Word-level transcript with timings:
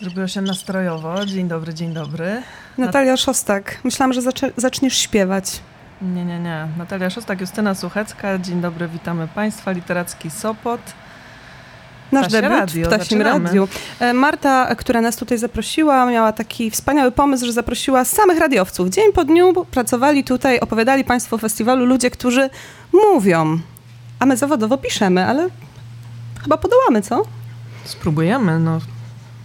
Zrobiło 0.00 0.26
się 0.28 0.40
nastrojowo. 0.40 1.26
Dzień 1.26 1.48
dobry, 1.48 1.74
dzień 1.74 1.92
dobry. 1.92 2.42
Natalia 2.78 3.16
Szostak. 3.16 3.80
Myślałam, 3.84 4.12
że 4.12 4.20
zaczniesz 4.56 4.98
śpiewać. 4.98 5.60
Nie, 6.02 6.24
nie, 6.24 6.38
nie. 6.38 6.68
Natalia 6.76 7.10
Szostak, 7.10 7.40
Justyna 7.40 7.74
Suchecka. 7.74 8.38
Dzień 8.38 8.60
dobry, 8.60 8.88
witamy 8.88 9.28
Państwa. 9.34 9.72
Literacki 9.72 10.30
Sopot. 10.30 10.80
Nasz 12.12 12.28
Ptasie 12.28 12.48
Radio, 12.48 12.86
w 12.86 12.94
Ptasim. 12.94 13.22
Radiu. 13.22 13.68
E, 14.00 14.12
Marta, 14.12 14.74
która 14.74 15.00
nas 15.00 15.16
tutaj 15.16 15.38
zaprosiła, 15.38 16.06
miała 16.06 16.32
taki 16.32 16.70
wspaniały 16.70 17.12
pomysł, 17.12 17.46
że 17.46 17.52
zaprosiła 17.52 18.04
samych 18.04 18.38
radiowców. 18.38 18.88
Dzień 18.88 19.12
po 19.12 19.24
dniu 19.24 19.64
pracowali 19.70 20.24
tutaj, 20.24 20.60
opowiadali 20.60 21.04
Państwo 21.04 21.36
o 21.36 21.38
festiwalu 21.38 21.84
ludzie, 21.86 22.10
którzy 22.10 22.50
mówią. 22.92 23.58
A 24.18 24.26
my 24.26 24.36
zawodowo 24.36 24.78
piszemy, 24.78 25.26
ale 25.26 25.48
chyba 26.42 26.56
podołamy, 26.56 27.02
co? 27.02 27.22
Spróbujemy, 27.84 28.58
no 28.58 28.80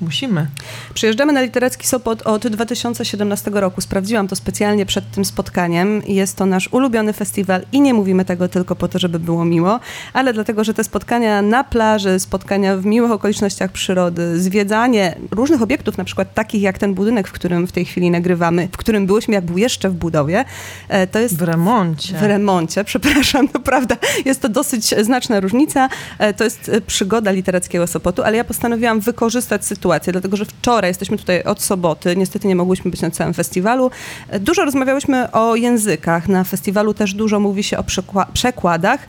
musimy. 0.04 0.48
Przyjeżdżamy 0.94 1.34
na 1.34 1.42
Literacki 1.42 1.88
Sopot 1.88 2.22
od 2.22 2.48
2017 2.48 3.52
roku. 3.54 3.82
Sprawdziłam 3.82 4.28
to 4.28 4.36
specjalnie 4.36 4.86
przed 4.86 5.12
tym 5.12 5.26
spotkaniem. 5.26 6.02
Jest 6.08 6.38
to 6.38 6.46
nasz 6.46 6.68
ulubiony 6.72 7.14
festiwal 7.14 7.62
i 7.72 7.82
nie 7.82 7.94
mówimy 7.94 8.26
tego 8.26 8.48
tylko 8.48 8.76
po 8.76 8.88
to, 8.88 9.00
żeby 9.00 9.20
było 9.20 9.46
miło, 9.46 9.80
ale 10.14 10.34
dlatego, 10.34 10.64
że 10.64 10.74
te 10.74 10.84
spotkania 10.84 11.42
na 11.42 11.64
plaży, 11.64 12.20
spotkania 12.20 12.78
w 12.78 12.86
miłych 12.86 13.12
okolicznościach 13.12 13.72
przyrody, 13.72 14.40
zwiedzanie 14.40 15.16
różnych 15.32 15.62
obiektów, 15.62 15.98
na 15.98 16.04
przykład 16.04 16.34
takich 16.34 16.62
jak 16.62 16.78
ten 16.78 16.94
budynek, 16.94 17.28
w 17.28 17.32
którym 17.32 17.68
w 17.68 17.72
tej 17.72 17.86
chwili 17.86 18.12
nagrywamy, 18.12 18.68
w 18.72 18.78
którym 18.78 19.06
byłyśmy, 19.06 19.34
jak 19.34 19.46
był 19.46 19.58
jeszcze 19.58 19.90
w 19.90 19.94
budowie, 19.94 20.46
e, 20.90 21.08
to 21.08 21.20
jest 21.20 21.38
W 21.38 21.42
remoncie. 21.42 22.18
w 22.18 22.22
remoncie, 22.24 22.84
przepraszam, 22.92 23.48
to 23.48 23.60
prawda, 23.60 23.96
jest 24.26 24.42
to 24.42 24.50
dosyć 24.50 24.86
znaczna 25.02 25.40
różnica. 25.40 25.90
E, 26.20 26.34
To 26.34 26.44
jest 26.44 26.70
e, 26.70 26.82
przygoda 26.82 27.32
literackiego 27.32 27.88
Sopotu, 27.88 28.24
ale 28.24 28.38
ja 28.38 28.44
postanowiłam 28.44 29.00
wykorzystać 29.00 29.66
sytuację, 29.66 29.93
dlatego 30.00 30.38
że 30.38 30.46
wczoraj 30.46 30.90
jesteśmy 30.90 31.18
tutaj 31.18 31.44
od 31.44 31.62
soboty, 31.62 32.16
niestety 32.16 32.48
nie 32.48 32.56
mogłyśmy 32.56 32.92
być 32.92 33.02
na 33.02 33.12
całym 33.12 33.34
festiwalu. 33.34 33.92
E, 34.30 34.40
Dużo 34.40 34.66
rozmawiałyśmy 34.66 35.32
o 35.32 35.56
językach. 35.56 36.28
Na 36.30 36.44
festiwalu 36.44 36.94
też 36.94 37.14
dużo 37.14 37.40
mówi 37.40 37.64
się 37.64 37.78
o 37.78 37.82
przekła- 37.84 38.26
przekładach 38.34 39.00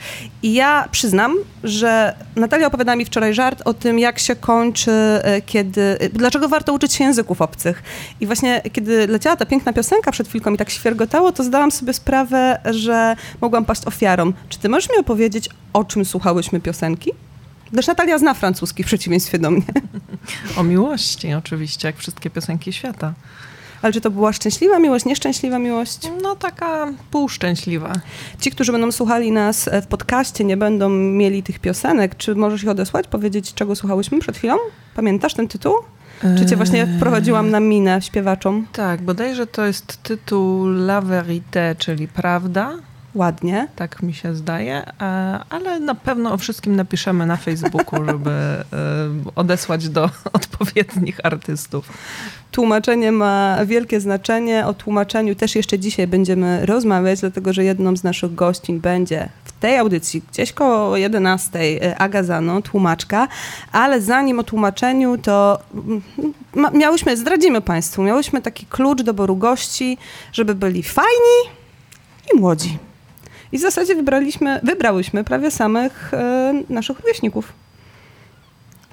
i 0.42 0.54
ja 0.54 0.88
przyznam, 0.90 1.34
że 1.64 2.14
Natalia 2.36 2.66
opowiadała 2.66 2.96
mi 2.96 3.04
wczoraj 3.04 3.34
żart 3.34 3.62
o 3.64 3.74
tym, 3.74 3.98
jak 3.98 4.18
się 4.18 4.36
kończy, 4.36 4.90
e, 4.92 5.42
kiedy, 5.46 5.96
e, 6.00 6.08
dlaczego 6.08 6.48
warto 6.48 6.72
uczyć 6.72 6.92
się 6.92 7.04
języków 7.04 7.42
obcych. 7.42 7.82
I 8.20 8.26
właśnie 8.26 8.62
kiedy 8.72 9.06
leciała 9.06 9.36
ta 9.36 9.46
piękna 9.46 9.72
piosenka 9.72 10.12
przed 10.12 10.28
chwilką 10.28 10.54
i 10.54 10.56
tak 10.56 10.70
świergotało, 10.70 11.32
to 11.32 11.44
zdałam 11.44 11.70
sobie 11.70 11.92
sprawę, 11.92 12.58
że 12.70 13.16
mogłam 13.40 13.64
paść 13.64 13.86
ofiarą. 13.86 14.32
Czy 14.48 14.58
ty 14.58 14.68
możesz 14.68 14.90
mi 14.90 14.96
opowiedzieć, 14.98 15.48
o 15.72 15.84
czym 15.84 16.04
słuchałyśmy 16.04 16.60
piosenki? 16.60 17.10
Gdyż 17.74 17.86
Natalia 17.86 18.18
zna 18.18 18.34
francuski 18.34 18.82
w 18.82 18.86
przeciwieństwie 18.86 19.38
do 19.38 19.50
mnie. 19.50 19.62
O 20.56 20.62
miłości 20.62 21.34
oczywiście, 21.34 21.88
jak 21.88 21.96
wszystkie 21.96 22.30
piosenki 22.30 22.72
świata. 22.72 23.14
Ale 23.82 23.92
czy 23.92 24.00
to 24.00 24.10
była 24.10 24.32
szczęśliwa 24.32 24.78
miłość, 24.78 25.04
nieszczęśliwa 25.04 25.58
miłość? 25.58 25.98
No 26.22 26.36
taka 26.36 26.92
półszczęśliwa. 27.10 27.92
Ci, 28.40 28.50
którzy 28.50 28.72
będą 28.72 28.92
słuchali 28.92 29.32
nas 29.32 29.70
w 29.82 29.86
podcaście, 29.86 30.44
nie 30.44 30.56
będą 30.56 30.88
mieli 30.88 31.42
tych 31.42 31.58
piosenek. 31.58 32.16
Czy 32.16 32.34
możesz 32.34 32.62
ich 32.62 32.68
odesłać, 32.68 33.06
powiedzieć, 33.06 33.54
czego 33.54 33.76
słuchałyśmy 33.76 34.20
przed 34.20 34.36
chwilą? 34.36 34.56
Pamiętasz 34.94 35.34
ten 35.34 35.48
tytuł? 35.48 35.74
Czy 36.38 36.46
cię 36.46 36.56
właśnie 36.56 36.82
Eee, 36.82 36.96
wprowadziłam 36.96 37.50
na 37.50 37.60
minę 37.60 38.02
śpiewaczom? 38.02 38.66
Tak, 38.72 39.02
bodajże 39.02 39.46
to 39.46 39.66
jest 39.66 40.02
tytuł 40.02 40.66
La 40.66 41.02
Vérité, 41.02 41.76
czyli 41.78 42.08
Prawda. 42.08 42.78
Ładnie. 43.14 43.68
Tak 43.76 44.02
mi 44.02 44.14
się 44.14 44.34
zdaje, 44.34 44.82
e, 45.00 45.40
ale 45.50 45.80
na 45.80 45.94
pewno 45.94 46.32
o 46.32 46.38
wszystkim 46.38 46.76
napiszemy 46.76 47.26
na 47.26 47.36
Facebooku, 47.36 48.04
żeby 48.04 48.30
e, 48.30 48.64
odesłać 49.34 49.88
do 49.88 50.10
odpowiednich 50.32 51.20
artystów. 51.22 51.88
Tłumaczenie 52.50 53.12
ma 53.12 53.58
wielkie 53.66 54.00
znaczenie. 54.00 54.66
O 54.66 54.74
tłumaczeniu 54.74 55.34
też 55.34 55.54
jeszcze 55.56 55.78
dzisiaj 55.78 56.06
będziemy 56.06 56.66
rozmawiać, 56.66 57.20
dlatego 57.20 57.52
że 57.52 57.64
jedną 57.64 57.96
z 57.96 58.04
naszych 58.04 58.34
gościń 58.34 58.80
będzie 58.80 59.28
w 59.44 59.52
tej 59.52 59.78
audycji, 59.78 60.22
gdzieś 60.32 60.52
koło 60.52 60.96
11, 60.96 61.58
e, 61.58 61.98
Aga 61.98 62.22
Zano, 62.22 62.62
tłumaczka, 62.62 63.28
ale 63.72 64.00
zanim 64.00 64.38
o 64.38 64.42
tłumaczeniu, 64.42 65.18
to 65.18 65.58
mm, 65.74 66.02
miałyśmy, 66.74 67.16
zdradzimy 67.16 67.60
Państwu, 67.60 68.02
miałyśmy 68.02 68.42
taki 68.42 68.66
klucz 68.66 69.02
doboru 69.02 69.36
gości, 69.36 69.98
żeby 70.32 70.54
byli 70.54 70.82
fajni 70.82 71.50
i 72.34 72.38
młodzi. 72.38 72.78
I 73.54 73.58
w 73.58 73.60
zasadzie 73.60 73.94
wybraliśmy, 73.94 74.60
wybrałyśmy 74.62 75.24
prawie 75.24 75.50
samych 75.50 76.14
e, 76.14 76.62
naszych 76.68 77.00
rówieśników. 77.00 77.52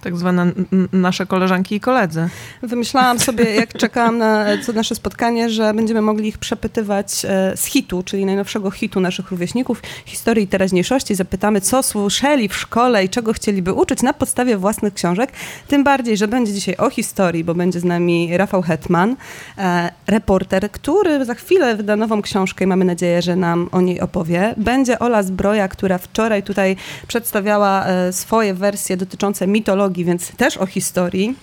Tak 0.01 0.17
zwane 0.17 0.51
nasze 0.93 1.25
koleżanki 1.25 1.75
i 1.75 1.79
koledzy. 1.79 2.29
Wymyślałam 2.63 3.19
sobie, 3.29 3.55
jak 3.55 3.73
czekałam 3.73 4.17
na 4.17 4.45
co 4.65 4.73
nasze 4.73 4.95
spotkanie, 4.95 5.49
że 5.49 5.73
będziemy 5.73 6.01
mogli 6.01 6.27
ich 6.27 6.37
przepytywać 6.37 7.25
e, 7.25 7.57
z 7.57 7.65
hitu, 7.65 8.03
czyli 8.03 8.25
najnowszego 8.25 8.71
hitu 8.71 8.99
naszych 8.99 9.31
rówieśników, 9.31 9.81
historii 10.05 10.43
i 10.43 10.47
teraźniejszości. 10.47 11.15
Zapytamy, 11.15 11.61
co 11.61 11.83
słyszeli 11.83 12.49
w 12.49 12.55
szkole 12.55 13.05
i 13.05 13.09
czego 13.09 13.33
chcieliby 13.33 13.73
uczyć 13.73 14.01
na 14.01 14.13
podstawie 14.13 14.57
własnych 14.57 14.93
książek. 14.93 15.31
Tym 15.67 15.83
bardziej, 15.83 16.17
że 16.17 16.27
będzie 16.27 16.53
dzisiaj 16.53 16.77
o 16.77 16.89
historii, 16.89 17.43
bo 17.43 17.55
będzie 17.55 17.79
z 17.79 17.83
nami 17.83 18.37
Rafał 18.37 18.61
Hetman, 18.61 19.15
e, 19.57 19.91
reporter, 20.07 20.71
który 20.71 21.25
za 21.25 21.33
chwilę 21.33 21.75
wyda 21.75 21.95
nową 21.95 22.21
książkę 22.21 22.65
i 22.65 22.67
mamy 22.67 22.85
nadzieję, 22.85 23.21
że 23.21 23.35
nam 23.35 23.69
o 23.71 23.81
niej 23.81 24.01
opowie. 24.01 24.53
Będzie 24.57 24.99
Ola 24.99 25.23
Zbroja, 25.23 25.67
która 25.67 25.97
wczoraj 25.97 26.43
tutaj 26.43 26.75
przedstawiała 27.07 27.85
e, 27.85 28.13
swoje 28.13 28.53
wersje 28.53 28.97
dotyczące 28.97 29.47
mitologii, 29.47 29.90
więc 29.93 30.35
też 30.35 30.57
o 30.57 30.65
historii. 30.65 31.35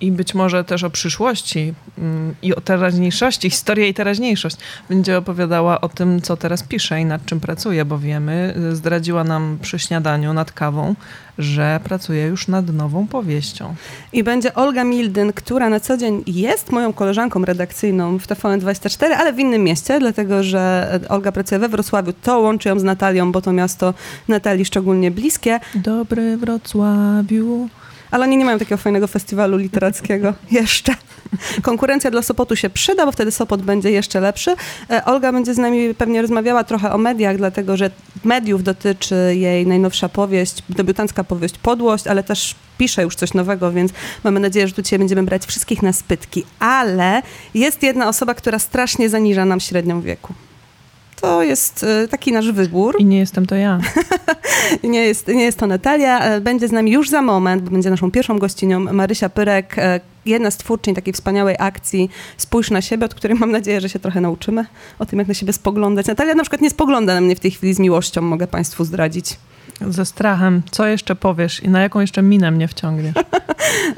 I 0.00 0.12
być 0.12 0.34
może 0.34 0.64
też 0.64 0.84
o 0.84 0.90
przyszłości 0.90 1.74
mm, 1.98 2.34
i 2.42 2.54
o 2.54 2.60
teraźniejszości, 2.60 3.50
historia 3.50 3.86
i 3.86 3.94
teraźniejszość. 3.94 4.56
Będzie 4.88 5.18
opowiadała 5.18 5.80
o 5.80 5.88
tym, 5.88 6.22
co 6.22 6.36
teraz 6.36 6.62
pisze 6.62 7.00
i 7.00 7.04
nad 7.04 7.26
czym 7.26 7.40
pracuje, 7.40 7.84
bo 7.84 7.98
wiemy, 7.98 8.54
y, 8.72 8.76
zdradziła 8.76 9.24
nam 9.24 9.58
przy 9.62 9.78
śniadaniu 9.78 10.32
nad 10.32 10.52
kawą, 10.52 10.94
że 11.38 11.80
pracuje 11.84 12.26
już 12.26 12.48
nad 12.48 12.72
nową 12.72 13.06
powieścią. 13.06 13.74
I 14.12 14.24
będzie 14.24 14.54
Olga 14.54 14.84
Mildyn, 14.84 15.32
która 15.32 15.68
na 15.68 15.80
co 15.80 15.96
dzień 15.96 16.22
jest 16.26 16.72
moją 16.72 16.92
koleżanką 16.92 17.44
redakcyjną 17.44 18.18
w 18.18 18.26
TVN24, 18.26 19.04
ale 19.04 19.32
w 19.32 19.38
innym 19.38 19.62
mieście, 19.62 19.98
dlatego 19.98 20.42
że 20.42 21.00
Olga 21.08 21.32
pracuje 21.32 21.58
we 21.58 21.68
Wrocławiu. 21.68 22.12
To 22.22 22.40
łączy 22.40 22.68
ją 22.68 22.78
z 22.78 22.84
Natalią, 22.84 23.32
bo 23.32 23.42
to 23.42 23.52
miasto 23.52 23.94
Natalii 24.28 24.64
szczególnie 24.64 25.10
bliskie. 25.10 25.60
Dobry 25.74 26.36
Wrocławiu. 26.36 27.68
Ale 28.14 28.24
oni 28.24 28.36
nie 28.36 28.44
mają 28.44 28.58
takiego 28.58 28.76
fajnego 28.76 29.06
festiwalu 29.06 29.56
literackiego 29.56 30.34
jeszcze. 30.50 30.94
Konkurencja 31.62 32.10
dla 32.10 32.22
Sopotu 32.22 32.56
się 32.56 32.70
przyda, 32.70 33.06
bo 33.06 33.12
wtedy 33.12 33.30
Sopot 33.30 33.62
będzie 33.62 33.90
jeszcze 33.90 34.20
lepszy. 34.20 34.54
E, 34.90 35.04
Olga 35.04 35.32
będzie 35.32 35.54
z 35.54 35.58
nami 35.58 35.94
pewnie 35.94 36.22
rozmawiała 36.22 36.64
trochę 36.64 36.92
o 36.92 36.98
mediach, 36.98 37.36
dlatego 37.36 37.76
że 37.76 37.90
mediów 38.24 38.62
dotyczy 38.62 39.34
jej 39.36 39.66
najnowsza 39.66 40.08
powieść, 40.08 40.62
debiutancka 40.68 41.24
powieść 41.24 41.58
Podłość, 41.58 42.06
ale 42.06 42.22
też 42.22 42.54
pisze 42.78 43.02
już 43.02 43.16
coś 43.16 43.34
nowego, 43.34 43.72
więc 43.72 43.92
mamy 44.24 44.40
nadzieję, 44.40 44.68
że 44.68 44.74
tu 44.74 44.82
dzisiaj 44.82 44.98
będziemy 44.98 45.22
brać 45.22 45.46
wszystkich 45.46 45.82
na 45.82 45.92
spytki. 45.92 46.44
Ale 46.58 47.22
jest 47.54 47.82
jedna 47.82 48.08
osoba, 48.08 48.34
która 48.34 48.58
strasznie 48.58 49.08
zaniża 49.08 49.44
nam 49.44 49.60
średnią 49.60 50.00
wieku. 50.00 50.34
To 51.20 51.42
jest 51.42 51.84
e, 51.84 52.08
taki 52.08 52.32
nasz 52.32 52.52
wybór. 52.52 52.96
I 52.98 53.04
nie 53.04 53.18
jestem 53.18 53.46
to 53.46 53.54
ja. 53.54 53.80
Nie 54.82 55.00
jest, 55.00 55.28
nie 55.28 55.44
jest 55.44 55.58
to 55.58 55.66
Natalia. 55.66 56.20
E, 56.20 56.40
Będzie 56.40 56.68
z 56.68 56.72
nami 56.72 56.92
już 56.92 57.10
za 57.10 57.22
moment, 57.22 57.62
bo 57.62 57.70
będzie 57.70 57.90
naszą 57.90 58.10
pierwszą 58.10 58.38
gościnią 58.38 58.80
Marysia 58.80 59.28
Pyrek, 59.28 59.78
e, 59.78 60.00
jedna 60.26 60.50
z 60.50 60.56
twórczyń 60.56 60.94
takiej 60.94 61.12
wspaniałej 61.12 61.56
akcji 61.58 62.10
Spójrz 62.36 62.70
na 62.70 62.82
siebie, 62.82 63.06
od 63.06 63.14
której 63.14 63.38
mam 63.38 63.50
nadzieję, 63.50 63.80
że 63.80 63.88
się 63.88 63.98
trochę 63.98 64.20
nauczymy 64.20 64.66
o 64.98 65.06
tym, 65.06 65.18
jak 65.18 65.28
na 65.28 65.34
siebie 65.34 65.52
spoglądać. 65.52 66.06
Natalia 66.06 66.34
na 66.34 66.42
przykład 66.42 66.60
nie 66.60 66.70
spogląda 66.70 67.14
na 67.14 67.20
mnie 67.20 67.36
w 67.36 67.40
tej 67.40 67.50
chwili 67.50 67.74
z 67.74 67.78
miłością, 67.78 68.22
mogę 68.22 68.46
Państwu 68.46 68.84
zdradzić. 68.84 69.36
Ze 69.80 70.04
strachem. 70.06 70.62
Co 70.70 70.86
jeszcze 70.86 71.14
powiesz 71.16 71.62
i 71.62 71.68
na 71.68 71.80
jaką 71.82 72.00
jeszcze 72.00 72.22
minę 72.22 72.50
mnie 72.50 72.68
wciągniesz? 72.68 73.14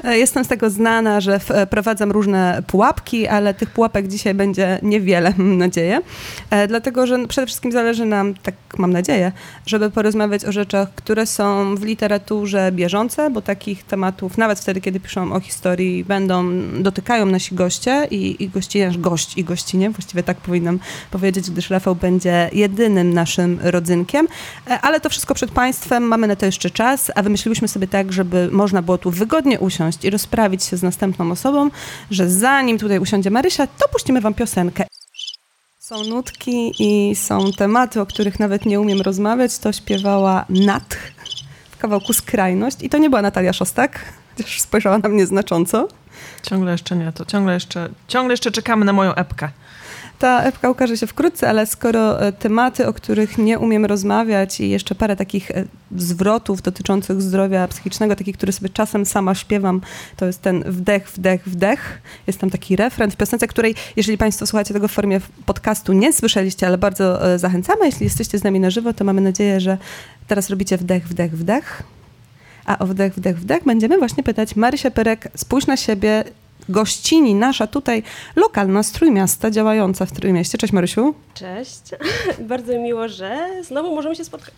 E, 0.03 0.17
Jestem 0.17 0.45
z 0.45 0.47
tego 0.47 0.69
znana, 0.69 1.21
że 1.21 1.39
wprowadzam 1.39 2.11
różne 2.11 2.63
pułapki, 2.67 3.27
ale 3.27 3.53
tych 3.53 3.69
pułapek 3.69 4.07
dzisiaj 4.07 4.33
będzie 4.33 4.79
niewiele, 4.83 5.33
mam 5.37 5.57
nadzieję. 5.57 6.01
E, 6.49 6.67
Dlatego, 6.67 7.07
że 7.07 7.27
przede 7.27 7.47
wszystkim 7.47 7.71
zależy 7.71 8.05
nam, 8.05 8.33
tak 8.33 8.55
mam 8.77 8.93
nadzieję, 8.93 9.31
żeby 9.65 9.89
porozmawiać 9.89 10.45
o 10.45 10.51
rzeczach, 10.51 10.89
które 10.95 11.25
są 11.25 11.75
w 11.75 11.83
literaturze 11.83 12.71
bieżące, 12.71 13.29
bo 13.29 13.41
takich 13.41 13.83
tematów, 13.83 14.37
nawet 14.37 14.59
wtedy, 14.59 14.81
kiedy 14.81 14.99
piszą 14.99 15.33
o 15.33 15.39
historii, 15.39 16.03
będą, 16.05 16.51
dotykają 16.79 17.25
nasi 17.25 17.55
goście 17.55 18.07
i, 18.11 18.43
i 18.43 18.49
gościnie, 18.49 18.91
gość 18.97 19.37
i 19.37 19.43
gościnie, 19.43 19.89
właściwie 19.89 20.23
tak 20.23 20.37
powinnam 20.37 20.79
powiedzieć, 21.11 21.51
gdyż 21.51 21.69
Rafał 21.69 21.95
będzie 21.95 22.49
jedynym 22.53 23.13
naszym 23.13 23.59
rodzynkiem. 23.63 24.27
E, 24.67 24.81
Ale 24.81 24.99
to 24.99 25.09
wszystko 25.09 25.33
przed 25.33 25.51
Państwem, 25.51 25.66
mamy 25.99 26.27
na 26.27 26.35
to 26.35 26.45
jeszcze 26.45 26.69
czas, 26.69 27.11
a 27.15 27.23
wymyśliłyśmy 27.23 27.67
sobie 27.67 27.87
tak, 27.87 28.13
żeby 28.13 28.49
można 28.51 28.81
było 28.81 28.97
tu 28.97 29.11
wygodnie 29.11 29.59
usiąść 29.59 30.05
i 30.05 30.09
rozprawić 30.09 30.63
się 30.63 30.77
z 30.77 30.83
następną 30.83 31.31
osobą, 31.31 31.69
że 32.11 32.29
zanim 32.29 32.77
tutaj 32.77 32.99
usiądzie 32.99 33.31
Marysia, 33.31 33.67
to 33.67 33.87
puścimy 33.87 34.21
Wam 34.21 34.33
piosenkę. 34.33 34.83
Są 35.79 36.03
nutki 36.03 36.71
i 36.79 37.15
są 37.15 37.51
tematy, 37.51 38.01
o 38.01 38.05
których 38.05 38.39
nawet 38.39 38.65
nie 38.65 38.79
umiem 38.79 39.01
rozmawiać. 39.01 39.57
To 39.57 39.73
śpiewała 39.73 40.45
Nat 40.49 40.97
w 41.71 41.77
kawałku 41.77 42.13
Skrajność 42.13 42.77
i 42.81 42.89
to 42.89 42.97
nie 42.97 43.09
była 43.09 43.21
Natalia 43.21 43.53
Szostak, 43.53 44.13
Chociaż 44.37 44.61
spojrzała 44.61 44.97
na 44.97 45.09
mnie 45.09 45.25
znacząco. 45.25 45.87
Ciągle 46.43 46.71
jeszcze 46.71 46.95
nie, 46.95 47.11
to 47.11 47.25
ciągle 47.25 47.53
jeszcze, 47.53 47.89
ciągle 48.07 48.33
jeszcze 48.33 48.51
czekamy 48.51 48.85
na 48.85 48.93
moją 48.93 49.15
epkę. 49.15 49.49
Ta 50.19 50.43
epka 50.43 50.69
ukaże 50.69 50.97
się 50.97 51.07
wkrótce, 51.07 51.49
ale 51.49 51.65
skoro 51.65 52.21
e, 52.21 52.31
tematy, 52.31 52.87
o 52.87 52.93
których 52.93 53.37
nie 53.37 53.59
umiem 53.59 53.85
rozmawiać 53.85 54.59
i 54.59 54.69
jeszcze 54.69 54.95
parę 54.95 55.15
takich 55.15 55.51
e, 55.51 55.63
zwrotów 55.95 56.61
dotyczących 56.61 57.21
zdrowia 57.21 57.67
psychicznego, 57.67 58.15
takich, 58.15 58.37
które 58.37 58.51
sobie 58.51 58.69
czasem 58.69 59.05
sama 59.05 59.35
śpiewam, 59.35 59.81
to 60.15 60.25
jest 60.25 60.41
ten 60.41 60.63
wdech, 60.63 61.09
wdech, 61.09 61.41
wdech. 61.45 62.01
Jest 62.27 62.39
tam 62.39 62.49
taki 62.49 62.75
refren 62.75 63.11
w 63.11 63.15
piosence, 63.15 63.47
której, 63.47 63.75
jeżeli 63.95 64.17
Państwo 64.17 64.47
słuchacie 64.47 64.73
tego 64.73 64.87
w 64.87 64.91
formie 64.91 65.21
podcastu, 65.45 65.93
nie 65.93 66.13
słyszeliście, 66.13 66.67
ale 66.67 66.77
bardzo 66.77 67.33
e, 67.33 67.39
zachęcamy. 67.39 67.85
Jeśli 67.85 68.03
jesteście 68.03 68.39
z 68.39 68.43
nami 68.43 68.59
na 68.59 68.69
żywo, 68.69 68.93
to 68.93 69.03
mamy 69.03 69.21
nadzieję, 69.21 69.59
że 69.59 69.77
teraz 70.27 70.49
robicie 70.49 70.77
wdech, 70.77 71.07
wdech, 71.07 71.37
wdech. 71.37 71.83
A 72.65 72.79
o 72.79 72.87
wdech, 72.87 73.13
wdech, 73.13 73.39
wdech 73.39 73.63
będziemy 73.63 73.97
właśnie 73.97 74.23
pytać 74.23 74.55
Marysia 74.55 74.91
Pyrek, 74.91 75.27
spójrz 75.35 75.67
na 75.67 75.77
siebie, 75.77 76.23
gościni 76.69 77.35
nasza 77.35 77.67
tutaj 77.67 78.03
lokalna 78.35 78.83
z 78.83 78.91
Trójmiasta, 78.91 79.51
działająca 79.51 80.05
w 80.05 80.11
Trójmieście. 80.11 80.57
Cześć 80.57 80.73
Marysiu. 80.73 81.13
Cześć. 81.33 81.81
Bardzo 82.39 82.73
mi 82.73 82.79
miło, 82.79 83.07
że 83.07 83.47
znowu 83.63 83.95
możemy 83.95 84.15
się 84.15 84.25
spotkać. 84.25 84.53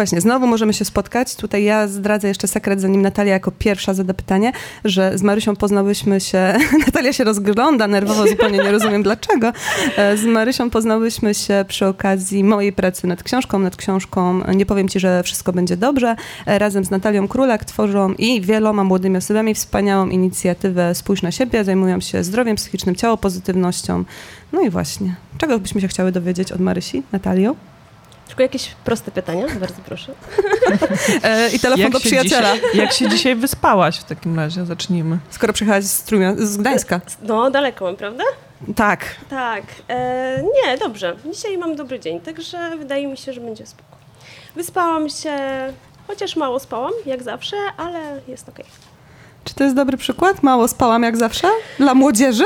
Właśnie, 0.00 0.20
znowu 0.20 0.46
możemy 0.46 0.72
się 0.72 0.84
spotkać. 0.84 1.34
Tutaj 1.36 1.64
ja 1.64 1.88
zdradzę 1.88 2.28
jeszcze 2.28 2.48
sekret, 2.48 2.80
zanim 2.80 3.02
Natalia 3.02 3.32
jako 3.32 3.50
pierwsza 3.50 3.94
zada 3.94 4.14
pytanie, 4.14 4.52
że 4.84 5.18
z 5.18 5.22
Marysią 5.22 5.56
poznałyśmy 5.56 6.20
się, 6.20 6.54
Natalia 6.86 7.12
się 7.12 7.24
rozgląda 7.24 7.86
nerwowo, 7.86 8.26
zupełnie 8.26 8.58
nie 8.58 8.72
rozumiem 8.72 9.02
dlaczego. 9.02 9.52
E, 9.96 10.16
z 10.16 10.24
Marysią 10.24 10.70
poznałyśmy 10.70 11.34
się 11.34 11.64
przy 11.68 11.86
okazji 11.86 12.44
mojej 12.44 12.72
pracy 12.72 13.06
nad 13.06 13.22
książką, 13.22 13.58
nad 13.58 13.76
książką 13.76 14.40
Nie 14.54 14.66
powiem 14.66 14.88
ci, 14.88 15.00
że 15.00 15.22
wszystko 15.22 15.52
będzie 15.52 15.76
dobrze. 15.76 16.16
E, 16.46 16.58
razem 16.58 16.84
z 16.84 16.90
Natalią 16.90 17.28
Królak 17.28 17.64
tworzą 17.64 18.12
i 18.12 18.40
wieloma 18.40 18.84
młodymi 18.84 19.16
osobami 19.16 19.54
wspaniałą 19.54 20.08
inicjatywę 20.08 20.94
Spójrz 20.94 21.22
na 21.22 21.30
siebie, 21.30 21.64
zajmują 21.64 22.00
się 22.00 22.24
zdrowiem 22.24 22.56
psychicznym, 22.56 22.94
ciało 22.96 23.16
pozytywnością. 23.16 24.04
No 24.52 24.60
i 24.60 24.70
właśnie, 24.70 25.14
czego 25.38 25.58
byśmy 25.58 25.80
się 25.80 25.88
chciały 25.88 26.12
dowiedzieć 26.12 26.52
od 26.52 26.60
Marysi, 26.60 27.02
Natalio? 27.12 27.69
Tylko 28.30 28.42
jakieś 28.42 28.74
proste 28.84 29.10
pytania, 29.10 29.46
bardzo 29.60 29.82
proszę. 29.86 30.12
E, 31.22 31.48
I 31.50 31.58
telefon 31.58 31.82
Jak 31.82 31.92
do 31.92 31.98
się 32.00 32.04
przyjaciela. 32.06 32.54
Dzisiaj, 32.56 32.76
jak 32.76 32.92
się 32.92 33.08
dzisiaj 33.08 33.36
wyspałaś 33.36 33.98
w 33.98 34.04
takim 34.04 34.36
razie? 34.36 34.66
Zacznijmy. 34.66 35.18
Skoro 35.30 35.52
przyjechałaś 35.52 35.84
z, 35.84 36.04
Trójmia- 36.04 36.36
z 36.46 36.56
Gdańska. 36.56 37.00
No, 37.22 37.50
daleko 37.50 37.84
mam, 37.84 37.96
prawda? 37.96 38.24
Tak. 38.76 39.04
Tak. 39.30 39.62
E, 39.88 40.42
nie, 40.42 40.78
dobrze. 40.78 41.16
Dzisiaj 41.32 41.58
mam 41.58 41.76
dobry 41.76 42.00
dzień, 42.00 42.20
także 42.20 42.76
wydaje 42.78 43.06
mi 43.06 43.16
się, 43.16 43.32
że 43.32 43.40
będzie 43.40 43.66
spoko. 43.66 43.96
Wyspałam 44.56 45.08
się, 45.08 45.38
chociaż 46.06 46.36
mało 46.36 46.58
spałam, 46.60 46.92
jak 47.06 47.22
zawsze, 47.22 47.56
ale 47.76 48.20
jest 48.28 48.48
okej. 48.48 48.64
Czy 49.44 49.54
to 49.54 49.64
jest 49.64 49.76
dobry 49.76 49.96
przykład? 49.96 50.42
Mało 50.42 50.68
spałam 50.68 51.02
jak 51.02 51.16
zawsze? 51.16 51.48
Dla 51.78 51.94
młodzieży? 51.94 52.44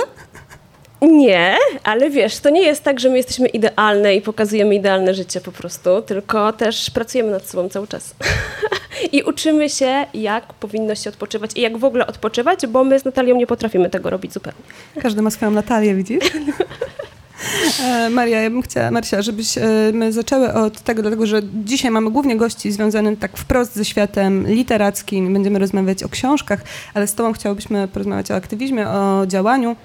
Nie, 1.10 1.56
ale 1.84 2.10
wiesz, 2.10 2.38
to 2.38 2.50
nie 2.50 2.62
jest 2.62 2.82
tak, 2.82 3.00
że 3.00 3.08
my 3.08 3.16
jesteśmy 3.16 3.48
idealne 3.48 4.14
i 4.14 4.20
pokazujemy 4.20 4.74
idealne 4.74 5.14
życie 5.14 5.40
po 5.40 5.52
prostu, 5.52 6.02
tylko 6.02 6.52
też 6.52 6.90
pracujemy 6.90 7.30
nad 7.30 7.46
sobą 7.46 7.68
cały 7.68 7.86
czas. 7.86 8.14
I 9.12 9.22
uczymy 9.22 9.68
się, 9.70 10.06
jak 10.14 10.52
powinno 10.52 10.94
się 10.94 11.10
odpoczywać 11.10 11.50
i 11.56 11.60
jak 11.60 11.78
w 11.78 11.84
ogóle 11.84 12.06
odpoczywać, 12.06 12.66
bo 12.66 12.84
my 12.84 12.98
z 12.98 13.04
Natalią 13.04 13.36
nie 13.36 13.46
potrafimy 13.46 13.90
tego 13.90 14.10
robić 14.10 14.32
zupełnie. 14.32 14.58
Każdy 15.02 15.22
ma 15.22 15.30
swoją 15.30 15.50
Natalię, 15.50 15.94
widzisz? 15.94 16.24
E, 17.84 18.10
Maria, 18.10 18.40
ja 18.40 18.50
bym 18.50 18.62
chciała, 18.62 18.90
Marcia, 18.90 19.22
żebyś 19.22 19.58
e, 19.58 19.62
my 19.92 20.12
zaczęły 20.12 20.52
od 20.52 20.80
tego, 20.80 21.02
dlatego 21.02 21.26
że 21.26 21.40
dzisiaj 21.64 21.90
mamy 21.90 22.10
głównie 22.10 22.36
gości 22.36 22.72
związanych 22.72 23.18
tak 23.18 23.36
wprost 23.36 23.74
ze 23.74 23.84
światem 23.84 24.46
literackim. 24.46 25.32
Będziemy 25.32 25.58
rozmawiać 25.58 26.02
o 26.02 26.08
książkach, 26.08 26.60
ale 26.94 27.06
z 27.06 27.14
Tobą 27.14 27.32
chciałybyśmy 27.32 27.88
porozmawiać 27.88 28.30
o 28.30 28.34
aktywizmie, 28.34 28.88
o 28.88 29.26
działaniu. 29.26 29.76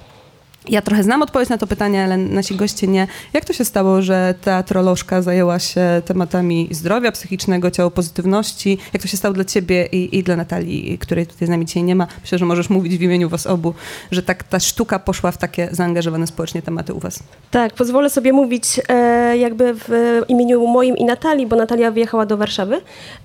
Ja 0.68 0.82
trochę 0.82 1.04
znam 1.04 1.22
odpowiedź 1.22 1.50
na 1.50 1.58
to 1.58 1.68
pytanie, 1.68 2.04
ale 2.04 2.18
nasi 2.18 2.56
goście 2.56 2.88
nie. 2.88 3.08
Jak 3.34 3.46
to 3.46 3.54
się 3.54 3.66
stało, 3.66 4.02
że 4.02 4.34
teatrolożka 4.42 5.22
zajęła 5.22 5.60
się 5.60 6.02
tematami 6.06 6.68
zdrowia 6.72 7.12
psychicznego, 7.12 7.72
ciało 7.72 7.92
pozytywności? 7.92 8.78
Jak 8.94 9.02
to 9.02 9.08
się 9.08 9.18
stało 9.18 9.34
dla 9.34 9.46
ciebie 9.46 9.86
i, 9.86 10.18
i 10.18 10.24
dla 10.24 10.36
Natalii, 10.36 10.98
której 10.98 11.28
tutaj 11.28 11.48
z 11.48 11.52
nami 11.52 11.66
dzisiaj 11.66 11.84
nie 11.84 11.96
ma? 11.96 12.08
Myślę, 12.22 12.38
że 12.38 12.46
możesz 12.46 12.70
mówić 12.70 12.98
w 12.98 13.02
imieniu 13.02 13.30
was 13.30 13.48
obu, 13.48 13.74
że 14.12 14.24
tak 14.24 14.44
ta 14.44 14.60
sztuka 14.60 15.00
poszła 15.00 15.32
w 15.32 15.38
takie 15.38 15.70
zaangażowane 15.72 16.28
społecznie 16.28 16.62
tematy 16.62 16.94
u 16.94 17.00
was. 17.00 17.20
Tak, 17.52 17.74
pozwolę 17.74 18.10
sobie 18.10 18.34
mówić 18.34 18.82
e, 18.90 19.38
jakby 19.38 19.74
w 19.74 20.22
imieniu 20.28 20.68
moim 20.68 20.98
i 20.98 21.06
Natalii, 21.06 21.48
bo 21.48 21.56
Natalia 21.56 21.92
wyjechała 21.92 22.26
do 22.26 22.38
Warszawy, 22.38 22.82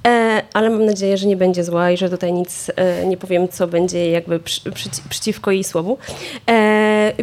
e, 0.07 0.43
ale 0.53 0.71
mam 0.71 0.87
nadzieję, 0.87 1.17
że 1.17 1.27
nie 1.27 1.37
będzie 1.37 1.65
zła 1.65 1.91
i 1.91 1.97
że 1.97 2.11
tutaj 2.11 2.33
nic 2.33 2.71
e, 2.77 3.07
nie 3.07 3.17
powiem, 3.17 3.49
co 3.49 3.67
będzie 3.67 4.11
jakby 4.11 4.39
przy, 4.41 4.61
przyci- 4.71 5.03
przeciwko 5.09 5.51
jej 5.51 5.65
słowu. 5.65 5.99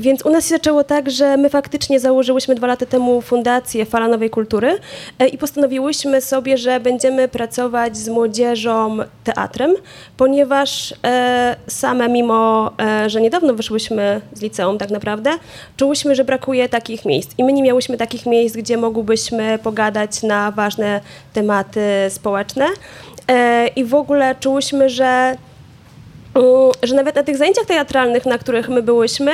Więc 0.02 0.26
u 0.26 0.30
nas 0.30 0.44
się 0.44 0.50
zaczęło 0.50 0.84
tak, 0.84 1.12
że 1.12 1.38
my 1.38 1.50
faktycznie 1.50 2.00
założyłyśmy 2.00 2.56
dwa 2.56 2.68
lata 2.68 2.86
temu 2.86 3.22
fundację 3.22 3.86
Fala 3.86 4.08
Nowej 4.08 4.30
Kultury 4.30 4.80
e, 5.20 5.28
i 5.28 5.38
postanowiłyśmy 5.38 6.22
sobie, 6.22 6.58
że 6.58 6.80
będziemy 6.80 7.28
pracować 7.28 7.98
z 7.98 8.10
młodzieżą 8.10 8.98
teatrem, 9.24 9.74
ponieważ 10.18 10.94
e, 11.04 11.56
same, 11.68 12.10
mimo 12.10 12.72
e, 12.82 13.10
że 13.10 13.22
niedawno 13.22 13.54
wyszłyśmy 13.54 14.22
z 14.34 14.42
liceum 14.42 14.78
tak 14.78 14.90
naprawdę, 14.90 15.32
czułyśmy, 15.78 16.16
że 16.16 16.24
brakuje 16.24 16.70
takich 16.70 17.06
miejsc. 17.06 17.32
I 17.38 17.44
my 17.44 17.54
nie 17.54 17.64
miałyśmy 17.64 17.98
takich 17.98 18.26
miejsc, 18.26 18.56
gdzie 18.56 18.78
mogłybyśmy 18.78 19.60
pogadać 19.64 20.24
na 20.24 20.52
ważne 20.52 21.02
tematy 21.34 21.82
społeczne. 22.10 22.66
I 23.76 23.86
w 23.86 23.96
ogóle 23.96 24.36
czułyśmy, 24.40 24.90
że 24.90 25.36
że 26.84 26.96
nawet 26.96 27.16
na 27.16 27.24
tych 27.24 27.38
zajęciach 27.38 27.66
teatralnych, 27.66 28.26
na 28.26 28.38
których 28.38 28.70
my 28.70 28.82
byłyśmy, 28.82 29.32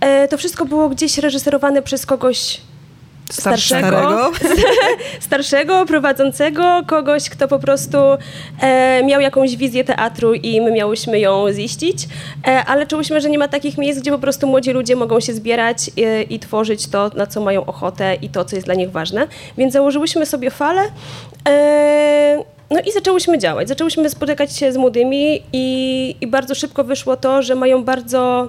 e, 0.00 0.28
to 0.28 0.38
wszystko 0.38 0.64
było 0.64 0.88
gdzieś 0.88 1.18
reżyserowane 1.18 1.82
przez 1.82 2.06
kogoś 2.06 2.60
starszego, 3.32 4.30
starszego, 5.20 5.86
prowadzącego, 5.86 6.82
kogoś, 6.86 7.30
kto 7.30 7.48
po 7.48 7.58
prostu 7.58 7.98
e, 8.60 9.02
miał 9.04 9.20
jakąś 9.20 9.56
wizję 9.56 9.84
teatru 9.84 10.34
i 10.34 10.60
my 10.60 10.72
miałyśmy 10.72 11.20
ją 11.20 11.52
ziścić, 11.52 12.08
e, 12.46 12.64
ale 12.66 12.86
czułyśmy, 12.86 13.20
że 13.20 13.30
nie 13.30 13.38
ma 13.38 13.48
takich 13.48 13.78
miejsc, 13.78 14.00
gdzie 14.00 14.10
po 14.10 14.18
prostu 14.18 14.46
młodzi 14.46 14.70
ludzie 14.70 14.96
mogą 14.96 15.20
się 15.20 15.32
zbierać 15.32 15.90
e, 15.98 16.22
i 16.22 16.38
tworzyć 16.38 16.86
to, 16.86 17.10
na 17.14 17.26
co 17.26 17.40
mają 17.40 17.66
ochotę 17.66 18.14
i 18.14 18.28
to, 18.28 18.44
co 18.44 18.56
jest 18.56 18.66
dla 18.66 18.74
nich 18.74 18.90
ważne. 18.90 19.26
Więc 19.58 19.72
założyłyśmy 19.72 20.26
sobie 20.26 20.50
falę. 20.50 20.82
No 22.70 22.80
i 22.80 22.92
zaczęłyśmy 22.92 23.38
działać. 23.38 23.68
Zaczęłyśmy 23.68 24.10
spotykać 24.10 24.56
się 24.56 24.72
z 24.72 24.76
młodymi 24.76 25.42
i, 25.52 26.16
i 26.20 26.26
bardzo 26.26 26.54
szybko 26.54 26.84
wyszło 26.84 27.16
to, 27.16 27.42
że 27.42 27.54
mają 27.54 27.84
bardzo 27.84 28.48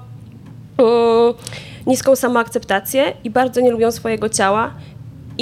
mm, 0.78 1.34
niską 1.88 2.16
samoakceptację 2.16 3.14
i 3.24 3.30
bardzo 3.30 3.62
nie 3.62 3.72
lubią 3.72 3.92
swojego 3.92 4.30
ciała 4.30 4.74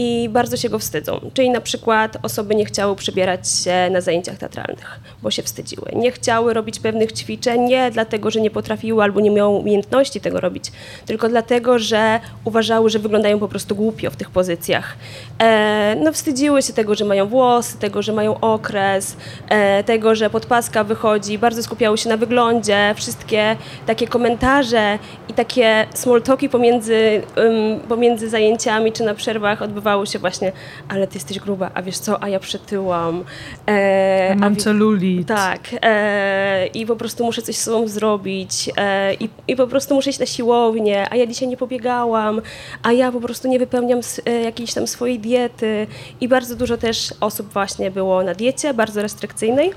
i 0.01 0.29
bardzo 0.29 0.57
się 0.57 0.69
go 0.69 0.79
wstydzą. 0.79 1.19
Czyli 1.33 1.49
na 1.49 1.61
przykład 1.61 2.17
osoby 2.23 2.55
nie 2.55 2.65
chciały 2.65 2.95
przebierać 2.95 3.49
się 3.49 3.89
na 3.91 4.01
zajęciach 4.01 4.37
teatralnych, 4.37 4.99
bo 5.21 5.31
się 5.31 5.43
wstydziły. 5.43 5.91
Nie 5.95 6.11
chciały 6.11 6.53
robić 6.53 6.79
pewnych 6.79 7.11
ćwiczeń 7.11 7.61
nie 7.61 7.91
dlatego, 7.91 8.31
że 8.31 8.41
nie 8.41 8.51
potrafiły 8.51 9.03
albo 9.03 9.19
nie 9.19 9.31
miały 9.31 9.57
umiejętności 9.57 10.21
tego 10.21 10.39
robić, 10.39 10.71
tylko 11.05 11.29
dlatego, 11.29 11.79
że 11.79 12.19
uważały, 12.45 12.89
że 12.89 12.99
wyglądają 12.99 13.39
po 13.39 13.47
prostu 13.47 13.75
głupio 13.75 14.11
w 14.11 14.15
tych 14.15 14.29
pozycjach. 14.29 14.95
E, 15.39 15.95
no 16.03 16.13
wstydziły 16.13 16.61
się 16.61 16.73
tego, 16.73 16.95
że 16.95 17.05
mają 17.05 17.27
włosy, 17.27 17.77
tego, 17.77 18.01
że 18.01 18.13
mają 18.13 18.39
okres, 18.39 19.17
e, 19.49 19.83
tego, 19.83 20.15
że 20.15 20.29
podpaska 20.29 20.83
wychodzi, 20.83 21.37
bardzo 21.37 21.63
skupiały 21.63 21.97
się 21.97 22.09
na 22.09 22.17
wyglądzie, 22.17 22.93
wszystkie 22.95 23.55
takie 23.85 24.07
komentarze 24.07 24.99
i 25.29 25.33
takie 25.33 25.87
small 25.93 26.21
talki 26.21 26.49
pomiędzy, 26.49 27.21
ym, 27.37 27.79
pomiędzy 27.79 28.29
zajęciami 28.29 28.91
czy 28.91 29.03
na 29.03 29.13
przerwach 29.13 29.61
odbywały 29.61 29.88
się 30.05 30.19
właśnie, 30.19 30.51
ale 30.89 31.07
ty 31.07 31.13
jesteś 31.17 31.39
gruba, 31.39 31.71
a 31.73 31.81
wiesz 31.81 31.97
co, 31.97 32.23
a 32.23 32.29
ja 32.29 32.39
przytyłam. 32.39 33.23
E, 33.67 34.35
Mam 34.35 34.53
wi- 34.55 34.61
celulit. 34.61 35.27
tak, 35.27 35.59
e, 35.81 36.67
i 36.67 36.85
po 36.85 36.95
prostu 36.95 37.25
muszę 37.25 37.41
coś 37.41 37.55
z 37.55 37.63
sobą 37.63 37.87
zrobić 37.87 38.69
e, 38.77 39.13
i, 39.13 39.29
i 39.47 39.55
po 39.55 39.67
prostu 39.67 39.95
muszę 39.95 40.09
iść 40.09 40.19
na 40.19 40.25
siłownię, 40.25 41.07
a 41.11 41.15
ja 41.15 41.27
dzisiaj 41.27 41.47
nie 41.47 41.57
pobiegałam, 41.57 42.41
a 42.83 42.91
ja 42.91 43.11
po 43.11 43.21
prostu 43.21 43.47
nie 43.47 43.59
wypełniam 43.59 43.99
e, 44.25 44.31
jakiejś 44.31 44.73
tam 44.73 44.87
swojej 44.87 45.19
diety 45.19 45.87
i 46.21 46.27
bardzo 46.27 46.55
dużo 46.55 46.77
też 46.77 47.13
osób 47.21 47.53
właśnie 47.53 47.91
było 47.91 48.23
na 48.23 48.33
diecie, 48.33 48.73
bardzo 48.73 49.01
restrykcyjnej. 49.01 49.71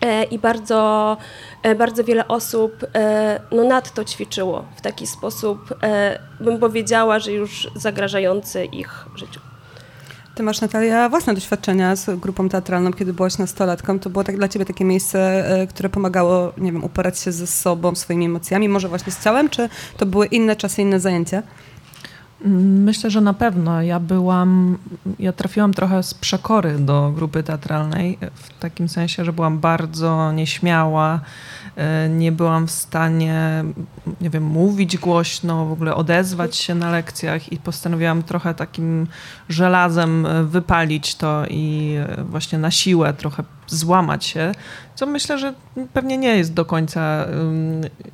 E, 0.00 0.24
I 0.24 0.38
bardzo, 0.38 1.16
e, 1.62 1.74
bardzo 1.74 2.04
wiele 2.04 2.28
osób 2.28 2.72
e, 2.94 3.40
no, 3.52 3.64
nadto 3.64 4.04
ćwiczyło 4.04 4.64
w 4.76 4.80
taki 4.80 5.06
sposób, 5.06 5.74
bym 6.40 6.58
powiedziała, 6.58 7.18
że 7.18 7.32
już 7.32 7.70
zagrażający 7.76 8.64
ich 8.64 9.06
życiu. 9.14 9.40
Ty 10.34 10.42
masz, 10.42 10.60
Natalia, 10.60 11.08
własne 11.08 11.34
doświadczenia 11.34 11.96
z 11.96 12.20
grupą 12.20 12.48
teatralną, 12.48 12.92
kiedy 12.92 13.12
byłaś 13.12 13.38
nastolatką. 13.38 13.98
To 13.98 14.10
było 14.10 14.24
tak 14.24 14.36
dla 14.36 14.48
ciebie 14.48 14.64
takie 14.64 14.84
miejsce, 14.84 15.44
które 15.70 15.88
pomagało, 15.88 16.52
nie 16.58 16.72
wiem, 16.72 16.84
uporać 16.84 17.18
się 17.18 17.32
ze 17.32 17.46
sobą, 17.46 17.94
swoimi 17.94 18.26
emocjami, 18.26 18.68
może 18.68 18.88
właśnie 18.88 19.12
z 19.12 19.24
ciałem, 19.24 19.48
czy 19.48 19.68
to 19.96 20.06
były 20.06 20.26
inne 20.26 20.56
czasy, 20.56 20.82
inne 20.82 21.00
zajęcia? 21.00 21.42
Myślę, 22.44 23.10
że 23.10 23.20
na 23.20 23.34
pewno. 23.34 23.82
Ja 23.82 24.00
byłam, 24.00 24.78
ja 25.18 25.32
trafiłam 25.32 25.74
trochę 25.74 26.02
z 26.02 26.14
przekory 26.14 26.78
do 26.78 27.12
grupy 27.14 27.42
teatralnej, 27.42 28.18
w 28.34 28.58
takim 28.58 28.88
sensie, 28.88 29.24
że 29.24 29.32
byłam 29.32 29.58
bardzo 29.58 30.32
nieśmiała, 30.32 31.20
nie 32.10 32.32
byłam 32.32 32.66
w 32.66 32.70
stanie, 32.70 33.64
nie 34.20 34.30
wiem, 34.30 34.44
mówić 34.44 34.98
głośno, 34.98 35.66
w 35.66 35.72
ogóle 35.72 35.94
odezwać 35.94 36.56
się 36.56 36.74
na 36.74 36.90
lekcjach 36.90 37.52
i 37.52 37.56
postanowiłam 37.56 38.22
trochę 38.22 38.54
takim 38.54 39.06
żelazem 39.48 40.26
e, 40.26 40.44
wypalić 40.44 41.14
to 41.14 41.44
i 41.50 41.94
e, 41.98 42.24
właśnie 42.24 42.58
na 42.58 42.70
siłę 42.70 43.14
trochę 43.14 43.44
złamać 43.66 44.24
się, 44.24 44.52
co 44.94 45.06
myślę, 45.06 45.38
że 45.38 45.54
pewnie 45.92 46.18
nie 46.18 46.36
jest 46.36 46.54
do 46.54 46.64
końca 46.64 47.26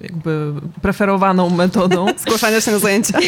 jakby 0.01 0.53
preferowaną 0.83 1.51
metodą. 1.51 2.07
Zgłaszania 2.27 2.61
się 2.61 2.73
na 2.73 2.79
zajęcia. 2.79 3.19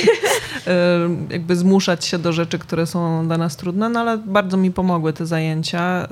jakby 1.30 1.56
zmuszać 1.56 2.04
się 2.04 2.18
do 2.18 2.32
rzeczy, 2.32 2.58
które 2.58 2.86
są 2.86 3.26
dla 3.26 3.38
nas 3.38 3.56
trudne, 3.56 3.88
no 3.88 4.00
ale 4.00 4.18
bardzo 4.18 4.56
mi 4.56 4.70
pomogły 4.70 5.12
te 5.12 5.26
zajęcia 5.26 6.08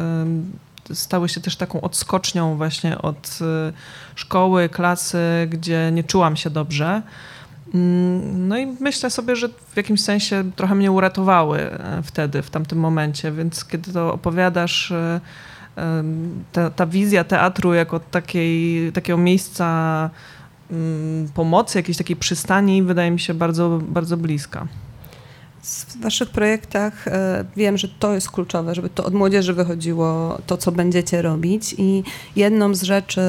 stały 0.92 1.28
się 1.28 1.40
też 1.40 1.56
taką 1.56 1.80
odskocznią 1.80 2.56
właśnie 2.56 2.98
od 2.98 3.38
y, 3.40 3.72
szkoły, 4.14 4.68
klasy, 4.68 5.18
gdzie 5.50 5.90
nie 5.92 6.04
czułam 6.04 6.36
się 6.36 6.50
dobrze. 6.50 7.02
Mm, 7.74 8.48
no 8.48 8.58
i 8.58 8.66
myślę 8.66 9.10
sobie, 9.10 9.36
że 9.36 9.48
w 9.48 9.76
jakimś 9.76 10.00
sensie 10.00 10.50
trochę 10.56 10.74
mnie 10.74 10.92
uratowały 10.92 11.60
e, 11.60 12.02
wtedy, 12.02 12.42
w 12.42 12.50
tamtym 12.50 12.78
momencie, 12.78 13.32
więc 13.32 13.64
kiedy 13.64 13.92
to 13.92 14.12
opowiadasz, 14.14 14.92
e, 14.92 15.20
ta, 16.52 16.70
ta 16.70 16.86
wizja 16.86 17.24
teatru 17.24 17.74
jako 17.74 18.00
takiej, 18.00 18.92
takiego 18.92 19.18
miejsca 19.18 20.10
mm, 20.70 21.28
pomocy, 21.28 21.78
jakiejś 21.78 21.98
takiej 21.98 22.16
przystani, 22.16 22.82
wydaje 22.82 23.10
mi 23.10 23.20
się 23.20 23.34
bardzo, 23.34 23.80
bardzo 23.82 24.16
bliska 24.16 24.66
w 25.64 26.00
waszych 26.00 26.30
projektach 26.30 27.08
e, 27.08 27.44
wiem, 27.56 27.78
że 27.78 27.88
to 27.88 28.14
jest 28.14 28.30
kluczowe, 28.30 28.74
żeby 28.74 28.88
to 28.88 29.04
od 29.04 29.14
młodzieży 29.14 29.52
wychodziło, 29.52 30.38
to 30.46 30.56
co 30.56 30.72
będziecie 30.72 31.22
robić 31.22 31.74
i 31.78 32.02
jedną 32.36 32.74
z 32.74 32.82
rzeczy, 32.82 33.20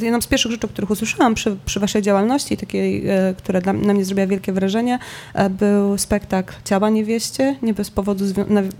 jedną 0.00 0.20
z 0.20 0.26
pierwszych 0.26 0.52
rzeczy, 0.52 0.68
których 0.68 0.90
usłyszałam 0.90 1.34
przy, 1.34 1.56
przy 1.66 1.80
waszej 1.80 2.02
działalności, 2.02 2.56
takiej, 2.56 3.08
e, 3.08 3.34
która 3.38 3.60
dla, 3.60 3.72
na 3.72 3.94
mnie 3.94 4.04
zrobiła 4.04 4.26
wielkie 4.26 4.52
wrażenie, 4.52 4.98
e, 5.34 5.50
był 5.50 5.98
spektakl 5.98 6.54
Ciała 6.64 6.90
niewieście, 6.90 7.56
nie 7.62 7.74
bez 7.74 7.90
powodu, 7.90 8.24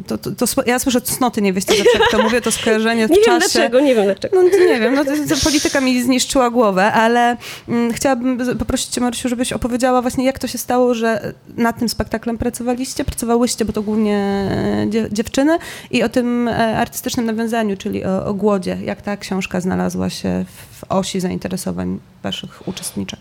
to, 0.07 0.19
to, 0.19 0.31
to, 0.31 0.63
ja 0.67 0.79
słyszę 0.79 1.01
cnoty 1.01 1.43
niewieście, 1.43 1.75
zawsze 1.77 1.99
jak 1.99 2.11
to 2.11 2.23
mówię, 2.23 2.41
to 2.41 2.53
skojarzenie 2.53 3.09
w 3.09 3.11
nie 3.11 3.25
czasie. 3.25 3.31
Nie 3.31 3.41
wiem 3.41 3.51
dlaczego, 3.51 3.81
nie 3.81 3.95
wiem 3.95 4.05
dlaczego. 4.05 4.37
No 4.37 4.43
nie 4.43 4.81
wiem, 4.81 4.95
no 4.95 5.05
to, 5.05 5.11
to 5.11 5.45
polityka 5.45 5.81
mi 5.81 6.03
zniszczyła 6.03 6.51
głowę, 6.51 6.93
ale 6.93 7.37
mm, 7.69 7.93
chciałabym 7.93 8.59
poprosić 8.59 8.89
cię 8.89 9.01
Marysiu, 9.01 9.29
żebyś 9.29 9.53
opowiedziała 9.53 10.03
właśnie 10.03 10.25
jak 10.25 10.39
to 10.39 10.47
się 10.47 10.59
stało, 10.59 10.95
że 10.95 11.33
nad 11.57 11.79
tym 11.79 11.89
spektaklem 11.89 12.39
pracowaliście, 12.39 12.96
pracowaliście, 13.05 13.27
pracowałyście, 13.27 13.65
bo 13.65 13.73
to 13.73 13.83
głównie 13.83 14.17
e, 14.17 15.13
dziewczyny, 15.13 15.59
i 15.91 16.03
o 16.03 16.09
tym 16.09 16.49
e, 16.49 16.79
artystycznym 16.79 17.27
nawiązaniu, 17.27 17.77
czyli 17.77 18.05
o, 18.05 18.27
o 18.27 18.35
głodzie. 18.35 18.79
Jak 18.85 19.03
ta 19.03 19.17
książka 19.17 19.61
znalazła 19.61 20.11
się 20.11 20.45
w 20.49 20.85
osi 20.89 21.21
zainteresowań 21.21 21.99
waszych 22.23 22.69
uczestniczek? 22.69 23.21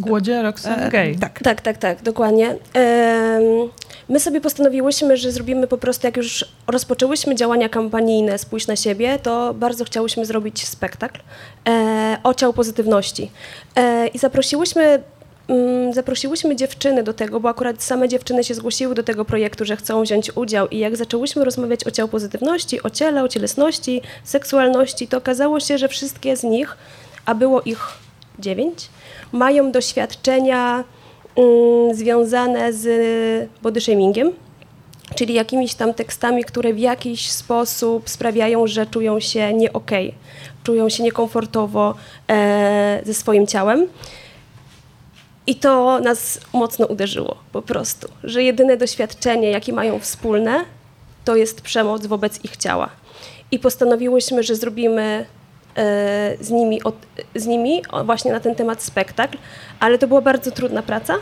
Głodzie 0.00 0.42
Roxanne 0.42 0.86
e, 0.86 0.90
Gay. 0.90 1.16
Tak. 1.20 1.40
tak, 1.42 1.60
tak, 1.60 1.78
tak, 1.78 2.02
dokładnie. 2.02 2.56
My 4.08 4.20
sobie 4.20 4.40
postanowiłyśmy, 4.40 5.16
że 5.16 5.32
zrobimy 5.32 5.66
po 5.66 5.78
prostu, 5.78 6.06
jak 6.06 6.16
już 6.16 6.44
rozpoczęłyśmy 6.66 7.34
działania 7.34 7.68
kampanijne 7.68 8.38
Spójrz 8.38 8.66
na 8.66 8.76
siebie, 8.76 9.18
to 9.18 9.54
bardzo 9.54 9.84
chciałyśmy 9.84 10.26
zrobić 10.26 10.66
spektakl 10.68 11.20
o 12.22 12.34
ciał 12.34 12.52
pozytywności. 12.52 13.30
I 14.14 14.18
zaprosiłyśmy 14.18 15.02
zaprosiłyśmy 15.92 16.56
dziewczyny 16.56 17.02
do 17.02 17.12
tego, 17.12 17.40
bo 17.40 17.48
akurat 17.48 17.82
same 17.82 18.08
dziewczyny 18.08 18.44
się 18.44 18.54
zgłosiły 18.54 18.94
do 18.94 19.02
tego 19.02 19.24
projektu, 19.24 19.64
że 19.64 19.76
chcą 19.76 20.02
wziąć 20.02 20.36
udział 20.36 20.68
i 20.68 20.78
jak 20.78 20.96
zaczęłyśmy 20.96 21.44
rozmawiać 21.44 21.86
o 21.86 21.90
ciał 21.90 22.08
pozytywności, 22.08 22.82
o 22.82 22.90
ciele, 22.90 23.22
o 23.24 23.28
cielesności, 23.28 24.02
seksualności, 24.24 25.08
to 25.08 25.18
okazało 25.18 25.60
się, 25.60 25.78
że 25.78 25.88
wszystkie 25.88 26.36
z 26.36 26.42
nich, 26.42 26.76
a 27.26 27.34
było 27.34 27.62
ich 27.62 27.86
dziewięć, 28.38 28.88
mają 29.32 29.72
doświadczenia 29.72 30.84
mm, 31.36 31.94
związane 31.94 32.72
z 32.72 33.50
body 33.62 33.80
shamingiem, 33.80 34.32
czyli 35.14 35.34
jakimiś 35.34 35.74
tam 35.74 35.94
tekstami, 35.94 36.44
które 36.44 36.72
w 36.72 36.78
jakiś 36.78 37.30
sposób 37.30 38.10
sprawiają, 38.10 38.66
że 38.66 38.86
czują 38.86 39.20
się 39.20 39.54
nie 39.54 39.72
okay, 39.72 40.12
czują 40.64 40.88
się 40.88 41.02
niekomfortowo 41.02 41.94
e, 42.28 43.00
ze 43.04 43.14
swoim 43.14 43.46
ciałem. 43.46 43.86
I 45.50 45.54
to 45.54 46.00
nas 46.00 46.40
mocno 46.52 46.86
uderzyło 46.86 47.36
po 47.52 47.62
prostu, 47.62 48.08
że 48.24 48.42
jedyne 48.42 48.76
doświadczenie, 48.76 49.50
jakie 49.50 49.72
mają 49.72 49.98
wspólne, 49.98 50.64
to 51.24 51.36
jest 51.36 51.60
przemoc 51.60 52.06
wobec 52.06 52.44
ich 52.44 52.56
ciała. 52.56 52.90
I 53.50 53.58
postanowiłyśmy, 53.58 54.42
że 54.42 54.54
zrobimy 54.54 55.26
e, 55.76 56.36
z 56.40 56.50
nimi, 56.50 56.80
z 57.34 57.46
nimi 57.46 57.82
właśnie 58.04 58.32
na 58.32 58.40
ten 58.40 58.54
temat 58.54 58.82
spektakl, 58.82 59.38
ale 59.80 59.98
to 59.98 60.06
była 60.08 60.20
bardzo 60.20 60.50
trudna 60.50 60.82
praca 60.82 61.14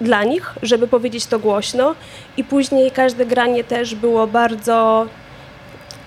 dla 0.00 0.24
nich, 0.24 0.54
żeby 0.62 0.88
powiedzieć 0.88 1.26
to 1.26 1.38
głośno 1.38 1.94
i 2.36 2.44
później 2.44 2.90
każde 2.90 3.26
granie 3.26 3.64
też 3.64 3.94
było 3.94 4.26
bardzo, 4.26 5.06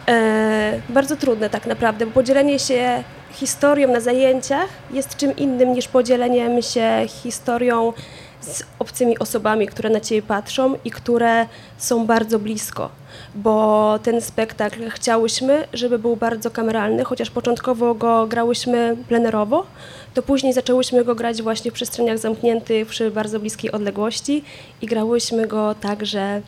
e, 0.07 0.81
bardzo 0.89 1.15
trudne 1.15 1.49
tak 1.49 1.65
naprawdę, 1.65 2.05
bo 2.05 2.11
podzielenie 2.11 2.59
się 2.59 3.03
historią 3.39 3.93
na 3.93 3.99
zajęciach 3.99 4.69
jest 4.91 5.17
czym 5.17 5.35
innym 5.35 5.73
niż 5.73 5.87
podzieleniem 5.87 6.61
się 6.61 7.05
historią 7.07 7.93
z 8.41 8.63
obcymi 8.79 9.19
osobami, 9.19 9.67
które 9.67 9.89
na 9.89 9.99
ciebie 9.99 10.21
patrzą 10.21 10.75
i 10.85 10.91
które 10.91 11.45
są 11.77 12.05
bardzo 12.05 12.39
blisko, 12.39 12.89
bo 13.35 13.99
ten 14.03 14.21
spektakl 14.21 14.89
chciałyśmy, 14.89 15.67
żeby 15.73 15.99
był 15.99 16.15
bardzo 16.15 16.51
kameralny, 16.51 17.03
chociaż 17.03 17.29
początkowo 17.29 17.95
go 17.95 18.27
grałyśmy 18.27 18.97
plenerowo, 19.07 19.65
to 20.13 20.23
później 20.23 20.53
zaczęłyśmy 20.53 21.03
go 21.03 21.15
grać 21.15 21.41
właśnie 21.41 21.71
w 21.71 21.73
przestrzeniach 21.73 22.17
zamkniętych 22.17 22.87
przy 22.87 23.11
bardzo 23.11 23.39
bliskiej 23.39 23.71
odległości 23.71 24.43
i 24.81 24.85
grałyśmy 24.85 25.47
go 25.47 25.75
także, 25.75 26.41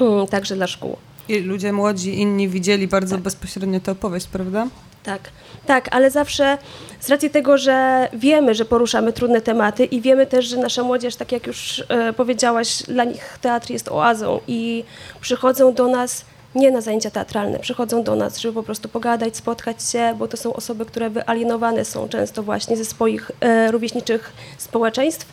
mm, 0.00 0.26
także 0.26 0.56
dla 0.56 0.66
szkół. 0.66 0.96
I 1.28 1.38
ludzie 1.38 1.72
młodzi, 1.72 2.20
inni 2.20 2.48
widzieli 2.48 2.88
bardzo 2.88 3.14
tak. 3.14 3.22
bezpośrednio 3.22 3.80
tę 3.80 3.92
opowieść, 3.92 4.26
prawda? 4.26 4.66
Tak, 5.02 5.20
tak, 5.66 5.88
ale 5.90 6.10
zawsze 6.10 6.58
z 7.00 7.08
racji 7.08 7.30
tego, 7.30 7.58
że 7.58 8.08
wiemy, 8.12 8.54
że 8.54 8.64
poruszamy 8.64 9.12
trudne 9.12 9.40
tematy 9.40 9.84
i 9.84 10.00
wiemy 10.00 10.26
też, 10.26 10.46
że 10.46 10.56
nasza 10.56 10.82
młodzież, 10.82 11.16
tak 11.16 11.32
jak 11.32 11.46
już 11.46 11.84
e, 11.88 12.12
powiedziałaś, 12.12 12.82
dla 12.82 13.04
nich 13.04 13.38
teatr 13.40 13.70
jest 13.70 13.88
oazą 13.88 14.40
i 14.46 14.84
przychodzą 15.20 15.74
do 15.74 15.88
nas 15.88 16.24
nie 16.54 16.70
na 16.70 16.80
zajęcia 16.80 17.10
teatralne, 17.10 17.58
przychodzą 17.58 18.02
do 18.02 18.16
nas, 18.16 18.38
żeby 18.38 18.54
po 18.54 18.62
prostu 18.62 18.88
pogadać, 18.88 19.36
spotkać 19.36 19.82
się, 19.82 20.14
bo 20.18 20.28
to 20.28 20.36
są 20.36 20.52
osoby, 20.52 20.86
które 20.86 21.10
wyalienowane 21.10 21.84
są 21.84 22.08
często 22.08 22.42
właśnie 22.42 22.76
ze 22.76 22.84
swoich 22.84 23.30
e, 23.40 23.70
rówieśniczych 23.70 24.32
społeczeństw. 24.58 25.26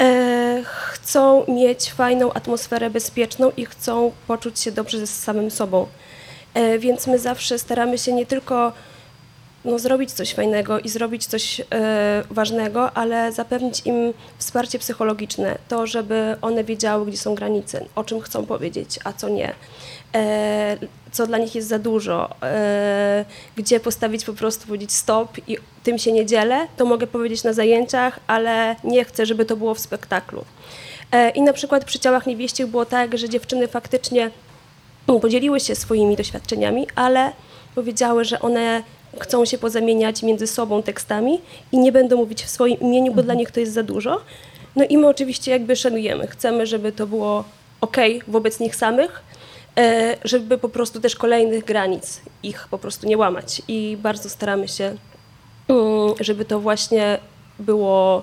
E, 0.00 0.62
chcą 0.64 1.44
mieć 1.48 1.92
fajną 1.92 2.32
atmosferę 2.32 2.90
bezpieczną 2.90 3.50
i 3.56 3.66
chcą 3.66 4.12
poczuć 4.26 4.60
się 4.60 4.72
dobrze 4.72 4.98
ze 4.98 5.06
samym 5.06 5.50
sobą. 5.50 5.86
E, 6.54 6.78
więc 6.78 7.06
my 7.06 7.18
zawsze 7.18 7.58
staramy 7.58 7.98
się 7.98 8.12
nie 8.12 8.26
tylko 8.26 8.72
no, 9.64 9.78
zrobić 9.78 10.12
coś 10.12 10.34
fajnego 10.34 10.80
i 10.80 10.88
zrobić 10.88 11.26
coś 11.26 11.60
e, 11.60 11.64
ważnego, 12.30 12.92
ale 12.92 13.32
zapewnić 13.32 13.82
im 13.84 14.14
wsparcie 14.38 14.78
psychologiczne, 14.78 15.58
to, 15.68 15.86
żeby 15.86 16.36
one 16.42 16.64
wiedziały, 16.64 17.06
gdzie 17.06 17.18
są 17.18 17.34
granice, 17.34 17.84
o 17.94 18.04
czym 18.04 18.20
chcą 18.20 18.46
powiedzieć, 18.46 18.98
a 19.04 19.12
co 19.12 19.28
nie, 19.28 19.54
e, 20.14 20.76
co 21.12 21.26
dla 21.26 21.38
nich 21.38 21.54
jest 21.54 21.68
za 21.68 21.78
dużo, 21.78 22.30
gdzie 23.56 23.80
postawić 23.80 24.24
po 24.24 24.32
prostu, 24.32 24.66
powiedzieć 24.66 24.92
stop 24.92 25.48
i 25.48 25.58
tym 25.82 25.98
się 25.98 26.12
nie 26.12 26.26
dzielę, 26.26 26.66
to 26.76 26.84
mogę 26.84 27.06
powiedzieć 27.06 27.44
na 27.44 27.52
zajęciach, 27.52 28.20
ale 28.26 28.76
nie 28.84 29.04
chcę, 29.04 29.26
żeby 29.26 29.44
to 29.44 29.56
było 29.56 29.74
w 29.74 29.78
spektaklu. 29.78 30.44
I 31.34 31.42
na 31.42 31.52
przykład 31.52 31.84
przy 31.84 31.98
ciałach 31.98 32.26
niewieścich 32.26 32.66
było 32.66 32.86
tak, 32.86 33.18
że 33.18 33.28
dziewczyny 33.28 33.68
faktycznie 33.68 34.30
podzieliły 35.06 35.60
się 35.60 35.74
swoimi 35.74 36.16
doświadczeniami, 36.16 36.86
ale 36.94 37.32
powiedziały, 37.74 38.24
że 38.24 38.40
one 38.40 38.82
chcą 39.20 39.44
się 39.44 39.58
pozamieniać 39.58 40.22
między 40.22 40.46
sobą 40.46 40.82
tekstami 40.82 41.40
i 41.72 41.78
nie 41.78 41.92
będą 41.92 42.16
mówić 42.16 42.42
w 42.42 42.50
swoim 42.50 42.80
imieniu, 42.80 43.14
bo 43.14 43.22
dla 43.22 43.34
nich 43.34 43.50
to 43.50 43.60
jest 43.60 43.72
za 43.72 43.82
dużo. 43.82 44.20
No 44.76 44.84
i 44.84 44.98
my 44.98 45.08
oczywiście 45.08 45.50
jakby 45.50 45.76
szanujemy. 45.76 46.26
Chcemy, 46.26 46.66
żeby 46.66 46.92
to 46.92 47.06
było 47.06 47.44
ok 47.80 47.96
wobec 48.28 48.60
nich 48.60 48.76
samych, 48.76 49.22
e, 49.78 50.16
żeby 50.24 50.58
po 50.58 50.68
prostu 50.68 51.00
też 51.00 51.16
kolejnych 51.16 51.64
granic 51.64 52.20
ich 52.42 52.68
po 52.70 52.78
prostu 52.78 53.06
nie 53.06 53.18
łamać. 53.18 53.62
I 53.68 53.98
bardzo 54.02 54.28
staramy 54.28 54.68
się, 54.68 54.96
mm, 55.68 56.14
żeby 56.20 56.44
to 56.44 56.60
właśnie 56.60 57.18
było 57.58 58.22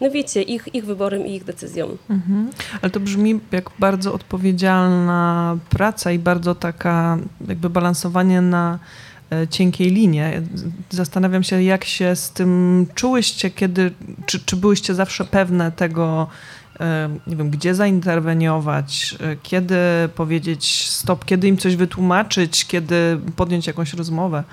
no 0.00 0.10
wiecie, 0.10 0.42
ich, 0.42 0.74
ich 0.74 0.84
wyborem 0.84 1.26
i 1.26 1.34
ich 1.34 1.44
decyzją. 1.44 1.96
Mhm. 2.10 2.50
Ale 2.82 2.90
to 2.90 3.00
brzmi 3.00 3.40
jak 3.52 3.70
bardzo 3.78 4.14
odpowiedzialna 4.14 5.56
praca 5.70 6.12
i 6.12 6.18
bardzo 6.18 6.54
taka 6.54 7.18
jakby 7.48 7.70
balansowanie 7.70 8.40
na 8.40 8.78
e, 9.32 9.48
cienkiej 9.48 9.90
linie. 9.90 10.42
Zastanawiam 10.90 11.42
się, 11.42 11.62
jak 11.62 11.84
się 11.84 12.16
z 12.16 12.30
tym 12.30 12.86
czułyście, 12.94 13.50
kiedy, 13.50 13.90
czy, 14.26 14.40
czy 14.40 14.56
byłyście 14.56 14.94
zawsze 14.94 15.24
pewne 15.24 15.72
tego, 15.72 16.26
e, 16.80 17.08
nie 17.26 17.36
wiem, 17.36 17.50
gdzie 17.50 17.74
zainterweniować, 17.74 19.16
e, 19.20 19.36
kiedy 19.42 19.76
powiedzieć 20.14 20.90
stop, 20.90 21.24
kiedy 21.24 21.48
im 21.48 21.56
coś 21.56 21.76
wytłumaczyć, 21.76 22.66
kiedy 22.66 23.18
podjąć 23.36 23.66
jakąś 23.66 23.94
rozmowę? 23.94 24.44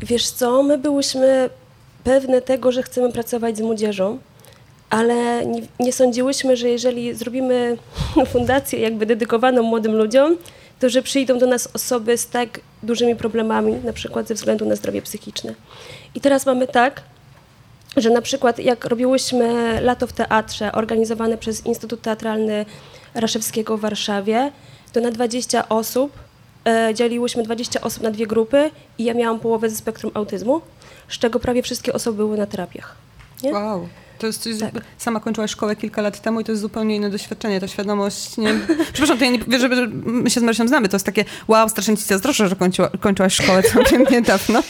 Wiesz 0.00 0.30
co, 0.30 0.62
my 0.62 0.78
byłyśmy 0.78 1.50
pewne 2.08 2.42
tego, 2.42 2.72
że 2.72 2.82
chcemy 2.82 3.12
pracować 3.12 3.56
z 3.56 3.60
młodzieżą, 3.60 4.18
ale 4.90 5.46
nie, 5.46 5.62
nie 5.80 5.92
sądziłyśmy, 5.92 6.56
że 6.56 6.68
jeżeli 6.68 7.14
zrobimy 7.14 7.76
fundację 8.32 8.80
jakby 8.80 9.06
dedykowaną 9.06 9.62
młodym 9.62 9.96
ludziom, 9.96 10.36
to 10.80 10.88
że 10.88 11.02
przyjdą 11.02 11.38
do 11.38 11.46
nas 11.46 11.68
osoby 11.74 12.18
z 12.18 12.26
tak 12.26 12.60
dużymi 12.82 13.16
problemami, 13.16 13.72
na 13.84 13.92
przykład 13.92 14.28
ze 14.28 14.34
względu 14.34 14.64
na 14.64 14.76
zdrowie 14.76 15.02
psychiczne. 15.02 15.54
I 16.14 16.20
teraz 16.20 16.46
mamy 16.46 16.66
tak, 16.66 17.02
że 17.96 18.10
na 18.10 18.22
przykład 18.22 18.58
jak 18.58 18.84
robiłyśmy 18.84 19.80
lato 19.80 20.06
w 20.06 20.12
teatrze 20.12 20.72
organizowane 20.72 21.38
przez 21.38 21.66
Instytut 21.66 22.02
Teatralny 22.02 22.66
Raszewskiego 23.14 23.76
w 23.76 23.80
Warszawie, 23.80 24.52
to 24.92 25.00
na 25.00 25.10
20 25.10 25.68
osób 25.68 26.12
e, 26.66 26.94
dzieliłyśmy 26.94 27.42
20 27.42 27.80
osób 27.80 28.02
na 28.02 28.10
dwie 28.10 28.26
grupy 28.26 28.70
i 28.98 29.04
ja 29.04 29.14
miałam 29.14 29.40
połowę 29.40 29.70
ze 29.70 29.76
spektrum 29.76 30.10
autyzmu, 30.14 30.60
z 31.08 31.18
czego 31.18 31.40
prawie 31.40 31.62
wszystkie 31.62 31.92
osoby 31.92 32.16
były 32.16 32.36
na 32.36 32.46
terapiach. 32.46 32.96
Nie? 33.42 33.52
Wow. 33.52 33.88
To 34.18 34.26
jest 34.26 34.42
coś, 34.42 34.58
tak. 34.58 34.72
sama 34.98 35.20
kończyłaś 35.20 35.50
szkołę 35.50 35.76
kilka 35.76 36.02
lat 36.02 36.20
temu 36.20 36.40
i 36.40 36.44
to 36.44 36.52
jest 36.52 36.62
zupełnie 36.62 36.96
inne 36.96 37.10
doświadczenie, 37.10 37.60
ta 37.60 37.68
świadomość, 37.68 38.36
nie... 38.36 38.54
Przepraszam, 38.92 39.18
to 39.18 39.24
ja 39.24 39.30
nie 39.30 39.38
wiesz, 39.48 39.60
że 39.60 39.86
my 39.90 40.30
się 40.30 40.40
z 40.40 40.42
Marysią 40.42 40.68
znamy, 40.68 40.88
to 40.88 40.96
jest 40.96 41.06
takie 41.06 41.24
wow, 41.48 41.68
strasznie 41.68 41.96
ci 41.96 42.04
zazdroszczę, 42.04 42.48
że 42.48 42.56
kończyła, 42.56 42.90
kończyłaś 43.00 43.34
szkołę 43.34 43.62
całkiem 43.62 44.04
niedawno, 44.14 44.62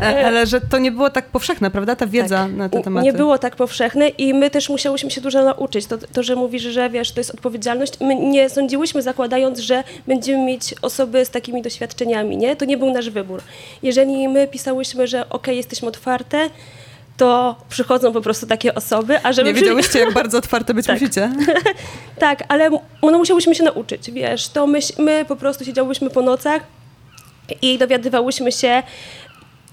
e, 0.00 0.26
ale 0.26 0.46
że 0.46 0.60
to 0.60 0.78
nie 0.78 0.92
było 0.92 1.10
tak 1.10 1.26
powszechne, 1.26 1.70
prawda, 1.70 1.96
ta 1.96 2.06
wiedza 2.06 2.36
tak. 2.36 2.52
na 2.52 2.68
te 2.68 2.82
tematy. 2.82 3.04
Nie 3.04 3.12
było 3.12 3.38
tak 3.38 3.56
powszechne 3.56 4.08
i 4.08 4.34
my 4.34 4.50
też 4.50 4.68
musiałyśmy 4.68 5.10
się 5.10 5.20
dużo 5.20 5.44
nauczyć. 5.44 5.86
To, 5.86 5.98
to, 5.98 6.22
że 6.22 6.36
mówisz, 6.36 6.62
że 6.62 6.90
wiesz, 6.90 7.12
to 7.12 7.20
jest 7.20 7.30
odpowiedzialność, 7.30 8.00
my 8.00 8.14
nie 8.14 8.50
sądziłyśmy 8.50 9.02
zakładając, 9.02 9.58
że 9.58 9.84
będziemy 10.06 10.44
mieć 10.44 10.74
osoby 10.82 11.24
z 11.24 11.30
takimi 11.30 11.62
doświadczeniami, 11.62 12.36
nie? 12.36 12.56
To 12.56 12.64
nie 12.64 12.76
był 12.76 12.92
nasz 12.92 13.10
wybór. 13.10 13.42
Jeżeli 13.82 14.28
my 14.28 14.48
pisałyśmy, 14.48 15.06
że 15.06 15.28
ok, 15.28 15.46
jesteśmy 15.46 15.88
otwarte, 15.88 16.50
to 17.16 17.56
przychodzą 17.68 18.12
po 18.12 18.20
prostu 18.20 18.46
takie 18.46 18.74
osoby, 18.74 19.18
a 19.22 19.32
żeby... 19.32 19.48
Nie 19.48 19.54
wiedziałyście, 19.54 19.98
jak 19.98 20.12
bardzo 20.12 20.38
otwarte 20.38 20.74
być 20.74 20.86
tak. 20.86 21.00
musicie. 21.00 21.30
tak, 22.18 22.44
ale 22.48 22.70
no, 23.02 23.18
musiałyśmy 23.18 23.54
się 23.54 23.64
nauczyć, 23.64 24.10
wiesz, 24.10 24.48
to 24.48 24.66
my, 24.66 24.78
my 24.98 25.24
po 25.28 25.36
prostu 25.36 25.64
siedziałyśmy 25.64 26.10
po 26.10 26.22
nocach 26.22 26.62
i 27.62 27.78
dowiadywałyśmy 27.78 28.52
się, 28.52 28.82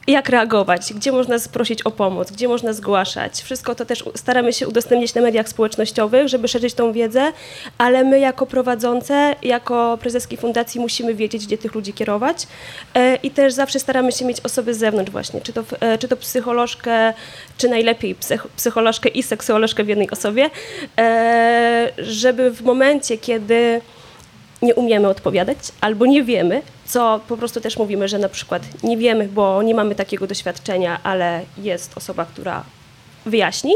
jak 0.07 0.29
reagować, 0.29 0.93
gdzie 0.93 1.11
można 1.11 1.35
prosić 1.53 1.81
o 1.81 1.91
pomoc, 1.91 2.31
gdzie 2.31 2.47
można 2.47 2.73
zgłaszać. 2.73 3.41
Wszystko 3.41 3.75
to 3.75 3.85
też 3.85 4.03
staramy 4.15 4.53
się 4.53 4.67
udostępnić 4.67 5.15
na 5.15 5.21
mediach 5.21 5.49
społecznościowych, 5.49 6.27
żeby 6.27 6.47
szerzyć 6.47 6.73
tą 6.73 6.91
wiedzę, 6.91 7.31
ale 7.77 8.03
my 8.03 8.19
jako 8.19 8.45
prowadzące, 8.45 9.35
jako 9.41 9.97
prezeski 10.01 10.37
fundacji 10.37 10.81
musimy 10.81 11.15
wiedzieć, 11.15 11.45
gdzie 11.45 11.57
tych 11.57 11.75
ludzi 11.75 11.93
kierować 11.93 12.47
e, 12.93 13.15
i 13.15 13.31
też 13.31 13.53
zawsze 13.53 13.79
staramy 13.79 14.11
się 14.11 14.25
mieć 14.25 14.37
osoby 14.41 14.73
z 14.73 14.77
zewnątrz 14.77 15.11
właśnie, 15.11 15.41
czy 15.41 15.53
to, 15.53 15.63
e, 15.79 15.97
czy 15.97 16.07
to 16.07 16.17
psycholożkę, 16.17 17.13
czy 17.57 17.69
najlepiej 17.69 18.15
psycholożkę 18.55 19.09
i 19.09 19.23
seksuolożkę 19.23 19.83
w 19.83 19.87
jednej 19.87 20.09
osobie, 20.09 20.49
e, 20.97 21.89
żeby 21.97 22.51
w 22.51 22.61
momencie, 22.61 23.17
kiedy 23.17 23.81
nie 24.63 24.75
umiemy 24.75 25.07
odpowiadać 25.07 25.57
albo 25.81 26.05
nie 26.05 26.23
wiemy, 26.23 26.61
co 26.85 27.19
po 27.27 27.37
prostu 27.37 27.61
też 27.61 27.77
mówimy, 27.77 28.07
że 28.07 28.19
na 28.19 28.29
przykład 28.29 28.83
nie 28.83 28.97
wiemy, 28.97 29.27
bo 29.27 29.63
nie 29.63 29.75
mamy 29.75 29.95
takiego 29.95 30.27
doświadczenia, 30.27 30.99
ale 31.03 31.41
jest 31.57 31.97
osoba, 31.97 32.25
która 32.25 32.63
wyjaśni, 33.25 33.73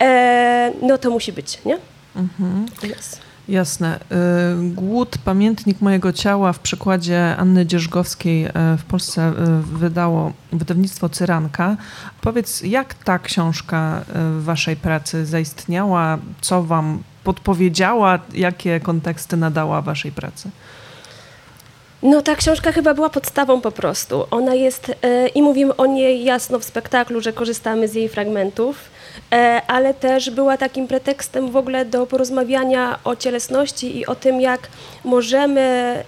e, 0.00 0.72
no 0.82 0.98
to 0.98 1.10
musi 1.10 1.32
być, 1.32 1.58
nie? 1.64 1.78
Mhm. 2.16 2.66
Yes. 2.84 3.20
Jasne. 3.48 3.98
Y, 3.98 4.74
Głód, 4.74 5.18
pamiętnik 5.24 5.80
mojego 5.80 6.12
ciała 6.12 6.52
w 6.52 6.58
przykładzie 6.58 7.36
Anny 7.36 7.66
Dzierżgowskiej 7.66 8.46
y, 8.46 8.50
w 8.78 8.84
Polsce 8.84 9.28
y, 9.28 9.62
wydało 9.62 10.32
wydawnictwo 10.52 11.08
Cyranka. 11.08 11.76
Powiedz, 12.20 12.60
jak 12.60 12.94
ta 12.94 13.18
książka 13.18 14.04
w 14.14 14.44
waszej 14.44 14.76
pracy 14.76 15.26
zaistniała? 15.26 16.18
Co 16.40 16.62
wam 16.62 17.02
podpowiedziała, 17.24 18.18
jakie 18.34 18.80
konteksty 18.80 19.36
nadała 19.36 19.82
waszej 19.82 20.12
pracy? 20.12 20.50
No 22.02 22.22
ta 22.22 22.36
książka 22.36 22.72
chyba 22.72 22.94
była 22.94 23.10
podstawą 23.10 23.60
po 23.60 23.72
prostu. 23.72 24.26
Ona 24.30 24.54
jest, 24.54 24.88
yy, 24.88 25.28
i 25.28 25.42
mówimy 25.42 25.76
o 25.76 25.86
niej 25.86 26.24
jasno 26.24 26.58
w 26.58 26.64
spektaklu, 26.64 27.20
że 27.20 27.32
korzystamy 27.32 27.88
z 27.88 27.94
jej 27.94 28.08
fragmentów, 28.08 28.90
yy, 29.30 29.38
ale 29.66 29.94
też 29.94 30.30
była 30.30 30.56
takim 30.56 30.88
pretekstem 30.88 31.50
w 31.50 31.56
ogóle 31.56 31.84
do 31.84 32.06
porozmawiania 32.06 32.98
o 33.04 33.16
cielesności 33.16 33.98
i 33.98 34.06
o 34.06 34.14
tym, 34.14 34.40
jak 34.40 34.68
możemy... 35.04 36.04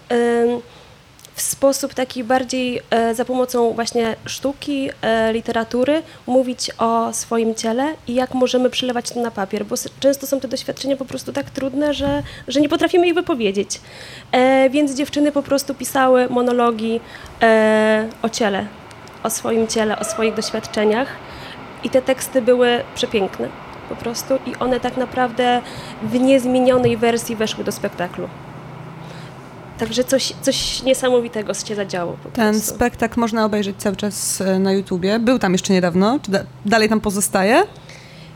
w 1.35 1.40
sposób 1.40 1.94
taki 1.94 2.25
bardziej 2.25 2.81
e, 2.90 3.14
za 3.14 3.25
pomocą 3.25 3.73
właśnie 3.73 4.16
sztuki, 4.27 4.90
e, 5.03 5.33
literatury 5.33 6.03
mówić 6.27 6.70
o 6.79 7.12
swoim 7.12 7.55
ciele 7.55 7.94
i 8.09 8.14
jak 8.14 8.35
możemy 8.35 8.70
przelewać 8.70 9.11
to 9.11 9.20
na 9.20 9.31
papier, 9.31 9.66
bo 9.66 9.77
często 10.01 10.27
są 10.27 10.40
te 10.40 10.49
doświadczenia 10.49 10.97
po 10.97 11.05
prostu 11.05 11.33
tak 11.33 11.51
trudne, 11.51 11.94
że, 11.94 12.23
że 12.49 12.61
nie 12.61 12.68
potrafimy 12.68 13.07
ich 13.07 13.14
wypowiedzieć. 13.14 13.81
E, 14.33 14.70
więc 14.70 14.94
dziewczyny 14.94 15.33
po 15.33 15.42
prostu 15.42 15.75
pisały 15.75 16.29
monologi 16.29 17.01
o 18.23 18.29
ciele, 18.29 18.66
o 19.23 19.31
swoim 19.31 19.66
ciele, 19.66 19.99
o 19.99 20.05
swoich 20.05 20.35
doświadczeniach 20.35 21.09
i 21.85 21.90
te 21.90 22.03
teksty 22.03 22.42
były 22.42 22.85
przepiękne 22.94 23.49
po 23.88 23.97
prostu 23.97 24.35
i 24.47 24.57
one 24.57 24.81
tak 24.81 24.97
naprawdę 24.97 25.62
w 26.03 26.20
niezmienionej 26.20 26.97
wersji 26.97 27.37
weszły 27.37 27.64
do 27.64 27.73
spektaklu. 27.73 28.29
Także 29.85 30.05
coś, 30.05 30.33
coś 30.42 30.83
niesamowitego 30.83 31.55
się 31.55 31.75
zadziało. 31.75 32.16
Ten 32.33 32.53
prostu. 32.55 32.75
spektakl 32.75 33.20
można 33.20 33.44
obejrzeć 33.44 33.77
cały 33.77 33.97
czas 33.97 34.40
e, 34.40 34.59
na 34.59 34.73
YouTubie. 34.73 35.18
Był 35.18 35.38
tam 35.38 35.53
jeszcze 35.53 35.73
niedawno. 35.73 36.18
Czy 36.23 36.31
da 36.31 36.44
dalej 36.66 36.88
tam 36.88 37.01
pozostaje? 37.01 37.62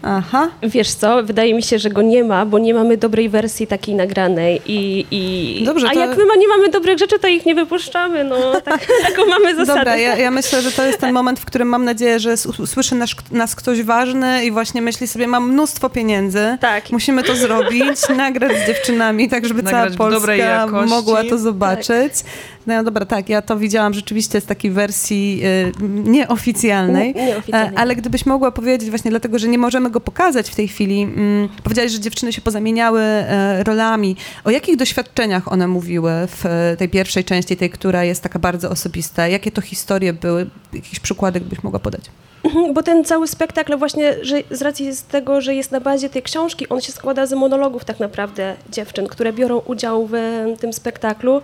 Aha. 0.03 0.51
Wiesz 0.63 0.91
co, 0.91 1.23
wydaje 1.23 1.55
mi 1.55 1.63
się, 1.63 1.79
że 1.79 1.91
go 1.91 2.03
nie 2.03 2.25
ma, 2.25 2.47
bo 2.47 2.59
nie 2.59 2.75
mamy 2.75 2.97
dobrej 2.97 3.29
wersji 3.29 3.67
takiej 3.67 3.95
nagranej 3.95 4.61
i, 4.67 5.07
i... 5.11 5.65
Dobrze, 5.65 5.89
a 5.91 5.93
to... 5.93 6.01
jak 6.01 6.17
my 6.17 6.39
nie 6.39 6.49
mamy 6.49 6.69
dobrych 6.69 6.99
rzeczy, 6.99 7.19
to 7.19 7.29
ich 7.29 7.47
nie 7.47 7.55
wypuszczamy, 7.55 8.25
no 8.25 8.37
tak, 8.65 8.87
taką 9.03 9.27
mamy 9.27 9.57
zasadę. 9.57 9.79
Dobra, 9.79 9.97
ja, 9.97 10.17
ja, 10.17 10.31
myślę, 10.31 10.63
że 10.63 10.73
to 10.73 10.87
jest 10.87 10.99
ten 10.99 11.13
moment, 11.13 11.41
w 11.41 11.45
którym 11.45 11.69
mam 11.69 11.85
nadzieję, 11.85 12.19
że 12.19 12.37
słyszy 12.67 12.95
nas, 12.95 13.11
nas 13.31 13.55
ktoś 13.55 13.83
ważny 13.83 14.45
i 14.45 14.51
właśnie 14.51 14.83
myśli 14.83 15.07
sobie, 15.07 15.27
mam 15.27 15.53
mnóstwo 15.53 15.91
pieniędzy, 15.91 16.59
tak. 16.61 16.93
musimy 16.93 17.23
to 17.23 17.37
zrobić, 17.37 18.09
nagrać 18.17 18.53
z 18.65 18.67
dziewczynami, 18.67 19.29
tak 19.29 19.47
żeby 19.47 19.63
nagrać 19.63 19.95
cała 19.97 20.11
Polska 20.11 20.67
mogła 20.87 21.25
to 21.25 21.39
zobaczyć. 21.39 22.13
Tak. 22.23 22.33
No 22.69 22.85
dobra, 22.85 23.07
tak, 23.07 23.29
ja 23.29 23.43
to 23.43 23.57
widziałam 23.59 23.95
rzeczywiście 23.95 24.41
z 24.41 24.45
takiej 24.45 24.71
wersji 24.71 25.41
y, 25.45 25.73
nieoficjalnej, 26.11 27.15
nie, 27.15 27.27
nieoficjalnej, 27.27 27.77
ale 27.77 27.97
gdybyś 27.97 28.27
mogła 28.27 28.51
powiedzieć 28.51 28.91
właśnie 28.91 29.11
dlatego, 29.11 29.39
że 29.39 29.49
nie 29.49 29.59
możemy 29.59 29.88
go 29.91 30.01
pokazać 30.01 30.51
w 30.51 30.55
tej 30.55 30.69
chwili, 30.69 31.03
mm, 31.03 31.49
powiedziałaś, 31.65 31.93
że 31.93 32.01
dziewczyny 32.01 32.33
się 32.33 32.41
pozamieniały 32.41 33.01
y, 33.01 33.65
rolami. 33.65 34.17
O 34.45 34.51
jakich 34.51 34.77
doświadczeniach 34.77 35.53
one 35.53 35.69
mówiły 35.69 36.11
w 36.27 36.47
y, 36.47 36.77
tej 36.77 36.89
pierwszej 36.89 37.25
części, 37.25 37.57
tej, 37.57 37.71
która 37.71 38.05
jest 38.05 38.23
taka 38.23 38.39
bardzo 38.39 38.71
osobista? 38.71 39.29
Jakie 39.29 39.53
to 39.53 39.61
historie 39.61 40.13
były? 40.13 40.47
Jakiś 40.73 41.01
przykładek 41.01 41.45
byś 41.45 41.63
mogła 41.63 41.79
podać? 41.79 42.03
Mhm, 42.45 42.75
bo 42.75 42.83
ten 42.83 43.05
cały 43.05 43.29
spektakl 43.29 43.77
właśnie, 43.79 44.15
że 44.23 44.43
z 44.51 44.63
racji 44.63 44.93
z 44.93 45.03
tego, 45.03 45.41
że 45.41 45.55
jest 45.55 45.73
na 45.73 45.81
bazie 45.81 46.11
tej 46.11 46.23
książki, 46.23 46.69
on 46.69 46.81
się 46.81 46.93
składa 46.93 47.27
z 47.27 47.33
monologów 47.33 47.85
tak 47.85 48.01
naprawdę 48.01 48.57
dziewczyn, 48.71 49.07
które 49.07 49.33
biorą 49.33 49.59
udział 49.59 50.07
w 50.07 50.15
tym 50.61 50.73
spektaklu. 50.73 51.43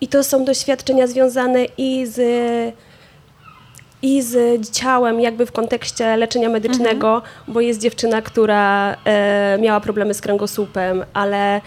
I 0.00 0.08
to 0.08 0.24
są 0.24 0.44
doświadczenia 0.44 1.06
związane 1.06 1.64
i 1.78 2.06
z, 2.06 2.20
i 4.04 4.22
z 4.22 4.70
ciałem, 4.70 5.20
jakby 5.20 5.46
w 5.46 5.52
kontekście 5.52 6.16
leczenia 6.16 6.48
medycznego, 6.48 7.14
mhm. 7.14 7.32
bo 7.48 7.60
jest 7.60 7.80
dziewczyna, 7.80 8.22
która 8.22 8.96
e, 9.04 9.58
miała 9.60 9.80
problemy 9.80 10.14
z 10.14 10.20
kręgosłupem, 10.20 11.04
ale 11.14 11.60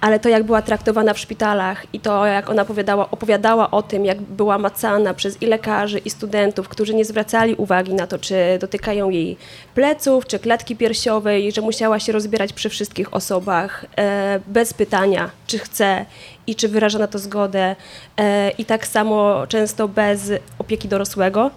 ale 0.00 0.20
to 0.20 0.28
jak 0.28 0.42
była 0.42 0.62
traktowana 0.62 1.14
w 1.14 1.18
szpitalach 1.18 1.86
i 1.92 2.00
to 2.00 2.26
jak 2.26 2.50
ona 2.50 2.62
opowiadała, 2.62 3.10
opowiadała 3.10 3.70
o 3.70 3.82
tym, 3.82 4.04
jak 4.04 4.22
była 4.22 4.58
macana 4.58 5.14
przez 5.14 5.42
i 5.42 5.46
lekarzy, 5.46 5.98
i 5.98 6.10
studentów, 6.10 6.68
którzy 6.68 6.94
nie 6.94 7.04
zwracali 7.04 7.54
uwagi 7.54 7.94
na 7.94 8.06
to, 8.06 8.18
czy 8.18 8.34
dotykają 8.60 9.10
jej 9.10 9.36
pleców, 9.74 10.26
czy 10.26 10.38
klatki 10.38 10.76
piersiowej, 10.76 11.52
że 11.52 11.60
musiała 11.60 12.00
się 12.00 12.12
rozbierać 12.12 12.52
przy 12.52 12.68
wszystkich 12.68 13.14
osobach 13.14 13.84
e, 13.96 14.40
bez 14.46 14.74
pytania, 14.74 15.30
czy 15.46 15.58
chce 15.58 16.06
i 16.46 16.54
czy 16.54 16.68
wyraża 16.68 16.98
na 16.98 17.06
to 17.06 17.18
zgodę 17.18 17.76
e, 18.16 18.50
i 18.50 18.64
tak 18.64 18.86
samo 18.86 19.46
często 19.46 19.88
bez 19.88 20.32
opieki 20.58 20.88
dorosłego 20.88 21.50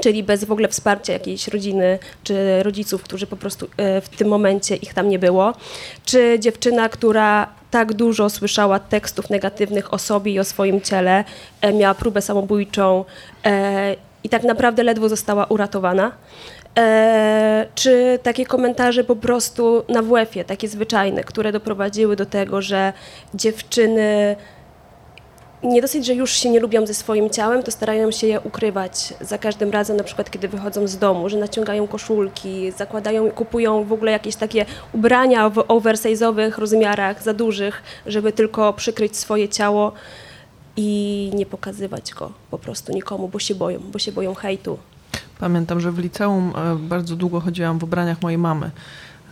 czyli 0.00 0.22
bez 0.22 0.44
w 0.44 0.52
ogóle 0.52 0.68
wsparcia 0.68 1.12
jakiejś 1.12 1.48
rodziny 1.48 1.98
czy 2.24 2.62
rodziców, 2.62 3.02
którzy 3.02 3.26
po 3.26 3.36
prostu 3.36 3.68
e, 3.76 4.00
w 4.00 4.08
tym 4.08 4.28
momencie 4.28 4.76
ich 4.76 4.94
tam 4.94 5.08
nie 5.08 5.18
było, 5.18 5.54
czy 6.04 6.38
dziewczyna, 6.40 6.88
która 6.88 7.48
tak 7.70 7.94
dużo 7.94 8.30
słyszała 8.30 8.78
tekstów 8.78 9.30
negatywnych 9.30 9.94
o 9.94 9.98
sobie 9.98 10.32
i 10.32 10.38
o 10.38 10.44
swoim 10.44 10.80
ciele, 10.80 11.24
e, 11.60 11.72
miała 11.72 11.94
próbę 11.94 12.22
samobójczą 12.22 13.04
i 14.24 14.28
tak 14.28 14.42
naprawdę 14.42 14.82
ledwo 14.82 15.08
została 15.08 15.46
uratowana. 15.46 16.12
Czy 17.74 18.18
takie 18.22 18.46
komentarze 18.46 19.04
po 19.04 19.16
prostu 19.16 19.84
na 19.88 20.02
WF-ie, 20.02 20.44
takie 20.44 20.68
zwyczajne, 20.68 21.24
które 21.24 21.52
doprowadziły 21.52 22.16
do 22.16 22.26
tego, 22.26 22.62
że 22.62 22.92
dziewczyny 23.34 24.36
nie 25.62 25.82
dosyć, 25.82 26.06
że 26.06 26.14
już 26.14 26.30
się 26.30 26.50
nie 26.50 26.60
lubią 26.60 26.86
ze 26.86 26.94
swoim 26.94 27.30
ciałem, 27.30 27.62
to 27.62 27.70
starają 27.70 28.10
się 28.10 28.26
je 28.26 28.40
ukrywać 28.40 29.14
za 29.20 29.38
każdym 29.38 29.70
razem, 29.70 29.96
na 29.96 30.04
przykład 30.04 30.30
kiedy 30.30 30.48
wychodzą 30.48 30.86
z 30.86 30.98
domu, 30.98 31.28
że 31.28 31.38
naciągają 31.38 31.86
koszulki, 31.86 32.72
zakładają, 32.72 33.30
kupują 33.30 33.84
w 33.84 33.92
ogóle 33.92 34.12
jakieś 34.12 34.36
takie 34.36 34.66
ubrania 34.92 35.50
w 35.50 35.54
oversize'owych 35.54 36.58
rozmiarach, 36.58 37.22
za 37.22 37.34
dużych, 37.34 37.82
żeby 38.06 38.32
tylko 38.32 38.72
przykryć 38.72 39.16
swoje 39.16 39.48
ciało 39.48 39.92
i 40.76 41.30
nie 41.34 41.46
pokazywać 41.46 42.14
go 42.14 42.32
po 42.50 42.58
prostu 42.58 42.92
nikomu, 42.92 43.28
bo 43.28 43.38
się 43.38 43.54
boją, 43.54 43.80
bo 43.92 43.98
się 43.98 44.12
boją 44.12 44.34
hejtu. 44.34 44.78
Pamiętam, 45.38 45.80
że 45.80 45.92
w 45.92 45.98
liceum 45.98 46.52
e, 46.56 46.76
bardzo 46.76 47.16
długo 47.16 47.40
chodziłam 47.40 47.78
w 47.78 47.84
ubraniach 47.84 48.22
mojej 48.22 48.38
mamy, 48.38 48.70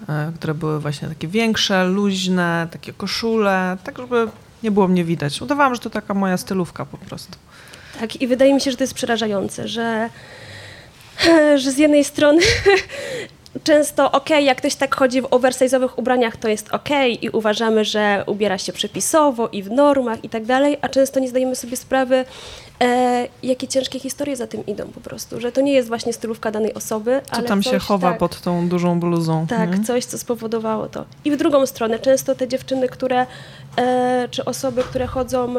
e, 0.09 0.33
które 0.37 0.55
były 0.55 0.81
właśnie 0.81 1.09
takie 1.09 1.29
większe, 1.29 1.85
luźne, 1.85 2.68
takie 2.70 2.92
koszule, 2.92 3.77
tak 3.85 3.99
żeby 3.99 4.29
nie 4.62 4.70
było 4.70 4.88
mnie 4.88 5.05
widać. 5.05 5.42
Udawałam, 5.42 5.75
że 5.75 5.81
to 5.81 5.90
taka 5.90 6.14
moja 6.14 6.37
stylówka 6.37 6.85
po 6.85 6.99
prostu. 6.99 7.38
Tak, 8.01 8.23
i 8.23 8.27
wydaje 8.27 8.55
mi 8.55 8.61
się, 8.61 8.70
że 8.70 8.77
to 8.77 8.83
jest 8.83 8.94
przerażające, 8.94 9.68
że, 9.68 10.11
że 11.62 11.73
z 11.73 11.79
jednej 11.79 12.05
strony 12.05 12.40
często 13.64 14.12
ok, 14.12 14.31
jak 14.31 14.59
ktoś 14.59 14.75
tak 14.75 14.95
chodzi 14.95 15.23
w 15.23 15.25
oversize'owych 15.25 15.88
ubraniach, 15.97 16.37
to 16.37 16.49
jest 16.49 16.73
ok 16.73 16.88
i 17.23 17.31
uważamy, 17.31 17.85
że 17.85 18.25
ubiera 18.27 18.59
się 18.59 18.73
przepisowo 18.73 19.49
i 19.49 19.62
w 19.62 19.71
normach 19.71 20.25
i 20.25 20.29
tak 20.29 20.45
dalej, 20.45 20.77
a 20.81 20.88
często 20.88 21.21
nie 21.21 21.29
zdajemy 21.29 21.57
sobie 21.57 21.77
sprawy, 21.77 22.25
e, 22.81 23.29
jakie 23.43 23.69
ciężkie 23.69 23.99
historie 23.99 24.37
za 24.37 24.47
tym 24.47 24.67
idą 24.67 24.85
po 24.87 25.01
prostu, 25.01 25.40
że 25.40 25.53
to 25.53 25.61
nie 25.61 25.73
jest 25.73 25.88
właśnie 25.88 26.12
stylówka 26.12 26.51
danej 26.51 26.75
osoby, 26.75 27.21
Co 27.27 27.33
ale 27.33 27.49
tam 27.49 27.62
coś, 27.62 27.73
się 27.73 27.79
chowa 27.79 28.11
tak, 28.11 28.19
pod 28.19 28.40
tą 28.40 28.69
dużą 28.69 29.01
bluzą. 29.01 29.47
Tak, 29.47 29.79
nie? 29.79 29.85
coś, 29.85 30.05
co 30.05 30.19
spowodowało 30.19 30.88
to. 30.88 31.05
I 31.25 31.31
w 31.31 31.37
drugą 31.37 31.67
stronę, 31.67 31.99
często 31.99 32.35
te 32.35 32.49
dziewczyny, 32.49 32.88
które, 32.88 33.27
e, 33.77 34.29
czy 34.31 34.45
osoby, 34.45 34.83
które 34.83 35.07
chodzą 35.07 35.55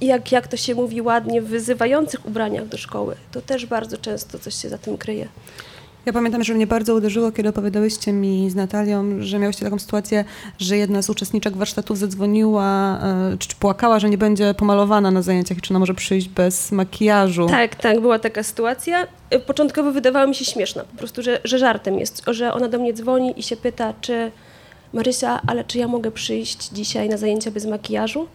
jak, 0.00 0.32
jak 0.32 0.48
to 0.48 0.56
się 0.56 0.74
mówi 0.74 1.02
ładnie, 1.02 1.42
w 1.42 1.46
wyzywających 1.46 2.26
ubraniach 2.26 2.68
do 2.68 2.78
szkoły, 2.78 3.16
to 3.32 3.40
też 3.40 3.66
bardzo 3.66 3.96
często 3.96 4.38
coś 4.38 4.54
się 4.54 4.68
za 4.68 4.78
tym 4.78 4.98
kryje. 4.98 5.28
Ja 6.06 6.12
pamiętam, 6.12 6.44
że 6.44 6.54
mnie 6.54 6.66
bardzo 6.66 6.94
uderzyło, 6.94 7.32
kiedy 7.32 7.48
opowiadałyście 7.48 8.12
mi 8.12 8.50
z 8.50 8.54
Natalią, 8.54 9.04
że 9.20 9.38
miałyście 9.38 9.64
taką 9.64 9.78
sytuację, 9.78 10.24
że 10.58 10.76
jedna 10.76 11.02
z 11.02 11.10
uczestniczek 11.10 11.56
warsztatów 11.56 11.98
zadzwoniła, 11.98 12.98
e, 13.02 13.36
czy, 13.38 13.56
płakała, 13.56 13.98
że 13.98 14.10
nie 14.10 14.18
będzie 14.18 14.54
pomalowana 14.54 15.10
na 15.10 15.22
zajęciach 15.22 15.58
i 15.58 15.60
czy 15.60 15.72
ona 15.72 15.78
może 15.78 15.94
przyjść 15.94 16.28
bez 16.28 16.72
makijażu. 16.72 17.46
Tak, 17.46 17.74
tak, 17.74 18.00
była 18.00 18.18
taka 18.18 18.42
sytuacja. 18.42 19.06
Y, 19.34 19.40
Początkowo 19.40 19.92
wydawała 19.92 20.26
mi 20.26 20.34
się 20.34 20.44
śmieszna, 20.44 20.84
po 20.84 20.98
prostu, 20.98 21.22
że, 21.22 21.40
że 21.44 21.58
żartem 21.58 21.98
jest, 21.98 22.22
że 22.26 22.52
ona 22.52 22.68
do 22.68 22.78
mnie 22.78 22.92
dzwoni 22.92 23.34
i 23.36 23.42
się 23.42 23.56
pyta, 23.56 23.94
czy 24.00 24.32
Marysia, 24.92 25.40
ale 25.46 25.64
czy 25.64 25.78
ja 25.78 25.88
mogę 25.88 26.10
przyjść 26.10 26.68
dzisiaj 26.68 27.08
na 27.08 27.16
zajęcia 27.16 27.50
bez 27.50 27.66
makijażu? 27.66 28.26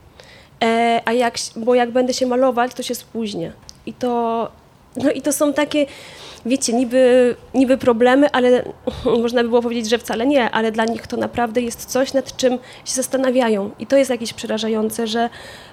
E, 0.64 1.02
a 1.06 1.14
jak, 1.14 1.36
bo 1.56 1.76
jak 1.76 1.92
będę 1.92 2.14
się 2.14 2.26
malować, 2.26 2.74
to 2.74 2.84
się 2.84 2.96
spóźnię. 2.96 3.52
I 3.86 3.94
to, 3.94 4.52
no 4.96 5.12
i 5.12 5.22
to 5.22 5.34
są 5.34 5.54
takie, 5.54 5.86
wiecie, 6.46 6.74
niby, 6.74 7.36
niby 7.54 7.78
problemy, 7.78 8.32
ale 8.32 8.64
można 9.24 9.44
by 9.44 9.50
było 9.50 9.62
powiedzieć, 9.62 9.90
że 9.90 9.98
wcale 9.98 10.28
nie, 10.28 10.52
ale 10.52 10.72
dla 10.72 10.86
nich 10.86 11.08
to 11.08 11.18
naprawdę 11.18 11.62
jest 11.62 11.86
coś, 11.86 12.14
nad 12.14 12.38
czym 12.38 12.54
się 12.86 12.94
zastanawiają. 12.94 13.72
I 13.80 13.88
to 13.88 13.98
jest 13.98 14.10
jakieś 14.10 14.34
przerażające, 14.34 15.08
że 15.08 15.30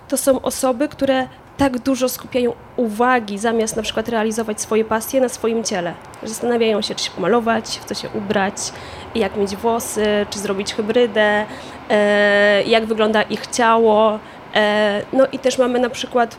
to 0.09 0.17
są 0.17 0.41
osoby, 0.41 0.89
które 0.89 1.29
tak 1.57 1.79
dużo 1.79 2.09
skupiają 2.09 2.53
uwagi, 2.77 3.39
zamiast 3.39 3.77
na 3.77 3.83
przykład 3.83 4.09
realizować 4.09 4.61
swoje 4.61 4.85
pasje 4.85 5.21
na 5.21 5.29
swoim 5.29 5.65
ciele. 5.65 5.95
Zastanawiają 6.23 6.83
się, 6.83 6.95
czy 6.95 7.05
się 7.05 7.11
pomalować, 7.11 7.65
w 7.65 7.85
co 7.85 7.95
się 7.95 8.09
ubrać, 8.15 8.55
jak 9.15 9.37
mieć 9.37 9.57
włosy, 9.57 10.27
czy 10.31 10.39
zrobić 10.39 10.75
hybrydę, 10.75 11.47
e, 11.91 12.63
jak 12.63 12.87
wygląda 12.87 13.23
ich 13.23 13.47
ciało. 13.47 14.19
E, 14.55 15.03
no 15.13 15.27
i 15.33 15.39
też 15.39 15.59
mamy 15.59 15.79
na 15.79 15.91
przykład 15.91 16.37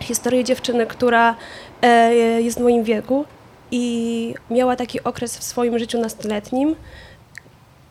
historię 0.00 0.44
dziewczyny, 0.44 0.86
która 0.86 1.34
e, 1.82 2.14
jest 2.42 2.58
w 2.58 2.62
moim 2.62 2.84
wieku 2.84 3.24
i 3.72 4.34
miała 4.50 4.76
taki 4.76 5.02
okres 5.02 5.38
w 5.38 5.42
swoim 5.42 5.78
życiu 5.78 6.00
nastoletnim, 6.00 6.76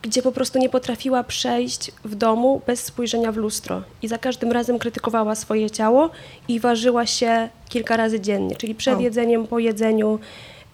gdzie 0.02 0.22
po 0.22 0.32
prostu 0.32 0.60
nie 0.60 0.70
potrafiła 0.70 1.24
przejść 1.24 1.91
w 2.06 2.15
domu 2.15 2.62
bez 2.67 2.84
spojrzenia 2.84 3.32
w 3.32 3.38
lustro. 3.38 3.84
I 4.02 4.08
za 4.08 4.17
każdym 4.17 4.52
razem 4.52 4.80
krytykowała 4.80 5.36
swoje 5.36 5.70
ciało 5.70 6.10
i 6.48 6.60
ważyła 6.60 7.06
się 7.06 7.50
kilka 7.70 7.98
razy 7.98 8.20
dziennie, 8.20 8.56
czyli 8.56 8.76
przed 8.76 8.98
O. 8.98 9.02
jedzeniem, 9.02 9.48
po 9.48 9.60
jedzeniu. 9.60 10.20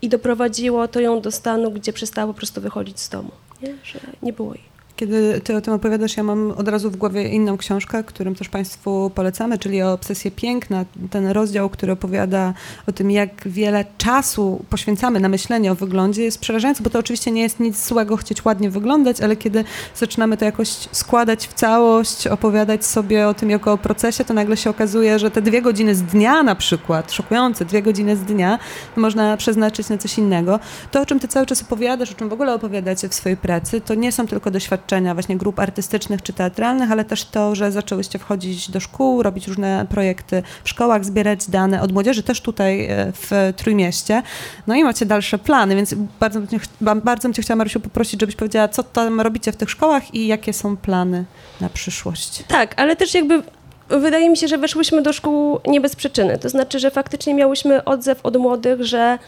I 0.02 0.10
doprowadziło 0.10 0.88
to 0.88 1.00
ją 1.00 1.22
do 1.22 1.32
stanu, 1.32 1.72
gdzie 1.72 1.94
przestała 1.94 2.34
po 2.34 2.38
prostu 2.38 2.62
wychodzić 2.62 3.00
z 3.00 3.10
domu. 3.10 3.32
Nie? 3.62 3.76
Że 3.84 4.00
nie 4.24 4.34
było 4.34 4.54
jej. 4.54 4.77
Kiedy 4.98 5.42
ty 5.44 5.56
o 5.56 5.62
tym 5.62 5.74
opowiadasz, 5.74 6.18
ja 6.18 6.24
mam 6.24 6.52
od 6.52 6.68
razu 6.68 6.92
w 6.92 6.96
głowie 6.96 7.28
inną 7.28 7.58
książkę, 7.58 8.04
którą 8.04 8.36
też 8.36 8.50
Państwu 8.50 9.12
polecamy, 9.16 9.58
czyli 9.58 9.82
o 9.84 9.94
obsesję 9.94 10.32
piękna. 10.32 10.86
Ten 11.10 11.28
rozdział, 11.28 11.70
który 11.70 11.92
opowiada 11.92 12.54
o 12.88 12.92
tym, 12.92 13.12
jak 13.12 13.30
wiele 13.48 13.86
czasu 13.98 14.66
poświęcamy 14.70 15.20
na 15.20 15.30
myślenie 15.30 15.72
o 15.72 15.76
wyglądzie, 15.76 16.24
jest 16.24 16.40
przerażający, 16.40 16.84
bo 16.84 16.90
to 16.90 17.00
oczywiście 17.00 17.32
nie 17.32 17.42
jest 17.42 17.60
nic 17.60 17.88
złego 17.88 18.18
chcieć 18.18 18.46
ładnie 18.46 18.70
wyglądać, 18.70 19.22
ale 19.22 19.36
kiedy 19.36 19.64
zaczynamy 19.96 20.38
to 20.38 20.46
jakoś 20.46 20.70
składać 20.92 21.48
w 21.48 21.54
całość, 21.54 22.28
opowiadać 22.28 22.86
sobie 22.86 23.28
o 23.28 23.34
tym 23.34 23.50
jako 23.50 23.74
o 23.74 23.78
procesie, 23.78 24.26
to 24.26 24.34
nagle 24.34 24.58
się 24.58 24.70
okazuje, 24.70 25.20
że 25.20 25.32
te 25.32 25.42
dwie 25.42 25.62
godziny 25.62 25.96
z 25.96 26.04
dnia 26.04 26.44
na 26.44 26.56
przykład, 26.56 27.12
szokujące 27.12 27.66
dwie 27.66 27.82
godziny 27.82 28.16
z 28.16 28.24
dnia, 28.24 28.60
można 28.96 29.38
przeznaczyć 29.38 29.90
na 29.90 29.98
coś 29.98 30.18
innego. 30.18 30.60
To, 30.92 31.02
o 31.02 31.06
czym 31.06 31.20
ty 31.20 31.28
cały 31.28 31.46
czas 31.46 31.62
opowiadasz, 31.62 32.12
o 32.12 32.16
czym 32.16 32.30
w 32.30 32.34
ogóle 32.34 32.54
opowiadacie 32.54 33.10
w 33.10 33.14
swojej 33.14 33.38
pracy, 33.38 33.82
to 33.82 33.96
nie 33.96 34.12
są 34.12 34.28
tylko 34.28 34.52
doświadczenia 34.52 34.87
właśnie 35.14 35.38
grup 35.38 35.60
artystycznych 35.60 36.22
czy 36.22 36.34
teatralnych, 36.34 36.92
ale 36.92 37.06
też 37.06 37.26
to, 37.26 37.56
że 37.56 37.72
zaczęłyście 37.72 38.20
wchodzić 38.20 38.72
do 38.72 38.80
szkół, 38.80 39.24
robić 39.24 39.48
różne 39.48 39.86
projekty 39.90 40.44
w 40.64 40.70
szkołach, 40.70 41.06
zbierać 41.06 41.50
dane 41.50 41.82
od 41.82 41.92
młodzieży, 41.92 42.24
też 42.24 42.42
tutaj 42.42 42.86
e, 42.86 43.12
w 43.16 43.54
Trójmieście. 43.56 44.24
No 44.68 44.76
i 44.76 44.84
macie 44.84 45.06
dalsze 45.06 45.38
plany, 45.38 45.76
więc 45.76 45.96
bardzo, 46.20 46.40
bardzo 46.82 47.22
bym 47.22 47.34
cię 47.34 47.42
chciała, 47.42 47.56
Marysiu, 47.56 47.80
poprosić, 47.80 48.22
żebyś 48.22 48.36
powiedziała, 48.36 48.68
co 48.68 48.84
tam 48.84 49.22
robicie 49.22 49.52
w 49.52 49.56
tych 49.56 49.70
szkołach 49.70 50.14
i 50.14 50.28
jakie 50.28 50.54
są 50.54 50.78
plany 50.78 51.26
na 51.62 51.70
przyszłość. 51.70 52.44
Tak, 52.48 52.74
ale 52.78 52.96
też 52.96 53.14
jakby 53.14 53.44
wydaje 53.90 54.30
mi 54.30 54.38
się, 54.38 54.48
że 54.48 54.58
weszłyśmy 54.58 55.02
do 55.02 55.14
szkół 55.14 55.60
nie 55.68 55.82
bez 55.82 55.96
przyczyny. 55.96 56.38
To 56.38 56.50
znaczy, 56.50 56.80
że 56.80 56.92
faktycznie 56.92 57.34
miałyśmy 57.34 57.84
odzew 57.84 58.20
od 58.24 58.38
młodych, 58.38 58.84
że 58.84 59.20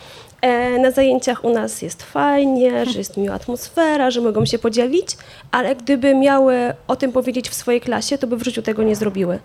na 0.79 0.91
zajęciach 0.91 1.45
u 1.45 1.53
nas 1.53 1.81
jest 1.81 2.03
fajnie, 2.03 2.85
że 2.85 2.97
jest 2.97 3.17
miła 3.17 3.35
atmosfera, 3.35 4.11
że 4.11 4.21
mogą 4.21 4.45
się 4.45 4.59
podzielić, 4.59 5.07
ale 5.51 5.75
gdyby 5.75 6.15
miały 6.15 6.73
o 6.87 6.95
tym 6.95 7.11
powiedzieć 7.11 7.49
w 7.49 7.53
swojej 7.53 7.81
klasie, 7.81 8.17
to 8.17 8.27
by 8.27 8.37
w 8.37 8.43
życiu 8.43 8.61
tego 8.61 8.83
nie 8.83 8.95
zrobiły. 8.95 9.39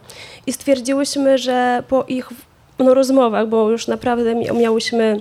I 0.47 0.53
stwierdziłyśmy, 0.53 1.39
że 1.39 1.83
po 1.89 2.05
ich 2.09 2.29
no, 2.79 2.95
rozmowach, 2.95 3.49
bo 3.49 3.71
już 3.71 3.87
naprawdę 3.87 4.35
mia- 4.35 4.57
miałyśmy 4.61 5.21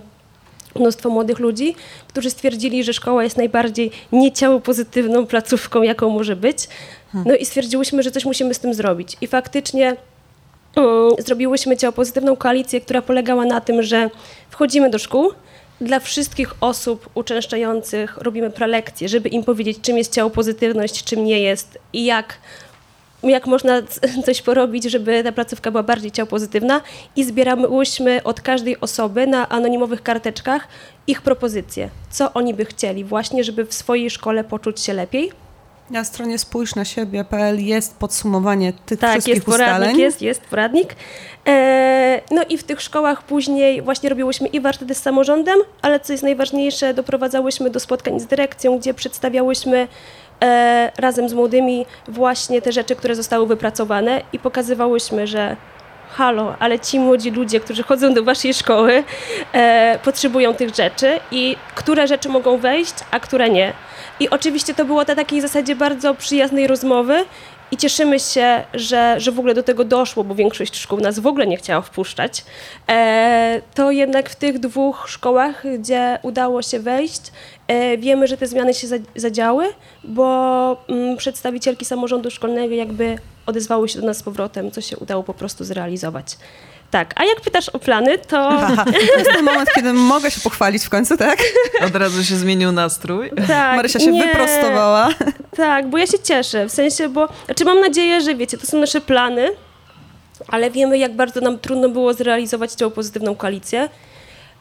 mnóstwo 0.76 1.10
młodych 1.10 1.40
ludzi, 1.40 1.76
którzy 2.08 2.30
stwierdzili, 2.30 2.84
że 2.84 2.94
szkoła 2.94 3.24
jest 3.24 3.38
najbardziej 3.38 3.92
nieciało 4.12 4.60
pozytywną 4.60 5.26
placówką, 5.26 5.82
jaką 5.82 6.10
może 6.10 6.36
być. 6.36 6.68
No 7.26 7.36
i 7.36 7.46
stwierdziłyśmy, 7.46 8.04
że 8.04 8.12
coś 8.12 8.26
musimy 8.26 8.54
z 8.54 8.60
tym 8.60 8.74
zrobić. 8.74 9.18
I 9.22 9.28
faktycznie 9.28 9.96
mm, 10.76 11.12
zrobiłyśmy 11.20 11.78
ciało 11.78 11.92
pozytywną 11.92 12.36
koalicję, 12.36 12.82
która 12.82 13.02
polegała 13.02 13.46
na 13.46 13.62
tym, 13.62 13.84
że 13.84 14.10
wchodzimy 14.50 14.90
do 14.90 15.00
szkół, 15.00 15.32
dla 15.84 16.00
wszystkich 16.00 16.54
osób 16.62 17.10
uczęszczających 17.14 18.18
robimy 18.18 18.50
prelekcje, 18.50 19.10
żeby 19.10 19.30
im 19.30 19.44
powiedzieć, 19.44 19.78
czym 19.82 19.98
jest 19.98 20.14
ciało 20.14 20.30
pozytywność, 20.30 21.04
czym 21.04 21.26
nie 21.26 21.40
jest 21.40 21.78
i 21.94 22.06
jak 22.06 22.38
jak 23.24 23.48
można 23.48 23.82
coś 24.26 24.42
porobić, 24.42 24.84
żeby 24.84 25.24
ta 25.24 25.32
placówka 25.32 25.72
była 25.72 25.84
bardziej 25.84 26.12
ciało 26.12 26.28
pozytywna 26.28 26.82
i 27.16 27.24
zbierałyśmy 27.24 28.24
od 28.24 28.42
każdej 28.42 28.80
osoby 28.80 29.28
na 29.28 29.50
anonimowych 29.50 30.04
karteczkach 30.04 30.68
ich 31.08 31.22
propozycje, 31.22 31.90
co 32.10 32.34
oni 32.34 32.54
by 32.54 32.66
chcieli 32.66 33.04
właśnie, 33.04 33.44
żeby 33.44 33.66
w 33.66 33.74
swojej 33.74 34.10
szkole 34.10 34.44
poczuć 34.44 34.80
się 34.80 34.94
lepiej. 34.94 35.43
Na 35.90 36.04
stronie 36.04 36.38
spójrz 36.40 36.76
na 36.76 36.86
siebie.pl 36.86 37.60
jest 37.66 37.96
podsumowanie 37.98 38.74
tych 38.86 39.00
Tak, 39.00 39.12
wszystkich 39.12 39.36
jest 39.36 39.48
ustaleń. 39.48 39.74
poradnik, 39.76 39.98
jest, 39.98 40.22
jest 40.22 40.42
poradnik. 40.42 40.96
E, 41.48 42.22
no 42.32 42.42
i 42.50 42.58
w 42.58 42.64
tych 42.64 42.82
szkołach 42.82 43.24
później 43.24 43.82
właśnie 43.82 44.10
robiłyśmy 44.10 44.48
i 44.48 44.60
warsztaty 44.62 44.96
z 44.96 45.02
samorządem, 45.02 45.60
ale 45.82 46.00
co 46.00 46.14
jest 46.14 46.24
najważniejsze, 46.24 46.94
doprowadzałyśmy 46.94 47.70
do 47.70 47.80
spotkań 47.80 48.20
z 48.20 48.26
dyrekcją, 48.26 48.78
gdzie 48.80 48.94
przedstawiałyśmy 48.94 49.88
e, 50.44 50.92
razem 50.98 51.30
z 51.30 51.34
młodymi 51.34 51.86
właśnie 52.08 52.62
te 52.62 52.72
rzeczy, 52.72 52.96
które 52.96 53.16
zostały 53.16 53.48
wypracowane 53.48 54.22
i 54.34 54.40
pokazywałyśmy, 54.40 55.28
że 55.28 55.56
halo, 56.14 56.56
ale 56.60 56.80
ci 56.80 57.00
młodzi 57.00 57.32
ludzie, 57.32 57.60
którzy 57.60 57.84
chodzą 57.84 58.14
do 58.14 58.24
waszej 58.24 58.54
szkoły, 58.54 59.04
e, 59.54 60.00
potrzebują 60.04 60.54
tych 60.54 60.76
rzeczy 60.76 61.20
i 61.32 61.56
które 61.76 62.08
rzeczy 62.08 62.30
mogą 62.30 62.58
wejść, 62.58 62.94
a 63.12 63.20
które 63.20 63.50
nie. 63.50 63.74
I 64.20 64.30
oczywiście 64.30 64.74
to 64.74 64.86
było 64.86 65.04
na 65.04 65.16
takiej 65.16 65.42
zasadzie 65.42 65.76
bardzo 65.76 66.16
przyjaznej 66.16 66.68
rozmowy 66.68 67.26
i 67.72 67.78
cieszymy 67.78 68.20
się, 68.20 68.64
że, 68.74 69.16
że 69.18 69.32
w 69.32 69.40
ogóle 69.40 69.54
do 69.54 69.64
tego 69.64 69.84
doszło, 69.84 70.24
bo 70.24 70.36
większość 70.36 70.76
szkół 70.76 71.00
nas 71.00 71.20
w 71.20 71.28
ogóle 71.28 71.48
nie 71.48 71.58
chciała 71.58 71.82
wpuszczać. 71.82 72.46
E, 72.90 73.62
to 73.76 73.92
jednak 73.92 74.30
w 74.30 74.36
tych 74.36 74.60
dwóch 74.60 75.06
szkołach, 75.08 75.64
gdzie 75.80 76.20
udało 76.22 76.62
się 76.62 76.80
wejść, 76.80 77.22
wiemy, 77.98 78.28
że 78.28 78.38
te 78.38 78.48
zmiany 78.48 78.74
się 78.74 78.88
zadziały, 79.16 79.66
bo 80.04 80.86
mm, 80.88 81.18
przedstawicielki 81.18 81.86
samorządu 81.86 82.32
szkolnego 82.32 82.76
jakby 82.76 83.18
odezwały 83.46 83.90
się 83.90 84.02
do 84.02 84.08
nas 84.08 84.18
z 84.18 84.24
powrotem, 84.24 84.72
co 84.72 84.82
się 84.82 84.98
udało 84.98 85.24
po 85.24 85.34
prostu 85.34 85.64
zrealizować. 85.64 86.38
Tak, 86.92 87.14
a 87.16 87.24
jak 87.24 87.42
pytasz 87.42 87.70
o 87.70 87.80
plany, 87.80 88.18
to... 88.18 88.50
Aha, 88.50 88.86
to 88.86 89.20
jest 89.20 89.32
ten 89.32 89.46
moment, 89.46 89.70
kiedy 89.76 89.94
mogę 89.94 90.32
się 90.32 90.42
pochwalić 90.42 90.84
w 90.84 90.90
końcu, 90.90 91.18
tak? 91.18 91.40
Od 91.88 91.96
razu 91.96 92.24
się 92.24 92.36
zmienił 92.36 92.72
nastrój. 92.72 93.32
Tak, 93.48 93.76
Marysia 93.76 94.00
się 94.00 94.12
nie. 94.12 94.24
wyprostowała. 94.24 95.10
Tak, 95.56 95.90
bo 95.90 95.98
ja 95.98 96.08
się 96.08 96.20
cieszę, 96.20 96.66
w 96.66 96.72
sensie, 96.72 97.10
bo... 97.10 97.30
Znaczy 97.46 97.66
mam 97.66 97.80
nadzieję, 97.80 98.22
że 98.22 98.36
wiecie, 98.36 98.58
to 98.58 98.66
są 98.66 98.78
nasze 98.78 99.02
plany, 99.02 99.50
ale 100.48 100.72
wiemy, 100.72 100.98
jak 100.98 101.16
bardzo 101.16 101.42
nam 101.42 101.60
trudno 101.60 101.90
było 101.90 102.14
zrealizować 102.14 102.76
tą 102.76 102.92
pozytywną 102.92 103.36
koalicję 103.36 103.90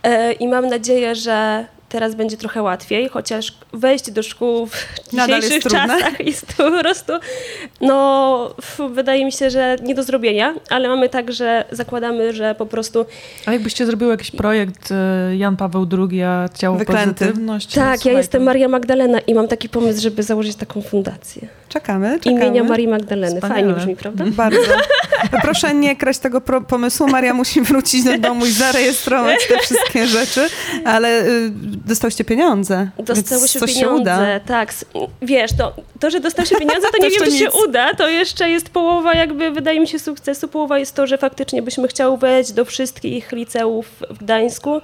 e, 0.02 0.32
i 0.32 0.48
mam 0.48 0.68
nadzieję, 0.68 1.14
że 1.14 1.66
Teraz 1.92 2.14
będzie 2.14 2.36
trochę 2.36 2.62
łatwiej, 2.62 3.08
chociaż 3.08 3.52
wejście 3.72 4.12
do 4.12 4.22
szkół 4.22 4.66
w 4.66 4.86
dzisiejszych 5.12 5.52
jest 5.52 5.68
czasach 5.68 6.20
jest 6.26 6.46
po 6.46 6.70
prostu, 6.70 7.12
no 7.80 8.54
wydaje 8.90 9.24
mi 9.24 9.32
się, 9.32 9.50
że 9.50 9.76
nie 9.82 9.94
do 9.94 10.02
zrobienia, 10.02 10.54
ale 10.70 10.88
mamy 10.88 11.08
tak, 11.08 11.32
że 11.32 11.64
zakładamy, 11.70 12.32
że 12.32 12.54
po 12.54 12.66
prostu... 12.66 13.06
A 13.46 13.52
jakbyście 13.52 13.86
zrobiły 13.86 14.10
jakiś 14.10 14.30
projekt 14.30 14.88
e, 14.92 15.36
Jan 15.36 15.56
Paweł 15.56 15.86
II, 16.10 16.22
a 16.22 16.48
ciało 16.54 16.76
Wyklęty. 16.76 17.24
pozytywność? 17.24 17.74
Tak, 17.74 17.96
Słuchaj, 17.98 18.12
ja 18.12 18.18
jestem 18.18 18.42
Maria 18.42 18.68
Magdalena 18.68 19.18
i 19.20 19.34
mam 19.34 19.48
taki 19.48 19.68
pomysł, 19.68 20.02
żeby 20.02 20.22
założyć 20.22 20.56
taką 20.56 20.82
fundację. 20.82 21.48
Czekamy, 21.68 22.20
czekamy. 22.20 22.40
Imienia 22.40 22.64
Marii 22.64 22.88
Magdaleny. 22.88 23.34
Wspaniale. 23.40 23.60
Fajnie 23.60 23.74
brzmi, 23.74 23.96
prawda? 23.96 24.24
Bardzo. 24.26 24.60
Proszę 25.42 25.74
nie 25.74 25.96
kraść 25.96 26.18
tego 26.18 26.40
pomysłu. 26.40 27.08
Maria 27.08 27.34
musi 27.34 27.60
wrócić 27.60 28.04
do 28.04 28.18
domu 28.18 28.46
i 28.46 28.50
zarejestrować 28.50 29.48
te 29.48 29.58
wszystkie 29.58 30.06
rzeczy, 30.06 30.48
ale 30.84 31.26
y, 31.26 31.50
dostałyście 31.86 32.24
pieniądze. 32.24 32.90
Dostały 32.98 33.40
więc 33.40 33.50
się 33.52 33.60
coś 33.60 33.74
pieniądze, 33.74 34.04
się 34.04 34.20
uda. 34.20 34.40
tak. 34.40 34.74
Wiesz, 35.22 35.50
to, 35.58 35.72
to, 36.00 36.10
że 36.10 36.20
dostał 36.20 36.46
się 36.46 36.56
pieniądze, 36.56 36.86
to 36.92 36.98
nie 37.04 37.10
To 37.10 37.10
wiem, 37.10 37.24
czy 37.24 37.24
jeszcze 37.30 37.38
się 37.38 37.44
nic. 37.58 37.68
uda. 37.68 37.94
To 37.94 38.08
jeszcze 38.08 38.50
jest 38.50 38.68
połowa, 38.70 39.14
jakby 39.14 39.50
wydaje 39.50 39.80
mi 39.80 39.88
się, 39.88 39.98
sukcesu. 39.98 40.48
Połowa 40.48 40.78
jest 40.78 40.94
to, 40.94 41.06
że 41.06 41.18
faktycznie 41.18 41.62
byśmy 41.62 41.88
chciały 41.88 42.18
wejść 42.18 42.52
do 42.52 42.64
wszystkich 42.64 43.32
liceów 43.32 43.86
w 44.10 44.18
Gdańsku 44.18 44.80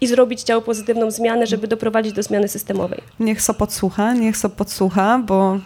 i 0.00 0.06
zrobić 0.06 0.42
ciało 0.42 0.62
pozytywną 0.62 1.10
zmianę, 1.10 1.46
żeby 1.46 1.68
doprowadzić 1.68 2.12
do 2.12 2.22
zmiany 2.22 2.48
systemowej. 2.48 3.00
Niech 3.20 3.42
Sopot 3.42 3.72
słucha, 3.72 4.12
niech 4.14 4.36
Sopot 4.36 4.70
słucha, 4.72 5.18
bo 5.26 5.58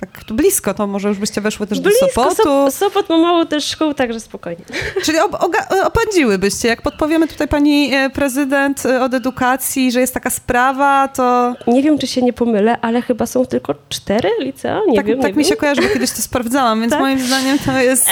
tak 0.00 0.24
tu 0.24 0.34
blisko, 0.34 0.74
to 0.74 0.86
może 0.86 1.08
już 1.08 1.18
byście 1.18 1.40
weszły 1.40 1.66
też 1.66 1.80
do 1.80 1.88
Blisko, 1.90 2.06
Sopotu. 2.08 2.42
Sop- 2.42 2.72
Sopot 2.72 3.08
ma 3.08 3.16
mało 3.18 3.44
też 3.44 3.64
szkół, 3.64 3.94
także 3.94 4.20
spokojnie. 4.20 4.64
Czyli 5.04 5.18
ob, 5.20 5.32
oga- 5.32 5.84
opędziłybyście. 5.86 6.68
Jak 6.68 6.82
podpowiemy 6.82 7.28
tutaj 7.28 7.48
pani 7.48 7.94
e, 7.94 8.10
prezydent 8.10 8.86
e, 8.86 9.02
od 9.02 9.14
edukacji, 9.14 9.92
że 9.92 10.00
jest 10.00 10.14
taka 10.14 10.30
sprawa, 10.30 11.08
to 11.08 11.54
Nie 11.66 11.82
wiem, 11.82 11.98
czy 11.98 12.06
się 12.06 12.22
nie 12.22 12.32
pomylę, 12.32 12.78
ale 12.80 13.02
chyba 13.02 13.26
są 13.26 13.46
tylko 13.46 13.74
cztery 13.88 14.30
licea? 14.40 14.80
Nie 14.88 14.96
tak, 14.96 15.06
wiem, 15.06 15.18
tak 15.20 15.30
nie 15.32 15.36
mi 15.38 15.44
wiem. 15.44 15.50
się 15.50 15.56
kojarzy, 15.56 15.82
bo 15.82 15.88
kiedyś 15.88 16.10
to 16.10 16.22
sprawdzałam, 16.22 16.80
więc 16.80 16.92
Tak? 16.92 17.00
moim 17.00 17.18
zdaniem 17.20 17.58
to 17.58 17.72
jest, 17.78 18.06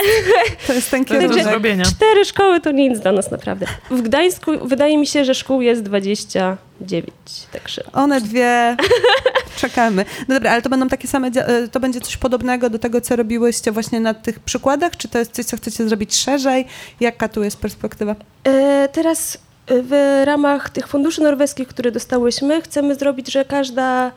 to 0.66 0.73
jest 0.73 0.90
ten 0.90 1.05
do 1.05 1.14
kierunek. 1.14 1.44
zrobienia. 1.44 1.85
Cztery 1.85 2.25
szkoły 2.25 2.61
to 2.61 2.70
nic 2.70 3.01
dla 3.01 3.12
nas 3.12 3.31
naprawdę. 3.31 3.66
W 3.90 4.03
Gdańsku 4.03 4.51
wydaje 4.62 4.99
mi 4.99 5.07
się, 5.07 5.25
że 5.25 5.35
szkół 5.35 5.61
jest 5.61 5.83
29, 5.83 7.11
także... 7.53 7.83
One 7.92 8.20
dwie. 8.20 8.77
Czekamy. 9.56 10.04
No 10.28 10.34
dobra, 10.34 10.50
ale 10.50 10.62
to 10.62 10.70
będą 10.70 10.88
takie 10.88 11.08
same, 11.08 11.28
e, 11.28 11.68
to 11.68 11.80
będzie 11.80 12.00
coś 12.00 12.16
podobnego 12.16 12.70
do 12.70 12.78
tego, 12.78 13.00
co 13.00 13.16
robiłyście 13.16 13.72
właśnie 13.72 14.00
na 14.00 14.14
tych 14.14 14.40
przykładach? 14.40 14.96
Czy 14.96 15.08
to 15.08 15.18
jest 15.18 15.32
coś, 15.32 15.44
co 15.44 15.56
chcecie 15.56 15.88
zrobić 15.88 16.16
szerzej? 16.16 16.66
Jaka 17.00 17.28
tu 17.28 17.42
jest 17.44 17.56
perspektywa? 17.56 18.16
E, 18.44 18.88
Teraz 18.92 19.38
w 19.68 20.22
ramach 20.24 20.70
tych 20.70 20.88
funduszy 20.88 21.22
norweskich, 21.22 21.68
które 21.68 21.92
dostałyśmy, 21.92 22.62
chcemy 22.62 22.94
zrobić, 22.94 23.32
że 23.32 23.44
każda, 23.44 24.12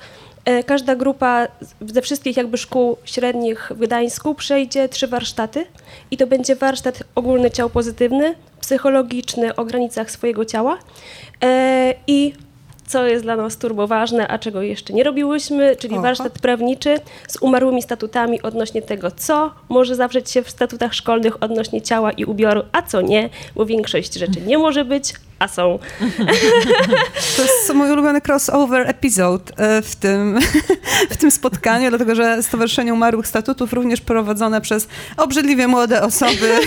e, 0.45 0.63
każda 0.63 0.95
grupa 0.95 1.47
ze 1.81 2.01
wszystkich 2.01 2.37
jakby 2.37 2.57
szkół 2.57 2.97
średnich 3.05 3.71
w 3.75 3.79
Gdańsku 3.79 4.35
przejdzie 4.35 4.89
trzy 4.89 5.07
warsztaty 5.07 5.65
i 6.11 6.17
to 6.17 6.27
będzie 6.27 6.55
warsztat 6.55 7.03
ogólny 7.15 7.51
ciał 7.51 7.69
pozytywny, 7.69 8.35
psychologiczny 8.61 9.55
o 9.55 9.65
granicach 9.65 10.11
swojego 10.11 10.45
ciała 10.45 10.77
e, 11.43 11.93
i 12.07 12.33
co 12.87 13.05
jest 13.05 13.25
dla 13.25 13.35
nas 13.35 13.57
turbo 13.57 13.87
ważne, 13.87 14.27
a 14.27 14.39
czego 14.39 14.61
jeszcze 14.61 14.93
nie 14.93 15.03
robiłyśmy, 15.03 15.75
czyli 15.75 15.93
Oho. 15.93 16.03
warsztat 16.03 16.39
prawniczy 16.39 16.99
z 17.27 17.37
umarłymi 17.41 17.81
statutami 17.81 18.41
odnośnie 18.41 18.81
tego, 18.81 19.11
co 19.11 19.51
może 19.69 19.95
zawrzeć 19.95 20.31
się 20.31 20.43
w 20.43 20.49
statutach 20.49 20.93
szkolnych 20.93 21.43
odnośnie 21.43 21.81
ciała 21.81 22.11
i 22.11 22.25
ubioru, 22.25 22.61
a 22.71 22.81
co 22.81 23.01
nie, 23.01 23.29
bo 23.55 23.65
większość 23.65 24.13
rzeczy 24.13 24.41
nie 24.41 24.57
może 24.57 24.85
być, 24.85 25.13
a 25.39 25.47
są. 25.47 25.79
To 27.37 27.41
jest 27.41 27.73
mój 27.73 27.91
ulubiony 27.91 28.21
crossover 28.21 28.89
episode 28.89 29.53
e, 29.57 29.81
w 29.81 29.95
tym, 29.95 30.39
w 31.11 31.17
tym 31.17 31.31
spotkaniu, 31.31 31.89
dlatego 31.89 32.15
że 32.15 32.43
Stowarzyszenie 32.43 32.93
Umarłych 32.93 33.27
Statutów 33.27 33.73
również 33.73 34.01
prowadzone 34.01 34.61
przez 34.61 34.87
obrzydliwie 35.17 35.67
młode 35.67 36.01
osoby, 36.01 36.59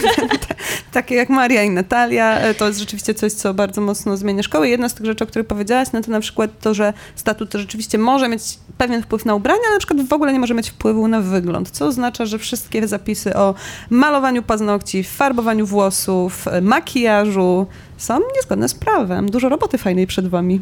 takie 0.92 1.14
jak 1.14 1.28
Maria 1.28 1.62
i 1.62 1.70
Natalia. 1.70 2.38
E, 2.38 2.54
To 2.54 2.66
jest 2.66 2.78
rzeczywiście 2.78 3.14
coś, 3.14 3.32
co 3.32 3.54
bardzo 3.54 3.80
mocno 3.80 4.16
zmienia 4.16 4.42
szkołę. 4.42 4.68
Jedna 4.68 4.88
z 4.88 4.94
tych 4.94 5.06
rzeczy, 5.06 5.24
o 5.24 5.26
których 5.26 5.46
powiedziałaś, 5.46 5.88
no 5.92 6.00
to 6.00 6.10
na 6.10 6.20
przykład 6.20 6.50
to, 6.60 6.74
że 6.74 6.92
statut 7.16 7.52
rzeczywiście 7.54 7.98
może 7.98 8.28
mieć 8.28 8.42
pewien 8.78 9.02
wpływ 9.02 9.24
na 9.24 9.34
ubrania, 9.34 9.60
ale 9.64 9.74
na 9.74 9.78
przykład 9.78 10.08
w 10.08 10.12
ogóle 10.12 10.32
nie 10.32 10.40
może 10.40 10.54
mieć 10.54 10.70
wpływu 10.70 11.08
na 11.08 11.20
wygląd, 11.20 11.70
co 11.70 11.86
oznacza, 11.86 12.26
że 12.26 12.38
wszystkie 12.38 12.88
zapisy 12.88 13.36
o 13.36 13.54
malowaniu 13.90 14.42
paznokci, 14.42 15.04
farbowaniu 15.04 15.66
włosów, 15.66 16.48
e, 16.48 16.60
makijażu 16.60 17.66
są 18.00 18.20
niezgodne 18.36 18.68
z 18.68 18.74
prawem. 18.74 19.30
Dużo 19.30 19.48
roboty 19.48 19.78
fajnej 19.78 20.06
przed 20.06 20.28
wami. 20.28 20.60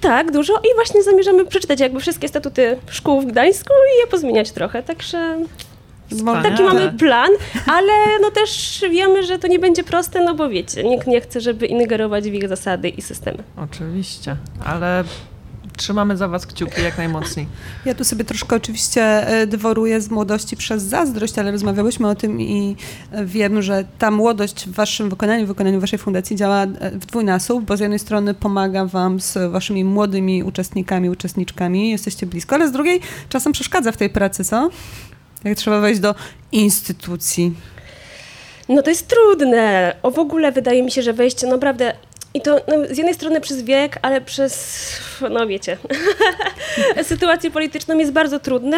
Tak, 0.00 0.32
dużo 0.32 0.54
i 0.58 0.74
właśnie 0.74 1.02
zamierzamy 1.02 1.44
przeczytać 1.46 1.80
jakby 1.80 2.00
wszystkie 2.00 2.28
statuty 2.28 2.76
szkół 2.90 3.20
w 3.20 3.26
Gdańsku 3.26 3.72
i 3.72 4.00
je 4.00 4.06
pozmieniać 4.06 4.50
trochę, 4.50 4.82
także 4.82 5.36
Wspaniale. 6.10 6.50
taki 6.50 6.62
mamy 6.62 6.92
plan, 6.92 7.30
ale 7.66 7.92
no 8.22 8.30
też 8.30 8.84
wiemy, 8.90 9.22
że 9.22 9.38
to 9.38 9.48
nie 9.48 9.58
będzie 9.58 9.84
proste, 9.84 10.24
no 10.24 10.34
bo 10.34 10.48
wiecie, 10.48 10.84
nikt 10.84 11.06
nie 11.06 11.20
chce, 11.20 11.40
żeby 11.40 11.66
ingerować 11.66 12.24
w 12.24 12.34
ich 12.34 12.48
zasady 12.48 12.88
i 12.88 13.02
systemy. 13.02 13.38
Oczywiście, 13.56 14.36
ale 14.64 15.04
trzymamy 15.80 16.16
za 16.16 16.28
was 16.28 16.46
kciuki 16.46 16.82
jak 16.82 16.98
najmocniej. 16.98 17.46
Ja 17.84 17.94
tu 17.94 18.04
sobie 18.04 18.24
troszkę 18.24 18.56
oczywiście 18.56 19.02
e, 19.02 19.46
dyworuję 19.46 20.00
z 20.00 20.10
młodości 20.10 20.56
przez 20.56 20.82
zazdrość, 20.82 21.38
ale 21.38 21.52
rozmawiałyśmy 21.52 22.08
o 22.08 22.14
tym 22.14 22.40
i 22.40 22.76
e, 23.12 23.24
wiem, 23.24 23.62
że 23.62 23.84
ta 23.98 24.10
młodość 24.10 24.66
w 24.66 24.72
waszym 24.72 25.10
wykonaniu, 25.10 25.44
w 25.44 25.48
wykonaniu 25.48 25.80
waszej 25.80 25.98
fundacji 25.98 26.36
działa 26.36 26.62
e, 26.62 26.90
w 26.90 27.06
dwójnasób, 27.06 27.64
bo 27.64 27.76
z 27.76 27.80
jednej 27.80 27.98
strony 27.98 28.34
pomaga 28.34 28.86
wam 28.86 29.20
z 29.20 29.52
waszymi 29.52 29.84
młodymi 29.84 30.42
uczestnikami, 30.42 31.10
uczestniczkami, 31.10 31.90
jesteście 31.90 32.26
blisko, 32.26 32.54
ale 32.54 32.68
z 32.68 32.72
drugiej 32.72 33.00
czasem 33.28 33.52
przeszkadza 33.52 33.92
w 33.92 33.96
tej 33.96 34.10
pracy, 34.10 34.44
co? 34.44 34.70
Jak 35.44 35.58
trzeba 35.58 35.80
wejść 35.80 36.00
do 36.00 36.14
instytucji. 36.52 37.54
No 38.68 38.82
to 38.82 38.90
jest 38.90 39.08
trudne. 39.08 39.96
O 40.02 40.10
w 40.10 40.18
ogóle 40.18 40.52
wydaje 40.52 40.82
mi 40.82 40.90
się, 40.90 41.02
że 41.02 41.12
wejście 41.12 41.46
no 41.46 41.52
naprawdę 41.52 41.92
i 42.34 42.40
to 42.40 42.60
no, 42.68 42.74
z 42.90 42.96
jednej 42.96 43.14
strony 43.14 43.40
przez 43.40 43.62
wiek, 43.62 43.98
ale 44.02 44.20
przez, 44.20 44.80
no 45.30 45.46
wiecie, 45.46 45.76
sytuację 47.02 47.50
polityczną 47.50 47.98
jest 47.98 48.12
bardzo 48.12 48.38
trudne 48.38 48.76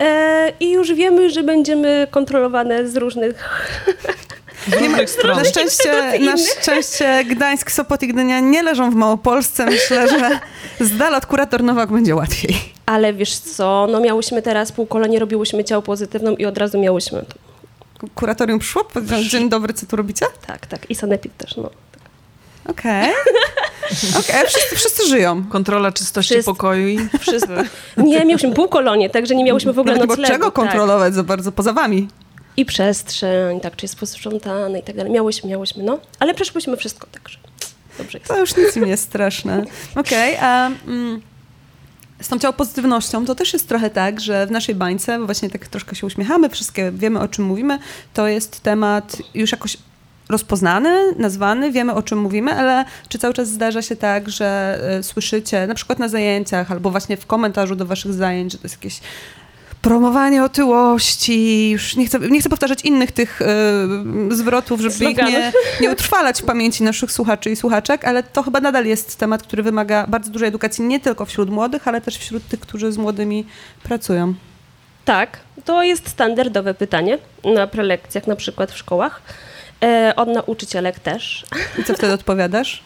e, 0.00 0.52
i 0.60 0.72
już 0.72 0.92
wiemy, 0.92 1.30
że 1.30 1.42
będziemy 1.42 2.06
kontrolowane 2.10 2.88
z 2.88 2.96
różnych... 2.96 3.48
Z 4.68 4.72
różnych 4.72 5.10
stron. 5.10 5.36
Na 5.38 5.44
szczęście, 5.44 6.20
na 6.20 6.36
szczęście 6.36 7.24
Gdańsk, 7.24 7.70
Sopot 7.70 8.02
i 8.02 8.08
Gdynia 8.08 8.40
nie 8.40 8.62
leżą 8.62 8.90
w 8.90 8.94
Małopolsce. 8.94 9.66
Myślę, 9.66 10.08
że 10.08 10.40
z 10.86 10.96
dala 10.96 11.16
od 11.16 11.26
kurator 11.26 11.62
Nowak 11.62 11.92
będzie 11.92 12.14
łatwiej. 12.14 12.56
Ale 12.86 13.12
wiesz 13.12 13.38
co, 13.38 13.86
no 13.90 14.00
miałyśmy 14.00 14.42
teraz 14.42 14.72
półkolonie, 14.72 15.18
robiłyśmy 15.18 15.64
ciało 15.64 15.82
pozytywną 15.82 16.36
i 16.36 16.44
od 16.46 16.58
razu 16.58 16.80
miałyśmy, 16.80 17.24
Kuratorium 18.14 18.58
przyszło? 18.58 18.84
Dzień 19.30 19.48
dobry, 19.48 19.74
co 19.74 19.86
tu 19.86 19.96
robicie? 19.96 20.26
tak, 20.46 20.66
tak, 20.66 20.90
i 20.90 20.94
sanepid 20.94 21.36
też, 21.36 21.56
no. 21.56 21.70
Okej. 22.70 23.12
Okej, 24.18 24.46
wszyscy, 24.46 24.76
wszyscy 24.76 25.06
żyją. 25.08 25.44
Kontrola 25.44 25.92
czystości 25.92 26.34
Wszyscy. 26.34 26.50
pokoju 26.50 26.88
i 26.88 26.98
Wszystko. 27.20 27.52
Nie, 27.96 28.24
miałyśmy 28.24 28.52
półkolonie, 28.54 29.10
także 29.10 29.34
nie 29.34 29.44
miałyśmy 29.44 29.72
w 29.72 29.78
ogóle 29.78 29.94
Nawet 29.94 30.10
noclegu. 30.10 30.32
czego 30.32 30.44
tak. 30.44 30.54
kontrolować 30.54 31.14
za 31.14 31.22
bardzo 31.22 31.52
poza 31.52 31.72
wami. 31.72 32.08
I 32.56 32.64
przestrzeń, 32.64 33.60
tak, 33.60 33.76
czy 33.76 33.84
jest 33.84 33.96
posprzątane 33.96 34.78
i 34.78 34.82
tak 34.82 34.96
dalej. 34.96 35.12
Miałyśmy, 35.12 35.50
miałyśmy, 35.50 35.82
no. 35.82 35.98
Ale 36.18 36.34
przeszłyśmy 36.34 36.76
wszystko, 36.76 37.06
także 37.12 37.38
dobrze 37.98 38.18
jest. 38.18 38.30
To 38.30 38.38
już 38.38 38.56
nic 38.56 38.76
mi 38.76 38.82
nie 38.82 38.90
jest 38.90 39.02
straszne. 39.02 39.64
Okej, 39.96 40.36
a 40.36 40.66
mm, 40.86 41.20
z 42.22 42.28
tą 42.28 42.38
ciało 42.38 42.52
pozytywnością 42.52 43.26
to 43.26 43.34
też 43.34 43.52
jest 43.52 43.68
trochę 43.68 43.90
tak, 43.90 44.20
że 44.20 44.46
w 44.46 44.50
naszej 44.50 44.74
bańce, 44.74 45.18
bo 45.18 45.24
właśnie 45.26 45.50
tak 45.50 45.68
troszkę 45.68 45.96
się 45.96 46.06
uśmiechamy, 46.06 46.48
wszystkie 46.48 46.92
wiemy 46.94 47.20
o 47.20 47.28
czym 47.28 47.44
mówimy, 47.44 47.78
to 48.14 48.28
jest 48.28 48.60
temat 48.60 49.16
już 49.34 49.52
jakoś 49.52 49.76
rozpoznany, 50.30 51.14
nazwany, 51.18 51.72
wiemy 51.72 51.94
o 51.94 52.02
czym 52.02 52.18
mówimy, 52.18 52.54
ale 52.54 52.84
czy 53.08 53.18
cały 53.18 53.34
czas 53.34 53.48
zdarza 53.48 53.82
się 53.82 53.96
tak, 53.96 54.28
że 54.28 54.78
y, 54.98 55.02
słyszycie 55.02 55.66
na 55.66 55.74
przykład 55.74 55.98
na 55.98 56.08
zajęciach 56.08 56.70
albo 56.70 56.90
właśnie 56.90 57.16
w 57.16 57.26
komentarzu 57.26 57.76
do 57.76 57.86
waszych 57.86 58.12
zajęć, 58.12 58.52
że 58.52 58.58
to 58.58 58.64
jest 58.64 58.76
jakieś 58.76 59.00
promowanie 59.82 60.44
otyłości, 60.44 61.70
już 61.70 61.96
nie 61.96 62.06
chcę, 62.06 62.18
nie 62.18 62.40
chcę 62.40 62.48
powtarzać 62.48 62.84
innych 62.84 63.12
tych 63.12 63.40
y, 64.30 64.36
zwrotów, 64.36 64.80
żeby 64.80 64.94
Sloganów. 64.94 65.32
ich 65.32 65.38
nie, 65.38 65.52
nie 65.80 65.92
utrwalać 65.92 66.42
w 66.42 66.44
pamięci 66.44 66.82
naszych 66.82 67.12
słuchaczy 67.12 67.50
i 67.50 67.56
słuchaczek, 67.56 68.04
ale 68.04 68.22
to 68.22 68.42
chyba 68.42 68.60
nadal 68.60 68.86
jest 68.86 69.16
temat, 69.16 69.42
który 69.42 69.62
wymaga 69.62 70.06
bardzo 70.06 70.30
dużej 70.30 70.48
edukacji 70.48 70.84
nie 70.84 71.00
tylko 71.00 71.24
wśród 71.24 71.50
młodych, 71.50 71.88
ale 71.88 72.00
też 72.00 72.18
wśród 72.18 72.48
tych, 72.48 72.60
którzy 72.60 72.92
z 72.92 72.98
młodymi 72.98 73.46
pracują. 73.82 74.34
Tak, 75.04 75.40
to 75.64 75.82
jest 75.82 76.08
standardowe 76.08 76.74
pytanie 76.74 77.18
na 77.44 77.66
prelekcjach, 77.66 78.26
na 78.26 78.36
przykład 78.36 78.72
w 78.72 78.76
szkołach. 78.76 79.22
E, 79.84 80.12
od 80.16 80.28
nauczycielek 80.28 80.98
też. 80.98 81.44
I 81.78 81.84
co 81.84 81.94
wtedy 81.94 82.12
odpowiadasz? 82.12 82.82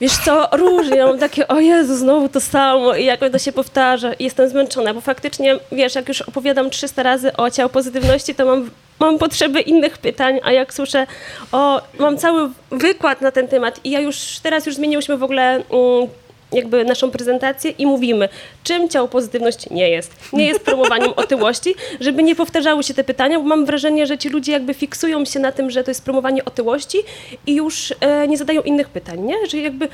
Wiesz 0.00 0.16
co, 0.24 0.48
różnie, 0.52 0.96
ja 0.96 1.06
mam 1.06 1.18
takie, 1.18 1.48
o 1.48 1.60
Jezu, 1.60 1.96
znowu 1.96 2.28
to 2.28 2.40
samo 2.40 2.94
i 2.94 3.04
jak 3.04 3.20
to 3.32 3.38
się 3.38 3.52
powtarza 3.52 4.12
i 4.12 4.24
jestem 4.24 4.48
zmęczona, 4.48 4.94
bo 4.94 5.00
faktycznie, 5.00 5.56
wiesz, 5.72 5.94
jak 5.94 6.08
już 6.08 6.22
opowiadam 6.22 6.70
300 6.70 7.02
razy 7.02 7.36
o 7.36 7.50
ciał 7.50 7.68
pozytywności, 7.68 8.34
to 8.34 8.46
mam, 8.46 8.70
mam 9.00 9.18
potrzeby 9.18 9.60
innych 9.60 9.98
pytań, 9.98 10.40
a 10.42 10.52
jak 10.52 10.74
słyszę, 10.74 11.06
o, 11.52 11.82
mam 11.98 12.18
cały 12.18 12.50
wykład 12.70 13.20
na 13.20 13.30
ten 13.30 13.48
temat 13.48 13.80
i 13.84 13.90
ja 13.90 14.00
już, 14.00 14.38
teraz 14.42 14.66
już 14.66 14.74
zmieniłyśmy 14.74 15.16
w 15.16 15.22
ogóle... 15.22 15.62
Um, 15.68 16.08
jakby 16.52 16.84
naszą 16.84 17.10
prezentację 17.10 17.70
i 17.70 17.86
mówimy, 17.86 18.28
czym 18.64 18.88
ciało 18.88 19.08
pozytywność 19.08 19.70
nie 19.70 19.90
jest. 19.90 20.14
Nie 20.32 20.46
jest 20.46 20.60
promowaniem 20.60 21.12
otyłości, 21.24 21.74
żeby 22.00 22.22
nie 22.22 22.36
powtarzały 22.36 22.82
się 22.82 22.94
te 22.94 23.04
pytania, 23.04 23.38
bo 23.38 23.44
mam 23.44 23.66
wrażenie, 23.66 24.06
że 24.06 24.18
ci 24.18 24.28
ludzie 24.28 24.52
jakby 24.52 24.74
fiksują 24.74 25.24
się 25.24 25.40
na 25.40 25.52
tym, 25.52 25.70
że 25.70 25.84
to 25.84 25.90
jest 25.90 26.04
promowanie 26.04 26.44
otyłości 26.44 26.98
i 27.46 27.54
już 27.54 27.94
e, 28.00 28.28
nie 28.28 28.36
zadają 28.36 28.62
innych 28.62 28.88
pytań, 28.88 29.20
nie? 29.20 29.46
Że 29.46 29.58
jakby 29.58 29.88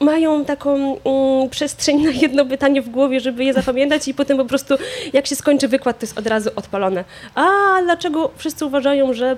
mają 0.00 0.44
taką 0.44 0.92
um, 0.92 1.50
przestrzeń 1.50 2.02
na 2.02 2.10
jedno 2.10 2.46
pytanie 2.46 2.82
w 2.82 2.88
głowie, 2.88 3.20
żeby 3.20 3.44
je 3.44 3.52
zapamiętać 3.52 4.08
i 4.08 4.14
potem 4.14 4.36
po 4.36 4.44
prostu 4.44 4.74
jak 5.12 5.26
się 5.26 5.36
skończy 5.36 5.68
wykład, 5.68 5.98
to 5.98 6.06
jest 6.06 6.18
od 6.18 6.26
razu 6.26 6.50
odpalone. 6.56 7.04
A 7.34 7.46
dlaczego 7.84 8.30
wszyscy 8.36 8.66
uważają, 8.66 9.12
że 9.12 9.36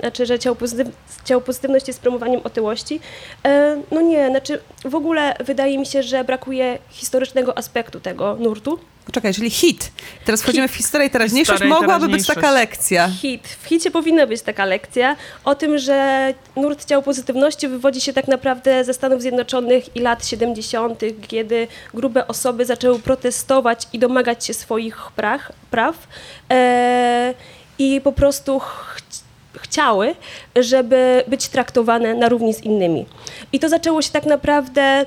znaczy, 0.00 0.26
że 0.26 0.38
ciało, 0.38 0.56
pozytyw, 0.56 0.88
ciało 1.24 1.40
pozytywność 1.40 1.88
jest 1.88 2.00
promowaniem 2.00 2.40
otyłości? 2.44 3.00
E, 3.44 3.76
no 3.90 4.00
nie, 4.00 4.28
znaczy 4.28 4.60
w 4.84 4.94
ogóle 4.94 5.36
wydaje 5.44 5.78
mi 5.78 5.86
się, 5.86 6.02
że 6.02 6.24
brakuje 6.24 6.78
historycznego 6.90 7.58
aspektu 7.58 8.00
tego 8.00 8.36
nurtu. 8.40 8.78
Poczekaj, 9.06 9.34
czyli 9.34 9.50
hit. 9.50 9.92
Teraz 10.24 10.42
wchodzimy 10.42 10.68
hit. 10.68 10.74
w 10.74 10.76
historię 10.76 11.10
teraźniejszość. 11.10 11.62
Historia 11.62 11.80
Mogłaby 11.80 12.08
być 12.08 12.26
taka 12.26 12.50
lekcja. 12.50 13.08
Hit. 13.08 13.48
W 13.48 13.66
hicie 13.66 13.90
powinna 13.90 14.26
być 14.26 14.42
taka 14.42 14.64
lekcja 14.64 15.16
o 15.44 15.54
tym, 15.54 15.78
że 15.78 16.34
nurt 16.56 16.84
ciał 16.84 17.02
pozytywności 17.02 17.68
wywodzi 17.68 18.00
się 18.00 18.12
tak 18.12 18.28
naprawdę 18.28 18.84
ze 18.84 18.94
Stanów 18.94 19.22
Zjednoczonych 19.22 19.96
i 19.96 20.00
lat 20.00 20.26
70., 20.26 21.00
kiedy 21.28 21.68
grube 21.94 22.28
osoby 22.28 22.64
zaczęły 22.64 22.98
protestować 22.98 23.88
i 23.92 23.98
domagać 23.98 24.46
się 24.46 24.54
swoich 24.54 24.96
praw. 25.16 25.52
praw 25.70 25.96
e, 26.50 27.34
I 27.78 28.00
po 28.00 28.12
prostu 28.12 28.58
ch 28.60 29.00
chciały, 29.58 30.14
żeby 30.56 31.24
być 31.28 31.48
traktowane 31.48 32.14
na 32.14 32.28
równi 32.28 32.54
z 32.54 32.60
innymi. 32.60 33.06
I 33.52 33.60
to 33.60 33.68
zaczęło 33.68 34.02
się 34.02 34.10
tak 34.10 34.26
naprawdę 34.26 35.06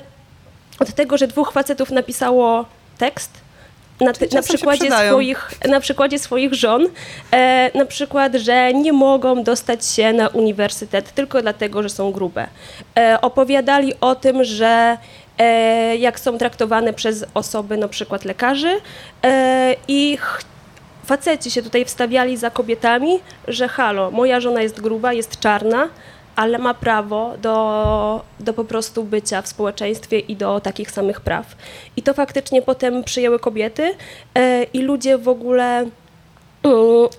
od 0.78 0.94
tego, 0.94 1.18
że 1.18 1.26
dwóch 1.26 1.52
facetów 1.52 1.90
napisało 1.90 2.64
tekst, 2.98 3.30
na, 4.00 4.12
na, 4.32 4.42
przykładzie 4.42 4.90
swoich, 4.90 5.50
na 5.68 5.80
przykładzie 5.80 6.18
swoich 6.18 6.54
żon, 6.54 6.86
e, 7.32 7.78
na 7.78 7.84
przykład, 7.84 8.34
że 8.34 8.74
nie 8.74 8.92
mogą 8.92 9.42
dostać 9.42 9.86
się 9.86 10.12
na 10.12 10.28
uniwersytet 10.28 11.12
tylko 11.12 11.42
dlatego, 11.42 11.82
że 11.82 11.88
są 11.88 12.12
grube. 12.12 12.46
E, 12.98 13.20
opowiadali 13.20 13.94
o 14.00 14.14
tym, 14.14 14.44
że 14.44 14.98
e, 15.38 15.96
jak 15.96 16.20
są 16.20 16.38
traktowane 16.38 16.92
przez 16.92 17.24
osoby, 17.34 17.76
na 17.76 17.88
przykład 17.88 18.24
lekarzy 18.24 18.80
e, 19.24 19.76
i 19.88 20.18
faceci 21.04 21.50
się 21.50 21.62
tutaj 21.62 21.84
wstawiali 21.84 22.36
za 22.36 22.50
kobietami, 22.50 23.20
że 23.48 23.68
halo, 23.68 24.10
moja 24.10 24.40
żona 24.40 24.62
jest 24.62 24.80
gruba, 24.80 25.12
jest 25.12 25.40
czarna, 25.40 25.88
ale 26.38 26.58
ma 26.58 26.74
prawo 26.74 27.34
do, 27.42 28.24
do 28.40 28.54
po 28.54 28.64
prostu 28.64 29.04
bycia 29.04 29.42
w 29.42 29.48
społeczeństwie 29.48 30.18
i 30.18 30.36
do 30.36 30.60
takich 30.60 30.90
samych 30.90 31.20
praw. 31.20 31.56
I 31.96 32.02
to 32.02 32.14
faktycznie 32.14 32.62
potem 32.62 33.04
przyjęły 33.04 33.38
kobiety 33.38 33.94
e, 34.34 34.62
i 34.62 34.82
ludzie 34.82 35.18
w 35.18 35.28
ogóle 35.28 35.78
mm, 35.78 35.90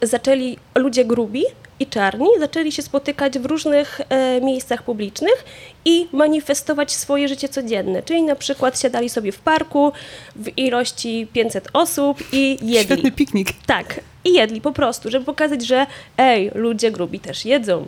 zaczęli, 0.01 0.57
ludzie 0.75 1.05
grubi 1.05 1.43
i 1.79 1.87
czarni 1.87 2.27
zaczęli 2.39 2.71
się 2.71 2.81
spotykać 2.81 3.39
w 3.39 3.45
różnych 3.45 4.01
e, 4.09 4.41
miejscach 4.41 4.83
publicznych 4.83 5.45
i 5.85 6.07
manifestować 6.11 6.91
swoje 6.91 7.27
życie 7.27 7.49
codzienne. 7.49 8.03
Czyli 8.03 8.23
na 8.23 8.35
przykład 8.35 8.79
siadali 8.79 9.09
sobie 9.09 9.31
w 9.31 9.39
parku 9.39 9.91
w 10.35 10.57
ilości 10.57 11.27
500 11.33 11.67
osób 11.73 12.17
i 12.31 12.51
jedli. 12.61 12.83
Świetny 12.83 13.11
piknik. 13.11 13.49
Tak. 13.65 13.99
I 14.25 14.33
jedli 14.33 14.61
po 14.61 14.71
prostu, 14.71 15.11
żeby 15.11 15.25
pokazać, 15.25 15.65
że 15.65 15.85
ej, 16.17 16.51
ludzie 16.55 16.91
grubi 16.91 17.19
też 17.19 17.45
jedzą. 17.45 17.85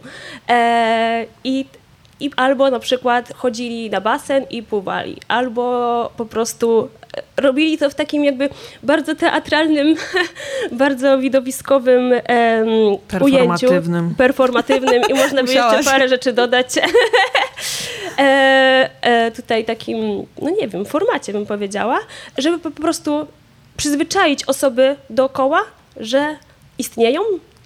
E, 0.49 1.25
I 1.43 1.65
i 2.21 2.31
albo 2.35 2.69
na 2.69 2.79
przykład 2.79 3.33
chodzili 3.33 3.89
na 3.89 4.01
basen 4.01 4.45
i 4.49 4.63
pływali, 4.63 5.17
albo 5.27 6.11
po 6.17 6.25
prostu 6.25 6.89
robili 7.37 7.77
to 7.77 7.89
w 7.89 7.95
takim 7.95 8.23
jakby 8.23 8.49
bardzo 8.83 9.15
teatralnym, 9.15 9.95
bardzo 10.71 11.17
widowiskowym 11.17 12.11
um, 12.11 12.19
performatywnym. 13.07 13.91
ujęciu. 13.91 14.15
Performatywnym. 14.17 15.03
I 15.09 15.13
można 15.13 15.43
by 15.43 15.53
jeszcze 15.53 15.83
parę 15.83 16.07
rzeczy 16.07 16.33
dodać. 16.33 16.67
e, 18.17 18.89
e, 19.01 19.31
tutaj 19.31 19.65
takim, 19.65 20.25
no 20.41 20.49
nie 20.49 20.67
wiem, 20.67 20.85
formacie 20.85 21.33
bym 21.33 21.45
powiedziała, 21.45 21.99
żeby 22.37 22.59
po 22.59 22.71
prostu 22.71 23.27
przyzwyczaić 23.77 24.43
osoby 24.45 24.95
dookoła, 25.09 25.61
że 25.97 26.35
istnieją 26.77 27.21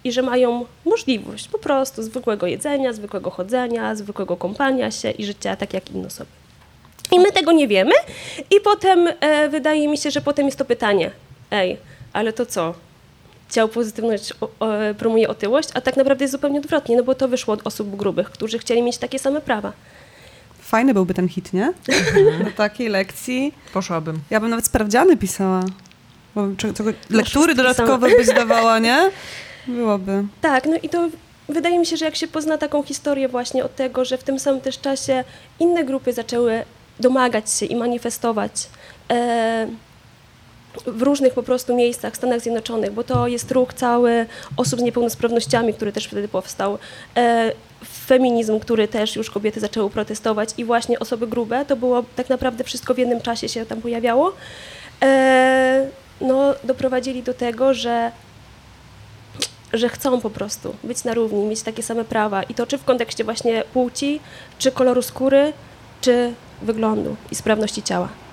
i 0.05 0.11
że 0.11 0.21
mają 0.21 0.65
możliwość 0.85 1.47
po 1.47 1.59
prostu 1.59 2.03
zwykłego 2.03 2.47
jedzenia, 2.47 2.93
zwykłego 2.93 3.29
chodzenia, 3.29 3.95
zwykłego 3.95 4.37
kąpania 4.37 4.91
się 4.91 5.11
i 5.11 5.25
życia 5.25 5.55
tak 5.55 5.73
jak 5.73 5.91
inne 5.91 6.07
osoby. 6.07 6.29
I 7.11 7.19
my 7.19 7.31
tego 7.31 7.51
nie 7.51 7.67
wiemy. 7.67 7.91
I 8.51 8.61
potem 8.63 9.07
e, 9.19 9.49
wydaje 9.49 9.87
mi 9.87 9.97
się, 9.97 10.11
że 10.11 10.21
potem 10.21 10.45
jest 10.45 10.57
to 10.57 10.65
pytanie, 10.65 11.11
ej, 11.51 11.77
ale 12.13 12.33
to 12.33 12.45
co? 12.45 12.73
Ciało 13.49 13.69
pozytywność 13.69 14.33
o, 14.41 14.49
o, 14.59 14.69
promuje 14.97 15.27
otyłość, 15.27 15.69
a 15.73 15.81
tak 15.81 15.97
naprawdę 15.97 16.23
jest 16.23 16.31
zupełnie 16.31 16.59
odwrotnie, 16.59 16.97
no 16.97 17.03
bo 17.03 17.15
to 17.15 17.27
wyszło 17.27 17.53
od 17.53 17.67
osób 17.67 17.95
grubych, 17.95 18.29
którzy 18.29 18.59
chcieli 18.59 18.81
mieć 18.81 18.97
takie 18.97 19.19
same 19.19 19.41
prawa. 19.41 19.71
Fajny 20.59 20.93
byłby 20.93 21.13
ten 21.13 21.29
hit, 21.29 21.53
nie? 21.53 21.73
Na 22.43 22.51
takiej 22.51 22.89
lekcji. 22.89 23.53
Poszłabym. 23.73 24.19
Ja 24.29 24.39
bym 24.39 24.49
nawet 24.49 24.65
sprawdziany 24.65 25.17
pisała. 25.17 25.63
Bo, 26.35 26.47
czy, 26.57 26.73
czy, 26.73 26.83
lektury 27.09 27.55
dodatkowe 27.55 28.09
by 28.09 28.25
zdawała, 28.25 28.79
nie? 28.79 29.11
Byłoby. 29.67 30.23
Tak, 30.41 30.65
no 30.65 30.75
i 30.84 30.89
to 30.89 31.10
wydaje 31.49 31.80
mi 31.80 31.86
się, 31.86 31.97
że 31.97 32.06
jak 32.06 32.15
się 32.15 32.28
pozna 32.28 32.58
taką 32.58 32.84
historię 32.84 33.28
właśnie 33.28 33.65
od 33.65 33.75
tego, 33.75 34.06
że 34.06 34.17
w 34.17 34.23
tym 34.23 34.39
samym 34.39 34.62
też 34.62 34.80
czasie 34.80 35.23
inne 35.60 35.84
grupy 35.84 36.13
zaczęły 36.13 36.63
domagać 36.99 37.51
się 37.51 37.65
i 37.65 37.75
manifestować 37.75 38.51
e, 39.12 39.67
w 40.88 41.01
różnych 41.01 41.34
po 41.34 41.43
prostu 41.43 41.75
miejscach 41.75 42.13
w 42.13 42.17
Stanach 42.17 42.41
Zjednoczonych, 42.41 42.91
bo 42.91 43.04
to 43.04 43.28
jest 43.28 43.51
ruch 43.51 43.73
cały 43.73 44.25
osób 44.58 44.80
z 44.80 44.84
niepełnosprawnościami, 44.84 45.73
który 45.73 45.91
też 45.91 46.06
wtedy 46.06 46.28
powstał. 46.28 46.78
E, 47.17 47.51
feminizm, 48.08 48.60
który 48.60 48.88
też 48.88 49.15
już 49.15 49.30
kobiety 49.30 49.60
zaczęły 49.60 49.89
protestować 49.89 50.49
i 50.58 50.65
właśnie 50.65 50.99
osoby 50.99 51.28
grube, 51.28 51.65
to 51.65 51.75
było 51.75 52.04
tak 52.15 52.30
naprawdę 52.30 52.63
wszystko 52.63 52.93
w 52.93 52.97
jednym 52.97 53.21
czasie 53.21 53.49
się 53.49 53.65
tam 53.65 53.82
pojawiało. 53.82 54.34
E, 55.04 55.88
no, 56.21 56.54
doprowadzili 56.63 57.23
do 57.23 57.34
tego, 57.34 57.73
że 57.73 58.12
że 59.73 59.89
chcą 59.89 60.21
po 60.21 60.30
prostu 60.30 60.75
być 60.84 61.04
na 61.04 61.13
równi, 61.13 61.45
mieć 61.45 61.62
takie 61.62 61.84
same 61.84 62.06
prawa 62.06 62.43
i 62.43 62.54
to 62.54 62.67
czy 62.67 62.78
w 62.78 62.84
kontekście 62.84 63.23
właśnie 63.23 63.63
płci, 63.73 64.19
czy 64.60 64.71
koloru 64.71 65.01
skóry, 65.01 65.54
czy 66.01 66.34
wyglądu 66.62 67.15
i 67.32 67.36
sprawności 67.36 67.84
ciała. 67.84 68.24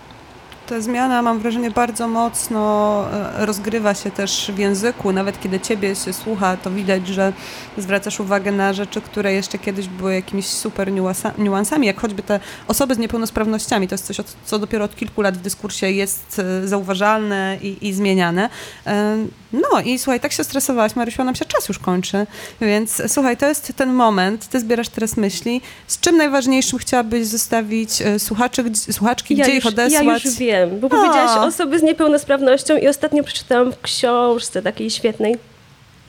Ta 0.72 0.80
zmiana, 0.80 1.22
mam 1.22 1.38
wrażenie, 1.38 1.70
bardzo 1.70 2.08
mocno 2.08 3.04
e, 3.12 3.46
rozgrywa 3.46 3.94
się 3.94 4.10
też 4.10 4.50
w 4.54 4.58
języku. 4.58 5.12
Nawet 5.12 5.40
kiedy 5.40 5.60
ciebie 5.60 5.96
się 5.96 6.12
słucha, 6.12 6.56
to 6.56 6.70
widać, 6.70 7.08
że 7.08 7.32
zwracasz 7.78 8.20
uwagę 8.20 8.52
na 8.52 8.72
rzeczy, 8.72 9.00
które 9.00 9.32
jeszcze 9.32 9.58
kiedyś 9.58 9.88
były 9.88 10.14
jakimiś 10.14 10.46
super 10.46 10.92
niuansami, 11.38 11.86
jak 11.86 12.00
choćby 12.00 12.22
te 12.22 12.40
osoby 12.68 12.94
z 12.94 12.98
niepełnosprawnościami. 12.98 13.88
To 13.88 13.94
jest 13.94 14.06
coś, 14.06 14.16
co 14.44 14.58
dopiero 14.58 14.84
od 14.84 14.96
kilku 14.96 15.22
lat 15.22 15.38
w 15.38 15.40
dyskursie 15.40 15.90
jest 15.90 16.38
e, 16.38 16.68
zauważalne 16.68 17.58
i, 17.62 17.88
i 17.88 17.92
zmieniane. 17.92 18.50
E, 18.86 19.16
no 19.52 19.80
i 19.84 19.98
słuchaj, 19.98 20.20
tak 20.20 20.32
się 20.32 20.44
stresowałaś, 20.44 20.96
Marysiu, 20.96 21.24
nam 21.24 21.34
się 21.34 21.44
czas 21.44 21.68
już 21.68 21.78
kończy, 21.78 22.26
więc 22.60 23.02
słuchaj, 23.06 23.36
to 23.36 23.48
jest 23.48 23.72
ten 23.76 23.92
moment, 23.92 24.48
ty 24.48 24.60
zbierasz 24.60 24.88
teraz 24.88 25.16
myśli. 25.16 25.60
Z 25.86 26.00
czym 26.00 26.16
najważniejszym 26.16 26.78
chciałabyś 26.78 27.26
zostawić 27.26 27.90
słuchaczy, 28.18 28.64
słuchaczki, 28.74 29.36
ja 29.36 29.44
gdzie 29.44 29.54
już, 29.54 29.64
ich 29.64 29.70
odesłać? 29.70 30.24
Ja 30.24 30.30
już 30.30 30.38
wiem, 30.38 30.61
bo 30.66 30.88
powiedziałaś 30.88 31.48
osoby 31.48 31.78
z 31.78 31.82
niepełnosprawnością 31.82 32.76
i 32.76 32.88
ostatnio 32.88 33.24
przeczytałam 33.24 33.72
w 33.72 33.80
książce 33.80 34.62
takiej 34.62 34.90
świetnej. 34.90 35.36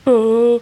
Hmm. 0.04 0.60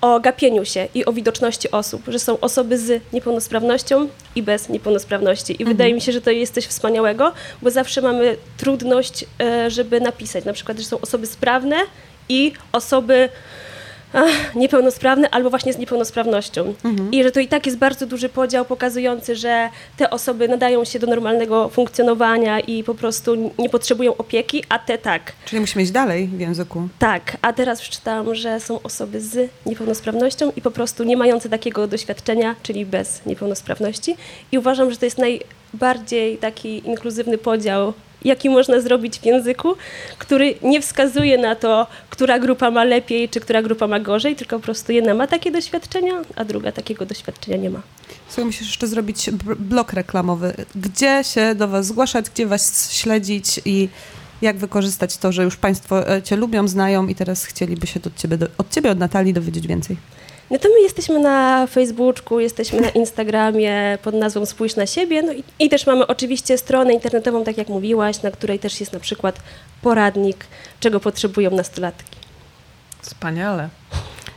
o 0.00 0.20
gapieniu 0.20 0.64
się 0.64 0.88
i 0.94 1.04
o 1.04 1.12
widoczności 1.12 1.70
osób, 1.70 2.02
że 2.08 2.18
są 2.18 2.40
osoby 2.40 2.78
z 2.78 3.02
niepełnosprawnością 3.12 4.08
i 4.34 4.42
bez 4.42 4.68
niepełnosprawności. 4.68 5.62
I 5.62 5.64
wydaje 5.64 5.94
mi 5.94 6.00
się, 6.00 6.12
że 6.12 6.20
to 6.20 6.30
jest 6.30 6.54
coś 6.54 6.66
wspaniałego, 6.66 7.32
bo 7.62 7.70
zawsze 7.70 8.02
mamy 8.02 8.36
trudność, 8.56 9.24
e, 9.40 9.70
żeby 9.70 10.00
napisać, 10.00 10.44
na 10.44 10.52
przykład, 10.52 10.78
że 10.78 10.84
są 10.84 11.00
osoby 11.00 11.26
sprawne 11.26 11.76
i 12.28 12.52
osoby 12.72 13.28
ach, 14.12 14.54
niepełnosprawne 14.54 15.30
albo 15.30 15.50
właśnie 15.50 15.72
z 15.72 15.78
niepełnosprawnością. 15.78 16.74
I 17.12 17.22
że 17.22 17.32
to 17.32 17.40
i 17.40 17.48
tak 17.48 17.66
jest 17.66 17.78
bardzo 17.78 18.06
duży 18.06 18.28
podział 18.28 18.64
pokazujący, 18.64 19.36
że 19.36 19.68
te 19.96 20.10
osoby 20.10 20.48
nadają 20.48 20.84
się 20.84 20.98
do 20.98 21.06
normalnego 21.06 21.68
funkcjonowania 21.68 22.60
i 22.60 22.84
po 22.84 22.94
prostu 22.94 23.52
nie 23.58 23.68
potrzebują 23.70 24.16
opieki, 24.16 24.64
a 24.68 24.78
te 24.78 24.98
tak. 24.98 25.32
Czyli 25.44 25.60
musimy 25.60 25.82
iść 25.82 25.92
dalej 25.92 26.26
w 26.26 26.40
języku. 26.40 26.88
Tak, 26.98 27.36
a 27.42 27.52
teraz 27.52 27.80
przeczytałam, 27.80 28.34
że 28.34 28.60
są 28.60 28.82
osoby 28.82 29.20
z 29.20 29.50
niepełnosprawnością 29.66 30.52
i 30.56 30.62
po 30.62 30.70
prostu 30.70 31.04
nie 31.04 31.16
mające 31.16 31.48
takiego 31.48 31.86
doświadczenia, 31.86 32.56
czyli 32.62 32.86
bez 32.86 33.26
niepełnosprawności. 33.26 34.16
I 34.52 34.58
uważam, 34.58 34.90
że 34.90 34.96
to 34.96 35.04
jest 35.04 35.18
najbardziej 35.18 36.38
taki 36.38 36.88
inkluzywny 36.88 37.38
podział, 37.38 37.92
jaki 38.24 38.50
można 38.50 38.80
zrobić 38.80 39.18
w 39.18 39.24
języku, 39.24 39.76
który 40.18 40.54
nie 40.62 40.82
wskazuje 40.82 41.38
na 41.38 41.56
to, 41.56 41.86
która 42.10 42.38
grupa 42.38 42.70
ma 42.70 42.84
lepiej, 42.84 43.28
czy 43.28 43.40
która 43.40 43.62
grupa 43.62 43.86
ma 43.86 44.00
gorzej, 44.00 44.36
tylko 44.36 44.56
po 44.56 44.62
prostu 44.62 44.92
jedna 44.92 45.14
ma 45.14 45.26
takie 45.26 45.50
doświadczenia, 45.50 46.12
a 46.36 46.44
druga 46.44 46.72
takiego 46.72 47.06
doświadczenia 47.06 47.56
nie 47.56 47.70
ma. 47.70 47.82
Słuchaj, 48.28 48.44
musisz 48.44 48.66
jeszcze 48.66 48.86
zrobić 48.86 49.30
blok 49.58 49.92
reklamowy. 49.92 50.54
Gdzie 50.74 51.24
się 51.24 51.54
do 51.54 51.68
was 51.68 51.86
zgłaszać, 51.86 52.30
gdzie 52.30 52.46
was 52.46 52.92
śledzić 52.92 53.60
i 53.64 53.88
jak 54.42 54.56
wykorzystać 54.56 55.16
to, 55.16 55.32
że 55.32 55.44
już 55.44 55.56
państwo 55.56 56.10
e, 56.16 56.22
cię 56.22 56.36
lubią, 56.36 56.68
znają 56.68 57.06
i 57.06 57.14
teraz 57.14 57.44
chcieliby 57.44 57.86
się 57.86 58.00
od 58.06 58.16
ciebie, 58.16 58.38
od 58.58 58.70
ciebie, 58.70 58.90
od 58.90 58.98
Natalii 58.98 59.32
dowiedzieć 59.32 59.66
więcej. 59.66 59.96
No 60.50 60.58
to 60.58 60.68
my 60.68 60.80
jesteśmy 60.82 61.18
na 61.18 61.66
Facebooku, 61.66 62.40
jesteśmy 62.40 62.80
na 62.80 62.88
Instagramie 62.88 63.98
pod 64.02 64.14
nazwą 64.14 64.46
Spójrz 64.46 64.76
na 64.76 64.86
siebie. 64.86 65.22
No 65.22 65.32
i, 65.32 65.44
i 65.58 65.68
też 65.68 65.86
mamy 65.86 66.06
oczywiście 66.06 66.58
stronę 66.58 66.92
internetową, 66.94 67.44
tak 67.44 67.58
jak 67.58 67.68
mówiłaś, 67.68 68.22
na 68.22 68.30
której 68.30 68.58
też 68.58 68.80
jest 68.80 68.92
na 68.92 69.00
przykład 69.00 69.40
poradnik, 69.82 70.44
czego 70.80 71.00
potrzebują 71.00 71.50
nastolatki. 71.50 72.16
Wspaniale. 73.02 73.68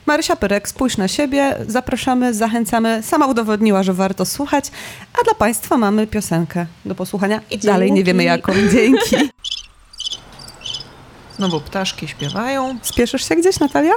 Marysia 0.06 0.36
Pyrek, 0.36 0.70
spójrz 0.70 0.98
na 0.98 1.08
siebie, 1.08 1.56
zapraszamy, 1.68 2.34
zachęcamy. 2.34 3.04
Sama 3.04 3.28
udowodniła, 3.28 3.84
że 3.84 3.94
warto 3.94 4.26
słuchać, 4.26 4.66
a 5.22 5.24
dla 5.24 5.34
państwa 5.34 5.78
mamy 5.78 6.08
piosenkę 6.08 6.66
do 6.86 6.96
posłuchania 6.96 7.38
i 7.38 7.50
Dzięki. 7.50 7.68
dalej 7.68 7.92
nie 7.92 8.04
wiemy 8.04 8.24
jaką. 8.24 8.54
Dzięki. 8.72 9.16
Znowu 11.38 11.62
ptaszki 11.62 12.08
śpiewają. 12.08 12.78
Spieszysz 12.82 13.30
się 13.30 13.36
gdzieś, 13.36 13.60
Natalia? 13.60 13.94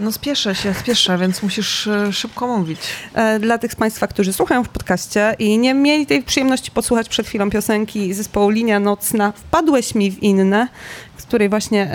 No 0.00 0.12
spieszę 0.12 0.54
się, 0.54 0.74
spieszę, 0.74 1.18
więc 1.18 1.42
musisz 1.42 1.86
e, 1.86 2.12
szybko 2.12 2.46
mówić. 2.58 2.80
E, 3.14 3.38
Dla 3.38 3.58
tych 3.58 3.72
z 3.72 3.76
Państwa, 3.76 4.06
którzy 4.06 4.32
słuchają 4.32 4.64
w 4.64 4.68
podcaście 4.68 5.34
i 5.38 5.58
nie 5.58 5.74
mieli 5.74 6.06
tej 6.06 6.22
przyjemności 6.22 6.70
posłuchać 6.70 7.08
przed 7.08 7.26
chwilą 7.26 7.50
piosenki 7.50 8.14
zespołu 8.14 8.50
Linia 8.50 8.80
Nocna 8.80 9.32
Wpadłeś 9.32 9.94
mi 9.94 10.10
w 10.10 10.22
inne, 10.22 10.68
z 11.16 11.22
której 11.22 11.48
właśnie 11.48 11.90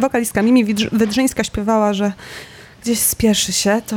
wokalistka 0.00 0.42
Mimi 0.42 0.64
Wydrz- 0.66 0.88
Wydrzyńska 0.92 1.44
śpiewała, 1.44 1.92
że 1.94 2.12
gdzieś 2.86 2.98
spieszy 2.98 3.52
się, 3.52 3.82
to 3.86 3.96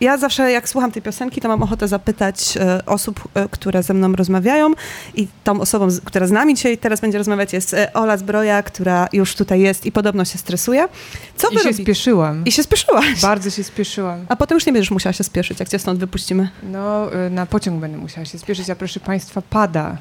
ja 0.00 0.16
zawsze 0.18 0.52
jak 0.52 0.68
słucham 0.68 0.92
tej 0.92 1.02
piosenki, 1.02 1.40
to 1.40 1.48
mam 1.48 1.62
ochotę 1.62 1.88
zapytać 1.88 2.56
e, 2.56 2.86
osób, 2.86 3.28
e, 3.34 3.48
które 3.48 3.82
ze 3.82 3.94
mną 3.94 4.12
rozmawiają 4.12 4.70
i 5.14 5.28
tą 5.44 5.60
osobą, 5.60 5.90
z- 5.90 6.00
która 6.00 6.26
z 6.26 6.30
nami 6.30 6.54
dzisiaj 6.54 6.78
teraz 6.78 7.00
będzie 7.00 7.18
rozmawiać 7.18 7.52
jest 7.52 7.74
e, 7.74 7.92
Ola 7.92 8.16
Zbroja, 8.16 8.62
która 8.62 9.08
już 9.12 9.34
tutaj 9.34 9.60
jest 9.60 9.86
i 9.86 9.92
podobno 9.92 10.24
się 10.24 10.38
stresuje. 10.38 10.88
Co 11.36 11.48
I 11.48 11.54
wy 11.54 11.60
się 11.60 11.64
robicie? 11.64 11.82
spieszyłam. 11.84 12.44
I 12.44 12.52
się 12.52 12.62
spieszyłaś. 12.62 13.20
Bardzo 13.20 13.50
się 13.50 13.64
spieszyłam. 13.64 14.26
A 14.28 14.36
potem 14.36 14.56
już 14.56 14.66
nie 14.66 14.72
będziesz 14.72 14.90
musiała 14.90 15.12
się 15.12 15.24
spieszyć, 15.24 15.60
jak 15.60 15.68
cię 15.68 15.78
stąd 15.78 16.00
wypuścimy. 16.00 16.48
No, 16.62 17.10
y, 17.26 17.30
na 17.30 17.46
pociąg 17.46 17.80
będę 17.80 17.98
musiała 17.98 18.24
się 18.24 18.38
spieszyć, 18.38 18.70
a 18.70 18.76
proszę 18.76 19.00
Państwa, 19.00 19.42
pada. 19.50 19.96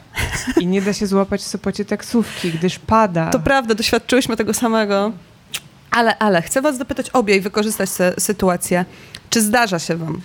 I 0.57 0.67
nie 0.67 0.82
da 0.82 0.93
się 0.93 1.07
złapać 1.07 1.41
w 1.41 1.47
Sopocie 1.47 1.86
taksówki, 1.86 2.51
gdyż 2.51 2.80
pada. 2.80 3.30
To 3.30 3.39
prawda, 3.39 3.76
doświadczyłyśmy 3.76 4.38
tego 4.38 4.53
samego. 4.53 5.11
Ale, 5.94 6.18
ale, 6.18 6.41
chcę 6.41 6.62
was 6.62 6.78
zapytać 6.78 7.10
obie 7.10 7.36
i 7.36 7.41
wykorzystać 7.41 7.91
tę 7.91 8.14
sytuację. 8.20 8.86
Czy 9.30 9.41
zdarza 9.41 9.80
się 9.80 9.96
wam? 9.96 10.22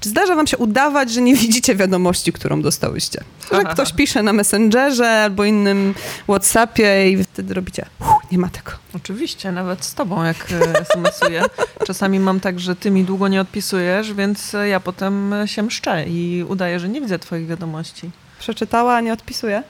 Czy 0.00 0.08
zdarza 0.08 0.34
wam 0.34 0.46
się 0.46 0.56
udawać, 0.56 1.12
że 1.12 1.20
nie 1.22 1.34
widzicie 1.34 1.74
wiadomości, 1.74 2.32
którą 2.32 2.62
dostałyście? 2.62 3.24
Że 3.52 3.64
ktoś 3.64 3.92
pisze 3.92 4.22
na 4.22 4.32
Messengerze 4.32 5.10
albo 5.10 5.44
innym 5.44 5.94
Whatsappie 6.28 7.10
i 7.10 7.24
wtedy 7.24 7.54
robicie, 7.54 7.86
"Uff, 8.00 8.08
nie 8.32 8.38
ma 8.38 8.48
tego. 8.48 8.70
Oczywiście, 8.96 9.52
nawet 9.52 9.84
z 9.84 9.94
tobą, 9.94 10.24
jak 10.24 10.36
e, 10.52 10.80
SMS-uję. 10.80 11.42
Czasami 11.86 12.20
mam 12.20 12.40
tak, 12.40 12.60
że 12.60 12.76
ty 12.76 12.90
mi 12.90 13.04
długo 13.04 13.28
nie 13.28 13.40
odpisujesz, 13.40 14.12
więc 14.14 14.56
ja 14.68 14.80
potem 14.80 15.34
się 15.46 15.62
mszczę 15.62 16.04
i 16.06 16.44
udaję, 16.48 16.80
że 16.80 16.88
nie 16.88 17.00
widzę 17.00 17.18
twoich 17.18 17.46
wiadomości. 17.46 18.10
Przeczytała, 18.38 18.94
a 18.94 19.00
nie 19.00 19.12
odpisuje? 19.12 19.62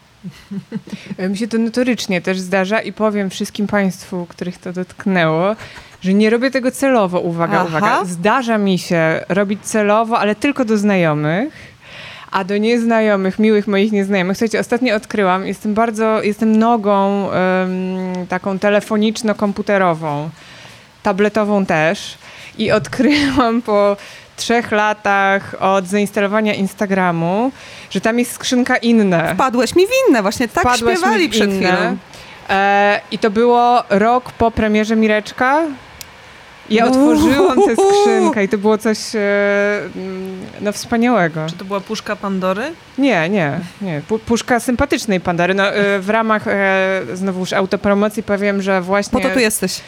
Y, 1.20 1.28
Mi 1.28 1.36
się 1.36 1.48
to 1.48 1.58
notorycznie 1.58 2.20
też 2.20 2.40
zdarza 2.40 2.80
i 2.80 2.92
powiem 2.92 3.30
wszystkim 3.30 3.66
Państwu, 3.66 4.26
których 4.28 4.58
to 4.58 4.72
dotknęło, 4.72 5.56
że 6.00 6.14
nie 6.14 6.30
robię 6.30 6.50
tego 6.50 6.70
celowo, 6.70 7.20
uwaga, 7.20 7.56
Aha. 7.60 7.66
uwaga. 7.68 8.04
Zdarza 8.04 8.58
mi 8.58 8.78
się 8.78 9.24
robić 9.28 9.60
celowo, 9.62 10.18
ale 10.18 10.34
tylko 10.34 10.64
do 10.64 10.78
znajomych. 10.78 11.70
A 12.30 12.44
do 12.44 12.56
nieznajomych, 12.56 13.38
miłych 13.38 13.66
moich 13.66 13.92
nieznajomych, 13.92 14.36
słuchajcie, 14.36 14.60
ostatnio 14.60 14.96
odkryłam, 14.96 15.46
jestem 15.46 15.74
bardzo, 15.74 16.22
jestem 16.22 16.56
nogą 16.58 17.30
em, 17.30 18.26
taką 18.28 18.58
telefoniczno-komputerową, 18.58 20.28
tabletową 21.02 21.66
też 21.66 22.18
i 22.58 22.70
odkryłam 22.72 23.62
po 23.62 23.96
trzech 24.40 24.72
latach 24.72 25.54
od 25.60 25.86
zainstalowania 25.86 26.54
Instagramu, 26.54 27.52
że 27.90 28.00
tam 28.00 28.18
jest 28.18 28.32
skrzynka 28.32 28.76
inne. 28.76 29.34
Wpadłeś 29.34 29.76
mi 29.76 29.84
winne, 29.86 30.22
właśnie 30.22 30.48
tak 30.48 30.62
Wpadłaś 30.64 30.92
mi 30.94 30.96
śpiewali 30.98 31.28
w 31.28 31.30
przed 31.30 31.50
inne. 31.50 31.72
chwilą. 31.72 31.96
E, 32.50 33.00
I 33.10 33.18
to 33.18 33.30
było 33.30 33.82
rok 33.90 34.32
po 34.32 34.50
premierze 34.50 34.96
Mireczka. 34.96 35.62
Ja 36.70 36.84
No. 36.84 36.90
otworzyłam 36.90 37.58
tę 37.62 37.74
skrzynkę 37.76 38.44
i 38.44 38.48
to 38.48 38.58
było 38.58 38.78
coś 38.78 38.98
e, 39.14 39.18
mm, 39.96 40.40
no, 40.60 40.72
wspaniałego. 40.72 41.46
Czy 41.48 41.56
to 41.56 41.64
była 41.64 41.80
puszka 41.80 42.16
Pandory? 42.16 42.62
Nie, 42.98 43.28
nie, 43.28 43.58
nie. 43.82 44.02
Pu- 44.08 44.18
Puszka 44.18 44.60
sympatycznej 44.60 45.20
Pandary. 45.20 45.54
No, 45.54 45.68
e, 45.68 45.98
w 45.98 46.10
ramach 46.10 46.48
e, 46.48 47.00
znowuż 47.14 47.52
autopromocji 47.52 48.22
powiem, 48.22 48.62
że 48.62 48.80
właśnie, 48.82 49.20
Po 49.20 49.28
to 49.28 49.34
tu 49.34 49.40
jesteś. 49.40 49.80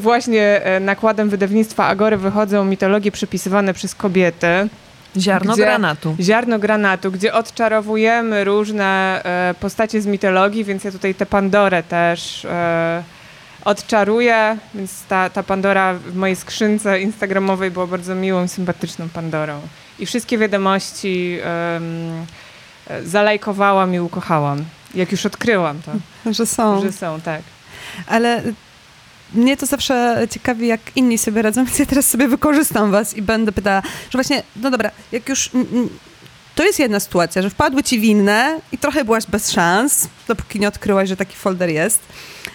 właśnie 0.00 0.60
nakładem 0.80 1.28
wydawnictwa 1.28 1.86
Agory 1.86 2.16
wychodzą 2.16 2.64
mitologie 2.64 3.10
przypisywane 3.12 3.74
przez 3.74 3.94
kobiety. 3.94 4.46
Ziarno 5.18 5.52
Gdzie- 5.52 5.62
granatu. 5.62 6.16
Ziarno 6.20 6.58
granatu, 6.58 7.10
gdzie 7.12 7.34
odczarowujemy 7.34 8.44
różne 8.44 9.20
e, 9.24 9.54
postacie 9.60 10.00
z 10.00 10.06
mitologii, 10.06 10.64
więc 10.64 10.84
ja 10.84 10.90
tutaj 10.92 11.14
tę 11.14 11.26
Pandorę 11.26 11.82
też 11.82 12.44
e, 12.44 13.02
odczaruję, 13.64 14.58
więc 14.74 15.02
ta, 15.08 15.30
ta 15.30 15.42
Pandora 15.42 15.94
w 15.94 16.14
mojej 16.14 16.36
skrzynce 16.36 17.00
instagramowej 17.00 17.70
była 17.70 17.86
bardzo 17.86 18.14
miłą, 18.14 18.48
sympatyczną 18.48 19.08
Pandorą. 19.08 19.60
I 19.98 20.06
wszystkie 20.06 20.38
wiadomości 20.38 21.38
e, 21.44 21.80
zalajkowałam 23.04 23.94
i 23.94 24.00
ukochałam. 24.00 24.64
Jak 24.94 25.12
już 25.12 25.26
odkryłam 25.26 25.82
to, 25.82 25.92
Że 26.32 26.46
są. 26.46 26.82
że 26.82 26.92
są, 26.92 27.20
tak. 27.20 27.42
Ale 28.06 28.42
mnie 29.34 29.56
to 29.56 29.66
zawsze 29.66 30.26
ciekawi, 30.30 30.66
jak 30.66 30.80
inni 30.96 31.18
sobie 31.18 31.42
radzą, 31.42 31.64
więc 31.64 31.78
ja 31.78 31.86
teraz 31.86 32.06
sobie 32.06 32.28
wykorzystam 32.28 32.90
was 32.90 33.16
i 33.16 33.22
będę 33.22 33.52
pytała, 33.52 33.82
że 33.82 34.18
właśnie, 34.18 34.42
no 34.56 34.70
dobra, 34.70 34.90
jak 35.12 35.28
już... 35.28 35.50
To 36.54 36.64
jest 36.64 36.78
jedna 36.78 37.00
sytuacja, 37.00 37.42
że 37.42 37.50
wpadły 37.50 37.82
ci 37.82 38.00
winne 38.00 38.60
i 38.72 38.78
trochę 38.78 39.04
byłaś 39.04 39.26
bez 39.26 39.50
szans, 39.50 40.08
dopóki 40.28 40.60
nie 40.60 40.68
odkryłaś, 40.68 41.08
że 41.08 41.16
taki 41.16 41.36
folder 41.36 41.70
jest. 41.70 42.00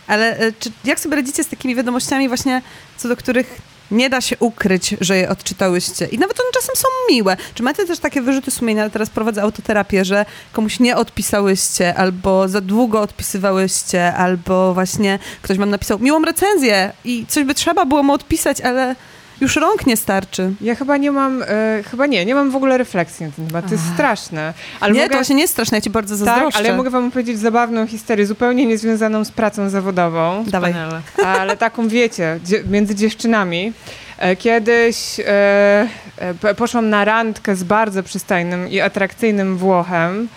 Ale 0.10 0.38
e, 0.38 0.52
czy, 0.60 0.72
jak 0.86 1.00
sobie 1.00 1.16
radzicie 1.16 1.44
z 1.44 1.48
takimi 1.48 1.76
wiadomościami 1.76 2.28
właśnie, 2.28 2.62
co 2.98 3.08
do 3.08 3.16
których 3.16 3.62
nie 3.92 4.10
da 4.10 4.22
się 4.22 4.38
ukryć, 4.40 4.96
że 5.02 5.18
je 5.18 5.30
odczytałyście. 5.30 6.06
I 6.06 6.18
nawet 6.18 6.40
one 6.40 6.50
czasem 6.54 6.76
są 6.76 6.88
miłe. 7.10 7.38
Czy 7.56 7.64
macie 7.64 7.86
też 7.86 8.00
takie 8.00 8.22
wyrzuty 8.22 8.52
sumienia? 8.52 8.90
Teraz 8.90 9.10
prowadzę 9.10 9.42
autoterapię, 9.42 10.06
że 10.06 10.26
komuś 10.54 10.80
nie 10.80 10.98
odpisałyście, 10.98 11.96
albo 11.96 12.48
za 12.48 12.62
długo 12.62 13.02
odpisywałyście, 13.02 14.14
albo 14.14 14.74
właśnie 14.74 15.20
ktoś 15.42 15.58
wam 15.58 15.70
napisał 15.70 16.00
miłą 16.00 16.22
recenzję 16.22 16.92
i 17.06 17.26
coś 17.28 17.44
by 17.44 17.56
trzeba 17.56 17.86
było 17.86 18.04
mu 18.04 18.14
odpisać, 18.14 18.62
ale 18.62 18.96
już 19.42 19.56
rąk 19.56 19.86
nie 19.86 19.98
starczy. 19.98 20.54
Ja 20.62 20.76
chyba 20.76 20.98
nie 20.98 21.12
mam, 21.12 21.44
e, 21.44 21.84
chyba 21.92 22.06
nie, 22.06 22.26
nie 22.26 22.36
mam 22.36 22.52
w 22.52 22.56
ogóle 22.56 22.78
refleksji 22.78 23.26
na 23.26 23.32
ten 23.32 23.48
temat. 23.48 23.66
To 23.66 23.72
jest 23.72 23.84
straszne. 23.94 24.54
Ale 24.80 24.94
nie, 24.94 25.00
mogę... 25.00 25.10
to 25.10 25.16
właśnie 25.18 25.36
nie 25.36 25.42
jest 25.42 25.54
straszne, 25.54 25.78
ja 25.78 25.82
ci 25.82 25.90
bardzo 25.90 26.16
Tak, 26.18 26.26
zazdroszczę. 26.26 26.60
ale 26.60 26.68
ja 26.70 26.76
mogę 26.76 26.90
wam 26.90 27.08
opowiedzieć 27.08 27.40
zabawną 27.40 27.88
historię, 27.88 28.26
zupełnie 28.26 28.66
niezwiązaną 28.66 29.26
z 29.26 29.32
pracą 29.32 29.70
zawodową, 29.70 30.44
Dawaj. 30.48 30.74
Ale 31.26 31.58
taką 31.58 31.88
wiecie, 31.88 32.40
między 32.70 32.96
dziewczynami. 32.96 33.74
E, 34.18 34.36
Kiedyś 34.36 35.20
e, 35.20 35.88
poszłam 36.58 36.90
na 36.90 37.06
randkę 37.06 37.56
z 37.56 37.64
bardzo 37.64 38.04
przystojnym 38.04 38.70
i 38.70 38.80
atrakcyjnym 38.80 39.58
Włochem. 39.58 40.28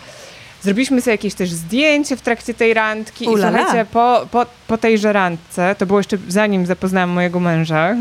Zrobiliśmy 0.63 1.01
sobie 1.01 1.13
jakieś 1.15 1.35
też 1.35 1.51
zdjęcie 1.51 2.17
w 2.17 2.21
trakcie 2.23 2.55
tej 2.55 2.75
randki 2.75 3.25
Ulala. 3.27 3.59
i 3.59 3.63
słuchajcie, 3.63 3.87
po, 3.93 4.27
po, 4.31 4.47
po 4.67 4.79
tejże 4.79 5.13
randce, 5.13 5.75
to 5.79 5.87
było 5.87 5.99
jeszcze 5.99 6.19
zanim 6.29 6.67
zapoznałam 6.67 7.11
mojego 7.11 7.41
męża, 7.41 7.97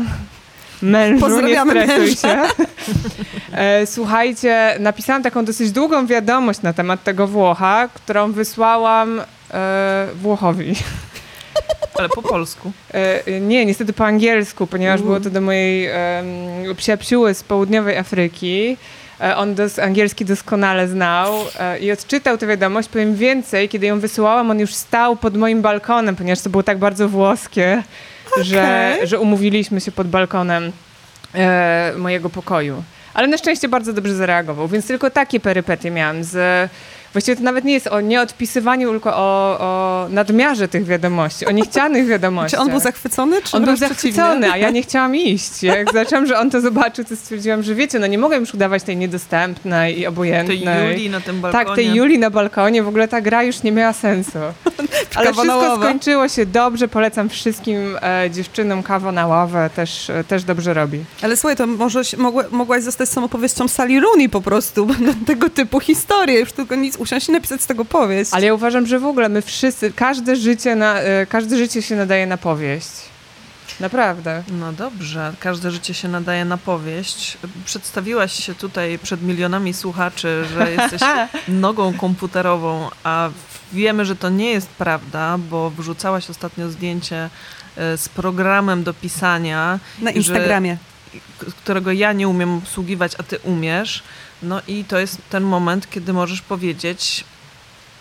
Mężu, 0.82 1.14
nie 1.14 1.20
Pozdrawiamy 1.20 1.72
stresuj 1.72 1.98
męża. 1.98 2.14
się. 2.16 2.42
E, 3.52 3.86
Słuchajcie, 3.86 4.76
napisałam 4.80 5.22
taką 5.22 5.44
dosyć 5.44 5.72
długą 5.72 6.06
wiadomość 6.06 6.62
na 6.62 6.72
temat 6.72 7.04
tego 7.04 7.26
Włocha, 7.26 7.88
którą 7.94 8.32
wysłałam 8.32 9.20
e, 9.50 10.06
Włochowi. 10.14 10.74
Ale 11.98 12.08
po 12.08 12.22
polsku. 12.22 12.72
E, 12.94 13.40
nie, 13.40 13.66
niestety 13.66 13.92
po 13.92 14.06
angielsku, 14.06 14.66
ponieważ 14.66 15.00
U. 15.00 15.04
było 15.04 15.20
to 15.20 15.30
do 15.30 15.40
mojej 15.40 15.88
um, 16.66 16.76
psiapsiuły 16.76 17.34
z 17.34 17.42
południowej 17.42 17.96
Afryki. 17.98 18.76
E, 19.20 19.36
on 19.36 19.54
dos, 19.54 19.78
angielski 19.78 20.24
doskonale 20.24 20.88
znał 20.88 21.34
e, 21.58 21.78
i 21.78 21.92
odczytał 21.92 22.38
tę 22.38 22.46
wiadomość. 22.46 22.88
Powiem 22.88 23.14
więcej, 23.14 23.68
kiedy 23.68 23.86
ją 23.86 24.00
wysyłałam, 24.00 24.50
on 24.50 24.60
już 24.60 24.74
stał 24.74 25.16
pod 25.16 25.36
moim 25.36 25.62
balkonem, 25.62 26.16
ponieważ 26.16 26.40
to 26.40 26.50
było 26.50 26.62
tak 26.62 26.78
bardzo 26.78 27.08
włoskie, 27.08 27.82
że, 28.40 28.96
że 29.04 29.20
umówiliśmy 29.20 29.80
się 29.80 29.92
pod 29.92 30.08
balkonem 30.08 30.72
e, 31.34 31.92
mojego 31.96 32.30
pokoju. 32.30 32.82
Ale 33.14 33.28
na 33.28 33.38
szczęście 33.38 33.68
bardzo 33.68 33.92
dobrze 33.92 34.14
zareagował, 34.14 34.68
więc 34.68 34.86
tylko 34.86 35.10
takie 35.10 35.40
perypetie 35.40 35.90
miałam 35.90 36.24
z... 36.24 36.70
Właściwie 37.12 37.36
to 37.36 37.42
nawet 37.42 37.64
nie 37.64 37.72
jest 37.72 37.86
o 37.86 38.00
nieodpisywaniu, 38.00 38.90
tylko 38.90 39.16
o, 39.16 39.58
o 39.58 40.06
nadmiarze 40.10 40.68
tych 40.68 40.84
wiadomości, 40.84 41.46
o 41.46 41.50
niechcianych 41.50 42.06
wiadomościach. 42.06 42.60
Czy 42.60 42.64
on 42.64 42.70
był 42.70 42.80
zachwycony, 42.80 43.42
czy 43.42 43.56
On 43.56 43.64
był 43.64 43.76
zachwycony, 43.76 44.52
a 44.52 44.56
ja 44.56 44.70
nie 44.70 44.82
chciałam 44.82 45.16
iść. 45.16 45.62
Jak 45.62 45.92
zaczęłam, 46.02 46.26
że 46.26 46.38
on 46.38 46.50
to 46.50 46.60
zobaczył, 46.60 47.04
to 47.04 47.16
stwierdziłam, 47.16 47.62
że 47.62 47.74
wiecie, 47.74 47.98
no 47.98 48.06
nie 48.06 48.18
mogę 48.18 48.36
już 48.36 48.54
udawać 48.54 48.82
tej 48.82 48.96
niedostępnej 48.96 49.98
i 49.98 50.06
obojętnej. 50.06 50.60
Tej 50.60 50.88
Julii 50.88 51.10
na 51.10 51.20
tym 51.20 51.40
balkonie. 51.40 51.64
Tak, 51.64 51.74
tej 51.76 51.94
Julii 51.94 52.18
na 52.18 52.30
balkonie. 52.30 52.82
W 52.82 52.88
ogóle 52.88 53.08
ta 53.08 53.20
gra 53.20 53.42
już 53.42 53.62
nie 53.62 53.72
miała 53.72 53.92
sensu. 53.92 54.38
Ale 55.14 55.32
wszystko 55.32 55.76
skończyło 55.76 56.28
się 56.28 56.46
dobrze. 56.46 56.88
Polecam 56.88 57.28
wszystkim 57.28 57.98
e, 58.02 58.30
dziewczynom 58.30 58.82
kawa 58.82 59.12
na 59.12 59.26
ławę. 59.26 59.70
Też, 59.76 60.10
e, 60.10 60.24
też 60.24 60.44
dobrze 60.44 60.74
robi. 60.74 61.04
Ale 61.22 61.36
słuchaj, 61.36 61.56
to 61.56 61.66
może 61.66 62.02
mogła, 62.18 62.44
mogłaś 62.50 62.82
zostać 62.82 63.08
samopowieścią 63.08 63.68
Sally 63.68 64.00
Rooney 64.00 64.28
po 64.28 64.40
prostu, 64.40 64.86
będą 64.92 65.14
tego 65.14 65.50
typu 65.50 65.80
historie, 65.80 66.40
już 66.40 66.52
tylko 66.52 66.74
nic, 66.74 66.96
usiąść 67.02 67.28
i 67.28 67.32
napisać 67.32 67.62
z 67.62 67.66
tego 67.66 67.84
powieść. 67.84 68.30
Ale 68.34 68.46
ja 68.46 68.54
uważam, 68.54 68.86
że 68.86 68.98
w 68.98 69.04
ogóle 69.06 69.28
my 69.28 69.42
wszyscy, 69.42 69.92
każde 69.92 70.36
życie, 70.36 70.76
na, 70.76 71.00
e, 71.00 71.26
każde 71.26 71.56
życie 71.58 71.82
się 71.82 71.96
nadaje 71.96 72.26
na 72.26 72.36
powieść. 72.36 72.88
Naprawdę. 73.80 74.42
No 74.48 74.72
dobrze, 74.72 75.32
każde 75.40 75.70
życie 75.70 75.94
się 75.94 76.08
nadaje 76.08 76.44
na 76.44 76.58
powieść. 76.58 77.38
Przedstawiłaś 77.64 78.32
się 78.44 78.54
tutaj 78.54 78.98
przed 79.02 79.22
milionami 79.22 79.74
słuchaczy, 79.74 80.44
że 80.54 80.70
jesteś 80.82 81.00
nogą 81.48 81.94
komputerową, 81.94 82.90
a 83.04 83.30
wiemy, 83.72 84.04
że 84.04 84.16
to 84.16 84.28
nie 84.28 84.50
jest 84.50 84.68
prawda, 84.68 85.38
bo 85.38 85.70
wrzucałaś 85.70 86.30
ostatnio 86.30 86.70
zdjęcie 86.70 87.30
e, 87.76 87.96
z 87.98 88.08
programem 88.08 88.84
do 88.84 88.94
pisania, 88.94 89.78
Na 89.98 90.10
że- 90.10 90.16
Instagramie. 90.16 90.76
k- 91.38 91.46
którego 91.62 91.92
ja 91.92 92.12
nie 92.12 92.28
umiem 92.28 92.54
obsługiwać, 92.58 93.12
a 93.18 93.22
ty 93.22 93.38
umiesz. 93.38 94.02
No 94.42 94.60
i 94.68 94.84
to 94.84 94.98
jest 94.98 95.18
ten 95.30 95.42
moment, 95.42 95.90
kiedy 95.90 96.12
możesz 96.12 96.42
powiedzieć, 96.42 97.24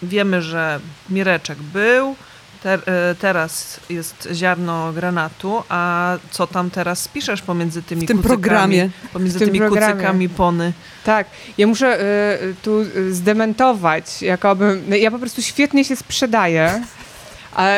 wiemy, 0.04 0.42
że 0.42 0.80
Mireczek 1.10 1.58
był, 1.58 2.16
ter, 2.64 2.80
e, 2.86 3.16
teraz 3.16 3.80
jest 3.90 4.28
ziarno 4.34 4.94
granatu, 4.94 5.64
a 5.70 6.18
co 6.32 6.48
tam 6.48 6.70
teraz 6.70 7.08
piszesz 7.08 7.42
pomiędzy 7.42 7.84
tymi 7.84 8.02
W 8.02 8.08
tym 8.08 8.18
kucykami, 8.18 8.42
programie. 8.42 8.90
pomiędzy 9.14 9.40
tym 9.40 9.48
tymi 9.48 9.60
programie. 9.60 9.94
kucykami 9.94 10.30
pony. 10.30 10.74
Tak, 11.04 11.28
ja 11.58 11.68
muszę 11.68 12.02
y, 12.44 12.56
tu 12.62 12.80
y, 12.82 13.14
zdementować, 13.14 14.22
jakoby, 14.22 14.82
no, 14.88 14.96
ja 14.96 15.12
po 15.12 15.20
prostu 15.20 15.42
świetnie 15.42 15.86
się 15.86 15.96
sprzedaję, 15.96 16.84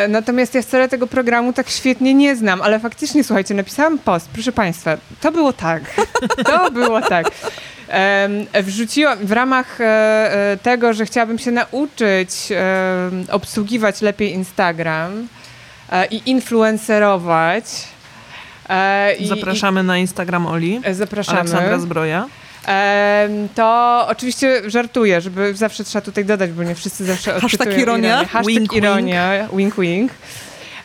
natomiast 0.10 0.56
ja 0.56 0.62
wcale 0.62 0.90
tego 0.90 1.08
programu 1.08 1.54
tak 1.54 1.70
świetnie 1.70 2.14
nie 2.14 2.36
znam, 2.36 2.62
ale 2.62 2.80
faktycznie, 2.80 3.24
słuchajcie, 3.24 3.54
napisałam 3.54 4.00
post, 4.00 4.30
proszę 4.34 4.52
Państwa, 4.52 4.98
to 5.22 5.32
było 5.32 5.54
tak, 5.54 5.84
to 6.46 6.72
było 6.72 7.02
tak. 7.02 7.26
Wrzuciłam 8.64 9.18
w 9.26 9.32
ramach 9.32 9.82
e, 9.82 9.84
e, 10.52 10.58
tego, 10.58 10.94
że 10.94 11.06
chciałabym 11.06 11.40
się 11.40 11.52
nauczyć 11.52 12.30
obsługiwać 13.32 14.02
lepiej 14.02 14.34
Instagram 14.34 15.28
e, 15.92 16.06
i 16.06 16.30
influencerować. 16.30 17.66
E, 18.70 19.14
i- 19.16 19.28
Zapraszamy 19.28 19.84
na 19.84 19.98
Instagram 19.98 20.46
Oli. 20.48 20.82
i- 20.92 20.94
Zapraszamy. 20.94 21.40
Aleksandra 21.40 21.80
Zbroja. 21.80 22.26
To 23.56 24.06
oczywiście 24.08 24.62
żartuję, 24.70 25.22
żeby 25.22 25.56
zawsze 25.56 25.84
trzeba 25.84 26.02
tutaj 26.06 26.26
dodać, 26.26 26.52
bo 26.52 26.64
nie 26.64 26.76
wszyscy 26.76 27.06
zawsze 27.06 27.32
Hashtag 27.34 27.62
odczytują 27.62 27.80
ironia. 27.84 28.10
ironię. 28.10 28.26
Hashtag 28.28 28.46
Wink, 28.48 28.60
wink. 28.60 28.74
ironia, 28.74 29.48
wink 29.54 29.76
wink. 29.80 30.12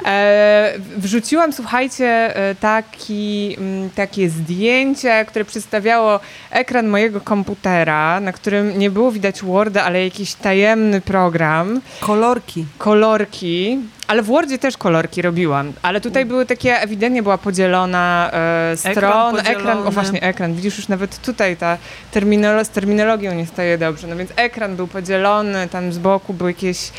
E, 0.06 0.72
wrzuciłam, 0.96 1.52
słuchajcie, 1.52 2.36
e, 2.36 2.54
taki, 2.54 3.56
mm, 3.58 3.90
takie 3.90 4.28
zdjęcie, 4.30 5.24
które 5.28 5.44
przedstawiało 5.44 6.20
ekran 6.50 6.86
mojego 6.88 7.20
komputera, 7.20 8.20
na 8.20 8.32
którym 8.32 8.78
nie 8.78 8.90
było 8.90 9.12
widać 9.12 9.42
Worda, 9.42 9.82
ale 9.84 10.04
jakiś 10.04 10.34
tajemny 10.34 11.00
program 11.00 11.80
Kolorki. 12.00 12.66
kolorki, 12.78 13.78
ale 14.08 14.22
w 14.22 14.26
Wordzie 14.26 14.58
też 14.58 14.76
kolorki 14.76 15.22
robiłam, 15.22 15.72
ale 15.82 16.00
tutaj 16.00 16.24
były 16.24 16.46
takie, 16.46 16.80
ewidentnie 16.80 17.22
była 17.22 17.38
podzielona 17.38 18.30
e, 18.32 18.76
strona, 18.76 19.42
ekran, 19.42 19.86
o 19.86 19.90
właśnie 19.90 20.22
ekran, 20.22 20.54
widzisz 20.54 20.76
już 20.76 20.88
nawet 20.88 21.18
tutaj 21.22 21.56
ta 21.56 21.78
terminolo- 22.14 22.64
z 22.64 22.68
terminologią 22.68 23.34
nie 23.34 23.46
staje 23.46 23.78
dobrze, 23.78 24.06
no 24.06 24.16
więc 24.16 24.30
ekran 24.36 24.76
był 24.76 24.86
podzielony, 24.86 25.68
tam 25.68 25.92
z 25.92 25.98
boku 25.98 26.34
były 26.34 26.50
jakieś 26.50 26.92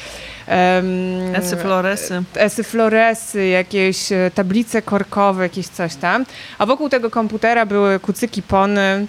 em, 0.47 1.35
Esy 1.35 1.57
Floresy. 1.57 2.23
esy 2.35 2.63
floresy, 2.63 3.47
jakieś 3.47 4.11
e, 4.11 4.31
tablice 4.35 4.81
korkowe, 4.81 5.43
jakieś 5.43 5.67
coś 5.67 5.95
tam, 5.95 6.25
a 6.57 6.65
wokół 6.65 6.89
tego 6.89 7.09
komputera 7.09 7.65
były 7.65 7.99
kucyki 7.99 8.41
pony, 8.43 9.07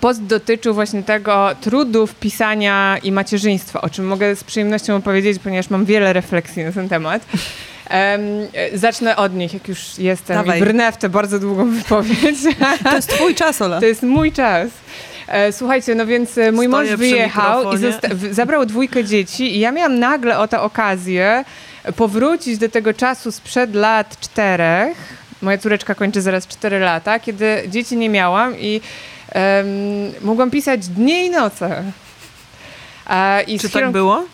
post 0.00 0.22
dotyczył 0.22 0.74
właśnie 0.74 1.02
tego 1.02 1.48
trudów 1.60 2.14
pisania 2.14 2.98
i 3.02 3.12
macierzyństwa, 3.12 3.80
o 3.80 3.90
czym 3.90 4.06
mogę 4.06 4.36
z 4.36 4.44
przyjemnością 4.44 4.96
opowiedzieć, 4.96 5.38
ponieważ 5.38 5.70
mam 5.70 5.84
wiele 5.84 6.12
refleksji 6.12 6.64
na 6.64 6.72
ten 6.72 6.88
temat. 6.88 7.26
Em, 7.88 8.20
e, 8.52 8.78
zacznę 8.78 9.16
od 9.16 9.34
nich, 9.34 9.54
jak 9.54 9.68
już 9.68 9.98
jestem 9.98 10.36
Dawaj. 10.36 10.58
i 10.58 10.62
brnę 10.62 10.92
w 10.92 10.96
tę 10.96 11.08
bardzo 11.08 11.38
długą 11.38 11.70
wypowiedź. 11.70 12.38
To 12.84 12.96
jest 12.96 13.08
twój 13.08 13.34
czas, 13.34 13.62
Ola. 13.62 13.80
To 13.80 13.86
jest 13.86 14.02
mój 14.02 14.32
czas. 14.32 14.68
E, 15.28 15.52
Słuchajcie, 15.52 15.94
no 15.94 16.06
więc 16.06 16.38
e, 16.38 16.52
mój 16.52 16.66
Stoję 16.66 16.90
mąż 16.90 16.98
wyjechał 16.98 17.72
i 17.72 17.78
zabrał 18.30 18.66
dwójkę 18.66 19.04
dzieci 19.04 19.56
i 19.56 19.60
ja 19.60 19.72
miałam 19.72 19.98
nagle 19.98 20.38
o 20.38 20.48
tę 20.48 20.60
okazję 20.60 21.44
powrócić 21.96 22.58
do 22.58 22.68
tego 22.68 22.94
czasu 22.94 23.32
sprzed 23.32 23.74
lat 23.74 24.20
czterech. 24.20 24.96
Moja 25.42 25.58
córeczka 25.58 25.94
kończy 25.94 26.20
zaraz 26.20 26.46
cztery 26.46 26.78
lata, 26.78 27.20
kiedy 27.20 27.62
dzieci 27.68 27.96
nie 27.96 28.08
miałam 28.08 28.58
i 28.58 28.80
mogłam 30.22 30.50
pisać 30.50 30.88
dnie 30.88 31.26
i 31.26 31.30
noce. 31.30 31.84
E, 33.10 33.42
i 33.42 33.58
Czy 33.58 33.70
tak 33.70 33.90
było? 33.90 34.24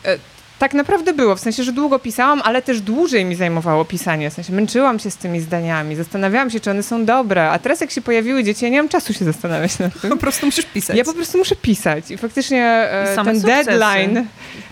tak 0.63 0.75
naprawdę 0.75 1.13
było, 1.13 1.37
w 1.37 1.41
sensie, 1.41 1.65
że 1.65 1.73
długo 1.73 1.99
pisałam, 1.99 2.43
ale 2.45 2.63
też 2.63 2.81
dłużej 2.81 3.25
mi 3.25 3.35
zajmowało 3.35 3.85
pisanie. 3.85 4.31
W 4.31 4.33
sensie 4.33 4.53
męczyłam 4.53 4.99
się 4.99 5.11
z 5.11 5.17
tymi 5.17 5.41
zdaniami, 5.41 5.97
zastanawiałam 5.97 6.51
się, 6.51 6.61
czy 6.61 6.71
one 6.71 6.83
są 6.83 7.05
dobre. 7.05 7.51
A 7.51 7.59
teraz 7.59 7.81
jak 7.81 7.91
się 7.91 8.01
pojawiły 8.01 8.45
dzieci, 8.45 8.65
ja 8.65 8.71
nie 8.71 8.77
mam 8.77 8.89
czasu 8.89 9.13
się 9.13 9.25
zastanawiać 9.25 9.79
nad 9.79 10.01
tym. 10.01 10.11
Po 10.17 10.17
prostu 10.17 10.47
musisz 10.47 10.65
pisać. 10.65 10.97
Ja 10.97 11.05
po 11.05 11.13
prostu 11.13 11.39
muszę 11.39 11.57
pisać 11.57 12.11
i 12.11 12.19
faktycznie 12.19 12.65
e, 12.65 13.15
ten 13.25 13.41
sukcesy. 13.41 13.65
deadline 13.65 14.27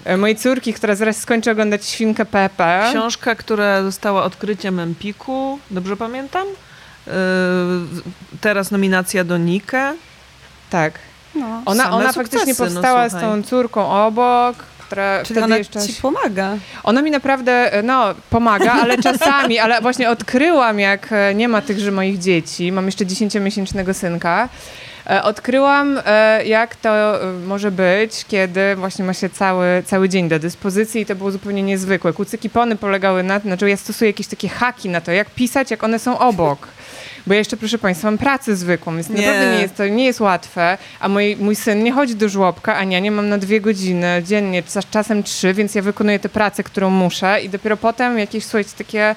e, 0.05 0.16
mojej 0.16 0.37
córki, 0.37 0.73
która 0.73 0.95
zaraz 0.95 1.16
skończy 1.16 1.51
oglądać 1.51 1.87
Świnkę 1.87 2.25
Pepę. 2.25 2.87
Książka, 2.91 3.35
która 3.35 3.83
została 3.83 4.25
odkryciem 4.25 4.81
Empiku, 4.81 5.59
dobrze 5.71 5.97
pamiętam? 5.97 6.47
Teraz 8.41 8.71
nominacja 8.71 9.25
do 9.25 9.39
Nike. 9.39 9.95
Tak. 10.71 10.93
No. 11.35 11.62
Ona, 11.66 11.91
ona 11.91 12.12
sukcesy, 12.12 12.14
faktycznie 12.14 12.53
no 12.53 12.71
powstała 12.71 13.09
z 13.09 13.12
słuchaj. 13.12 13.31
tą 13.31 13.43
córką 13.43 14.07
obok, 14.07 14.57
która 14.91 15.23
Czyli 15.25 15.41
ona 15.41 15.57
jeszcze... 15.57 15.81
ci 15.81 15.95
pomaga. 16.03 16.57
Ona 16.83 17.03
mi 17.03 17.11
naprawdę, 17.11 17.73
e, 17.73 17.83
no, 17.83 18.14
pomaga, 18.31 18.73
ale 18.73 18.99
czasami, 19.09 19.59
ale 19.59 19.81
właśnie 19.81 20.11
odkryłam, 20.11 20.81
jak 20.81 21.12
e, 21.12 21.35
nie 21.35 21.49
ma 21.49 21.62
tychże 21.62 21.91
moich 21.91 22.18
dzieci, 22.18 22.73
mam 22.73 22.87
jeszcze 22.87 23.05
10-miesięcznego 23.05 23.95
synka, 23.95 24.49
e, 25.11 25.23
odkryłam, 25.23 26.01
jak 26.45 26.77
to 26.77 27.18
może 27.47 27.71
być, 27.71 28.25
kiedy 28.29 28.77
właśnie 28.77 29.05
ma 29.05 29.14
się 29.14 29.29
cały, 29.29 29.83
cały 29.87 30.09
dzień 30.09 30.29
do 30.29 30.39
dyspozycji 30.39 31.01
i 31.01 31.07
to 31.07 31.14
było 31.14 31.31
zupełnie 31.31 31.62
niezwykłe. 31.62 32.12
Kucyki 32.12 32.51
pony 32.51 32.77
polegały 32.77 33.23
na 33.23 33.41
tym, 33.41 33.51
znaczy 33.51 33.71
ja 33.71 33.77
stosuję 33.77 34.11
jakieś 34.11 34.27
takie 34.27 34.49
haki 34.49 34.89
na 34.89 35.01
to, 35.01 35.12
jak 35.12 35.31
pisać, 35.31 35.71
jak 35.71 35.85
one 35.85 35.99
są 35.99 36.18
obok. 36.18 36.68
Bo 37.27 37.35
ja 37.35 37.39
jeszcze, 37.39 37.57
proszę 37.57 37.79
Państwa, 37.79 38.07
mam 38.11 38.18
pracę 38.18 38.57
zwykłą, 38.57 38.95
więc 38.95 39.09
Nie. 39.09 39.16
naprawdę 39.16 39.55
nie 39.57 39.62
jest 39.62 39.77
to 39.77 39.89
nie 39.89 40.05
jest 40.05 40.21
łatwe, 40.21 40.79
a 41.01 41.09
mój, 41.09 41.37
mój 41.37 41.57
syn 41.57 41.85
nie 41.85 41.93
chodzi 41.93 42.14
do 42.16 42.29
żłobka, 42.29 42.77
a 42.79 42.85
ja 42.85 42.99
nie 43.01 43.11
mam 43.11 43.29
na 43.29 43.39
dwie 43.39 43.61
godziny 43.61 44.23
dziennie, 44.27 44.62
czas- 44.62 44.91
czasem 44.91 45.23
trzy, 45.23 45.55
więc 45.55 45.75
ja 45.75 45.83
wykonuję 45.83 46.18
tę 46.18 46.29
pracę, 46.29 46.62
którą 46.62 46.91
muszę 46.91 47.41
i 47.43 47.49
dopiero 47.49 47.77
potem 47.77 48.18
jakieś, 48.18 48.45
słuchajcie, 48.45 48.71
takie 48.79 49.14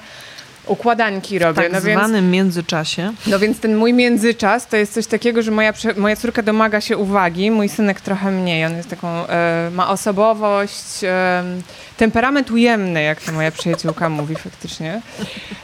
układanki 0.66 1.38
robię. 1.38 1.52
W 1.52 1.56
tak 1.56 1.72
no 1.72 1.80
zwanym 1.80 2.14
więc, 2.14 2.32
międzyczasie. 2.32 3.12
No 3.26 3.38
więc 3.38 3.60
ten 3.60 3.76
mój 3.76 3.92
międzyczas 3.92 4.66
to 4.66 4.76
jest 4.76 4.92
coś 4.92 5.06
takiego, 5.06 5.42
że 5.42 5.50
moja, 5.50 5.72
moja 5.96 6.16
córka 6.16 6.42
domaga 6.42 6.80
się 6.80 6.96
uwagi, 6.96 7.50
mój 7.50 7.68
synek 7.68 8.00
trochę 8.00 8.30
mniej. 8.30 8.66
On 8.66 8.76
jest 8.76 8.88
taką, 8.88 9.08
e, 9.08 9.70
ma 9.72 9.88
osobowość, 9.88 11.04
e, 11.04 11.44
temperament 11.96 12.50
ujemny, 12.50 13.02
jak 13.02 13.22
to 13.22 13.32
moja 13.32 13.50
przyjaciółka 13.50 14.08
mówi 14.08 14.34
faktycznie. 14.36 15.00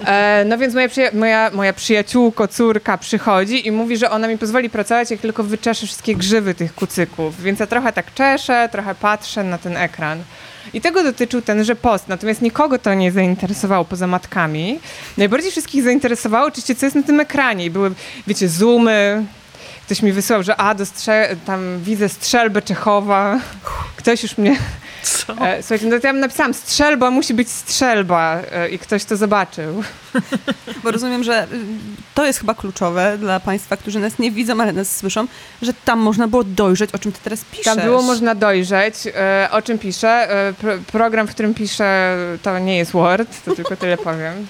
E, 0.05 0.45
no 0.49 0.59
więc 0.59 0.75
moja, 0.75 0.89
przyja 0.89 1.11
moja, 1.13 1.51
moja 1.53 1.73
przyjaciółko, 1.73 2.49
córka 2.49 2.99
przychodzi 2.99 3.67
i 3.67 3.73
mówi, 3.73 3.97
że 3.97 4.11
ona 4.11 4.29
mi 4.29 4.39
pozwoli 4.39 4.71
pracować, 4.71 5.11
jak 5.11 5.21
tylko 5.21 5.45
wyczeszę 5.45 5.87
wszystkie 5.87 6.15
grzywy 6.15 6.55
tych 6.55 6.75
kucyków. 6.75 7.43
Więc 7.43 7.61
ja 7.61 7.67
trochę 7.67 7.93
tak 7.93 8.15
czeszę, 8.15 8.69
trochę 8.73 8.95
patrzę 8.95 9.45
na 9.45 9.59
ten 9.59 9.77
ekran. 9.77 10.23
I 10.75 10.81
tego 10.81 11.03
dotyczył 11.03 11.43
tenże 11.43 11.77
post. 11.77 12.09
Natomiast 12.09 12.43
nikogo 12.43 12.79
to 12.79 12.95
nie 12.95 13.13
zainteresowało 13.13 13.85
poza 13.85 14.07
matkami. 14.07 14.81
Najbardziej 15.17 15.51
wszystkich 15.51 15.83
zainteresowało 15.83 16.47
oczywiście, 16.47 16.75
co 16.75 16.87
jest 16.87 16.97
na 16.97 17.03
tym 17.03 17.21
ekranie. 17.21 17.65
I 17.65 17.71
były, 17.71 17.91
wiecie, 18.27 18.49
zoomy. 18.49 19.25
Ktoś 19.87 20.03
mi 20.03 20.13
wysłał, 20.13 20.43
że 20.43 20.57
a, 20.57 20.75
do 20.75 20.85
tam 21.47 21.81
widzę 21.83 22.09
strzelbę 22.09 22.63
Czechowa. 22.63 23.41
Ktoś 23.97 24.23
już 24.23 24.39
mnie 24.39 24.57
co? 25.03 25.33
E, 25.33 25.63
słuchajcie, 25.63 25.87
no 25.87 26.01
to 26.01 26.07
ja 26.07 26.13
napisałam 26.13 26.55
strzelba, 26.55 27.11
musi 27.11 27.35
być 27.35 27.49
strzelba 27.49 28.39
e, 28.53 28.69
i 28.69 28.79
ktoś 28.79 29.05
to 29.05 29.17
zobaczył. 29.17 29.83
Bo 30.85 30.91
rozumiem, 30.91 31.25
że 31.25 31.45
y, 31.45 31.47
to 32.15 32.27
jest 32.27 32.39
chyba 32.39 32.55
kluczowe 32.55 33.19
dla 33.19 33.41
Państwa, 33.41 33.77
którzy 33.77 33.99
nas 33.99 34.19
nie 34.19 34.31
widzą, 34.31 34.61
ale 34.61 34.73
nas 34.73 34.97
słyszą, 34.97 35.27
że 35.63 35.73
tam 35.85 35.99
można 35.99 36.29
było 36.29 36.45
dojrzeć, 36.45 36.91
o 36.93 36.99
czym 36.99 37.13
Ty 37.13 37.19
teraz 37.25 37.45
piszesz. 37.45 37.65
Tam 37.65 37.81
było 37.81 38.03
można 38.03 38.35
dojrzeć, 38.35 38.95
e, 39.07 39.49
o 39.51 39.63
czym 39.63 39.79
piszę. 39.79 40.29
Pro, 40.59 40.73
program, 40.93 41.27
w 41.27 41.31
którym 41.31 41.55
piszę, 41.55 42.17
to 42.43 42.59
nie 42.59 42.77
jest 42.77 42.93
Word, 42.93 43.45
to 43.45 43.55
tylko 43.55 43.77
tyle 43.77 43.97
powiem. 43.97 44.47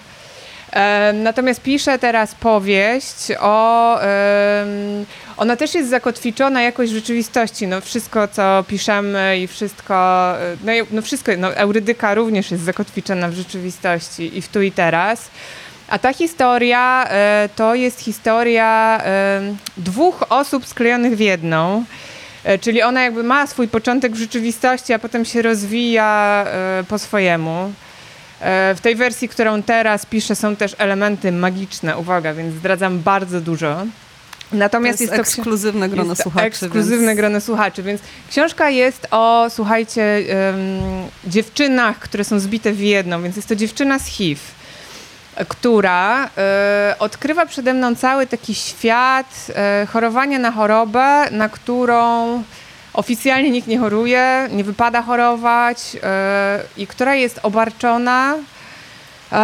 Natomiast 1.15 1.63
piszę 1.63 1.99
teraz 1.99 2.35
powieść 2.35 3.17
o. 3.41 3.99
Ona 5.37 5.57
też 5.57 5.75
jest 5.75 5.91
zakotwiczona 5.91 6.63
jakoś 6.63 6.91
w 6.91 6.95
rzeczywistości. 6.95 7.67
No 7.67 7.81
wszystko, 7.81 8.29
co 8.29 8.65
piszemy 8.69 9.39
i 9.39 9.47
wszystko. 9.47 9.95
No, 10.65 10.73
no 10.91 11.03
wszystko, 11.03 11.33
no 11.39 11.55
Eurydyka 11.55 12.15
również 12.15 12.51
jest 12.51 12.65
zakotwiczona 12.65 13.29
w 13.29 13.33
rzeczywistości 13.33 14.39
i 14.39 14.43
w 14.43 14.49
tu 14.49 14.63
i 14.63 14.73
teraz. 14.73 15.31
A 15.89 15.99
ta 15.99 16.13
historia 16.13 17.07
e, 17.09 17.49
to 17.57 17.75
jest 17.75 18.01
historia 18.01 19.03
dwóch 19.77 20.25
osób 20.29 20.67
sklejonych 20.67 21.17
w 21.17 21.21
jedną. 21.21 21.85
E, 22.45 22.59
czyli 22.59 22.83
ona 22.83 23.03
jakby 23.03 23.23
ma 23.23 23.47
swój 23.47 23.69
początek 23.69 24.13
w 24.13 24.19
rzeczywistości, 24.19 24.93
a 24.93 24.99
potem 24.99 25.25
się 25.25 25.43
rozwija 25.43 26.45
e, 26.47 26.85
po 26.89 26.99
swojemu. 26.99 27.73
E, 28.41 28.75
w 28.75 28.81
tej 28.81 28.97
wersji, 28.97 29.29
którą 29.29 29.63
teraz 29.63 30.07
piszę, 30.07 30.37
są 30.37 30.57
też 30.57 30.77
elementy 30.79 31.33
magiczne, 31.33 31.99
uwaga, 31.99 32.35
więc 32.35 32.55
zdradzam 32.55 32.99
bardzo 32.99 33.41
dużo. 33.41 33.77
Natomiast 34.53 34.99
to 34.99 35.05
jest, 35.05 35.13
jest 35.13 35.33
to 35.33 35.39
ekskluzywne 35.41 35.89
grono 35.89 36.11
jest 36.11 36.23
słuchaczy. 36.23 36.47
Ekskluzywne 36.47 37.07
więc... 37.07 37.17
grono 37.17 37.41
słuchaczy, 37.41 37.83
więc 37.83 38.01
książka 38.31 38.71
jest 38.71 39.07
o, 39.11 39.47
słuchajcie, 39.51 40.25
um, 40.53 41.09
dziewczynach, 41.27 41.99
które 41.99 42.25
są 42.25 42.41
zbite 42.41 42.73
w 42.73 42.81
jedną, 42.81 43.23
więc 43.23 43.37
jest 43.37 43.49
to 43.49 43.57
dziewczyna 43.57 43.99
z 43.99 44.07
HIV, 44.07 44.41
która 45.49 46.31
e, 46.39 46.95
odkrywa 46.99 47.47
przede 47.47 47.75
mną 47.75 47.95
cały 47.95 48.27
taki 48.27 48.55
świat 48.55 49.47
e, 49.55 49.87
chorowania 49.93 50.39
na 50.39 50.53
chorobę, 50.53 51.29
na 51.31 51.49
którą 51.49 52.43
oficjalnie 52.93 53.51
nikt 53.51 53.69
nie 53.69 53.79
choruje, 53.79 54.49
nie 54.53 54.65
wypada 54.65 55.03
chorować 55.03 55.95
yy, 55.95 56.01
i 56.77 56.87
która 56.87 57.15
jest 57.15 57.41
obarczona. 57.43 58.37
Yy, 59.33 59.39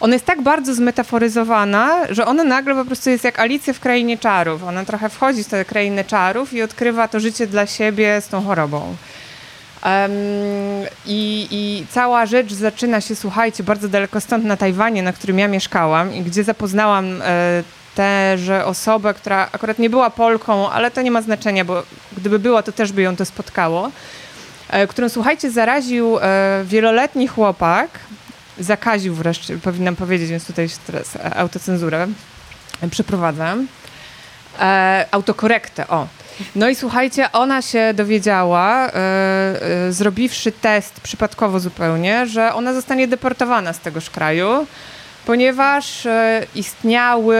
ona 0.00 0.12
jest 0.12 0.26
tak 0.26 0.42
bardzo 0.42 0.74
zmetaforyzowana, 0.74 2.00
że 2.10 2.26
ona 2.26 2.44
nagle 2.44 2.74
po 2.74 2.84
prostu 2.84 3.10
jest 3.10 3.24
jak 3.24 3.38
Alicja 3.38 3.72
w 3.72 3.80
krainie 3.80 4.18
czarów. 4.18 4.64
Ona 4.64 4.84
trochę 4.84 5.08
wchodzi 5.08 5.44
w 5.44 5.48
tę 5.48 5.64
krainę 5.64 6.04
czarów 6.04 6.52
i 6.52 6.62
odkrywa 6.62 7.08
to 7.08 7.20
życie 7.20 7.46
dla 7.46 7.66
siebie 7.66 8.20
z 8.20 8.28
tą 8.28 8.44
chorobą. 8.44 8.96
Um, 9.84 10.12
i, 11.06 11.48
I 11.50 11.86
cała 11.90 12.26
rzecz 12.26 12.52
zaczyna 12.52 13.00
się, 13.00 13.16
słuchajcie, 13.16 13.62
bardzo 13.62 13.88
daleko 13.88 14.20
stąd 14.20 14.44
na 14.44 14.56
Tajwanie, 14.56 15.02
na 15.02 15.12
którym 15.12 15.38
ja 15.38 15.48
mieszkałam 15.48 16.14
i 16.14 16.22
gdzie 16.22 16.44
zapoznałam 16.44 17.22
e, 17.22 17.62
że 18.36 18.64
osobę, 18.64 19.14
która 19.14 19.48
akurat 19.52 19.78
nie 19.78 19.90
była 19.90 20.10
Polką, 20.10 20.70
ale 20.70 20.90
to 20.90 21.02
nie 21.02 21.10
ma 21.10 21.22
znaczenia, 21.22 21.64
bo 21.64 21.82
gdyby 22.16 22.38
była, 22.38 22.62
to 22.62 22.72
też 22.72 22.92
by 22.92 23.02
ją 23.02 23.16
to 23.16 23.24
spotkało, 23.24 23.90
e, 24.68 24.86
którą, 24.86 25.08
słuchajcie, 25.08 25.50
zaraził 25.50 26.18
e, 26.18 26.64
wieloletni 26.64 27.28
chłopak, 27.28 27.90
zakaził 28.58 29.14
wreszcie, 29.14 29.58
powinnam 29.58 29.96
powiedzieć, 29.96 30.30
więc 30.30 30.46
tutaj 30.46 30.68
teraz 30.86 31.18
autocenzurę 31.36 32.06
przeprowadzam. 32.90 33.66
E, 34.60 35.06
autokorektę, 35.10 35.88
o. 35.88 36.06
No 36.56 36.68
i 36.68 36.74
słuchajcie, 36.74 37.32
ona 37.32 37.62
się 37.62 37.94
dowiedziała, 37.94 38.88
e, 38.88 38.92
e, 38.92 39.92
zrobiwszy 39.92 40.52
test 40.52 41.00
przypadkowo 41.00 41.60
zupełnie, 41.60 42.26
że 42.26 42.54
ona 42.54 42.74
zostanie 42.74 43.08
deportowana 43.08 43.72
z 43.72 43.78
tegoż 43.80 44.10
kraju 44.10 44.66
ponieważ 45.28 46.06
e, 46.06 46.46
istniały, 46.54 47.38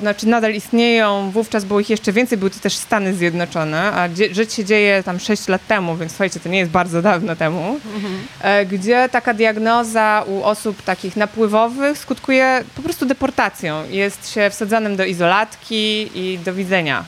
znaczy 0.00 0.28
nadal 0.28 0.54
istnieją, 0.54 1.30
wówczas 1.30 1.64
było 1.64 1.80
ich 1.80 1.90
jeszcze 1.90 2.12
więcej, 2.12 2.38
były 2.38 2.50
to 2.50 2.60
też 2.60 2.76
Stany 2.76 3.14
Zjednoczone, 3.14 3.92
a 3.92 4.08
rzecz 4.32 4.52
się 4.52 4.64
dzieje 4.64 5.02
tam 5.02 5.20
6 5.20 5.48
lat 5.48 5.66
temu, 5.66 5.96
więc 5.96 6.12
słuchajcie, 6.12 6.40
to 6.40 6.48
nie 6.48 6.58
jest 6.58 6.70
bardzo 6.70 7.02
dawno 7.02 7.36
temu, 7.36 7.80
mhm. 7.94 8.68
gdzie 8.68 9.08
taka 9.08 9.34
diagnoza 9.34 10.24
u 10.26 10.42
osób 10.42 10.82
takich 10.82 11.16
napływowych 11.16 11.98
skutkuje 11.98 12.64
po 12.74 12.82
prostu 12.82 13.06
deportacją. 13.06 13.84
Jest 13.90 14.30
się 14.30 14.50
wsadzanym 14.50 14.96
do 14.96 15.04
izolatki 15.04 16.10
i 16.14 16.38
do 16.38 16.54
widzenia. 16.54 17.04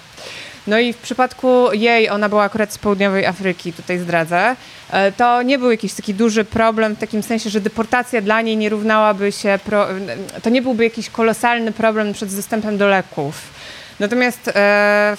No 0.67 0.79
i 0.79 0.93
w 0.93 0.97
przypadku 0.97 1.73
jej, 1.73 2.11
ona 2.11 2.29
była 2.29 2.43
akurat 2.43 2.73
z 2.73 2.79
południowej 2.79 3.27
Afryki, 3.27 3.73
tutaj 3.73 3.99
zdradzę, 3.99 4.57
e, 4.91 5.13
to 5.13 5.43
nie 5.43 5.59
był 5.59 5.71
jakiś 5.71 5.95
taki 5.95 6.15
duży 6.15 6.45
problem 6.45 6.97
w 6.97 6.99
takim 6.99 7.23
sensie, 7.23 7.51
że 7.51 7.61
deportacja 7.61 8.21
dla 8.21 8.41
niej 8.41 8.57
nie 8.57 8.69
równałaby 8.69 9.33
się, 9.33 9.59
pro, 9.65 9.87
to 10.43 10.51
nie 10.51 10.63
byłby 10.63 10.85
jakiś 10.85 11.11
kolosalny 11.11 11.73
problem 11.73 12.13
przed 12.13 12.37
dostępem 12.37 12.79
do 12.79 12.89
leków. 12.89 13.53
Natomiast 14.01 14.49
e, 14.49 14.53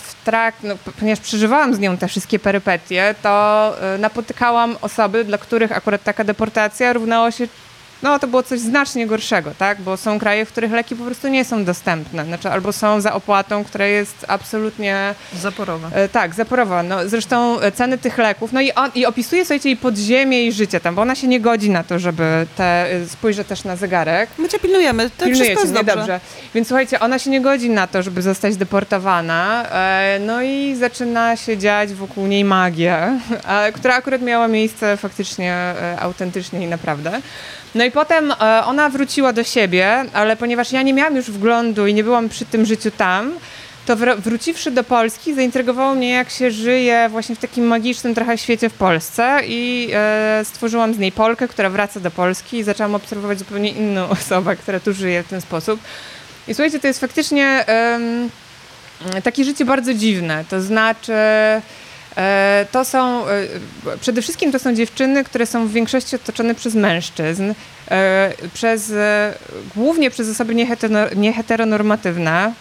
w 0.02 0.16
trak, 0.26 0.56
no, 0.64 0.76
ponieważ 1.00 1.20
przeżywałam 1.20 1.76
z 1.76 1.80
nią 1.80 1.98
te 1.98 2.08
wszystkie 2.08 2.40
perypetie, 2.40 3.16
to 3.22 3.76
e, 3.82 3.98
napotykałam 3.98 4.78
osoby, 4.82 5.24
dla 5.24 5.38
których 5.38 5.72
akurat 5.72 6.04
taka 6.04 6.24
deportacja 6.24 6.94
równała 6.94 7.32
się 7.32 7.48
no 8.04 8.20
to 8.20 8.28
było 8.28 8.44
coś 8.44 8.60
znacznie 8.60 9.08
gorszego, 9.08 9.52
tak? 9.58 9.82
Bo 9.82 9.98
są 9.98 10.20
kraje, 10.20 10.46
w 10.46 10.52
których 10.52 10.72
leki 10.72 10.96
po 10.96 11.04
prostu 11.04 11.28
nie 11.28 11.46
są 11.46 11.66
dostępne, 11.66 12.26
znaczy 12.26 12.50
albo 12.50 12.74
są 12.74 13.02
za 13.02 13.14
opłatą, 13.14 13.64
która 13.64 13.86
jest 13.86 14.26
absolutnie... 14.28 15.16
Zaporowa. 15.42 15.90
E, 15.94 16.10
tak, 16.10 16.36
zaporowa. 16.36 16.84
No, 16.84 17.10
zresztą 17.10 17.60
e, 17.60 17.72
ceny 17.72 17.98
tych 17.98 18.18
leków, 18.18 18.54
no 18.54 18.62
i, 18.62 18.72
on, 18.72 18.92
i 18.96 19.06
opisuje, 19.06 19.46
słuchajcie, 19.46 19.70
jej 19.70 19.78
podziemie 19.78 20.46
i 20.46 20.52
życie 20.52 20.80
tam, 20.80 20.96
bo 20.96 21.02
ona 21.02 21.16
się 21.16 21.28
nie 21.28 21.40
godzi 21.40 21.70
na 21.70 21.84
to, 21.84 22.00
żeby 22.00 22.48
te, 22.56 22.92
e, 22.92 23.08
spojrzę 23.08 23.46
też 23.46 23.64
na 23.64 23.76
zegarek. 23.76 24.30
My 24.38 24.50
cię 24.50 24.60
pilnujemy, 24.60 25.10
to 25.10 25.26
Pilnujecie, 25.26 25.56
wszystko 25.56 25.62
jest 25.62 25.74
dobrze. 25.74 25.96
dobrze. 25.96 26.20
Więc 26.56 26.68
słuchajcie, 26.68 27.00
ona 27.00 27.20
się 27.20 27.30
nie 27.30 27.42
godzi 27.42 27.70
na 27.70 27.88
to, 27.88 28.04
żeby 28.04 28.22
zostać 28.22 28.58
deportowana, 28.58 29.66
no 30.20 30.42
i 30.42 30.76
zaczyna 30.76 31.36
się 31.36 31.58
dziać 31.58 31.94
wokół 31.94 32.28
niej 32.28 32.46
magia, 32.46 33.20
która 33.76 33.96
akurat 33.96 34.22
miała 34.22 34.48
miejsce 34.48 34.98
faktycznie 34.98 35.74
autentycznie 36.00 36.66
i 36.66 36.68
naprawdę. 36.68 37.22
No 37.76 37.86
i 37.86 37.92
potem 37.92 38.32
e, 38.32 38.64
ona 38.66 38.90
wróciła 38.90 39.34
do 39.34 39.44
siebie, 39.44 40.06
ale 40.14 40.36
ponieważ 40.36 40.72
ja 40.72 40.82
nie 40.82 40.94
miałam 40.94 41.16
już 41.16 41.32
wglądu 41.32 41.88
i 41.88 41.94
nie 41.94 42.04
byłam 42.04 42.30
przy 42.30 42.46
tym 42.46 42.66
życiu 42.66 42.92
tam, 42.92 43.32
to 43.86 43.96
wróciwszy 44.18 44.72
do 44.72 44.84
Polski, 44.84 45.36
zaintrygowało 45.36 45.96
mnie, 45.96 46.10
jak 46.10 46.30
się 46.30 46.52
żyje 46.52 47.08
właśnie 47.10 47.36
w 47.36 47.40
takim 47.40 47.66
magicznym 47.66 48.16
trochę 48.16 48.38
świecie 48.38 48.70
w 48.70 48.74
Polsce 48.74 49.40
i 49.48 49.90
e, 49.94 50.42
stworzyłam 50.46 50.94
z 50.94 51.00
niej 51.00 51.12
Polkę, 51.12 51.48
która 51.48 51.70
wraca 51.70 52.00
do 52.00 52.12
Polski 52.12 52.58
i 52.58 52.64
zaczęłam 52.64 52.96
obserwować 52.96 53.40
zupełnie 53.40 53.70
inną 53.70 54.10
osobę, 54.20 54.56
która 54.56 54.80
tu 54.80 54.94
żyje 54.94 55.24
w 55.24 55.28
ten 55.28 55.42
sposób. 55.42 55.80
I 56.48 56.54
słuchajcie, 56.54 56.80
to 56.80 56.88
jest 56.88 57.00
faktycznie 57.00 57.66
takie 59.24 59.44
życie 59.44 59.66
bardzo 59.66 59.94
dziwne, 59.94 60.46
to 60.50 60.62
znaczy... 60.62 61.14
E, 62.18 62.66
to 62.72 62.86
są, 62.86 63.28
e, 63.28 63.48
przede 64.02 64.22
wszystkim 64.22 64.52
to 64.52 64.60
są 64.60 64.76
dziewczyny, 64.76 65.24
które 65.24 65.46
są 65.46 65.68
w 65.68 65.72
większości 65.72 66.16
otoczone 66.16 66.56
przez 66.56 66.76
mężczyzn, 66.76 67.54
e, 67.92 68.34
przez, 68.54 68.94
głównie 69.76 70.12
przez 70.12 70.30
osoby 70.30 70.56
nieheteronormatywne, 71.16 72.54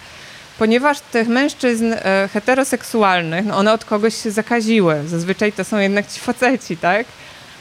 ponieważ 0.59 1.00
tych 1.00 1.28
mężczyzn 1.28 1.94
heteroseksualnych, 2.32 3.44
no 3.44 3.57
one 3.57 3.72
od 3.72 3.84
kogoś 3.84 4.22
się 4.22 4.30
zakaziły. 4.30 5.03
Zazwyczaj 5.07 5.53
to 5.53 5.64
są 5.64 5.78
jednak 5.78 6.07
ci 6.09 6.20
faceci, 6.20 6.76
tak? 6.76 7.07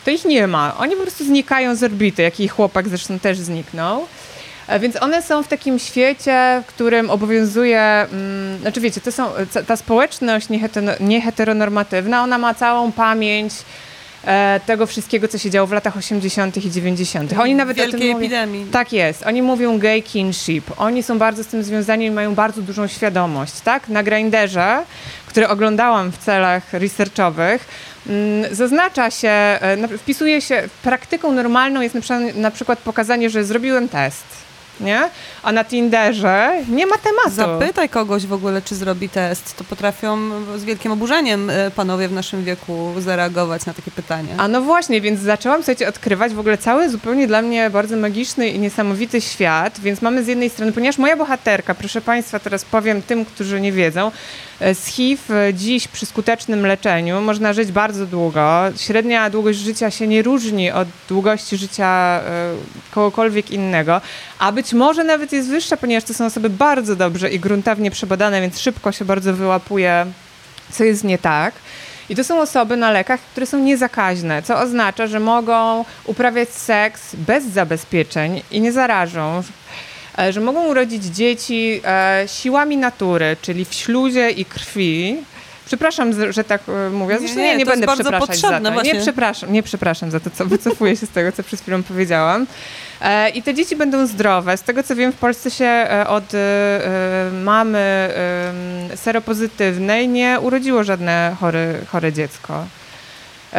To 0.06 0.12
ich 0.12 0.26
nie 0.26 0.48
ma. 0.48 0.78
Oni 0.78 0.96
po 0.96 1.02
prostu 1.02 1.26
znikają 1.26 1.76
z 1.76 1.84
orbity, 1.84 2.22
jak 2.22 2.34
chłopak 2.52 2.90
zresztą 2.90 3.20
też 3.20 3.38
zniknął. 3.38 4.06
E, 4.72 4.80
więc 4.80 5.02
one 5.02 5.22
są 5.22 5.44
w 5.44 5.48
takim 5.48 5.80
świecie, 5.80 6.64
w 6.64 6.66
którym 6.66 7.10
obowiązuje, 7.10 7.82
mm, 7.82 8.60
znaczy 8.62 8.82
wiecie, 8.82 9.02
to 9.02 9.12
są, 9.12 9.30
ta 9.68 9.76
społeczność 9.76 10.48
nieheteronormatywna, 11.00 12.24
ona 12.24 12.38
ma 12.38 12.54
całą 12.54 12.92
pamięć 12.92 13.54
e, 14.26 14.60
tego 14.66 14.88
wszystkiego, 14.88 15.28
co 15.28 15.38
się 15.38 15.50
działo 15.50 15.68
w 15.68 15.72
latach 15.72 15.98
80. 15.98 16.66
i 16.66 16.72
90. 16.72 17.34
Oni 17.40 17.56
nawet 17.56 17.78
o 17.78 17.82
tym 17.82 17.92
Wielkiej 17.92 18.14
mówią. 18.14 18.26
epidemii. 18.26 18.66
Tak 18.66 18.94
jest. 18.94 19.24
Oni 19.24 19.42
mówią 19.42 19.80
gay 19.80 20.02
kinship. 20.02 20.66
Oni 20.78 21.04
są 21.04 21.18
bardzo 21.18 21.44
z 21.44 21.48
tym 21.48 21.64
związani 21.64 22.06
i 22.06 22.12
mają 22.12 22.36
bardzo 22.36 22.62
dużą 22.62 22.88
świadomość, 22.88 23.62
tak? 23.62 23.90
Na 23.90 24.04
Grinderze, 24.04 24.84
który 25.26 25.48
oglądałam 25.48 26.12
w 26.12 26.18
celach 26.18 26.74
researchowych, 26.74 27.66
mm, 28.08 28.56
zaznacza 28.56 29.12
się, 29.12 29.30
e, 29.30 29.98
wpisuje 29.98 30.42
się, 30.42 30.70
praktyką 30.84 31.32
normalną 31.32 31.82
jest 31.82 31.96
na 32.36 32.52
przykład 32.52 32.80
pokazanie, 32.80 33.30
że 33.30 33.44
zrobiłem 33.44 33.90
test, 33.90 34.51
nie? 34.82 35.10
A 35.44 35.52
na 35.52 35.64
Tinderze 35.64 36.64
nie 36.70 36.86
ma 36.86 36.98
tematu. 36.98 37.32
Zapytaj 37.32 37.90
kogoś 37.90 38.26
w 38.26 38.34
ogóle, 38.34 38.62
czy 38.62 38.76
zrobi 38.76 39.10
test. 39.10 39.58
To 39.58 39.64
potrafią 39.64 40.18
z 40.58 40.64
wielkim 40.64 40.92
oburzeniem 40.92 41.50
e, 41.50 41.72
panowie 41.72 42.08
w 42.08 42.12
naszym 42.12 42.44
wieku 42.44 42.94
zareagować 43.00 43.66
na 43.66 43.74
takie 43.74 43.92
pytanie. 43.92 44.30
A 44.38 44.48
no 44.48 44.62
właśnie, 44.62 45.02
więc 45.02 45.20
zaczęłam 45.20 45.60
słuchajcie, 45.60 45.88
odkrywać 45.88 46.34
w 46.34 46.40
ogóle 46.40 46.58
cały 46.58 46.90
zupełnie 46.90 47.28
dla 47.28 47.42
mnie 47.42 47.70
bardzo 47.70 47.98
magiczny 47.98 48.50
i 48.50 48.60
niesamowity 48.60 49.22
świat. 49.22 49.80
Więc 49.80 50.02
mamy 50.02 50.24
z 50.24 50.28
jednej 50.28 50.50
strony, 50.50 50.72
ponieważ 50.72 50.98
moja 50.98 51.18
bohaterka, 51.18 51.76
proszę 51.76 52.02
Państwa, 52.02 52.40
teraz 52.40 52.66
powiem 52.66 53.02
tym, 53.02 53.26
którzy 53.26 53.62
nie 53.62 53.72
wiedzą, 53.72 54.12
e, 54.60 54.76
z 54.76 54.86
HIV 54.86 55.48
e, 55.48 55.54
dziś 55.54 55.88
przy 55.88 56.06
skutecznym 56.06 56.66
leczeniu 56.66 57.22
można 57.22 57.54
żyć 57.54 57.72
bardzo 57.72 58.06
długo. 58.06 58.62
Średnia 58.78 59.30
długość 59.30 59.60
życia 59.60 59.92
się 59.92 60.08
nie 60.08 60.22
różni 60.22 60.72
od 60.72 60.88
długości 61.10 61.58
życia 61.58 62.22
kogokolwiek 62.92 63.52
innego, 63.52 64.02
a 64.40 64.52
być 64.52 64.74
może 64.74 65.04
nawet 65.04 65.31
jest 65.36 65.50
wyższa, 65.50 65.78
ponieważ 65.78 66.04
to 66.04 66.14
są 66.14 66.26
osoby 66.26 66.50
bardzo 66.50 66.96
dobrze 66.96 67.30
i 67.32 67.40
gruntownie 67.40 67.92
przebadane, 67.92 68.42
więc 68.42 68.60
szybko 68.60 68.92
się 68.92 69.06
bardzo 69.06 69.34
wyłapuje, 69.34 70.06
co 70.72 70.84
jest 70.84 71.04
nie 71.04 71.18
tak. 71.18 71.54
I 72.10 72.16
to 72.16 72.24
są 72.24 72.42
osoby 72.42 72.78
na 72.78 72.92
lekach, 72.92 73.20
które 73.20 73.46
są 73.46 73.60
niezakaźne, 73.60 74.42
co 74.44 74.60
oznacza, 74.60 75.08
że 75.08 75.20
mogą 75.20 75.86
uprawiać 76.06 76.50
seks 76.50 77.16
bez 77.16 77.46
zabezpieczeń 77.46 78.42
i 78.52 78.62
nie 78.62 78.72
zarażą. 78.72 79.44
E, 80.20 80.34
Że 80.34 80.42
mogą 80.42 80.68
urodzić 80.68 81.04
dzieci 81.04 81.82
e, 81.86 82.24
siłami 82.28 82.78
natury, 82.78 83.38
czyli 83.42 83.66
w 83.66 83.74
śluzie 83.74 84.30
i 84.30 84.46
krwi. 84.46 85.18
Przepraszam, 85.66 86.34
że 86.34 86.44
tak 86.44 86.62
e, 86.68 86.90
mówię. 86.90 87.20
Zresztą 87.20 87.38
Nie, 87.38 87.44
nie, 87.44 87.58
nie, 87.58 87.66
będę 87.66 87.86
bardzo 87.86 88.04
przepraszać 88.04 88.40
za 88.40 88.60
to. 88.60 88.72
właśnie. 88.72 88.94
Nie 88.94 89.02
przepraszam, 89.02 89.54
nie 89.54 89.64
przepraszam 89.64 90.12
za 90.12 90.20
to, 90.20 90.30
co 90.30 90.46
wycofuję 90.46 90.98
się 90.98 91.06
z 91.06 91.10
tego, 91.10 91.32
co 91.32 91.44
przed 91.44 91.62
chwilą 91.62 91.84
powiedziałam. 91.84 92.48
E, 93.02 93.30
I 93.30 93.44
te 93.44 93.54
dzieci 93.54 93.76
będą 93.76 94.08
zdrowe. 94.08 94.58
Z 94.58 94.62
tego 94.62 94.84
co 94.84 94.96
wiem, 94.96 95.12
w 95.12 95.16
Polsce 95.16 95.52
się 95.52 95.66
e, 95.66 96.08
od 96.08 96.34
e, 96.34 97.30
mamy 97.44 98.10
seropozytywnej 98.96 100.08
nie 100.08 100.40
urodziło 100.42 100.84
żadne 100.84 101.36
chore, 101.40 101.74
chore 101.88 102.14
dziecko. 102.14 102.66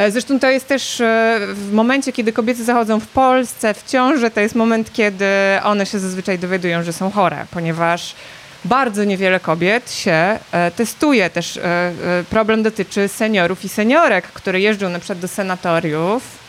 Zresztą 0.09 0.41
to 0.41 0.51
jest 0.51 0.69
też 0.69 1.03
w 1.53 1.73
momencie, 1.73 2.13
kiedy 2.13 2.33
kobiety 2.33 2.65
zachodzą 2.65 3.01
w 3.01 3.07
Polsce 3.07 3.75
w 3.75 3.91
ciąży, 3.91 4.31
to 4.31 4.41
jest 4.41 4.55
moment, 4.55 4.93
kiedy 4.93 5.27
one 5.63 5.87
się 5.87 5.99
zazwyczaj 5.99 6.39
dowiadują, 6.39 6.83
że 6.83 6.93
są 6.93 7.11
chore, 7.11 7.47
ponieważ 7.51 8.15
bardzo 8.65 9.05
niewiele 9.05 9.41
kobiet 9.41 9.93
się 9.93 10.39
testuje. 10.77 11.31
Też 11.31 11.61
problem 12.31 12.63
dotyczy 12.63 13.09
seniorów 13.09 13.65
i 13.65 13.69
seniorek, 13.69 14.25
które 14.25 14.61
jeżdżą 14.61 14.89
na 14.89 14.99
przykład 14.99 15.19
do 15.19 15.29
senatoriów 15.29 16.42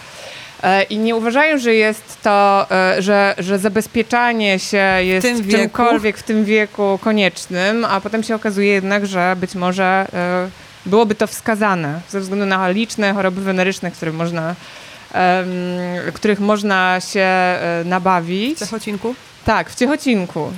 i 0.89 0.97
nie 0.97 1.16
uważają, 1.16 1.57
że 1.57 1.76
jest 1.76 2.22
to, 2.22 2.68
e, 2.72 3.01
że, 3.01 3.36
że 3.38 3.59
zabezpieczanie 3.59 4.59
się 4.59 4.97
jest 5.01 5.41
wieku. 5.41 5.51
czymkolwiek 5.51 6.18
w 6.18 6.24
tym 6.24 6.45
wieku 6.45 6.99
koniecznym, 7.01 7.86
a 7.86 8.01
potem 8.01 8.24
się 8.24 8.36
okazuje 8.36 8.68
jednak, 8.68 9.05
że 9.05 9.36
być 9.39 9.55
może 9.55 10.07
e, 10.14 10.49
byłoby 10.86 11.16
to 11.16 11.28
wskazane 11.28 12.01
ze 12.09 12.20
względu 12.20 12.45
na 12.45 12.70
liczne 12.70 13.14
choroby 13.14 13.41
weneryczne, 13.41 13.91
które 13.91 14.11
można, 14.11 14.55
których 16.14 16.39
można 16.39 16.99
się 17.01 17.22
e, 17.22 17.84
nabawić. 17.86 18.57
W 18.57 18.59
Ciechocinku? 18.59 19.16
Tak, 19.45 19.70
w 19.70 19.76
Ciechocinku. 19.76 20.51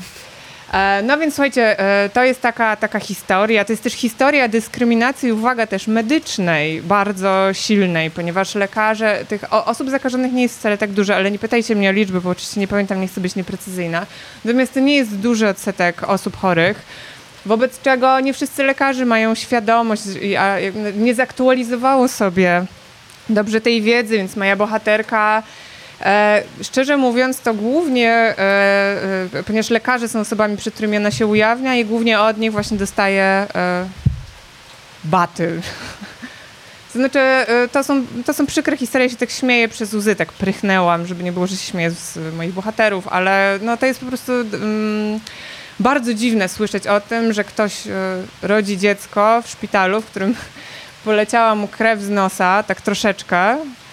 E, 0.75 1.01
No 1.03 1.17
więc 1.17 1.35
słuchajcie, 1.35 1.79
e, 1.79 2.09
to 2.09 2.23
jest 2.23 2.41
taka, 2.41 2.75
taka 2.75 2.99
historia. 2.99 3.65
To 3.65 3.73
jest 3.73 3.83
też 3.83 3.93
historia 3.93 4.47
dyskryminacji, 4.47 5.31
uwaga, 5.31 5.67
też 5.67 5.87
medycznej, 5.87 6.81
bardzo 6.81 7.53
silnej, 7.53 8.11
ponieważ 8.11 8.55
lekarze, 8.55 9.25
tych 9.29 9.53
osób 9.53 9.89
zakażonych 9.89 10.33
nie 10.33 10.41
jest 10.41 10.59
wcale 10.59 10.77
tak 10.77 10.91
dużo, 10.91 11.15
ale 11.15 11.31
nie 11.31 11.39
pytajcie 11.39 11.75
mnie 11.75 11.89
o 11.89 11.91
liczby, 11.91 12.21
bo 12.21 12.29
oczywiście 12.29 12.59
nie 12.59 12.67
pamiętam, 12.67 13.01
nie 13.01 13.07
chcę 13.07 13.21
być 13.21 13.35
nieprecyzyjna. 13.35 14.05
Natomiast 14.45 14.73
to 14.73 14.79
nie 14.79 14.95
jest 14.95 15.15
duży 15.17 15.47
odsetek 15.47 16.03
osób 16.03 16.37
chorych. 16.37 16.81
Wobec 17.45 17.81
czego 17.81 18.19
nie 18.19 18.33
wszyscy 18.33 18.63
lekarze 18.63 19.05
mają 19.05 19.35
świadomość, 19.35 20.01
a 20.39 20.55
nie 20.97 21.15
zaktualizowało 21.15 22.07
sobie 22.07 22.65
dobrze 23.29 23.61
tej 23.61 23.81
wiedzy, 23.81 24.17
więc 24.17 24.35
moja 24.35 24.55
bohaterka 24.55 25.43
szczerze 26.63 26.97
mówiąc, 26.97 27.39
to 27.39 27.53
głównie, 27.53 28.11
e, 28.11 28.37
e, 29.33 29.43
ponieważ 29.43 29.69
lekarze 29.69 30.09
są 30.09 30.19
osobami, 30.19 30.57
przed 30.57 30.73
którymi 30.73 30.97
ona 30.97 31.11
się 31.11 31.27
ujawnia 31.27 31.75
i 31.75 31.85
głównie 31.85 32.19
od 32.19 32.37
nich 32.37 32.51
właśnie 32.51 32.77
dostaje 32.77 33.23
e, 33.23 33.87
baty. 35.03 35.61
To 36.93 36.99
znaczy, 36.99 37.19
e, 37.19 37.67
to 37.71 37.83
są, 37.83 38.05
to 38.25 38.33
są 38.33 38.45
przykre 38.45 38.77
historie, 38.77 39.05
ja 39.05 39.11
się 39.11 39.17
tak 39.17 39.29
śmieję 39.29 39.67
przez 39.67 39.93
łzy, 39.93 40.15
tak 40.15 40.33
prychnęłam, 40.33 41.07
żeby 41.07 41.23
nie 41.23 41.31
było, 41.31 41.47
że 41.47 41.57
się 41.57 41.71
śmieję 41.71 41.91
z 41.91 42.35
moich 42.35 42.53
bohaterów, 42.53 43.07
ale 43.07 43.59
no, 43.61 43.77
to 43.77 43.85
jest 43.85 43.99
po 43.99 44.05
prostu 44.05 44.31
mm, 44.33 45.19
bardzo 45.79 46.13
dziwne 46.13 46.49
słyszeć 46.49 46.87
o 46.87 47.01
tym, 47.01 47.33
że 47.33 47.43
ktoś 47.43 47.87
e, 47.87 47.91
rodzi 48.41 48.77
dziecko 48.77 49.41
w 49.41 49.49
szpitalu, 49.49 50.01
w 50.01 50.05
którym 50.05 50.35
poleciała 51.05 51.55
mu 51.55 51.67
krew 51.67 52.01
z 52.01 52.09
nosa, 52.09 52.63
tak 52.63 52.81
troszeczkę, 52.81 53.57
E, 53.57 53.84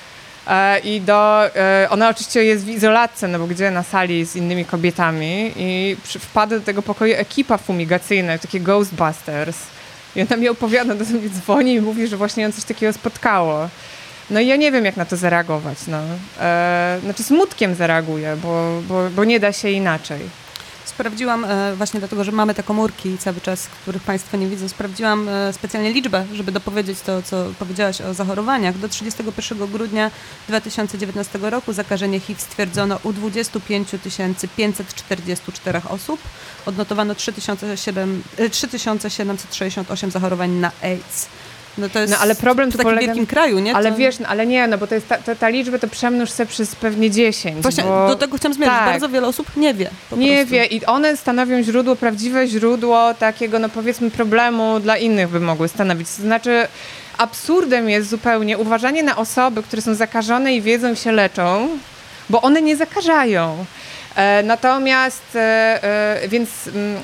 I 0.85 1.01
do, 1.01 1.47
e, 1.57 1.87
ona 1.91 2.09
oczywiście 2.09 2.45
jest 2.45 2.65
w 2.65 2.69
izolatce, 2.69 3.29
no 3.29 3.39
bo 3.39 3.47
gdzie 3.47 3.71
na 3.71 3.83
sali 3.83 4.27
z 4.27 4.37
innymi 4.37 4.65
kobietami 4.65 5.53
i 5.57 5.97
wpada 6.19 6.59
do 6.59 6.65
tego 6.65 6.83
pokoju 6.83 7.15
ekipa 7.15 7.59
fumigacyjna, 7.59 8.39
takie 8.39 8.61
Ghostbusters. 8.61 9.57
I 10.17 10.23
ona 10.23 10.37
mi 10.37 10.49
opowiada, 10.49 10.95
do 10.95 11.05
mnie 11.05 11.29
dzwoni 11.29 11.75
i 11.75 11.81
mówi, 11.81 12.07
że 12.07 12.17
właśnie 12.17 12.43
ją 12.43 12.53
coś 12.53 12.65
takiego 12.65 12.93
spotkało. 12.93 13.69
No 14.31 14.41
i 14.41 14.47
ja 14.47 14.57
nie 14.57 14.73
wiem, 14.73 14.85
jak 14.85 14.97
na 14.97 15.05
to 15.05 15.17
zareagować. 15.17 15.79
No. 15.87 15.99
E, 16.41 16.99
znaczy 17.05 17.23
smutkiem 17.23 17.75
zareaguję, 17.75 18.37
bo, 18.43 18.83
bo, 18.89 19.11
bo 19.11 19.25
nie 19.25 19.41
da 19.41 19.53
się 19.53 19.71
inaczej. 19.71 20.21
Sprawdziłam 20.85 21.45
e, 21.45 21.77
właśnie 21.77 22.01
dlatego, 22.01 22.25
że 22.25 22.33
mamy 22.33 22.55
te 22.55 22.63
komórki 22.63 23.19
cały 23.19 23.41
czas, 23.41 23.67
których 23.67 24.03
Państwo 24.03 24.37
nie 24.37 24.47
widzą. 24.47 24.69
Sprawdziłam 24.69 25.29
e, 25.29 25.53
specjalnie 25.53 25.93
liczbę, 25.93 26.27
żeby 26.33 26.53
dopowiedzieć 26.53 27.01
to, 27.01 27.23
co 27.23 27.47
powiedziałaś 27.59 28.01
o 28.01 28.15
zachorowaniach. 28.15 28.79
Do 28.79 28.89
31 28.89 29.59
grudnia 29.73 30.11
2019 30.49 31.39
roku 31.39 31.73
zakażenie 31.73 32.21
HIV 32.21 32.41
stwierdzono 32.41 32.99
u 33.03 33.13
25 33.13 33.89
544 34.57 35.81
osób. 35.89 36.21
Odnotowano 36.67 37.15
3007, 37.15 38.23
e, 38.37 38.51
3768 38.51 40.11
zachorowań 40.11 40.51
na 40.51 40.73
AIDS. 40.83 41.29
No 41.79 41.89
to 41.89 41.99
jest 41.99 42.13
No, 42.13 42.19
ale 42.19 42.35
problem 42.35 42.71
w 42.71 42.77
takim 42.77 42.91
polega- 42.93 43.07
wielkim 43.07 43.27
kraju, 43.27 43.59
nie? 43.59 43.75
Ale 43.75 43.91
To- 43.91 43.97
wiesz, 43.97 44.19
no, 44.19 44.29
ale 44.29 44.47
nie, 44.47 44.67
no 44.69 44.79
bo 44.79 44.87
to 44.87 44.95
jest 44.95 45.09
ta, 45.09 45.17
ta, 45.19 45.35
ta 45.35 45.49
liczba, 45.49 45.79
to 45.79 45.89
przemnóż 45.89 46.31
se 46.31 46.47
przez 46.47 46.77
pewnie 46.77 47.11
10. 47.11 47.63
Właśnie 47.63 47.85
bo... 47.85 48.09
do 48.09 48.17
tego 48.17 48.37
chciałam 48.37 48.55
zmierzyć. 48.55 48.75
tak. 48.75 48.87
Bardzo 48.87 49.09
wiele 49.09 49.27
osób 49.27 49.47
nie 49.57 49.75
wie. 49.75 49.91
po 50.11 50.17
Nie 50.17 50.35
prostu. 50.37 50.53
wie 50.53 50.65
i 50.67 50.87
one 50.87 51.17
stanowią 51.17 51.63
źródło, 51.63 51.97
prawdziwe 51.97 52.47
źródło 52.49 53.15
takiego, 53.15 53.59
no 53.59 53.69
powiedzmy, 53.69 54.11
problemu 54.11 54.81
dla 54.81 54.97
innych 54.97 55.29
by 55.29 55.41
mogły 55.41 55.69
stanowić. 55.69 56.09
To 56.17 56.23
znaczy, 56.23 56.67
absurdem 57.19 57.91
jest 57.91 58.09
zupełnie 58.11 58.59
uważanie 58.59 59.03
na 59.03 59.17
osoby, 59.17 59.63
które 59.63 59.83
są 59.83 59.95
zakażone 59.95 60.55
i 60.55 60.63
wiedzą, 60.63 60.95
się 60.95 61.13
leczą, 61.13 61.69
bo 62.31 62.43
one 62.43 62.63
nie 62.63 62.77
zakażają. 62.77 63.65
E, 64.17 64.43
Natomiast, 64.43 65.37
e, 65.37 65.39
e, 66.23 66.29
więc 66.29 66.51
mm, 66.75 67.03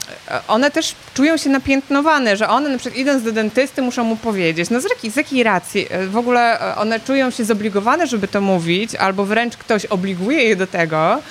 one 0.48 0.70
też 0.70 0.94
czują 1.14 1.36
się 1.36 1.50
napiętnowane, 1.50 2.36
że 2.36 2.48
one 2.48 2.68
na 2.68 2.78
przykład 2.78 3.00
idąc 3.00 3.22
do 3.22 3.32
dentysty 3.32 3.82
muszą 3.82 4.04
mu 4.04 4.16
powiedzieć, 4.16 4.70
no 4.70 4.80
z 4.80 4.84
jakiej, 4.84 5.10
z 5.10 5.16
jakiej 5.16 5.42
racji, 5.42 5.86
w 6.08 6.16
ogóle 6.16 6.58
one 6.76 7.00
czują 7.00 7.30
się 7.30 7.44
zobligowane, 7.44 8.06
żeby 8.06 8.28
to 8.28 8.40
mówić, 8.40 8.94
albo 8.94 9.24
wręcz 9.24 9.56
ktoś 9.56 9.86
obliguje 9.86 10.42
je 10.42 10.56
do 10.56 10.66
tego, 10.66 11.22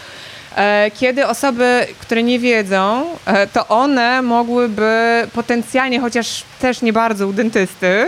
kiedy 0.99 1.27
osoby, 1.27 1.87
które 1.99 2.23
nie 2.23 2.39
wiedzą, 2.39 3.05
to 3.53 3.67
one 3.67 4.21
mogłyby 4.21 5.27
potencjalnie, 5.33 5.99
chociaż 5.99 6.43
też 6.59 6.81
nie 6.81 6.93
bardzo 6.93 7.27
u 7.27 7.33
dentysty, 7.33 8.07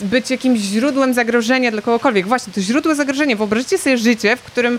być 0.00 0.30
jakimś 0.30 0.60
źródłem 0.60 1.14
zagrożenia 1.14 1.70
dla 1.70 1.82
kogokolwiek. 1.82 2.26
Właśnie, 2.26 2.52
to 2.52 2.60
źródło 2.60 2.94
zagrożenia. 2.94 3.36
Wyobraźcie 3.36 3.78
sobie 3.78 3.98
życie, 3.98 4.36
w 4.36 4.42
którym 4.42 4.78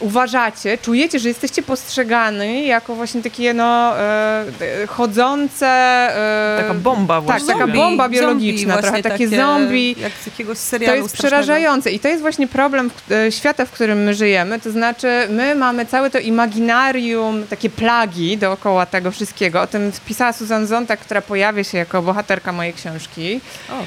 uważacie, 0.00 0.78
czujecie, 0.78 1.18
że 1.18 1.28
jesteście 1.28 1.62
postrzegani 1.62 2.66
jako 2.66 2.94
właśnie 2.94 3.22
takie 3.22 3.54
no, 3.54 3.98
e, 3.98 4.44
e, 4.82 4.86
chodzące... 4.86 5.66
E, 5.66 6.58
Taka 6.62 6.74
bomba 6.74 7.14
Tak, 7.16 7.24
właściwie. 7.24 7.52
taka 7.52 7.66
bomba 7.66 8.08
biologiczna, 8.08 8.74
zombie 8.74 8.82
trochę 8.82 9.02
właśnie 9.02 9.10
takie 9.10 9.28
zombie. 9.28 9.96
Jak 10.00 10.12
z 10.22 10.26
jakiegoś 10.26 10.58
serialu 10.58 10.92
To 10.92 11.02
jest 11.02 11.08
strasznego. 11.14 11.42
przerażające 11.42 11.90
i 11.90 11.98
to 12.00 12.08
jest 12.08 12.22
właśnie 12.22 12.46
problem 12.48 12.90
w, 12.90 13.12
e, 13.12 13.32
świata, 13.32 13.64
w 13.66 13.70
którym 13.70 14.02
my 14.02 14.14
żyjemy. 14.14 14.60
To 14.60 14.70
znaczy, 14.70 15.08
my 15.30 15.54
mamy 15.54 15.86
całe 15.86 16.10
to 16.10 16.18
imaginarium, 16.18 17.46
takie 17.46 17.70
plagi 17.70 18.38
dookoła 18.38 18.86
tego 18.86 19.10
wszystkiego. 19.10 19.60
O 19.62 19.66
tym 19.66 19.92
pisała 20.06 20.32
Susan 20.32 20.66
Zontag, 20.66 21.00
która 21.00 21.22
pojawia 21.22 21.64
się 21.64 21.78
jako 21.78 22.02
bohaterka 22.02 22.52
mojej 22.52 22.72
książki. 22.74 23.40
O. 23.70 23.82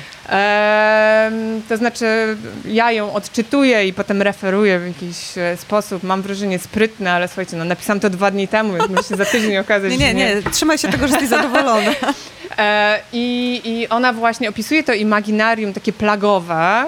To 1.69 1.77
znaczy, 1.77 2.37
ja 2.65 2.91
ją 2.91 3.13
odczytuję 3.13 3.87
i 3.87 3.93
potem 3.93 4.21
referuję 4.21 4.79
w 4.79 4.87
jakiś 4.87 5.37
e, 5.37 5.57
sposób. 5.57 6.03
Mam 6.03 6.21
wrażenie 6.21 6.59
sprytne, 6.59 7.11
ale 7.11 7.27
słuchajcie, 7.27 7.57
no 7.57 7.65
napisałam 7.65 7.99
to 7.99 8.09
dwa 8.09 8.31
dni 8.31 8.47
temu, 8.47 8.73
więc 8.73 8.89
może 8.89 9.03
się 9.03 9.15
za 9.15 9.25
tydzień 9.25 9.57
okazać, 9.57 9.91
Nie, 9.91 10.13
nie, 10.13 10.27
że 10.29 10.35
nie, 10.35 10.51
trzymaj 10.51 10.77
się 10.77 10.87
tego, 10.87 11.07
że 11.07 11.13
jesteś 11.13 11.29
zadowolona. 11.29 11.91
E, 12.57 12.99
i, 13.13 13.61
I 13.65 13.89
ona 13.89 14.13
właśnie 14.13 14.49
opisuje 14.49 14.83
to 14.83 14.93
imaginarium 14.93 15.73
takie 15.73 15.93
plagowe 15.93 16.85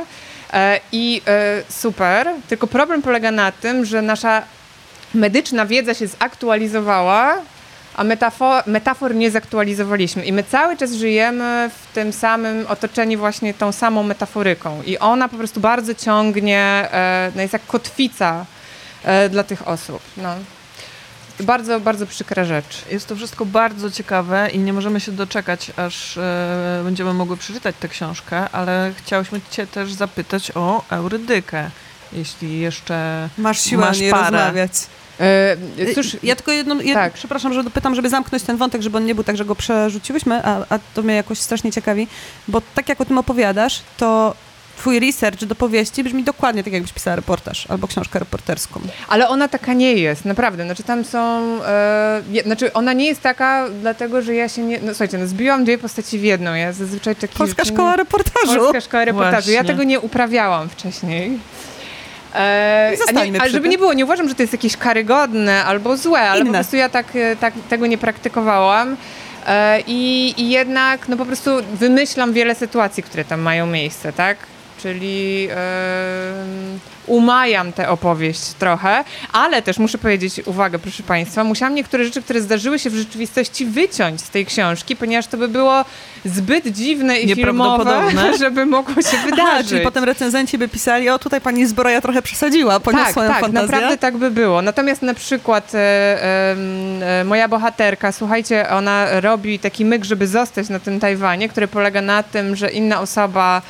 e, 0.53 0.79
i 0.91 1.21
super, 1.69 2.29
tylko 2.47 2.67
problem 2.67 3.01
polega 3.01 3.31
na 3.31 3.51
tym, 3.51 3.85
że 3.85 4.01
nasza 4.01 4.41
medyczna 5.13 5.65
wiedza 5.65 5.93
się 5.93 6.07
zaktualizowała, 6.07 7.37
a 7.95 8.03
metafor, 8.03 8.63
metafor 8.67 9.15
nie 9.15 9.31
zaktualizowaliśmy. 9.31 10.25
I 10.25 10.33
my 10.33 10.43
cały 10.43 10.77
czas 10.77 10.93
żyjemy 10.93 11.69
w 11.69 11.93
tym 11.93 12.13
samym 12.13 12.67
otoczeniu 12.67 13.19
właśnie 13.19 13.53
tą 13.53 13.71
samą 13.71 14.03
metaforyką. 14.03 14.83
I 14.83 14.97
ona 14.97 15.29
po 15.29 15.37
prostu 15.37 15.59
bardzo 15.59 15.95
ciągnie, 15.95 16.59
e, 16.91 17.31
no 17.35 17.41
jest 17.41 17.53
jak 17.53 17.65
kotwica 17.65 18.45
e, 19.03 19.29
dla 19.29 19.43
tych 19.43 19.67
osób. 19.67 19.99
No. 20.17 20.35
Bardzo, 21.39 21.79
bardzo 21.79 22.05
przykra 22.05 22.45
rzecz. 22.45 22.85
Jest 22.91 23.07
to 23.07 23.15
wszystko 23.15 23.45
bardzo 23.45 23.91
ciekawe 23.91 24.49
i 24.49 24.59
nie 24.59 24.73
możemy 24.73 24.99
się 24.99 25.11
doczekać, 25.11 25.71
aż 25.77 26.17
e, 26.17 26.81
będziemy 26.83 27.13
mogły 27.13 27.37
przeczytać 27.37 27.75
tę 27.79 27.87
książkę, 27.87 28.49
ale 28.49 28.91
chciałyśmy 28.97 29.41
Cię 29.51 29.67
też 29.67 29.93
zapytać 29.93 30.51
o 30.55 30.83
Eurydykę, 30.89 31.69
jeśli 32.13 32.59
jeszcze 32.59 33.29
Masz 33.37 33.61
siłę 33.61 33.85
Masz 33.85 33.97
o 33.97 34.01
niej 34.01 34.11
parę. 34.11 34.23
rozmawiać. 34.23 34.71
E, 35.19 35.93
cóż, 35.95 36.17
Ja 36.23 36.35
tylko 36.35 36.51
jedną, 36.51 36.79
jed, 36.79 36.93
Tak. 36.93 37.13
przepraszam, 37.13 37.53
że 37.53 37.63
dopytam, 37.63 37.95
żeby 37.95 38.09
zamknąć 38.09 38.43
ten 38.43 38.57
wątek, 38.57 38.81
żeby 38.81 38.97
on 38.97 39.05
nie 39.05 39.15
był 39.15 39.23
tak, 39.23 39.37
że 39.37 39.45
go 39.45 39.55
przerzuciłyśmy, 39.55 40.45
a, 40.45 40.65
a 40.69 40.79
to 40.93 41.01
mnie 41.01 41.15
jakoś 41.15 41.39
strasznie 41.39 41.71
ciekawi, 41.71 42.07
bo 42.47 42.61
tak 42.75 42.89
jak 42.89 43.01
o 43.01 43.05
tym 43.05 43.17
opowiadasz, 43.17 43.81
to 43.97 44.35
twój 44.77 44.99
research 44.99 45.45
do 45.45 45.55
powieści 45.55 46.03
brzmi 46.03 46.23
dokładnie 46.23 46.63
tak, 46.63 46.73
jakbyś 46.73 46.93
pisała 46.93 47.15
reportaż 47.15 47.67
albo 47.69 47.87
książkę 47.87 48.19
reporterską. 48.19 48.79
Ale 49.07 49.29
ona 49.29 49.47
taka 49.47 49.73
nie 49.73 49.93
jest, 49.93 50.25
naprawdę. 50.25 50.63
Znaczy 50.63 50.83
tam 50.83 51.05
są... 51.05 51.19
E, 51.65 52.21
je, 52.31 52.43
znaczy 52.43 52.73
ona 52.73 52.93
nie 52.93 53.05
jest 53.05 53.21
taka, 53.21 53.69
dlatego 53.81 54.21
że 54.21 54.33
ja 54.35 54.49
się 54.49 54.61
nie... 54.61 54.79
No 54.79 54.87
słuchajcie, 54.93 55.17
no 55.17 55.27
zbiłam 55.27 55.63
dwie 55.63 55.77
postaci 55.77 56.19
w 56.19 56.23
jedną. 56.23 56.53
Ja 56.53 56.73
zazwyczaj 56.73 57.15
taki... 57.15 57.37
Polska 57.37 57.65
Szkoła 57.65 57.95
Reportażu. 57.95 58.55
Polska 58.59 58.81
Szkoła 58.81 59.05
Reportażu. 59.05 59.51
Ja 59.51 59.57
Właśnie. 59.59 59.73
tego 59.73 59.83
nie 59.83 59.99
uprawiałam 59.99 60.69
wcześniej. 60.69 61.39
E, 62.35 62.89
a 62.93 62.97
Zostańmy 62.97 63.31
nie, 63.31 63.41
ale 63.41 63.49
żeby 63.49 63.69
nie 63.69 63.77
było, 63.77 63.93
nie 63.93 64.05
uważam, 64.05 64.29
że 64.29 64.35
to 64.35 64.43
jest 64.43 64.53
jakieś 64.53 64.77
karygodne 64.77 65.63
albo 65.63 65.97
złe, 65.97 66.19
ale 66.19 66.41
po 66.41 66.47
Inne. 66.47 66.59
prostu 66.59 66.75
ja 66.75 66.89
tak, 66.89 67.15
e, 67.15 67.35
tak 67.35 67.53
tego 67.69 67.87
nie 67.87 67.97
praktykowałam. 67.97 68.97
E, 69.47 69.81
i, 69.87 70.33
I 70.37 70.49
jednak 70.49 71.07
no 71.07 71.17
po 71.17 71.25
prostu 71.25 71.51
wymyślam 71.73 72.33
wiele 72.33 72.55
sytuacji, 72.55 73.03
które 73.03 73.25
tam 73.25 73.41
mają 73.41 73.65
miejsce, 73.65 74.13
tak? 74.13 74.37
Czyli 74.83 75.49
umajam 77.07 77.73
tę 77.73 77.89
opowieść 77.89 78.41
trochę, 78.59 79.03
ale 79.33 79.61
też 79.61 79.77
muszę 79.77 79.97
powiedzieć, 79.97 80.41
uwaga 80.45 80.79
proszę 80.79 81.03
Państwa, 81.03 81.43
musiałam 81.43 81.75
niektóre 81.75 82.05
rzeczy, 82.05 82.21
które 82.21 82.41
zdarzyły 82.41 82.79
się 82.79 82.89
w 82.89 82.95
rzeczywistości 82.95 83.65
wyciąć 83.65 84.21
z 84.21 84.29
tej 84.29 84.45
książki, 84.45 84.95
ponieważ 84.95 85.27
to 85.27 85.37
by 85.37 85.47
było 85.47 85.85
zbyt 86.25 86.67
dziwne 86.67 87.19
i 87.19 87.35
filmowe, 87.35 88.01
żeby 88.39 88.65
mogło 88.65 89.01
się 89.01 89.17
wydarzyć. 89.25 89.69
czyli 89.69 89.81
potem 89.81 90.03
recenzenci 90.03 90.57
by 90.57 90.67
pisali, 90.67 91.09
o 91.09 91.19
tutaj 91.19 91.41
pani 91.41 91.65
Zbroja 91.65 92.01
trochę 92.01 92.21
przesadziła, 92.21 92.79
poniosła 92.79 93.23
tak, 93.23 93.31
tak, 93.31 93.41
fantazję. 93.41 93.71
naprawdę 93.71 93.97
tak 93.97 94.17
by 94.17 94.31
było. 94.31 94.61
Natomiast 94.61 95.01
na 95.01 95.13
przykład 95.13 95.75
e, 95.75 95.79
e, 97.19 97.23
moja 97.23 97.47
bohaterka, 97.47 98.11
słuchajcie, 98.11 98.69
ona 98.69 99.21
robi 99.21 99.59
taki 99.59 99.85
myk, 99.85 100.03
żeby 100.05 100.27
zostać 100.27 100.69
na 100.69 100.79
tym 100.79 100.99
Tajwanie, 100.99 101.49
który 101.49 101.67
polega 101.67 102.01
na 102.01 102.23
tym, 102.23 102.55
że 102.55 102.71
inna 102.71 103.01
osoba 103.01 103.61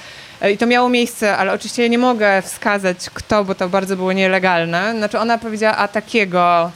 i 0.49 0.57
to 0.57 0.65
miało 0.65 0.89
miejsce, 0.89 1.37
ale 1.37 1.53
oczywiście 1.53 1.89
nie 1.89 1.97
mogę 1.97 2.41
wskazać 2.41 2.97
kto, 3.13 3.43
bo 3.45 3.55
to 3.55 3.69
bardzo 3.69 3.95
było 3.95 4.13
nielegalne. 4.13 4.93
Znaczy 4.97 5.19
ona 5.19 5.37
powiedziała, 5.37 5.77
a 5.77 5.87
takiego 5.87 6.71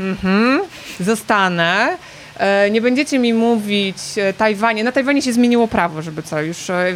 mhm, 0.00 0.60
zostanę. 1.00 1.96
E, 2.38 2.70
Nie 2.70 2.80
będziecie 2.80 3.18
mi 3.18 3.34
mówić 3.34 3.96
e, 4.16 4.32
Tajwanie. 4.32 4.84
Na 4.84 4.92
Tajwanie 4.92 5.22
się 5.22 5.32
zmieniło 5.32 5.68
prawo, 5.68 6.02
żeby 6.02 6.22
co, 6.22 6.40
już 6.42 6.70
e, 6.70 6.92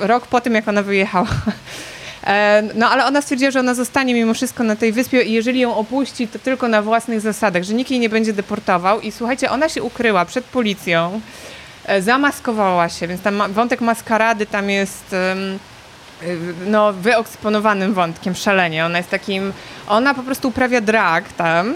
rok 0.00 0.26
po 0.26 0.40
tym, 0.40 0.54
jak 0.54 0.68
ona 0.68 0.82
wyjechała. 0.82 1.28
E, 2.26 2.62
No 2.74 2.90
ale 2.90 3.04
ona 3.04 3.22
stwierdziła, 3.22 3.50
że 3.50 3.60
ona 3.60 3.74
zostanie 3.74 4.14
mimo 4.14 4.34
wszystko 4.34 4.64
na 4.64 4.76
tej 4.76 4.92
wyspie 4.92 5.22
i 5.22 5.32
jeżeli 5.32 5.60
ją 5.60 5.76
opuści, 5.76 6.28
to 6.28 6.38
tylko 6.38 6.68
na 6.68 6.82
własnych 6.82 7.20
zasadach, 7.20 7.62
że 7.62 7.74
nikt 7.74 7.90
jej 7.90 8.00
nie 8.00 8.08
będzie 8.08 8.32
deportował. 8.32 9.00
I 9.00 9.12
słuchajcie, 9.12 9.50
ona 9.50 9.68
się 9.68 9.82
ukryła 9.82 10.24
przed 10.24 10.44
policją, 10.44 11.10
e, 11.14 11.20
zamaskowała 12.00 12.88
się, 12.88 13.08
więc 13.08 13.22
tam 13.22 13.52
wątek 13.52 13.80
maskarady 13.80 14.46
tam 14.46 14.70
jest 14.70 15.12
y, 15.12 15.16
no, 16.66 16.92
wyeksponowanym 16.92 17.94
wątkiem 17.94 18.34
szalenie. 18.34 18.86
Ona 18.86 18.98
jest 18.98 19.10
takim, 19.10 19.52
ona 19.88 20.14
po 20.14 20.22
prostu 20.22 20.48
uprawia 20.48 20.80
drag 20.80 21.32
tam, 21.32 21.68
e, 21.68 21.74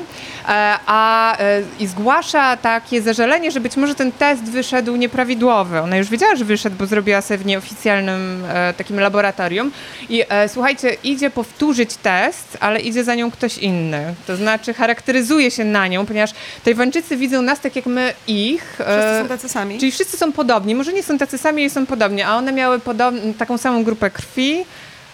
a 0.87 1.37
e, 1.39 1.63
i 1.81 1.87
zgłasza 1.87 2.57
takie 2.57 3.03
zażalenie, 3.03 3.51
że 3.51 3.61
być 3.61 3.77
może 3.77 3.95
ten 3.95 4.13
test 4.13 4.43
wyszedł 4.43 4.97
nieprawidłowy. 4.97 5.81
Ona 5.81 5.97
już 5.97 6.09
wiedziała, 6.09 6.37
że 6.37 6.45
wyszedł, 6.45 6.77
bo 6.77 6.87
zrobiła 6.87 7.21
sobie 7.23 7.39
w 7.39 7.47
nieoficjalnym 7.47 8.45
e, 8.49 8.75
takim 8.75 9.01
laboratorium. 9.01 9.73
I 10.09 10.25
e, 10.29 10.49
słuchajcie, 10.49 10.97
idzie 11.05 11.31
powtórzyć 11.31 11.97
test, 11.97 12.57
ale 12.61 12.81
idzie 12.81 13.05
za 13.05 13.15
nią 13.15 13.31
ktoś 13.31 13.59
inny. 13.59 14.15
To 14.27 14.37
znaczy 14.37 14.75
charakteryzuje 14.75 15.51
się 15.51 15.65
na 15.65 15.87
nią, 15.87 16.07
ponieważ 16.07 16.31
Tajwańczycy 16.65 17.17
widzą 17.17 17.43
nas 17.43 17.61
tak 17.61 17.77
jak 17.77 17.87
my 17.87 18.13
ich. 18.27 18.63
Wszyscy 18.75 18.91
e, 18.91 19.23
są 19.23 19.29
tacy 19.29 19.49
sami. 19.49 19.79
Czyli 19.79 19.93
wszyscy 19.93 20.17
są 20.17 20.33
podobni, 20.33 20.75
może 20.75 20.93
nie 20.93 21.03
są 21.03 21.19
tacy 21.19 21.39
sami, 21.39 21.63
ale 21.63 21.71
są 21.71 21.87
podobni, 21.87 22.23
a 22.23 22.37
one 22.37 22.53
miały 22.53 22.79
podobn- 22.79 23.35
taką 23.35 23.59
samą 23.59 23.85
grupę 23.85 24.11
krwi, 24.11 24.65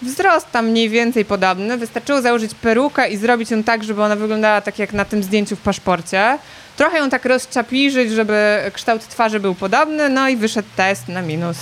wzrost 0.03 0.51
tam 0.53 0.67
mniej 0.67 0.89
więcej 0.89 1.25
podobny. 1.25 1.77
Wystarczyło 1.77 2.23
założyć 2.23 2.55
perukę 2.55 3.09
i 3.09 3.17
zrobić 3.17 3.51
ją 3.51 3.63
tak, 3.63 3.85
żeby 3.85 4.03
ona 4.03 4.17
wyglądała 4.17 4.61
tak 4.61 4.79
jak 4.79 4.93
na 4.93 5.05
tym 5.05 5.23
zdjęciu 5.23 5.57
w 5.57 5.61
paszporcie. 5.61 6.39
Trochę 6.77 6.99
ją 6.99 7.11
tak 7.11 7.25
rozczapliżyć, 7.25 8.11
żeby 8.11 8.59
kształt 8.73 9.09
twarzy 9.09 9.41
był 9.41 9.55
podobny, 9.55 10.09
no 10.09 10.29
i 10.29 10.37
wyszedł 10.37 10.69
test 10.77 11.09
na 11.09 11.23
minus. 11.23 11.57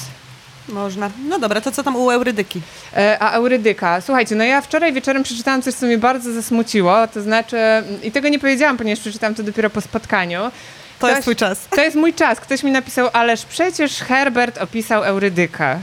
Można. 0.69 1.11
No 1.29 1.39
dobra, 1.39 1.61
to 1.61 1.73
co 1.73 1.83
tam 1.83 1.97
u 1.97 2.11
Eurydyki? 2.11 2.61
E, 2.97 3.17
A 3.21 3.31
Eurydyka. 3.33 4.01
Słuchajcie, 4.01 4.35
no 4.35 4.45
ja 4.45 4.61
wczoraj 4.61 4.93
wieczorem 4.93 5.23
przeczytałam 5.23 5.63
coś, 5.63 5.75
co 5.75 5.87
mnie 5.87 5.99
bardzo 5.99 6.33
zasmuciło, 6.33 7.07
to 7.09 7.23
znaczy, 7.23 7.57
i 8.03 8.13
tego 8.13 8.29
nie 8.29 8.39
powiedziałam, 8.39 8.77
ponieważ 8.77 9.01
przeczytałam 9.01 9.35
to 9.35 9.43
dopiero 9.43 9.71
po 9.71 9.81
spotkaniu. 9.81 10.41
To 10.43 10.51
Ktoś- 10.99 11.11
jest 11.11 11.23
twój 11.23 11.37
czas. 11.37 11.59
To 11.71 11.83
jest 11.83 11.97
mój 11.97 12.15
czas. 12.15 12.41
Ktoś 12.41 12.63
mi 12.63 12.71
napisał, 12.71 13.09
ależ 13.13 13.45
przecież 13.45 13.93
Herbert 14.01 14.59
opisał 14.59 15.05
Eurydykę. 15.05 15.79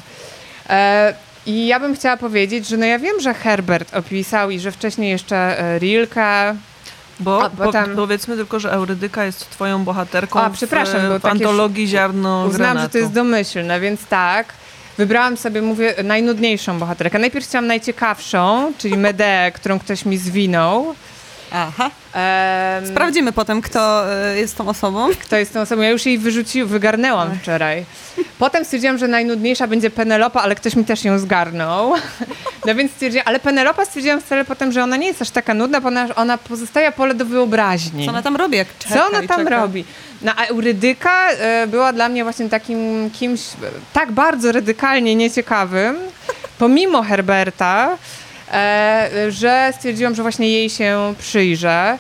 E, 0.70 1.14
I 1.46 1.68
ja 1.68 1.80
bym 1.80 1.96
chciała 1.96 2.18
powiedzieć, 2.18 2.68
że 2.68 2.78
no 2.78 2.86
ja 2.86 3.00
wiem, 3.00 3.20
że 3.20 3.34
Herbert 3.34 3.94
opisał 3.94 4.52
i 4.52 4.60
że 4.60 4.72
wcześniej 4.72 5.10
jeszcze 5.10 5.60
e, 5.60 5.80
Rilke. 5.80 6.56
Bo, 7.20 7.50
bo 7.58 7.72
tam- 7.72 7.96
powiedzmy 7.96 8.36
tylko, 8.36 8.60
że 8.60 8.72
Eurydyka 8.72 9.26
jest 9.26 9.50
twoją 9.50 9.84
bohaterką 9.84 10.40
A, 10.40 10.50
przepraszam, 10.50 11.02
w, 11.02 11.10
bo 11.10 11.20
w 11.20 11.26
antologii 11.26 11.88
Ziarno 11.88 12.46
Uznałam, 12.48 12.52
że 12.52 12.58
granatu. 12.58 12.92
to 12.92 12.98
jest 12.98 13.12
domyślne, 13.12 13.80
więc 13.80 14.06
tak. 14.06 14.54
Wybrałam 14.98 15.38
sobie, 15.38 15.62
mówię, 15.62 15.96
najnudniejszą 16.04 16.80
bohaterkę. 16.80 17.20
Najpierw 17.20 17.48
chciałam 17.48 17.68
najciekawszą, 17.68 18.74
czyli 18.78 18.98
Medeę, 18.98 19.52
którą 19.52 19.80
ktoś 19.80 20.06
mi 20.06 20.18
zwinął. 20.18 20.96
Aha. 21.52 21.92
Sprawdzimy 22.92 23.32
potem, 23.32 23.62
kto 23.62 24.04
y, 24.34 24.40
jest 24.40 24.58
tą 24.58 24.68
osobą. 24.70 25.10
Kto 25.22 25.36
jest 25.38 25.54
tą 25.54 25.62
osobą? 25.62 25.82
Ja 25.82 25.90
już 25.90 26.06
jej 26.06 26.18
wyrzuciłam, 26.18 26.70
wygarnęłam 26.70 27.40
wczoraj. 27.42 27.86
Potem 28.40 28.66
stwierdziłam, 28.66 28.98
że 28.98 29.08
najnudniejsza 29.08 29.68
będzie 29.68 29.90
Penelopa, 29.90 30.42
ale 30.42 30.56
ktoś 30.56 30.76
mi 30.76 30.86
też 30.86 31.04
ją 31.06 31.20
zgarnął. 31.20 31.94
No 32.66 32.76
więc 32.76 32.92
stwierdziłam, 32.92 33.28
ale 33.28 33.40
Penelopa 33.40 33.86
stwierdziłam 33.86 34.22
wcale 34.22 34.46
potem, 34.46 34.72
że 34.72 34.84
ona 34.84 34.98
nie 34.98 35.08
jest 35.08 35.22
aż 35.22 35.30
taka 35.30 35.54
nudna, 35.54 35.82
ponieważ 35.82 36.12
ona 36.16 36.38
pozostawia 36.38 36.92
pole 36.92 37.14
do 37.14 37.26
wyobraźni. 37.26 38.06
Co 38.06 38.12
ona 38.12 38.22
tam 38.22 38.36
robi? 38.36 38.58
Jak 38.58 38.68
czeka 38.80 38.96
Co 38.96 39.06
ona 39.06 39.28
tam 39.28 39.44
czeka? 39.44 39.50
robi? 39.50 39.86
No 40.22 40.32
a 40.38 40.46
Eurydyka 40.46 41.32
e, 41.32 41.68
była 41.68 41.94
dla 41.94 42.10
mnie 42.10 42.24
właśnie 42.24 42.50
takim 42.50 43.10
kimś 43.20 43.42
e, 43.42 43.48
tak 43.94 44.12
bardzo 44.12 44.52
radykalnie 44.52 45.16
nieciekawym, 45.16 45.96
pomimo 46.58 47.04
Herberta, 47.04 47.90
e, 47.92 47.98
że 49.30 49.74
stwierdziłam, 49.76 50.16
że 50.16 50.22
właśnie 50.22 50.50
jej 50.50 50.70
się 50.70 51.14
przyjrzę. 51.20 51.98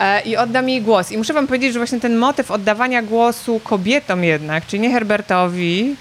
e, 0.00 0.20
I 0.20 0.36
oddam 0.36 0.68
jej 0.68 0.82
głos. 0.82 1.12
I 1.12 1.18
muszę 1.18 1.32
wam 1.32 1.46
powiedzieć, 1.46 1.72
że 1.72 1.78
właśnie 1.78 2.00
ten 2.00 2.16
motyw 2.16 2.50
oddawania 2.50 3.02
głosu 3.02 3.60
kobietom 3.64 4.24
jednak, 4.24 4.66
czyli 4.66 4.80
nie 4.80 4.90
Herbertowi, 4.90 5.96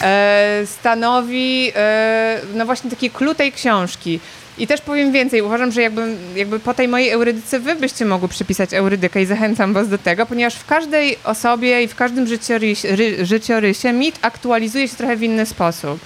e, 0.00 0.62
stanowi 0.66 1.72
e, 1.76 2.40
no 2.54 2.66
właśnie 2.66 2.90
takie 2.90 3.10
clue 3.10 3.34
tej 3.34 3.52
książki. 3.52 4.20
I 4.58 4.66
też 4.66 4.80
powiem 4.80 5.12
więcej, 5.12 5.42
uważam, 5.42 5.72
że 5.72 5.82
jakby, 5.82 6.16
jakby 6.36 6.60
po 6.60 6.74
tej 6.74 6.88
mojej 6.88 7.10
eurydyce 7.10 7.60
wy 7.60 7.74
byście 7.74 8.04
mogły 8.04 8.28
przypisać 8.28 8.74
eurydykę 8.74 9.22
i 9.22 9.26
zachęcam 9.26 9.72
was 9.72 9.88
do 9.88 9.98
tego, 9.98 10.26
ponieważ 10.26 10.54
w 10.54 10.66
każdej 10.66 11.18
osobie 11.24 11.82
i 11.82 11.88
w 11.88 11.94
każdym 11.94 12.26
życiorysie, 12.26 12.96
ry, 12.96 13.26
życiorysie 13.26 13.92
mit 13.92 14.18
aktualizuje 14.22 14.88
się 14.88 14.96
trochę 14.96 15.16
w 15.16 15.22
inny 15.22 15.46
sposób. 15.46 16.00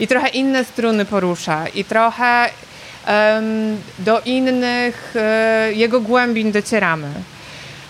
I 0.00 0.08
trochę 0.08 0.28
inne 0.28 0.64
struny 0.64 1.04
porusza. 1.04 1.68
I 1.68 1.84
trochę 1.84 2.50
do 3.98 4.20
innych 4.24 5.14
e, 5.16 5.72
jego 5.72 6.00
głębin 6.00 6.52
docieramy. 6.52 7.08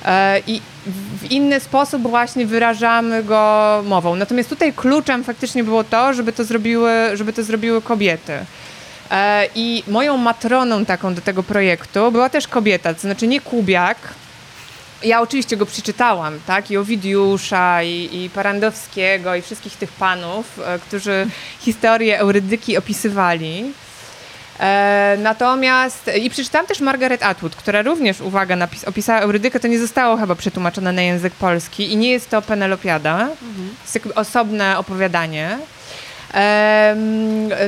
E, 0.05 0.41
I 0.47 0.61
w 1.21 1.31
inny 1.31 1.61
sposób 1.61 2.03
właśnie 2.03 2.47
wyrażamy 2.47 3.25
go 3.25 3.83
mową. 3.87 4.17
Natomiast 4.17 4.49
tutaj 4.49 4.73
kluczem 4.73 5.25
faktycznie 5.25 5.65
było 5.65 5.85
to, 5.85 6.15
żeby 6.15 6.33
to 6.33 6.45
zrobiły, 6.45 6.91
żeby 7.15 7.33
to 7.33 7.43
zrobiły 7.43 7.83
kobiety. 7.83 8.33
E, 9.11 9.47
I 9.55 9.83
moją 9.89 10.17
matroną 10.17 10.85
taką 10.85 11.15
do 11.15 11.21
tego 11.21 11.43
projektu 11.43 12.13
była 12.13 12.29
też 12.29 12.49
kobieta, 12.49 12.95
to 12.95 13.01
znaczy 13.01 13.27
nie 13.27 13.41
Kubiak. 13.41 13.97
Ja 15.03 15.21
oczywiście 15.21 15.57
go 15.57 15.67
przeczytałam, 15.67 16.41
tak? 16.47 16.71
I 16.71 16.77
Owidiusza, 16.77 17.83
i, 17.83 18.09
i 18.13 18.31
Parandowskiego, 18.31 19.35
i 19.35 19.43
wszystkich 19.43 19.77
tych 19.77 19.93
panów, 19.93 20.61
którzy 20.87 21.27
historię 21.61 22.19
Eurydyki 22.19 22.77
opisywali. 22.77 23.73
E, 24.61 25.17
natomiast 25.19 26.11
i 26.23 26.31
przeczytałam 26.31 26.67
też 26.67 26.81
Margaret 26.81 27.23
Atwood, 27.23 27.57
która 27.57 27.83
również, 27.83 28.21
uwaga, 28.21 28.57
napis, 28.57 28.85
opisała 28.85 29.21
Eurydykę, 29.21 29.61
to 29.61 29.69
nie 29.69 29.79
zostało 29.79 30.17
chyba 30.17 30.35
przetłumaczone 30.35 30.93
na 30.93 31.03
język 31.03 31.33
polski 31.33 31.93
i 31.93 31.97
nie 31.97 32.11
jest 32.11 32.31
to 32.31 32.43
Penelopiada, 32.43 33.21
mhm. 33.21 33.71
jest 33.83 33.95
jakby 33.95 34.15
osobne 34.15 34.79
opowiadanie. 34.79 35.59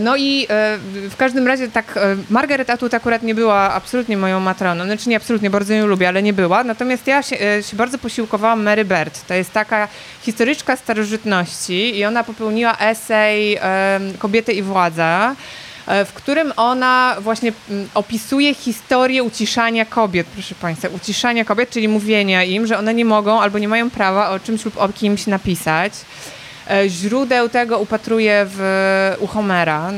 No 0.00 0.16
i 0.16 0.46
e, 0.50 0.78
w 1.10 1.16
każdym 1.16 1.46
razie 1.46 1.68
tak, 1.68 1.96
e, 1.96 2.16
Margaret 2.30 2.70
Atwood 2.70 2.94
akurat 2.94 3.22
nie 3.22 3.34
była 3.34 3.72
absolutnie 3.72 4.16
moją 4.16 4.40
matroną, 4.40 4.84
znaczy 4.84 5.08
nie 5.08 5.16
absolutnie, 5.16 5.50
bardzo 5.50 5.74
ją 5.74 5.86
lubię, 5.86 6.08
ale 6.08 6.22
nie 6.22 6.32
była, 6.32 6.64
natomiast 6.64 7.06
ja 7.06 7.22
się, 7.22 7.36
się 7.62 7.76
bardzo 7.76 7.98
posiłkowałam 7.98 8.62
Mary 8.62 8.84
Bird, 8.84 9.26
to 9.26 9.34
jest 9.34 9.52
taka 9.52 9.88
historyczka 10.22 10.76
starożytności 10.76 11.98
i 11.98 12.04
ona 12.04 12.24
popełniła 12.24 12.78
esej 12.78 13.58
Kobiety 14.18 14.52
i 14.52 14.62
władza, 14.62 15.34
w 15.86 16.12
którym 16.14 16.52
ona 16.56 17.16
właśnie 17.20 17.52
opisuje 17.94 18.54
historię 18.54 19.22
uciszania 19.22 19.84
kobiet, 19.84 20.26
proszę 20.26 20.54
Państwa, 20.54 20.88
uciszania 20.88 21.44
kobiet, 21.44 21.70
czyli 21.70 21.88
mówienia 21.88 22.44
im, 22.44 22.66
że 22.66 22.78
one 22.78 22.94
nie 22.94 23.04
mogą 23.04 23.40
albo 23.40 23.58
nie 23.58 23.68
mają 23.68 23.90
prawa 23.90 24.30
o 24.30 24.40
czymś 24.40 24.64
lub 24.64 24.76
o 24.76 24.88
kimś 24.88 25.26
napisać. 25.26 25.92
E, 26.70 26.88
źródeł 26.88 27.48
tego 27.48 27.78
upatruję 27.78 28.46
w, 28.48 29.16
u 29.20 29.26
Homera. 29.26 29.90
E, 29.90 29.94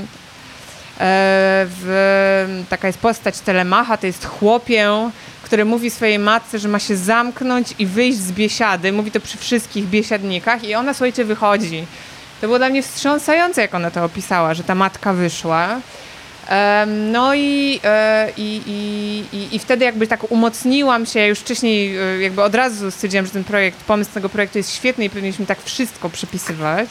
w, 1.80 2.64
taka 2.68 2.86
jest 2.86 2.98
postać 2.98 3.40
Telemacha, 3.40 3.96
to 3.96 4.06
jest 4.06 4.24
chłopię, 4.24 5.10
który 5.42 5.64
mówi 5.64 5.90
swojej 5.90 6.18
matce, 6.18 6.58
że 6.58 6.68
ma 6.68 6.78
się 6.78 6.96
zamknąć 6.96 7.74
i 7.78 7.86
wyjść 7.86 8.18
z 8.18 8.32
biesiady. 8.32 8.92
Mówi 8.92 9.10
to 9.10 9.20
przy 9.20 9.38
wszystkich 9.38 9.84
biesiadnikach 9.84 10.64
i 10.64 10.74
ona, 10.74 10.94
słuchajcie, 10.94 11.24
wychodzi. 11.24 11.86
To 12.44 12.48
było 12.48 12.58
dla 12.58 12.68
mnie 12.68 12.82
wstrząsające, 12.82 13.60
jak 13.60 13.74
ona 13.74 13.90
to 13.90 14.04
opisała, 14.04 14.54
że 14.54 14.64
ta 14.64 14.74
matka 14.74 15.12
wyszła. 15.12 15.80
No 16.86 17.34
i, 17.34 17.80
e, 17.84 18.30
i, 18.36 18.60
i, 19.32 19.56
i, 19.56 19.58
wtedy 19.58 19.84
jakby 19.84 20.06
tak 20.06 20.32
umocniłam 20.32 21.06
się, 21.06 21.26
już 21.26 21.38
wcześniej 21.38 21.96
e, 21.98 22.20
jakby 22.20 22.42
od 22.42 22.54
razu 22.54 22.90
stwierdziłam, 22.90 23.26
że 23.26 23.32
ten 23.32 23.44
projekt, 23.44 23.84
pomysł 23.84 24.10
tego 24.14 24.28
projektu 24.28 24.58
jest 24.58 24.74
świetny 24.74 25.04
i 25.04 25.10
powinniśmy 25.10 25.46
tak 25.46 25.62
wszystko 25.62 26.10
przypisywać. 26.10 26.88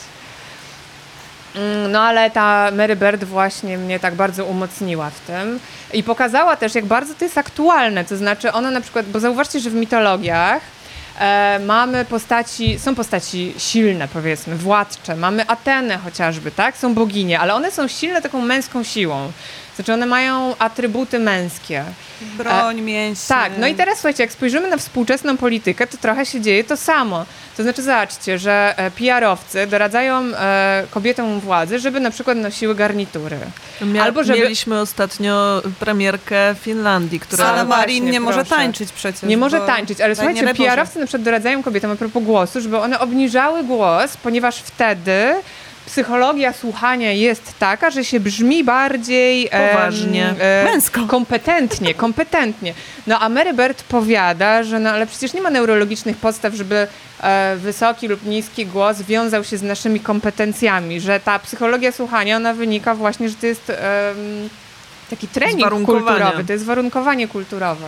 Mm, 1.56 1.92
no 1.92 2.02
ale 2.02 2.32
ta 2.32 2.72
Mary 2.72 2.96
Bird 2.96 3.24
właśnie 3.24 3.78
mnie 3.78 4.00
tak 4.00 4.16
bardzo 4.16 4.46
umocniła 4.46 5.10
w 5.10 5.20
tym 5.20 5.60
i 5.94 6.04
pokazała 6.04 6.56
też, 6.56 6.76
jak 6.76 6.86
bardzo 6.86 7.14
to 7.14 7.26
jest 7.26 7.38
aktualne, 7.38 8.06
to 8.06 8.18
znaczy 8.18 8.52
ona 8.52 8.72
na 8.72 8.82
przykład, 8.82 9.06
bo 9.06 9.20
zauważcie, 9.20 9.60
że 9.60 9.70
w 9.70 9.76
mitologiach 9.76 10.62
e, 11.20 11.60
mamy 11.60 12.06
postaci, 12.06 12.80
są 12.80 12.96
postaci 12.96 13.54
silne 13.58 14.08
powiedzmy, 14.08 14.56
władcze, 14.56 15.16
mamy 15.16 15.48
Atenę 15.48 15.98
chociażby, 15.98 16.52
tak? 16.52 16.78
Są 16.78 16.94
boginie, 16.94 17.40
ale 17.40 17.54
one 17.54 17.72
są 17.72 17.88
silne 17.88 18.22
taką 18.22 18.42
męską 18.42 18.84
siłą. 18.84 19.32
Znaczy 19.76 19.94
one 19.94 20.06
mają 20.06 20.56
atrybuty 20.60 21.20
męskie. 21.20 21.84
Broń, 22.22 22.82
mięśnie. 22.82 23.36
Tak, 23.36 23.52
no 23.58 23.68
i 23.68 23.76
teraz 23.76 23.96
słuchajcie, 23.96 24.24
jak 24.24 24.32
spojrzymy 24.32 24.70
na 24.70 24.78
współczesną 24.78 25.38
politykę, 25.38 25.88
to 25.88 25.98
trochę 25.98 26.26
się 26.26 26.42
dzieje 26.42 26.64
to 26.64 26.78
samo. 26.78 27.26
To 27.58 27.64
znaczy 27.64 27.82
zobaczcie, 27.82 28.38
że 28.38 28.74
e, 28.78 28.92
PR-owcy 28.92 29.68
doradzają 29.68 30.22
e, 30.22 30.84
kobietom 30.92 31.40
władzy, 31.40 31.80
żeby 31.80 32.00
na 32.00 32.12
przykład 32.12 32.38
nosiły 32.38 32.76
garnitury. 32.76 33.38
Mia 33.82 34.04
Albo 34.04 34.24
żeby... 34.24 34.40
Mieliśmy 34.40 34.80
ostatnio 34.80 35.62
premierkę 35.80 36.56
Finlandii, 36.62 37.20
która... 37.20 37.46
Ale 37.46 37.66
Marin 37.66 38.06
nie 38.06 38.12
proszę. 38.12 38.26
może 38.26 38.46
tańczyć 38.46 38.92
przecież. 38.92 39.24
Nie 39.24 39.38
może 39.38 39.62
tańczyć, 39.62 40.02
ale 40.02 40.16
słuchajcie, 40.16 40.54
PR-owcy 40.54 41.00
na 41.00 41.06
przykład 41.06 41.24
doradzają 41.24 41.64
kobietom 41.64 41.92
a 41.92 41.96
propos 41.96 42.24
głosu, 42.24 42.62
żeby 42.62 42.78
one 42.78 43.00
obniżały 43.00 43.64
głos, 43.64 44.18
ponieważ 44.18 44.58
wtedy 44.58 45.36
psychologia 45.86 46.54
słuchania 46.54 47.12
jest 47.12 47.60
taka, 47.60 47.92
że 47.92 48.04
się 48.04 48.20
brzmi 48.20 48.64
bardziej 48.64 49.50
poważnie, 49.50 50.36
e, 50.40 50.64
męsko, 50.66 51.08
kompetentnie, 51.08 51.94
kompetentnie. 51.94 52.74
No 53.08 53.20
a 53.20 53.30
Mary 53.30 53.54
Bird 53.54 53.84
powiada, 53.84 54.64
że 54.64 54.80
no 54.80 54.90
ale 54.90 55.08
przecież 55.08 55.34
nie 55.34 55.42
ma 55.42 55.50
neurologicznych 55.50 56.18
podstaw, 56.18 56.54
żeby 56.54 56.88
e, 57.22 57.56
wysoki 57.58 58.08
lub 58.08 58.26
niski 58.26 58.66
głos 58.66 59.02
wiązał 59.02 59.44
się 59.44 59.58
z 59.58 59.64
naszymi 59.64 60.00
kompetencjami, 60.00 61.00
że 61.00 61.20
ta 61.20 61.40
psychologia 61.40 61.92
słuchania, 61.92 62.38
ona 62.38 62.54
wynika 62.54 62.96
właśnie, 62.96 63.30
że 63.30 63.36
to 63.36 63.46
jest 63.46 63.70
e, 63.70 64.14
taki 65.10 65.28
trening 65.28 65.70
kulturowy, 65.86 66.44
to 66.44 66.54
jest 66.54 66.66
warunkowanie 66.66 67.28
kulturowe. 67.28 67.88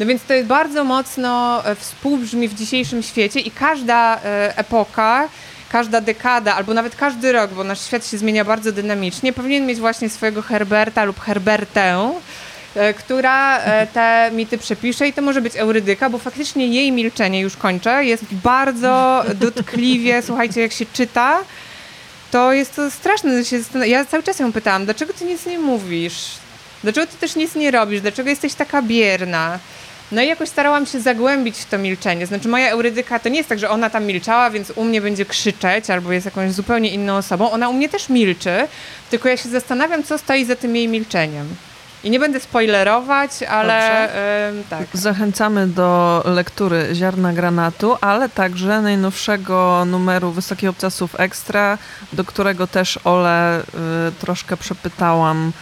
No 0.00 0.06
więc 0.06 0.22
to 0.24 0.34
jest 0.34 0.48
bardzo 0.48 0.84
mocno 0.84 1.62
e, 1.64 1.74
współbrzmi 1.74 2.48
w 2.48 2.54
dzisiejszym 2.54 3.02
świecie 3.02 3.40
i 3.40 3.50
każda 3.50 4.16
e, 4.16 4.58
epoka 4.58 5.28
każda 5.70 6.00
dekada, 6.00 6.54
albo 6.54 6.74
nawet 6.74 6.96
każdy 6.96 7.32
rok, 7.32 7.50
bo 7.50 7.64
nasz 7.64 7.80
świat 7.86 8.06
się 8.06 8.18
zmienia 8.18 8.44
bardzo 8.44 8.72
dynamicznie, 8.72 9.32
powinien 9.32 9.66
mieć 9.66 9.78
właśnie 9.78 10.08
swojego 10.08 10.42
Herberta 10.42 11.04
lub 11.04 11.20
Herbertę, 11.20 12.12
e, 12.74 12.94
która 12.94 13.58
e, 13.58 13.86
te 13.86 14.30
mity 14.34 14.58
przepisze 14.58 15.08
i 15.08 15.12
to 15.12 15.22
może 15.22 15.40
być 15.40 15.56
Eurydyka, 15.56 16.10
bo 16.10 16.18
faktycznie 16.18 16.66
jej 16.66 16.92
milczenie, 16.92 17.40
już 17.40 17.56
kończę, 17.56 18.04
jest 18.04 18.24
bardzo 18.34 19.24
dotkliwie, 19.34 20.22
słuchajcie, 20.26 20.60
jak 20.60 20.72
się 20.72 20.86
czyta, 20.92 21.38
to 22.30 22.52
jest 22.52 22.76
to 22.76 22.90
straszne. 22.90 23.30
Ja 23.86 24.04
cały 24.04 24.22
czas 24.22 24.38
ją 24.38 24.52
pytałam, 24.52 24.84
dlaczego 24.84 25.12
ty 25.12 25.24
nic 25.24 25.46
nie 25.46 25.58
mówisz? 25.58 26.24
Dlaczego 26.82 27.06
ty 27.06 27.16
też 27.16 27.36
nic 27.36 27.54
nie 27.54 27.70
robisz? 27.70 28.00
Dlaczego 28.00 28.30
jesteś 28.30 28.54
taka 28.54 28.82
bierna? 28.82 29.58
No 30.12 30.22
i 30.22 30.26
jakoś 30.26 30.48
starałam 30.48 30.86
się 30.86 31.00
zagłębić 31.00 31.58
w 31.58 31.64
to 31.64 31.78
milczenie. 31.78 32.26
Znaczy 32.26 32.48
moja 32.48 32.70
Eurydyka 32.70 33.18
to 33.18 33.28
nie 33.28 33.36
jest 33.36 33.48
tak, 33.48 33.58
że 33.58 33.70
ona 33.70 33.90
tam 33.90 34.04
milczała, 34.04 34.50
więc 34.50 34.70
u 34.70 34.84
mnie 34.84 35.00
będzie 35.00 35.24
krzyczeć 35.24 35.90
albo 35.90 36.12
jest 36.12 36.24
jakąś 36.24 36.52
zupełnie 36.52 36.90
inną 36.90 37.16
osobą. 37.16 37.50
Ona 37.50 37.68
u 37.68 37.72
mnie 37.72 37.88
też 37.88 38.08
milczy, 38.08 38.68
tylko 39.10 39.28
ja 39.28 39.36
się 39.36 39.48
zastanawiam, 39.48 40.02
co 40.02 40.18
stoi 40.18 40.44
za 40.44 40.56
tym 40.56 40.76
jej 40.76 40.88
milczeniem. 40.88 41.56
I 42.04 42.10
nie 42.10 42.20
będę 42.20 42.40
spoilerować, 42.40 43.42
ale 43.42 44.08
tak. 44.70 44.86
Zachęcamy 44.92 45.66
do 45.66 46.22
lektury 46.26 46.88
Ziarna 46.94 47.32
Granatu, 47.32 47.96
ale 48.00 48.28
także 48.28 48.80
najnowszego 48.80 49.84
numeru 49.84 50.32
Wysokich 50.32 50.68
Obcasów 50.68 51.20
Ekstra, 51.20 51.78
do 52.12 52.24
którego 52.24 52.66
też 52.66 52.98
Ole 53.04 53.60
y, 53.60 53.64
troszkę 54.20 54.56
przepytałam 54.56 55.52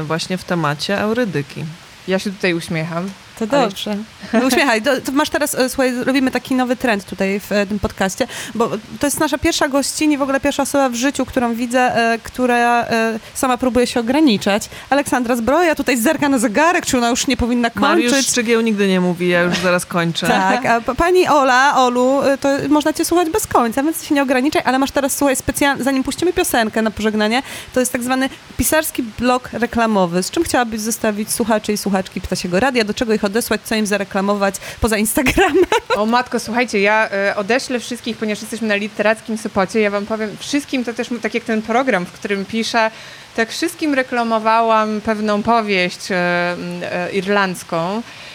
y, 0.00 0.04
właśnie 0.04 0.38
w 0.38 0.44
temacie 0.44 1.00
Eurydyki. 1.00 1.64
Ja 2.08 2.18
się 2.18 2.30
tutaj 2.30 2.54
uśmiecham. 2.54 3.10
To 3.46 3.60
dobrze. 3.60 3.96
No 4.32 4.46
uśmiechaj. 4.46 4.82
To, 4.82 5.00
to, 5.00 5.12
masz 5.12 5.30
teraz, 5.30 5.54
e, 5.54 5.68
słuchaj, 5.68 6.04
robimy 6.04 6.30
taki 6.30 6.54
nowy 6.54 6.76
trend 6.76 7.04
tutaj 7.04 7.40
w 7.40 7.52
e, 7.52 7.66
tym 7.66 7.78
podcaście, 7.78 8.26
bo 8.54 8.68
to 9.00 9.06
jest 9.06 9.20
nasza 9.20 9.38
pierwsza 9.38 9.68
gościni, 9.68 10.18
w 10.18 10.22
ogóle 10.22 10.40
pierwsza 10.40 10.62
osoba 10.62 10.88
w 10.88 10.94
życiu, 10.94 11.26
którą 11.26 11.54
widzę, 11.54 11.96
e, 11.96 12.18
która 12.18 12.82
e, 12.84 13.18
sama 13.34 13.56
próbuje 13.56 13.86
się 13.86 14.00
ograniczać. 14.00 14.68
Aleksandra 14.90 15.36
Zbroja 15.36 15.74
tutaj 15.74 15.96
zerka 15.96 16.28
na 16.28 16.38
zegarek, 16.38 16.86
czy 16.86 16.98
ona 16.98 17.10
już 17.10 17.26
nie 17.26 17.36
powinna 17.36 17.70
kończyć. 17.70 18.10
Mariusz 18.10 18.26
Szczygieł 18.26 18.60
nigdy 18.60 18.88
nie 18.88 19.00
mówi, 19.00 19.28
ja 19.28 19.42
już 19.42 19.58
zaraz 19.58 19.86
kończę. 19.86 20.26
Tak, 20.26 20.66
a 20.66 20.94
pani 20.94 21.28
Ola, 21.28 21.76
Olu, 21.76 22.22
e, 22.22 22.38
to 22.38 22.48
można 22.68 22.92
cię 22.92 23.04
słuchać 23.04 23.30
bez 23.30 23.46
końca, 23.46 23.82
więc 23.82 24.04
się 24.04 24.14
nie 24.14 24.22
ograniczaj, 24.22 24.62
ale 24.64 24.78
masz 24.78 24.90
teraz, 24.90 25.16
słuchaj, 25.16 25.36
specjalnie, 25.36 25.84
zanim 25.84 26.02
puścimy 26.04 26.32
piosenkę 26.32 26.82
na 26.82 26.90
pożegnanie, 26.90 27.42
to 27.74 27.80
jest 27.80 27.92
tak 27.92 28.02
zwany 28.02 28.28
pisarski 28.56 29.02
blok 29.02 29.48
reklamowy. 29.52 30.22
Z 30.22 30.30
czym 30.30 30.42
chciałabyś 30.44 30.80
zostawić 30.80 31.30
słuchaczy 31.30 31.72
i 31.72 31.76
słuchaczki 31.76 32.20
Ptasiego 32.20 32.60
Radia? 32.60 32.84
Do 32.84 32.94
czego 32.94 33.14
ich 33.14 33.24
odesłać, 33.32 33.60
co 33.64 33.74
im 33.74 33.86
zareklamować 33.86 34.54
poza 34.80 34.96
Instagramem. 34.96 35.64
O 35.96 36.06
matko, 36.06 36.40
słuchajcie, 36.40 36.80
ja 36.80 37.08
y, 37.30 37.36
odeślę 37.36 37.80
wszystkich, 37.80 38.16
ponieważ 38.16 38.40
jesteśmy 38.40 38.68
na 38.68 38.74
literackim 38.74 39.38
Sopocie, 39.38 39.80
ja 39.80 39.90
wam 39.90 40.06
powiem, 40.06 40.36
wszystkim 40.38 40.84
to 40.84 40.94
też 40.94 41.08
tak 41.22 41.34
jak 41.34 41.44
ten 41.44 41.62
program, 41.62 42.06
w 42.06 42.12
którym 42.12 42.44
piszę, 42.44 42.90
tak 43.36 43.50
wszystkim 43.50 43.94
reklamowałam 43.94 45.00
pewną 45.00 45.42
powieść 45.42 46.10
y, 46.10 46.14
y, 46.14 47.12
irlandzką, 47.12 48.02
E, 48.02 48.31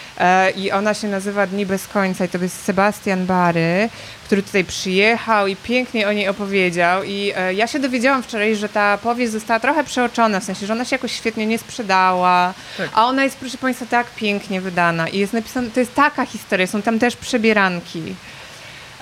i 0.56 0.72
ona 0.72 0.94
się 0.94 1.08
nazywa 1.08 1.46
Dni 1.46 1.66
bez 1.66 1.88
końca 1.88 2.24
i 2.24 2.28
to 2.28 2.38
jest 2.38 2.64
Sebastian 2.64 3.26
Bary, 3.26 3.88
który 4.24 4.42
tutaj 4.42 4.64
przyjechał 4.64 5.46
i 5.46 5.56
pięknie 5.56 6.08
o 6.08 6.12
niej 6.12 6.28
opowiedział 6.28 7.04
i 7.04 7.32
e, 7.36 7.54
ja 7.54 7.66
się 7.66 7.78
dowiedziałam 7.78 8.22
wczoraj, 8.22 8.56
że 8.56 8.68
ta 8.68 8.98
powieść 8.98 9.32
została 9.32 9.60
trochę 9.60 9.84
przeoczona, 9.84 10.40
w 10.40 10.44
sensie, 10.44 10.66
że 10.66 10.72
ona 10.72 10.84
się 10.84 10.96
jakoś 10.96 11.12
świetnie 11.12 11.46
nie 11.46 11.58
sprzedała, 11.58 12.54
tak. 12.78 12.90
a 12.94 13.06
ona 13.06 13.24
jest, 13.24 13.36
proszę 13.36 13.58
Państwa, 13.58 13.86
tak 13.86 14.06
pięknie 14.16 14.60
wydana 14.60 15.08
i 15.08 15.18
jest 15.18 15.32
napisana, 15.32 15.68
to 15.74 15.80
jest 15.80 15.94
taka 15.94 16.26
historia, 16.26 16.66
są 16.66 16.82
tam 16.82 16.98
też 16.98 17.16
przebieranki. 17.16 18.14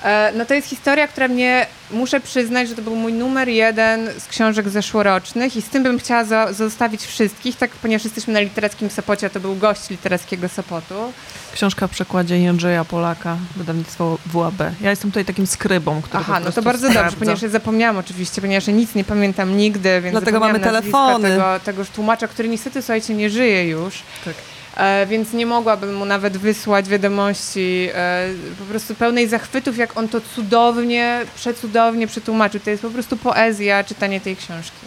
E, 0.07 0.31
no 0.35 0.45
to 0.45 0.53
jest 0.53 0.67
historia, 0.67 1.07
która 1.07 1.27
mnie, 1.27 1.65
muszę 1.91 2.19
przyznać, 2.19 2.69
że 2.69 2.75
to 2.75 2.81
był 2.81 2.95
mój 2.95 3.13
numer 3.13 3.49
jeden 3.49 4.09
z 4.19 4.27
książek 4.27 4.69
zeszłorocznych 4.69 5.55
i 5.55 5.61
z 5.61 5.69
tym 5.69 5.83
bym 5.83 5.99
chciała 5.99 6.23
za, 6.23 6.53
zostawić 6.53 7.05
wszystkich, 7.05 7.55
tak 7.57 7.71
ponieważ 7.71 8.03
jesteśmy 8.03 8.33
na 8.33 8.39
literackim 8.39 8.89
Sopocie, 8.89 9.29
to 9.29 9.39
był 9.39 9.55
gość 9.55 9.89
literackiego 9.89 10.49
Sopotu. 10.49 11.13
Książka 11.53 11.87
w 11.87 11.91
przekładzie 11.91 12.39
Jędrzeja 12.39 12.85
Polaka, 12.85 13.37
wydawnictwo 13.55 14.17
WAB. 14.25 14.59
Ja 14.81 14.89
jestem 14.89 15.11
tutaj 15.11 15.25
takim 15.25 15.47
skrybą, 15.47 16.01
który 16.01 16.23
Aha, 16.27 16.39
no 16.39 16.51
to 16.51 16.61
bardzo 16.61 16.89
sprawdza. 16.89 17.03
dobrze, 17.03 17.17
ponieważ 17.17 17.41
ja 17.41 17.49
zapomniałam 17.49 17.97
oczywiście, 17.97 18.41
ponieważ 18.41 18.67
ja 18.67 18.73
nic 18.73 18.95
nie 18.95 19.03
pamiętam 19.03 19.57
nigdy, 19.57 20.01
więc 20.01 20.11
Dlatego 20.11 20.39
mamy 20.39 20.59
telefony. 20.59 21.29
Tego, 21.29 21.59
tegoż 21.63 21.89
tłumacza, 21.89 22.27
który 22.27 22.49
niestety, 22.49 22.81
słuchajcie, 22.81 23.13
nie 23.13 23.29
żyje 23.29 23.67
już. 23.67 24.03
Tak. 24.25 24.33
E, 24.77 25.05
więc 25.05 25.33
nie 25.33 25.45
mogłabym 25.45 25.95
mu 25.95 26.05
nawet 26.05 26.37
wysłać 26.37 26.89
wiadomości 26.89 27.89
e, 27.93 28.27
po 28.59 28.65
prostu 28.65 28.95
pełnej 28.95 29.27
zachwytów, 29.27 29.77
jak 29.77 29.97
on 29.97 30.07
to 30.09 30.21
cudownie, 30.35 31.19
przecudownie 31.35 32.07
przetłumaczył. 32.07 32.59
To 32.59 32.69
jest 32.69 32.81
po 32.83 32.89
prostu 32.89 33.17
poezja, 33.17 33.83
czytanie 33.83 34.21
tej 34.21 34.35
książki. 34.35 34.77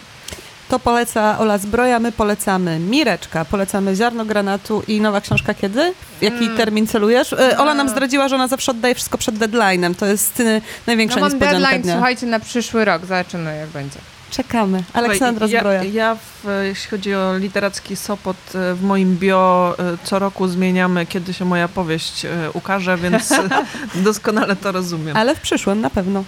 To 0.69 0.79
poleca 0.79 1.39
Ola 1.39 1.57
Zbroja, 1.57 1.99
my 1.99 2.11
polecamy 2.11 2.79
Mireczka, 2.79 3.45
polecamy 3.45 3.95
Ziarno 3.95 4.25
Granatu 4.25 4.83
i 4.87 5.01
nowa 5.01 5.21
książka 5.21 5.53
kiedy? 5.53 5.93
Jaki 6.21 6.43
Mm. 6.43 6.57
termin 6.57 6.87
celujesz? 6.87 7.33
E, 7.33 7.57
Ola 7.57 7.73
nam 7.73 7.89
zdradziła, 7.89 8.27
że 8.27 8.35
ona 8.35 8.47
zawsze 8.47 8.71
oddaje 8.71 8.95
wszystko 8.95 9.17
przed 9.17 9.35
deadline'em. 9.35 9.95
To 9.95 10.05
jest 10.05 10.39
e, 10.39 10.61
największa 10.87 11.15
No 11.15 11.21
mam 11.21 11.31
niespodzianka 11.31 11.59
deadline, 11.59 11.81
dnia. 11.81 11.93
słuchajcie, 11.93 12.25
na 12.25 12.39
przyszły 12.39 12.85
rok, 12.85 13.01
zobaczymy 13.01 13.57
jak 13.57 13.69
będzie. 13.69 13.99
Czekamy. 14.31 14.83
Aleksandra 14.93 15.47
Zbroja. 15.47 15.83
Ja, 15.83 15.91
ja 15.93 16.15
w, 16.15 16.47
jeśli 16.63 16.89
chodzi 16.89 17.15
o 17.15 17.37
literacki 17.37 17.95
Sopot, 17.95 18.37
e, 18.55 18.73
w 18.73 18.83
moim 18.83 19.17
bio 19.17 19.75
e, 19.79 19.97
co 20.03 20.19
roku 20.19 20.47
zmieniamy, 20.47 21.05
kiedy 21.05 21.33
się 21.33 21.45
moja 21.45 21.67
powieść 21.67 22.25
e, 22.25 22.29
ukaże, 22.53 22.97
więc 22.97 23.33
doskonale 23.95 24.55
to 24.55 24.71
rozumiem. 24.71 25.17
Ale 25.17 25.35
w 25.35 25.39
przyszłym 25.41 25.81
na 25.81 25.89
pewno. 25.89 26.23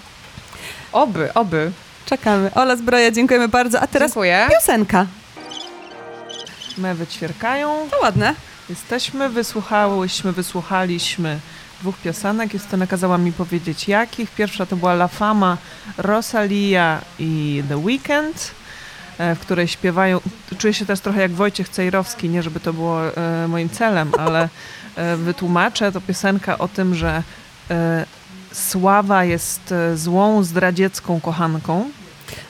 Oby, 0.92 1.34
oby. 1.34 1.72
Czekamy. 2.06 2.52
Ola 2.56 2.76
Zbroja, 2.76 3.12
dziękujemy 3.12 3.48
bardzo. 3.48 3.82
A 3.82 3.88
teraz 3.88 4.12
Dziękuję. 4.12 4.48
piosenka. 4.52 5.06
Mewy 6.78 7.08
ćwierkają. 7.08 7.88
To 7.92 8.00
ładne. 8.02 8.36
Jesteśmy, 8.70 9.30
wysłuchałyśmy, 9.30 10.32
wysłuchaliśmy 10.32 11.40
dwóch 11.84 11.98
piosenek. 11.98 12.54
Justyna 12.54 12.88
kazała 12.88 13.18
mi 13.18 13.32
powiedzieć 13.32 13.88
jakich. 13.88 14.32
Pierwsza 14.32 14.66
to 14.66 14.76
była 14.76 14.94
La 14.94 15.08
Fama, 15.08 15.58
Rosalia 15.98 17.02
i 17.20 17.64
The 17.70 17.78
Weeknd, 17.78 18.52
e, 19.18 19.36
w 19.36 19.40
której 19.40 19.68
śpiewają... 19.68 20.20
Czuję 20.58 20.74
się 20.74 20.86
też 20.86 21.00
trochę 21.00 21.22
jak 21.22 21.32
Wojciech 21.32 21.70
Cejrowski, 21.70 22.30
nie 22.30 22.44
żeby 22.44 22.60
to 22.60 22.74
było 22.74 23.18
e, 23.18 23.48
moim 23.48 23.70
celem, 23.70 24.12
ale 24.20 24.50
e, 24.96 25.18
wytłumaczę. 25.18 25.92
To 25.92 26.02
piosenka 26.02 26.58
o 26.58 26.68
tym, 26.68 26.96
że 26.96 27.24
Sława 28.52 29.24
jest 29.24 29.74
złą, 29.96 30.44
zdradziecką 30.44 31.22
kochanką, 31.22 31.90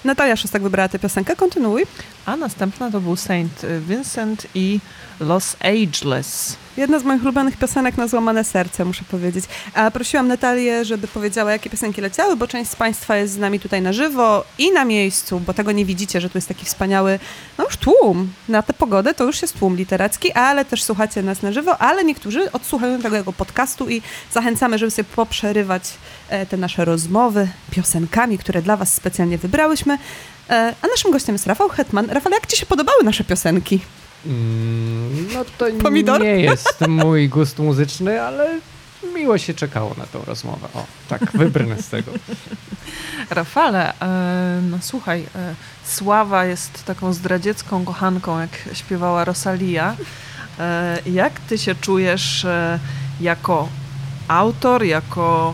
Natalia 0.04 0.36
Szostak 0.36 0.62
wybrała 0.64 0.90
tę 0.90 1.00
piosenkę. 1.00 1.36
Kontynuuj. 1.36 1.86
a 2.26 2.38
następna 2.38 2.92
to 2.92 3.02
był 3.02 3.16
Saint 3.16 3.66
Vincent 3.88 4.48
i 4.56 4.80
Los 5.20 5.56
Ageless. 5.60 6.58
Jedna 6.78 7.00
z 7.00 7.04
moich 7.04 7.22
ulubionych 7.22 7.58
piosenek 7.58 7.98
na 7.98 8.08
złamane 8.08 8.44
serce, 8.44 8.86
muszę 8.86 9.04
powiedzieć. 9.12 9.46
A 9.74 9.92
prosiłam 9.92 10.28
Natalię, 10.28 10.86
żeby 10.86 11.08
powiedziała, 11.08 11.52
jakie 11.52 11.70
piosenki 11.70 12.02
leciały, 12.02 12.36
bo 12.36 12.48
część 12.48 12.72
z 12.72 12.76
Państwa 12.76 13.16
jest 13.18 13.34
z 13.34 13.38
nami 13.38 13.60
tutaj 13.60 13.82
na 13.82 13.94
żywo 13.94 14.44
i 14.58 14.72
na 14.72 14.86
miejscu, 14.86 15.40
bo 15.40 15.54
tego 15.54 15.72
nie 15.72 15.86
widzicie, 15.86 16.22
że 16.22 16.30
tu 16.30 16.38
jest 16.38 16.48
taki 16.48 16.66
wspaniały, 16.66 17.20
no 17.58 17.64
już 17.64 17.78
tłum. 17.78 18.34
Na 18.50 18.62
tę 18.62 18.74
pogodę 18.74 19.14
to 19.14 19.24
już 19.24 19.42
jest 19.42 19.60
tłum 19.60 19.76
literacki, 19.76 20.32
ale 20.32 20.66
też 20.66 20.84
słuchacie 20.84 21.24
nas 21.24 21.42
na 21.42 21.52
żywo, 21.52 21.78
ale 21.78 22.04
niektórzy 22.04 22.52
odsłuchają 22.52 23.02
tego 23.02 23.16
jako 23.16 23.34
podcastu 23.34 23.90
i 23.90 24.02
zachęcamy, 24.32 24.78
żeby 24.78 24.92
sobie 24.92 25.10
poprzerywać 25.16 25.84
e, 26.30 26.46
te 26.46 26.58
nasze 26.58 26.86
rozmowy 26.86 27.48
piosenkami, 27.72 28.38
które 28.38 28.62
dla 28.62 28.78
Was 28.78 28.94
specjalnie 28.94 29.38
wybrałyśmy. 29.38 29.93
E, 30.50 30.74
a 30.82 30.88
naszym 30.88 31.12
gościem 31.12 31.36
jest 31.36 31.48
Rafał 31.48 31.70
Hetman. 31.70 32.10
Rafał, 32.10 32.34
jak 32.34 32.48
Ci 32.48 32.58
się 32.58 32.66
podobały 32.66 33.04
nasze 33.04 33.24
piosenki? 33.24 33.82
Mm, 34.26 35.28
no 35.34 35.46
to 35.58 35.66
Pomidor? 35.82 36.22
nie 36.22 36.40
jest 36.40 36.88
mój 36.88 37.30
gust 37.30 37.60
muzyczny, 37.60 38.22
ale 38.22 38.60
miło 39.16 39.38
się 39.38 39.54
czekało 39.54 39.96
na 39.98 40.06
tą 40.06 40.26
rozmowę. 40.26 40.68
O, 40.74 40.86
tak, 41.10 41.32
wybrnę 41.32 41.82
z 41.82 41.90
tego. 41.90 42.12
Rafale, 43.30 43.94
e, 44.02 44.62
no 44.72 44.78
słuchaj, 44.82 45.26
e, 45.36 45.56
Sława 45.86 46.46
jest 46.46 46.86
taką 46.86 47.14
zdradziecką 47.14 47.86
kochanką, 47.86 48.40
jak 48.40 48.50
śpiewała 48.74 49.26
Rosalia. 49.26 49.96
Jak 51.06 51.40
ty 51.40 51.58
się 51.58 51.76
czujesz 51.76 52.46
jako 53.22 53.70
autor, 54.28 54.84
jako 54.84 55.54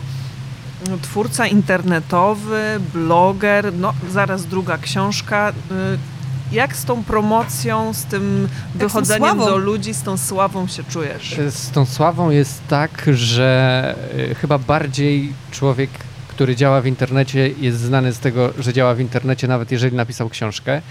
twórca 1.02 1.46
internetowy, 1.46 2.80
bloger, 2.94 3.72
no 3.72 3.94
zaraz 4.10 4.46
druga 4.46 4.78
książka. 4.78 5.52
E, 5.70 6.20
jak 6.52 6.76
z 6.76 6.84
tą 6.84 7.04
promocją, 7.04 7.94
z 7.94 8.04
tym 8.04 8.48
wychodzeniem 8.74 9.38
do 9.38 9.56
ludzi, 9.56 9.94
z 9.94 10.02
tą 10.02 10.16
sławą 10.16 10.66
się 10.66 10.84
czujesz? 10.84 11.36
Z 11.50 11.70
tą 11.70 11.86
sławą 11.86 12.30
jest 12.30 12.60
tak, 12.68 13.06
że 13.12 13.94
y, 14.30 14.34
chyba 14.34 14.58
bardziej 14.58 15.32
człowiek, 15.50 15.90
który 16.28 16.56
działa 16.56 16.80
w 16.80 16.86
internecie, 16.86 17.48
jest 17.48 17.80
znany 17.80 18.12
z 18.12 18.18
tego, 18.18 18.50
że 18.58 18.72
działa 18.72 18.94
w 18.94 19.00
internecie, 19.00 19.48
nawet 19.48 19.70
jeżeli 19.72 19.96
napisał 19.96 20.28
książkę. 20.28 20.82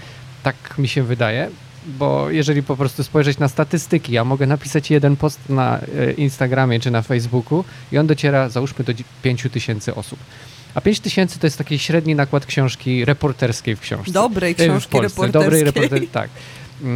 Tak 0.42 0.78
mi 0.78 0.88
się 0.88 1.02
wydaje, 1.02 1.50
bo 1.98 2.30
jeżeli 2.30 2.62
po 2.62 2.76
prostu 2.76 3.04
spojrzeć 3.04 3.38
na 3.38 3.48
statystyki, 3.48 4.12
ja 4.12 4.24
mogę 4.24 4.46
napisać 4.46 4.90
jeden 4.90 5.16
post 5.16 5.48
na 5.48 5.78
y, 5.80 6.12
Instagramie 6.12 6.80
czy 6.80 6.90
na 6.90 7.02
Facebooku 7.02 7.64
i 7.92 7.98
on 7.98 8.06
dociera, 8.06 8.48
załóżmy, 8.48 8.84
do 8.84 8.92
5 9.22 9.46
tysięcy 9.52 9.94
osób. 9.94 10.18
A 10.74 10.80
5 10.80 11.00
tysięcy 11.00 11.38
to 11.38 11.46
jest 11.46 11.58
taki 11.58 11.78
średni 11.78 12.14
nakład 12.14 12.46
książki 12.46 13.04
reporterskiej 13.04 13.76
w 13.76 13.80
książce. 13.80 14.12
Dobrej 14.12 14.52
E, 14.52 14.54
w 14.54 14.56
książki 14.56 14.92
Polsce, 14.92 15.22
reporterskiej. 15.22 15.64
Dobrej 15.64 15.64
reporter, 15.64 16.08
tak. 16.12 16.30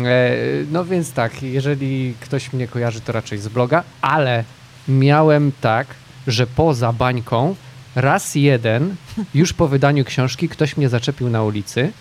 E, 0.04 0.36
No 0.72 0.84
więc 0.84 1.12
tak, 1.12 1.42
jeżeli 1.42 2.14
ktoś 2.20 2.52
mnie 2.52 2.68
kojarzy, 2.68 3.00
to 3.00 3.12
raczej 3.12 3.38
z 3.38 3.48
bloga, 3.48 3.84
ale 4.00 4.44
miałem 4.88 5.52
tak, 5.60 5.86
że 6.26 6.46
poza 6.46 6.92
bańką 6.92 7.54
raz 7.94 8.34
jeden, 8.34 8.96
już 9.34 9.52
po 9.52 9.68
wydaniu 9.68 10.04
książki, 10.04 10.48
ktoś 10.48 10.76
mnie 10.76 10.88
zaczepił 10.88 11.30
na 11.30 11.42
ulicy 11.42 11.92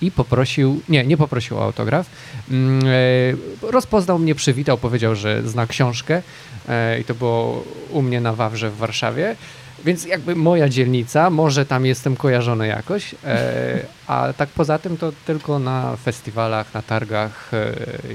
i 0.00 0.10
poprosił, 0.10 0.80
nie, 0.88 1.04
nie 1.04 1.16
poprosił 1.16 1.58
o 1.58 1.64
autograf, 1.64 2.06
mm, 2.50 2.82
e, 2.86 3.70
rozpoznał 3.70 4.18
mnie, 4.18 4.34
przywitał, 4.34 4.78
powiedział, 4.78 5.14
że 5.14 5.48
zna 5.48 5.66
książkę 5.66 6.22
e, 6.68 7.00
i 7.00 7.04
to 7.04 7.14
było 7.14 7.64
u 7.90 8.02
mnie 8.02 8.20
na 8.20 8.32
Wawrze 8.32 8.70
w 8.70 8.76
Warszawie. 8.76 9.36
Więc 9.84 10.04
jakby 10.04 10.36
moja 10.36 10.68
dzielnica, 10.68 11.30
może 11.30 11.66
tam 11.66 11.86
jestem 11.86 12.16
kojarzony 12.16 12.66
jakoś, 12.66 13.14
e, 13.24 13.80
a 14.06 14.32
tak 14.36 14.48
poza 14.48 14.78
tym 14.78 14.96
to 14.96 15.12
tylko 15.26 15.58
na 15.58 15.96
festiwalach, 15.96 16.74
na 16.74 16.82
targach 16.82 17.50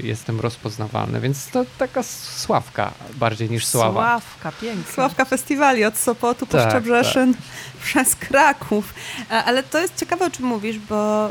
jestem 0.02 0.40
rozpoznawalny, 0.40 1.20
więc 1.20 1.50
to 1.50 1.64
taka 1.78 2.02
sławka 2.36 2.92
bardziej 3.14 3.50
niż 3.50 3.66
sława. 3.66 3.92
Sławka, 3.92 4.52
piękna. 4.60 4.92
Sławka 4.92 5.24
festiwali 5.24 5.84
od 5.84 5.96
Sopotu 5.96 6.46
po 6.46 6.58
Tak, 6.58 6.70
Szczebrzeszyn 6.70 7.34
przez 7.84 8.14
Kraków. 8.14 8.94
Ale 9.28 9.62
to 9.62 9.80
jest 9.80 9.96
ciekawe, 9.96 10.26
o 10.26 10.30
czym 10.30 10.46
mówisz, 10.46 10.78
bo 10.78 11.30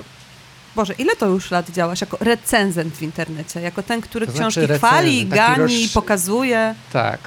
Boże, 0.76 0.94
ile 0.94 1.16
to 1.16 1.26
już 1.28 1.52
lat 1.52 1.70
działasz 1.70 2.02
jako 2.02 2.18
recenzent 2.20 2.94
w 2.96 3.02
internecie? 3.02 3.62
Jako 3.62 3.84
ten, 3.84 4.02
który 4.02 4.26
To 4.28 4.32
znaczy 4.32 4.62
książki 4.68 4.78
chwali, 4.78 5.20
recenzent, 5.24 5.30
taki 5.30 5.60
gani, 5.62 5.84
roz- 5.86 5.94
pokazuje. 5.94 6.76
Tak, 6.94 7.20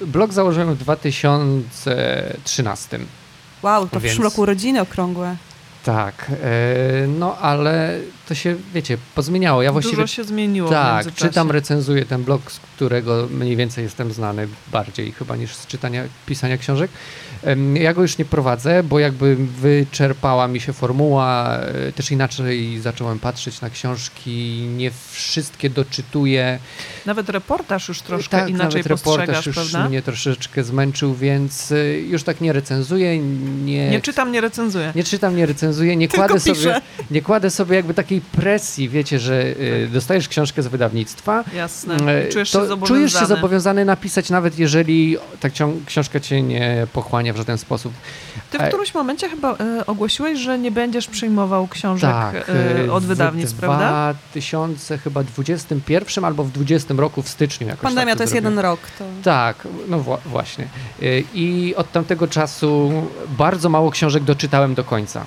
e, 0.00 0.06
blog 0.06 0.32
założyłem 0.32 0.74
w 0.74 0.78
2013. 0.78 2.98
Wow, 3.62 3.82
to 3.82 3.88
w 3.88 3.92
Więc- 3.92 4.04
przyszłym 4.04 4.24
roku 4.24 4.40
urodziny 4.40 4.80
okrągłe. 4.80 5.36
Tak, 5.84 6.26
e, 6.30 6.36
no 7.06 7.38
ale 7.38 7.98
to 8.28 8.34
się, 8.34 8.56
wiecie, 8.74 8.98
pozmieniało. 9.14 9.62
Ja 9.62 9.72
właściwie 9.72 9.96
Dużo 9.96 10.06
się 10.06 10.24
zmieniło 10.24 10.70
Tak, 10.70 11.14
czytam, 11.14 11.50
recenzuję 11.50 12.04
ten 12.04 12.24
blog, 12.24 12.52
z 12.52 12.58
którego 12.58 13.28
mniej 13.30 13.56
więcej 13.56 13.84
jestem 13.84 14.12
znany 14.12 14.48
bardziej 14.72 15.12
chyba 15.12 15.36
niż 15.36 15.54
z 15.54 15.66
czytania, 15.66 16.04
pisania 16.26 16.58
książek. 16.58 16.90
Ja 17.74 17.94
go 17.94 18.02
już 18.02 18.18
nie 18.18 18.24
prowadzę, 18.24 18.82
bo 18.82 18.98
jakby 18.98 19.36
wyczerpała 19.36 20.48
mi 20.48 20.60
się 20.60 20.72
formuła, 20.72 21.58
e, 21.58 21.92
też 21.92 22.10
inaczej 22.10 22.78
zacząłem 22.80 23.18
patrzeć 23.18 23.60
na 23.60 23.70
książki, 23.70 24.66
nie 24.76 24.90
wszystkie 25.10 25.70
doczytuję. 25.70 26.58
Nawet 27.06 27.28
reportaż 27.28 27.88
już 27.88 28.00
troszkę 28.02 28.30
tak, 28.38 28.48
inaczej 28.48 28.82
nawet 28.82 28.86
reportaż 28.86 29.46
już 29.46 29.54
prawda? 29.56 29.88
mnie 29.88 30.02
troszeczkę 30.02 30.64
zmęczył, 30.64 31.14
więc 31.14 31.72
e, 31.72 31.98
już 32.00 32.22
tak 32.22 32.40
nie 32.40 32.52
recenzuję, 32.52 33.18
nie, 33.18 33.90
Nie 33.90 34.00
czytam, 34.00 34.32
nie 34.32 34.40
recenzuję. 34.40 34.92
nie 34.94 35.04
czytam, 35.04 35.36
nie 35.36 35.46
recenzuję, 35.46 35.96
nie 35.96 36.08
Tylko 36.08 36.26
kładę, 36.26 36.40
sobie, 36.40 36.54
piszę. 36.54 36.80
nie 37.10 37.22
kładę 37.22 37.50
sobie 37.50 37.76
jakby 37.76 37.94
takiej 37.94 38.15
takiej 38.20 38.40
presji, 38.42 38.88
wiecie, 38.88 39.18
że 39.18 39.42
y, 39.42 39.88
dostajesz 39.92 40.28
książkę 40.28 40.62
z 40.62 40.66
wydawnictwa, 40.66 41.44
Jasne. 41.54 41.94
e, 41.94 42.28
Czujesz 42.28 42.50
to 42.50 42.60
się 42.60 42.66
zobowiązany. 42.66 42.86
czujesz 42.98 43.12
się 43.20 43.26
zobowiązany 43.26 43.84
napisać, 43.84 44.30
nawet 44.30 44.58
jeżeli 44.58 45.16
ta 45.40 45.48
ksią- 45.48 45.80
książka 45.86 46.20
cię 46.20 46.42
nie 46.42 46.86
pochłania 46.92 47.32
w 47.32 47.36
żaden 47.36 47.58
sposób. 47.58 47.92
Ty 48.50 48.58
w 48.58 48.60
E, 48.60 48.68
którymś 48.68 48.94
momencie 48.94 49.28
chyba 49.28 49.52
e, 49.56 49.86
ogłosiłeś, 49.86 50.38
że 50.38 50.58
nie 50.58 50.70
będziesz 50.70 51.06
przyjmował 51.06 51.68
książek 51.68 52.10
Tak, 52.10 52.34
e, 52.86 52.92
od 52.92 53.04
w 53.04 53.06
wydawnictw, 53.06 53.58
prawda? 53.60 54.14
2000 54.30 54.98
chyba 54.98 55.22
21 55.22 56.24
albo 56.24 56.44
w 56.44 56.50
20 56.52 56.94
roku 56.94 57.22
w 57.22 57.28
styczniu 57.28 57.66
jakoś 57.66 57.82
Pandemia 57.82 58.06
tak 58.12 58.18
to 58.18 58.22
jest 58.22 58.32
zrobiłem. 58.32 58.52
jeden 58.54 58.70
rok. 58.70 58.80
To... 58.98 59.04
Tak, 59.24 59.56
no 59.88 59.98
wła- 60.00 60.18
właśnie. 60.26 60.64
Y, 61.02 61.24
I 61.34 61.74
od 61.76 61.92
tamtego 61.92 62.28
czasu 62.28 62.92
bardzo 63.28 63.68
mało 63.68 63.90
książek 63.90 64.24
doczytałem 64.24 64.74
do 64.74 64.84
końca. 64.84 65.24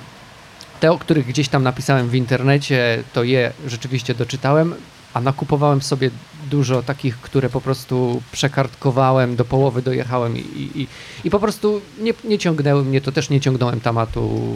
Te, 0.80 0.92
o 0.92 0.98
których 0.98 1.26
gdzieś 1.26 1.48
tam 1.48 1.62
napisałem 1.62 2.08
w 2.08 2.14
internecie, 2.14 3.02
to 3.12 3.24
je 3.24 3.52
rzeczywiście 3.66 4.14
doczytałem, 4.14 4.74
a 5.14 5.20
nakupowałem 5.20 5.82
sobie 5.82 6.10
dużo 6.50 6.82
takich, 6.82 7.16
które 7.20 7.50
po 7.50 7.60
prostu 7.60 8.22
przekartkowałem, 8.32 9.36
do 9.36 9.44
połowy 9.44 9.82
dojechałem 9.82 10.36
i, 10.36 10.40
i, 10.74 10.86
i 11.24 11.30
po 11.30 11.38
prostu 11.40 11.80
nie, 11.98 12.12
nie 12.24 12.38
ciągnęły 12.38 12.84
mnie, 12.84 13.00
to 13.00 13.12
też 13.12 13.30
nie 13.30 13.40
ciągnąłem 13.40 13.80
tematu 13.80 14.54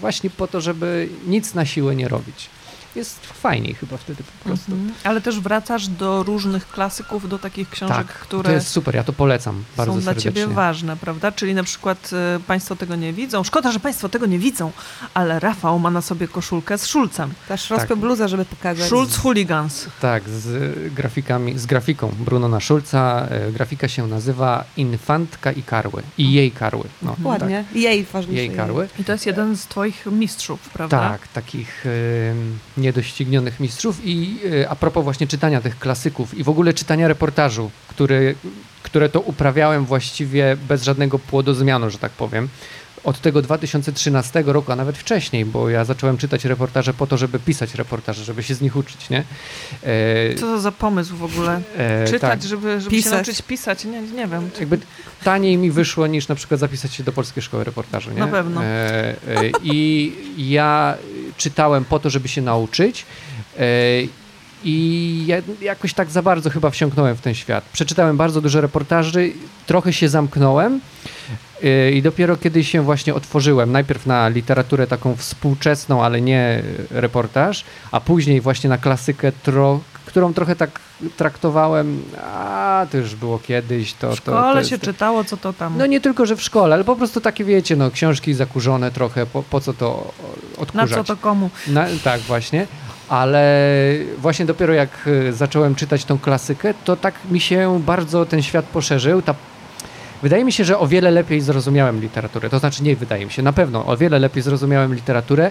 właśnie 0.00 0.30
po 0.30 0.46
to, 0.46 0.60
żeby 0.60 1.08
nic 1.26 1.54
na 1.54 1.66
siłę 1.66 1.96
nie 1.96 2.08
robić. 2.08 2.50
Jest 2.96 3.26
fajniej 3.26 3.74
chyba 3.74 3.96
wtedy 3.96 4.22
po 4.22 4.44
prostu. 4.48 4.72
Mhm. 4.72 4.92
Ale 5.04 5.20
też 5.20 5.40
wracasz 5.40 5.88
do 5.88 6.22
różnych 6.22 6.68
klasyków, 6.68 7.28
do 7.28 7.38
takich 7.38 7.70
książek, 7.70 7.96
Tak, 7.96 8.06
które 8.06 8.42
to 8.48 8.52
jest 8.52 8.68
super, 8.68 8.94
ja 8.94 9.04
to 9.04 9.12
polecam 9.12 9.64
bardzo 9.76 9.92
są 9.94 10.00
dla 10.00 10.04
serdecznie. 10.12 10.32
ciebie 10.42 10.54
ważne, 10.54 10.96
prawda? 10.96 11.32
Czyli 11.32 11.54
na 11.54 11.62
przykład 11.62 12.10
e, 12.12 12.40
Państwo 12.46 12.76
tego 12.76 12.96
nie 12.96 13.12
widzą. 13.12 13.44
Szkoda, 13.44 13.72
że 13.72 13.80
Państwo 13.80 14.08
tego 14.08 14.26
nie 14.26 14.38
widzą, 14.38 14.72
ale 15.14 15.40
Rafał 15.40 15.78
ma 15.78 15.90
na 15.90 16.02
sobie 16.02 16.28
koszulkę 16.28 16.78
z 16.78 16.86
Szulcem. 16.86 17.32
Też 17.48 17.68
Tak. 17.68 17.96
bluzę, 17.96 18.28
żeby 18.28 18.44
pokazać. 18.44 18.86
Schulz 18.86 19.16
Hooligans. 19.16 19.86
Tak, 20.00 20.28
z 20.28 20.72
grafikami, 20.94 21.58
z 21.58 21.66
grafiką 21.66 22.12
Brunona 22.18 22.60
Schulza. 22.60 23.26
E, 23.30 23.52
Grafika 23.52 23.88
się 23.88 24.06
nazywa 24.06 24.64
Infantka 24.76 25.52
i 25.52 25.62
Karły. 25.62 26.02
I 26.18 26.32
jej 26.32 26.50
Karły. 26.50 26.84
No, 27.02 27.16
Ładnie. 27.24 27.64
Jej 27.74 28.04
Tak, 28.04 28.12
ważniejsze. 28.12 28.42
jej 28.44 28.56
Karły. 28.56 28.88
I 28.98 29.04
to 29.04 29.12
jest 29.12 29.26
jeden 29.26 29.56
z 29.56 29.66
twoich 29.66 30.06
mistrzów, 30.06 30.60
prawda? 30.68 30.98
Tak, 31.10 31.28
takich 31.28 31.86
e, 31.86 32.81
niedoścignionych 32.82 33.60
mistrzów. 33.60 34.00
I 34.04 34.38
e, 34.62 34.68
a 34.70 34.76
propos 34.76 35.04
właśnie 35.04 35.26
czytania 35.26 35.60
tych 35.60 35.78
klasyków 35.78 36.34
i 36.38 36.44
w 36.44 36.48
ogóle 36.48 36.74
czytania 36.74 37.08
reportażu, 37.08 37.70
który, 37.88 38.34
które 38.82 39.08
to 39.08 39.20
uprawiałem 39.20 39.84
właściwie 39.84 40.56
bez 40.68 40.82
żadnego 40.82 41.18
płodozmianu, 41.18 41.90
że 41.90 41.98
tak 41.98 42.12
powiem. 42.12 42.48
Od 43.04 43.20
tego 43.20 43.42
2013 43.42 44.42
roku, 44.46 44.72
a 44.72 44.76
nawet 44.76 44.98
wcześniej, 44.98 45.44
bo 45.44 45.68
ja 45.70 45.84
zacząłem 45.84 46.18
czytać 46.18 46.44
reportaże 46.44 46.94
po 46.94 47.06
to, 47.06 47.16
żeby 47.16 47.38
pisać 47.38 47.74
reportaże, 47.74 48.24
żeby 48.24 48.42
się 48.42 48.54
z 48.54 48.60
nich 48.60 48.76
uczyć, 48.76 49.10
nie? 49.10 49.24
E, 49.82 50.34
Co 50.34 50.40
to 50.46 50.60
za 50.60 50.72
pomysł 50.72 51.16
w 51.16 51.24
ogóle? 51.24 51.60
e, 51.76 52.04
Czytać, 52.06 52.20
tak. 52.40 52.42
żeby, 52.42 52.80
żeby 52.80 53.02
się 53.02 53.10
nauczyć 53.10 53.42
pisać? 53.42 53.84
Nie, 53.84 54.02
nie 54.02 54.26
wiem. 54.26 54.50
jakby 54.60 54.78
taniej 55.24 55.56
mi 55.56 55.70
wyszło 55.70 56.06
niż 56.06 56.28
na 56.28 56.34
przykład 56.34 56.60
zapisać 56.60 56.94
się 56.94 57.04
do 57.04 57.12
Polskiej 57.12 57.42
Szkoły 57.42 57.64
Reportażu, 57.64 58.10
nie? 58.10 58.20
Na 58.20 58.26
pewno. 58.26 58.64
E, 58.64 58.66
e, 58.66 59.14
I 59.62 60.12
ja 60.36 60.94
czytałem 61.36 61.84
po 61.84 61.98
to, 61.98 62.10
żeby 62.10 62.28
się 62.28 62.42
nauczyć 62.42 63.06
e, 63.58 63.64
i 64.64 65.24
ja 65.26 65.36
jakoś 65.60 65.94
tak 65.94 66.10
za 66.10 66.22
bardzo 66.22 66.50
chyba 66.50 66.70
wsiąknąłem 66.70 67.16
w 67.16 67.20
ten 67.20 67.34
świat. 67.34 67.64
Przeczytałem 67.72 68.16
bardzo 68.16 68.40
dużo 68.40 68.60
reportaży, 68.60 69.32
trochę 69.66 69.92
się 69.92 70.08
zamknąłem 70.08 70.80
e, 71.62 71.90
i 71.90 72.02
dopiero 72.02 72.36
kiedy 72.36 72.64
się 72.64 72.82
właśnie 72.82 73.14
otworzyłem, 73.14 73.72
najpierw 73.72 74.06
na 74.06 74.28
literaturę 74.28 74.86
taką 74.86 75.16
współczesną, 75.16 76.04
ale 76.04 76.20
nie 76.20 76.62
reportaż, 76.90 77.64
a 77.92 78.00
później 78.00 78.40
właśnie 78.40 78.70
na 78.70 78.78
klasykę, 78.78 79.32
tro, 79.32 79.80
którą 80.06 80.34
trochę 80.34 80.56
tak 80.56 80.70
traktowałem, 81.16 82.02
a 82.24 82.86
to 82.90 82.96
już 82.98 83.14
było 83.14 83.38
kiedyś. 83.38 83.94
To, 83.94 84.12
W 84.12 84.16
szkole 84.16 84.36
to, 84.42 84.52
to 84.52 84.58
jest- 84.58 84.70
się 84.70 84.78
czytało, 84.78 85.24
co 85.24 85.36
to 85.36 85.52
tam. 85.52 85.78
no 85.78 85.86
nie 85.86 86.00
tylko, 86.00 86.26
że 86.26 86.36
w 86.36 86.42
szkole, 86.42 86.74
ale 86.74 86.84
po 86.84 86.96
prostu 86.96 87.20
takie 87.20 87.44
wiecie, 87.44 87.76
no 87.76 87.90
książki 87.90 88.34
zakurzone 88.34 88.90
trochę, 88.90 89.26
po, 89.26 89.42
po 89.42 89.60
co 89.60 89.72
to 89.74 90.12
Na 90.56 90.62
odkurzać? 90.62 90.90
co 90.90 91.04
to 91.04 91.16
komu? 91.16 91.50
Na, 91.68 91.86
tak, 92.04 92.20
właśnie. 92.20 92.66
Ale 93.08 93.68
właśnie 94.18 94.44
dopiero 94.46 94.74
jak 94.74 95.06
y, 95.06 95.32
zacząłem 95.32 95.74
czytać 95.74 96.04
tą 96.04 96.18
klasykę, 96.18 96.74
to 96.84 96.96
tak 96.96 97.14
mi 97.30 97.40
się 97.40 97.80
bardzo 97.86 98.26
ten 98.26 98.42
świat 98.42 98.64
poszerzył. 98.64 99.22
Ta... 99.22 99.34
Wydaje 100.22 100.44
mi 100.44 100.52
się, 100.52 100.64
że 100.64 100.78
o 100.78 100.86
wiele 100.86 101.10
lepiej 101.10 101.40
zrozumiałem 101.40 102.00
literaturę. 102.00 102.50
To 102.50 102.58
znaczy, 102.58 102.82
nie 102.82 102.96
wydaje 102.96 103.24
mi 103.26 103.32
się, 103.32 103.42
na 103.42 103.52
pewno 103.52 103.86
o 103.86 103.96
wiele 103.96 104.18
lepiej 104.18 104.42
zrozumiałem 104.42 104.94
literaturę. 104.94 105.50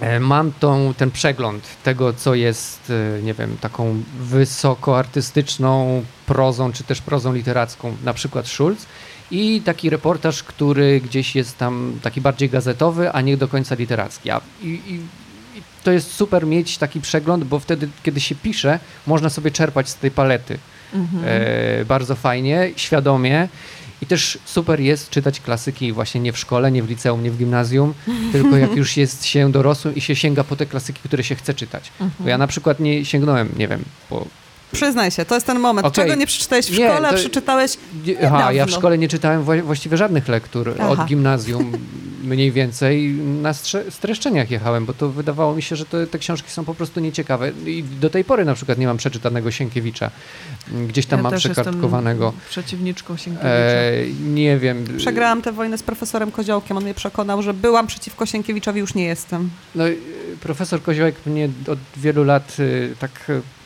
E, 0.00 0.20
Mam 0.20 0.52
tą, 0.52 0.94
ten 0.96 1.10
przegląd 1.10 1.64
tego, 1.84 2.12
co 2.12 2.34
jest, 2.34 2.92
e, 3.18 3.22
nie 3.22 3.34
wiem, 3.34 3.56
taką 3.60 4.02
wysoko 4.20 4.98
artystyczną 4.98 6.04
prozą, 6.26 6.72
czy 6.72 6.84
też 6.84 7.00
prozą 7.02 7.32
literacką, 7.32 7.96
na 8.04 8.14
przykład 8.14 8.46
Schulz, 8.48 8.86
i 9.30 9.62
taki 9.64 9.90
reportaż, 9.90 10.42
który 10.42 11.00
gdzieś 11.00 11.36
jest 11.36 11.58
tam 11.58 11.98
taki 12.02 12.20
bardziej 12.20 12.48
gazetowy, 12.50 13.12
a 13.12 13.20
nie 13.20 13.36
do 13.36 13.48
końca 13.48 13.74
literacki. 13.74 14.30
A, 14.30 14.40
i, 14.62 14.66
i, 14.66 14.94
I 15.58 15.62
to 15.84 15.92
jest 15.92 16.12
super 16.12 16.46
mieć 16.46 16.78
taki 16.78 17.00
przegląd, 17.00 17.44
bo 17.44 17.58
wtedy, 17.58 17.88
kiedy 18.02 18.20
się 18.20 18.34
pisze, 18.34 18.78
można 19.06 19.30
sobie 19.30 19.50
czerpać 19.50 19.88
z 19.88 19.94
tej 19.94 20.10
palety 20.10 20.58
Mhm. 20.94 21.24
e, 21.26 21.84
bardzo 21.84 22.14
fajnie, 22.14 22.70
świadomie. 22.76 23.48
I 24.02 24.06
też 24.06 24.38
super 24.44 24.80
jest 24.80 25.10
czytać 25.10 25.40
klasyki 25.40 25.92
właśnie 25.92 26.20
nie 26.20 26.32
w 26.32 26.38
szkole, 26.38 26.72
nie 26.72 26.82
w 26.82 26.88
liceum, 26.88 27.22
nie 27.22 27.30
w 27.30 27.38
gimnazjum, 27.38 27.94
tylko 28.32 28.56
jak 28.56 28.76
już 28.76 28.96
jest 28.96 29.24
się 29.24 29.52
dorosłym 29.52 29.94
i 29.94 30.00
się 30.00 30.16
sięga 30.16 30.44
po 30.44 30.56
te 30.56 30.66
klasyki, 30.66 31.00
które 31.04 31.24
się 31.24 31.34
chce 31.34 31.54
czytać. 31.54 31.92
Bo 32.20 32.28
ja 32.28 32.38
na 32.38 32.46
przykład 32.46 32.80
nie 32.80 33.04
sięgnąłem, 33.04 33.48
nie 33.56 33.68
wiem, 33.68 33.84
po... 34.08 34.26
Przyznaj 34.72 35.10
się, 35.10 35.24
to 35.24 35.34
jest 35.34 35.46
ten 35.46 35.58
moment. 35.58 35.86
Okej. 35.86 36.04
Czego 36.04 36.14
nie 36.14 36.26
przeczytałeś 36.26 36.66
w 36.66 36.78
Nie, 36.78 36.90
szkole, 36.90 37.08
a 37.08 37.10
to- 37.12 37.16
przeczytałeś 37.18 37.76
nie- 38.06 38.26
Aha, 38.26 38.52
ja 38.52 38.66
w 38.66 38.70
szkole 38.70 38.98
nie 38.98 39.08
czytałem 39.08 39.44
wła- 39.44 39.62
właściwie 39.62 39.96
żadnych 39.96 40.28
lektur 40.28 40.74
Aha. 40.80 40.88
od 40.88 41.04
gimnazjum 41.06 41.72
mniej 42.24 42.52
więcej. 42.52 43.10
Na 43.42 43.52
streszczeniach 43.90 44.50
jechałem, 44.50 44.86
bo 44.86 44.92
to 44.94 45.08
wydawało 45.08 45.54
mi 45.54 45.62
się, 45.62 45.76
że 45.76 45.84
to, 45.86 46.06
te 46.06 46.18
książki 46.18 46.50
są 46.50 46.64
po 46.64 46.74
prostu 46.74 47.00
nieciekawe. 47.00 47.52
I 47.66 47.84
do 48.00 48.10
tej 48.10 48.24
pory 48.24 48.44
na 48.44 48.54
przykład 48.54 48.78
nie 48.78 48.86
mam 48.86 48.96
przeczytanego 48.96 49.50
Sienkiewicza. 49.50 50.10
Gdzieś 50.88 51.06
tam 51.06 51.18
ja 51.18 51.22
mam 51.22 51.36
przekartkowanego. 51.36 52.32
Przeciwniczką 52.50 53.16
Sienkiewicza. 53.16 53.48
E, 53.48 53.92
nie 54.24 54.58
wiem. 54.58 54.84
Przegrałam 54.98 55.42
tę 55.42 55.52
wojnę 55.52 55.78
z 55.78 55.82
profesorem 55.82 56.30
Koziołkiem. 56.30 56.76
On 56.76 56.82
mnie 56.84 56.94
przekonał, 56.94 57.42
że 57.42 57.54
byłam 57.54 57.86
przeciwko 57.86 58.26
Sienkiewiczowi, 58.26 58.80
już 58.80 58.94
nie 58.94 59.04
jestem. 59.04 59.50
No, 59.74 59.88
y, 59.88 59.96
profesor 60.40 60.82
Koziołek 60.82 61.14
mnie 61.26 61.48
od 61.68 61.78
wielu 61.96 62.24
lat 62.24 62.56
y, 62.60 62.94
tak 63.00 63.10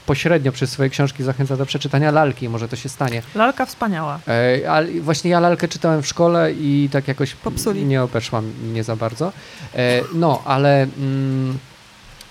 pośrednio 0.07 0.53
przez 0.53 0.71
swoje 0.71 0.91
książki 0.91 1.23
zachęca 1.23 1.57
do 1.57 1.67
przeczytania 1.67 2.11
lalki, 2.11 2.49
może 2.49 2.69
to 2.69 2.77
się 2.77 2.89
stanie. 2.89 3.23
Lalka 3.35 3.67
wspaniała. 3.67 4.21
E, 4.29 4.71
ale 4.71 4.89
właśnie 5.01 5.31
ja 5.31 5.41
lalkę 5.41 5.69
czytałem 5.69 6.03
w 6.03 6.07
szkole 6.07 6.53
i 6.53 6.89
tak 6.93 7.09
jakoś 7.09 7.35
Popsuli. 7.35 7.85
nie 7.85 8.03
obeszła 8.03 8.43
mnie 8.71 8.85
za 8.85 8.97
bardzo. 8.97 9.33
E, 9.75 10.01
no, 10.15 10.43
ale 10.45 10.83
mm, 10.83 11.59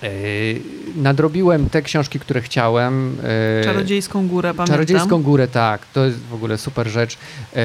e, 0.03 0.09
nadrobiłem 0.95 1.69
te 1.69 1.81
książki, 1.81 2.19
które 2.19 2.41
chciałem. 2.41 3.17
E, 3.59 3.63
Czarodziejską 3.63 4.27
górę, 4.27 4.53
pamiętam. 4.53 4.67
Czarodziejską 4.75 5.23
górę, 5.23 5.47
tak. 5.47 5.85
To 5.93 6.05
jest 6.05 6.19
w 6.19 6.33
ogóle 6.33 6.57
super 6.57 6.87
rzecz. 6.87 7.17
E, 7.55 7.59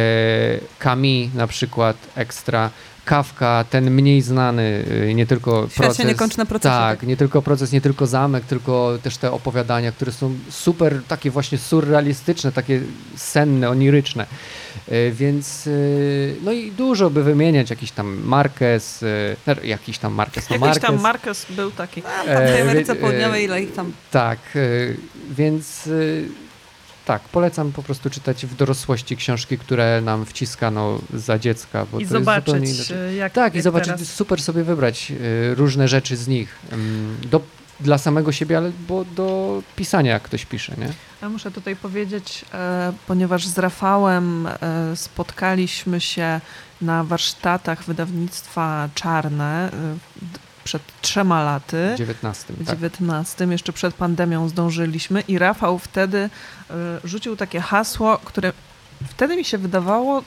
Kami 0.79 1.31
na 1.35 1.47
przykład, 1.47 1.97
ekstra. 2.15 2.71
Kawka, 3.07 3.65
ten 3.71 3.91
mniej 3.91 4.23
znany, 4.23 4.85
y, 5.11 5.15
nie 5.15 5.27
tylko 5.27 5.69
Świat 5.71 5.97
się 5.97 6.05
proces. 6.05 6.37
na 6.37 6.47
procesie, 6.47 6.75
Tak, 6.75 6.99
tak. 7.01 7.09
nie 7.09 7.17
tylko 7.17 7.43
proces, 7.43 7.73
nie 7.73 7.81
tylko 7.81 8.07
zamek, 8.07 8.45
tylko 8.45 8.99
też 9.03 9.17
te 9.17 9.33
opowiadania, 9.33 9.93
które 9.93 10.13
są 10.13 10.35
super, 10.51 11.01
takie 11.09 11.31
właśnie 11.31 11.59
surrealistyczne, 11.59 12.53
takie 12.53 12.81
senne, 13.17 13.71
oniryczne. 13.71 14.27
Y, 14.93 15.13
Więc 15.15 15.67
y, 15.67 16.37
no 16.45 16.53
i 16.53 16.73
dużo 16.73 17.11
by 17.11 17.23
wymieniać, 17.25 17.71
jakiś 17.71 17.91
tam 17.93 18.21
Marquez, 18.25 19.05
no, 19.47 19.55
jakiś 19.65 19.99
tam 19.99 20.13
Marquez, 20.15 20.51
no 20.51 20.57
Jakiś 20.67 20.83
tam 20.83 21.01
Marquez. 21.01 21.03
Marquez 21.03 21.47
był 21.57 21.71
taki. 21.71 22.03
Tam 22.03 22.27
w 22.27 22.29
E, 22.31 22.49
tej 22.53 22.63
Ameryce 22.63 22.95
wie- 22.95 23.01
Południowej, 23.01 23.45
ile 23.45 23.63
ich 23.63 23.73
tam... 23.75 23.93
Tak, 24.11 24.39
więc 25.31 25.89
tak, 27.07 27.23
polecam 27.23 27.73
po 27.73 27.83
prostu 27.83 28.11
czytać 28.11 28.47
w 28.47 28.57
dorosłości 28.57 29.17
książki, 29.17 29.59
które 29.59 30.01
nam 30.01 30.27
wciskano 30.27 30.99
za 31.15 31.39
dziecka, 31.39 31.87
bo 31.93 32.01
I 32.01 32.07
to 32.07 32.19
jest 32.19 32.29
zupełnie 32.37 32.67
zobaczyć, 32.67 32.91
e, 32.91 33.15
jak 33.15 33.33
Tak, 33.33 33.55
i 33.55 33.57
jak 33.57 33.65
zobaczyć, 33.65 33.93
teraz. 33.93 34.09
super 34.09 34.43
sobie 34.43 34.65
wybrać 34.65 35.11
y, 35.11 35.55
różne 35.55 35.89
rzeczy 35.89 36.17
z 36.17 36.29
nich. 36.29 36.59
Do, 37.31 37.41
dla 37.81 37.99
samego 37.99 38.33
siebie, 38.33 38.57
ale 38.59 38.73
bo 38.89 39.05
do 39.05 39.63
pisania, 39.77 40.13
jak 40.13 40.23
ktoś 40.23 40.47
pisze, 40.47 40.75
nie? 40.79 40.89
Ja 41.23 41.29
muszę 41.29 41.51
tutaj 41.51 41.77
powiedzieć, 41.77 42.45
e, 42.55 42.93
ponieważ 43.07 43.47
z 43.47 43.59
Rafałem 43.59 44.47
e, 44.47 44.57
spotkaliśmy 44.97 46.01
się 46.01 46.41
na 46.81 47.05
warsztatach 47.05 47.85
wydawnictwa 47.85 48.89
Czarne 48.95 49.71
e, 49.73 49.97
przed 50.67 50.83
trzema 51.03 51.43
laty. 51.45 51.91
W 51.95 51.99
19. 51.99 52.53
W 52.55 52.67
Tak. 52.67 52.75
19, 52.77 53.45
jeszcze 53.51 53.73
przed 53.73 53.95
pandemią 53.95 54.49
zdążyliśmy 54.49 55.21
i 55.21 55.39
Rafał 55.39 55.79
wtedy 55.79 56.19
e, 56.19 56.75
rzucił 57.05 57.37
takie 57.37 57.61
hasło, 57.61 58.19
które 58.25 58.53
wtedy 59.09 59.37
mi 59.37 59.45
się 59.45 59.59
wydawało 59.59 60.23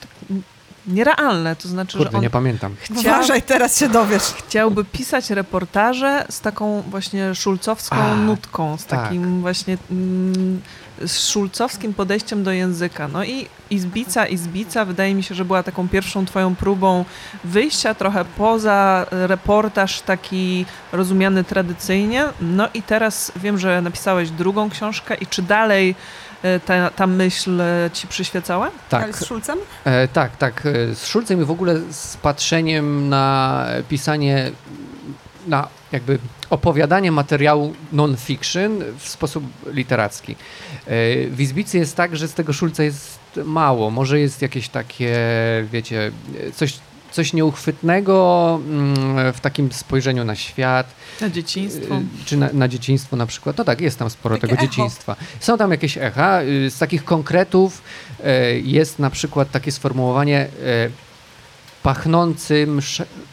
nierealne. 0.87 1.55
To 1.55 1.67
znaczy, 1.67 1.97
Kurde, 1.97 2.11
że 2.11 2.17
on 2.17 2.23
nie 2.23 2.29
pamiętam. 2.29 2.75
chciał, 2.79 2.97
Uważaj, 2.99 3.41
teraz 3.41 3.79
się 3.79 3.89
dowiesz. 3.89 4.23
chciałby 4.23 4.85
pisać 4.85 5.29
reportaże 5.29 6.25
z 6.29 6.41
taką 6.41 6.81
właśnie 6.81 7.35
szulcowską 7.35 7.95
A, 7.95 8.15
nutką, 8.15 8.77
z 8.77 8.85
tak. 8.85 9.01
takim 9.03 9.41
właśnie 9.41 9.77
mm, 9.91 10.61
z 11.05 11.29
szulcowskim 11.29 11.93
podejściem 11.93 12.43
do 12.43 12.51
języka. 12.51 13.07
No 13.07 13.23
i 13.23 13.47
Izbica, 13.69 14.27
Izbica 14.27 14.85
wydaje 14.85 15.15
mi 15.15 15.23
się, 15.23 15.35
że 15.35 15.45
była 15.45 15.63
taką 15.63 15.89
pierwszą 15.89 16.25
twoją 16.25 16.55
próbą 16.55 17.05
wyjścia 17.43 17.93
trochę 17.93 18.25
poza 18.37 19.05
reportaż 19.11 20.01
taki 20.01 20.65
rozumiany 20.91 21.43
tradycyjnie. 21.43 22.25
No 22.41 22.67
i 22.73 22.81
teraz 22.83 23.31
wiem, 23.35 23.57
że 23.57 23.81
napisałeś 23.81 24.29
drugą 24.29 24.69
książkę 24.69 25.15
i 25.15 25.27
czy 25.27 25.41
dalej 25.41 25.95
e, 26.43 26.59
ta, 26.59 26.89
ta 26.89 27.07
myśl 27.07 27.61
e, 27.61 27.89
ci 27.93 28.07
przyświecała? 28.07 28.65
Ale 28.91 29.03
Tak, 29.03 29.17
z 29.17 29.25
Szulcem? 29.25 29.57
e, 29.85 30.07
tak, 30.07 30.37
tak. 30.37 30.65
e, 30.65 30.95
Z 30.95 31.05
Szulcem 31.07 31.41
i 31.41 31.45
w 31.45 31.51
ogóle 31.51 31.79
z 31.91 32.17
patrzeniem 32.17 33.09
na 33.09 33.65
pisanie, 33.89 34.51
na 35.47 35.67
jakby 35.91 36.19
opowiadanie 36.49 37.11
materiału 37.11 37.73
non-fiction 37.91 38.83
w 38.97 39.09
sposób 39.09 39.43
literacki. 39.65 40.35
E, 40.89 41.27
W 41.27 41.41
Izbicy 41.41 41.77
jest 41.77 41.95
tak, 41.95 42.15
że 42.15 42.27
z 42.27 42.33
tego 42.33 42.53
Szulca 42.53 42.83
jest 42.83 43.19
mało. 43.45 43.91
Może 43.91 44.19
jest 44.19 44.41
jakieś 44.41 44.69
takie, 44.69 45.15
wiecie, 45.71 46.11
coś, 46.55 46.73
coś 47.11 47.33
nieuchwytnego 47.33 48.59
mm, 48.69 49.33
w 49.33 49.39
takim 49.39 49.71
spojrzeniu 49.71 50.25
na 50.25 50.35
świat. 50.35 50.95
Na 51.21 51.29
dzieciństwo. 51.29 51.95
Y, 51.95 52.25
Czy 52.25 52.37
na, 52.37 52.49
na 52.53 52.67
dzieciństwo 52.67 53.15
na 53.15 53.25
przykład? 53.25 53.57
No 53.57 53.63
tak, 53.63 53.81
jest 53.81 53.99
tam 53.99 54.09
sporo 54.09 54.35
Takie 54.35 54.47
tego 54.47 54.53
echo. 54.61 54.67
dzieciństwa. 54.71 55.15
Są 55.39 55.57
tam 55.57 55.71
jakieś 55.71 55.97
echa. 55.97 56.41
Y, 56.43 56.69
Z 56.71 56.77
takich 56.77 57.03
konkretów 57.05 57.81
y, 58.19 58.23
jest 58.65 58.99
na 58.99 59.09
przykład 59.09 59.51
takie 59.51 59.71
sformułowanie 59.71 60.47
pachnącym, 61.83 62.79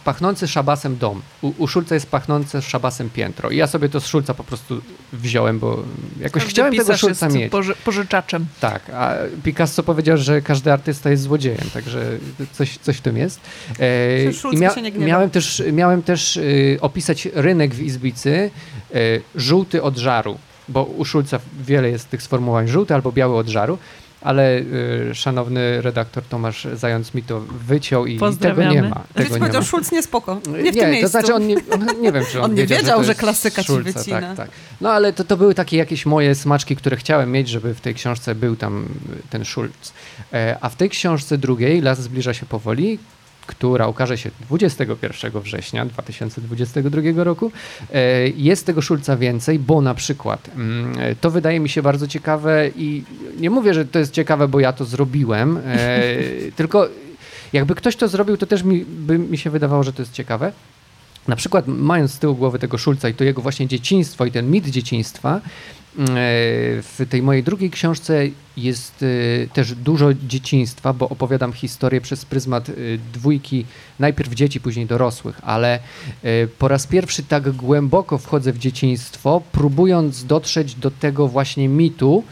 pachnący 0.05 0.48
szabasem 0.48 0.97
dom. 0.97 1.23
U, 1.43 1.52
u 1.59 1.68
Szulca 1.68 1.94
jest 1.94 2.10
pachnące 2.10 2.62
szabasem 2.62 3.10
piętro. 3.10 3.51
I 3.51 3.56
ja 3.56 3.66
sobie 3.66 3.89
to 3.89 4.01
z 4.01 4.06
Szulca 4.06 4.35
po 4.35 4.44
prostu 4.44 4.81
wziąłem, 5.12 5.59
bo 5.59 5.82
jakoś 6.20 6.43
Każdy 6.43 6.51
chciałem 6.51 6.77
tego 6.77 6.97
Szulca 6.97 7.28
mieć. 7.28 7.51
Poży, 7.51 7.74
pożyczaczem. 7.85 8.47
Tak, 8.60 8.90
a 8.90 9.14
Picasso 9.44 9.82
powiedział, 9.82 10.16
że 10.16 10.43
każdy 10.43 10.73
artysta 10.73 11.10
jest 11.10 11.23
złodziejem, 11.23 11.70
także 11.74 12.18
coś, 12.52 12.78
coś 12.78 12.97
w 12.97 13.01
tym 13.01 13.16
jest. 13.16 13.40
E, 13.78 14.32
Schulz 14.32 14.60
by 14.60 14.70
się 14.74 14.82
nie 14.82 14.93
gniewał? 14.93 15.09
miałem 15.09 15.31
też, 15.31 15.62
miałem 15.73 16.02
też 16.02 16.36
y, 16.36 16.78
opisać 16.81 17.28
rynek 17.35 17.74
w 17.74 17.82
Izbicy, 17.82 18.51
y, 18.94 19.23
żółty 19.35 19.82
od 19.82 19.97
żaru, 19.97 20.39
bo 20.68 20.85
u 20.85 21.05
Szulca 21.05 21.39
wiele 21.60 21.90
jest 21.90 22.10
tych 22.10 22.23
sformułowań, 22.23 22.68
żółty 22.68 22.94
albo 22.94 23.12
biały 23.12 23.36
od 23.36 23.48
żaru, 23.48 23.78
ale 24.27 24.59
y, 24.59 25.15
szanowny 25.15 25.82
redaktor 25.82 26.24
Tomasz 26.24 26.66
Zając 26.74 27.15
mi 27.15 27.23
to 27.23 27.40
wyciął 27.40 28.07
i 28.07 28.15
tego 28.15 28.27
Pozdrawiamy. 28.27 28.74
nie 28.74 28.82
ma. 28.82 29.03
Żeś 29.16 29.24
Tego 29.24 29.35
nie 29.35 29.40
powiedział, 29.40 29.62
ma. 29.62 29.66
Szulc 29.66 29.93
nie 29.93 30.03
spoko. 30.03 30.40
Nie 30.62 30.73
w 30.73 30.74
tym 30.74 30.85
to 30.85 30.90
miejscu. 30.90 31.09
znaczy 31.11 31.35
on 31.35 31.47
nie, 31.47 31.57
on, 31.70 32.01
nie 32.01 32.12
wiem, 32.12 32.24
czy 32.32 32.39
on, 32.43 32.44
On 32.44 32.55
nie 32.55 32.66
wiedział, 32.66 32.98
to 32.98 33.05
że 33.05 33.11
jest 33.11 33.20
klasyka 33.20 33.62
ci 33.62 33.73
Schulza, 33.73 33.93
wycina. 33.93 34.20
Tak, 34.20 34.36
tak. 34.36 34.51
No 34.81 34.93
ale 34.93 35.12
to, 35.12 35.24
to 35.24 35.36
były 35.36 35.55
takie 35.55 35.77
jakieś 35.77 36.07
moje 36.07 36.35
smaczki, 36.35 36.77
które 36.77 36.97
chciałem 36.97 37.32
mieć, 37.32 37.48
żeby 37.48 37.74
w 37.74 37.81
tej 37.81 37.94
książce 37.94 38.35
był 38.35 38.57
tam 38.57 38.89
ten 39.31 39.44
Schulz. 39.44 39.93
E, 40.32 40.57
a 40.61 40.69
w 40.69 40.77
tej 40.77 40.90
książce 40.90 41.39
drugiej, 41.39 41.81
Las 41.81 42.03
zbliża 42.03 42.35
się 42.35 42.47
powoli, 42.47 42.98
która 43.47 43.89
ukaże 43.89 44.18
się 44.18 44.31
21 44.40 45.40
września 45.40 45.86
2022 45.86 47.24
roku. 47.24 47.52
E, 47.94 48.28
Jest 48.28 48.66
tego 48.66 48.82
Szulca 48.82 49.16
więcej, 49.16 49.59
bo 49.59 49.81
na 49.81 49.94
przykład 49.94 50.51
mm, 50.56 50.94
to 51.20 51.31
wydaje 51.31 51.60
mi 51.60 51.68
się 51.68 51.82
bardzo 51.82 52.09
ciekawe 52.09 52.70
i 52.77 53.05
nie 53.39 53.51
mówię, 53.51 53.74
że 53.74 53.85
to 53.85 53.98
jest 53.98 54.12
ciekawe, 54.12 54.48
bo 54.48 54.60
ja 54.60 54.73
to 54.73 54.85
zrobiłem, 54.85 55.60
e, 55.66 55.98
tylko 56.56 56.89
jakby 57.52 57.74
ktoś 57.74 57.97
to 57.97 58.09
zrobił, 58.09 58.36
to 58.36 58.47
też 58.47 58.62
mi, 58.62 58.85
by 58.85 59.18
mi 59.18 59.39
się 59.39 59.51
wydawało, 59.51 59.82
że 59.82 59.93
to 59.93 60.02
jest 60.02 60.12
ciekawe. 60.12 60.52
Na 61.28 61.36
przykład 61.36 61.65
mając 61.66 62.12
z 62.12 62.19
tyłu 62.19 62.35
głowy 62.35 62.59
tego 62.59 62.78
Szulca 62.78 63.09
i 63.09 63.15
to 63.15 63.24
jego 63.24 63.43
właśnie 63.43 63.66
dzieciństwo 63.66 64.24
i 64.27 64.32
ten 64.32 64.51
mit 64.51 64.69
dzieciństwa, 64.69 65.36
e, 65.36 65.40
w 66.82 67.07
tej 67.11 67.23
mojej 67.23 67.43
drugiej 67.43 67.70
książce 67.70 68.27
jest 68.57 69.03
e, 69.03 69.47
też 69.47 69.74
dużo 69.74 70.15
dzieciństwa, 70.15 70.93
bo 70.93 71.09
opowiadam 71.09 71.53
historię 71.53 72.01
przez 72.01 72.24
pryzmat 72.24 72.69
e, 72.69 72.73
dwójki, 73.12 73.65
najpierw 73.98 74.35
dzieci, 74.35 74.61
później 74.61 74.86
dorosłych, 74.86 75.40
ale 75.43 75.78
po 76.59 76.69
raz 76.69 76.86
pierwszy 76.86 77.23
tak 77.23 77.51
głęboko 77.51 78.19
wchodzę 78.19 78.53
w 78.53 78.59
dzieciństwo, 78.59 79.43
próbując 79.53 80.24
dotrzeć 80.24 80.74
do 80.74 80.90
tego 80.90 81.28
właśnie 81.28 81.69
mitu, 81.69 82.24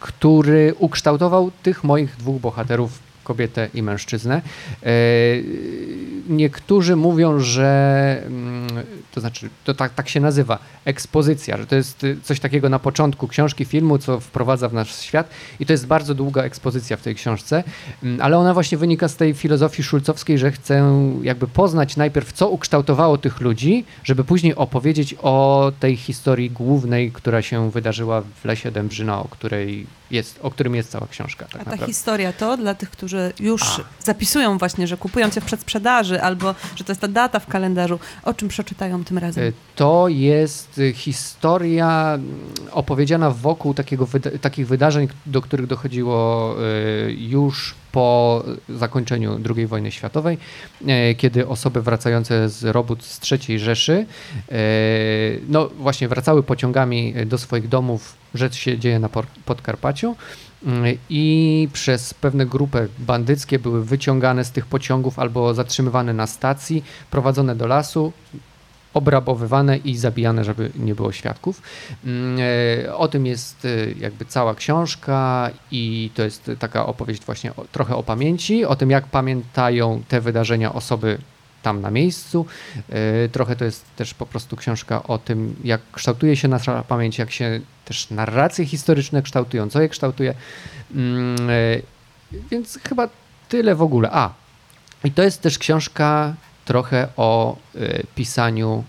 który 0.00 0.74
ukształtował 0.78 1.50
tych 1.62 1.84
moich 1.84 2.16
dwóch 2.16 2.40
bohaterów, 2.40 3.09
kobietę 3.24 3.68
i 3.74 3.82
mężczyznę. 3.82 4.42
E, 4.82 4.90
Niektórzy 6.28 6.96
mówią, 6.96 7.38
że 7.38 8.22
mm, 8.26 8.68
to 9.12 9.20
znaczy, 9.20 9.48
to 9.64 9.74
tak, 9.74 9.94
tak 9.94 10.08
się 10.08 10.20
nazywa, 10.20 10.58
ekspozycja, 10.84 11.56
że 11.56 11.66
to 11.66 11.76
jest 11.76 12.06
coś 12.22 12.40
takiego 12.40 12.68
na 12.68 12.78
początku 12.78 13.28
książki, 13.28 13.64
filmu, 13.64 13.98
co 13.98 14.20
wprowadza 14.20 14.68
w 14.68 14.72
nasz 14.72 15.00
świat 15.00 15.30
i 15.60 15.66
to 15.66 15.72
jest 15.72 15.86
bardzo 15.86 16.14
długa 16.14 16.42
ekspozycja 16.42 16.96
w 16.96 17.02
tej 17.02 17.14
książce, 17.14 17.64
Mm, 18.02 18.20
ale 18.20 18.38
ona 18.38 18.54
właśnie 18.54 18.78
wynika 18.78 19.08
z 19.08 19.16
tej 19.16 19.34
filozofii 19.34 19.82
szulcowskiej, 19.82 20.38
że 20.38 20.52
chcę 20.52 21.02
jakby 21.22 21.46
poznać 21.46 21.96
najpierw, 21.96 22.32
co 22.32 22.48
ukształtowało 22.48 23.18
tych 23.18 23.40
ludzi, 23.40 23.84
żeby 24.04 24.24
później 24.24 24.54
opowiedzieć 24.54 25.14
o 25.22 25.72
tej 25.80 25.96
historii 25.96 26.50
głównej, 26.50 27.12
która 27.12 27.42
się 27.42 27.70
wydarzyła 27.70 28.20
w 28.20 28.44
Lesie 28.44 28.70
Dębrzyna, 28.70 29.20
o, 29.20 29.24
której 29.24 29.86
jest, 30.10 30.38
o 30.42 30.50
którym 30.50 30.74
jest 30.74 30.90
cała 30.90 31.06
książka. 31.06 31.44
Tak 31.44 31.54
A 31.54 31.58
ta 31.58 31.70
naprawdę. 31.70 31.86
historia 31.86 32.32
to 32.32 32.56
dla 32.56 32.74
tych, 32.74 32.90
którzy 32.90 33.32
już 33.40 33.62
A. 33.62 34.04
zapisują 34.04 34.58
właśnie, 34.58 34.86
że 34.86 34.96
kupują 34.96 35.30
cię 35.30 35.40
w 35.40 35.44
przedsprzedaży 35.44 36.22
albo 36.22 36.54
że 36.76 36.84
to 36.84 36.92
jest 36.92 37.00
ta 37.00 37.08
data 37.08 37.38
w 37.40 37.46
kalendarzu, 37.46 37.98
o 38.22 38.34
czym 38.34 38.48
przeczytają 38.48 39.04
tym 39.04 39.18
razem? 39.18 39.44
E, 39.48 39.52
To 39.76 40.08
jest 40.08 40.78
y, 40.78 40.92
historia 40.92 42.12
mm, 42.14 42.40
opowiedziana 42.70 43.30
wokół 43.30 43.74
takiego 43.74 44.06
wyda- 44.06 44.38
takich 44.38 44.66
wydarzeń, 44.66 45.08
do 45.26 45.40
których 45.42 45.66
dochodziło 45.66 46.54
y, 47.08 47.12
już 47.12 47.74
po 47.92 48.44
zakończeniu 48.68 49.40
II 49.56 49.66
wojny 49.66 49.90
światowej, 49.90 50.38
e, 50.86 51.14
kiedy 51.14 51.48
osoby 51.48 51.82
wracające 51.82 52.48
z 52.48 52.64
robót 52.64 53.04
z 53.04 53.32
III 53.32 53.58
Rzeszy, 53.58 54.06
e, 54.48 54.56
no 55.48 55.68
właśnie 55.68 56.08
wracały 56.08 56.42
pociągami 56.42 57.14
do 57.26 57.38
swoich 57.38 57.68
domów, 57.68 58.14
rzecz 58.34 58.54
się 58.54 58.78
dzieje 58.78 58.98
na 58.98 59.08
Podkarpaciu, 59.44 60.16
Mm, 60.66 60.96
i 61.10 61.68
przez 61.72 62.14
pewne 62.14 62.46
grupy 62.46 62.88
bandyckie 62.98 63.58
były 63.58 63.84
wyciągane 63.84 64.44
z 64.44 64.50
tych 64.50 64.66
pociągów 64.66 65.18
albo 65.18 65.54
zatrzymywane 65.54 66.12
na 66.12 66.26
stacji, 66.26 66.84
prowadzone 67.10 67.56
do 67.56 67.66
lasu, 67.66 68.12
obrabowywane 68.94 69.76
i 69.76 69.96
zabijane, 69.96 70.44
żeby 70.44 70.70
nie 70.74 70.94
było 70.94 71.12
świadków. 71.12 71.62
Mm, 72.04 72.38
e, 72.86 72.96
O 72.96 73.08
tym 73.08 73.26
jest 73.26 73.64
e, 73.64 73.68
jakby 74.00 74.24
cała 74.24 74.54
książka 74.54 75.50
i 75.70 76.10
to 76.14 76.22
jest 76.22 76.50
taka 76.58 76.86
opowieść 76.86 77.24
właśnie 77.24 77.56
o, 77.56 77.64
trochę 77.72 77.96
o 77.96 78.02
pamięci, 78.02 78.64
o 78.64 78.76
tym 78.76 78.90
jak 78.90 79.06
pamiętają 79.06 80.02
te 80.08 80.20
wydarzenia 80.20 80.72
osoby 80.72 81.18
tam 81.62 81.80
na 81.80 81.90
miejscu. 81.90 82.46
E, 82.88 83.28
Trochę 83.28 83.56
to 83.56 83.64
jest 83.64 83.84
też 83.96 84.14
po 84.14 84.26
prostu 84.26 84.56
książka 84.56 85.02
o 85.02 85.18
tym, 85.18 85.56
jak 85.64 85.80
kształtuje 85.92 86.36
się 86.36 86.48
nasza 86.48 86.82
pamięć, 86.82 87.18
jak 87.18 87.30
się 87.30 87.60
też 87.84 88.10
narracje 88.10 88.66
historyczne 88.66 89.22
kształtują, 89.22 89.70
co 89.70 89.82
je 89.82 89.88
kształtuje. 89.88 90.34
Mm, 90.94 91.36
Więc 92.50 92.78
chyba 92.88 93.08
tyle 93.48 93.74
w 93.74 93.82
ogóle. 93.82 94.10
A, 94.12 94.30
i 95.04 95.10
to 95.12 95.22
jest 95.22 95.42
też 95.42 95.58
książka 95.58 96.34
trochę 96.70 97.08
o 97.16 97.56
y, 97.74 98.06
pisaniu 98.14 98.84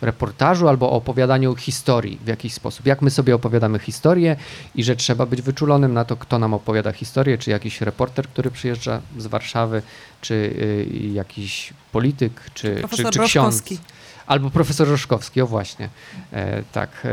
reportażu 0.00 0.68
albo 0.68 0.90
o 0.90 0.92
opowiadaniu 0.92 1.54
historii 1.54 2.18
w 2.24 2.28
jakiś 2.28 2.54
sposób. 2.54 2.86
Jak 2.86 3.02
my 3.02 3.10
sobie 3.10 3.34
opowiadamy 3.34 3.78
historię 3.78 4.36
i 4.74 4.84
że 4.84 4.96
trzeba 4.96 5.26
być 5.26 5.42
wyczulonym 5.42 5.92
na 5.94 6.04
to, 6.04 6.16
kto 6.16 6.38
nam 6.38 6.54
opowiada 6.54 6.92
historię, 6.92 7.38
czy 7.38 7.50
jakiś 7.50 7.80
reporter, 7.80 8.28
który 8.28 8.50
przyjeżdża 8.50 9.00
z 9.18 9.26
Warszawy, 9.26 9.82
czy 10.20 10.34
y, 10.34 11.10
jakiś 11.12 11.72
polityk, 11.92 12.50
czy, 12.54 12.82
czy, 12.96 13.04
czy 13.10 13.18
ksiądz. 13.18 13.62
Albo 14.28 14.50
profesor 14.50 14.88
Roszkowski, 14.88 15.40
o 15.40 15.46
właśnie. 15.46 15.88
E, 16.32 16.62
tak. 16.72 16.90
E, 17.04 17.08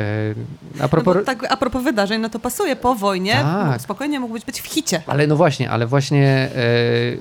a 0.80 0.84
No 0.84 0.90
propos... 0.90 1.16
bo 1.18 1.24
tak, 1.24 1.52
a 1.52 1.58
propos 1.58 1.84
wydarzeń, 1.84 2.22
no 2.22 2.30
to 2.30 2.40
pasuje 2.40 2.76
po 2.76 2.96
wojnie, 2.96 3.34
Tak. 3.34 3.82
spokojnie 3.82 4.20
mógł 4.20 4.34
być, 4.34 4.46
być 4.46 4.62
w 4.62 4.66
hicie. 4.68 5.02
Ale 5.08 5.28
no 5.28 5.36
właśnie, 5.36 5.70
ale 5.72 5.88
właśnie 5.88 6.28
e, 6.28 6.50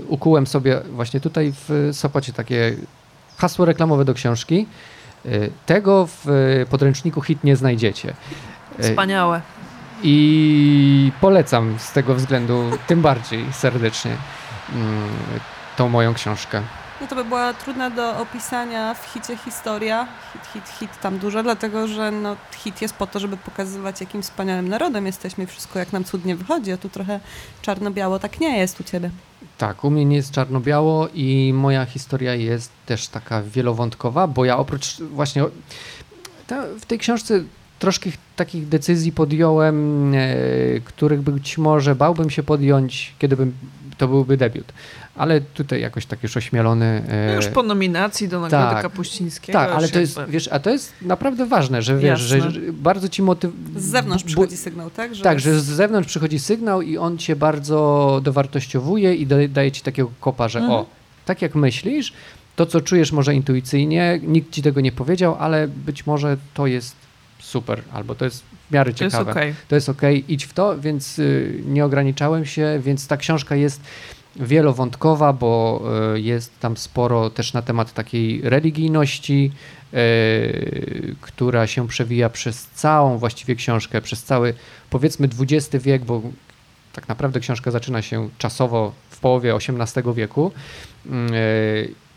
ukułem 0.09 0.47
sobie 0.47 0.81
właśnie 0.93 1.21
tutaj 1.21 1.53
w 1.69 1.91
Sopocie 1.93 2.33
takie 2.33 2.77
hasło 3.37 3.65
reklamowe 3.65 4.05
do 4.05 4.15
książki. 4.15 4.67
E, 5.27 5.29
tego 5.67 6.07
w 6.07 6.29
e, 6.63 6.67
podręczniku 6.67 7.23
hit 7.23 7.45
nie 7.45 7.57
znajdziecie. 7.57 8.15
E, 8.79 8.83
Wspaniałe. 8.83 9.41
I 10.03 11.13
polecam 11.21 11.75
z 11.79 11.93
tego 11.93 12.15
względu 12.15 12.71
tym 12.87 13.03
bardziej 13.03 13.45
serdecznie 13.53 14.17
mm, 14.73 15.09
tą 15.77 15.89
moją 15.89 16.15
książkę. 16.15 16.63
No 17.01 17.07
to 17.07 17.15
by 17.15 17.25
była 17.25 17.55
trudna 17.55 17.91
do 17.91 18.19
opisania 18.19 18.95
w 18.95 19.05
hicie 19.07 19.37
historia. 19.37 20.09
Hit, 20.33 20.43
hit, 20.53 20.69
hit 20.79 21.01
tam 21.01 21.19
dużo, 21.19 21.43
dlatego 21.43 21.89
że 21.89 22.11
no, 22.11 22.37
hit 22.57 22.83
jest 22.83 22.95
po 22.95 23.07
to, 23.07 23.19
żeby 23.19 23.37
pokazywać, 23.37 24.01
jakim 24.01 24.23
wspaniałym 24.23 24.69
narodem 24.69 25.07
jesteśmy 25.07 25.45
i 25.45 25.47
wszystko 25.47 25.79
jak 25.79 25.93
nam 25.93 26.05
cudnie 26.05 26.37
wychodzi, 26.37 26.73
a 26.73 26.77
tu 26.77 26.89
trochę 26.89 27.21
czarno-biało 27.63 28.19
tak 28.19 28.41
nie 28.41 28.59
jest 28.59 28.81
u 28.81 28.85
ciebie. 28.85 29.11
Tak, 29.59 29.85
u 29.85 29.91
mnie 29.91 30.05
nie 30.05 30.17
jest 30.17 30.31
czarno-biało 30.31 31.09
i 31.15 31.53
moja 31.55 31.85
historia 31.85 32.35
jest 32.35 32.71
też 32.87 33.09
taka 33.09 33.43
wielowątkowa, 33.43 34.27
bo 34.27 34.45
ja 34.45 34.57
oprócz 34.57 35.01
właśnie 35.01 35.45
ta, 36.47 36.63
w 36.81 36.87
tej 36.87 36.99
książce 36.99 37.45
troszkę 37.79 38.11
takich 38.37 38.69
decyzji 38.69 39.13
podjąłem, 39.13 40.15
e, 40.15 40.27
których 40.85 41.23
być 41.23 41.59
może 41.59 41.95
bałbym 41.95 42.31
się 42.31 42.43
podjąć, 42.43 43.15
kiedy 43.19 43.37
bym, 43.37 43.55
to 43.99 44.09
byłby 44.09 44.37
debiut. 44.37 44.73
Ale 45.17 45.41
tutaj 45.41 45.81
jakoś 45.81 46.07
tak 46.07 46.23
już 46.23 46.37
ośmielony. 46.37 47.03
e, 47.09 47.27
No 47.27 47.33
już 47.35 47.47
po 47.47 47.63
nominacji 47.63 48.29
do 48.29 48.41
Nagrody 48.41 48.65
tak. 48.75 48.83
Kapuścińskiego. 48.83 49.59
tak, 49.59 49.71
ale 49.71 49.89
to 49.89 50.01
jest, 50.01 50.17
jakby- 50.17 50.33
wiesz, 50.33 50.49
a 50.49 50.59
to 50.59 50.71
jest 50.71 50.93
naprawdę 51.03 51.47
ważne, 51.47 51.83
że 51.83 51.99
wiesz, 51.99 52.21
że, 52.21 52.51
że 52.51 52.61
bardzo 52.73 53.09
ci 53.09 53.23
motyw... 53.23 53.51
Z 53.77 53.83
zewnątrz 53.85 54.25
przychodzi 54.25 54.57
sygnał, 54.57 54.91
tak? 54.91 55.11
tak, 55.23 55.41
że 55.41 55.61
z 55.61 55.65
zewnątrz 55.65 56.09
przychodzi 56.09 56.39
sygnał 56.39 56.83
i 56.83 56.99
on 56.99 57.19
cię 57.19 57.37
bardzo 57.37 58.21
dowartościowuje 58.25 59.15
i 59.15 59.27
daje, 59.49 59.73
ci 59.73 59.83
takiego 59.83 60.11
kopa, 60.21 60.49
że 60.49 60.59
Mhm. 60.59 60.79
o, 60.81 60.87
tak 61.25 61.43
jak 61.43 61.55
myślisz, 61.55 62.13
to 62.57 62.67
co 62.67 62.81
czujesz 62.81 63.13
może 63.13 63.35
intuicyjnie, 63.35 64.21
nikt 64.23 64.53
ci 64.53 64.63
tego 64.63 64.81
nie 64.81 64.93
powiedział, 64.93 65.37
ale 65.39 65.69
być 65.69 66.07
może 66.07 66.37
to 66.55 66.67
jest 66.67 66.97
super, 67.39 67.83
albo 67.93 68.15
to 68.15 68.25
jest 68.25 68.43
w 68.71 68.73
miarę 68.73 68.93
To 68.95 69.05
jest 69.05 69.15
ciekawe. 69.17 69.31
okej. 69.33 69.55
To 69.69 69.75
jest 69.75 69.89
okej, 69.89 70.25
idź 70.29 70.45
w 70.45 70.53
to, 70.53 70.79
więc 70.81 71.19
y, 71.19 71.61
nie 71.67 71.85
ograniczałem 71.85 72.47
się, 72.47 72.81
więc 72.85 73.07
ta 73.07 73.17
książka 73.17 73.57
jest 73.57 73.81
wielowątkowa, 74.37 75.33
bo 75.33 75.83
y, 76.15 76.21
jest 76.21 76.61
tam 76.61 76.77
sporo 76.77 77.31
też 77.31 77.53
na 77.53 77.63
temat 77.63 77.93
takiej 77.93 78.41
religijności, 78.43 79.53
y, 79.95 81.17
która 81.21 81.67
się 81.67 81.89
przewija 81.89 82.31
przez 82.31 82.67
całą 82.67 83.19
właściwie 83.19 83.55
książkę, 83.55 84.01
przez 84.01 84.23
cały 84.23 84.55
powiedzmy 84.91 85.29
XX 85.41 85.85
wiek, 85.85 86.05
bo 86.05 86.23
tak 86.93 87.09
naprawdę 87.09 87.41
książka 87.41 87.71
zaczyna 87.71 88.03
się 88.03 88.29
czasowo 88.39 88.93
w 89.11 89.21
połowie 89.21 89.55
XVIII 89.55 90.15
wieku, 90.15 90.53
y, 91.07 91.11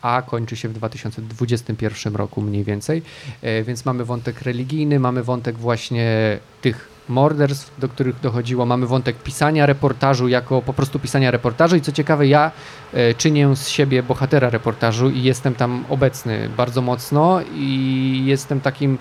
a 0.02 0.22
kończy 0.22 0.56
się 0.56 0.70
w 0.70 0.74
2021 0.74 2.16
roku 2.16 2.42
mniej 2.42 2.64
więcej. 2.64 3.02
E, 3.42 3.64
Więc 3.64 3.86
mamy 3.86 4.06
wątek 4.06 4.42
religijny, 4.42 5.00
mamy 5.00 5.24
wątek 5.24 5.58
właśnie 5.58 6.40
tych 6.62 6.97
morderstw, 7.10 7.80
do 7.80 7.90
których 7.90 8.20
dochodziło, 8.20 8.66
mamy 8.66 8.88
wątek 8.88 9.18
pisania 9.18 9.66
reportażu 9.66 10.28
jako 10.28 10.62
po 10.62 10.74
prostu 10.74 11.00
pisania 11.00 11.32
reportażu. 11.32 11.76
I 11.76 11.82
co 11.82 11.92
ciekawe 11.92 12.28
ja 12.28 12.52
e, 12.94 13.14
czynię 13.14 13.56
z 13.56 13.68
siebie 13.68 14.04
bohatera 14.04 14.50
reportażu 14.50 15.10
i 15.10 15.24
jestem 15.24 15.56
tam 15.56 15.86
obecny 15.90 16.50
bardzo 16.58 16.82
mocno 16.82 17.40
i 17.56 18.24
jestem 18.26 18.62
takim 18.62 18.98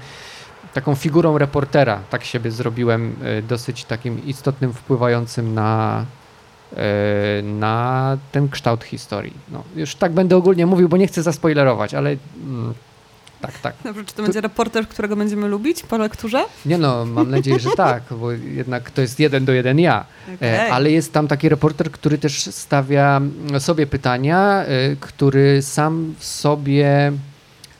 taką 0.75 0.95
figurą 0.95 1.39
reportera, 1.39 2.01
tak 2.11 2.25
siebie 2.25 2.51
zrobiłem 2.51 3.17
e, 3.23 3.43
dosyć 3.43 3.85
takim 3.85 4.27
istotnym, 4.27 4.73
wpływającym 4.73 5.55
na 5.55 6.05
e, 6.77 7.43
na 7.43 8.19
ten 8.33 8.49
kształt 8.49 8.85
historii. 8.85 9.35
No, 9.53 9.63
już 9.77 9.95
tak 9.95 10.13
będę 10.13 10.37
ogólnie 10.37 10.67
mówił, 10.67 10.89
bo 10.89 10.97
nie 10.97 11.07
chcę 11.07 11.23
zaspoilerować, 11.23 11.95
ale 11.95 12.17
mm, 12.37 12.75
tak, 13.41 13.59
tak. 13.59 13.75
Dobrze, 13.85 14.05
czy 14.05 14.15
to 14.15 14.23
będzie 14.23 14.41
reporter, 14.41 14.89
którego 14.89 15.17
będziemy 15.17 15.49
lubić 15.49 15.83
po 15.83 15.99
lekturze? 15.99 16.45
Nie 16.67 16.79
no, 16.79 17.05
mam 17.05 17.31
nadzieję, 17.31 17.59
że 17.61 17.71
tak, 17.77 18.03
bo 18.21 18.33
jednak 18.33 18.91
to 18.91 19.01
jest 19.01 19.21
jeden 19.21 19.45
do 19.45 19.53
jeden 19.53 19.79
ja. 19.79 20.05
E, 20.29 20.35
Okej. 20.35 20.71
ale 20.71 20.91
jest 20.91 21.13
tam 21.13 21.29
taki 21.29 21.49
reporter, 21.49 21.91
który 21.91 22.19
też 22.19 22.45
stawia 22.55 23.21
sobie 23.59 23.87
pytania, 23.87 24.65
e, 24.65 24.97
który 25.01 25.63
sam 25.63 26.15
w 26.19 26.25
sobie, 26.25 27.13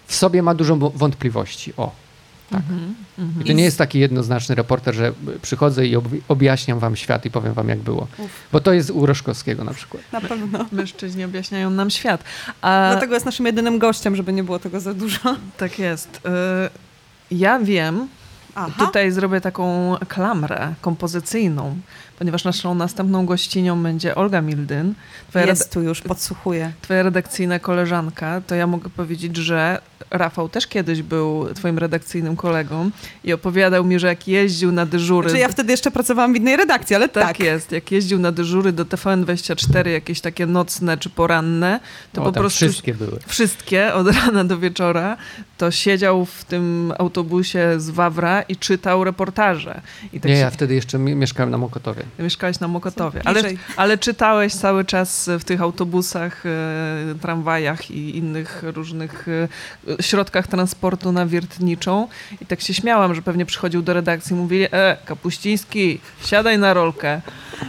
w 0.07 0.15
sobie 0.15 0.43
ma 0.43 0.55
dużo 0.55 0.77
wo- 0.77 0.91
wątpliwości. 0.91 1.73
O. 1.77 2.06
Tak. 2.51 2.61
Mhm, 2.61 2.95
mhm. 3.19 3.45
I 3.45 3.49
to 3.49 3.53
nie 3.53 3.65
jest 3.65 3.79
taki 3.79 3.99
jednoznaczny 3.99 4.55
reporter, 4.55 4.95
że 4.95 5.13
przychodzę 5.43 5.87
i 5.87 5.97
ob- 5.97 6.05
objaśniam 6.29 6.79
wam 6.79 6.97
świat 6.97 7.25
i 7.27 7.31
powiem 7.31 7.53
wam 7.55 7.69
jak 7.69 7.79
było. 7.79 8.07
Uf. 8.19 8.31
Bo 8.53 8.61
to 8.61 8.73
jest 8.73 8.91
u 8.91 9.07
Roszkowskiego 9.07 9.65
na 9.65 9.75
przykład. 9.75 10.03
Na 10.13 10.21
pewno. 10.21 10.67
Mężczyźni 10.73 11.25
objaśniają 11.25 11.71
nam 11.71 11.91
świat. 11.91 12.25
A 12.63 12.89
Dlatego 12.93 13.15
jest 13.15 13.27
naszym 13.27 13.47
jedynym 13.47 13.79
gościem, 13.79 14.17
żeby 14.17 14.33
nie 14.33 14.45
było 14.45 14.59
tego 14.59 14.81
za 14.81 14.95
dużo. 14.95 15.37
tak 15.57 15.79
jest. 15.79 16.17
Y, 16.17 17.35
Ja 17.37 17.59
wiem, 17.59 18.09
Aha. 18.55 18.87
tutaj 18.87 19.11
zrobię 19.13 19.41
taką 19.41 19.95
klamrę 20.09 20.75
kompozycyjną, 20.81 21.77
ponieważ 22.19 22.45
naszą 22.45 22.75
następną 22.75 23.27
gościnią 23.27 23.83
będzie 23.83 24.15
Olga 24.15 24.43
Mildyn, 24.43 24.95
twoja, 25.29 25.47
Jest 25.47 25.73
tu 25.73 25.83
już, 25.83 26.01
podsłuchuję. 26.01 26.73
twoja 26.83 27.03
redakcyjna 27.03 27.59
koleżanka, 27.59 28.41
to 28.47 28.55
ja 28.55 28.67
mogę 28.67 28.91
powiedzieć, 28.91 29.37
że 29.37 29.81
Rafał 30.11 30.49
też 30.49 30.67
kiedyś 30.67 31.03
był 31.03 31.49
twoim 31.55 31.79
redakcyjnym 31.79 32.37
kolegą 32.37 32.91
i 33.25 33.33
opowiadał 33.33 33.85
mi, 33.85 33.99
że 33.99 34.07
jak 34.07 34.29
jeździł 34.29 34.73
na 34.73 34.87
dyżury... 34.87 35.29
Znaczy 35.29 35.41
ja 35.43 35.49
wtedy 35.49 35.73
jeszcze 35.73 35.91
pracowałam 35.91 36.33
w 36.33 36.37
innej 36.37 36.57
redakcji, 36.57 36.97
ale 36.97 37.09
tak, 37.09 37.25
tak. 37.27 37.41
jest, 37.41 37.73
jak 37.73 37.93
jeździł 37.93 38.19
na 38.19 38.33
dyżury 38.33 38.73
do 38.73 38.85
TVN24, 38.85 39.87
jakieś 39.89 40.21
takie 40.21 40.47
nocne 40.47 40.99
czy 40.99 41.11
poranne, 41.11 41.81
to 42.13 42.23
o, 42.23 42.25
po 42.25 42.33
prostu 42.33 42.59
wszystkie 42.67 42.95
były. 42.95 43.19
wszystkie 43.27 43.95
od 43.95 44.07
rana 44.17 44.45
do 44.45 44.59
wieczora, 44.59 45.17
to 45.59 45.71
siedział 45.71 46.25
w 46.27 46.45
tym 46.45 46.93
autobusie 46.99 47.75
z 47.81 47.91
Wawra 47.91 48.43
i 48.43 48.57
czytał 48.57 49.05
reportaże. 49.05 49.81
I 50.13 50.21
tak 50.21 50.29
Nie, 50.31 50.37
się... 50.37 50.41
ja 50.43 50.51
wtedy 50.51 50.75
jeszcze 50.75 50.99
mi- 50.99 51.15
mieszkałem 51.15 51.51
na 51.51 51.59
Mokotowie. 51.59 52.03
Mieszkałeś 52.19 52.61
na 52.61 52.69
Mokotowie, 52.69 53.21
ale, 53.25 53.43
ale 53.77 53.99
czytałeś 53.99 54.55
cały 54.55 54.85
czas 54.85 55.31
w 55.39 55.45
tych 55.45 55.61
autobusach, 55.61 56.47
e, 56.47 57.15
tramwajach 57.21 57.91
i 57.91 58.17
innych 58.17 58.63
różnych 58.63 59.27
e, 59.29 60.03
środkach 60.03 60.47
transportu 60.47 61.13
na 61.13 61.27
Wiertniczą 61.27 62.09
i 62.41 62.47
tak 62.47 62.61
się 62.61 62.75
śmiałam, 62.75 63.15
że 63.15 63.23
pewnie 63.23 63.47
przychodził 63.47 63.83
do 63.83 63.93
redakcji 63.93 64.33
i 64.33 64.37
mówili, 64.37 64.67
e, 64.73 64.97
Kapuściński, 65.05 66.01
siadaj 66.25 66.59
na 66.59 66.75
rolkę. 66.75 67.21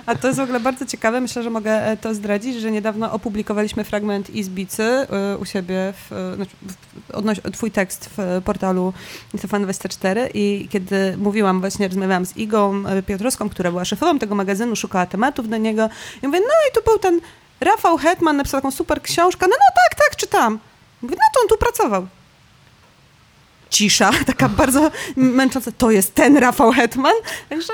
A 0.05 0.15
to 0.15 0.27
jest 0.27 0.39
w 0.39 0.43
ogóle 0.43 0.59
bardzo 0.59 0.85
ciekawe. 0.85 1.21
Myślę, 1.21 1.43
że 1.43 1.49
mogę 1.49 1.71
e, 1.71 1.97
to 1.97 2.13
zdradzić, 2.13 2.61
że 2.61 2.71
niedawno 2.71 3.11
opublikowaliśmy 3.11 3.83
fragment 3.83 4.29
Izbicy 4.29 5.07
u 5.39 5.45
siebie, 5.45 5.93
w, 5.93 6.33
znaczy 6.35 6.51
w, 6.67 7.11
odnoś, 7.11 7.39
twój 7.53 7.71
tekst 7.71 8.09
w 8.17 8.41
portalu 8.45 8.93
TVN24 9.35 10.29
i 10.33 10.67
kiedy 10.71 11.17
mówiłam, 11.17 11.59
właśnie 11.59 11.87
rozmawiałam 11.87 12.25
z 12.25 12.37
Igą 12.37 12.83
Piotrowską, 13.07 13.49
która 13.49 13.71
była 13.71 13.85
szefową 13.85 14.19
tego 14.19 14.26
magazynu, 14.35 14.75
szukała 14.75 15.05
tematów 15.05 15.49
do 15.49 15.57
niego 15.57 15.89
i 16.23 16.27
mówię, 16.27 16.39
no 16.39 16.53
i 16.69 16.73
tu 16.73 16.81
był 16.83 16.99
ten 16.99 17.21
Rafał 17.59 17.97
Hetman, 17.97 18.37
napisał 18.37 18.61
taką 18.61 18.71
super 18.71 19.01
książkę, 19.01 19.45
no 19.49 19.55
no 19.59 19.65
tak, 19.75 19.99
tak, 19.99 20.15
czytam. 20.15 20.59
Mówię, 21.01 21.15
no 21.15 21.23
to 21.33 21.41
on 21.41 21.47
tu 21.47 21.57
pracował. 21.57 22.07
Cisza, 23.69 24.11
taka 24.27 24.49
bardzo 24.49 24.91
męcząca. 25.15 25.71
To 25.77 25.91
jest 25.91 26.15
ten 26.15 26.37
Rafał 26.37 26.71
Hetman. 26.71 27.15
Także 27.49 27.73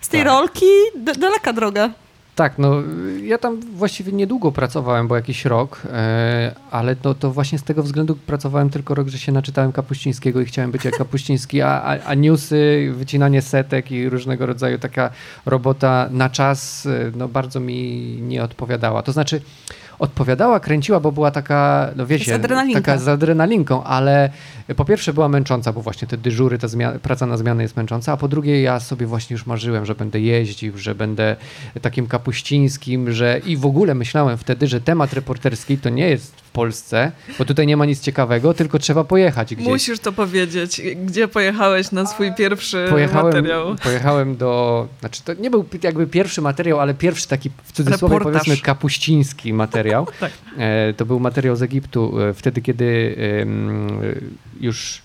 z 0.00 0.08
tej 0.08 0.20
Tak. 0.20 0.28
rolki 0.28 0.66
daleka 0.96 1.52
droga. 1.52 1.90
Tak, 2.38 2.58
no 2.58 2.82
ja 3.22 3.38
tam 3.38 3.60
właściwie 3.60 4.12
niedługo 4.12 4.52
pracowałem, 4.52 5.08
bo 5.08 5.16
jakiś 5.16 5.44
rok, 5.44 5.82
e, 5.92 6.54
ale 6.70 6.96
no, 7.04 7.14
to 7.14 7.30
właśnie 7.30 7.58
z 7.58 7.62
tego 7.62 7.82
względu 7.82 8.16
pracowałem 8.16 8.70
tylko 8.70 8.94
rok, 8.94 9.08
że 9.08 9.18
się 9.18 9.32
naczytałem 9.32 9.72
Kapuścińskiego 9.72 10.40
i 10.40 10.44
chciałem 10.44 10.70
być 10.70 10.84
jak 10.84 10.96
Kapuściński, 11.02 11.62
a, 11.62 11.82
a, 11.82 11.98
a 12.04 12.14
newsy, 12.14 12.92
wycinanie 12.94 13.42
setek 13.42 13.92
i 13.92 14.08
różnego 14.08 14.46
rodzaju 14.46 14.78
taka 14.78 15.10
robota 15.46 16.08
na 16.10 16.30
czas 16.30 16.86
e, 16.86 17.12
no, 17.16 17.28
bardzo 17.28 17.60
mi 17.60 18.18
nie 18.22 18.42
odpowiadała. 18.42 19.02
To 19.02 19.12
znaczy 19.12 19.40
odpowiadała, 19.98 20.60
kręciła, 20.60 21.00
bo 21.00 21.12
była 21.12 21.30
taka, 21.30 21.90
no 21.96 22.06
wiecie, 22.06 22.34
adrenalinka. 22.34 22.80
taka 22.80 22.98
z 22.98 23.08
adrenalinką, 23.08 23.84
ale 23.84 24.30
po 24.76 24.84
pierwsze 24.84 25.12
była 25.12 25.28
męcząca, 25.28 25.72
bo 25.72 25.82
właśnie 25.82 26.08
te 26.08 26.16
dyżury, 26.16 26.58
ta 26.58 26.66
praca 27.02 27.26
na 27.26 27.36
zmianę 27.36 27.62
jest 27.62 27.76
męcząca, 27.76 28.12
a 28.12 28.16
po 28.16 28.28
drugie 28.28 28.62
ja 28.62 28.80
sobie 28.80 29.06
właśnie 29.06 29.34
już 29.34 29.46
marzyłem, 29.46 29.86
że 29.86 29.94
będę 29.94 30.20
jeździł, 30.20 30.78
że 30.78 30.94
będę 30.94 31.36
takim 31.82 32.06
kapuścińskim, 32.06 33.12
że 33.12 33.40
i 33.46 33.56
w 33.56 33.66
ogóle 33.66 33.94
myślałem 33.94 34.38
wtedy, 34.38 34.66
że 34.66 34.80
temat 34.80 35.12
reporterski 35.12 35.78
to 35.78 35.88
nie 35.88 36.08
jest 36.08 36.40
w 36.40 36.50
Polsce, 36.50 37.12
bo 37.38 37.44
tutaj 37.44 37.66
nie 37.66 37.76
ma 37.76 37.84
nic 37.84 38.00
ciekawego, 38.00 38.54
tylko 38.54 38.78
trzeba 38.78 39.04
pojechać 39.04 39.54
gdzieś. 39.54 39.68
Musisz 39.68 39.98
to 39.98 40.12
powiedzieć. 40.12 40.82
Gdzie 41.04 41.28
pojechałeś 41.28 41.92
na 41.92 42.06
swój 42.06 42.34
pierwszy 42.34 42.86
Pojechałem, 42.90 43.26
materiał? 43.34 43.76
pojechałem 43.82 44.36
do, 44.36 44.86
znaczy 45.00 45.22
to 45.24 45.34
nie 45.34 45.50
był 45.50 45.64
jakby 45.82 46.06
pierwszy 46.06 46.42
materiał, 46.42 46.80
ale 46.80 46.94
pierwszy 46.94 47.28
taki 47.28 47.50
w 47.64 47.72
cudzysłowie 47.72 48.18
Reportaż. 48.18 48.42
powiedzmy 48.42 48.64
kapuściński 48.66 49.52
materiał. 49.52 49.87
Tak. 50.20 50.32
e, 50.58 50.92
to 50.92 51.06
był 51.06 51.20
materiał 51.20 51.56
z 51.56 51.62
Egiptu, 51.62 52.20
e, 52.20 52.34
wtedy 52.34 52.62
kiedy 52.62 53.16
już 54.60 55.02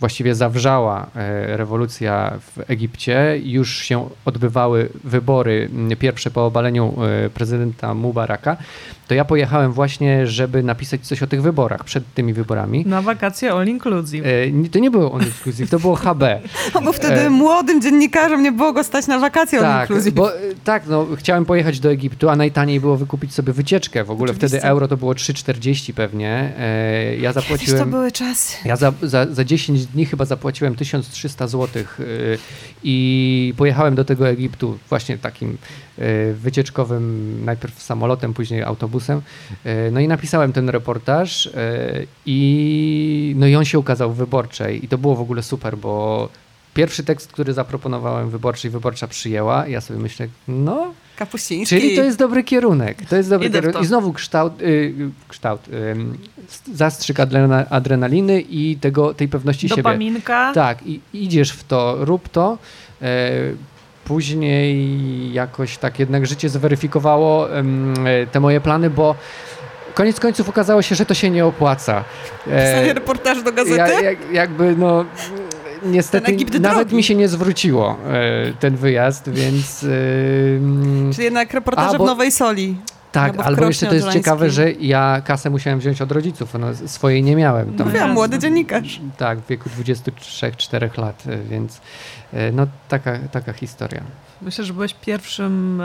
właściwie 0.00 0.34
zawrzała 0.34 1.06
e, 1.14 1.56
rewolucja 1.56 2.32
w 2.40 2.70
Egipcie, 2.70 3.40
już 3.42 3.76
się 3.76 4.08
odbywały 4.24 4.88
wybory 5.04 5.70
pierwsze 5.98 6.30
po 6.30 6.46
obaleniu 6.46 6.94
e, 7.26 7.30
prezydenta 7.30 7.94
Mubaraka, 7.94 8.56
to 9.08 9.14
ja 9.14 9.24
pojechałem 9.24 9.72
właśnie, 9.72 10.26
żeby 10.26 10.62
napisać 10.62 11.06
coś 11.06 11.22
o 11.22 11.26
tych 11.26 11.42
wyborach, 11.42 11.84
przed 11.84 12.14
tymi 12.14 12.32
wyborami. 12.32 12.86
Na 12.86 13.02
wakacje 13.02 13.52
all 13.52 13.66
inclusive. 13.66 14.26
E, 14.26 14.68
to 14.68 14.78
nie 14.78 14.90
było 14.90 15.14
all 15.14 15.22
inclusive, 15.22 15.70
to 15.70 15.78
było 15.78 15.96
HB. 15.96 16.22
No 16.74 16.82
bo 16.82 16.92
wtedy 16.92 17.20
e... 17.20 17.30
młodym 17.30 17.82
dziennikarzom 17.82 18.42
nie 18.42 18.52
było 18.52 18.72
go 18.72 18.84
stać 18.84 19.06
na 19.06 19.18
wakacje 19.18 19.60
tak, 19.60 19.68
all 19.68 19.80
inclusive. 19.82 20.14
Bo, 20.14 20.30
tak, 20.64 20.86
no 20.86 21.06
chciałem 21.16 21.44
pojechać 21.44 21.80
do 21.80 21.90
Egiptu, 21.90 22.28
a 22.28 22.36
najtaniej 22.36 22.80
było 22.80 22.96
wykupić 22.96 23.34
sobie 23.34 23.52
wycieczkę. 23.52 24.04
W 24.04 24.10
ogóle 24.10 24.32
Oczywiście. 24.32 24.58
wtedy 24.58 24.70
euro 24.70 24.88
to 24.88 24.96
było 24.96 25.12
3,40 25.12 25.92
pewnie. 25.94 26.52
E, 26.58 27.16
ja 27.16 27.32
zapłaciłem... 27.32 27.84
to 27.84 27.86
były 27.86 28.12
czasy. 28.12 28.56
Ja 28.64 28.76
za, 28.76 28.92
za, 29.02 29.26
za 29.34 29.44
10 29.44 29.85
dni 29.86 30.06
chyba 30.06 30.24
zapłaciłem 30.24 30.76
1300 30.76 31.48
zł 31.48 31.82
e, 31.82 32.04
i 32.82 33.54
pojechałem 33.56 33.94
do 33.94 34.04
tego 34.04 34.28
Egiptu 34.28 34.78
właśnie 34.88 35.18
takim 35.18 35.58
e, 35.98 36.32
wycieczkowym, 36.32 37.44
najpierw 37.44 37.82
samolotem, 37.82 38.34
później 38.34 38.62
autobusem. 38.62 39.22
E, 39.64 39.90
no 39.90 40.00
i 40.00 40.08
napisałem 40.08 40.52
ten 40.52 40.68
reportaż 40.68 41.50
i, 42.26 43.34
no 43.38 43.46
i 43.46 43.56
on 43.56 43.64
się 43.64 43.78
ukazał 43.78 44.12
w 44.12 44.16
Wyborczej 44.16 44.84
i 44.84 44.88
to 44.88 44.98
było 44.98 45.16
w 45.16 45.20
ogóle 45.20 45.42
super, 45.42 45.78
bo 45.78 46.28
pierwszy 46.74 47.04
tekst, 47.04 47.32
który 47.32 47.52
zaproponowałem 47.52 48.30
Wyborczej, 48.30 48.70
Wyborcza 48.70 49.06
przyjęła. 49.06 49.68
Ja 49.68 49.80
sobie 49.80 50.00
myślę, 50.00 50.28
no... 50.48 50.94
Kapuściński. 51.16 51.76
Czyli 51.76 51.96
to 51.96 52.02
jest 52.02 52.18
dobry 52.18 52.44
kierunek. 52.44 52.98
To 53.08 53.16
jest 53.16 53.30
dobry 53.30 53.50
kierunek. 53.50 53.82
I 53.82 53.86
znowu 53.86 54.12
kształt, 54.12 54.62
y, 54.62 54.94
kształt 55.28 55.68
y, 55.68 55.96
zastrzyk 56.74 57.16
adrenaliny 57.70 58.40
i 58.40 58.76
tego, 58.80 59.14
tej 59.14 59.28
pewności 59.28 59.68
Dopaminka. 59.68 60.44
siebie. 60.44 60.54
Tak, 60.54 60.86
i 60.86 61.00
idziesz 61.12 61.50
w 61.50 61.64
to, 61.64 61.96
rób 62.00 62.28
to. 62.28 62.58
Y, 63.02 63.06
później 64.04 65.32
jakoś 65.32 65.78
tak 65.78 65.98
jednak 65.98 66.26
życie 66.26 66.48
zweryfikowało 66.48 67.48
te 68.32 68.40
moje 68.40 68.60
plany, 68.60 68.90
bo 68.90 69.14
koniec 69.94 70.20
końców 70.20 70.48
okazało 70.48 70.82
się, 70.82 70.94
że 70.94 71.06
to 71.06 71.14
się 71.14 71.30
nie 71.30 71.46
opłaca. 71.46 72.04
Pisanie 72.44 72.92
reportaż 72.92 73.42
do 73.42 73.52
gazety? 73.52 73.76
Ja, 73.76 74.00
jak, 74.00 74.18
jakby 74.32 74.76
no 74.76 75.04
niestety 75.90 76.60
nawet 76.60 76.88
drogi. 76.88 76.96
mi 76.96 77.02
się 77.02 77.14
nie 77.14 77.28
zwróciło 77.28 77.96
e, 78.06 78.52
ten 78.60 78.76
wyjazd, 78.76 79.28
więc... 79.28 79.84
E, 79.84 81.12
Czyli 81.12 81.24
jednak 81.24 81.54
reportaże 81.54 81.94
A, 81.96 81.98
bo, 81.98 82.04
w 82.04 82.06
Nowej 82.06 82.32
Soli. 82.32 82.76
Tak, 83.12 83.30
albo, 83.30 83.44
albo 83.44 83.66
jeszcze 83.66 83.86
to 83.86 83.94
jest 83.94 84.08
ciekawe, 84.08 84.50
że 84.50 84.72
ja 84.72 85.22
kasę 85.24 85.50
musiałem 85.50 85.78
wziąć 85.78 86.02
od 86.02 86.12
rodziców, 86.12 86.54
no, 86.58 86.66
swojej 86.86 87.22
nie 87.22 87.36
miałem. 87.36 87.76
No 87.78 87.84
wiem, 87.84 88.10
młody 88.10 88.38
dziennikarz. 88.38 89.00
Tak, 89.16 89.38
w 89.38 89.46
wieku 89.46 89.68
23-4 89.82 90.98
lat, 90.98 91.24
e, 91.26 91.38
więc 91.38 91.80
no 92.52 92.66
taka, 92.88 93.18
taka 93.32 93.52
historia. 93.52 94.02
Myślę, 94.42 94.64
że 94.64 94.72
byłeś 94.72 94.94
pierwszym 94.94 95.82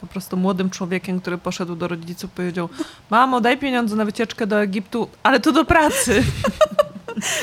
po 0.00 0.06
prostu 0.06 0.36
młodym 0.36 0.70
człowiekiem, 0.70 1.20
który 1.20 1.38
poszedł 1.38 1.76
do 1.76 1.88
rodziców 1.88 2.30
i 2.30 2.36
powiedział 2.36 2.68
mamo, 3.10 3.40
daj 3.40 3.58
pieniądze 3.58 3.96
na 3.96 4.04
wycieczkę 4.04 4.46
do 4.46 4.62
Egiptu, 4.62 5.08
ale 5.22 5.40
to 5.40 5.52
do 5.52 5.64
pracy. 5.64 6.22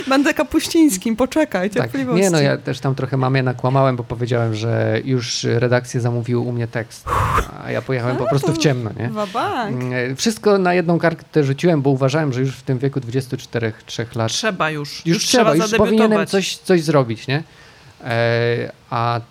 Będę 0.08 0.34
kapuścińskim, 0.34 1.16
poczekaj, 1.16 1.70
tak. 1.70 1.92
Nie, 2.16 2.30
no 2.30 2.42
ja 2.42 2.58
też 2.58 2.80
tam 2.80 2.96
trochę 2.96 3.18
mamie 3.18 3.44
nakłamałem, 3.44 3.96
bo 3.96 4.04
powiedziałem, 4.04 4.56
że 4.56 5.02
już 5.06 5.44
redakcję 5.44 6.02
zamówił 6.02 6.48
u 6.48 6.52
mnie 6.52 6.68
tekst, 6.68 7.06
a 7.66 7.72
ja 7.72 7.82
pojechałem 7.82 8.16
a, 8.16 8.20
po 8.20 8.28
prostu 8.28 8.54
w 8.54 8.58
ciemno, 8.58 8.92
nie? 9.00 9.10
Mm, 9.68 10.16
wszystko 10.16 10.58
na 10.58 10.74
jedną 10.74 11.00
kartę 11.00 11.44
rzuciłem, 11.44 11.82
bo 11.82 11.90
uważałem, 11.90 12.34
że 12.34 12.42
już 12.42 12.56
w 12.56 12.62
tym 12.62 12.78
wieku 12.78 13.00
24-3 13.00 14.18
lat... 14.18 14.32
Trzeba 14.32 14.72
już. 14.72 15.06
Już, 15.06 15.26
trzeba, 15.26 15.56
już 15.56 15.72
powinienem 15.72 16.28
coś, 16.28 16.58
coś 16.58 16.84
zrobić, 16.84 17.28
nie? 17.28 17.44
E, 18.04 18.72
a 18.90 19.22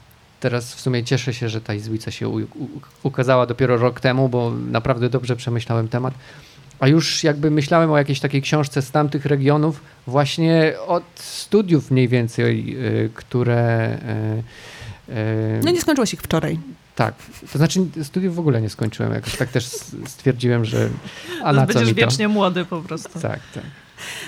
teraz 0.40 0.74
w 0.74 0.80
sumie 0.80 1.04
cieszę 1.04 1.34
się, 1.34 1.48
że 1.48 1.60
ta 1.60 1.74
izbica 1.74 2.10
się 2.10 2.28
u, 2.28 2.36
u, 2.36 2.68
ukazała 3.02 3.46
dopiero 3.46 3.76
rok 3.76 4.00
temu, 4.00 4.28
bo 4.28 4.52
naprawdę 4.70 5.08
dobrze 5.08 5.36
przemyślałem 5.36 5.88
temat. 5.88 6.14
A 6.80 6.88
już 6.88 7.24
jakby 7.24 7.50
myślałem 7.50 7.90
o 7.90 7.98
jakiejś 7.98 8.20
takiej 8.20 8.42
książce 8.42 8.82
z 8.82 8.90
tamtych 8.90 9.26
regionów, 9.26 9.80
właśnie 10.06 10.74
od 10.86 11.04
studiów 11.14 11.90
mniej 11.90 12.08
więcej, 12.08 12.76
y, 13.04 13.10
które. 13.14 13.98
Y, 15.08 15.12
y, 15.12 15.60
no 15.64 15.70
nie 15.70 15.80
skończyłeś 15.80 16.14
ich 16.14 16.22
wczoraj. 16.22 16.58
Tak, 16.94 17.14
to 17.52 17.58
znaczy 17.58 17.86
studiów 18.02 18.34
w 18.34 18.38
ogóle 18.38 18.62
nie 18.62 18.70
skończyłem, 18.70 19.12
jakoś 19.12 19.36
tak 19.36 19.48
też 19.48 19.66
stwierdziłem, 20.06 20.64
że 20.64 20.88
a 21.42 21.52
na 21.52 21.66
co 21.66 21.66
Będziesz 21.66 21.88
mi 21.88 21.94
to? 21.94 22.00
wiecznie 22.00 22.28
młody 22.28 22.64
po 22.64 22.80
prostu. 22.80 23.20
Tak, 23.20 23.40
tak. 23.54 23.64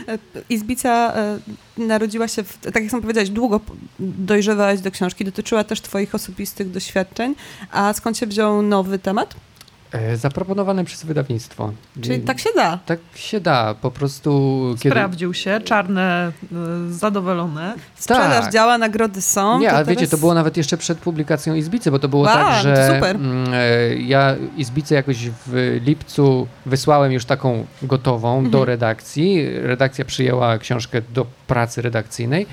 E, 0.09 0.19
Izbica 0.49 1.13
e, 1.15 1.39
narodziła 1.79 2.29
się, 2.29 2.43
w, 2.43 2.59
tak 2.59 2.83
jak 2.83 2.91
sam 2.91 3.01
powiedziałeś, 3.01 3.31
długo 3.31 3.61
dojrzewałaś 3.99 4.81
do 4.81 4.91
książki, 4.91 5.25
dotyczyła 5.25 5.65
też 5.65 5.81
twoich 5.81 6.15
osobistych 6.15 6.71
doświadczeń, 6.71 7.35
a 7.71 7.93
skąd 7.93 8.19
się 8.19 8.27
wziął 8.27 8.63
nowy 8.63 8.99
temat? 8.99 9.35
E, 9.93 10.17
zaproponowane 10.17 10.85
przez 10.85 11.05
wydawnictwo. 11.05 11.73
Czyli 12.03 12.21
tak 12.21 12.41
się 12.41 12.51
da? 12.57 12.79
Tak 12.87 12.99
się 13.15 13.41
da, 13.41 13.75
po 13.75 13.91
prostu... 13.91 14.61
Kiedy... 14.79 14.91
Sprawdził 14.91 15.35
się, 15.35 15.61
czarne, 15.65 16.33
y, 16.89 16.93
zadowolone. 16.93 17.75
Sprzedaż 17.95 18.45
tak. 18.45 18.53
działa, 18.53 18.79
nagrody 18.79 19.23
są. 19.23 19.59
Nie, 19.59 19.73
a 19.73 19.85
wiecie, 19.85 20.09
to 20.09 20.19
było 20.19 20.35
nawet 20.35 20.57
jeszcze 20.57 20.77
przed 20.77 20.99
publikacją 20.99 21.55
Izbicy, 21.55 21.91
bo 21.91 21.99
to 21.99 22.09
było 22.09 22.25
tak, 22.25 22.63
że 22.63 22.95
super. 22.95 23.17
Mm, 23.17 23.55
e, 23.55 23.95
ja 23.95 24.37
Izbicy 24.57 24.95
jakoś 24.95 25.31
w 25.47 25.81
lipcu 25.85 26.47
wysłałem 26.67 27.13
już 27.13 27.25
taką 27.25 27.67
gotową 27.83 28.35
mhm. 28.35 28.51
do 28.51 28.65
redakcji. 28.65 29.59
Redakcja 29.59 30.05
przyjęła 30.05 30.59
książkę 30.59 31.03
do 31.15 31.27
pracy 31.47 31.83
redakcyjnej. 31.83 32.47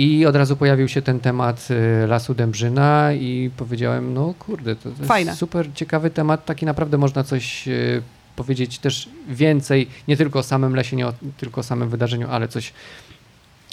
I 0.00 0.26
od 0.26 0.36
razu 0.36 0.56
pojawił 0.56 0.88
się 0.88 1.02
ten 1.02 1.20
temat 1.20 1.68
y, 2.04 2.06
Lasu 2.06 2.34
Dębrzyna 2.34 3.12
i 3.12 3.50
powiedziałem, 3.56 4.14
no 4.14 4.34
kurde, 4.38 4.76
to, 4.76 4.90
to 5.08 5.18
jest 5.18 5.38
super 5.38 5.68
ciekawy 5.74 6.10
temat, 6.10 6.44
taki 6.44 6.66
naprawdę 6.66 6.98
można 6.98 7.24
coś 7.24 7.68
y, 7.68 8.02
powiedzieć 8.36 8.78
też 8.78 9.08
więcej, 9.28 9.88
nie 10.08 10.16
tylko 10.16 10.38
o 10.38 10.42
samym 10.42 10.76
lesie, 10.76 10.96
nie 10.96 11.06
o, 11.06 11.12
tylko 11.36 11.60
o 11.60 11.64
samym 11.64 11.88
wydarzeniu, 11.88 12.28
ale 12.30 12.48
coś, 12.48 12.72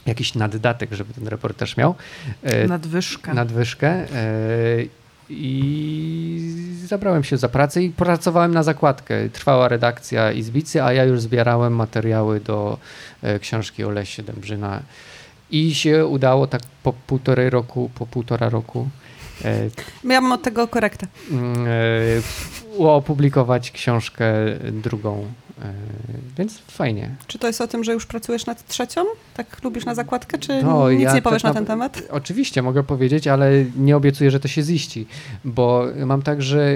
jakiś 0.06 0.36
naddatek, 0.36 0.94
żeby 0.94 1.14
ten 1.14 1.28
reportaż 1.28 1.78
miał. 1.78 1.96
E, 2.44 2.68
nadwyżkę. 2.68 3.34
Nadwyżkę. 3.34 4.06
I 5.30 6.82
zabrałem 6.86 7.24
się 7.24 7.38
za 7.38 7.50
pracę 7.50 7.84
i 7.84 7.90
pracowałem 7.90 8.54
na 8.54 8.64
zakładkę. 8.64 9.30
Trwała 9.30 9.68
redakcja 9.68 10.32
Izbicy, 10.32 10.84
a 10.84 10.94
ja 10.94 11.04
już 11.04 11.22
zbierałem 11.22 11.76
materiały 11.76 12.40
do 12.40 12.78
książki 13.42 13.84
o 13.84 13.90
lesie 13.90 14.24
Dębrzyna. 14.24 14.82
I 15.52 15.76
się 15.76 16.06
udało 16.06 16.48
tak 16.48 16.62
po 16.84 16.94
półtorej 16.94 17.50
roku, 17.50 17.90
po 17.96 18.08
półtora 18.08 18.50
roku. 18.50 18.88
E, 19.46 19.70
Miałam 20.04 20.32
od 20.32 20.42
tego 20.42 20.68
korektę. 20.68 21.08
Mm, 21.32 21.66
e, 22.78 22.88
opublikować 22.88 23.72
książkę 23.72 24.34
drugą, 24.72 25.26
e, 25.62 25.74
więc 26.38 26.58
fajnie. 26.58 27.16
Czy 27.28 27.40
to 27.40 27.48
jest 27.48 27.62
o 27.62 27.68
tym, 27.68 27.84
że 27.84 27.94
już 27.94 28.06
pracujesz 28.06 28.46
nad 28.46 28.68
trzecią? 28.68 29.06
Tak 29.34 29.64
lubisz 29.64 29.86
na 29.86 29.96
zakładkę, 29.96 30.38
czy 30.38 30.64
no, 30.64 30.92
nic 30.92 31.02
ja 31.02 31.14
nie 31.14 31.22
powiesz 31.22 31.42
tak 31.42 31.50
na 31.50 31.54
ten 31.54 31.66
temat? 31.66 32.04
Oczywiście 32.10 32.62
mogę 32.62 32.84
powiedzieć, 32.84 33.28
ale 33.28 33.52
nie 33.78 33.98
obiecuję, 33.98 34.32
że 34.32 34.40
to 34.40 34.48
się 34.48 34.64
ziści, 34.64 35.08
bo 35.46 35.86
mam 36.06 36.22
tak, 36.22 36.42
że 36.42 36.74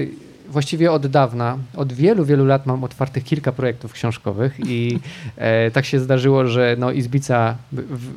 właściwie 0.51 0.91
od 0.91 1.07
dawna, 1.07 1.57
od 1.75 1.93
wielu, 1.93 2.25
wielu 2.25 2.45
lat 2.45 2.65
mam 2.65 2.83
otwartych 2.83 3.23
kilka 3.23 3.51
projektów 3.51 3.93
książkowych 3.93 4.59
i 4.59 4.99
e, 5.37 5.71
tak 5.71 5.85
się 5.85 5.99
zdarzyło, 5.99 6.47
że 6.47 6.75
no, 6.79 6.91
Izbica 6.91 7.55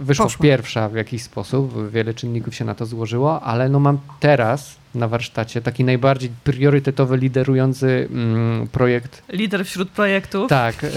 wyszła 0.00 0.26
Poszła. 0.26 0.42
pierwsza 0.42 0.88
w 0.88 0.94
jakiś 0.94 1.22
sposób, 1.22 1.90
wiele 1.90 2.14
czynników 2.14 2.54
się 2.54 2.64
na 2.64 2.74
to 2.74 2.86
złożyło, 2.86 3.42
ale 3.42 3.68
no 3.68 3.80
mam 3.80 3.98
teraz 4.20 4.76
na 4.94 5.08
warsztacie 5.08 5.60
taki 5.62 5.84
najbardziej 5.84 6.30
priorytetowy, 6.44 7.16
liderujący 7.16 8.08
mm, 8.10 8.68
projekt. 8.68 9.22
Lider 9.28 9.64
wśród 9.64 9.90
projektów? 9.90 10.48
Tak. 10.48 10.84
E, 10.84 10.88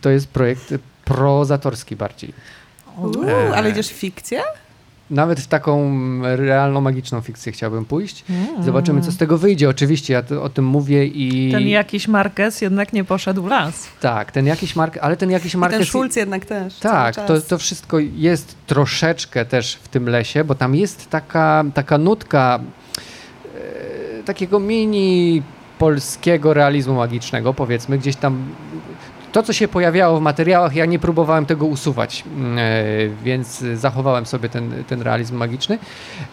to 0.00 0.10
jest 0.10 0.28
projekt 0.28 0.74
prozatorski 1.04 1.96
bardziej. 1.96 2.32
Uuu, 2.98 3.24
e, 3.28 3.56
ale 3.56 3.70
idziesz 3.70 3.88
w 3.88 3.92
fikcję? 3.92 4.42
Nawet 5.12 5.40
w 5.40 5.46
taką 5.46 5.92
realną, 6.22 6.80
magiczną 6.80 7.20
fikcję 7.20 7.52
chciałbym 7.52 7.84
pójść. 7.84 8.24
Mm. 8.30 8.64
Zobaczymy, 8.64 9.00
co 9.00 9.12
z 9.12 9.16
tego 9.16 9.38
wyjdzie. 9.38 9.68
Oczywiście 9.68 10.14
ja 10.14 10.22
to, 10.22 10.42
o 10.42 10.48
tym 10.48 10.64
mówię 10.64 11.06
i... 11.06 11.52
Ten 11.52 11.68
jakiś 11.68 12.08
Marquez 12.08 12.60
jednak 12.60 12.92
nie 12.92 13.04
poszedł 13.04 13.42
w 13.42 13.46
las. 13.46 13.88
Tak, 14.00 14.32
ten 14.32 14.46
jakiś 14.46 14.76
Marquez, 14.76 15.02
ale 15.02 15.16
ten 15.16 15.30
jakiś 15.30 15.54
Marquez... 15.54 15.80
I 15.80 15.80
ten 15.80 15.86
Schulz 15.86 16.16
jednak 16.16 16.44
też. 16.44 16.78
Tak, 16.78 17.14
to, 17.26 17.40
to 17.40 17.58
wszystko 17.58 17.98
jest 17.98 18.56
troszeczkę 18.66 19.44
też 19.44 19.74
w 19.82 19.88
tym 19.88 20.08
lesie, 20.08 20.44
bo 20.44 20.54
tam 20.54 20.74
jest 20.74 21.10
taka, 21.10 21.64
taka 21.74 21.98
nutka 21.98 22.60
e, 24.20 24.22
takiego 24.22 24.60
mini 24.60 25.42
polskiego 25.78 26.54
realizmu 26.54 26.94
magicznego, 26.94 27.54
powiedzmy, 27.54 27.98
gdzieś 27.98 28.16
tam 28.16 28.44
to, 29.32 29.42
co 29.42 29.52
się 29.52 29.68
pojawiało 29.68 30.18
w 30.18 30.22
materiałach, 30.22 30.74
ja 30.74 30.86
nie 30.86 30.98
próbowałem 30.98 31.46
tego 31.46 31.66
usuwać, 31.66 32.24
mm, 32.36 32.58
e, 32.58 32.62
więc 33.24 33.64
zachowałem 33.74 34.26
sobie 34.26 34.48
ten, 34.48 34.84
ten 34.84 35.02
realizm 35.02 35.36
magiczny, 35.36 35.78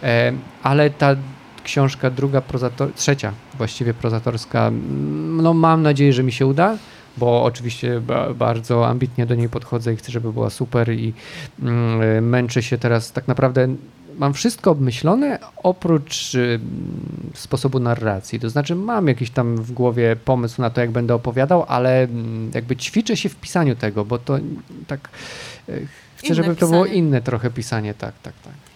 e, 0.02 0.32
ale 0.62 0.90
ta 0.90 1.16
książka 1.64 2.10
druga, 2.10 2.40
prozator, 2.40 2.92
trzecia 2.94 3.32
właściwie 3.54 3.94
prozatorska, 3.94 4.66
mm, 4.66 5.42
no 5.42 5.54
mam 5.54 5.82
nadzieję, 5.82 6.12
że 6.12 6.22
mi 6.22 6.32
się 6.32 6.46
uda, 6.46 6.76
bo 7.16 7.44
oczywiście 7.44 8.00
ba 8.00 8.34
bardzo 8.34 8.88
ambitnie 8.88 9.26
do 9.26 9.34
niej 9.34 9.48
podchodzę 9.48 9.92
i 9.92 9.96
chcę, 9.96 10.12
żeby 10.12 10.32
była 10.32 10.50
super 10.50 10.92
i 10.92 11.12
mm, 11.62 12.28
męczę 12.28 12.62
się 12.62 12.78
teraz 12.78 13.12
tak 13.12 13.28
naprawdę 13.28 13.68
mam 14.20 14.34
wszystko 14.34 14.70
obmyślone 14.70 15.38
oprócz 15.56 16.34
y, 16.34 16.60
sposobu 17.34 17.80
narracji. 17.80 18.40
To 18.40 18.50
znaczy 18.50 18.74
mam 18.74 19.08
jakiś 19.08 19.30
tam 19.30 19.56
w 19.56 19.72
głowie 19.72 20.16
pomysł 20.24 20.62
na 20.62 20.70
to, 20.70 20.80
jak 20.80 20.90
będę 20.90 21.14
opowiadał, 21.14 21.64
ale 21.68 22.02
mm, 22.02 22.50
jakby 22.54 22.76
ćwiczę 22.76 23.16
się 23.16 23.28
w 23.28 23.36
pisaniu 23.36 23.76
tego, 23.76 24.04
bo 24.04 24.18
to 24.18 24.38
tak 24.86 25.08
y, 25.68 25.86
chcę, 26.16 26.26
Inne 26.26 26.34
żeby 26.34 26.56
to 26.56 26.68
było 26.68 26.84
pisanie. 26.84 26.98
inne 26.98 27.22
trochę 27.22 27.50
pisanie, 27.50 27.94
tak, 27.94 28.14
tak, 28.22 28.34
tak. 28.44 28.69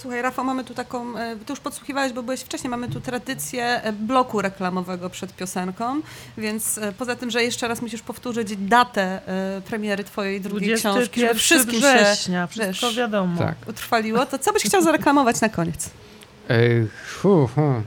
Słuchaj, 0.00 0.22
Rafał, 0.22 0.44
mamy 0.44 0.64
tu 0.64 0.74
taką, 0.74 1.18
e, 1.18 1.36
ty 1.36 1.52
już 1.52 1.60
podsłuchiwałeś, 1.60 2.12
bo 2.12 2.22
byłeś 2.22 2.40
wcześniej, 2.40 2.70
mamy 2.70 2.88
tu 2.88 3.00
tradycję 3.00 3.64
e, 3.82 3.92
bloku 3.92 4.42
reklamowego 4.42 5.10
przed 5.10 5.36
piosenką, 5.36 6.00
więc 6.38 6.78
e, 6.78 6.92
poza 6.92 7.16
tym, 7.16 7.30
że 7.30 7.42
jeszcze 7.42 7.68
raz 7.68 7.82
musisz 7.82 8.02
powtórzyć 8.02 8.56
datę 8.56 9.20
premiery 9.68 10.04
twojej 10.04 10.40
drugiej 10.40 10.76
książki, 10.76 11.20
żeby 11.20 11.34
21 11.34 11.36
wszystkim 11.36 11.80
się 11.80 12.04
września, 12.04 12.46
wszystko 12.46 12.86
wiesz, 12.86 12.96
wiadomo. 12.96 13.38
Tak. 13.38 13.54
utrwaliło, 13.68 14.26
to 14.26 14.38
co 14.38 14.52
byś 14.52 14.62
chciał 14.62 14.82
zareklamować 14.82 15.40
na 15.40 15.48
koniec? 15.48 15.90
Ej, 16.48 16.86
fu, 17.06 17.46
fu. 17.46 17.82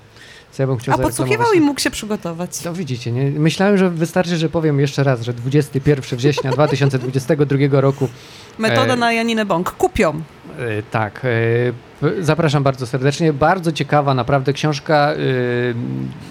Co 0.51 0.63
ja 0.63 0.67
bym 0.67 0.77
chciał 0.77 0.95
A 0.95 0.97
podsłuchiwał 0.97 1.53
i 1.53 1.61
mógł 1.61 1.79
się 1.79 1.91
przygotować. 1.91 2.63
No 2.63 2.73
widzicie, 2.73 3.11
nie? 3.11 3.31
myślałem, 3.31 3.77
że 3.77 3.89
wystarczy, 3.89 4.37
że 4.37 4.49
powiem 4.49 4.79
jeszcze 4.79 5.03
raz, 5.03 5.21
że 5.21 5.33
21 5.33 6.17
września 6.19 6.51
2022 6.51 7.81
roku 7.81 8.09
Metoda 8.57 8.93
E, 8.93 8.97
na 8.97 9.13
Janinę 9.13 9.45
Bąk. 9.45 9.71
Kupią. 9.71 10.21
E, 10.59 10.83
Tak. 10.91 11.21
e, 11.25 11.88
Zapraszam 12.19 12.63
bardzo 12.63 12.87
serdecznie. 12.87 13.33
Bardzo 13.33 13.71
ciekawa, 13.71 14.13
naprawdę 14.13 14.53
książka. 14.53 15.13
e, 15.13 15.17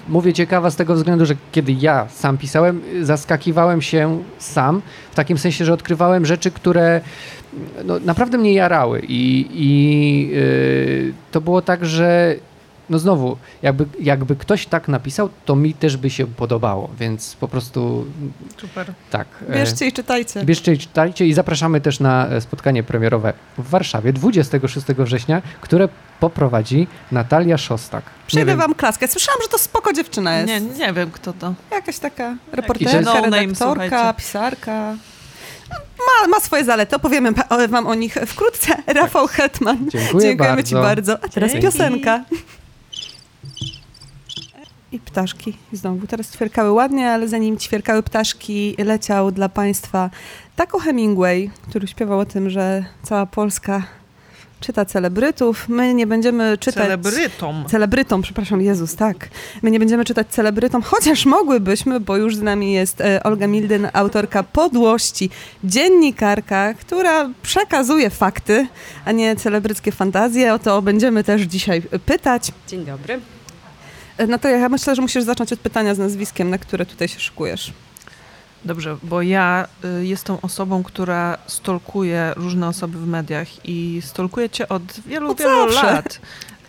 Mówię 0.08 0.32
ciekawa 0.32 0.70
z 0.70 0.76
tego 0.76 0.94
względu, 0.94 1.26
że 1.26 1.34
kiedy 1.52 1.72
ja 1.72 2.08
sam 2.08 2.38
pisałem, 2.38 2.80
zaskakiwałem 3.02 3.82
się 3.82 4.22
sam, 4.38 4.82
w 5.12 5.14
takim 5.14 5.38
sensie, 5.38 5.64
że 5.64 5.72
odkrywałem 5.72 6.26
rzeczy, 6.26 6.50
które 6.50 7.00
no, 7.84 7.98
naprawdę 7.98 8.38
mnie 8.38 8.52
jarały. 8.52 9.00
I, 9.08 9.46
i 9.52 10.32
e, 10.34 10.42
to 11.32 11.40
było 11.40 11.62
tak, 11.62 11.86
że 11.86 12.34
no 12.90 12.98
znowu, 12.98 13.36
jakby, 13.62 13.86
jakby 14.00 14.36
ktoś 14.36 14.66
tak 14.66 14.88
napisał, 14.88 15.28
to 15.44 15.56
mi 15.56 15.74
też 15.74 15.96
by 15.96 16.10
się 16.10 16.26
podobało, 16.26 16.90
więc 16.98 17.36
po 17.36 17.48
prostu 17.48 18.06
Super. 18.60 18.92
tak. 19.10 19.26
e, 19.48 19.54
Bierzcie 19.54 19.86
i 19.86 19.92
czytajcie. 19.92 20.44
Bierzcie 20.44 20.72
i 20.72 20.78
czytajcie 20.78 21.26
i 21.26 21.32
zapraszamy 21.32 21.80
też 21.80 22.00
na 22.00 22.28
e, 22.28 22.40
spotkanie 22.40 22.82
premierowe 22.82 23.32
w 23.58 23.70
Warszawie 23.70 24.12
26 24.12 24.86
września, 24.86 25.42
które 25.60 25.88
poprowadzi 26.20 26.86
Natalia 27.12 27.58
Szostak. 27.58 28.04
Wiem, 28.34 28.58
wam 28.58 28.74
klaskę. 28.74 29.08
Słyszałam, 29.08 29.40
że 29.42 29.48
to 29.48 29.58
spoko 29.58 29.92
dziewczyna 29.92 30.36
jest. 30.38 30.48
Nie, 30.48 30.60
nie 30.60 30.92
wiem 30.92 31.10
kto 31.10 31.32
to. 31.32 31.54
Jakaś 31.70 31.98
taka 31.98 32.36
reporterka, 32.52 33.00
No 33.00 33.14
name, 33.14 33.36
redaktorka, 33.40 33.88
słuchajcie. 33.88 34.14
pisarka. 34.18 34.94
Ma, 35.98 36.28
ma 36.28 36.40
swoje 36.40 36.64
zalety. 36.64 36.96
Opowiemy 36.96 37.32
wam 37.68 37.86
o 37.86 37.94
nich 37.94 38.14
wkrótce. 38.26 38.74
Rafał 38.94 39.26
Hetman. 39.26 39.78
Dziękuję 39.90 40.22
Dziękujemy 40.28 40.64
ci 40.64 40.74
bardzo. 40.74 41.12
bardzo. 41.12 41.24
A 41.24 41.28
teraz 41.28 41.52
Dzięki. 41.52 41.66
piosenka. 41.66 42.24
I 44.92 44.98
ptaszki 44.98 45.56
znowu. 45.72 46.06
Teraz 46.06 46.32
ćwierkały 46.32 46.72
ładnie, 46.72 47.10
ale 47.10 47.28
zanim 47.28 47.58
ćwierkały 47.58 48.02
ptaszki, 48.02 48.76
leciał 48.78 49.32
dla 49.32 49.48
Państwa 49.48 50.10
Taco 50.56 50.78
Hemingway, 50.78 51.50
który 51.68 51.86
śpiewał 51.86 52.18
o 52.18 52.24
tym, 52.24 52.50
że 52.50 52.84
cała 53.02 53.26
Polska 53.26 53.82
czyta 54.60 54.84
celebrytów. 54.84 55.68
My 55.68 55.94
nie 55.94 56.06
będziemy 56.06 56.58
czytać... 56.58 56.84
Celebrytom. 56.84 57.64
Celebrytom, 57.68 58.22
przepraszam, 58.22 58.60
Jezus, 58.60 58.96
tak. 58.96 59.28
My 59.62 59.70
nie 59.70 59.78
będziemy 59.78 60.04
czytać 60.04 60.28
celebrytom, 60.28 60.82
chociaż 60.82 61.26
mogłybyśmy, 61.26 62.00
bo 62.00 62.16
już 62.16 62.36
z 62.36 62.42
nami 62.42 62.72
jest 62.72 63.00
e, 63.00 63.22
Olga 63.22 63.46
Mildyn, 63.46 63.88
autorka 63.92 64.42
Podłości, 64.42 65.30
dziennikarka, 65.64 66.74
która 66.74 67.30
przekazuje 67.42 68.10
fakty, 68.10 68.66
a 69.04 69.12
nie 69.12 69.36
celebryckie 69.36 69.92
fantazje. 69.92 70.54
O 70.54 70.58
to 70.58 70.82
będziemy 70.82 71.24
też 71.24 71.42
dzisiaj 71.42 71.82
pytać. 71.82 72.52
Dzień 72.68 72.84
dobry. 72.84 73.20
To 74.40 74.48
ja 74.48 74.68
myślę, 74.68 74.94
że 74.94 75.02
musisz 75.02 75.24
zacząć 75.24 75.52
od 75.52 75.60
pytania 75.60 75.94
z 75.94 75.98
nazwiskiem, 75.98 76.50
na 76.50 76.58
które 76.58 76.86
tutaj 76.86 77.08
się 77.08 77.20
szykujesz. 77.20 77.72
Dobrze, 78.64 78.96
bo 79.02 79.22
ja 79.22 79.66
y, 80.00 80.06
jestem 80.06 80.36
osobą, 80.42 80.82
która 80.82 81.38
stolkuje 81.46 82.32
różne 82.36 82.68
osoby 82.68 82.98
w 82.98 83.06
mediach 83.06 83.48
i 83.64 84.00
stolkuje 84.04 84.50
cię 84.50 84.68
od 84.68 85.00
wielu, 85.06 85.30
Od 85.30 85.38
wielu 85.38 85.72
zawsze. 85.72 85.86
lat. 85.92 86.20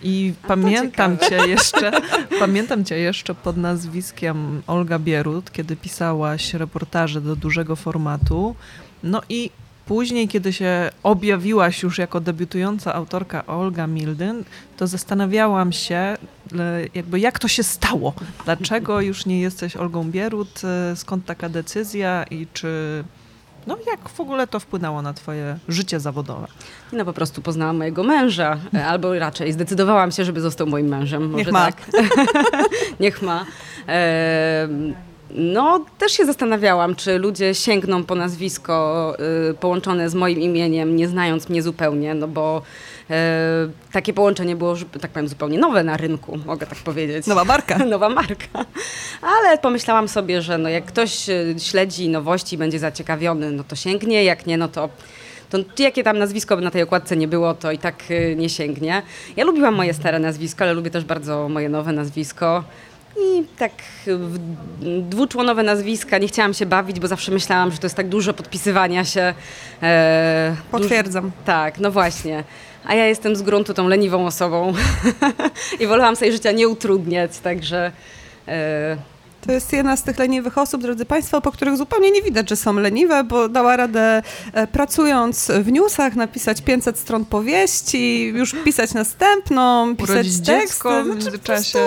I 0.01 0.33
pamiętam 0.47 1.17
cię 1.17 1.47
jeszcze, 1.47 1.91
pamiętam 2.39 2.85
cię 2.85 2.97
jeszcze 2.97 3.35
pod 3.35 3.57
nazwiskiem 3.57 4.61
Olga 4.67 4.99
Bierut, 4.99 5.51
kiedy 5.51 5.75
pisałaś 5.75 6.53
reportaże 6.53 7.21
do 7.21 7.35
dużego 7.35 7.75
formatu. 7.75 8.55
No 9.03 9.21
i 9.29 9.51
później, 9.89 10.27
kiedy 10.27 10.53
się 10.53 10.89
objawiłaś 11.03 11.83
już 11.83 11.97
jako 11.97 12.19
debiutująca 12.19 12.93
autorka 12.93 13.45
Olga 13.45 13.87
Mildyn, 13.87 14.43
to 14.77 14.87
zastanawiałam 14.87 15.71
się, 15.71 16.17
jakby 16.93 17.19
jak 17.19 17.39
to 17.39 17.47
się 17.47 17.63
stało. 17.63 18.13
Dlaczego 18.45 19.01
już 19.01 19.25
nie 19.25 19.41
jesteś 19.41 19.75
Olgą 19.75 20.11
Bierut? 20.11 20.61
Skąd 20.95 21.25
taka 21.25 21.49
decyzja 21.49 22.23
i 22.23 22.47
czy... 22.53 23.03
No 23.67 23.77
jak 23.91 24.09
w 24.09 24.19
ogóle 24.19 24.47
to 24.47 24.59
wpłynęło 24.59 25.01
na 25.01 25.13
twoje 25.13 25.57
życie 25.67 25.99
zawodowe? 25.99 26.47
No 26.93 27.05
po 27.05 27.13
prostu 27.13 27.41
poznałam 27.41 27.77
mojego 27.77 28.03
męża, 28.03 28.57
e, 28.73 28.85
albo 28.85 29.19
raczej 29.19 29.53
zdecydowałam 29.53 30.11
się, 30.11 30.25
żeby 30.25 30.41
został 30.41 30.67
moim 30.67 30.87
mężem. 30.87 31.29
Może 31.29 31.37
Niech 31.37 31.53
ma. 31.53 31.65
Tak. 31.65 31.91
Niech 32.99 33.21
ma. 33.21 33.45
E, 33.87 34.67
no, 35.31 35.85
też 35.97 36.11
się 36.11 36.25
zastanawiałam, 36.25 36.95
czy 36.95 37.17
ludzie 37.17 37.55
sięgną 37.55 38.03
po 38.03 38.15
nazwisko 38.15 39.15
y, 39.49 39.53
połączone 39.53 40.09
z 40.09 40.15
moim 40.15 40.39
imieniem, 40.39 40.95
nie 40.95 41.07
znając 41.07 41.49
mnie 41.49 41.63
zupełnie, 41.63 42.13
no 42.13 42.27
bo 42.27 42.61
e, 43.09 43.69
takie 43.91 44.13
połączenie 44.13 44.55
było, 44.55 44.75
że 44.75 44.85
tak 44.85 45.11
powiem, 45.11 45.27
zupełnie 45.27 45.59
nowe 45.59 45.83
na 45.83 45.97
rynku, 45.97 46.37
mogę 46.45 46.67
tak 46.67 46.77
powiedzieć. 46.77 47.27
Nowa 47.27 47.45
marka. 47.45 47.77
Nowa 47.85 48.09
marka. 48.09 48.65
Ale 49.21 49.57
pomyślałam 49.57 50.07
sobie, 50.07 50.41
że 50.41 50.57
no 50.57 50.69
jak 50.69 50.85
ktoś 50.85 51.29
y, 51.29 51.55
śledzi 51.57 52.09
nowości 52.09 52.55
i 52.55 52.57
będzie 52.57 52.79
zaciekawiony, 52.79 53.51
no 53.51 53.63
to 53.63 53.75
sięgnie, 53.75 54.23
jak 54.23 54.45
nie, 54.45 54.57
no 54.57 54.67
to 54.67 54.89
to 55.49 55.57
jakie 55.79 56.03
tam 56.03 56.17
nazwisko 56.17 56.57
by 56.57 56.63
na 56.63 56.71
tej 56.71 56.81
okładce 56.81 57.17
nie 57.17 57.27
było, 57.27 57.53
to 57.53 57.71
i 57.71 57.77
tak 57.77 58.03
y, 58.11 58.35
nie 58.37 58.49
sięgnie. 58.49 59.01
Ja 59.37 59.45
lubiłam 59.45 59.75
moje 59.75 59.93
stare 59.93 60.19
nazwisko, 60.19 60.63
ale 60.63 60.73
lubię 60.73 60.91
też 60.91 61.03
bardzo 61.03 61.49
moje 61.49 61.69
nowe 61.69 61.91
nazwisko. 61.91 62.63
I 63.17 63.43
tak 63.57 63.71
dwuczłonowe 65.01 65.63
nazwiska 65.63 66.17
nie 66.17 66.27
chciałam 66.27 66.53
się 66.53 66.65
bawić, 66.65 66.99
bo 66.99 67.07
zawsze 67.07 67.31
myślałam, 67.31 67.71
że 67.71 67.77
to 67.77 67.85
jest 67.85 67.95
tak 67.95 68.09
dużo 68.09 68.33
podpisywania 68.33 69.05
się. 69.05 69.33
E, 69.83 70.55
duż- 70.71 70.79
Potwierdzam. 70.81 71.31
tak, 71.45 71.79
no 71.79 71.91
właśnie. 71.91 72.43
A 72.85 72.95
ja 72.95 73.05
jestem 73.05 73.35
z 73.35 73.41
gruntu 73.41 73.73
tą 73.73 73.87
leniwą 73.87 74.25
osobą 74.25 74.73
i 75.79 75.87
wolałam 75.87 76.15
sobie 76.15 76.31
życia 76.31 76.51
nie 76.51 76.67
utrudniać, 76.67 77.39
także 77.39 77.91
e, 78.47 78.97
To 79.45 79.51
jest 79.51 79.73
jedna 79.73 79.97
z 79.97 80.03
tych 80.03 80.17
leniwych 80.19 80.57
osób, 80.57 80.81
drodzy 80.81 81.05
Państwo, 81.05 81.41
po 81.41 81.51
których 81.51 81.77
zupełnie 81.77 82.11
nie 82.11 82.21
widać, 82.21 82.49
że 82.49 82.55
są 82.55 82.73
leniwe, 82.73 83.23
bo 83.23 83.49
dała 83.49 83.77
radę 83.77 84.21
e, 84.53 84.67
pracując 84.67 85.51
w 85.63 85.71
newsach 85.71 86.15
napisać 86.15 86.61
500 86.61 86.97
stron 86.97 87.25
powieści, 87.25 88.23
już 88.23 88.55
pisać 88.63 88.93
następną, 88.93 89.95
pisać 89.95 90.09
Urodzić 90.09 90.37
teksty, 90.37 90.51
dziecko 90.61 90.89
w 90.89 91.05
znaczy, 91.05 91.09
międzyczasie. 91.23 91.79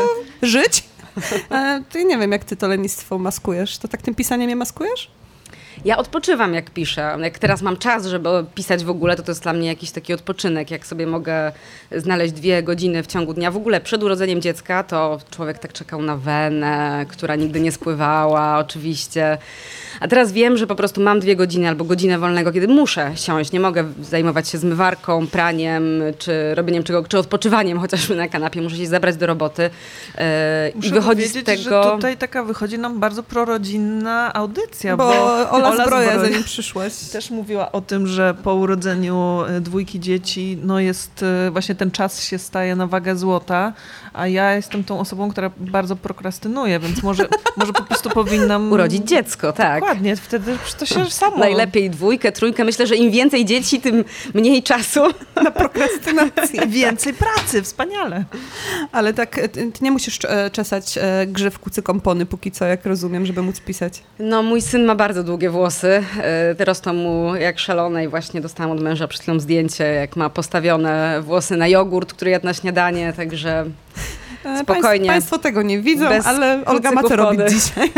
żyć. 0.43 0.85
E, 1.51 1.81
ja 1.95 2.03
nie 2.05 2.19
wiem, 2.19 2.33
jak 2.33 2.45
ty 2.45 2.57
to 2.57 2.69
lenistwo 2.69 3.19
maskujesz. 3.19 3.79
To 3.79 3.89
tak 3.89 4.03
tym 4.03 4.15
pisaniem 4.15 4.51
je 4.51 4.57
maskujesz? 4.57 5.11
Ja 5.85 5.97
odpoczywam, 5.97 6.55
jak 6.55 6.71
piszę. 6.71 7.17
Jak 7.21 7.39
teraz 7.39 7.63
mam 7.63 7.77
czas, 7.77 8.07
żeby 8.07 8.29
pisać 8.55 8.85
w 8.85 8.91
ogóle, 8.91 9.17
to 9.17 9.23
to 9.23 9.31
jest 9.31 9.43
dla 9.43 9.53
mnie 9.53 9.69
jakiś 9.69 9.91
taki 9.91 10.15
odpoczynek. 10.15 10.71
Jak 10.71 10.87
sobie 10.87 11.07
mogę 11.07 11.53
znaleźć 11.97 12.33
dwie 12.33 12.63
godziny 12.63 13.03
w 13.03 13.07
ciągu 13.07 13.35
dnia. 13.35 13.51
W 13.51 13.57
ogóle 13.57 13.81
przed 13.81 14.03
urodzeniem 14.03 14.41
dziecka 14.41 14.83
to 14.83 15.19
człowiek 15.31 15.59
tak 15.59 15.73
czekał 15.73 16.03
na 16.03 16.17
wenę, 16.17 17.07
która 17.09 17.37
nigdy 17.37 17.61
nie 17.61 17.73
spływała, 17.73 18.59
oczywiście. 18.59 19.39
A 20.01 20.09
teraz 20.09 20.33
wiem, 20.33 20.57
że 20.57 20.67
po 20.67 20.75
prostu 20.75 21.01
mam 21.01 21.21
dwie 21.21 21.37
godziny 21.37 21.69
albo 21.69 21.85
godzinę 21.85 22.19
wolnego, 22.19 22.53
kiedy 22.53 22.69
muszę 22.69 23.13
siąść. 23.15 23.53
Nie 23.53 23.61
mogę 23.61 23.85
zajmować 24.03 24.49
się 24.49 24.59
zmywarką, 24.59 25.27
praniem, 25.27 26.03
czy 26.19 26.55
robieniem 26.55 26.83
czego, 26.83 27.05
czy 27.05 27.19
odpoczywaniem 27.19 27.79
chociażby 27.79 28.17
na 28.17 28.29
kanapie. 28.29 28.63
Muszę 28.63 28.77
się 28.77 28.87
zabrać 28.87 29.17
do 29.17 29.27
roboty 29.27 29.71
Muszę 30.75 30.89
i 30.89 30.91
wychodzić 30.91 31.27
z 31.27 31.45
tego... 31.45 31.63
że 31.63 31.91
tutaj 31.95 32.17
taka 32.17 32.45
wychodzi 32.45 32.79
nam 32.79 33.01
bardzo 33.01 33.23
prorodzinna 33.23 34.33
audycja, 34.33 34.97
Bo 34.97 35.09
bo, 35.09 35.51
Ola 35.51 35.72
Ola 35.73 35.85
zbroja, 35.85 36.11
Zbroja. 36.13 36.31
zanim 36.31 36.45
przyszłaś. 36.45 36.93
Też 37.13 37.31
mówiła 37.31 37.73
o 37.73 37.81
tym, 37.81 38.07
że 38.07 38.35
po 38.35 38.55
urodzeniu 38.55 39.43
e, 39.49 39.61
dwójki 39.61 40.01
dzieci, 40.01 40.59
no 40.63 40.81
jest 40.81 41.23
e, 41.23 41.51
właśnie 41.51 41.75
ten 41.75 41.91
czas 41.91 42.25
się 42.25 42.39
staje 42.39 42.77
na 42.77 42.87
wagę 42.87 43.17
złota, 43.17 43.73
a 44.15 44.27
ja 44.27 44.55
jestem 44.55 44.85
tą 44.85 45.01
osobą, 45.01 45.31
która 45.31 45.51
bardzo 45.57 45.97
prokrastynuje, 45.97 46.79
więc 46.79 47.03
może, 47.03 47.29
może 47.57 47.73
po 47.73 47.83
prostu 47.83 48.11
powinnam... 48.11 48.73
Urodzić 48.73 49.09
dziecko, 49.09 49.53
tak. 49.53 49.81
Dokładnie, 49.81 50.17
wtedy 50.17 50.57
to 50.79 50.87
się 50.87 51.11
samo... 51.11 51.37
Najlepiej 51.37 51.91
dwójkę, 51.91 52.33
trójkę. 52.33 52.65
Myślę, 52.65 52.87
że 52.87 52.97
im 52.97 53.11
więcej 53.11 53.45
dzieci, 53.45 53.81
tym 53.81 54.05
mniej 54.35 54.63
czasu. 54.63 55.01
Na 55.43 55.51
prokrastynacji. 55.51 56.61
Więcej 56.83 57.15
pracy, 57.15 57.63
wspaniale. 57.63 58.25
Ale 58.93 59.15
tak, 59.15 59.35
ty, 59.35 59.49
ty 59.49 59.73
nie 59.81 59.91
musisz 59.91 60.19
e, 60.25 60.51
czesać 60.51 60.99
e, 60.99 61.27
grzyw 61.27 61.59
kucy 61.59 61.83
kompony 61.83 62.27
póki 62.27 62.51
co, 62.51 62.65
jak 62.65 62.87
rozumiem, 62.87 63.27
żeby 63.27 63.43
móc 63.43 63.61
pisać. 63.61 64.03
No, 64.19 64.43
mój 64.43 64.63
syn 64.63 64.85
ma 64.85 64.95
bardzo 64.95 65.25
długie 65.25 65.51
włosy. 65.51 66.05
E, 66.59 66.65
Rosną 66.65 66.93
mu 66.93 67.37
jak 67.37 67.59
szalone 67.59 68.05
i 68.05 68.09
właśnie 68.09 68.41
dostałam 68.41 68.73
od 68.73 68.83
męża 68.83 69.09
przed 69.09 69.23
chwilą 69.23 69.41
zdjęcie, 69.41 69.85
jak 69.85 70.17
ma 70.17 70.31
postawione 70.31 71.21
włosy 71.23 71.57
na 71.57 71.69
jogurt, 71.69 72.13
który 72.13 72.31
jadł 72.31 72.47
na 72.47 72.55
śniadanie, 72.55 73.13
także 73.13 73.53
E, 73.53 73.92
Spokojnie. 74.63 75.07
Państw, 75.07 75.07
państwo 75.07 75.39
tego 75.39 75.63
nie 75.63 75.81
widzą, 75.81 76.09
Bez 76.09 76.27
ale 76.27 76.65
Olga 76.65 76.93
ma 76.93 77.03
co 77.03 77.17
robić 77.17 77.41
dzisiaj. 77.55 77.93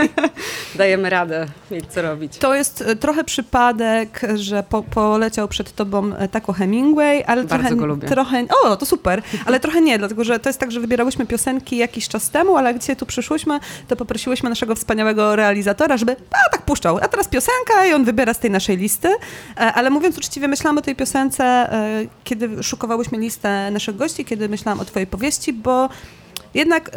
dajemy 0.75 1.11
radę 1.11 1.47
mieć 1.71 1.85
co 1.87 2.03
robić. 2.03 2.39
To 2.39 2.55
jest 2.55 2.81
e, 2.87 2.97
trochę 2.97 3.25
przypadek, 3.25 4.21
że 4.35 4.63
po, 4.63 4.83
poleciał 4.83 5.49
przed 5.49 5.73
tobą 5.73 6.17
e, 6.17 6.29
Taco 6.29 6.53
Hemingway, 6.53 7.25
ale 7.27 7.45
Bardzo 7.45 7.55
trochę, 7.65 7.77
go 7.77 7.87
lubię. 7.87 8.09
trochę... 8.09 8.45
O, 8.65 8.77
to 8.77 8.87
super, 8.87 9.23
ale 9.47 9.61
trochę 9.61 9.81
nie, 9.81 9.99
dlatego 9.99 10.25
że 10.25 10.39
to 10.39 10.49
jest 10.49 10.59
tak, 10.61 10.73
że 10.73 10.81
wybierałyśmy 10.81 11.27
piosenki 11.27 11.77
jakiś 11.77 12.09
czas 12.09 12.31
temu, 12.31 12.57
ale 12.57 12.71
jak 12.71 12.79
dzisiaj 12.79 12.97
tu 12.97 13.07
przyszłyśmy, 13.07 13.61
to 13.89 13.97
poprosiłyśmy 13.97 14.49
naszego 14.49 14.75
wspaniałego 14.75 15.37
realizatora, 15.37 15.97
żeby 15.97 16.17
a, 16.47 16.51
tak 16.51 16.63
puszczał, 16.63 16.99
a 17.03 17.09
teraz 17.09 17.29
piosenka 17.29 17.87
i 17.91 17.93
on 17.93 18.05
wybiera 18.05 18.35
z 18.35 18.39
tej 18.39 18.51
naszej 18.51 18.77
listy. 18.77 19.09
E, 19.09 19.61
Ale 19.61 19.91
mówiąc 19.91 20.19
uczciwie, 20.19 20.49
myślałam 20.49 20.79
o 20.79 20.83
tej 20.83 20.97
piosence, 20.97 21.45
e, 21.45 22.07
kiedy 22.25 22.63
szukowałyśmy 22.63 23.19
listę 23.19 23.71
naszych 23.71 23.97
gości, 23.97 24.25
kiedy 24.25 24.49
myślałam 24.49 24.81
o 24.81 24.85
twojej 24.85 25.07
powieści, 25.07 25.53
bo 25.53 25.89
jednak 26.55 26.91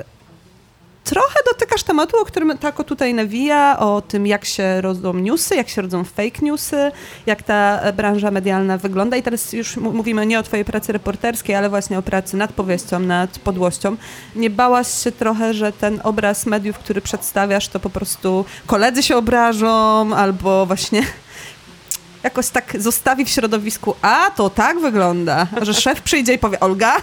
trochę 1.10 1.40
dotykasz 1.54 1.84
tematu, 1.84 2.18
o 2.18 2.26
którym 2.26 2.58
Tako 2.58 2.84
tutaj 2.84 3.14
nawija, 3.14 3.80
o 3.80 4.02
tym, 4.02 4.28
jak 4.28 4.46
się 4.46 4.82
rodzą 4.82 5.14
newsy, 5.14 5.56
jak 5.56 5.70
się 5.70 5.82
rodzą 5.82 6.04
fake 6.04 6.40
newsy, 6.42 6.92
jak 7.26 7.44
ta 7.44 7.80
e, 7.82 7.94
branża 7.94 8.32
medialna 8.32 8.78
wygląda. 8.78 9.18
I 9.18 9.24
teraz 9.24 9.54
już 9.54 9.78
mówimy 9.78 10.26
nie 10.26 10.40
o 10.40 10.44
twojej 10.44 10.66
pracy 10.66 10.94
reporterskiej, 10.94 11.56
ale 11.56 11.70
właśnie 11.70 12.00
o 12.00 12.02
pracy 12.02 12.38
nad 12.38 12.54
powieścią, 12.54 13.00
nad 13.00 13.40
podłością. 13.40 13.96
Nie 14.36 14.50
bałaś 14.50 15.04
się 15.04 15.12
trochę, 15.12 15.54
że 15.54 15.72
ten 15.72 16.00
obraz 16.04 16.46
mediów, 16.46 16.80
który 16.80 17.02
przedstawiasz, 17.02 17.68
to 17.68 17.80
po 17.80 17.90
prostu 17.90 18.46
koledzy 18.66 19.04
się 19.04 19.18
obrażą, 19.18 20.16
albo 20.16 20.66
właśnie 20.66 21.04
jakoś 22.28 22.50
tak 22.50 22.82
zostawi 22.82 23.26
w 23.26 23.30
środowisku, 23.30 23.96
a 24.02 24.32
to 24.36 24.50
tak 24.50 24.80
wygląda, 24.80 25.48
że 25.62 25.74
szef 25.74 26.02
przyjdzie 26.02 26.34
i 26.34 26.38
powie, 26.38 26.60
Olga, 26.60 26.98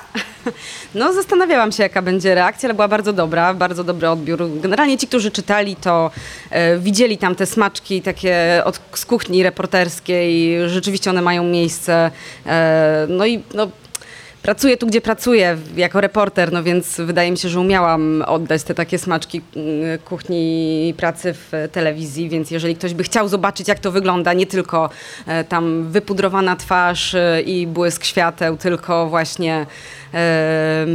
No, 0.94 1.12
zastanawiałam 1.12 1.72
się, 1.72 1.82
jaka 1.82 2.02
będzie 2.02 2.34
reakcja, 2.34 2.66
ale 2.66 2.74
była 2.74 2.88
bardzo 2.88 3.12
dobra, 3.12 3.54
bardzo 3.54 3.84
dobry 3.84 4.08
odbiór. 4.08 4.60
Generalnie 4.60 4.98
ci, 4.98 5.06
którzy 5.06 5.30
czytali, 5.30 5.76
to 5.76 6.10
e, 6.50 6.78
widzieli 6.78 7.18
tam 7.18 7.34
te 7.34 7.46
smaczki 7.46 8.02
takie 8.02 8.62
od, 8.64 8.80
z 8.92 9.06
kuchni 9.06 9.42
reporterskiej. 9.42 10.58
Rzeczywiście 10.68 11.10
one 11.10 11.22
mają 11.22 11.44
miejsce. 11.44 12.10
E, 12.46 13.06
no 13.08 13.26
i 13.26 13.42
no, 13.54 13.68
pracuję 14.44 14.76
tu, 14.76 14.86
gdzie 14.86 15.00
pracuję 15.00 15.58
jako 15.76 16.00
reporter, 16.00 16.52
no 16.52 16.62
więc 16.62 17.00
wydaje 17.00 17.30
mi 17.30 17.38
się, 17.38 17.48
że 17.48 17.60
umiałam 17.60 18.24
oddać 18.26 18.62
te 18.62 18.74
takie 18.74 18.98
smaczki 18.98 19.40
mm, 19.56 19.98
kuchni 19.98 20.88
i 20.88 20.94
pracy 20.94 21.34
w 21.34 21.52
telewizji, 21.72 22.28
więc 22.28 22.50
jeżeli 22.50 22.76
ktoś 22.76 22.94
by 22.94 23.02
chciał 23.02 23.28
zobaczyć, 23.28 23.68
jak 23.68 23.78
to 23.78 23.92
wygląda, 23.92 24.32
nie 24.32 24.46
tylko 24.46 24.90
e, 25.26 25.44
tam 25.44 25.84
wypudrowana 25.90 26.56
twarz 26.56 27.14
e, 27.14 27.42
i 27.42 27.66
błysk 27.66 28.04
świateł, 28.04 28.56
tylko 28.56 29.08
właśnie 29.08 29.66
e, 30.14 30.86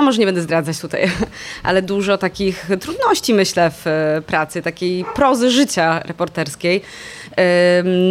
no 0.00 0.04
może 0.04 0.18
nie 0.18 0.26
będę 0.26 0.42
zdradzać 0.42 0.80
tutaj, 0.80 1.10
ale 1.62 1.82
dużo 1.82 2.18
takich 2.18 2.66
trudności 2.80 3.34
myślę 3.34 3.70
w 3.70 3.86
e, 3.86 4.22
pracy, 4.26 4.62
takiej 4.62 5.04
prozy 5.14 5.50
życia 5.50 6.00
reporterskiej. 6.04 6.82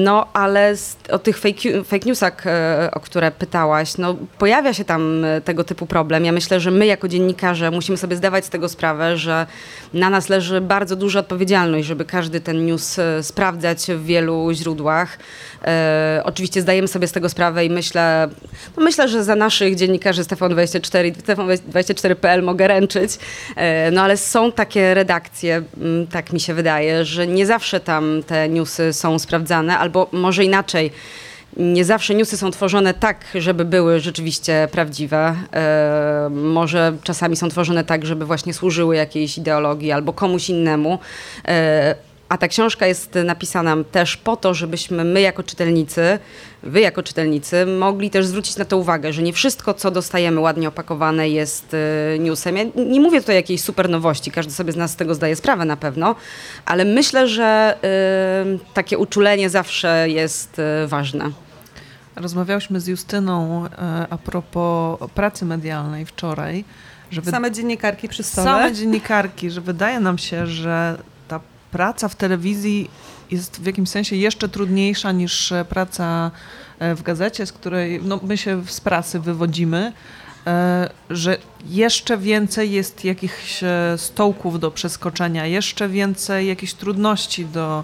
No, 0.04 0.28
ale 0.34 0.76
o 1.12 1.20
tych 1.20 1.38
fake, 1.38 2.06
newsach, 2.06 2.48
e, 2.48 2.90
o 2.94 3.00
które 3.00 3.32
pytałaś, 3.32 3.98
no 3.98 4.16
pojawia 4.38 4.74
się 4.74 4.86
tam 4.86 5.26
e, 5.26 5.42
tego 5.42 5.64
typu 5.64 5.86
problem. 5.86 6.26
Ja 6.26 6.32
myślę, 6.32 6.60
że 6.60 6.72
my 6.72 6.86
jako 6.86 7.08
dziennikarze 7.08 7.72
musimy 7.72 7.98
sobie 7.98 8.16
zdawać 8.16 8.46
z 8.46 8.50
tego 8.50 8.70
sprawę, 8.70 9.18
że 9.18 9.46
na 9.94 10.10
nas 10.10 10.30
leży 10.30 10.62
bardzo 10.62 10.96
duża 10.96 11.20
odpowiedzialność, 11.20 11.88
żeby 11.88 12.06
każdy 12.06 12.42
ten 12.42 12.66
news 12.66 13.00
sprawdzać 13.22 13.86
w 13.88 14.06
wielu 14.06 14.50
źródłach. 14.54 15.18
E, 15.66 16.22
oczywiście 16.24 16.62
zdajemy 16.62 16.88
sobie 16.88 17.08
z 17.08 17.12
tego 17.12 17.30
sprawę 17.30 17.66
i 17.66 17.70
myślę, 17.70 18.30
no 18.78 18.84
myślę, 18.84 19.08
że 19.08 19.24
za 19.24 19.36
naszych 19.36 19.76
dziennikarzy 19.76 20.24
z 20.24 20.28
TVN24 20.28 21.06
i 21.06 21.14
TVN24.pl 21.84 22.44
mogę 22.44 22.68
ręczyć, 22.68 23.12
e, 23.56 23.92
no 23.92 24.02
ale 24.02 24.18
są 24.18 24.52
takie 24.52 24.94
redakcje, 24.94 25.62
mm, 25.78 26.08
tak 26.08 26.34
mi 26.34 26.40
się 26.40 26.54
wydaje, 26.54 27.06
że 27.06 27.28
nie 27.28 27.46
zawsze 27.46 27.80
tam 27.80 28.24
te 28.28 28.50
newsy 28.50 28.94
są 28.94 29.20
sprawdzane, 29.20 29.78
albo 29.78 30.08
może 30.12 30.46
inaczej, 30.46 30.92
nie 31.58 31.86
zawsze 31.86 32.16
newsy 32.16 32.38
są 32.38 32.52
tworzone 32.52 32.94
tak, 32.94 33.26
żeby 33.36 33.66
były 33.66 34.00
rzeczywiście 34.00 34.68
prawdziwe. 34.72 35.36
E, 35.54 36.30
może 36.32 36.94
czasami 37.04 37.36
są 37.36 37.50
tworzone 37.50 37.84
tak, 37.84 38.06
żeby 38.06 38.26
właśnie 38.26 38.54
służyły 38.54 38.96
jakiejś 38.96 39.38
ideologii 39.38 39.92
albo 39.92 40.14
komuś 40.14 40.50
innemu. 40.50 41.00
E, 41.48 41.96
a 42.30 42.38
ta 42.38 42.48
książka 42.48 42.88
jest 42.88 43.16
napisana 43.26 43.76
też 43.92 44.18
po 44.18 44.36
to, 44.38 44.54
żebyśmy 44.54 45.04
my 45.04 45.22
jako 45.22 45.44
czytelnicy, 45.44 46.20
wy 46.64 46.80
jako 46.82 47.04
czytelnicy, 47.04 47.66
mogli 47.66 48.10
też 48.10 48.26
zwrócić 48.26 48.58
na 48.58 48.66
to 48.66 48.78
uwagę, 48.78 49.14
że 49.14 49.22
nie 49.22 49.34
wszystko, 49.34 49.74
co 49.74 49.92
dostajemy 49.92 50.40
ładnie 50.40 50.68
opakowane 50.68 51.30
jest 51.30 51.74
e, 52.16 52.20
newsem. 52.20 52.58
Ja 52.58 52.64
nie 52.76 53.00
mówię 53.00 53.22
tutaj 53.22 53.36
o 53.36 53.40
jakiejś 53.40 53.62
super 53.62 53.90
nowości, 53.90 54.32
każdy 54.32 54.54
sobie 54.54 54.72
z 54.72 54.76
nas 54.76 54.92
z 54.92 54.96
tego 54.96 55.16
zdaje 55.16 55.36
sprawę 55.36 55.66
na 55.66 55.78
pewno, 55.78 56.16
ale 56.66 56.86
myślę, 56.86 57.28
że 57.28 57.78
e, 57.84 58.74
takie 58.74 58.98
uczulenie 58.98 59.50
zawsze 59.50 60.10
jest 60.10 60.60
e, 60.60 60.88
ważne. 60.88 61.30
Rozmawiałyśmy 62.16 62.80
z 62.80 62.88
Justyną 62.88 63.66
e, 63.66 63.70
a 64.10 64.18
propos 64.18 65.00
pracy 65.16 65.46
medialnej 65.46 66.06
wczoraj, 66.06 66.64
że 67.12 67.22
wy- 67.22 67.32
same 67.32 67.52
dziennikarki 67.52 68.08
przy 68.10 68.24
stole. 68.24 68.46
same 68.46 68.74
dziennikarki, 68.74 69.50
że 69.52 69.62
wydaje 69.62 70.00
nam 70.00 70.18
się, 70.18 70.48
że 70.48 70.98
praca 71.72 72.10
w 72.10 72.16
telewizji 72.16 72.90
jest 73.32 73.62
w 73.62 73.66
jakimś 73.66 73.90
sensie 73.90 74.16
jeszcze 74.16 74.50
trudniejsza 74.50 75.12
niż 75.12 75.52
e, 75.52 75.66
praca 75.66 76.32
e, 76.80 76.96
w 76.96 77.02
gazecie, 77.02 77.46
z 77.46 77.52
której 77.52 78.02
no, 78.04 78.20
my 78.24 78.38
się 78.38 78.64
z 78.66 78.82
prasy 78.82 79.20
wywodzimy, 79.20 79.94
e, 80.48 80.90
że 81.10 81.38
jeszcze 81.68 82.18
więcej 82.18 82.72
jest 82.72 83.06
jakichś 83.06 83.64
e, 83.64 83.96
stołków 83.98 84.60
do 84.60 84.72
przeskoczenia, 84.72 85.46
jeszcze 85.46 85.90
więcej 85.90 86.48
jakichś 86.48 86.74
trudności 86.74 87.46
do, 87.46 87.84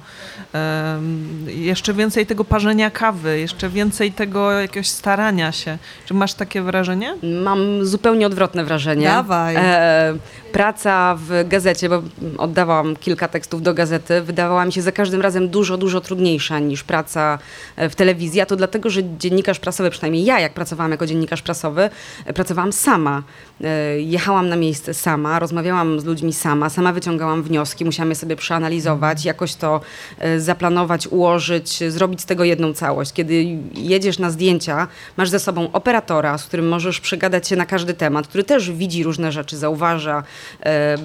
jeszcze 1.47 1.93
więcej 1.93 2.25
tego 2.25 2.45
parzenia 2.45 2.91
kawy, 2.91 3.39
jeszcze 3.39 3.69
więcej 3.69 4.11
tego 4.11 4.51
jakiegoś 4.51 4.87
starania 4.87 5.51
się. 5.51 5.77
Czy 6.05 6.13
masz 6.13 6.33
takie 6.33 6.61
wrażenie? 6.61 7.17
Mam 7.43 7.85
zupełnie 7.85 8.27
odwrotne 8.27 8.65
wrażenie. 8.65 9.07
Dawaj. 9.07 9.55
E, 9.57 10.13
praca 10.51 11.15
w 11.19 11.47
gazecie, 11.47 11.89
bo 11.89 12.01
oddawałam 12.37 12.95
kilka 12.95 13.27
tekstów 13.27 13.61
do 13.61 13.73
gazety, 13.73 14.21
wydawała 14.21 14.65
mi 14.65 14.73
się 14.73 14.81
za 14.81 14.91
każdym 14.91 15.21
razem 15.21 15.49
dużo, 15.49 15.77
dużo 15.77 16.01
trudniejsza 16.01 16.59
niż 16.59 16.83
praca 16.83 17.39
e, 17.75 17.89
w 17.89 17.95
telewizji. 17.95 18.41
A 18.41 18.45
to 18.45 18.55
dlatego, 18.55 18.89
że 18.89 19.01
dziennikarz 19.17 19.59
prasowy, 19.59 19.89
przynajmniej 19.89 20.25
ja, 20.25 20.39
jak 20.39 20.53
pracowałam 20.53 20.91
jako 20.91 21.05
dziennikarz 21.05 21.41
prasowy, 21.41 21.89
pracowałam 22.33 22.73
sama. 22.73 23.23
E, 23.65 23.99
jechałam 23.99 24.49
na 24.49 24.55
miejsce 24.55 24.93
sama, 24.93 25.39
rozmawiałam 25.39 25.99
z 25.99 26.05
ludźmi 26.05 26.33
sama, 26.33 26.69
sama 26.69 26.93
wyciągałam 26.93 27.43
wnioski, 27.43 27.85
musiałam 27.85 28.09
je 28.09 28.15
sobie 28.15 28.35
przeanalizować, 28.35 29.25
jakoś 29.25 29.55
to 29.55 29.81
e, 30.19 30.39
zaplanować, 30.39 31.07
ułożyć, 31.07 31.83
zrobić 31.91 32.21
z 32.21 32.25
tego 32.25 32.43
jedną 32.43 32.73
całość. 32.73 33.13
Kiedy 33.13 33.57
jedziesz 33.75 34.19
na 34.19 34.31
zdjęcia, 34.31 34.87
masz 35.17 35.29
ze 35.29 35.39
sobą 35.39 35.71
operatora, 35.71 36.37
z 36.37 36.45
którym 36.45 36.67
możesz 36.67 36.99
przegadać 36.99 37.47
się 37.47 37.55
na 37.55 37.65
każdy 37.65 37.93
temat, 37.93 38.27
który 38.27 38.43
też 38.43 38.71
widzi 38.71 39.03
różne 39.03 39.31
rzeczy, 39.31 39.57
zauważa. 39.57 40.23
E, 40.65 40.97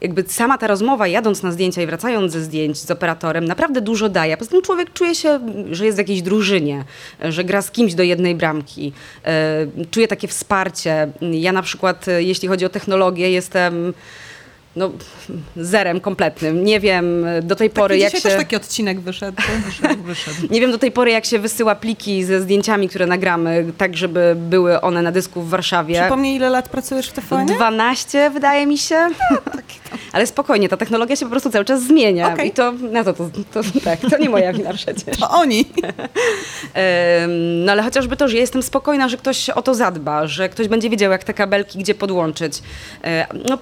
Jakby 0.00 0.24
sama 0.28 0.58
ta 0.58 0.66
rozmowa, 0.66 1.06
jadąc 1.06 1.42
na 1.42 1.52
zdjęcia 1.52 1.82
i 1.82 1.86
wracając 1.86 2.32
ze 2.32 2.40
zdjęć 2.40 2.78
z 2.78 2.90
operatorem, 2.90 3.44
naprawdę 3.44 3.80
dużo 3.80 4.08
daje. 4.08 4.36
Poza 4.36 4.50
tym 4.50 4.62
człowiek 4.62 4.92
czuje 4.92 5.14
się, 5.14 5.40
że 5.70 5.84
jest 5.86 5.96
w 5.96 5.98
jakiejś 5.98 6.22
drużynie, 6.22 6.84
że 7.20 7.44
gra 7.44 7.62
z 7.62 7.70
kimś 7.70 7.94
do 7.94 8.02
jednej 8.02 8.34
bramki. 8.34 8.92
Czuje 9.90 10.08
takie 10.08 10.28
wsparcie. 10.28 11.12
Ja 11.20 11.51
na 11.52 11.62
przykład, 11.62 12.08
e, 12.08 12.22
jeśli 12.22 12.48
chodzi 12.48 12.64
o 12.64 12.68
technologię, 12.68 13.30
jestem 13.30 13.94
no, 14.76 14.90
zerem 15.56 16.00
kompletnym. 16.00 16.64
Nie 16.64 16.80
wiem 16.80 17.26
do 17.42 17.56
tej 17.56 17.70
pory, 17.70 17.94
Taki 17.94 18.02
jak 18.02 18.12
się... 18.12 18.20
też 18.20 18.36
taki 18.36 18.56
odcinek 18.56 19.00
wyszedł. 19.00 19.42
Wyszedł, 19.66 20.02
wyszedł. 20.02 20.36
Nie 20.54 20.60
wiem 20.60 20.70
do 20.72 20.78
tej 20.78 20.92
pory, 20.92 21.10
jak 21.10 21.24
się 21.24 21.38
wysyła 21.38 21.74
pliki 21.74 22.24
ze 22.24 22.40
zdjęciami, 22.40 22.88
które 22.88 23.06
nagramy, 23.06 23.72
tak 23.78 23.96
żeby 23.96 24.36
były 24.36 24.80
one 24.80 25.02
na 25.02 25.12
dysku 25.12 25.42
w 25.42 25.48
Warszawie. 25.48 26.00
Przypomnij, 26.00 26.36
ile 26.36 26.50
lat 26.50 26.68
pracujesz 26.68 27.08
w 27.08 27.12
TVN? 27.12 27.46
12 27.46 28.30
wydaje 28.30 28.66
mi 28.66 28.78
się. 28.78 28.96
Ale 30.12 30.26
spokojnie, 30.26 30.68
ta 30.68 30.76
technologia 30.76 31.16
się 31.16 31.26
po 31.26 31.30
prostu 31.30 31.50
cały 31.50 31.64
czas 31.64 31.82
zmienia. 31.82 32.32
Okej. 32.32 32.48
I 32.48 32.50
to, 32.50 32.72
no 32.92 33.04
to, 33.04 33.12
to, 33.12 33.24
to, 33.52 33.60
tak, 33.84 34.00
to 34.00 34.18
nie 34.18 34.30
moja 34.30 34.52
wina 34.52 34.72
przecież. 34.74 35.16
To 35.20 35.30
oni. 35.30 35.64
No 37.64 37.72
ale 37.72 37.82
chociażby 37.82 38.16
to, 38.16 38.28
że 38.28 38.34
ja 38.34 38.40
jestem 38.40 38.62
spokojna, 38.62 39.08
że 39.08 39.16
ktoś 39.16 39.50
o 39.50 39.62
to 39.62 39.74
zadba, 39.74 40.26
że 40.26 40.48
ktoś 40.48 40.68
będzie 40.68 40.90
wiedział, 40.90 41.12
jak 41.12 41.24
te 41.24 41.34
kabelki 41.34 41.78
gdzie 41.78 41.94
podłączyć. 41.94 42.62
E, 43.04 43.26
No, 43.48 43.58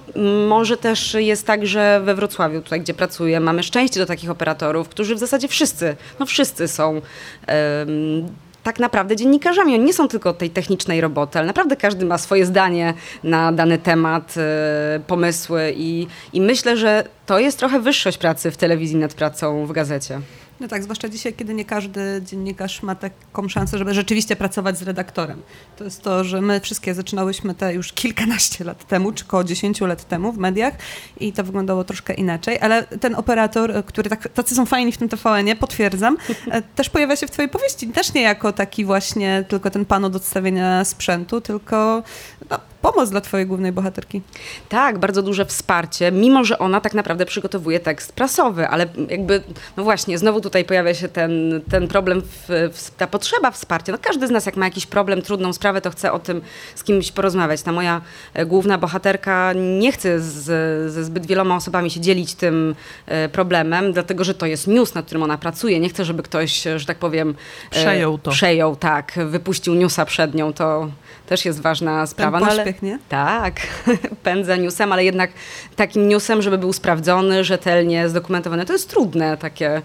może 0.47 0.77
też 0.77 1.00
jest 1.13 1.47
tak, 1.47 1.67
że 1.67 2.01
we 2.03 2.15
Wrocławiu, 2.15 2.61
tutaj 2.61 2.81
gdzie 2.81 2.93
pracuję, 2.93 3.39
mamy 3.39 3.63
szczęście 3.63 3.99
do 3.99 4.05
takich 4.05 4.29
operatorów, 4.29 4.89
którzy 4.89 5.15
w 5.15 5.19
zasadzie 5.19 5.47
wszyscy, 5.47 5.95
no 6.19 6.25
wszyscy 6.25 6.67
są 6.67 7.01
em, 7.47 8.27
tak 8.63 8.79
naprawdę 8.79 9.15
dziennikarzami. 9.15 9.73
Oni 9.73 9.83
nie 9.83 9.93
są 9.93 10.07
tylko 10.07 10.33
tej 10.33 10.49
technicznej 10.49 11.01
roboty, 11.01 11.39
ale 11.39 11.47
naprawdę 11.47 11.75
każdy 11.75 12.05
ma 12.05 12.17
swoje 12.17 12.45
zdanie 12.45 12.93
na 13.23 13.51
dany 13.51 13.77
temat, 13.77 14.35
e, 14.37 14.99
pomysły 15.07 15.73
i, 15.77 16.07
i 16.33 16.41
myślę, 16.41 16.77
że 16.77 17.03
to 17.25 17.39
jest 17.39 17.59
trochę 17.59 17.79
wyższość 17.79 18.17
pracy 18.17 18.51
w 18.51 18.57
telewizji 18.57 18.95
nad 18.95 19.13
pracą 19.13 19.65
w 19.65 19.71
gazecie. 19.71 20.19
No 20.61 20.67
tak, 20.67 20.83
zwłaszcza 20.83 21.09
dzisiaj, 21.09 21.33
kiedy 21.33 21.53
nie 21.53 21.65
każdy 21.65 22.21
dziennikarz 22.25 22.83
ma 22.83 22.95
taką 22.95 23.49
szansę, 23.49 23.77
żeby 23.77 23.93
rzeczywiście 23.93 24.35
pracować 24.35 24.77
z 24.77 24.81
redaktorem. 24.81 25.41
To 25.77 25.83
jest 25.83 26.01
to, 26.01 26.23
że 26.23 26.41
my 26.41 26.59
wszystkie 26.59 26.93
zaczynałyśmy 26.93 27.55
te 27.55 27.73
już 27.73 27.93
kilkanaście 27.93 28.63
lat 28.63 28.87
temu, 28.87 29.11
czy 29.11 29.25
około 29.25 29.43
10 29.43 29.81
lat 29.81 30.07
temu 30.07 30.31
w 30.31 30.37
mediach 30.37 30.73
i 31.19 31.33
to 31.33 31.43
wyglądało 31.43 31.83
troszkę 31.83 32.13
inaczej, 32.13 32.59
ale 32.59 32.83
ten 32.83 33.15
operator, 33.15 33.71
e, 33.71 33.83
który 33.83 34.09
tak, 34.09 34.27
tacy 34.27 34.55
są 34.55 34.65
fajni 34.65 34.91
w 34.91 34.97
tym 34.97 35.09
TVN-ie, 35.09 35.55
potwierdzam, 35.55 36.17
e, 36.51 36.61
też 36.75 36.89
pojawia 36.89 37.15
się 37.15 37.27
w 37.27 37.31
twojej 37.31 37.49
powieści. 37.49 37.87
Też 37.87 38.13
nie 38.13 38.21
jako 38.21 38.53
taki 38.53 38.85
właśnie 38.85 39.45
tylko 39.47 39.69
ten 39.69 39.85
pan 39.85 40.05
od 40.05 40.15
odstawienia 40.15 40.85
sprzętu, 40.85 41.41
tylko 41.41 42.03
no, 42.49 42.59
pomoc 42.81 43.09
dla 43.09 43.21
twojej 43.21 43.47
głównej 43.47 43.71
bohaterki. 43.71 44.21
Tak, 44.69 44.99
bardzo 44.99 45.21
duże 45.21 45.45
wsparcie, 45.45 46.11
mimo 46.11 46.43
że 46.43 46.59
ona 46.59 46.81
tak 46.81 46.93
naprawdę 46.93 47.25
przygotowuje 47.25 47.79
tekst 47.79 48.13
prasowy, 48.13 48.67
ale 48.67 48.85
jakby, 49.09 49.43
no 49.77 49.83
właśnie, 49.83 50.17
znowu 50.17 50.41
tutaj 50.41 50.65
pojawia 50.65 50.93
się 50.93 51.07
ten, 51.07 51.61
ten 51.71 51.87
problem, 51.87 52.21
w, 52.21 52.69
w, 52.73 52.91
ta 52.97 53.07
potrzeba 53.07 53.51
wsparcia. 53.51 53.91
No 53.91 53.97
każdy 54.01 54.27
z 54.27 54.31
nas, 54.31 54.45
jak 54.45 54.57
ma 54.57 54.65
jakiś 54.65 54.85
problem, 54.85 55.21
trudną 55.21 55.53
sprawę, 55.53 55.81
to 55.81 55.89
chce 55.89 56.11
o 56.11 56.19
tym 56.19 56.41
z 56.75 56.83
kimś 56.83 57.11
porozmawiać. 57.11 57.61
Ta 57.61 57.71
moja 57.71 58.01
e, 58.33 58.45
główna 58.45 58.77
bohaterka 58.77 59.53
nie 59.53 59.91
chce 59.91 60.19
z, 60.19 60.43
ze 60.91 61.03
zbyt 61.03 61.25
wieloma 61.25 61.55
osobami 61.55 61.91
się 61.91 61.99
dzielić 61.99 62.33
tym 62.33 62.75
e, 63.05 63.29
problemem, 63.29 63.93
dlatego 63.93 64.23
że 64.23 64.33
to 64.33 64.45
jest 64.45 64.67
news, 64.67 64.95
nad 64.95 65.05
którym 65.05 65.23
ona 65.23 65.37
pracuje. 65.37 65.79
Nie 65.79 65.89
chce, 65.89 66.05
żeby 66.05 66.23
ktoś, 66.23 66.67
e, 66.67 66.79
że 66.79 66.85
tak 66.85 66.97
powiem, 66.97 67.29
e, 67.29 67.69
Przejął 67.69 68.17
to. 68.17 68.31
Przejął, 68.31 68.75
tak, 68.75 69.13
wypuścił 69.25 69.73
newsa 69.73 70.05
przed 70.05 70.35
nią, 70.35 70.53
to 70.53 70.89
też 71.27 71.45
jest 71.45 71.61
ważna 71.61 72.07
sprawa. 72.07 72.39
Ten 72.39 72.47
no 72.47 72.53
ale- 72.53 72.70
pośpiech, 72.71 72.81
nie? 72.81 72.99
tak, 73.09 73.55
pędza 74.23 74.55
newsem, 74.55 74.91
ale 74.91 75.03
jednak 75.03 75.31
takim 75.75 76.07
newsem, 76.07 76.41
żeby 76.41 76.57
był 76.57 76.73
sprawdzony, 76.73 77.43
rzetelnie 77.43 78.09
zdokumentowany. 78.09 78.65
To 78.65 78.73
jest 78.73 78.89
trudne 78.89 79.37
takie. 79.37 79.81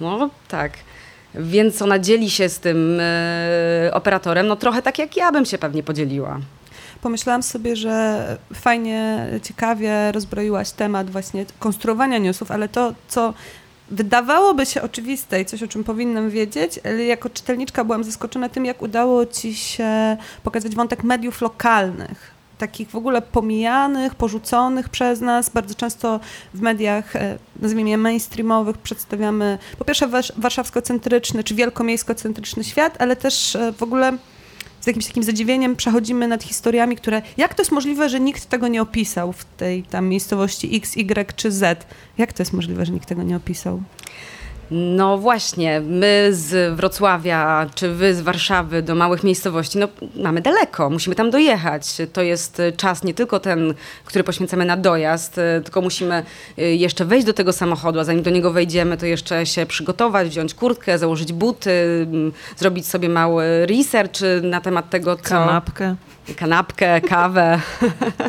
No 0.00 0.30
tak. 0.48 0.72
Więc 1.34 1.82
ona 1.82 1.98
dzieli 1.98 2.30
się 2.30 2.48
z 2.48 2.58
tym 2.58 2.98
e, 3.00 3.90
operatorem, 3.92 4.46
no 4.46 4.56
trochę 4.56 4.82
tak 4.82 4.98
jak 4.98 5.16
ja 5.16 5.32
bym 5.32 5.44
się 5.44 5.58
pewnie 5.58 5.82
podzieliła. 5.82 6.38
Pomyślałam 7.02 7.42
sobie, 7.42 7.76
że 7.76 8.24
fajnie, 8.54 9.26
ciekawie 9.42 10.12
rozbroiłaś 10.12 10.70
temat 10.70 11.10
właśnie 11.10 11.46
konstruowania 11.58 12.18
newsów, 12.18 12.50
ale 12.50 12.68
to, 12.68 12.94
co 13.08 13.34
wydawałoby 13.90 14.66
się 14.66 14.82
oczywiste 14.82 15.40
i 15.40 15.44
coś, 15.44 15.62
o 15.62 15.68
czym 15.68 15.84
powinnam 15.84 16.30
wiedzieć, 16.30 16.80
ale 16.84 17.04
jako 17.04 17.30
czytelniczka 17.30 17.84
byłam 17.84 18.04
zaskoczona 18.04 18.48
tym, 18.48 18.64
jak 18.64 18.82
udało 18.82 19.26
ci 19.26 19.54
się 19.54 20.16
pokazać 20.42 20.74
wątek 20.74 21.04
mediów 21.04 21.40
lokalnych. 21.40 22.40
Takich 22.58 22.90
w 22.90 22.96
ogóle 22.96 23.22
pomijanych, 23.22 24.14
porzuconych 24.14 24.88
przez 24.88 25.20
nas. 25.20 25.50
Bardzo 25.50 25.74
często 25.74 26.20
w 26.54 26.60
mediach, 26.60 27.16
e, 27.16 27.38
nazwijmy 27.60 27.90
je 27.90 27.98
mainstreamowych, 27.98 28.78
przedstawiamy 28.78 29.58
po 29.78 29.84
pierwsze 29.84 30.06
warsz- 30.06 30.32
warszawsko-centryczny 30.36 31.44
czy 31.44 31.54
wielkomiejsko-centryczny 31.54 32.64
świat, 32.64 32.96
ale 32.98 33.16
też 33.16 33.56
e, 33.56 33.72
w 33.72 33.82
ogóle 33.82 34.12
z 34.80 34.86
jakimś 34.86 35.06
takim 35.06 35.22
zadziwieniem 35.22 35.76
przechodzimy 35.76 36.28
nad 36.28 36.42
historiami, 36.42 36.96
które. 36.96 37.22
Jak 37.36 37.54
to 37.54 37.62
jest 37.62 37.72
możliwe, 37.72 38.08
że 38.08 38.20
nikt 38.20 38.48
tego 38.48 38.68
nie 38.68 38.82
opisał 38.82 39.32
w 39.32 39.44
tej 39.44 39.82
tam 39.82 40.08
miejscowości 40.08 40.76
X, 40.76 40.96
Y 40.96 41.36
czy 41.36 41.52
Z? 41.52 41.86
Jak 42.18 42.32
to 42.32 42.42
jest 42.42 42.52
możliwe, 42.52 42.86
że 42.86 42.92
nikt 42.92 43.08
tego 43.08 43.22
nie 43.22 43.36
opisał? 43.36 43.82
No 44.70 45.18
właśnie, 45.18 45.80
my 45.80 46.28
z 46.30 46.76
Wrocławia, 46.76 47.66
czy 47.74 47.94
wy 47.94 48.14
z 48.14 48.20
Warszawy 48.20 48.82
do 48.82 48.94
małych 48.94 49.24
miejscowości, 49.24 49.78
no 49.78 49.88
mamy 50.16 50.40
daleko, 50.40 50.90
musimy 50.90 51.16
tam 51.16 51.30
dojechać. 51.30 51.96
To 52.12 52.22
jest 52.22 52.62
czas 52.76 53.04
nie 53.04 53.14
tylko 53.14 53.40
ten, 53.40 53.74
który 54.04 54.24
poświęcamy 54.24 54.64
na 54.64 54.76
dojazd, 54.76 55.38
y, 55.38 55.62
tylko 55.64 55.80
musimy 55.80 56.22
y, 56.58 56.62
jeszcze 56.62 57.04
wejść 57.04 57.26
do 57.26 57.32
tego 57.32 57.52
samochodu, 57.52 58.00
a 58.00 58.04
zanim 58.04 58.22
do 58.22 58.30
niego 58.30 58.52
wejdziemy, 58.52 58.96
to 58.96 59.06
jeszcze 59.06 59.46
się 59.46 59.66
przygotować, 59.66 60.28
wziąć 60.28 60.54
kurtkę, 60.54 60.98
założyć 60.98 61.32
buty, 61.32 62.06
zrobić 62.56 62.86
sobie 62.86 63.08
mały 63.08 63.66
research 63.66 64.22
y, 64.22 64.40
na 64.42 64.60
temat 64.60 64.90
tego, 64.90 65.16
co... 65.16 65.22
Kanapkę. 65.22 65.96
Kanapkę, 66.36 67.00
kawę. 67.00 67.60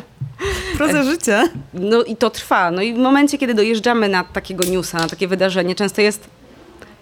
Proza 0.78 1.04
życia. 1.04 1.44
No 1.74 2.04
i 2.04 2.16
to 2.16 2.30
trwa. 2.30 2.72
No 2.72 2.82
i 2.82 2.94
w 2.94 2.98
momencie, 2.98 3.38
kiedy 3.38 3.54
dojeżdżamy 3.54 4.10
na 4.10 4.24
takiego 4.24 4.64
newsa, 4.64 4.98
na 4.98 5.08
takie 5.08 5.28
wydarzenie, 5.28 5.76
często 5.76 6.02
jest 6.02 6.24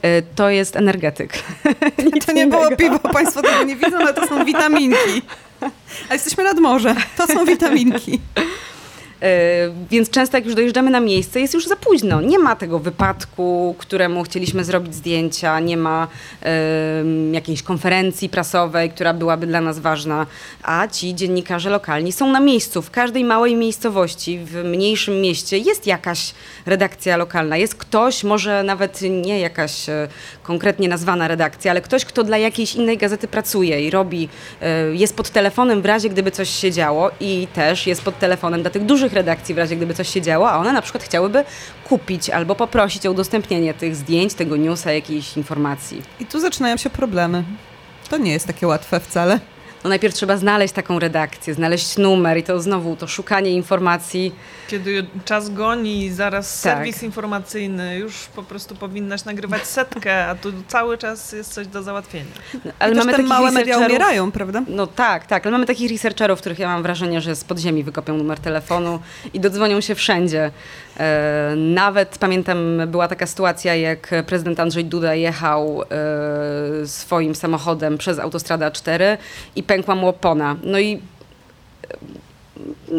y, 0.06 0.24
to 0.36 0.50
jest 0.50 0.76
energetyk. 0.76 1.34
To 2.26 2.32
nie 2.32 2.48
było 2.48 2.68
innego. 2.68 2.78
piwo, 2.78 3.00
Państwo 3.00 3.42
tego 3.42 3.64
nie 3.64 3.76
widzą, 3.76 3.98
ale 3.98 4.14
to 4.14 4.28
są 4.28 4.46
witaminki. 4.46 5.22
A 6.10 6.14
jesteśmy 6.14 6.44
nad 6.44 6.60
morze. 6.60 6.96
To 7.18 7.28
są 7.28 7.46
witaminki. 7.46 8.20
Y, 9.24 9.90
Więc 9.92 10.10
często 10.10 10.38
jak 10.38 10.46
już 10.46 10.56
dojeżdżamy 10.56 10.92
na 10.92 11.00
miejsce, 11.00 11.40
jest 11.40 11.54
już 11.54 11.68
za 11.68 11.76
późno. 11.76 12.22
Nie 12.22 12.40
ma 12.40 12.56
tego 12.56 12.80
wypadku, 12.80 13.76
któremu 13.78 14.24
chcieliśmy 14.24 14.64
zrobić 14.64 14.96
zdjęcia, 14.96 15.60
nie 15.60 15.78
ma 15.78 16.08
jakiejś 17.32 17.64
konferencji 17.64 18.30
prasowej, 18.30 18.90
która 18.90 19.14
byłaby 19.14 19.48
dla 19.48 19.62
nas 19.62 19.80
ważna, 19.80 20.26
a 20.64 20.88
ci 20.88 21.16
dziennikarze 21.16 21.70
lokalni 21.70 22.12
są 22.12 22.32
na 22.32 22.40
miejscu. 22.40 22.82
W 22.82 22.92
każdej 22.92 23.24
małej 23.24 23.56
miejscowości, 23.56 24.40
w 24.40 24.64
mniejszym 24.64 25.22
mieście 25.22 25.58
jest 25.58 25.88
jakaś 25.88 26.34
redakcja 26.66 27.18
lokalna, 27.18 27.58
jest 27.58 27.76
ktoś, 27.76 28.24
może 28.24 28.64
nawet 28.64 29.02
nie 29.02 29.40
jakaś 29.40 29.90
e, 29.90 30.08
konkretnie 30.50 30.90
nazwana 30.90 31.28
redakcja, 31.28 31.72
ale 31.72 31.82
ktoś, 31.82 32.06
kto 32.06 32.24
dla 32.24 32.38
jakiejś 32.38 32.76
innej 32.76 32.98
gazety 32.98 33.28
pracuje 33.28 33.82
i 33.82 33.90
robi, 33.90 34.30
e, 34.62 34.96
jest 34.96 35.16
pod 35.16 35.30
telefonem 35.30 35.82
w 35.82 35.86
razie, 35.86 36.10
gdyby 36.10 36.32
coś 36.32 36.50
się 36.50 36.72
działo 36.72 37.12
i 37.20 37.48
też 37.54 37.88
jest 37.88 38.02
pod 38.02 38.20
telefonem 38.20 38.62
dla 38.62 38.72
tych 38.72 38.86
dużych 38.86 39.14
redakcji 39.14 39.56
w 39.56 39.58
razie, 39.58 39.76
gdyby 39.76 39.94
coś 39.94 40.10
się 40.10 40.22
działo, 40.22 40.52
a 40.52 40.58
one 40.58 40.74
na 40.74 40.82
przykład 40.82 41.04
chciałyby 41.04 41.44
kupić 41.90 42.30
albo 42.30 42.56
poprosić 42.56 43.06
o 43.06 43.12
udostępnienie 43.12 43.74
tych 43.74 43.96
zdjęć, 43.96 44.34
tego 44.34 44.58
newsa, 44.58 44.92
jakiejś 44.92 45.38
informacji. 45.38 46.02
I 46.20 46.26
tu 46.26 46.40
zaczynają 46.40 46.78
się 46.78 46.90
problemy. 46.90 47.44
To 48.10 48.18
nie 48.18 48.32
jest 48.32 48.48
takie 48.48 48.68
łatwe 48.68 49.00
wcale. 49.00 49.40
No 49.84 49.90
najpierw 49.90 50.14
trzeba 50.16 50.38
znaleźć 50.38 50.74
taką 50.74 51.00
redakcję, 51.00 51.54
znaleźć 51.54 51.98
numer 51.98 52.38
i 52.38 52.44
to 52.44 52.62
znowu 52.62 52.96
to 52.96 53.08
szukanie 53.08 53.52
informacji. 53.52 54.36
Kiedy 54.68 55.06
czas 55.26 55.50
goni, 55.50 56.10
zaraz 56.12 56.62
Tak. 56.62 56.74
serwis 56.74 57.04
informacyjny, 57.04 57.98
już 57.98 58.14
po 58.36 58.44
prostu 58.44 58.76
powinnaś 58.76 59.26
nagrywać 59.26 59.66
setkę, 59.68 60.28
a 60.28 60.36
tu 60.36 60.54
cały 60.68 60.98
czas 60.98 61.32
jest 61.32 61.54
coś 61.54 61.68
do 61.68 61.84
załatwienia. 61.84 62.26
Ale 62.80 62.92
I 62.92 62.96
też 62.96 63.06
mamy 63.06 63.18
te 63.18 63.24
małe 63.24 63.52
media 63.52 63.78
umierają, 63.78 64.32
prawda? 64.32 64.62
No 64.68 64.88
tak, 64.88 65.26
tak, 65.26 65.46
ale 65.46 65.52
mamy 65.52 65.66
takich 65.66 65.92
researcherów, 65.92 66.40
których 66.40 66.60
ja 66.60 66.68
mam 66.68 66.84
wrażenie, 66.84 67.22
że 67.22 67.36
z 67.36 67.44
podziemi 67.44 67.84
wykopią 67.84 68.18
numer 68.18 68.40
telefonu 68.40 69.00
i 69.34 69.40
dodzwonią 69.40 69.82
się 69.82 69.96
wszędzie. 69.96 70.52
E, 71.00 71.54
nawet 71.56 72.18
pamiętam, 72.18 72.58
była 72.88 73.08
taka 73.08 73.28
sytuacja, 73.28 73.76
jak 73.76 74.12
prezydent 74.28 74.60
Andrzej 74.60 74.86
Duda 74.86 75.16
jechał 75.16 75.82
e, 76.84 76.88
swoim 76.88 77.36
samochodem 77.36 77.98
przez 77.98 78.20
autostradę 78.20 78.68
A4 78.68 79.18
i 79.56 79.64
pękła 79.64 79.96
mu 79.96 80.08
opona. 80.08 80.56
No 80.64 80.80
i 80.80 81.02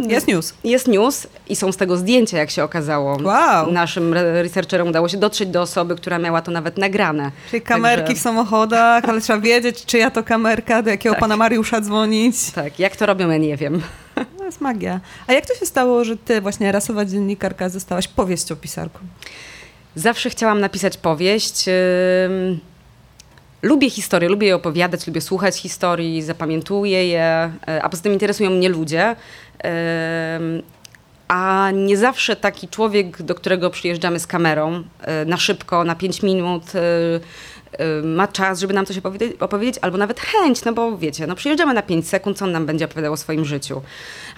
Jest 0.09 0.29
news. 0.29 0.55
jest 0.65 0.89
news 0.89 1.27
i 1.49 1.57
są 1.57 1.73
z 1.73 1.77
tego 1.77 1.97
zdjęcia, 1.97 2.39
jak 2.39 2.51
się 2.51 2.65
okazało. 2.65 3.19
Wow. 3.23 3.73
Naszym 3.73 4.13
re- 4.15 4.43
researcherom 4.43 4.89
udało 4.89 5.09
się 5.09 5.17
dotrzeć 5.17 5.49
do 5.49 5.63
osoby, 5.63 5.97
która 5.97 6.19
miała 6.19 6.43
to 6.43 6.51
nawet 6.51 6.79
nagrane. 6.79 7.31
Czyli 7.51 7.63
kamerki 7.63 8.07
Także- 8.07 8.21
w 8.21 8.23
samochodach, 8.23 9.05
ale 9.09 9.21
trzeba 9.21 9.39
wiedzieć, 9.41 9.85
czyja 9.87 10.11
to 10.11 10.23
kamerka, 10.23 10.83
do 10.83 10.91
jakiego 10.91 11.13
Tak. 11.15 11.21
pana 11.21 11.37
Mariusza 11.37 11.81
dzwonić. 11.81 12.51
Tak, 12.51 12.79
jak 12.79 12.97
to 12.97 13.07
robią, 13.07 13.31
ja 13.31 13.37
nie 13.39 13.57
wiem. 13.57 13.83
Jest 14.51 14.61
magia. 14.61 15.01
A 15.27 15.33
jak 15.33 15.47
to 15.47 15.55
się 15.55 15.67
stało, 15.67 16.05
że 16.05 16.17
ty, 16.17 16.41
właśnie 16.41 16.73
rasowa 16.73 17.05
dziennikarka, 17.05 17.69
zostałaś 17.69 18.09
powieściopisarką? 18.09 18.99
Zawsze 19.95 20.31
chciałam 20.31 20.61
napisać 20.61 20.97
powieść. 20.97 21.65
Lubię 23.63 23.91
historię, 23.91 24.29
lubię 24.29 24.47
je 24.47 24.57
opowiadać, 24.57 25.07
lubię 25.07 25.21
słuchać 25.21 25.57
historii, 25.57 26.23
zapamiętuję 26.23 27.09
je, 27.09 27.53
y, 27.69 27.83
a 27.83 27.89
poza 27.89 28.03
tym 28.03 28.13
interesują 28.13 28.51
mnie 28.51 28.69
ludzie. 28.69 29.17
A 31.29 31.71
nie 31.75 31.97
zawsze 31.97 32.37
taki 32.37 32.69
człowiek, 32.69 33.23
do 33.23 33.35
którego 33.35 33.71
przyjeżdżamy 33.71 34.21
z 34.21 34.27
kamerą 34.27 34.77
y, 35.23 35.27
na 35.27 35.37
szybko, 35.37 35.85
na 35.85 35.95
5 35.95 36.23
minut, 36.23 36.75
y, 36.75 37.21
ma 38.03 38.29
czas, 38.29 38.61
żeby 38.61 38.75
nam 38.75 38.87
coś 38.87 39.01
opowiedzieć, 39.41 39.79
albo 39.83 39.99
nawet 39.99 40.21
chęć, 40.21 40.65
no 40.65 40.73
bo 40.73 40.99
wiecie, 40.99 41.27
no 41.27 41.35
przyjeżdżamy 41.35 41.75
na 41.75 41.83
5 41.83 42.09
sekund, 42.09 42.39
co 42.39 42.45
on 42.45 42.53
nam 42.53 42.67
będzie 42.67 42.85
opowiadał 42.85 43.13
o 43.13 43.17
swoim 43.17 43.45
życiu. 43.45 43.83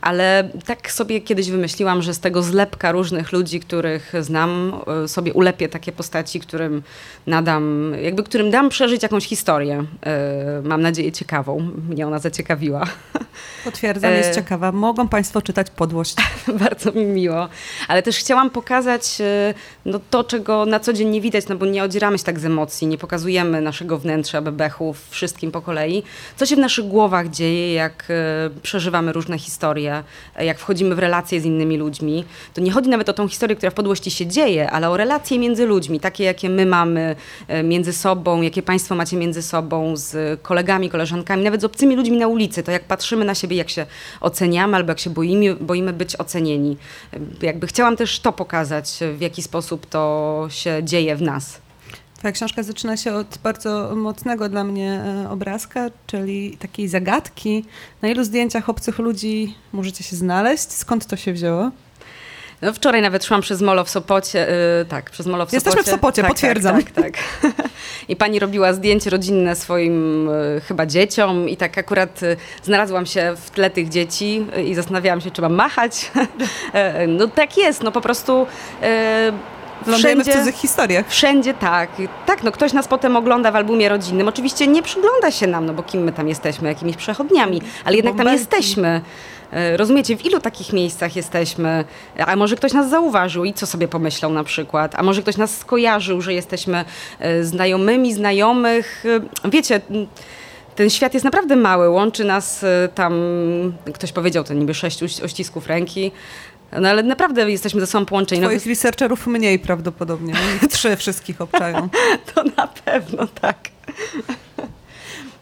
Ale 0.01 0.51
tak 0.67 0.91
sobie 0.91 1.21
kiedyś 1.21 1.51
wymyśliłam, 1.51 2.03
że 2.03 2.15
z 2.15 2.21
tego 2.21 2.43
zlepka 2.43 2.93
różnych 2.93 3.33
ludzi, 3.33 3.61
których 3.61 4.13
znam, 4.21 4.73
y, 5.05 5.09
sobie 5.09 5.33
ulepię 5.33 5.69
takie 5.69 5.93
postaci, 5.93 6.41
którym 6.41 6.83
nadam, 7.27 7.95
jakby 8.03 8.23
którym 8.23 8.51
dam 8.51 8.69
przeżyć 8.69 9.03
jakąś 9.03 9.27
historię. 9.27 9.85
Y, 10.61 10.69
mam 10.69 10.83
nadzieję 10.83 11.13
ciekawą. 11.13 11.71
Mnie 11.89 12.07
ona 12.07 12.19
zaciekawiła. 12.19 12.87
Potwierdzam, 13.65 14.13
jest 14.13 14.35
ciekawa. 14.35 14.73
Mogą 14.73 15.09
Państwo 15.09 15.43
czytać 15.43 15.71
podłość. 15.71 16.15
Bardzo 16.65 16.93
mi 16.93 17.05
miło. 17.05 17.49
Ale 17.89 18.03
też 18.03 18.19
chciałam 18.19 18.51
pokazać 18.51 19.21
y, 19.21 19.55
no, 19.85 20.01
to, 20.11 20.25
czego 20.25 20.67
na 20.67 20.81
co 20.81 20.93
dzień 20.93 21.09
nie 21.09 21.21
widać, 21.21 21.49
no 21.49 21.57
bo 21.57 21.67
nie 21.67 21.85
odzieramy 21.85 22.19
się 22.19 22.25
tak 22.25 22.41
z 22.41 22.45
emocji, 22.45 22.87
nie 22.87 22.99
pokazujemy 22.99 23.22
naszego 23.63 23.99
wnętrza, 23.99 24.43
bebechów, 24.43 25.09
wszystkim 25.11 25.53
po 25.53 25.63
kolei. 25.63 26.03
Co 26.37 26.47
się 26.47 26.57
w 26.57 26.59
naszych 26.59 26.85
głowach 26.85 27.31
dzieje, 27.31 27.75
jak 27.75 28.11
y, 28.57 28.61
przeżywamy 28.61 29.13
różne 29.13 29.39
historie, 29.39 30.03
jak 30.39 30.59
wchodzimy 30.59 30.95
w 30.95 30.99
relacje 30.99 31.41
z 31.41 31.45
innymi 31.45 31.77
ludźmi. 31.77 32.25
To 32.55 32.61
nie 32.61 32.71
chodzi 32.73 32.89
nawet 32.89 33.09
o 33.09 33.13
tą 33.13 33.29
historię, 33.29 33.57
która 33.57 33.71
w 33.71 33.75
podłości 33.75 34.11
się 34.11 34.27
dzieje, 34.27 34.71
ale 34.71 34.91
o 34.91 34.97
relacje 34.97 35.39
między 35.39 35.67
ludźmi, 35.67 36.01
takie 36.01 36.25
jakie 36.25 36.49
my 36.49 36.67
mamy 36.67 37.17
y, 37.51 37.63
między 37.63 37.93
sobą, 37.93 38.43
jakie 38.43 38.63
Państwo 38.63 38.95
macie 38.95 39.17
między 39.17 39.43
sobą, 39.43 39.97
z 39.97 40.41
kolegami, 40.41 40.91
koleżankami, 40.91 41.45
nawet 41.45 41.61
z 41.61 41.65
obcymi 41.65 41.97
ludźmi 41.97 42.17
na 42.17 42.29
ulicy. 42.29 42.63
To 42.63 42.73
jak 42.73 42.85
patrzymy 42.85 43.25
na 43.25 43.35
siebie, 43.35 43.57
jak 43.57 43.71
się 43.71 43.87
oceniamy, 44.21 44.77
albo 44.77 44.91
jak 44.91 45.01
się 45.01 45.11
boimy, 45.11 45.55
boimy 45.55 45.93
być 45.93 46.21
ocenieni. 46.21 46.77
Jakby 47.43 47.67
chciałam 47.67 47.97
też 47.97 48.21
to 48.21 48.33
pokazać, 48.33 48.99
w 49.17 49.21
jaki 49.21 49.43
sposób 49.43 49.87
to 49.87 50.47
się 50.51 50.81
dzieje 50.85 51.17
w 51.17 51.23
nas. 51.23 51.62
Twoja 52.23 52.33
książka 52.33 52.63
zaczyna 52.63 52.97
się 52.97 53.15
od 53.15 53.39
bardzo 53.43 53.93
mocnego 53.97 54.49
dla 54.49 54.65
mnie 54.65 55.05
e, 55.25 55.31
obrazka, 55.31 55.91
czyli 56.07 56.57
takiej 56.57 56.89
zagadki. 56.89 57.65
Na 58.03 58.09
ilu 58.09 58.25
zdjęciach 58.25 58.69
obcych 58.69 58.99
ludzi 58.99 59.55
możecie 59.73 60.05
się 60.05 60.17
znaleźć? 60.17 60.73
Skąd 60.73 61.07
to 61.07 61.17
się 61.17 61.33
wzięło? 61.33 61.71
No, 62.63 62.73
wczoraj 62.73 63.03
nawet 63.03 63.25
szłam 63.25 63.41
przez 63.41 63.63
Molo 63.63 63.85
w 63.85 63.91
Sopocie. 63.91 64.47
Yy, 64.79 64.85
tak, 64.85 65.11
przez 65.11 65.27
Molo 65.27 65.47
w 65.47 65.51
Sopocie. 65.51 65.57
Jesteśmy 65.57 65.83
w 65.83 65.95
Sopocie, 65.95 66.23
tak, 66.23 66.31
potwierdzam. 66.31 66.83
Tak, 66.83 66.91
tak, 66.91 67.05
tak. 67.57 67.69
I 68.09 68.17
pani 68.17 68.39
robiła 68.39 68.73
zdjęcie 68.73 69.11
rodzinne 69.11 69.57
swoim 69.57 70.29
y, 70.29 70.61
chyba 70.69 70.87
dzieciom 70.87 71.49
i 71.49 71.57
tak 71.57 71.79
akurat 71.79 72.23
y, 72.23 72.37
znalazłam 72.63 73.07
się 73.07 73.35
w 73.37 73.51
tle 73.51 73.71
tych 73.71 73.89
dzieci 73.89 74.47
i 74.67 74.75
zastanawiałam 74.75 75.21
się, 75.21 75.31
czy 75.31 75.43
mam 75.43 75.55
machać. 75.55 76.11
no 77.19 77.29
tak 77.29 77.57
jest, 77.57 77.83
no 77.83 77.93
po 77.93 78.01
prostu... 78.01 78.47
Lądujemy 79.87 80.23
wszędzie, 80.23 80.41
w 80.41 80.45
cudzych 80.45 80.61
historiach. 80.61 81.09
Wszędzie 81.09 81.55
tak. 81.55 81.91
Tak, 82.27 82.43
no 82.43 82.53
ktoś 82.53 82.73
nas 82.73 82.89
potem 82.89 83.17
ogląda 83.17 83.51
w 83.53 83.57
albumie 83.57 83.89
rodzinnym. 83.89 84.29
Oczywiście 84.29 84.67
nie 84.67 84.83
przygląda 84.83 85.31
się 85.31 85.47
nam, 85.47 85.67
no 85.67 85.75
bo 85.75 85.83
kim 85.83 86.03
my 86.03 86.13
tam 86.13 86.29
jesteśmy, 86.29 86.69
jakimiś 86.69 86.97
przechodniami, 86.97 87.63
ale 87.85 87.97
jednak 87.97 88.17
tam 88.17 88.27
jesteśmy. 88.27 89.01
E, 89.53 89.77
rozumiecie, 89.77 90.17
w 90.17 90.25
ilu 90.25 90.41
takich 90.41 90.73
miejscach 90.73 91.17
jesteśmy? 91.17 91.85
A 92.27 92.37
może 92.37 92.57
ktoś 92.57 92.73
nas 92.73 92.91
zauważył 92.91 93.45
i 93.45 93.53
co 93.53 93.67
sobie 93.67 93.89
pomyślał 93.89 94.33
na 94.33 94.45
przykład? 94.45 94.95
A 94.97 95.03
może 95.03 95.23
ktoś 95.23 95.37
nas 95.37 95.59
skojarzył, 95.59 96.21
że 96.21 96.35
jesteśmy 96.35 96.85
e, 97.19 97.45
znajomymi, 97.45 98.15
znajomych? 98.15 99.05
E, 99.45 99.51
wiecie, 99.51 99.81
ten 100.77 100.91
świat 100.91 101.15
jest 101.15 101.25
naprawdę 101.25 101.57
mały. 101.57 101.89
Łączy 101.89 102.25
nas 102.25 102.65
tam, 102.95 103.13
ktoś 103.95 104.13
powiedział 104.13 104.45
to 104.45 104.55
niby 104.55 104.75
sześć 104.75 105.03
uścisków 105.23 105.67
ręki. 105.67 106.13
No 106.81 106.89
ale 106.89 107.03
naprawdę 107.03 107.51
jesteśmy 107.51 107.81
ze 107.81 107.87
sobą 107.87 108.07
połączeni. 108.07 108.41
No 108.41 108.49
Twoich 108.49 108.67
no, 108.67 108.71
researcherów 108.71 109.27
mniej 109.27 109.59
prawdopodobnie. 109.59 110.35
Trzy 110.71 110.97
wszystkich 110.97 111.41
obczają. 111.41 111.89
to 112.35 112.45
na 112.57 112.67
pewno 112.67 113.27
tak. 113.27 113.59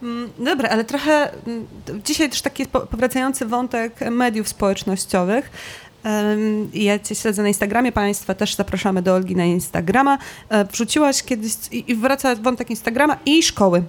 Mm, 0.02 0.30
dobra, 0.38 0.68
ale 0.68 0.84
trochę 0.84 1.30
mm, 1.46 1.66
dzisiaj 2.04 2.30
też 2.30 2.42
taki 2.42 2.66
powracający 2.66 3.46
wątek 3.46 4.00
mediów 4.10 4.48
społecznościowych. 4.48 5.50
Ja 6.74 6.98
cię 6.98 7.14
śledzę 7.14 7.42
na 7.42 7.48
Instagramie, 7.48 7.92
Państwa 7.92 8.34
też 8.34 8.54
zapraszamy 8.54 9.02
do 9.02 9.14
Olgi 9.14 9.36
na 9.36 9.44
Instagrama. 9.44 10.18
E, 10.48 10.64
wrzuciłaś 10.64 11.22
kiedyś, 11.22 11.52
i 11.72 11.94
wraca 11.94 12.34
wątek 12.34 12.70
Instagrama 12.70 13.16
i 13.26 13.42
szkoły. 13.42 13.82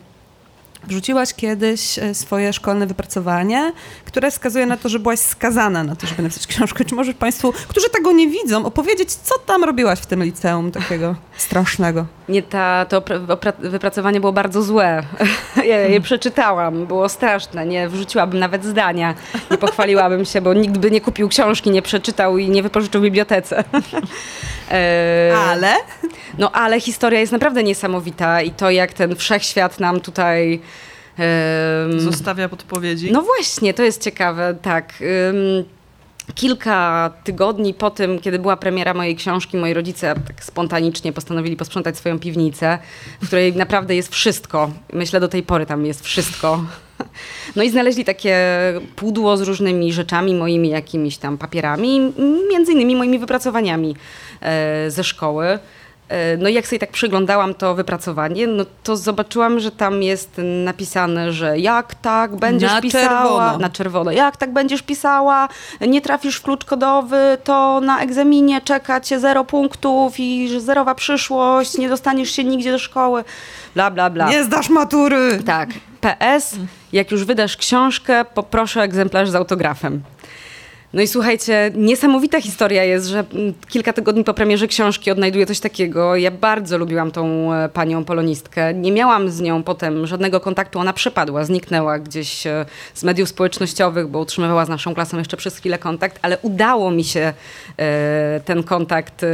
Wrzuciłaś 0.88 1.34
kiedyś 1.34 1.99
e, 1.99 2.14
swoje 2.16 2.53
szkolne 2.53 2.88
wypracowanie, 2.88 3.74
które 4.06 4.32
wskazuje 4.32 4.66
na 4.66 4.78
to, 4.78 4.90
że 4.90 4.99
byłaś 4.99 5.20
skazana 5.20 5.84
na 5.84 5.95
to, 5.95 6.08
żeby 6.08 6.22
napisać 6.24 6.48
książkę. 6.48 6.86
Czy 6.86 6.95
możesz 6.95 7.16
Państwu, 7.16 7.53
którzy 7.68 7.90
tego 7.90 8.12
nie 8.12 8.28
widzą, 8.28 8.66
opowiedzieć, 8.66 9.14
co 9.14 9.40
tam 9.40 9.64
robiłaś 9.64 9.99
w 9.99 10.06
tym 10.06 10.24
liceum 10.24 10.72
takiego 10.72 11.16
strasznego? 11.38 12.06
Nie, 12.30 12.44
ta, 12.44 12.86
to 12.86 13.03
wypracowanie 13.60 14.20
było 14.20 14.34
bardzo 14.34 14.64
złe. 14.64 15.03
Ja 15.72 15.80
je 15.80 16.02
przeczytałam, 16.02 16.86
było 16.86 17.10
straszne. 17.10 17.66
Nie 17.66 17.90
wrzuciłabym 17.90 18.40
nawet 18.40 18.66
zdania, 18.66 19.16
nie 19.52 19.58
pochwaliłabym 19.58 20.26
się, 20.26 20.41
bo 20.41 20.53
nikt 20.53 20.78
by 20.78 20.91
nie 20.91 21.02
kupił 21.02 21.30
książki, 21.30 21.72
nie 21.72 21.82
przeczytał 21.82 22.38
i 22.38 22.49
nie 22.49 22.64
wypożyczył 22.64 23.02
w 23.02 23.03
bibliotece. 23.03 23.64
E, 24.72 25.34
ale? 25.49 25.74
No 26.38 26.52
ale 26.52 26.80
historia 26.80 27.20
jest 27.20 27.32
naprawdę 27.32 27.64
niesamowita 27.64 28.41
i 28.41 28.52
to 28.52 28.70
jak 28.70 28.94
ten 28.94 29.16
wszechświat 29.16 29.80
nam 29.80 29.99
tutaj... 29.99 30.62
Zostawia 31.98 32.50
podpowiedzi. 32.50 33.12
No 33.12 33.22
właśnie, 33.22 33.74
to 33.74 33.84
jest 33.84 34.04
ciekawe, 34.04 34.56
tak. 34.62 34.94
Kilka 36.36 37.12
tygodni 37.24 37.74
po 37.74 37.90
tym, 37.90 38.20
kiedy 38.20 38.40
była 38.40 38.58
premiera 38.58 38.94
mojej 38.94 39.16
książki, 39.16 39.58
moi 39.58 39.74
rodzice 39.74 40.16
tak 40.28 40.44
spontanicznie 40.44 41.14
postanowili 41.14 41.56
posprzątać 41.56 41.98
swoją 41.98 42.20
piwnicę, 42.20 42.80
w 43.22 43.28
której 43.28 43.56
naprawdę 43.56 43.96
jest 43.96 44.14
wszystko. 44.14 44.72
Myślę, 44.94 45.20
do 45.20 45.28
tej 45.28 45.44
pory 45.44 45.66
tam 45.66 45.86
jest 45.86 46.06
wszystko. 46.06 46.64
No 47.56 47.64
i 47.64 47.70
znaleźli 47.70 48.06
takie 48.06 48.38
pudło 48.96 49.38
z 49.38 49.42
różnymi 49.42 49.94
rzeczami, 49.94 50.36
moimi 50.36 50.70
jakimiś 50.70 51.18
tam 51.18 51.38
papierami, 51.38 52.14
między 52.52 52.72
innymi 52.72 52.96
moimi 52.96 53.20
wypracowaniami 53.20 53.96
e, 54.42 54.92
ze 54.92 55.04
szkoły. 55.04 55.60
E, 56.12 56.38
no 56.38 56.50
i 56.50 56.54
jak 56.54 56.68
sobie 56.68 56.80
tak 56.80 56.92
przyglądałam 56.92 57.54
to 57.54 57.76
wypracowanie, 57.76 58.48
no 58.48 58.66
to 58.84 58.98
zobaczyłam, 58.98 59.60
że 59.60 59.72
tam 59.72 60.04
jest 60.04 60.42
napisane, 60.66 61.34
że 61.34 61.60
jak 61.60 61.96
tak 61.96 62.36
będziesz 62.36 62.72
na 62.72 62.82
pisała... 62.82 63.08
Czerwono. 63.08 63.58
Na 63.58 63.70
czerwono. 63.70 64.12
Jak 64.12 64.38
tak 64.38 64.54
będziesz 64.54 64.82
pisała, 64.82 65.50
nie 65.82 66.02
trafisz 66.02 66.36
w 66.36 66.42
klucz 66.42 66.66
kodowy, 66.66 67.38
to 67.44 67.82
na 67.82 68.02
egzaminie 68.02 68.62
czeka 68.62 69.02
cię 69.02 69.20
zero 69.20 69.46
punktów 69.46 70.20
i 70.20 70.60
zerowa 70.60 70.96
przyszłość, 70.96 71.78
nie 71.78 71.90
dostaniesz 71.90 72.32
się 72.32 72.44
nigdzie 72.44 72.72
do 72.72 72.80
szkoły, 72.80 73.24
bla, 73.74 73.92
bla, 73.92 74.10
bla. 74.10 74.30
Nie 74.30 74.44
zdasz 74.44 74.70
matury! 74.70 75.40
Tak. 75.46 75.70
PS, 76.02 76.56
jak 76.94 77.12
już 77.12 77.26
wydasz 77.26 77.58
książkę, 77.58 78.26
poproszę 78.26 78.82
egzemplarz 78.82 79.30
z 79.30 79.36
autografem. 79.36 80.04
No 80.94 81.02
i 81.02 81.08
słuchajcie, 81.08 81.72
niesamowita 81.76 82.42
historia 82.42 82.84
jest, 82.84 83.08
że 83.08 83.24
mm, 83.34 83.54
kilka 83.70 83.94
tygodni 83.94 84.24
po 84.24 84.34
premierze 84.34 84.68
książki 84.68 85.12
odnajduję 85.12 85.46
coś 85.46 85.60
takiego. 85.60 86.16
Ja 86.16 86.32
bardzo 86.32 86.78
lubiłam 86.78 87.12
tą 87.12 87.54
e, 87.54 87.70
panią 87.70 88.06
polonistkę. 88.06 88.74
Nie 88.74 88.92
miałam 88.92 89.30
z 89.30 89.42
nią 89.42 89.64
potem 89.64 90.08
żadnego 90.08 90.40
kontaktu. 90.40 90.80
Ona 90.80 90.94
przepadła, 90.94 91.46
zniknęła 91.46 92.00
gdzieś 92.00 92.48
e, 92.48 92.66
z 92.94 93.04
mediów 93.04 93.30
społecznościowych, 93.30 94.08
bo 94.08 94.20
utrzymywała 94.20 94.66
z 94.66 94.70
naszą 94.70 94.94
klasą 94.94 95.18
jeszcze 95.18 95.38
przez 95.38 95.58
chwilę 95.58 95.78
kontakt, 95.78 96.20
ale 96.22 96.38
udało 96.38 96.92
mi 96.92 97.04
się 97.04 97.34
e, 97.78 98.42
ten 98.46 98.64
kontakt 98.64 99.26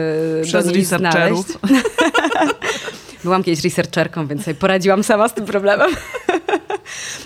przez 0.44 0.66
do 0.66 0.72
niej 0.72 0.86
znaleźć. 0.86 1.44
Byłam 3.24 3.44
kiedyś 3.44 3.64
researcherką, 3.64 4.28
więc 4.28 4.44
sobie 4.44 4.56
poradziłam 4.56 5.04
sama 5.04 5.30
z 5.30 5.34
tym 5.34 5.46
problemem. 5.46 5.92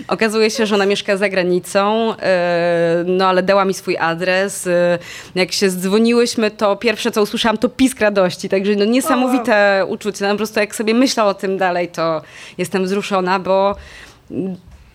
Okazuje 0.07 0.49
się, 0.49 0.65
że 0.65 0.75
ona 0.75 0.85
mieszka 0.85 1.17
za 1.17 1.29
granicą, 1.29 2.13
e, 2.17 3.03
no 3.07 3.27
ale 3.27 3.43
dała 3.43 3.65
mi 3.65 3.73
swój 3.73 3.97
adres. 3.97 4.67
E, 4.67 4.99
jak 5.35 5.51
się 5.51 5.69
zdzwoniłyśmy, 5.69 6.51
to 6.51 6.75
pierwsze 6.75 7.11
co 7.11 7.21
usłyszałam 7.21 7.57
to 7.57 7.69
pisk 7.69 7.99
radości, 7.99 8.49
także 8.49 8.75
no 8.75 8.85
niesamowite 8.85 9.85
uczucie. 9.87 10.25
No, 10.25 10.31
po 10.31 10.37
prostu 10.37 10.59
jak 10.59 10.75
sobie 10.75 10.93
myślę 10.93 11.23
o 11.23 11.33
tym 11.33 11.57
dalej, 11.57 11.87
to 11.87 12.21
jestem 12.57 12.83
wzruszona, 12.83 13.39
bo 13.39 13.75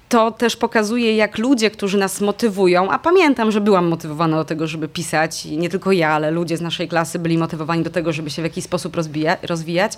to 0.08 0.30
też 0.30 0.56
pokazuje, 0.56 1.16
jak 1.16 1.38
ludzie, 1.38 1.70
którzy 1.70 1.98
nas 1.98 2.20
motywują, 2.20 2.90
a 2.90 2.98
pamiętam, 2.98 3.50
że 3.50 3.60
byłam 3.60 3.86
motywowana 3.86 4.36
do 4.36 4.44
tego, 4.44 4.66
żeby 4.66 4.88
pisać, 4.88 5.46
i 5.46 5.58
nie 5.58 5.68
tylko 5.68 5.92
ja, 5.92 6.10
ale 6.10 6.30
ludzie 6.30 6.56
z 6.56 6.60
naszej 6.60 6.88
klasy 6.88 7.18
byli 7.18 7.38
motywowani 7.38 7.82
do 7.82 7.90
tego, 7.90 8.12
żeby 8.12 8.30
się 8.30 8.42
w 8.42 8.44
jakiś 8.44 8.64
sposób 8.64 8.96
rozwija, 8.96 9.36
rozwijać, 9.42 9.92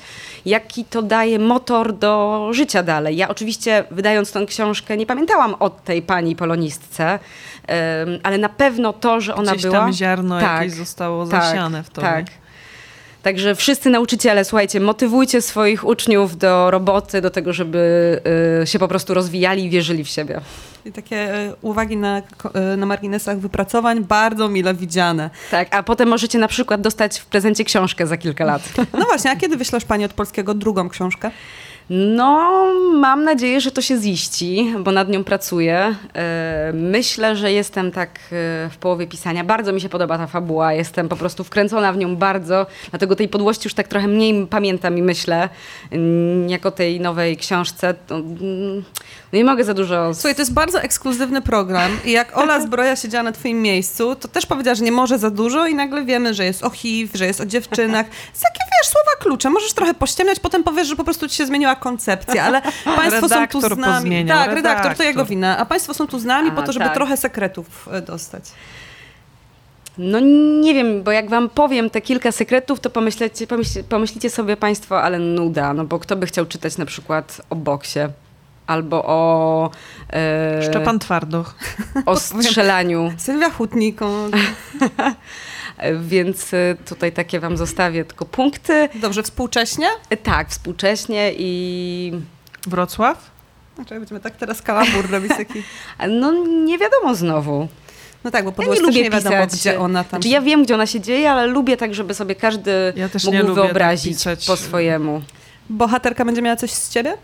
jaki 0.46 0.84
to 0.84 1.02
daje 1.02 1.38
motor 1.38 1.92
do 1.92 2.48
życia 2.52 2.82
dalej. 2.82 3.16
Ja 3.16 3.28
oczywiście, 3.28 3.84
wydając 3.90 4.32
tę 4.32 4.46
książkę, 4.46 4.96
nie 4.96 5.06
pamiętałam 5.06 5.54
o 5.58 5.70
tej 5.70 6.02
pani 6.02 6.36
polonistce, 6.36 7.18
um, 7.68 8.18
ale 8.22 8.38
na 8.38 8.48
pewno 8.48 8.92
to, 8.92 9.20
że 9.20 9.34
ona 9.34 9.52
Gdzieś 9.52 9.62
była... 9.62 9.78
tam 9.78 9.92
ziarno 9.92 10.40
tak, 10.40 10.62
jakieś 10.62 10.78
zostało 10.78 11.26
tak, 11.26 11.42
zasiane 11.44 11.82
w 11.82 11.90
tobie. 11.90 12.06
Tak. 12.06 12.26
Także 13.22 13.54
wszyscy 13.54 13.90
nauczyciele, 13.90 14.44
słuchajcie, 14.44 14.80
motywujcie 14.80 15.42
swoich 15.42 15.86
uczniów 15.86 16.38
do 16.38 16.70
roboty, 16.70 17.20
do 17.20 17.30
tego, 17.30 17.52
żeby 17.52 18.20
y, 18.62 18.66
się 18.66 18.78
po 18.78 18.88
prostu 18.88 19.14
rozwijali 19.14 19.64
i 19.64 19.70
wierzyli 19.70 20.04
w 20.04 20.08
siebie. 20.08 20.40
I 20.84 20.92
takie 20.92 21.34
y, 21.34 21.54
uwagi 21.62 21.96
na, 21.96 22.22
y, 22.72 22.76
na 22.76 22.86
marginesach 22.86 23.38
wypracowań 23.38 24.04
bardzo 24.04 24.48
mile 24.48 24.74
widziane. 24.74 25.30
Tak, 25.50 25.74
a 25.74 25.82
potem 25.82 26.08
możecie 26.08 26.38
na 26.38 26.48
przykład 26.48 26.80
dostać 26.80 27.18
w 27.18 27.26
prezencie 27.26 27.64
książkę 27.64 28.06
za 28.06 28.16
kilka 28.16 28.44
lat. 28.44 28.62
No 28.98 29.04
właśnie, 29.04 29.30
a 29.30 29.36
kiedy 29.36 29.56
wyślesz 29.56 29.84
Pani 29.84 30.04
od 30.04 30.12
polskiego 30.12 30.54
drugą 30.54 30.88
książkę? 30.88 31.30
No, 31.90 32.64
mam 32.94 33.24
nadzieję, 33.24 33.60
że 33.60 33.70
to 33.70 33.82
się 33.82 33.98
ziści, 33.98 34.74
bo 34.78 34.92
nad 34.92 35.08
nią 35.08 35.24
pracuję. 35.24 35.94
E, 36.14 36.72
myślę, 36.74 37.36
że 37.36 37.52
jestem 37.52 37.90
tak 37.90 38.10
e, 38.18 38.70
w 38.70 38.76
połowie 38.80 39.06
pisania. 39.06 39.44
Bardzo 39.44 39.72
mi 39.72 39.80
się 39.80 39.88
podoba 39.88 40.18
ta 40.18 40.26
fabuła, 40.26 40.72
jestem 40.72 41.08
po 41.08 41.16
prostu 41.16 41.44
wkręcona 41.44 41.92
w 41.92 41.96
nią 41.96 42.16
bardzo, 42.16 42.66
dlatego 42.90 43.16
tej 43.16 43.28
podłości 43.28 43.66
już 43.66 43.74
tak 43.74 43.88
trochę 43.88 44.08
mniej 44.08 44.46
pamiętam 44.46 44.98
i 44.98 45.02
myślę, 45.02 45.48
mm, 45.90 46.48
jako 46.48 46.70
tej 46.70 47.00
nowej 47.00 47.36
książce. 47.36 47.94
No 49.32 49.38
nie 49.38 49.44
mogę 49.44 49.64
za 49.64 49.74
dużo... 49.74 50.14
Słuchaj, 50.14 50.34
to 50.34 50.42
jest 50.42 50.52
bardzo 50.52 50.80
ekskluzywny 50.80 51.42
program 51.42 51.90
i 52.04 52.12
jak 52.12 52.38
Ola 52.38 52.60
Zbroja 52.66 52.96
siedziała 52.96 53.22
na 53.22 53.32
twoim 53.32 53.62
miejscu, 53.62 54.16
to 54.16 54.28
też 54.28 54.46
powiedziała, 54.46 54.74
że 54.74 54.84
nie 54.84 54.92
może 54.92 55.18
za 55.18 55.30
dużo 55.30 55.66
i 55.66 55.74
nagle 55.74 56.04
wiemy, 56.04 56.34
że 56.34 56.44
jest 56.44 56.64
o 56.64 56.70
HIV, 56.70 57.18
że 57.18 57.26
jest 57.26 57.40
o 57.40 57.46
dziewczynach. 57.46 58.06
Z 58.34 58.42
jakie, 58.42 58.60
wiesz, 58.60 58.92
słowa 58.92 59.10
klucze. 59.20 59.50
Możesz 59.50 59.72
trochę 59.72 59.94
pościemniać, 59.94 60.40
potem 60.40 60.64
powiesz, 60.64 60.88
że 60.88 60.96
po 60.96 61.04
prostu 61.04 61.28
ci 61.28 61.36
się 61.36 61.46
zmieniła 61.46 61.77
koncepcja, 61.78 62.44
ale 62.44 62.62
państwo 62.84 63.28
są 63.28 63.46
tu 63.46 63.60
z 63.60 63.76
nami. 63.76 63.94
Pozmieniał, 63.94 64.38
tak, 64.38 64.54
redaktor, 64.54 64.96
to 64.96 65.02
jego 65.02 65.24
wina. 65.24 65.58
A 65.58 65.66
państwo 65.66 65.94
są 65.94 66.06
tu 66.06 66.18
z 66.18 66.24
nami 66.24 66.48
A, 66.48 66.52
po 66.52 66.62
to, 66.62 66.72
żeby 66.72 66.84
tak. 66.84 66.94
trochę 66.94 67.16
sekretów 67.16 67.88
e, 67.92 68.02
dostać. 68.02 68.44
No 69.98 70.20
nie 70.60 70.74
wiem, 70.74 71.02
bo 71.02 71.12
jak 71.12 71.30
wam 71.30 71.48
powiem 71.48 71.90
te 71.90 72.00
kilka 72.00 72.32
sekretów, 72.32 72.80
to 72.80 72.90
pomyślecie, 72.90 73.46
pomyśl, 73.46 73.84
pomyślicie 73.84 74.30
sobie 74.30 74.56
państwo, 74.56 75.02
ale 75.02 75.18
nuda, 75.18 75.74
no 75.74 75.84
bo 75.84 75.98
kto 75.98 76.16
by 76.16 76.26
chciał 76.26 76.46
czytać 76.46 76.78
na 76.78 76.86
przykład 76.86 77.40
o 77.50 77.56
boksie 77.56 78.00
albo 78.66 79.04
o, 79.04 79.70
e, 80.12 80.62
Szczepan 80.62 80.98
Twardoch. 80.98 81.54
o 82.06 82.16
strzelaniu. 82.16 83.12
Sylwia 83.16 83.50
Hutnik. 83.50 84.00
Więc 86.02 86.54
e, 86.54 86.76
tutaj 86.86 87.12
takie 87.12 87.40
wam 87.40 87.56
zostawię 87.56 88.04
tylko 88.04 88.24
punkty. 88.24 88.88
Dobrze, 88.94 89.22
współcześnie? 89.22 89.86
E, 90.10 90.16
Tak, 90.16 90.48
współcześnie 90.50 91.32
i 91.38 92.12
Wrocław? 92.66 93.30
Znaczy, 93.74 93.94
będziemy 93.94 94.20
tak 94.20 94.36
teraz 94.36 94.62
kalabur 94.62 95.10
robić 95.10 95.32
taki... 95.36 95.62
no 96.20 96.32
nie 96.46 96.78
wiadomo 96.78 97.14
znowu. 97.14 97.68
No 98.24 98.30
tak, 98.30 98.44
bo 98.44 98.50
Ja 98.50 98.56
podłość 98.56 98.80
nie 98.80 98.86
lubię 98.86 99.02
nie 99.02 99.10
wiadomo, 99.10 99.36
pisać. 99.44 99.60
gdzie 99.60 99.80
ona 99.80 100.04
tam... 100.04 100.10
Znaczy 100.22 100.28
ja 100.28 100.40
wiem, 100.40 100.64
gdzie 100.64 100.74
ona 100.74 100.86
się 100.86 101.00
dzieje, 101.00 101.30
ale 101.30 101.46
lubię 101.46 101.76
tak, 101.76 101.94
żeby 101.94 102.14
sobie 102.14 102.34
każdy 102.34 102.92
Ja 102.96 103.08
też 103.08 103.24
mógł 103.24 103.36
nie 103.36 103.42
lubię 103.42 103.54
tak 103.54 103.64
wyobrazić 103.64 104.12
pisać. 104.12 104.46
po 104.46 104.56
swojemu. 104.56 105.22
Bohaterka 105.70 106.24
będzie 106.24 106.42
miała 106.42 106.56
coś 106.56 106.70
z 106.70 106.90
ciebie? 106.90 107.16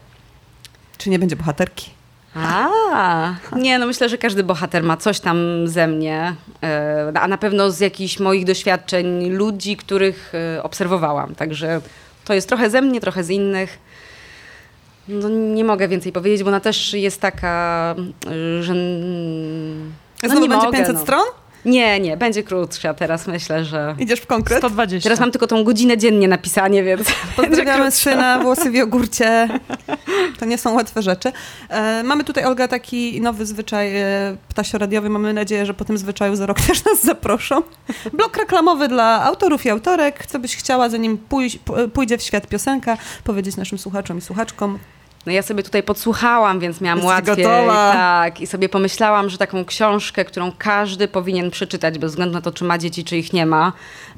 Czy 0.98 1.10
nie 1.10 1.18
będzie 1.18 1.36
bohaterki? 1.36 1.90
A, 2.34 3.34
nie, 3.56 3.78
no 3.78 3.86
myślę, 3.86 4.08
że 4.08 4.18
każdy 4.18 4.44
bohater 4.44 4.82
ma 4.82 4.96
coś 4.96 5.20
tam 5.20 5.68
ze 5.68 5.86
mnie, 5.86 6.34
e, 6.62 7.12
a 7.14 7.28
na 7.28 7.38
pewno 7.38 7.70
z 7.70 7.80
jakichś 7.80 8.20
moich 8.20 8.44
doświadczeń 8.44 9.30
ludzi, 9.30 9.76
których 9.76 10.32
e, 10.34 10.62
obserwowałam. 10.62 11.34
Także 11.34 11.80
to 12.24 12.34
jest 12.34 12.48
trochę 12.48 12.70
ze 12.70 12.82
mnie, 12.82 13.00
trochę 13.00 13.24
z 13.24 13.30
innych. 13.30 13.78
No, 15.08 15.28
nie 15.28 15.64
mogę 15.64 15.88
więcej 15.88 16.12
powiedzieć, 16.12 16.42
bo 16.42 16.48
ona 16.48 16.60
też 16.60 16.94
jest 16.94 17.20
taka, 17.20 17.94
e, 18.26 18.62
że... 18.62 18.74
No, 18.74 20.28
Znowu 20.28 20.42
nie 20.42 20.48
będzie 20.48 20.66
mogę, 20.66 20.78
500 20.78 20.94
no. 20.94 21.02
stron? 21.02 21.24
Nie, 21.64 22.00
nie, 22.00 22.16
będzie 22.16 22.42
krótsza. 22.42 22.94
Teraz 22.94 23.26
myślę, 23.26 23.64
że... 23.64 23.94
Idziesz 23.98 24.20
w 24.20 24.26
konkret? 24.26 24.58
120. 24.58 25.08
Teraz 25.08 25.20
mam 25.20 25.30
tylko 25.30 25.46
tą 25.46 25.64
godzinę 25.64 25.98
dziennie 25.98 26.28
na 26.28 26.38
pisanie, 26.38 26.82
więc... 26.82 27.08
Pozdrawiamy 27.36 27.90
syna, 27.90 28.38
włosy 28.38 28.70
w 28.70 28.74
jogurcie. 28.74 29.48
To 30.38 30.44
nie 30.44 30.58
są 30.58 30.74
łatwe 30.74 31.02
rzeczy. 31.02 31.32
E, 31.68 32.02
mamy 32.02 32.24
tutaj, 32.24 32.44
Olga, 32.44 32.68
taki 32.68 33.20
nowy 33.20 33.46
zwyczaj 33.46 33.96
e, 33.96 34.36
ptasio-radiowy. 34.48 35.08
Mamy 35.08 35.34
nadzieję, 35.34 35.66
że 35.66 35.74
po 35.74 35.84
tym 35.84 35.98
zwyczaju 35.98 36.36
za 36.36 36.46
rok 36.46 36.60
też 36.60 36.84
nas 36.84 37.02
zaproszą. 37.02 37.62
Blok 38.12 38.36
reklamowy 38.36 38.88
dla 38.88 39.24
autorów 39.24 39.66
i 39.66 39.70
autorek. 39.70 40.26
Co 40.26 40.38
byś 40.38 40.56
chciała, 40.56 40.88
zanim 40.88 41.18
pójdzie 41.92 42.18
w 42.18 42.22
świat 42.22 42.46
piosenka, 42.46 42.96
powiedzieć 43.24 43.56
naszym 43.56 43.78
słuchaczom 43.78 44.18
i 44.18 44.20
słuchaczkom? 44.20 44.78
No 45.26 45.32
ja 45.32 45.42
sobie 45.42 45.62
tutaj 45.62 45.82
podsłuchałam, 45.82 46.60
więc 46.60 46.80
miałam 46.80 46.98
Jesteś 46.98 47.14
łatwiej. 47.28 47.44
gotowa. 47.44 47.92
Tak, 47.92 48.40
i 48.40 48.46
sobie 48.46 48.68
pomyślałam, 48.68 49.30
że 49.30 49.38
taką 49.38 49.64
książkę, 49.64 50.24
którą 50.24 50.52
każdy 50.58 51.08
powinien 51.08 51.50
przeczytać, 51.50 51.98
bez 51.98 52.10
względu 52.12 52.34
na 52.34 52.40
to, 52.40 52.52
czy 52.52 52.64
ma 52.64 52.78
dzieci, 52.78 53.04
czy 53.04 53.16
ich 53.16 53.32
nie 53.32 53.46
ma, 53.46 53.72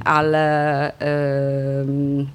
ale 0.04 0.92
ym, 1.82 2.26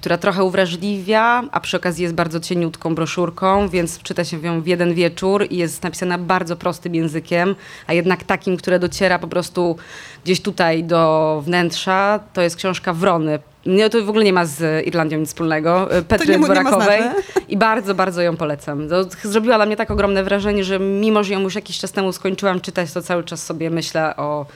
która 0.00 0.18
trochę 0.18 0.44
uwrażliwia, 0.44 1.42
a 1.52 1.60
przy 1.60 1.76
okazji 1.76 2.02
jest 2.02 2.14
bardzo 2.14 2.40
cieniutką 2.40 2.94
broszurką, 2.94 3.68
więc 3.68 4.02
czyta 4.02 4.24
się 4.24 4.38
ją 4.40 4.62
w 4.62 4.66
jeden 4.66 4.94
wieczór 4.94 5.46
i 5.50 5.56
jest 5.56 5.82
napisana 5.82 6.18
bardzo 6.18 6.56
prostym 6.56 6.94
językiem, 6.94 7.54
a 7.86 7.92
jednak 7.92 8.24
takim, 8.24 8.56
które 8.56 8.78
dociera 8.78 9.18
po 9.18 9.28
prostu 9.28 9.76
gdzieś 10.24 10.40
tutaj 10.42 10.84
do 10.84 11.42
wnętrza. 11.46 12.20
To 12.32 12.42
jest 12.42 12.56
książka 12.56 12.92
Wrony. 12.92 13.38
Nie, 13.66 13.90
to 13.90 14.04
w 14.04 14.08
ogóle 14.08 14.24
nie 14.24 14.32
ma 14.32 14.44
z 14.44 14.86
Irlandią 14.86 15.18
nic 15.18 15.28
wspólnego. 15.28 15.96
y, 15.98 16.02
Petry 16.02 16.32
nie 16.32 16.38
mu- 16.38 16.46
nie 16.46 16.54
znaczenia. 16.60 17.14
I 17.48 17.56
bardzo, 17.56 17.94
bardzo 17.94 18.22
ją 18.22 18.36
polecam. 18.36 18.88
To 18.88 19.04
zrobiła 19.22 19.58
na 19.58 19.66
mnie 19.66 19.76
tak 19.76 19.90
ogromne 19.90 20.24
wrażenie, 20.24 20.64
że 20.64 20.78
mimo, 20.78 21.24
że 21.24 21.32
ją 21.32 21.40
już 21.40 21.54
jakiś 21.54 21.78
czas 21.78 21.92
temu 21.92 22.12
skończyłam 22.12 22.60
czytać, 22.60 22.92
to 22.92 23.02
cały 23.02 23.24
czas 23.24 23.46
sobie 23.46 23.70
myślę 23.70 24.16
o, 24.16 24.46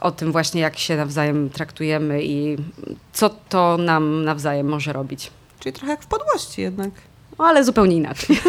o 0.00 0.10
tym 0.10 0.32
właśnie, 0.32 0.60
jak 0.60 0.78
się 0.78 0.96
nawzajem 0.96 1.50
traktujemy 1.50 2.24
i 2.24 2.56
co 3.12 3.30
to 3.48 3.76
nam 3.76 4.24
nawzajem 4.24 4.68
może 4.68 4.92
robić. 4.92 5.30
Czyli 5.60 5.72
trochę 5.72 5.90
jak 5.90 6.02
w 6.02 6.06
podłości 6.06 6.62
jednak. 6.62 6.90
No, 7.38 7.44
ale 7.44 7.64
zupełnie 7.64 7.96
inaczej. 7.96 8.40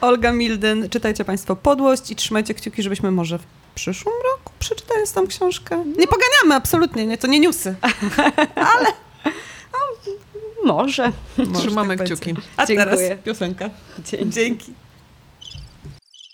Olga 0.00 0.32
Milden, 0.32 0.88
czytajcie 0.88 1.24
Państwo 1.24 1.56
Podłość 1.56 2.10
i 2.10 2.16
trzymajcie 2.16 2.54
kciuki, 2.54 2.82
żebyśmy 2.82 3.10
może 3.10 3.38
w 3.38 3.44
przyszłym 3.74 4.14
roku 4.32 4.52
przeczytając 4.58 5.12
tą 5.12 5.26
książkę. 5.26 5.84
Nie 5.98 6.06
poganiamy, 6.06 6.54
absolutnie, 6.54 7.06
nie, 7.06 7.18
to 7.18 7.26
nie 7.26 7.40
newsy. 7.40 7.74
Może. 10.64 11.12
Trzymamy 11.54 11.96
tak 11.96 12.06
kciuki. 12.06 12.34
A 12.56 12.66
teraz 12.66 12.98
Dziękuję. 12.98 13.18
piosenka. 13.24 13.70
Dzięki. 13.98 14.30
Dzięki. 14.30 14.72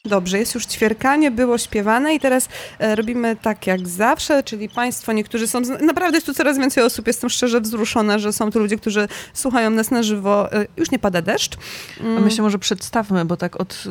Dobrze, 0.04 0.38
jest 0.38 0.54
już 0.54 0.66
ćwierkanie, 0.66 1.30
było 1.30 1.58
śpiewane 1.58 2.14
i 2.14 2.20
teraz 2.20 2.48
e, 2.78 2.94
robimy 2.96 3.36
tak 3.36 3.66
jak 3.66 3.88
zawsze, 3.88 4.42
czyli 4.42 4.68
Państwo, 4.68 5.12
niektórzy 5.12 5.48
są, 5.48 5.60
naprawdę 5.60 6.16
jest 6.16 6.26
tu 6.26 6.34
coraz 6.34 6.58
więcej 6.58 6.84
osób, 6.84 7.06
jestem 7.06 7.30
szczerze 7.30 7.60
wzruszona, 7.60 8.18
że 8.18 8.32
są 8.32 8.50
tu 8.50 8.58
ludzie, 8.58 8.76
którzy 8.76 9.08
słuchają 9.34 9.70
nas 9.70 9.90
na 9.90 10.02
żywo. 10.02 10.52
E, 10.52 10.66
już 10.76 10.90
nie 10.90 10.98
pada 10.98 11.22
deszcz. 11.22 11.56
Mm. 12.00 12.18
A 12.18 12.20
my 12.20 12.30
się 12.30 12.42
może 12.42 12.58
przedstawmy, 12.58 13.24
bo 13.24 13.36
tak 13.36 13.60
od 13.60 13.84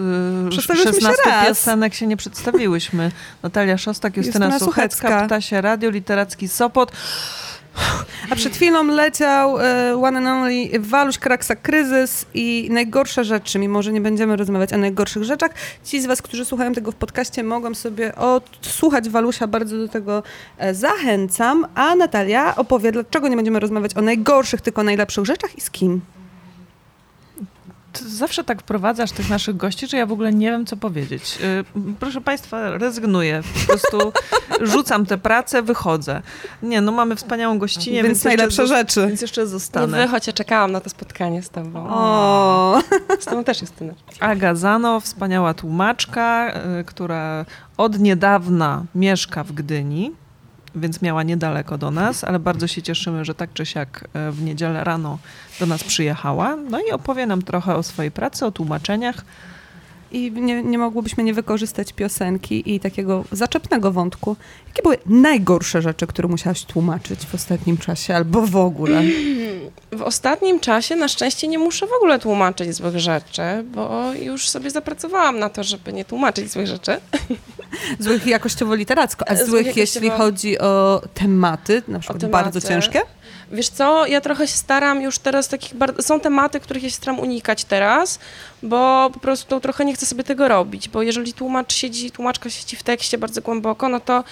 y, 0.48 0.50
Przedstawiliśmy 0.50 0.94
się 0.94 1.00
16 1.00 1.24
raz. 1.26 1.48
piosenek 1.48 1.94
się 1.94 2.08
nie 2.08 2.18
przedstawiłyśmy. 2.18 3.12
Natalia 3.44 3.78
Szostak, 3.78 4.18
Justyna, 4.18 4.46
Justyna 4.46 4.66
Suchecka, 4.68 5.08
Suchecka. 5.08 5.26
Ptasie 5.26 5.62
Radio, 5.62 5.90
Literacki 5.90 6.48
Sopot. 6.48 6.92
A 8.30 8.36
przed 8.36 8.56
chwilą 8.56 8.88
leciał 8.88 9.60
e, 9.60 9.96
One 10.04 10.18
and 10.18 10.28
Only 10.28 10.80
Waluś 10.80 11.18
Kraksa 11.18 11.56
Kryzys 11.56 12.26
i 12.34 12.68
najgorsze 12.72 13.24
rzeczy, 13.24 13.60
mimo 13.60 13.82
że 13.82 13.92
nie 13.92 14.02
będziemy 14.02 14.36
rozmawiać 14.36 14.74
o 14.74 14.78
najgorszych 14.78 15.24
rzeczach. 15.24 15.52
Ci 15.84 16.02
z 16.02 16.06
was, 16.06 16.22
którzy 16.22 16.46
słuchają 16.46 16.74
tego 16.74 16.92
w 16.92 16.96
podcaście, 16.96 17.44
mogą 17.44 17.76
sobie 17.76 18.16
odsłuchać 18.16 19.10
Walusia, 19.10 19.48
bardzo 19.48 19.78
do 19.78 19.88
tego 19.88 20.24
e, 20.58 20.74
zachęcam. 20.74 21.68
A 21.76 21.96
Natalia 21.96 22.56
opowie, 22.56 22.92
dlaczego 22.92 23.28
nie 23.28 23.36
będziemy 23.36 23.60
rozmawiać 23.60 23.98
o 23.98 24.02
najgorszych, 24.02 24.62
tylko 24.62 24.82
o 24.82 24.84
najlepszych 24.84 25.26
rzeczach 25.26 25.58
i 25.58 25.62
z 25.62 25.70
kim. 25.70 26.02
Ty 27.94 28.10
zawsze 28.10 28.44
tak 28.44 28.62
wprowadzasz 28.62 29.12
tych 29.12 29.30
naszych 29.30 29.58
gości, 29.58 29.88
że 29.88 29.98
ja 29.98 30.06
w 30.06 30.12
ogóle 30.12 30.34
nie 30.34 30.52
wiem, 30.52 30.66
co 30.66 30.78
powiedzieć. 30.78 31.38
Y, 31.44 31.94
Proszę 32.00 32.22
Państwa, 32.22 32.78
rezygnuję. 32.78 33.42
Po 33.62 33.68
prostu 33.68 34.14
rzucam 34.72 35.06
tę 35.06 35.18
pracę, 35.18 35.62
wychodzę. 35.62 36.22
Nie, 36.64 36.82
no 36.82 36.92
mamy 36.92 37.16
wspaniałą 37.16 37.60
gościnę, 37.60 37.96
Więc 37.96 38.08
więc, 38.08 38.24
najlepsze 38.24 38.68
rzeczy. 38.68 39.08
Więc 39.08 39.22
jeszcze 39.22 39.42
Nie 39.42 39.48
zostanę. 39.48 40.02
wy, 40.02 40.08
choć 40.08 40.28
ja 40.28 40.34
czekałam 40.34 40.72
na 40.72 40.82
to 40.82 40.90
spotkanie 40.90 41.44
z 41.44 41.50
tobą. 41.50 41.86
O, 41.90 42.82
Z 43.20 43.26
tobą 43.26 43.44
też 43.44 43.62
Justyna. 43.62 43.94
Aga 44.20 44.56
Zano, 44.56 45.00
wspaniała 45.00 45.54
tłumaczka, 45.54 46.54
y, 46.80 46.84
która 46.84 47.46
od 47.78 48.00
niedawna 48.00 48.84
mieszka 48.96 49.44
w 49.44 49.52
Gdyni, 49.52 50.12
więc 50.76 51.02
miała 51.02 51.24
niedaleko 51.24 51.78
do 51.78 51.92
nas, 51.92 52.24
ale 52.24 52.40
bardzo 52.40 52.68
się 52.68 52.82
cieszymy, 52.82 53.26
że 53.26 53.36
tak 53.36 53.54
czy 53.54 53.66
siak 53.66 54.04
y, 54.30 54.32
w 54.32 54.42
niedzielę 54.44 54.84
rano 54.84 55.18
do 55.60 55.66
nas 55.66 55.84
przyjechała. 55.84 56.56
No 56.56 56.80
i 56.80 56.92
opowie 56.92 57.26
nam 57.26 57.42
trochę 57.42 57.76
o 57.76 57.84
swojej 57.84 58.12
pracy, 58.12 58.46
o 58.46 58.52
tłumaczeniach. 58.52 59.26
I 60.12 60.32
nie, 60.32 60.64
nie 60.64 60.78
mogłybyśmy 60.78 61.24
nie 61.24 61.34
wykorzystać 61.34 61.94
piosenki 61.94 62.76
i 62.76 62.80
takiego 62.80 63.24
zaczepnego 63.32 63.92
wątku. 63.92 64.36
Jakie 64.68 64.82
były 64.84 64.98
najgorsze 65.06 65.82
rzeczy, 65.82 66.08
które 66.08 66.28
musiałaś 66.28 66.66
tłumaczyć 66.66 67.26
w 67.26 67.36
ostatnim 67.36 67.78
czasie 67.78 68.16
albo 68.16 68.42
w 68.42 68.56
ogóle? 68.56 69.04
W 69.92 70.02
ostatnim 70.02 70.60
czasie 70.60 70.96
na 70.96 71.08
szczęście 71.08 71.48
nie 71.48 71.60
muszę 71.60 71.88
w 71.88 71.94
ogóle 71.94 72.20
tłumaczyć 72.20 72.74
złych 72.74 73.00
rzeczy, 73.00 73.42
bo 73.64 74.14
już 74.14 74.50
sobie 74.50 74.70
zapracowałam 74.70 75.40
na 75.40 75.50
to, 75.50 75.64
żeby 75.64 75.94
nie 75.94 76.06
tłumaczyć 76.06 76.52
złych 76.52 76.68
rzeczy. 76.68 76.98
Złych 78.00 78.28
jakościowo 78.28 78.76
literacko, 78.76 79.30
a 79.30 79.36
Złych 79.36 79.48
złych 79.48 79.78
jeśli 79.78 80.10
chodzi 80.10 80.60
o 80.60 81.02
tematy, 81.14 81.84
na 81.88 82.00
przykład 82.00 82.22
tematy. 82.22 82.44
bardzo 82.44 82.62
ciężkie? 82.62 83.02
Wiesz 83.52 83.70
co, 83.70 84.06
ja 84.06 84.22
trochę 84.22 84.48
się 84.48 84.58
staram 84.58 85.02
już 85.02 85.20
teraz 85.20 85.48
takich. 85.48 85.74
Są 86.00 86.20
tematy, 86.20 86.60
których 86.60 86.84
ja 86.84 86.90
się 86.90 86.96
staram 86.96 87.20
unikać 87.20 87.64
teraz, 87.64 88.20
bo 88.64 89.10
po 89.14 89.20
prostu 89.20 89.60
trochę 89.60 89.86
nie 89.86 89.94
chcę 89.94 90.06
sobie 90.06 90.24
tego 90.24 90.48
robić, 90.48 90.90
bo 90.90 91.02
jeżeli 91.02 91.34
tłumacz 91.34 91.74
siedzi, 91.74 92.12
tłumaczka 92.12 92.50
siedzi 92.50 92.76
w 92.76 92.84
tekście 92.84 93.18
bardzo 93.18 93.42
głęboko, 93.42 93.90
no 93.90 94.00
to 94.00 94.24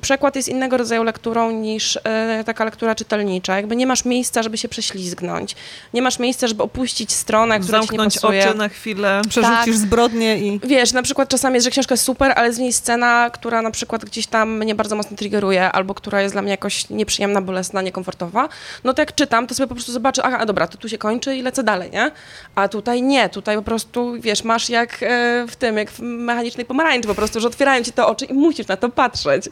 przekład 0.00 0.36
jest 0.36 0.48
innego 0.48 0.76
rodzaju 0.76 1.02
lekturą 1.02 1.50
niż 1.50 1.98
e, 2.04 2.42
taka 2.46 2.64
lektura 2.64 2.94
czytelnicza. 2.94 3.56
Jakby 3.56 3.76
nie 3.76 3.86
masz 3.86 4.04
miejsca, 4.04 4.42
żeby 4.42 4.58
się 4.58 4.68
prześlizgnąć. 4.68 5.56
Nie 5.94 6.02
masz 6.02 6.18
miejsca, 6.18 6.46
żeby 6.46 6.62
opuścić 6.62 7.12
stronę, 7.12 7.60
która 7.60 7.78
ci 7.78 7.82
nie 7.82 7.86
Zamknąć 7.86 8.14
pasuje. 8.14 8.48
oczy 8.48 8.58
na 8.58 8.68
chwilę. 8.68 9.22
Przerzucisz 9.28 9.64
Tak. 9.64 9.74
zbrodnię 9.74 10.38
i... 10.38 10.60
Wiesz, 10.64 10.92
na 10.92 11.02
przykład 11.02 11.28
czasami 11.28 11.54
jest, 11.54 11.64
że 11.64 11.70
książka 11.70 11.92
jest 11.92 12.04
super, 12.04 12.32
ale 12.36 12.52
z 12.52 12.58
niej 12.58 12.72
scena, 12.72 13.30
która 13.32 13.62
na 13.62 13.70
przykład 13.70 14.04
gdzieś 14.04 14.26
tam 14.26 14.58
mnie 14.58 14.74
bardzo 14.74 14.96
mocno 14.96 15.16
triggeruje, 15.16 15.72
albo 15.72 15.94
która 15.94 16.22
jest 16.22 16.34
dla 16.34 16.42
mnie 16.42 16.50
jakoś 16.50 16.90
nieprzyjemna, 16.90 17.40
bolesna, 17.42 17.82
niekomfortowa, 17.82 18.48
no 18.84 18.94
to 18.94 19.02
jak 19.02 19.14
czytam, 19.14 19.46
to 19.46 19.54
sobie 19.54 19.66
po 19.66 19.74
prostu 19.74 19.92
zobaczę, 19.92 20.22
aha, 20.22 20.46
dobra, 20.46 20.66
to 20.66 20.78
tu 20.78 20.88
się 20.88 20.98
kończy 20.98 21.36
i 21.36 21.42
lecę 21.42 21.62
dalej, 21.62 21.90
nie? 21.90 22.10
A 22.54 22.68
tutaj 22.68 23.02
nie, 23.02 23.28
tutaj 23.28 23.56
po 23.56 23.62
prostu, 23.62 24.12
wiesz, 24.20 24.44
masz 24.44 24.68
jak 24.68 25.02
e, 25.02 25.44
w 25.48 25.56
tym, 25.56 25.76
jak 25.76 25.90
w 25.90 26.00
mechanicznej 26.00 26.66
pomarańczy 26.66 27.08
po 27.08 27.14
prostu, 27.14 27.40
że 27.40 27.48
otwierają 27.48 27.84
ci 27.84 27.92
te 27.92 28.06
oczy 28.06 28.24
i 28.24 28.34
musisz 28.34 28.66
na 28.66 28.76
to 28.76 28.88
patrzeć. 28.88 29.48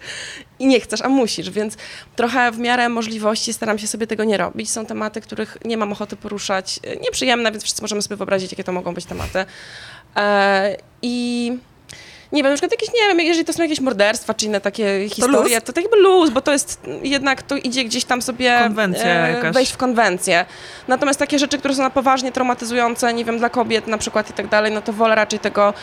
I 0.60 0.66
nie 0.66 0.80
chcesz, 0.80 1.02
a 1.02 1.08
musisz, 1.08 1.50
więc 1.50 1.76
trochę 2.16 2.52
w 2.52 2.58
miarę 2.58 2.88
możliwości 2.88 3.52
staram 3.52 3.78
się 3.78 3.86
sobie 3.86 4.06
tego 4.06 4.24
nie 4.24 4.36
robić. 4.36 4.70
Są 4.70 4.86
tematy, 4.86 5.20
których 5.20 5.58
nie 5.64 5.76
mam 5.76 5.92
ochoty 5.92 6.16
poruszać. 6.16 6.80
E, 6.82 6.96
Nieprzyjemne, 6.96 7.50
więc 7.52 7.64
wszyscy 7.64 7.82
możemy 7.82 8.02
sobie 8.02 8.16
wyobrazić, 8.16 8.52
jakie 8.52 8.64
to 8.64 8.72
mogą 8.72 8.94
być 8.94 9.04
tematy. 9.04 9.44
E, 10.16 10.76
I 11.02 11.52
nie 12.32 12.42
wiem, 12.42 12.52
na 12.52 12.56
przykład 12.56 12.72
jakieś, 12.72 12.94
nie 12.94 13.08
wiem, 13.08 13.20
jeżeli 13.20 13.44
to 13.44 13.52
są 13.52 13.62
jakieś 13.62 13.80
morderstwa, 13.80 14.34
czy 14.34 14.46
inne 14.46 14.60
takie 14.60 15.08
historie, 15.08 15.54
luz? 15.54 15.64
to 15.64 15.72
tak 15.72 15.84
jakby 15.84 15.96
luz, 15.96 16.30
bo 16.30 16.40
to 16.40 16.52
jest 16.52 16.80
jednak, 17.02 17.42
to 17.42 17.56
idzie 17.56 17.84
gdzieś 17.84 18.04
tam 18.04 18.22
sobie 18.22 18.70
e, 19.04 19.30
jakaś. 19.30 19.54
wejść 19.54 19.72
w 19.72 19.76
konwencję. 19.76 20.46
Natomiast 20.88 21.18
takie 21.18 21.38
rzeczy, 21.38 21.58
które 21.58 21.74
są 21.74 21.82
na 21.82 21.90
poważnie 21.90 22.32
traumatyzujące, 22.32 23.14
nie 23.14 23.24
wiem, 23.24 23.38
dla 23.38 23.48
kobiet 23.48 23.86
na 23.86 23.98
przykład 23.98 24.30
i 24.30 24.32
tak 24.32 24.48
dalej, 24.48 24.72
no 24.72 24.82
to 24.82 24.92
wolę 24.92 25.14
raczej 25.14 25.38
tego 25.38 25.74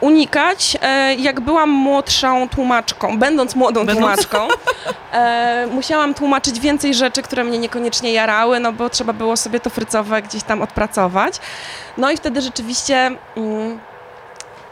unikać. 0.00 0.76
E, 0.82 1.14
jak 1.14 1.40
byłam 1.40 1.70
młodszą 1.70 2.48
tłumaczką, 2.48 3.18
będąc 3.18 3.54
młodą 3.54 3.86
Będąc- 3.86 3.98
tłumaczką, 3.98 4.48
e, 5.12 5.66
musiałam 5.70 6.14
tłumaczyć 6.14 6.60
więcej 6.60 6.94
rzeczy, 6.94 7.22
które 7.22 7.44
mnie 7.44 7.58
niekoniecznie 7.58 8.12
jarały, 8.12 8.60
no 8.60 8.72
bo 8.72 8.90
trzeba 8.90 9.12
było 9.12 9.36
sobie 9.36 9.60
to 9.60 9.70
frycowe 9.70 10.22
gdzieś 10.22 10.42
tam 10.42 10.62
odpracować. 10.62 11.34
No 11.98 12.10
i 12.10 12.16
wtedy 12.16 12.40
rzeczywiście... 12.40 13.10
Mm, 13.36 13.80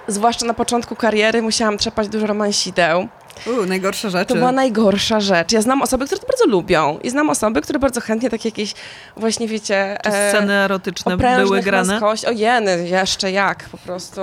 zwłaszcza 0.08 0.46
na 0.46 0.54
początku 0.54 0.96
kariery 0.96 1.42
musiałam 1.42 1.78
trzepać 1.78 2.08
dużo 2.08 2.26
romansideł. 2.26 3.08
U, 3.46 3.66
najgorsze 3.66 4.10
rzeczy. 4.10 4.26
To 4.26 4.34
była 4.34 4.52
najgorsza 4.52 5.20
rzecz. 5.20 5.52
Ja 5.52 5.62
znam 5.62 5.82
osoby, 5.82 6.06
które 6.06 6.20
to 6.20 6.26
bardzo 6.26 6.46
lubią 6.46 6.98
i 7.02 7.10
znam 7.10 7.30
osoby, 7.30 7.60
które 7.60 7.78
bardzo 7.78 8.00
chętnie 8.00 8.30
takie 8.30 8.48
jakieś 8.48 8.74
właśnie, 9.16 9.48
wiecie... 9.48 9.98
Czy 10.04 10.10
e, 10.10 10.30
sceny 10.30 10.52
erotyczne 10.52 11.16
były 11.16 11.60
grane? 11.60 11.92
Męskości, 11.92 12.26
o 12.26 12.30
jeny, 12.30 12.88
jeszcze 12.88 13.30
jak 13.30 13.64
po 13.64 13.78
prostu. 13.78 14.20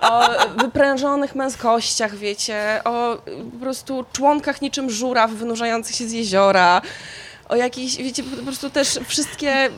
O 0.00 0.28
wyprężonych 0.56 1.34
męskościach, 1.34 2.14
wiecie, 2.14 2.80
o 2.84 3.16
po 3.52 3.58
prostu 3.60 4.04
członkach 4.12 4.62
niczym 4.62 4.90
żuraw 4.90 5.30
wynurzających 5.30 5.96
się 5.96 6.08
z 6.08 6.12
jeziora. 6.12 6.82
O 7.48 7.56
jakichś, 7.56 7.96
wiecie, 7.96 8.22
po 8.22 8.42
prostu 8.42 8.70
też 8.70 8.98
wszystkie, 9.06 9.70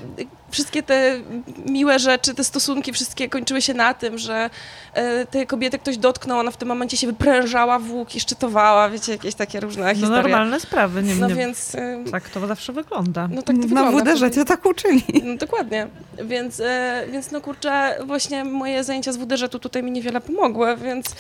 wszystkie 0.51 0.83
te 0.83 1.21
miłe 1.67 1.99
rzeczy, 1.99 2.35
te 2.35 2.45
stosunki, 2.45 2.93
wszystkie 2.93 3.29
kończyły 3.29 3.63
się 3.63 3.75
na 3.75 3.95
tym, 3.95 4.19
że 4.19 4.51
e, 4.95 5.27
te 5.27 5.47
kobiety 5.47 5.79
ktoś 5.79 5.99
dotknął, 5.99 6.39
ona 6.39 6.51
w 6.51 6.57
tym 6.57 6.69
momencie 6.69 6.97
się 6.97 7.07
wyprężała 7.07 7.79
w 7.79 7.91
łuk 7.91 8.15
i 8.17 8.21
szczytowała, 8.21 8.89
wiecie, 8.91 9.13
jakieś 9.13 9.35
takie 9.35 9.61
różne 9.61 9.83
No 9.83 9.95
historie. 9.95 10.23
normalne 10.23 10.61
sprawy, 10.61 11.03
nie, 11.03 11.15
No 11.15 11.29
nie 11.29 11.35
więc... 11.35 11.75
e, 11.75 12.05
tak 12.13 12.29
to 12.29 12.47
zawsze 12.47 12.73
wygląda. 12.73 13.29
No 13.31 13.43
tak 13.43 13.57
to 13.57 13.63
Na 13.63 13.91
wygląda. 13.91 14.15
WD 14.15 14.35
cię 14.35 14.45
tak 14.45 14.67
uczyli. 14.67 15.05
No, 15.25 15.37
dokładnie. 15.37 15.87
Więc, 16.25 16.61
e, 16.61 17.05
więc 17.13 17.31
no 17.31 17.41
kurczę, 17.41 17.97
właśnie 18.07 18.45
moje 18.45 18.85
zajęcia 18.85 19.13
z 19.13 19.17
WDŻ 19.17 19.49
tu 19.51 19.59
tutaj 19.59 19.83
mi 19.83 19.91
niewiele 19.91 20.21
pomogły, 20.21 20.77
więc 20.77 21.15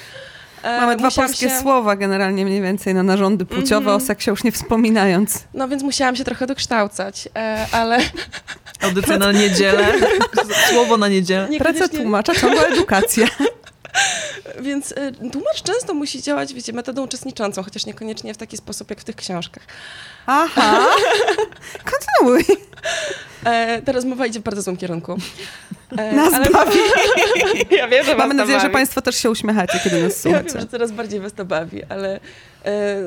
Mamy 0.62 0.96
dwa 0.96 1.10
polskie 1.10 1.48
się, 1.48 1.60
słowa 1.60 1.96
generalnie 1.96 2.44
mniej 2.44 2.60
więcej 2.62 2.94
na 2.94 3.02
narządy 3.02 3.44
płciowe, 3.46 3.76
Mhm. 3.76 3.96
o 3.96 4.00
seksie 4.00 4.30
już 4.30 4.44
nie 4.44 4.52
wspominając. 4.52 5.44
No 5.54 5.68
więc 5.68 5.82
musiałam 5.82 6.16
się 6.16 6.24
trochę 6.24 6.46
dokształcać, 6.46 7.28
e, 7.36 7.66
ale 7.72 7.98
Audycja 8.80 9.18
na 9.26 9.32
niedzielę, 9.32 9.86
słowo 10.70 10.96
na 10.96 11.08
niedzielę. 11.08 11.48
Praca 11.58 11.88
tłumacza, 11.88 12.34
ciągła 12.34 12.62
edukacja. 12.62 13.26
Więc 14.60 14.92
e, 14.92 15.12
tłumacz 15.12 15.62
często 15.62 15.94
musi 15.94 16.22
działać, 16.22 16.54
wiecie, 16.54 16.72
metodą 16.72 17.04
uczestniczącą, 17.04 17.62
chociaż 17.62 17.86
niekoniecznie 17.86 18.34
w 18.34 18.36
taki 18.36 18.56
sposób, 18.56 18.90
jak 18.90 19.00
w 19.00 19.04
tych 19.04 19.16
książkach. 19.16 19.62
Aha. 20.26 20.86
Kontynuuj. 21.90 22.44
E, 23.44 23.82
ta 23.82 23.92
rozmowa 23.92 24.26
idzie 24.26 24.40
w 24.40 24.42
bardzo 24.42 24.62
złym 24.62 24.76
kierunku. 24.76 25.18
E, 25.98 26.12
Nas 26.12 26.50
bawi. 26.52 26.78
ja 27.70 27.88
wiem, 27.88 28.04
że 28.06 28.16
Mamy 28.16 28.34
nadzieję, 28.34 28.58
że 28.58 28.62
bawi. 28.64 28.72
Państwo 28.74 29.02
też 29.02 29.16
się 29.16 29.30
uśmiechacie, 29.30 29.80
kiedy 29.84 30.02
nas 30.02 30.24
Ja 30.24 30.30
wiem, 30.32 30.40
słuchacie. 30.42 30.60
że 30.60 30.66
coraz 30.70 30.92
bardziej 30.92 31.20
was 31.20 31.32
to 31.32 31.44
bawi, 31.44 31.84
ale 31.84 32.20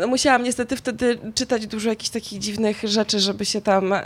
musiałam 0.07 0.43
niestety 0.43 0.75
wtedy 0.75 1.19
czytać 1.35 1.67
dużo 1.67 1.89
jakichś 1.89 2.09
takich 2.09 2.39
dziwnych 2.39 2.81
rzeczy, 2.84 3.19
żeby 3.19 3.45
się 3.45 3.61
tam 3.61 3.93
e, 3.93 4.01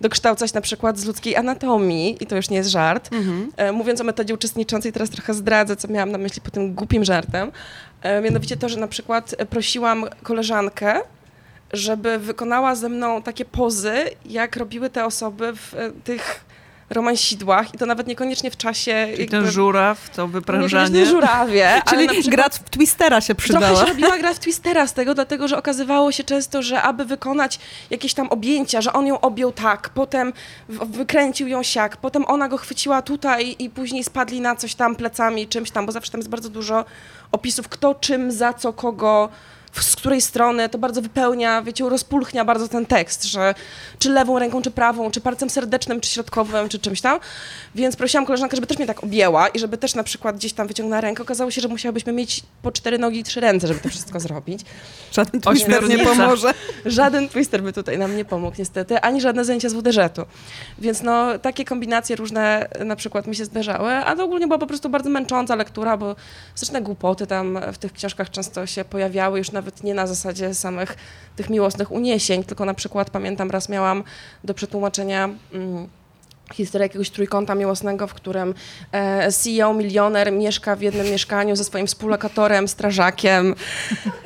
dokształcać 0.00 0.52
na 0.52 0.60
przykład 0.60 0.98
z 0.98 1.04
ludzkiej 1.04 1.36
anatomii 1.36 2.16
i 2.20 2.26
to 2.26 2.36
już 2.36 2.50
nie 2.50 2.56
jest 2.56 2.70
żart. 2.70 3.12
Mhm. 3.12 3.52
E, 3.56 3.72
mówiąc 3.72 4.00
o 4.00 4.04
metodzie 4.04 4.34
uczestniczącej, 4.34 4.92
teraz 4.92 5.10
trochę 5.10 5.34
zdradzę, 5.34 5.76
co 5.76 5.88
miałam 5.88 6.12
na 6.12 6.18
myśli 6.18 6.42
po 6.42 6.50
tym 6.50 6.74
głupim 6.74 7.04
żartem. 7.04 7.52
E, 8.02 8.20
mianowicie 8.20 8.56
to, 8.56 8.68
że 8.68 8.80
na 8.80 8.88
przykład 8.88 9.34
e, 9.38 9.46
prosiłam 9.46 10.04
koleżankę, 10.22 11.00
żeby 11.72 12.18
wykonała 12.18 12.74
ze 12.74 12.88
mną 12.88 13.22
takie 13.22 13.44
pozy, 13.44 13.94
jak 14.24 14.56
robiły 14.56 14.90
te 14.90 15.04
osoby 15.04 15.52
w 15.56 15.74
e, 15.74 15.90
tych 16.04 16.49
romansidłach 16.90 17.74
i 17.74 17.78
to 17.78 17.86
nawet 17.86 18.06
niekoniecznie 18.06 18.50
w 18.50 18.56
czasie... 18.56 19.08
Czyli 19.14 19.28
ten 19.28 19.50
żuraw, 19.50 20.10
to 20.10 20.28
wyprężanie. 20.28 21.06
Żurawie, 21.06 21.82
Czyli 21.90 22.08
przykład 22.08 22.28
gra 22.28 22.48
w 22.48 22.70
Twistera 22.70 23.20
się 23.20 23.34
Trochę 23.34 23.42
przydała. 23.42 23.80
się 23.80 23.86
robiła 23.86 24.18
gra 24.18 24.34
w 24.34 24.38
Twistera 24.44 24.86
z 24.86 24.92
tego, 24.92 25.14
dlatego 25.14 25.48
że 25.48 25.58
okazywało 25.58 26.12
się 26.12 26.24
często, 26.24 26.62
że 26.62 26.82
aby 26.82 27.04
wykonać 27.04 27.58
jakieś 27.90 28.14
tam 28.14 28.28
objęcia, 28.28 28.80
że 28.80 28.92
on 28.92 29.06
ją 29.06 29.20
objął 29.20 29.52
tak, 29.52 29.88
potem 29.88 30.32
wykręcił 30.68 31.48
ją 31.48 31.62
siak, 31.62 31.96
potem 31.96 32.24
ona 32.26 32.48
go 32.48 32.56
chwyciła 32.56 33.02
tutaj 33.02 33.56
i 33.58 33.70
później 33.70 34.04
spadli 34.04 34.40
na 34.40 34.56
coś 34.56 34.74
tam 34.74 34.96
plecami, 34.96 35.48
czymś 35.48 35.70
tam, 35.70 35.86
bo 35.86 35.92
zawsze 35.92 36.12
tam 36.12 36.18
jest 36.18 36.30
bardzo 36.30 36.48
dużo 36.48 36.84
opisów, 37.32 37.68
kto 37.68 37.94
czym, 37.94 38.32
za 38.32 38.52
co, 38.52 38.72
kogo, 38.72 39.28
z 39.72 39.96
której 39.96 40.20
strony, 40.20 40.68
to 40.68 40.78
bardzo 40.78 41.02
wypełnia, 41.02 41.62
wiecie, 41.62 41.88
rozpulchnia 41.88 42.44
bardzo 42.44 42.68
ten 42.68 42.86
tekst, 42.86 43.24
że 43.24 43.54
czy 43.98 44.10
lewą 44.10 44.38
ręką, 44.38 44.62
czy 44.62 44.70
prawą, 44.70 45.10
czy 45.10 45.20
palcem 45.20 45.50
serdecznym, 45.50 46.00
czy 46.00 46.10
środkowym, 46.10 46.68
czy 46.68 46.78
czymś 46.78 47.00
tam. 47.00 47.18
Więc 47.74 47.96
prosiłam 47.96 48.26
koleżankę, 48.26 48.56
żeby 48.56 48.66
też 48.66 48.78
mnie 48.78 48.86
tak 48.86 49.04
objęła 49.04 49.48
i 49.48 49.58
żeby 49.58 49.78
też 49.78 49.94
na 49.94 50.02
przykład 50.02 50.36
gdzieś 50.36 50.52
tam 50.52 50.66
wyciągnęła 50.66 51.00
rękę. 51.00 51.22
Okazało 51.22 51.50
się, 51.50 51.60
że 51.60 51.68
musiałybyśmy 51.68 52.12
mieć 52.12 52.42
po 52.62 52.72
cztery 52.72 52.98
nogi 52.98 53.18
i 53.18 53.24
trzy 53.24 53.40
ręce, 53.40 53.66
żeby 53.66 53.80
to 53.80 53.88
wszystko 53.88 54.20
zrobić. 54.20 54.60
Żaden 55.12 55.40
Twister 55.40 55.88
nie 55.88 55.98
pomoże. 55.98 56.54
Żaden 56.86 57.28
twister 57.28 57.62
by 57.62 57.72
tutaj 57.72 57.98
nam 57.98 58.16
nie 58.16 58.24
pomógł 58.24 58.56
niestety, 58.58 59.00
ani 59.00 59.20
żadne 59.20 59.44
zajęcia 59.44 59.68
z 59.68 59.74
WDŻ-u. 59.74 60.24
Więc 60.78 61.02
no, 61.02 61.38
takie 61.38 61.64
kombinacje 61.64 62.16
różne 62.16 62.68
na 62.84 62.96
przykład 62.96 63.26
mi 63.26 63.36
się 63.36 63.44
zdarzały, 63.44 63.92
a 63.92 64.16
to 64.16 64.24
ogólnie 64.24 64.46
była 64.46 64.58
po 64.58 64.66
prostu 64.66 64.88
bardzo 64.88 65.10
męcząca 65.10 65.54
lektura, 65.54 65.96
bo 65.96 66.16
straszne 66.54 66.82
głupoty 66.82 67.26
tam 67.26 67.58
w 67.72 67.78
tych 67.78 67.92
książkach 67.92 68.30
często 68.30 68.66
się 68.66 68.84
pojawiały, 68.84 69.38
już 69.38 69.52
nawet 69.60 69.84
nie 69.84 69.94
na 69.94 70.06
zasadzie 70.06 70.54
samych 70.54 70.96
tych 71.36 71.50
miłosnych 71.50 71.92
uniesień, 71.92 72.44
tylko 72.44 72.64
na 72.64 72.74
przykład 72.74 73.10
pamiętam 73.10 73.50
raz 73.50 73.68
miałam 73.68 74.04
do 74.44 74.54
przetłumaczenia 74.54 75.28
mm, 75.52 75.88
historię 76.54 76.84
jakiegoś 76.84 77.10
trójkąta 77.10 77.54
miłosnego, 77.54 78.06
w 78.06 78.14
którym 78.14 78.54
e, 78.92 79.32
CEO, 79.32 79.74
milioner 79.74 80.32
mieszka 80.32 80.76
w 80.76 80.80
jednym 80.82 81.06
mieszkaniu 81.06 81.56
ze 81.56 81.64
swoim 81.64 81.86
współlokatorem, 81.86 82.68
strażakiem 82.68 83.54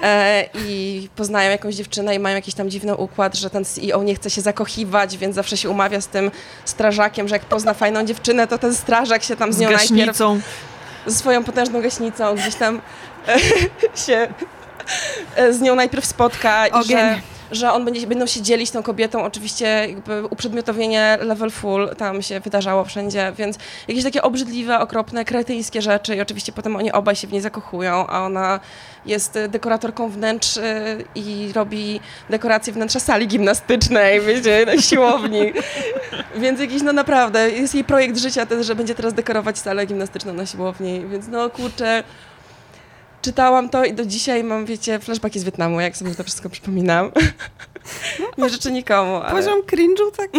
e, 0.03 0.45
i 0.55 1.09
poznają 1.17 1.51
jakąś 1.51 1.75
dziewczynę 1.75 2.15
i 2.15 2.19
mają 2.19 2.37
jakiś 2.37 2.55
tam 2.55 2.71
dziwny 2.71 2.97
układ, 2.97 3.35
że 3.35 3.51
ten 3.51 3.65
CEO 3.65 4.03
nie 4.03 4.15
chce 4.15 4.31
się 4.31 4.41
zakochiwać, 4.41 5.17
więc 5.17 5.35
zawsze 5.35 5.57
się 5.57 5.71
umawia 5.71 6.01
z 6.01 6.07
tym 6.07 6.31
strażakiem, 6.65 7.29
że 7.29 7.35
jak 7.35 7.45
pozna 7.45 7.75
fajną 7.75 8.05
dziewczynę, 8.05 8.47
to 8.47 8.59
ten 8.59 8.75
strażak 8.75 9.23
się 9.23 9.37
tam 9.37 9.53
z 9.53 9.57
Z 9.57 9.61
nią 9.61 9.71
najpierw 9.71 9.91
gaśnicą. 9.91 10.41
ze 11.07 11.15
swoją 11.17 11.45
potężną 11.45 11.83
gaśnicą 11.83 12.35
gdzieś 12.35 12.55
tam 12.55 12.81
e, 13.29 13.39
się 14.07 14.29
z 15.51 15.61
nią 15.61 15.75
najpierw 15.75 16.05
spotka 16.05 16.67
i 16.67 16.85
że, 16.85 17.21
że 17.51 17.73
on 17.73 17.85
będzie, 17.85 18.07
będą 18.07 18.27
się 18.27 18.43
dzielić 18.43 18.71
tą 18.71 18.83
kobietą. 18.83 19.25
Oczywiście 19.25 19.67
jakby 19.67 20.27
uprzedmiotowienie 20.27 21.19
level 21.21 21.51
full 21.51 21.89
tam 21.99 22.23
się 22.23 22.41
wydarzało 22.41 22.85
wszędzie, 22.85 23.33
więc 23.39 23.59
jakieś 23.89 24.05
takie 24.05 24.23
obrzydliwe, 24.23 24.79
okropne, 24.81 25.25
kretyńskie 25.25 25.83
rzeczy 25.83 26.17
i 26.17 26.21
oczywiście 26.21 26.53
potem 26.53 26.77
oni 26.77 26.93
obaj 26.93 27.17
się 27.17 27.27
w 27.27 27.33
niej 27.33 27.41
zakochują, 27.41 28.07
a 28.07 28.27
ona 28.27 28.61
jest 29.07 29.37
e, 29.37 29.49
dekoratorką 29.49 30.09
wnętrz 30.09 30.57
e, 30.57 30.97
i 31.15 31.53
robi 31.55 32.01
dekoracje 32.31 32.73
wnętrza 32.73 33.01
sali 33.01 33.29
gimnastycznej, 33.29 34.21
wiecie, 34.21 34.67
na 34.67 34.83
siłowni. 34.83 35.53
Więc 36.43 36.61
jakiś, 36.61 36.83
no 36.83 36.93
naprawdę, 36.93 37.51
jest 37.51 37.75
jej 37.75 37.85
projekt 37.85 38.19
życia 38.19 38.47
też, 38.47 38.67
że 38.67 38.75
będzie 38.75 38.95
teraz 38.95 39.15
dekorować 39.15 39.59
salę 39.59 39.87
gimnastyczną 39.87 40.33
na 40.33 40.47
siłowni, 40.47 41.07
więc 41.07 41.29
no 41.29 41.51
kurczę, 41.51 42.05
czytałam 43.25 43.69
to 43.69 43.85
i 43.85 43.93
do 43.93 44.07
dzisiaj 44.07 44.45
mam, 44.45 44.67
wiecie, 44.67 44.99
flashbacki 44.99 45.41
z 45.41 45.45
Wietnamu, 45.45 45.81
jak 45.81 45.97
sobie 45.97 46.15
to 46.15 46.25
wszystko 46.25 46.51
przypominam. 46.51 47.11
Nie 48.39 48.49
życzę 48.49 48.73
nikomu, 48.73 49.17
ale... 49.17 49.31
Poziom 49.31 49.63
cringe'u 49.63 50.17
tak. 50.17 50.31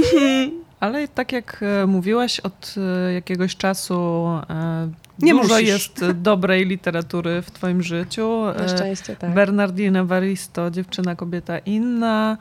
Ale 0.79 1.07
tak 1.07 1.31
jak 1.31 1.63
e, 1.83 1.87
mówiłaś, 1.87 2.39
od 2.39 2.75
e, 2.77 3.13
jakiegoś 3.13 3.55
czasu 3.55 4.27
e, 4.49 4.89
Nie 5.19 5.31
Dużo 5.31 5.53
musisz. 5.53 5.67
jest 5.67 6.05
dobrej 6.29 6.65
literatury 6.65 7.41
w 7.41 7.51
twoim 7.51 7.83
życiu. 7.83 8.41
Na 8.59 8.67
szczęście, 8.67 9.15
tak. 9.15 9.33
Bernardine 9.33 9.99
Evaristo, 9.99 10.71
Dziewczyna, 10.71 11.15
kobieta 11.15 11.59
inna, 11.59 12.37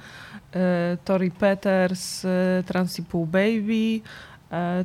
Tori 1.04 1.30
Peters, 1.30 2.24
e, 2.24 2.62
Trans 2.66 2.98
i 2.98 3.02
pół 3.02 3.26
baby. 3.26 4.00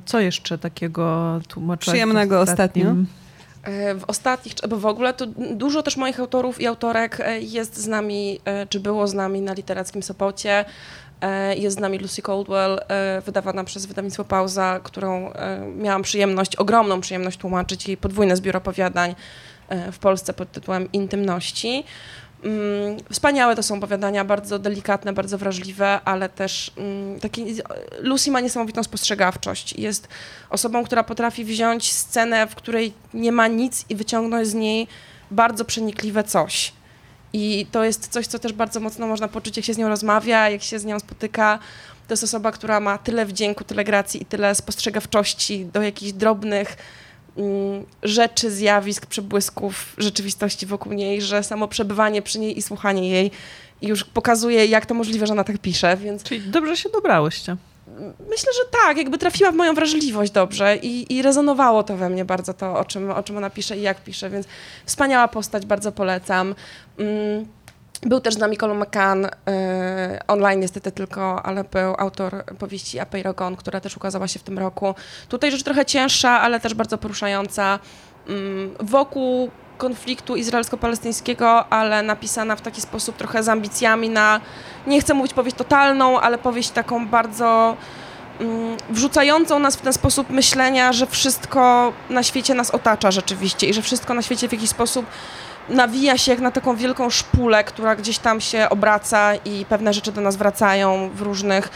Co 0.06 0.20
jeszcze 0.20 0.58
takiego 0.58 1.40
tłumaczyłaś? 1.48 1.94
Przyjemnego 1.94 2.42
ostatnim? 2.42 3.08
E, 3.64 3.96
W 3.96 4.04
ostatnich, 4.08 4.56
czy- 4.56 4.68
bo 4.68 4.78
w 4.78 4.86
ogóle 4.86 5.14
to 5.14 5.26
dużo 5.52 5.84
też 5.84 5.98
moich 5.98 6.20
autorów 6.20 6.62
i 6.62 6.68
autorek 6.68 7.20
e, 7.20 7.40
jest 7.40 7.78
z 7.78 7.88
nami, 7.88 8.40
e, 8.46 8.68
czy 8.68 8.80
było 8.80 9.08
z 9.08 9.14
nami 9.14 9.42
na 9.42 9.54
literackim 9.54 10.04
Sopocie. 10.04 10.66
Jest 11.56 11.78
z 11.78 11.80
nami 11.80 11.98
Lucy 12.00 12.22
Caldwell, 12.22 12.80
e, 12.88 13.22
wydawana 13.26 13.64
przez 13.64 13.86
wydawnictwo 13.86 14.24
Pauza, 14.26 14.80
którą 14.84 15.32
miałam 15.78 16.02
przyjemność, 16.02 16.56
ogromną 16.56 17.02
przyjemność 17.02 17.38
tłumaczyć 17.38 17.88
jej 17.88 17.98
podwójne 17.98 18.36
zbiór 18.36 18.58
opowiadań 18.58 19.16
w 19.92 19.98
Polsce 20.00 20.34
pod 20.34 20.52
tytułem 20.52 20.92
Intymności. 20.92 21.84
Mm, 22.44 22.98
Wspaniałe 23.12 23.56
to 23.56 23.64
są 23.64 23.78
opowiadania, 23.78 24.26
bardzo 24.26 24.60
delikatne, 24.60 25.14
bardzo 25.14 25.38
wrażliwe, 25.38 26.00
ale 26.06 26.30
też 26.30 26.72
mm, 26.78 27.20
takie, 27.20 27.46
Lucy 28.00 28.32
ma 28.32 28.40
niesamowitą 28.40 28.84
spostrzegawczość. 28.84 29.74
Jest 29.74 30.08
osobą, 30.50 30.84
która 30.84 31.04
potrafi 31.04 31.46
wziąć 31.46 31.94
scenę, 31.94 32.48
w 32.48 32.56
której 32.56 32.94
nie 33.14 33.32
ma 33.32 33.48
nic 33.48 33.86
i 33.90 33.96
wyciągnąć 33.96 34.48
z 34.48 34.54
niej 34.54 34.88
bardzo 35.32 35.66
przenikliwe 35.66 36.24
coś. 36.24 36.74
I 37.34 37.68
to 37.72 37.84
jest 37.84 38.08
coś, 38.08 38.28
co 38.28 38.40
też 38.40 38.54
bardzo 38.54 38.80
mocno 38.80 39.08
można 39.08 39.28
poczuć, 39.28 39.58
jak 39.58 39.66
się 39.66 39.74
z 39.74 39.78
nią 39.78 39.88
rozmawia, 39.88 40.50
jak 40.50 40.64
się 40.64 40.80
z 40.80 40.86
nią 40.86 41.00
spotyka. 41.00 41.60
To 42.08 42.14
jest 42.14 42.24
osoba, 42.24 42.52
która 42.52 42.80
ma 42.80 42.98
tyle 42.98 43.26
wdzięku, 43.26 43.64
tyle 43.64 43.84
gracji 43.84 44.22
i 44.22 44.26
tyle 44.26 44.56
spostrzegawczości 44.56 45.66
do 45.66 45.82
jakichś 45.82 46.12
drobnych 46.12 46.78
rzeczy, 48.04 48.52
zjawisk, 48.52 49.06
przebłysków 49.06 49.96
rzeczywistości 49.98 50.66
wokół 50.66 50.94
niej, 50.94 51.22
że 51.22 51.44
samo 51.44 51.68
przebywanie 51.68 52.22
przy 52.22 52.40
niej 52.40 52.58
i 52.58 52.62
słuchanie 52.62 53.10
jej 53.10 53.32
już 53.82 54.04
pokazuje, 54.04 54.66
jak 54.66 54.86
to 54.86 54.94
możliwe, 54.94 55.28
że 55.28 55.34
ona 55.34 55.44
tak 55.44 55.58
pisze, 55.58 55.98
więc 55.98 56.24
Czyli 56.24 56.42
dobrze 56.42 56.78
się 56.78 56.90
dobrałyście. 56.90 57.58
Myślę, 58.30 58.54
że 58.54 58.70
tak, 58.84 58.98
jakby 58.98 59.18
trafiła 59.18 59.52
w 59.52 59.56
moją 59.56 59.74
wrażliwość 59.74 60.32
dobrze 60.32 60.78
i, 60.78 61.16
i 61.16 61.22
rezonowało 61.22 61.84
to 61.84 61.98
we 61.98 62.10
mnie 62.10 62.26
bardzo 62.26 62.54
to, 62.54 62.80
o 62.80 62.86
czym, 62.86 63.12
o 63.12 63.24
czym 63.24 63.38
ona 63.38 63.50
pisze 63.50 63.78
i 63.78 63.82
jak 63.82 64.04
pisze, 64.04 64.30
więc 64.30 64.48
wspaniała 64.86 65.28
postać, 65.28 65.66
bardzo 65.66 65.92
polecam. 65.92 66.56
Mm, 67.00 67.46
Był 68.02 68.20
też 68.20 68.34
z 68.34 68.38
nami 68.38 68.58
Colin 68.58 68.78
McCann, 68.78 69.26
y, 69.26 69.30
online 70.28 70.60
niestety 70.60 70.92
tylko, 70.92 71.46
ale 71.46 71.64
był 71.64 71.96
autor 71.98 72.44
powieści 72.60 73.00
Apeirogon, 73.00 73.56
która 73.56 73.80
też 73.80 73.98
ukazała 73.98 74.28
się 74.28 74.40
w 74.40 74.44
tym 74.44 74.60
roku. 74.60 74.96
Tutaj 75.30 75.52
rzecz 75.52 75.64
trochę 75.64 75.86
cięższa, 75.86 76.42
ale 76.42 76.60
też 76.60 76.74
bardzo 76.74 76.98
poruszająca. 76.98 77.80
Mm, 78.28 78.76
Wokół 78.80 79.50
konfliktu 79.78 80.36
izraelsko-palestyńskiego, 80.36 81.66
ale 81.70 82.04
napisana 82.04 82.56
w 82.56 82.62
taki 82.62 82.82
sposób 82.82 83.18
trochę 83.18 83.44
z 83.44 83.50
ambicjami 83.50 84.10
na, 84.10 84.42
nie 84.88 85.02
chcę 85.02 85.14
mówić 85.14 85.34
powieść 85.34 85.58
totalną, 85.58 86.20
ale 86.20 86.38
powieść 86.38 86.70
taką 86.70 87.08
bardzo 87.08 87.78
mm, 88.40 88.78
wrzucającą 88.90 89.60
nas 89.60 89.76
w 89.76 89.82
ten 89.82 89.94
sposób 89.94 90.30
myślenia, 90.30 90.94
że 90.94 91.08
wszystko 91.08 91.94
na 92.10 92.24
świecie 92.24 92.54
nas 92.54 92.72
otacza 92.72 93.12
rzeczywiście 93.12 93.68
i 93.68 93.74
że 93.74 93.82
wszystko 93.82 94.14
na 94.14 94.22
świecie 94.22 94.48
w 94.48 94.52
jakiś 94.52 94.70
sposób 94.70 95.06
nawija 95.70 96.18
się 96.18 96.32
jak 96.32 96.42
na 96.42 96.52
taką 96.52 96.76
wielką 96.76 97.10
szpulę, 97.10 97.64
która 97.64 97.96
gdzieś 97.96 98.18
tam 98.20 98.42
się 98.42 98.70
obraca 98.70 99.36
i 99.36 99.66
pewne 99.70 99.94
rzeczy 99.94 100.12
do 100.12 100.22
nas 100.22 100.36
wracają 100.36 101.10
w 101.14 101.22
różnych 101.22 101.70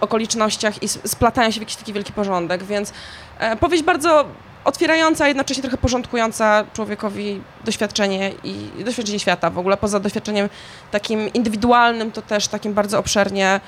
okolicznościach 0.00 0.82
i 0.82 0.88
splatają 0.88 1.50
się 1.50 1.60
w 1.60 1.62
jakiś 1.62 1.76
taki 1.76 1.92
wielki 1.92 2.12
porządek, 2.12 2.64
więc 2.64 2.92
e, 3.38 3.56
powieść 3.56 3.82
bardzo 3.82 4.24
otwierająca, 4.64 5.24
a 5.24 5.28
jednocześnie 5.28 5.62
trochę 5.62 5.76
porządkująca 5.76 6.64
człowiekowi 6.72 7.42
doświadczenie 7.64 8.32
i 8.44 8.84
doświadczenie 8.84 9.18
świata 9.18 9.50
w 9.50 9.58
ogóle, 9.58 9.76
poza 9.76 10.00
doświadczeniem 10.00 10.48
takim 10.90 11.32
indywidualnym, 11.32 12.12
to 12.12 12.22
też 12.22 12.48
takim 12.48 12.74
bardzo 12.74 12.98
obszernie 12.98 13.60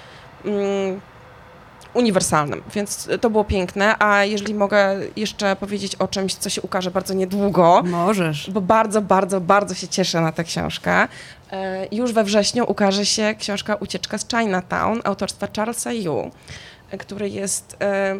mm, 0.45 1.01
uniwersalnym, 1.94 2.62
więc 2.74 3.09
to 3.20 3.31
było 3.31 3.44
piękne, 3.44 3.94
a 3.98 4.24
jeżeli 4.24 4.55
mogę 4.55 4.97
jeszcze 5.16 5.56
powiedzieć 5.56 5.97
o 5.97 6.09
czymś, 6.09 6.35
co 6.35 6.51
się 6.51 6.62
ukaże 6.62 6.90
bardzo 6.90 7.15
niedługo, 7.15 7.82
Możesz. 7.85 8.51
bo 8.51 8.60
bardzo, 8.60 9.02
bardzo, 9.02 9.40
bardzo 9.40 9.74
się 9.74 9.89
cieszę 9.89 10.20
na 10.20 10.32
tę 10.32 10.44
książkę. 10.44 11.09
E, 11.52 11.86
Już 11.93 12.12
we 12.12 12.24
wrześniu 12.24 12.65
ukaże 12.70 13.06
się 13.06 13.35
książka 13.39 13.74
Ucieczka 13.74 14.19
z 14.19 14.27
Chinatown 14.28 15.01
autorstwa 15.05 15.47
Charlesa 15.56 15.93
Yu, 15.93 16.31
który 16.98 17.28
jest 17.28 17.77
e, 17.81 18.16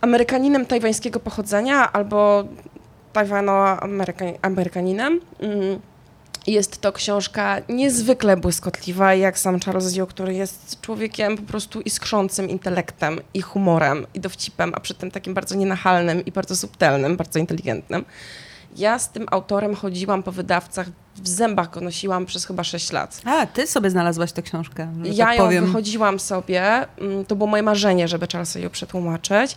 Amerykaninem 0.00 0.66
tajwańskiego 0.66 1.20
pochodzenia 1.20 1.92
albo 1.92 2.44
tajwano-amerykaninem. 3.12 5.20
Jest 6.46 6.80
to 6.80 6.92
książka 6.92 7.56
niezwykle 7.68 8.36
błyskotliwa, 8.36 9.14
jak 9.14 9.38
sam 9.38 9.60
Charles 9.60 9.96
Yu, 9.96 10.06
który 10.06 10.34
jest 10.34 10.80
człowiekiem 10.80 11.36
po 11.36 11.42
prostu 11.42 11.80
iskrzącym 11.80 12.48
intelektem 12.50 13.20
i 13.34 13.42
humorem 13.42 14.06
i 14.14 14.20
dowcipem, 14.20 14.72
a 14.74 14.80
przy 14.80 14.94
tym 14.94 15.10
takim 15.10 15.34
bardzo 15.34 15.54
nienachalnym 15.54 16.24
i 16.24 16.32
bardzo 16.32 16.56
subtelnym, 16.56 17.16
bardzo 17.16 17.38
inteligentnym. 17.38 18.04
Ja 18.76 18.98
z 18.98 19.08
tym 19.10 19.26
autorem 19.30 19.74
chodziłam 19.74 20.22
po 20.22 20.32
wydawcach, 20.32 20.86
w 21.16 21.28
zębach 21.28 21.70
go 21.70 21.80
nosiłam 21.80 22.26
przez 22.26 22.44
chyba 22.46 22.64
6 22.64 22.92
lat. 22.92 23.20
A, 23.24 23.46
ty 23.46 23.66
sobie 23.66 23.90
znalazłaś 23.90 24.32
tę 24.32 24.42
książkę, 24.42 24.92
Ja 25.04 25.26
tak 25.26 25.36
ją 25.38 25.44
powiem. 25.44 25.66
wychodziłam 25.66 26.20
sobie, 26.20 26.86
mm, 26.98 27.24
to 27.24 27.36
było 27.36 27.46
moje 27.46 27.62
marzenie, 27.62 28.08
żeby 28.08 28.26
Charlesa 28.32 28.58
ją 28.58 28.70
przetłumaczyć. 28.70 29.56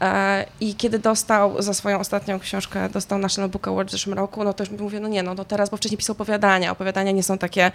E, 0.00 0.46
I 0.60 0.74
kiedy 0.74 0.98
dostał 0.98 1.62
za 1.62 1.74
swoją 1.74 2.00
ostatnią 2.00 2.40
książkę, 2.40 2.88
dostał 2.88 3.18
National 3.18 3.50
Book 3.50 3.68
Award 3.68 3.88
w 3.88 3.92
zeszłym 3.92 4.14
roku, 4.18 4.44
no 4.44 4.52
to 4.52 4.64
już 4.64 4.70
mówię, 4.70 5.00
no 5.00 5.08
nie, 5.08 5.22
no, 5.22 5.34
no 5.34 5.44
teraz, 5.44 5.70
bo 5.70 5.76
wcześniej 5.76 5.98
pisał 5.98 6.12
opowiadania. 6.12 6.70
Opowiadania 6.70 7.12
nie 7.12 7.22
są 7.22 7.38
takie 7.38 7.72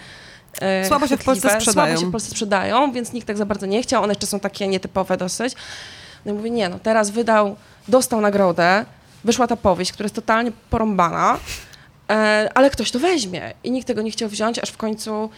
e, 0.61 0.88
Słabo 0.88 1.07
się 1.07 1.18
w 1.18 1.23
Polsce 1.23 1.61
sprzedają. 1.61 1.88
Słabo 1.88 2.02
się 2.02 2.10
w 2.10 2.11
Polsce 2.11 2.31
sprzedają, 2.31 2.91
więc 2.91 3.14
nikt 3.14 3.27
tak 3.27 3.38
za 3.38 3.45
bardzo 3.45 3.65
nie 3.65 3.81
chciał. 3.81 4.03
One 4.03 4.11
jeszcze 4.11 4.27
są 4.27 4.39
takie 4.39 4.68
nietypowe 4.68 5.18
dosyć. 5.18 5.56
No 6.26 6.31
i 6.31 6.35
mówię, 6.35 6.49
nie, 6.49 6.69
no 6.69 6.80
teraz 6.80 7.10
wydał, 7.10 7.56
dostał 7.88 8.22
nagrodę, 8.22 8.85
wyszła 9.23 9.47
ta 9.47 9.56
powieść, 9.56 9.91
która 9.91 10.06
jest 10.06 10.15
totalnie 10.15 10.52
porąbana, 10.69 11.38
e, 12.10 12.49
ale 12.56 12.69
ktoś 12.69 12.91
to 12.91 12.99
weźmie. 12.99 13.53
I 13.64 13.72
nikt 13.72 13.88
tego 13.88 14.02
nie 14.02 14.11
chciał 14.11 14.30
wziąć, 14.30 14.60
aż 14.60 14.69
w 14.69 14.77
końcu, 14.77 15.30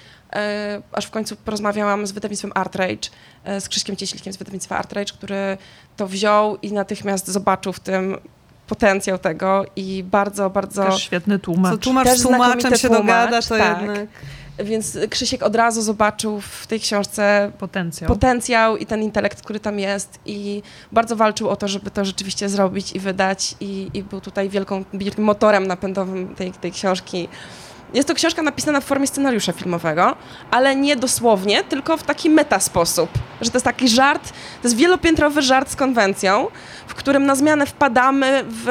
aż 0.91 1.05
w 1.05 1.11
końcu 1.11 1.35
porozmawiałam 1.35 2.07
z 2.07 2.11
wydawnictwem 2.11 2.51
Artrage, 2.55 3.09
e, 3.43 3.61
z 3.61 3.69
Krzyśkiem 3.69 3.95
Cieślikiem 3.95 4.33
z 4.33 4.37
wydawnictwa 4.37 4.77
Artrage, 4.77 5.13
który 5.13 5.57
to 5.97 6.07
wziął 6.07 6.57
i 6.57 6.73
natychmiast 6.73 7.27
zobaczył 7.27 7.73
w 7.73 7.79
tym 7.79 8.17
potencjał 8.67 9.17
tego 9.17 9.65
i 9.75 10.03
bardzo, 10.03 10.49
bardzo... 10.49 10.83
Też 10.83 11.01
świetny 11.01 11.39
tłumacz. 11.39 11.71
Co 11.71 11.77
tłumacz 11.77 12.07
Też 12.07 12.19
z 12.19 12.23
tłumaczem 12.23 12.75
się 12.75 12.87
tłumacz, 12.87 13.01
dogada, 13.01 13.41
to 13.41 13.57
tak. 13.57 13.81
jednak... 13.81 14.07
Więc 14.59 14.97
Krzysiek 15.09 15.43
od 15.43 15.55
razu 15.55 15.81
zobaczył 15.81 16.41
w 16.41 16.67
tej 16.67 16.79
książce 16.79 17.51
Potencjał. 17.57 18.07
potencjał 18.07 18.77
i 18.77 18.85
ten 18.85 19.03
intelekt, 19.03 19.41
który 19.41 19.59
tam 19.59 19.79
jest 19.79 20.19
i 20.25 20.61
bardzo 20.91 21.15
walczył 21.15 21.49
o 21.49 21.55
to, 21.55 21.67
żeby 21.67 21.91
to 21.91 22.05
rzeczywiście 22.05 22.49
zrobić 22.49 22.91
i 22.91 22.99
wydać 22.99 23.55
i, 23.59 23.89
i 23.93 24.03
był 24.03 24.21
tutaj 24.21 24.49
wielką, 24.49 24.83
wielkim 24.93 25.23
motorem 25.23 25.67
napędowym 25.67 26.35
tej, 26.35 26.51
tej 26.51 26.71
książki. 26.71 27.29
Jest 27.93 28.07
to 28.07 28.13
książka 28.13 28.41
napisana 28.41 28.81
w 28.81 28.83
formie 28.83 29.07
scenariusza 29.07 29.53
filmowego, 29.53 30.15
ale 30.51 30.75
nie 30.75 30.95
dosłownie, 30.95 31.63
tylko 31.63 31.97
w 31.97 32.03
taki 32.03 32.29
meta 32.29 32.59
sposób, 32.59 33.09
że 33.41 33.49
to 33.51 33.55
jest 33.55 33.65
taki 33.65 33.87
żart, 33.89 34.29
to 34.61 34.67
jest 34.67 34.75
wielopiętrowy 34.75 35.41
żart 35.41 35.69
z 35.69 35.75
konwencją, 35.75 36.47
w 36.87 36.95
którym 36.95 37.25
na 37.25 37.35
zmianę 37.35 37.65
wpadamy 37.65 38.43
w 38.47 38.67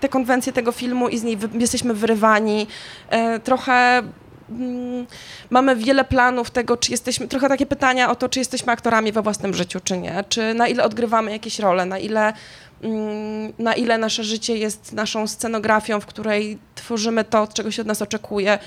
te 0.00 0.08
konwencje 0.08 0.52
tego 0.52 0.72
filmu 0.72 1.08
i 1.08 1.18
z 1.18 1.22
niej 1.22 1.38
jesteśmy 1.54 1.94
wyrywani. 1.94 2.66
E, 3.10 3.38
trochę 3.38 4.02
mm, 4.50 5.06
mamy 5.50 5.76
wiele 5.76 6.04
planów 6.04 6.50
tego, 6.50 6.76
czy 6.76 6.90
jesteśmy, 6.90 7.28
trochę 7.28 7.48
takie 7.48 7.66
pytania 7.66 8.10
o 8.10 8.16
to, 8.16 8.28
czy 8.28 8.38
jesteśmy 8.38 8.72
aktorami 8.72 9.12
we 9.12 9.22
własnym 9.22 9.54
życiu, 9.54 9.80
czy 9.84 9.98
nie, 9.98 10.24
czy 10.28 10.54
na 10.54 10.68
ile 10.68 10.84
odgrywamy 10.84 11.30
jakieś 11.30 11.58
role, 11.58 11.86
na 11.86 11.98
ile, 11.98 12.32
na 13.58 13.74
ile 13.74 13.98
nasze 13.98 14.24
życie 14.24 14.56
jest 14.56 14.92
naszą 14.92 15.26
scenografią, 15.26 16.00
w 16.00 16.06
której 16.06 16.58
tworzymy 16.74 17.24
to, 17.24 17.48
czego 17.54 17.70
się 17.70 17.82
od 17.82 17.88
nas 17.88 18.02
oczekuje, 18.02 18.58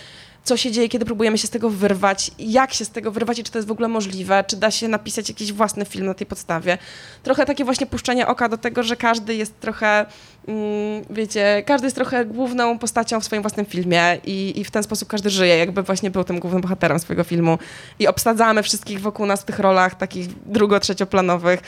co 0.43 0.57
się 0.57 0.71
dzieje, 0.71 0.89
kiedy 0.89 1.05
próbujemy 1.05 1.37
się 1.37 1.47
z 1.47 1.49
tego 1.49 1.69
wyrwać, 1.69 2.31
jak 2.39 2.73
się 2.73 2.85
z 2.85 2.89
tego 2.89 3.11
wyrwać 3.11 3.39
i 3.39 3.43
czy 3.43 3.51
to 3.51 3.57
jest 3.57 3.67
w 3.67 3.71
ogóle 3.71 3.87
możliwe, 3.87 4.43
czy 4.47 4.57
da 4.57 4.71
się 4.71 4.87
napisać 4.87 5.29
jakiś 5.29 5.53
własny 5.53 5.85
film 5.85 6.05
na 6.05 6.13
tej 6.13 6.27
podstawie. 6.27 6.77
Trochę 7.23 7.45
takie 7.45 7.65
właśnie 7.65 7.87
puszczenie 7.87 8.27
oka 8.27 8.49
do 8.49 8.57
tego, 8.57 8.83
że 8.83 8.95
każdy 8.95 9.35
jest 9.35 9.59
trochę, 9.59 10.05
mm, 10.47 11.03
wiecie, 11.09 11.63
każdy 11.65 11.87
jest 11.87 11.95
trochę 11.95 12.25
główną 12.25 12.79
postacią 12.79 13.19
w 13.19 13.25
swoim 13.25 13.41
własnym 13.41 13.65
filmie 13.65 14.17
i, 14.25 14.59
i 14.59 14.63
w 14.63 14.71
ten 14.71 14.83
sposób 14.83 15.07
każdy 15.07 15.29
żyje, 15.29 15.57
jakby 15.57 15.83
właśnie 15.83 16.11
był 16.11 16.23
tym 16.23 16.39
głównym 16.39 16.61
bohaterem 16.61 16.99
swojego 16.99 17.23
filmu 17.23 17.57
i 17.99 18.07
obsadzamy 18.07 18.63
wszystkich 18.63 19.01
wokół 19.01 19.25
nas 19.25 19.41
w 19.41 19.45
tych 19.45 19.59
rolach 19.59 19.95
takich 19.95 20.27
drugo-trzecioplanowych 20.45 21.59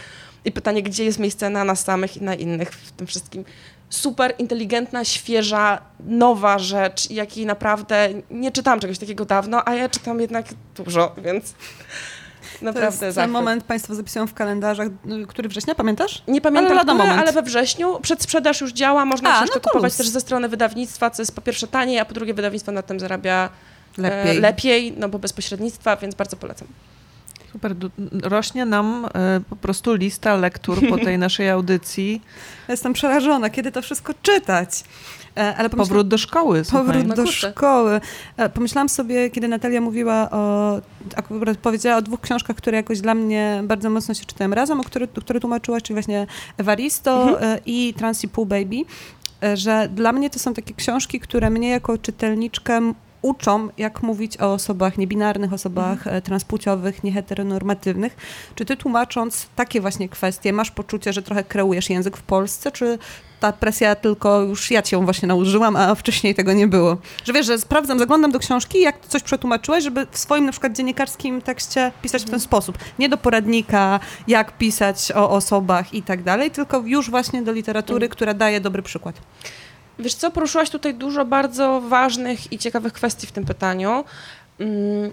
i 0.45 0.51
pytanie, 0.51 0.83
gdzie 0.83 1.05
jest 1.05 1.19
miejsce 1.19 1.49
na 1.49 1.63
nas 1.63 1.83
samych 1.83 2.17
i 2.17 2.21
na 2.21 2.35
innych 2.35 2.71
w 2.71 2.91
tym 2.91 3.07
wszystkim. 3.07 3.45
Super 3.89 4.35
inteligentna, 4.37 5.05
świeża, 5.05 5.81
nowa 5.99 6.59
rzecz, 6.59 7.09
jakiej 7.09 7.45
naprawdę 7.45 8.09
nie 8.31 8.51
czytałam 8.51 8.79
czegoś 8.79 8.97
takiego 8.97 9.25
dawno, 9.25 9.67
a 9.67 9.73
ja 9.73 9.89
czytam 9.89 10.19
jednak 10.19 10.45
dużo, 10.75 11.15
więc 11.17 11.53
Naprawdę 12.61 12.99
to 12.99 13.05
jest 13.05 13.17
ten 13.17 13.31
moment 13.31 13.63
Państwo 13.63 13.95
zapisują 13.95 14.27
w 14.27 14.33
kalendarzach, 14.33 14.87
y, 14.87 15.27
który 15.27 15.49
września, 15.49 15.75
pamiętasz? 15.75 16.23
Nie 16.27 16.41
pamiętam, 16.41 16.77
Ale 16.77 17.13
ale 17.13 17.31
we 17.31 17.41
wrześniu 17.41 17.99
przedsprzedaż 18.01 18.61
już 18.61 18.73
działa, 18.73 19.05
można 19.05 19.29
A, 19.29 19.37
książkę 19.37 19.59
no 19.63 19.69
kupować 19.69 19.95
też 19.95 20.07
ze 20.07 20.21
strony 20.21 20.49
wydawnictwa, 20.49 21.09
co 21.09 21.21
jest 21.21 21.35
po 21.35 21.41
pierwsze 21.41 21.67
taniej, 21.67 21.99
a 21.99 22.05
po 22.05 22.13
drugie 22.13 22.33
wydawnictwo 22.33 22.71
na 22.71 22.81
tym 22.81 22.99
zarabia 22.99 23.49
e, 23.97 24.01
Lepiej. 24.01 24.39
lepiej 24.39 24.93
no 24.97 25.09
bo 25.09 25.19
bez 25.19 25.33
pośrednictwa, 25.33 25.95
więc 25.95 26.15
bardzo 26.15 26.37
polecam. 26.37 26.67
Super, 27.55 27.75
rośnie 28.23 28.65
nam 28.65 29.05
e, 29.15 29.39
po 29.49 29.55
prostu 29.55 29.93
lista 29.93 30.35
lektur 30.35 30.89
po 30.89 30.97
tej 30.97 31.17
naszej 31.25 31.49
audycji. 31.49 32.21
Jestem 32.69 32.93
przerażona, 32.93 33.49
kiedy 33.49 33.71
to 33.71 33.81
wszystko 33.81 34.13
czytać. 34.21 34.83
E, 35.37 35.55
Ale 35.57 35.69
Powrót 35.69 36.07
do 36.07 36.17
szkoły, 36.17 36.63
słuchaj. 36.65 36.85
Powrót 36.85 37.07
No 37.07 37.15
do 37.15 37.23
kurczę. 37.23 37.51
szkoły. 37.51 38.01
E, 38.37 38.49
Pomyślałam 38.49 38.89
sobie, 38.89 39.29
kiedy 39.29 39.47
Natalia 39.47 39.81
mówiła 39.81 40.29
o, 40.31 40.75
akurat 41.15 41.57
powiedziała 41.57 41.97
o 41.97 42.01
dwóch 42.01 42.21
książkach, 42.21 42.55
które 42.55 42.77
jakoś 42.77 43.01
dla 43.01 43.15
mnie 43.15 43.61
bardzo 43.63 43.89
mocno 43.89 44.13
się 44.13 44.25
czytałem 44.25 44.53
razem, 44.53 44.79
o 44.79 44.83
które, 44.83 45.07
które 45.07 45.39
tłumaczyłaś, 45.39 45.83
czyli 45.83 45.95
właśnie 45.95 46.27
Evaristo 46.57 47.41
e, 47.41 47.59
i 47.65 47.93
Trans 47.93 48.23
i 48.23 48.27
Pół 48.27 48.45
Baby, 48.45 48.81
że 49.53 49.87
dla 49.95 50.11
mnie 50.11 50.29
to 50.29 50.39
są 50.39 50.53
takie 50.53 50.73
książki, 50.73 51.19
które 51.19 51.49
mnie 51.49 51.69
jako 51.69 51.97
czytelniczkę 51.97 52.93
uczą, 53.25 53.69
jak 53.77 54.03
mówić 54.03 54.41
o 54.41 54.53
osobach 54.53 54.97
niebinarnych, 54.97 55.53
osobach 55.53 56.07
e, 56.07 56.21
transpłciowych, 56.21 57.03
nieheteronormatywnych. 57.03 58.17
Czy 58.55 58.65
ty 58.65 58.77
tłumacząc 58.77 59.47
takie 59.55 59.81
właśnie 59.81 60.09
kwestie, 60.09 60.53
masz 60.53 60.71
poczucie, 60.71 61.13
że 61.13 61.21
trochę 61.21 61.43
kreujesz 61.43 61.89
język 61.89 62.17
w 62.17 62.23
Polsce, 62.23 62.71
czy 62.71 62.97
ta 63.39 63.53
presja 63.53 63.95
tylko 63.95 64.41
już 64.41 64.71
ja 64.71 64.81
cię 64.81 65.05
właśnie 65.05 65.27
nałożyłam, 65.27 65.75
a 65.75 65.95
wcześniej 65.95 66.35
tego 66.35 66.53
nie 66.53 66.67
było? 66.67 66.97
Że 67.23 67.33
wiesz, 67.33 67.45
że 67.45 67.59
sprawdzam, 67.59 67.99
zaglądam 67.99 68.31
do 68.31 68.39
książki, 68.39 68.81
jak 68.81 69.07
coś 69.07 69.23
przetłumaczyłeś, 69.23 69.83
żeby 69.83 70.07
w 70.11 70.17
swoim 70.17 70.45
na 70.45 70.51
przykład 70.51 70.73
dziennikarskim 70.73 71.41
tekście 71.41 71.91
pisać 72.01 72.23
w 72.23 72.29
ten 72.29 72.39
sposób. 72.39 72.77
Nie 72.99 73.09
do 73.09 73.17
poradnika, 73.17 73.99
jak 74.27 74.57
pisać 74.57 75.11
o 75.15 75.29
osobach 75.29 75.93
i 75.93 76.01
tak 76.01 76.23
dalej, 76.23 76.51
tylko 76.51 76.79
już 76.85 77.09
właśnie 77.09 77.41
do 77.41 77.51
literatury, 77.51 78.09
która 78.09 78.33
daje 78.33 78.61
dobry 78.61 78.81
przykład. 78.81 79.15
Wiesz 79.99 80.13
co, 80.13 80.31
poruszyłaś 80.31 80.69
tutaj 80.69 80.93
dużo 80.93 81.25
bardzo 81.25 81.81
ważnych 81.81 82.53
i 82.53 82.57
ciekawych 82.57 82.93
kwestii 82.93 83.27
w 83.27 83.31
tym 83.31 83.45
pytaniu. 83.45 84.03
Mm, 84.59 85.11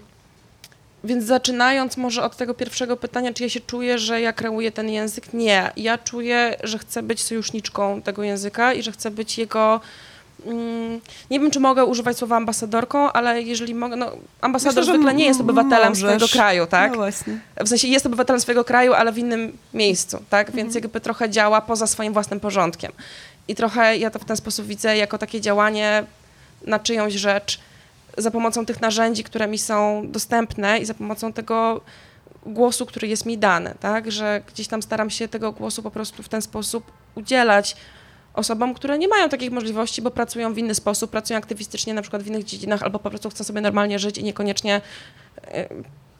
Więc 1.03 1.25
zaczynając 1.25 1.97
może 1.97 2.23
od 2.23 2.37
tego 2.37 2.53
pierwszego 2.53 2.97
pytania, 2.97 3.33
czy 3.33 3.43
ja 3.43 3.49
się 3.49 3.59
czuję, 3.59 3.99
że 3.99 4.21
ja 4.21 4.33
kreuję 4.33 4.71
ten 4.71 4.89
język? 4.89 5.33
Nie. 5.33 5.71
Ja 5.77 5.97
czuję, 5.97 6.55
że 6.63 6.77
chcę 6.79 7.03
być 7.03 7.23
sojuszniczką 7.23 8.01
tego 8.01 8.23
języka 8.23 8.73
i 8.73 8.83
że 8.83 8.91
chcę 8.91 9.11
być 9.11 9.37
jego. 9.37 9.79
mm, 10.45 10.99
Nie 11.29 11.39
wiem, 11.39 11.51
czy 11.51 11.59
mogę 11.59 11.85
używać 11.85 12.17
słowa 12.17 12.35
ambasadorką, 12.37 13.11
ale 13.11 13.41
jeżeli 13.41 13.75
mogę, 13.75 13.95
no 13.95 14.11
ambasador 14.41 14.81
Myślę, 14.83 14.93
zwykle 14.93 15.13
nie 15.13 15.25
jest 15.25 15.41
obywatelem 15.41 15.89
możesz. 15.89 15.99
swojego 16.03 16.27
kraju, 16.27 16.67
tak? 16.67 16.91
No 16.91 16.97
właśnie. 16.97 17.39
W 17.59 17.69
sensie 17.69 17.87
jest 17.87 18.05
obywatelem 18.05 18.41
swojego 18.41 18.63
kraju, 18.63 18.93
ale 18.93 19.11
w 19.11 19.17
innym 19.17 19.57
miejscu, 19.73 20.23
tak? 20.29 20.47
Mhm. 20.47 20.63
Więc 20.65 20.75
jakby 20.75 21.01
trochę 21.01 21.29
działa 21.29 21.61
poza 21.61 21.87
swoim 21.87 22.13
własnym 22.13 22.39
porządkiem. 22.39 22.91
I 23.47 23.55
trochę 23.55 23.97
ja 23.97 24.09
to 24.09 24.19
w 24.19 24.25
ten 24.25 24.37
sposób 24.37 24.65
widzę 24.65 24.97
jako 24.97 25.17
takie 25.17 25.41
działanie 25.41 26.03
na 26.67 26.79
czyjąś 26.79 27.13
rzecz 27.13 27.59
za 28.17 28.31
pomocą 28.31 28.65
tych 28.65 28.81
narzędzi, 28.81 29.23
które 29.23 29.47
mi 29.47 29.57
są 29.57 30.03
dostępne 30.11 30.79
i 30.79 30.85
za 30.85 30.93
pomocą 30.93 31.33
tego 31.33 31.81
głosu, 32.45 32.85
który 32.85 33.07
jest 33.07 33.25
mi 33.25 33.37
dany, 33.37 33.75
tak? 33.79 34.11
Że 34.11 34.41
gdzieś 34.47 34.67
tam 34.67 34.81
staram 34.81 35.09
się 35.09 35.27
tego 35.27 35.51
głosu 35.51 35.83
po 35.83 35.91
prostu 35.91 36.23
w 36.23 36.29
ten 36.29 36.41
sposób 36.41 36.91
udzielać 37.15 37.75
osobom, 38.33 38.73
które 38.73 38.97
nie 38.97 39.07
mają 39.07 39.29
takich 39.29 39.51
możliwości, 39.51 40.01
bo 40.01 40.11
pracują 40.11 40.53
w 40.53 40.57
inny 40.57 40.75
sposób, 40.75 41.11
pracują 41.11 41.39
aktywistycznie 41.39 41.93
na 41.93 42.01
przykład 42.01 42.23
w 42.23 42.27
innych 42.27 42.43
dziedzinach, 42.43 42.83
albo 42.83 42.99
po 42.99 43.09
prostu 43.09 43.29
chcą 43.29 43.43
sobie 43.43 43.61
normalnie 43.61 43.99
żyć 43.99 44.17
i 44.17 44.23
niekoniecznie 44.23 44.81
e, 45.47 45.69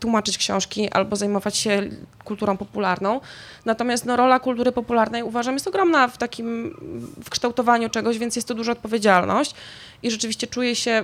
tłumaczyć 0.03 0.37
książki 0.37 0.89
albo 0.89 1.15
zajmować 1.15 1.57
się 1.57 1.89
kulturą 2.23 2.57
popularną. 2.57 3.21
Natomiast 3.65 4.05
no, 4.05 4.15
rola 4.15 4.39
kultury 4.39 4.71
popularnej 4.71 5.23
uważam 5.23 5.53
jest 5.53 5.67
ogromna 5.67 6.07
w 6.07 6.17
takim 6.17 6.75
w 7.25 7.29
kształtowaniu 7.29 7.89
czegoś, 7.89 8.17
więc 8.17 8.35
jest 8.35 8.47
to 8.47 8.53
duża 8.53 8.71
odpowiedzialność 8.71 9.55
i 10.03 10.11
rzeczywiście 10.11 10.47
czuję 10.47 10.75
się 10.75 11.03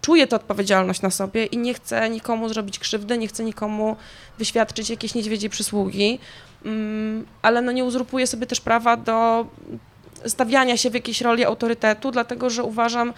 czuję 0.00 0.26
tę 0.26 0.36
odpowiedzialność 0.36 1.02
na 1.02 1.10
sobie 1.10 1.46
i 1.46 1.58
nie 1.58 1.74
chcę 1.74 2.10
nikomu 2.10 2.48
zrobić 2.48 2.78
krzywdy, 2.78 3.18
nie 3.18 3.28
chcę 3.28 3.44
nikomu 3.44 3.96
wyświadczyć 4.38 4.90
jakiejś 4.90 5.14
niedźwiedziej 5.14 5.50
przysługi, 5.50 6.18
mm, 6.64 7.26
ale 7.42 7.62
no 7.62 7.72
nie 7.72 7.84
uzurpuję 7.84 8.26
sobie 8.26 8.46
też 8.46 8.60
prawa 8.60 8.96
do 8.96 9.46
stawiania 10.26 10.76
się 10.76 10.90
w 10.90 10.94
jakiejś 10.94 11.20
roli 11.20 11.44
autorytetu, 11.44 12.10
dlatego 12.10 12.50
że 12.50 12.62
uważam, 12.62 13.12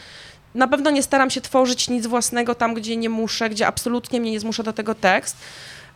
na 0.55 0.69
pewno 0.69 0.91
nie 0.91 1.03
staram 1.03 1.31
się 1.31 1.41
tworzyć 1.41 1.89
nic 1.91 2.07
własnego 2.07 2.55
tam, 2.55 2.75
gdzie 2.75 2.97
nie 2.97 3.09
muszę, 3.09 3.51
gdzie 3.51 3.67
absolutnie 3.67 4.21
mnie 4.21 4.31
nie 4.31 4.41
zmusza 4.41 4.63
do 4.63 4.73
tego 4.73 4.95
tekst, 4.95 5.37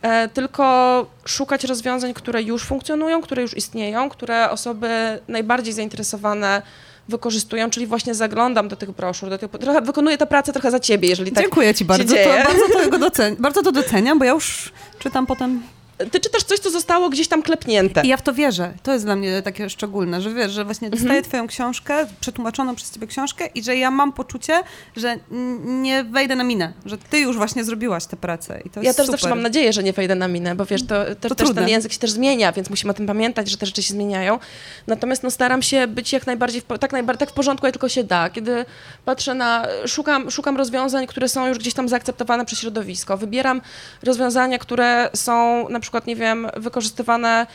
e, 0.02 0.28
tylko 0.28 1.06
szukać 1.24 1.64
rozwiązań, 1.64 2.14
które 2.14 2.42
już 2.42 2.64
funkcjonują, 2.64 3.22
które 3.22 3.42
już 3.42 3.56
istnieją, 3.56 4.08
które 4.08 4.50
osoby 4.50 4.88
najbardziej 5.28 5.72
zainteresowane 5.72 6.62
wykorzystują, 7.08 7.70
czyli 7.70 7.86
właśnie 7.86 8.14
zaglądam 8.14 8.68
do 8.68 8.76
tych 8.76 8.90
broszur, 8.90 9.30
do 9.30 9.38
tych, 9.38 9.50
trochę 9.50 9.80
wykonuję 9.80 10.18
tę 10.18 10.26
pracę 10.26 10.52
trochę 10.52 10.70
za 10.70 10.80
ciebie, 10.80 11.08
jeżeli 11.08 11.32
tak 11.32 11.44
Dziękuję 11.44 11.74
ci 11.74 11.84
bardzo. 11.84 12.14
To, 12.14 12.30
bardzo, 12.44 12.98
docen- 13.08 13.36
bardzo 13.36 13.62
to 13.62 13.72
doceniam, 13.72 14.18
bo 14.18 14.24
ja 14.24 14.32
już 14.32 14.72
czytam 14.98 15.26
potem 15.26 15.62
Ty 16.10 16.20
czytasz 16.20 16.42
coś, 16.42 16.58
co 16.58 16.70
zostało 16.70 17.08
gdzieś 17.10 17.28
tam 17.28 17.42
klepnięte. 17.42 18.02
I 18.04 18.08
ja 18.08 18.16
w 18.16 18.22
to 18.22 18.32
wierzę. 18.34 18.72
To 18.82 18.92
jest 18.92 19.04
dla 19.04 19.16
mnie 19.16 19.42
takie 19.42 19.70
szczególne, 19.70 20.20
że 20.20 20.30
wiesz, 20.34 20.52
że 20.52 20.64
właśnie 20.64 20.90
dostaję 20.90 21.10
Mhm. 21.12 21.24
twoją 21.24 21.46
książkę, 21.46 22.06
przetłumaczoną 22.20 22.74
przez 22.74 22.90
ciebie 22.90 23.06
książkę 23.06 23.46
i 23.46 23.62
że 23.62 23.76
ja 23.76 23.90
mam 23.90 24.12
poczucie, 24.12 24.62
że 24.96 25.16
nie 25.64 26.04
wejdę 26.04 26.36
na 26.36 26.44
minę, 26.44 26.72
że 26.86 26.98
ty 26.98 27.18
już 27.18 27.36
właśnie 27.36 27.64
zrobiłaś 27.64 28.06
tę 28.06 28.16
pracę 28.16 28.60
i 28.64 28.70
to 28.70 28.80
Ja 28.80 28.86
jest 28.86 28.96
też 28.96 29.06
super. 29.06 29.20
zawsze 29.20 29.28
mam 29.34 29.42
nadzieję, 29.42 29.72
że 29.72 29.82
nie 29.82 29.92
wejdę 29.92 30.14
na 30.14 30.28
minę, 30.28 30.54
bo 30.54 30.64
wiesz, 30.64 30.86
to, 30.86 31.04
też, 31.04 31.16
też 31.20 31.32
trudne. 31.34 31.54
ten 31.62 31.68
język 31.68 31.92
się 31.92 31.98
też 31.98 32.10
zmienia, 32.10 32.52
więc 32.52 32.70
musimy 32.70 32.90
o 32.90 32.94
tym 32.94 33.06
pamiętać, 33.06 33.50
że 33.50 33.56
te 33.56 33.66
rzeczy 33.66 33.82
się 33.82 33.94
zmieniają. 33.94 34.38
Natomiast 34.86 35.22
no, 35.22 35.30
staram 35.30 35.62
się 35.62 35.86
być 35.86 36.12
jak 36.12 36.26
najbardziej, 36.26 36.60
w, 36.60 36.78
tak, 36.78 36.92
najbar- 36.92 37.16
tak 37.16 37.30
w 37.30 37.32
porządku, 37.32 37.66
jak 37.66 37.72
tylko 37.72 37.88
się 37.88 38.04
da. 38.04 38.30
Kiedy 38.30 38.64
patrzę 39.04 39.34
na, 39.34 39.66
szukam, 39.86 40.30
szukam 40.30 40.56
rozwiązań, 40.56 41.06
które 41.06 41.28
są 41.28 41.46
już 41.46 41.58
gdzieś 41.58 41.74
tam 41.74 41.88
zaakceptowane 41.88 42.44
przez 42.44 42.58
środowisko. 42.58 43.16
Wybieram 43.16 43.60
rozwiązania, 44.02 44.58
które 44.58 45.10
są 45.14 45.68
na 45.68 45.80
przykład, 45.82 46.06
nie 46.06 46.16
wiem, 46.16 46.48
wykorzystywane 46.56 47.46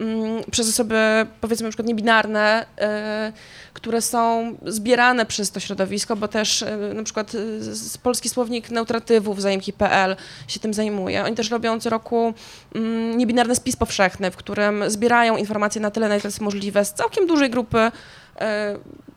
mm, 0.00 0.42
przez 0.50 0.68
osoby, 0.68 1.26
powiedzmy 1.40 1.64
na 1.64 1.70
przykład 1.70 1.88
niebinarne, 1.88 2.66
y, 3.30 3.72
które 3.72 4.02
są 4.02 4.54
zbierane 4.66 5.26
przez 5.26 5.50
to 5.50 5.60
środowisko, 5.60 6.16
bo 6.16 6.28
też 6.28 6.62
y, 6.62 6.94
na 6.94 7.02
przykład 7.02 7.34
y, 7.34 7.98
Polski 8.02 8.28
Słownik 8.28 8.70
Neutratywów, 8.70 9.42
Zajemki.pl 9.42 10.16
się 10.48 10.60
tym 10.60 10.74
zajmuje. 10.74 11.24
Oni 11.24 11.36
też 11.36 11.50
robią 11.50 11.80
co 11.80 11.90
roku 11.90 12.34
mm, 12.74 13.18
niebinarny 13.18 13.54
spis 13.54 13.76
powszechny, 13.76 14.30
w 14.30 14.36
którym 14.36 14.90
zbierają 14.90 15.36
informacje 15.36 15.80
na 15.80 15.90
tyle, 15.90 16.08
na 16.08 16.14
ile 16.14 16.24
jest 16.24 16.40
możliwe, 16.40 16.84
z 16.84 16.92
całkiem 16.92 17.26
dużej 17.26 17.50
grupy, 17.50 17.90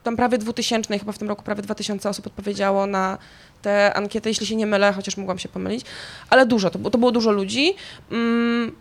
tam 0.03 0.15
prawie 0.15 0.37
2000, 0.37 0.99
chyba 0.99 1.11
w 1.11 1.17
tym 1.17 1.29
roku 1.29 1.43
prawie 1.43 1.61
2000 1.61 2.09
osób 2.09 2.27
odpowiedziało 2.27 2.85
na 2.85 3.17
tę 3.61 3.93
ankietę, 3.93 4.29
jeśli 4.29 4.45
się 4.45 4.55
nie 4.55 4.65
mylę, 4.65 4.93
chociaż 4.93 5.17
mogłam 5.17 5.39
się 5.39 5.49
pomylić, 5.49 5.85
ale 6.29 6.45
dużo, 6.45 6.69
to, 6.69 6.79
było- 6.79 6.91
to 6.91 6.97
było 6.97 7.11
dużo 7.11 7.31
ludzi. 7.31 7.75
Mm, 8.11 8.71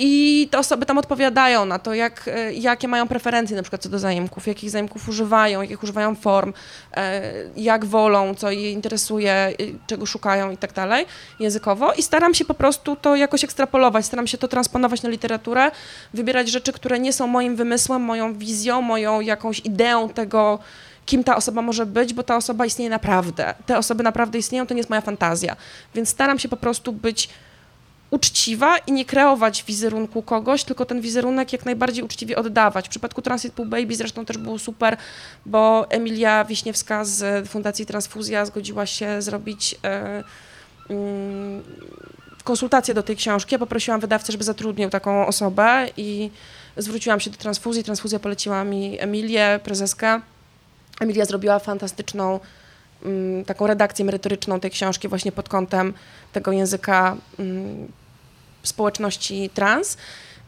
i 0.00 0.48
te 0.50 0.58
osoby 0.58 0.86
tam 0.86 0.98
odpowiadają 0.98 1.64
na 1.64 1.78
to, 1.78 1.94
jak, 1.94 2.28
e, 2.28 2.52
jakie 2.52 2.88
mają 2.88 3.08
preferencje 3.08 3.56
na 3.56 3.62
przykład 3.62 3.82
co 3.82 3.88
do 3.88 3.98
zajemków, 3.98 4.46
jakich 4.46 4.70
zajemków 4.70 5.08
używają, 5.08 5.62
jakich 5.62 5.82
używają 5.82 6.14
form, 6.14 6.52
e, 6.96 7.22
jak 7.56 7.84
wolą, 7.84 8.34
co 8.34 8.50
je 8.50 8.72
interesuje, 8.72 9.52
czego 9.86 10.06
szukają 10.06 10.50
i 10.50 10.56
tak 10.56 10.72
dalej 10.72 11.06
językowo. 11.40 11.92
I 11.92 12.02
staram 12.02 12.34
się 12.34 12.44
po 12.44 12.54
prostu 12.54 12.96
to 12.96 13.16
jakoś 13.16 13.44
ekstrapolować, 13.44 14.06
staram 14.06 14.26
się 14.26 14.38
to 14.38 14.48
transponować 14.48 15.02
na 15.02 15.08
literaturę, 15.08 15.70
wybierać 16.14 16.50
rzeczy, 16.50 16.72
które 16.72 16.98
nie 16.98 17.12
są 17.12 17.26
moim 17.26 17.56
wymysłem, 17.56 18.02
moją 18.02 18.34
wizją, 18.34 18.82
moją 18.82 19.20
jakąś 19.20 19.58
ideą 19.60 20.08
tego, 20.08 20.58
kim 21.08 21.24
ta 21.24 21.36
osoba 21.36 21.62
może 21.62 21.86
być, 21.86 22.14
bo 22.14 22.22
ta 22.22 22.36
osoba 22.36 22.66
istnieje 22.66 22.90
naprawdę. 22.90 23.54
Te 23.66 23.78
osoby 23.78 24.02
naprawdę 24.02 24.38
istnieją, 24.38 24.66
to 24.66 24.74
nie 24.74 24.78
jest 24.78 24.90
moja 24.90 25.00
fantazja. 25.00 25.56
Więc 25.94 26.08
staram 26.08 26.38
się 26.38 26.48
po 26.48 26.56
prostu 26.56 26.92
być 26.92 27.28
uczciwa 28.10 28.78
i 28.78 28.92
nie 28.92 29.04
kreować 29.04 29.64
wizerunku 29.64 30.22
kogoś, 30.22 30.64
tylko 30.64 30.84
ten 30.84 31.00
wizerunek 31.00 31.52
jak 31.52 31.64
najbardziej 31.64 32.04
uczciwie 32.04 32.36
oddawać. 32.36 32.86
W 32.86 32.88
przypadku 32.88 33.22
Transit 33.22 33.52
Pool 33.52 33.68
Baby 33.68 33.96
zresztą 33.96 34.24
też 34.24 34.38
było 34.38 34.58
super, 34.58 34.96
bo 35.46 35.90
Emilia 35.90 36.44
Wiśniewska 36.44 37.04
z 37.04 37.48
Fundacji 37.48 37.86
Transfuzja 37.86 38.44
zgodziła 38.46 38.86
się 38.86 39.22
zrobić 39.22 39.74
e, 39.84 40.24
mm, 40.90 41.62
konsultację 42.44 42.94
do 42.94 43.02
tej 43.02 43.16
książki. 43.16 43.54
Ja 43.54 43.58
poprosiłam 43.58 44.00
wydawcę, 44.00 44.32
żeby 44.32 44.44
zatrudnił 44.44 44.90
taką 44.90 45.26
osobę 45.26 45.86
i 45.96 46.30
zwróciłam 46.76 47.20
się 47.20 47.30
do 47.30 47.36
Transfuzji. 47.36 47.84
Transfuzja 47.84 48.18
poleciła 48.18 48.64
mi 48.64 49.00
Emilię, 49.00 49.60
prezeskę. 49.64 50.20
Emilia 51.00 51.24
zrobiła 51.24 51.58
fantastyczną 51.58 52.40
mm, 53.04 53.44
taką 53.44 53.66
redakcję 53.66 54.04
merytoryczną 54.04 54.60
tej 54.60 54.70
książki 54.70 55.08
właśnie 55.08 55.32
pod 55.32 55.48
kątem 55.48 55.94
tego 56.32 56.52
języka 56.52 57.16
mm, 57.38 57.92
społeczności 58.62 59.50
trans. 59.54 59.96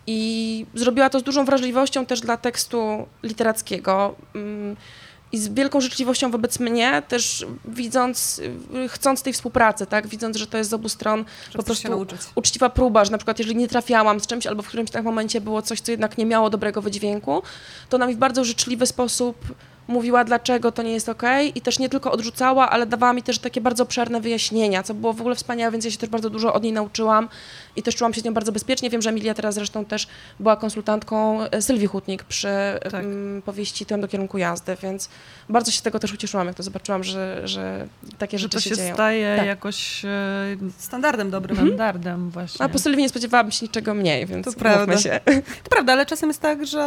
I 0.07 0.67
zrobiła 0.75 1.11
to 1.11 1.21
z 1.21 1.23
dużą 1.23 1.45
wrażliwością 1.45 2.07
też 2.07 2.21
dla 2.21 2.37
tekstu 2.37 3.07
literackiego. 3.23 4.15
Mm, 4.35 4.77
i 5.33 5.39
z 5.39 5.49
wielką 5.49 5.81
życzliwością 5.81 6.31
wobec 6.31 6.61
mnie, 6.61 7.03
też 7.09 7.47
widząc, 7.65 8.41
y, 8.85 8.89
chcąc 8.89 9.23
tej 9.23 9.33
współpracy, 9.33 9.87
tak, 9.87 10.07
widząc, 10.07 10.37
że 10.37 10.47
to 10.47 10.59
jest 10.59 10.71
z 10.71 10.75
obu 10.75 10.89
stron 10.89 11.25
po 11.57 11.63
prostu 11.63 12.07
uczciwa 12.35 12.71
próba, 12.71 13.05
że 13.05 13.11
na 13.11 13.19
przykład 13.19 13.39
jeżeli 13.39 13.57
nie 13.57 13.69
trafiałam 13.69 14.21
z 14.21 14.27
czymś 14.27 14.47
albo 14.47 14.63
w 14.63 14.69
którymś 14.69 14.91
tak 14.91 15.05
momencie 15.05 15.41
było 15.41 15.63
coś, 15.63 15.81
co 15.81 15.91
jednak 15.91 16.19
nie 16.19 16.27
miało 16.27 16.51
dobrego 16.51 16.83
wydźwięku, 16.83 17.43
to 17.89 17.97
ona 17.97 18.07
mi 18.07 18.15
w 18.15 18.19
bardzo 18.19 18.45
życzliwy 18.45 18.87
sposób 18.87 19.37
mówiła, 19.91 20.25
dlaczego 20.25 20.73
to 20.73 20.83
nie 20.83 20.93
jest 20.93 21.09
ok 21.09 21.23
i 21.55 21.61
też 21.61 21.79
nie 21.79 21.89
tylko 21.89 22.13
odrzucała, 22.13 22.71
ale 22.71 22.87
dawała 22.87 23.13
mi 23.13 23.23
też 23.23 23.39
takie 23.39 23.61
bardzo 23.61 23.83
obszerne 23.83 24.21
wyjaśnienia, 24.21 24.83
co 24.83 24.95
było 24.95 25.13
w 25.13 25.21
ogóle 25.21 25.35
wspaniałe, 25.35 25.73
więc 25.73 25.85
ja 25.85 25.91
się 25.91 25.99
też 25.99 26.09
bardzo 26.09 26.31
dużo 26.31 26.55
od 26.55 26.63
niej 26.63 26.73
nauczyłam 26.73 27.29
i 27.77 27.83
też 27.83 27.97
czułam 27.97 28.15
się 28.15 28.21
z 28.21 28.25
nią 28.25 28.35
bardzo 28.35 28.53
bezpiecznie. 28.53 28.91
Wiem, 28.91 29.03
że 29.03 29.11
Emilia 29.11 29.35
teraz 29.35 29.55
zresztą 29.55 29.85
też 29.85 30.07
była 30.41 30.57
konsultantką 30.57 31.43
e, 31.43 31.63
Sylwii 31.63 31.87
Hutnik 31.87 32.25
przy 32.25 32.49
Tak. 32.83 32.95
mm, 33.05 33.43
powieści 33.43 33.87
Tyłem 33.87 34.01
do 34.01 34.09
kierunku 34.09 34.39
jazdy, 34.39 34.77
więc 34.83 35.09
bardzo 35.49 35.71
się 35.71 35.79
z 35.79 35.83
tego 35.83 35.99
też 35.99 36.13
ucieszyłam, 36.13 36.47
jak 36.47 36.57
to 36.57 36.63
zobaczyłam, 36.63 37.05
że, 37.05 37.49
że 37.49 37.87
takie 38.19 38.39
Że 38.39 38.43
rzeczy 38.43 38.57
to 38.57 38.61
się, 38.61 38.71
się 38.71 38.77
dzieją. 38.77 38.95
staje 38.95 39.37
Tak. 39.37 39.47
jakoś 39.47 40.05
e, 40.05 40.09
Standardem 40.79 41.31
dobrym. 41.31 41.57
standardem 41.57 42.31
właśnie. 42.31 42.65
A 42.65 42.69
po 42.69 42.79
Sylwii 42.79 43.03
nie 43.03 43.09
spodziewałabym 43.09 43.53
się 43.53 43.67
niczego 43.67 43.95
mniej, 43.95 44.27
więc 44.27 44.47
To 44.47 44.53
prawda. 44.53 44.97
się. 44.99 45.21
To 45.65 45.71
prawda, 45.71 45.93
ale 45.93 46.07
czasem 46.07 46.29
jest 46.31 46.41
tak, 46.41 46.67
że 46.67 46.81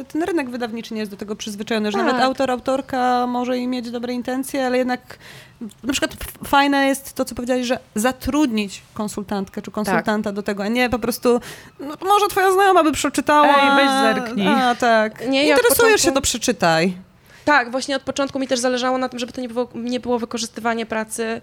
y, 0.00 0.04
ten 0.04 0.22
rynek 0.22 0.50
wydawniczy 0.50 0.94
nie 0.94 1.00
jest 1.00 1.10
do 1.12 1.16
tego 1.16 1.36
przyzwyczajony, 1.36 1.92
że 1.92 1.98
Tak. 1.98 2.06
nawet 2.06 2.22
autor, 2.22 2.50
autorka 2.50 3.26
może 3.26 3.58
i 3.58 3.66
mieć 3.68 3.90
dobre 3.90 4.12
intencje, 4.12 4.66
ale 4.66 4.78
jednak 4.78 5.18
na 5.60 5.92
przykład 5.92 6.14
fajne 6.44 6.86
jest 6.86 7.12
to, 7.12 7.24
co 7.24 7.34
powiedziałeś, 7.34 7.66
że 7.66 7.78
zatrudnić 7.94 8.82
konsultantkę 8.94 9.62
czy 9.62 9.70
konsultanta 9.70 10.32
do 10.32 10.42
tego, 10.42 10.62
a 10.62 10.68
nie 10.68 10.90
po 10.90 10.98
prostu, 10.98 11.40
no, 11.80 11.94
może 12.00 12.26
twoja 12.28 12.52
znajoma 12.52 12.84
by 12.84 12.92
przeczytała. 12.92 13.48
Ej, 13.48 13.76
weź 13.76 13.90
zerknij. 13.90 14.48
A, 14.48 14.74
tak. 14.74 15.28
Nie, 15.28 15.48
Interesujesz 15.48 15.78
początku- 15.78 15.98
się, 16.04 16.12
to 16.12 16.20
przeczytaj. 16.20 16.96
Tak, 17.44 17.70
właśnie 17.70 17.96
od 17.96 18.02
początku 18.02 18.38
mi 18.38 18.48
też 18.48 18.60
zależało 18.60 18.98
na 18.98 19.08
tym, 19.08 19.18
żeby 19.18 19.32
to 19.32 19.40
nie 19.40 19.48
było, 19.48 19.68
nie 19.74 20.00
było 20.00 20.18
wykorzystywanie 20.18 20.86
pracy 20.86 21.40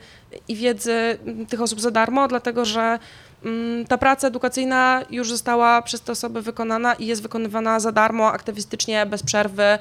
i 0.48 0.56
wiedzy 0.56 1.18
mm, 1.26 1.45
tych 1.45 1.61
osób 1.61 1.81
za 1.81 1.91
darmo, 1.91 2.27
dlatego 2.27 2.65
że 2.65 2.99
mm, 3.45 3.85
ta 3.85 3.98
praca 3.98 4.27
edukacyjna 4.27 5.02
już 5.10 5.30
została 5.30 5.81
przez 5.81 6.02
te 6.02 6.11
osoby 6.11 6.41
wykonana 6.41 6.94
i 6.94 7.06
jest 7.06 7.22
wykonywana 7.22 7.80
za 7.80 7.91
darmo, 7.91 8.31
aktywistycznie, 8.31 9.06
bez 9.06 9.23
przerwy. 9.23 9.77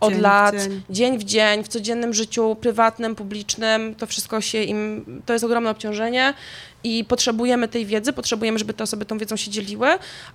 Od 0.00 0.10
Dzień 0.10 0.20
w 0.20 0.22
lat, 0.22 0.54
dzień. 0.54 0.82
dzień 0.90 1.18
w 1.18 1.24
dzień, 1.24 1.64
w 1.64 1.68
codziennym 1.68 2.14
życiu 2.14 2.56
prywatnym, 2.60 3.14
publicznym, 3.16 3.94
to 3.94 4.06
wszystko 4.06 4.40
się 4.40 4.62
im, 4.62 5.04
to 5.26 5.32
jest 5.32 5.44
ogromne 5.44 5.70
obciążenie 5.70 6.34
i 6.84 7.04
potrzebujemy 7.04 7.68
tej 7.68 7.86
wiedzy, 7.86 8.12
potrzebujemy, 8.12 8.58
żeby 8.58 8.74
te 8.74 8.84
osoby 8.84 9.04
tą 9.04 9.18
wiedzą 9.18 9.36
się 9.36 9.50
dzieliły, 9.50 9.88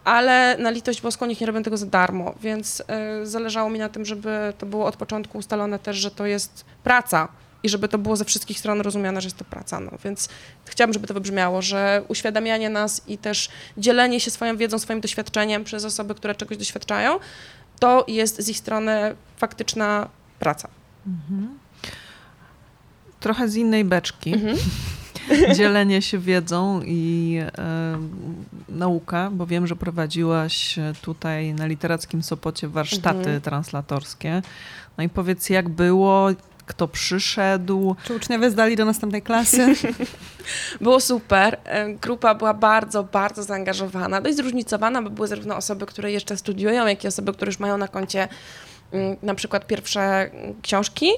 ale 0.04 0.58
na 0.60 0.70
litość 0.70 1.02
boską 1.02 1.26
niech 1.26 1.42
nie 1.42 1.48
robią 1.48 1.64
tego 1.64 1.78
za 1.78 1.86
darmo, 1.86 2.36
więc 2.42 2.84
y, 3.22 3.26
zależało 3.26 3.70
mi 3.70 3.80
na 3.80 3.90
tym, 3.90 4.06
żeby 4.06 4.54
to 4.58 4.66
było 4.66 4.86
od 4.86 4.96
początku 4.96 5.38
ustalone 5.38 5.80
też, 5.80 5.98
że 5.98 6.12
to 6.12 6.26
jest 6.26 6.66
praca 6.84 7.28
i 7.64 7.70
żeby 7.70 7.88
to 7.88 7.98
było 7.98 8.16
ze 8.16 8.26
wszystkich 8.26 8.60
stron 8.60 8.82
rozumiane, 8.82 9.22
że 9.22 9.26
jest 9.26 9.38
to 9.38 9.46
praca, 9.46 9.80
no 9.80 9.92
więc 10.04 10.30
chciałabym, 10.66 10.94
żeby 10.94 11.08
to 11.08 11.14
wybrzmiało, 11.14 11.62
że 11.62 12.04
uświadamianie 12.08 12.70
nas 12.70 13.02
i 13.08 13.18
też 13.18 13.50
dzielenie 13.78 14.20
się 14.20 14.32
swoją 14.32 14.58
wiedzą, 14.58 14.80
swoim 14.80 15.02
doświadczeniem 15.02 15.64
przez 15.64 15.86
osoby, 15.86 16.16
które 16.16 16.36
czegoś 16.36 16.58
doświadczają, 16.58 17.20
to 17.80 18.06
jest 18.08 18.42
z 18.42 18.50
ich 18.50 18.58
strony 18.58 19.16
faktyczna 19.38 20.08
praca. 20.40 20.68
Trochę 23.20 23.50
z 23.50 23.56
innej 23.56 23.86
beczki. 23.86 24.34
Mhm. 24.34 24.58
Dzielenie 25.58 26.02
się 26.02 26.20
wiedzą 26.20 26.82
i 26.86 27.38
e, 27.58 27.98
nauka, 28.70 29.30
bo 29.34 29.46
wiem, 29.46 29.68
że 29.68 29.76
prowadziłaś 29.76 30.76
tutaj 31.02 31.54
na 31.54 31.66
Literackim 31.66 32.24
Sopocie 32.24 32.68
warsztaty 32.68 33.18
Mhm. 33.18 33.42
translatorskie. 33.42 34.42
No 34.98 35.04
i 35.04 35.10
powiedz, 35.10 35.50
jak 35.50 35.70
było, 35.70 36.28
kto 36.66 36.88
przyszedł, 36.88 37.96
Czy 38.04 38.16
uczniowie 38.16 38.52
zdali 38.52 38.76
do 38.76 38.86
następnej 38.86 39.22
klasy? 39.22 39.76
Było 40.82 41.00
super. 41.00 41.60
Grupa 42.02 42.36
była 42.36 42.54
bardzo, 42.54 43.04
bardzo 43.04 43.44
zaangażowana, 43.44 44.22
dość 44.22 44.38
zróżnicowana, 44.38 45.02
bo 45.02 45.10
były 45.10 45.28
zarówno 45.28 45.56
osoby, 45.56 45.86
które 45.86 46.12
jeszcze 46.12 46.38
studiują, 46.38 46.88
jak 46.88 47.04
i 47.04 47.08
osoby, 47.08 47.34
które 47.34 47.50
już 47.50 47.60
mają 47.60 47.78
na 47.78 47.88
koncie 47.88 48.28
mm, 48.92 49.18
na 49.22 49.36
przykład 49.36 49.68
pierwsze 49.68 50.02
mm, 50.02 50.62
książki. 50.62 51.12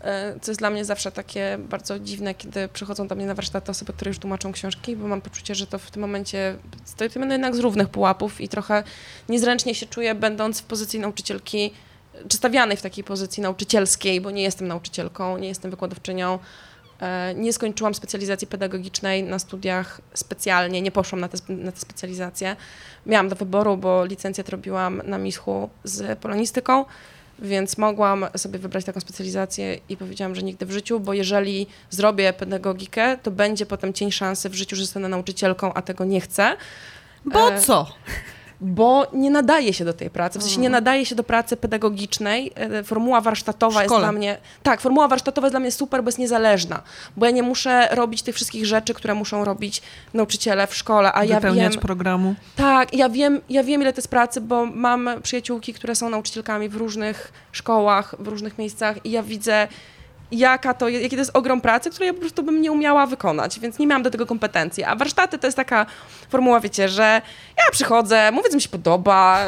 e, 0.00 0.40
Co 0.40 0.50
jest 0.50 0.60
dla 0.60 0.70
mnie 0.70 0.84
zawsze 0.84 1.12
takie 1.12 1.58
bardzo 1.58 1.98
dziwne, 1.98 2.34
kiedy 2.34 2.68
przychodzą 2.68 3.06
do 3.06 3.14
mnie 3.14 3.26
na 3.26 3.34
warsztaty 3.34 3.70
osoby, 3.70 3.92
które 3.92 4.08
już 4.08 4.18
tłumaczą 4.18 4.52
książki, 4.52 4.96
bo 4.96 5.08
mam 5.08 5.20
poczucie, 5.20 5.54
że 5.54 5.66
to 5.66 5.78
w 5.78 5.90
tym 5.90 6.00
momencie 6.00 6.56
stoimy 6.84 7.32
jednak 7.32 7.56
z 7.56 7.58
równych 7.58 7.88
pułapów 7.88 8.40
i 8.40 8.48
trochę 8.48 8.82
niezręcznie 9.28 9.74
się 9.74 9.86
czuję, 9.86 10.14
będąc 10.14 10.60
w 10.60 10.64
pozycji 10.64 11.00
nauczycielki, 11.00 11.72
czy 12.28 12.36
stawianej 12.36 12.76
w 12.76 12.82
takiej 12.82 13.04
pozycji 13.04 13.42
nauczycielskiej, 13.42 14.20
bo 14.20 14.30
nie 14.30 14.42
jestem 14.42 14.68
nauczycielką, 14.68 15.38
nie 15.38 15.48
jestem 15.48 15.70
wykładowczynią. 15.70 16.38
E, 17.00 17.34
Nie 17.34 17.52
skończyłam 17.52 17.94
specjalizacji 17.94 18.46
pedagogicznej 18.46 19.22
na 19.22 19.38
studiach 19.38 20.00
specjalnie, 20.14 20.82
nie 20.82 20.90
poszłam 20.90 21.20
na 21.20 21.28
tę 21.28 21.36
spe- 21.36 21.58
na 21.58 21.72
tę 21.72 21.80
specjalizację. 21.80 22.56
Miałam 23.06 23.28
do 23.28 23.36
wyboru, 23.36 23.76
bo 23.76 24.04
licencjat 24.04 24.48
robiłam 24.48 25.02
na 25.04 25.18
mischu 25.18 25.70
z 25.84 26.18
polonistyką, 26.18 26.84
więc 27.38 27.78
mogłam 27.78 28.26
sobie 28.36 28.58
wybrać 28.58 28.84
taką 28.84 29.00
specjalizację 29.00 29.78
i 29.88 29.96
powiedziałam, 29.96 30.34
że 30.34 30.42
nigdy 30.42 30.66
w 30.66 30.70
życiu, 30.72 31.00
bo 31.00 31.14
jeżeli 31.14 31.66
zrobię 31.90 32.32
pedagogikę, 32.32 33.18
to 33.22 33.30
będzie 33.30 33.66
potem 33.66 33.92
cień 33.92 34.12
szansy 34.12 34.48
w 34.48 34.54
życiu, 34.54 34.76
że 34.76 34.82
zostanę 34.84 35.08
nauczycielką, 35.08 35.74
a 35.74 35.82
tego 35.82 36.04
nie 36.04 36.20
chcę. 36.20 36.56
Bo 37.24 37.52
E, 37.52 37.60
co? 37.60 37.86
Bo 38.60 39.06
nie 39.12 39.30
nadaje 39.30 39.72
się 39.72 39.84
do 39.84 39.92
tej 39.92 40.10
pracy. 40.10 40.38
W 40.38 40.42
sensie 40.42 40.60
nie 40.60 40.70
nadaje 40.70 41.06
się 41.06 41.14
do 41.14 41.24
pracy 41.24 41.56
pedagogicznej. 41.56 42.52
E, 42.54 42.84
Formuła 42.84 43.20
warsztatowa 43.20 43.82
jest 43.82 43.94
dla 43.94 44.12
mnie. 44.12 44.38
Tak, 44.62 44.80
formuła 44.80 45.08
warsztatowa 45.08 45.46
jest 45.46 45.52
dla 45.52 45.60
mnie 45.60 45.72
super, 45.72 46.02
bo 46.02 46.08
jest 46.08 46.18
niezależna. 46.18 46.82
Bo 47.16 47.26
ja 47.26 47.32
nie 47.32 47.42
muszę 47.42 47.88
robić 47.90 48.22
tych 48.22 48.34
wszystkich 48.34 48.66
rzeczy, 48.66 48.94
które 48.94 49.14
muszą 49.14 49.44
robić 49.44 49.82
nauczyciele 50.14 50.66
w 50.66 50.74
szkole. 50.74 51.12
A 51.14 51.24
ja 51.24 51.34
wypełniać 51.34 51.72
wiem. 51.72 51.82
programu. 51.82 52.34
Tak, 52.56 52.94
ja 52.94 53.08
wiem, 53.08 53.40
ja 53.48 53.64
wiem, 53.64 53.82
ile 53.82 53.92
to 53.92 53.98
jest 53.98 54.08
pracy, 54.08 54.40
bo 54.40 54.66
mam 54.66 55.10
przyjaciółki, 55.22 55.74
które 55.74 55.94
są 55.94 56.08
nauczycielkami 56.08 56.68
w 56.68 56.76
różnych 56.76 57.32
szkołach, 57.52 58.14
w 58.18 58.28
różnych 58.28 58.58
miejscach 58.58 59.06
i 59.06 59.10
ja 59.10 59.22
widzę, 59.22 59.68
jaka 60.38 60.74
to, 60.74 60.88
jaki 60.88 61.10
to 61.10 61.16
jest 61.16 61.30
ogrom 61.36 61.60
pracy, 61.60 61.90
której 61.90 62.06
ja 62.06 62.14
po 62.14 62.20
prostu 62.20 62.42
bym 62.42 62.62
nie 62.62 62.72
umiała 62.72 63.06
wykonać, 63.06 63.60
więc 63.60 63.78
nie 63.78 63.86
miałam 63.86 64.02
do 64.02 64.10
tego 64.10 64.26
kompetencji. 64.26 64.84
A 64.84 64.96
warsztaty 64.96 65.38
to 65.38 65.46
jest 65.46 65.56
taka 65.56 65.86
formuła, 66.28 66.60
wiecie, 66.60 66.88
że 66.88 67.02
ja 67.58 67.64
przychodzę, 67.72 68.32
mówię, 68.32 68.48
co 68.48 68.54
mi 68.56 68.62
się 68.62 68.68
podoba. 68.68 69.46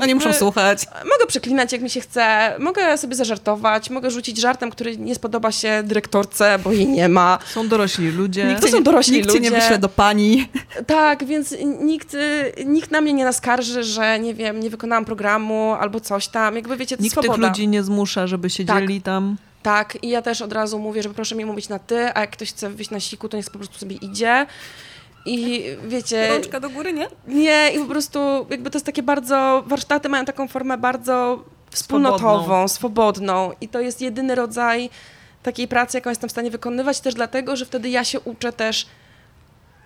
Oni 0.00 0.14
muszą 0.14 0.26
jakby 0.28 0.38
słuchać. 0.38 0.86
Mogę 1.04 1.26
przeklinać, 1.28 1.72
jak 1.72 1.82
mi 1.82 1.90
się 1.90 2.00
chce, 2.00 2.54
mogę 2.58 2.98
sobie 2.98 3.14
zażartować, 3.14 3.90
mogę 3.90 4.10
rzucić 4.10 4.38
żartem, 4.40 4.70
który 4.70 4.96
nie 4.96 5.14
spodoba 5.14 5.52
się 5.52 5.82
dyrektorce, 5.84 6.58
bo 6.64 6.72
jej 6.72 6.88
nie 6.88 7.08
ma. 7.08 7.38
Są 7.46 7.68
dorośli 7.68 8.10
ludzie. 8.10 8.44
Nikt 8.44 8.62
To 8.62 8.68
są 8.68 8.76
nie- 8.76 8.82
dorośli 8.82 9.16
Nikt 9.16 9.32
cię 9.32 9.40
nie 9.40 9.50
ludzie. 9.50 9.60
wyśle 9.62 9.78
do 9.78 9.88
pani. 9.88 10.48
Tak, 10.86 11.24
więc 11.24 11.54
nikt, 11.80 12.14
y, 12.14 12.52
nikt 12.66 12.90
na 12.90 13.00
mnie 13.00 13.12
nie 13.12 13.24
naskarży, 13.24 13.84
że 13.84 14.18
nie 14.18 14.34
wiem, 14.34 14.60
nie 14.60 14.70
wykonałam 14.70 15.04
programu 15.04 15.72
albo 15.80 16.00
coś 16.00 16.28
tam. 16.28 16.56
Jakby 16.56 16.76
wiecie, 16.76 16.96
to 16.96 17.02
Nikt 17.02 17.12
swoboda. 17.12 17.34
tych 17.34 17.42
ludzi 17.48 17.68
nie 17.68 17.82
zmusza, 17.82 18.26
żeby 18.26 18.50
siedzieli 18.50 19.02
tam. 19.02 19.36
Tak, 19.66 19.98
i 20.02 20.08
ja 20.08 20.22
też 20.22 20.42
od 20.42 20.52
razu 20.52 20.78
mówię, 20.78 21.02
że 21.02 21.10
proszę 21.10 21.34
mi 21.34 21.44
mówić 21.44 21.68
na 21.68 21.78
ty, 21.78 22.14
a 22.14 22.20
jak 22.20 22.30
ktoś 22.30 22.48
chce 22.48 22.70
wyjść 22.70 22.90
na 22.90 23.00
siku, 23.00 23.28
to 23.28 23.36
niech 23.36 23.50
po 23.50 23.58
prostu 23.58 23.78
sobie 23.78 23.96
idzie. 23.96 24.46
I 25.24 25.64
wiecie, 25.88 26.28
Rączka 26.28 26.60
do 26.60 26.70
góry, 26.70 26.92
nie? 26.92 27.08
nie, 27.28 27.70
i 27.74 27.78
po 27.78 27.86
prostu 27.86 28.46
jakby 28.50 28.70
to 28.70 28.76
jest 28.76 28.86
takie 28.86 29.02
bardzo, 29.02 29.64
warsztaty 29.66 30.08
mają 30.08 30.24
taką 30.24 30.48
formę 30.48 30.78
bardzo 30.78 31.44
wspólnotową, 31.70 32.68
swobodną. 32.68 33.52
I 33.60 33.68
to 33.68 33.80
jest 33.80 34.00
jedyny 34.00 34.34
rodzaj 34.34 34.90
takiej 35.42 35.68
pracy, 35.68 35.96
jaką 35.96 36.10
jestem 36.10 36.28
w 36.28 36.32
stanie 36.32 36.50
wykonywać, 36.50 37.00
też 37.00 37.14
dlatego, 37.14 37.56
że 37.56 37.66
wtedy 37.66 37.88
ja 37.88 38.04
się 38.04 38.20
uczę 38.20 38.52
też 38.52 38.86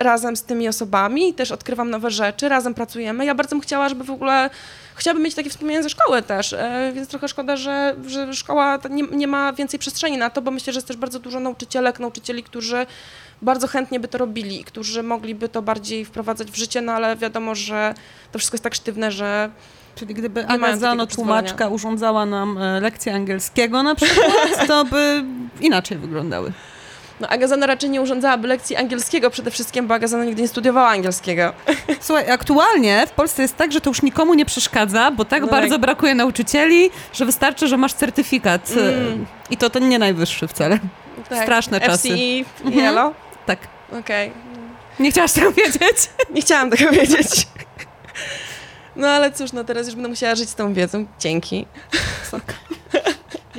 razem 0.01 0.37
z 0.37 0.43
tymi 0.43 0.69
osobami 0.69 1.35
też 1.35 1.53
odkrywam 1.53 1.91
nowe 1.91 2.11
rzeczy, 2.11 2.49
razem 2.49 2.75
pracujemy. 2.75 3.25
Ja 3.25 3.35
bardzo 3.35 3.57
bym 3.57 3.61
chciała, 3.61 3.89
żeby 3.89 4.05
w 4.05 4.11
ogóle, 4.11 4.51
chciałabym 4.95 5.25
mieć 5.25 5.35
takie 5.35 5.51
wspomnienia 5.51 5.83
ze 5.83 5.91
szkoły 5.91 6.23
też, 6.23 6.53
e, 6.53 6.93
więc 6.95 7.09
trochę 7.09 7.29
szkoda, 7.29 7.57
że, 7.57 7.95
że 8.07 8.35
szkoła 8.35 8.79
nie, 8.91 9.03
nie 9.03 9.27
ma 9.27 9.53
więcej 9.53 9.81
przestrzeni 9.81 10.19
na 10.19 10.31
to, 10.31 10.43
bo 10.43 10.51
myślę, 10.51 10.73
że 10.73 10.77
jest 10.77 10.89
też 10.89 10.97
bardzo 10.97 11.19
dużo 11.19 11.41
nauczycielek, 11.41 12.01
nauczycieli, 12.01 12.43
którzy 12.43 12.87
bardzo 13.43 13.67
chętnie 13.67 14.01
by 14.01 14.09
to 14.09 14.19
robili, 14.19 14.65
którzy 14.65 15.03
mogliby 15.03 15.49
to 15.49 15.63
bardziej 15.63 16.05
wprowadzać 16.05 16.51
w 16.51 16.57
życie, 16.57 16.81
no 16.81 16.93
ale 16.93 17.17
wiadomo, 17.17 17.55
że 17.55 17.95
to 18.33 18.39
wszystko 18.39 18.55
jest 18.55 18.65
tak 18.65 18.75
sztywne, 18.75 19.13
że 19.13 19.51
Czyli 19.95 20.15
gdyby 20.15 20.47
Aga 20.47 20.77
Zano, 20.77 21.07
tłumaczka, 21.07 21.69
urządzała 21.69 22.27
nam 22.27 22.59
e, 22.59 22.81
lekcje 22.81 23.15
angielskiego 23.15 23.83
na 23.83 23.95
przykład, 23.95 24.67
to 24.67 24.85
by 24.85 25.25
inaczej 25.61 25.99
wyglądały. 25.99 26.53
No 27.21 27.29
Agazana 27.29 27.67
raczej 27.67 27.91
nie 27.91 28.01
urządzałaby 28.03 28.49
lekcji 28.49 28.77
angielskiego 28.77 29.31
przede 29.31 29.51
wszystkim, 29.51 29.87
bo 29.87 29.95
Agazana 29.95 30.25
nigdy 30.25 30.43
nie 30.43 30.49
studiowała 30.49 30.89
angielskiego. 30.89 31.53
Słuchaj, 32.01 32.31
aktualnie 32.31 33.07
w 33.07 33.11
Polsce 33.11 33.43
jest 33.43 33.57
tak, 33.57 33.73
że 33.73 33.81
to 33.81 33.91
już 33.91 34.03
nikomu 34.03 34.35
nie 34.35 34.45
przeszkadza, 34.47 35.11
bo 35.11 35.25
tak 35.25 35.43
No 35.43 35.49
bardzo 35.49 35.75
tak. 35.75 35.81
brakuje 35.81 36.15
nauczycieli, 36.15 36.91
że 37.13 37.25
wystarczy, 37.25 37.69
że 37.69 37.77
masz 37.77 37.93
certyfikat. 37.95 38.71
e, 38.77 38.81
Mm. 38.81 39.27
I 39.51 39.57
to, 39.57 39.71
to 39.71 39.79
nie 39.79 39.99
najwyższy 39.99 40.49
wcale. 40.49 40.79
Straszne 41.43 41.81
czasy. 41.81 42.09
FCE, 42.09 42.65
Mhm. 42.67 42.85
Yellow. 42.85 43.15
Tak. 43.47 43.59
Okej. 44.01 44.33
Nie 45.01 45.11
chciałaś 45.11 45.33
tego 45.33 45.53
wiedzieć? 45.53 45.97
Nie 46.35 46.41
chciałam 46.43 46.71
tego 46.71 46.91
wiedzieć. 46.91 47.47
No 48.97 49.09
ale 49.09 49.33
cóż, 49.33 49.53
no 49.53 49.65
teraz 49.65 49.87
już 49.87 49.95
będę 49.95 50.09
musiała 50.09 50.35
żyć 50.35 50.49
z 50.51 50.55
tą 50.55 50.75
wiedzą. 50.75 51.07
Dzięki. 51.19 51.67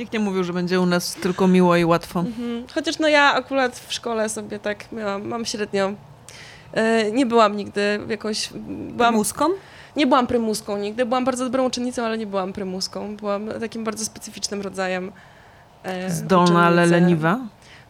Nikt 0.02 0.12
nie 0.12 0.20
mówił, 0.20 0.44
że 0.44 0.52
będzie 0.52 0.80
u 0.80 0.86
nas 0.86 1.14
tylko 1.14 1.48
miło 1.48 1.76
i 1.76 1.84
łatwo. 1.84 2.20
Mhm. 2.20 2.64
Chociaż 2.74 2.98
no 2.98 3.08
ja 3.08 3.34
akurat 3.34 3.78
w 3.78 3.92
szkole 3.92 4.28
sobie 4.28 4.58
tak 4.58 4.92
miałam, 4.92 5.28
mam 5.28 5.44
średnio. 5.44 5.92
E, 6.74 7.10
Nie 7.12 7.26
byłam 7.26 7.56
nigdy 7.56 8.00
jakąś. 8.08 8.48
Byłam, 8.90 9.14
Muską? 9.14 9.44
nie 9.96 10.06
byłam 10.06 10.26
prymuską 10.26 10.76
nigdy. 10.78 11.06
Byłam 11.06 11.24
bardzo 11.24 11.44
dobrą 11.44 11.64
uczennicą, 11.66 12.04
ale 12.04 12.18
nie 12.18 12.26
byłam 12.26 12.52
prymuską. 12.52 13.16
Byłam 13.16 13.48
takim 13.60 13.84
bardzo 13.84 14.04
specyficznym 14.04 14.60
rodzajem. 14.60 15.12
e, 15.82 16.10
Zdolna, 16.10 16.66
ale 16.66 16.82
uczennicy. 16.82 17.00
leniwa. 17.00 17.38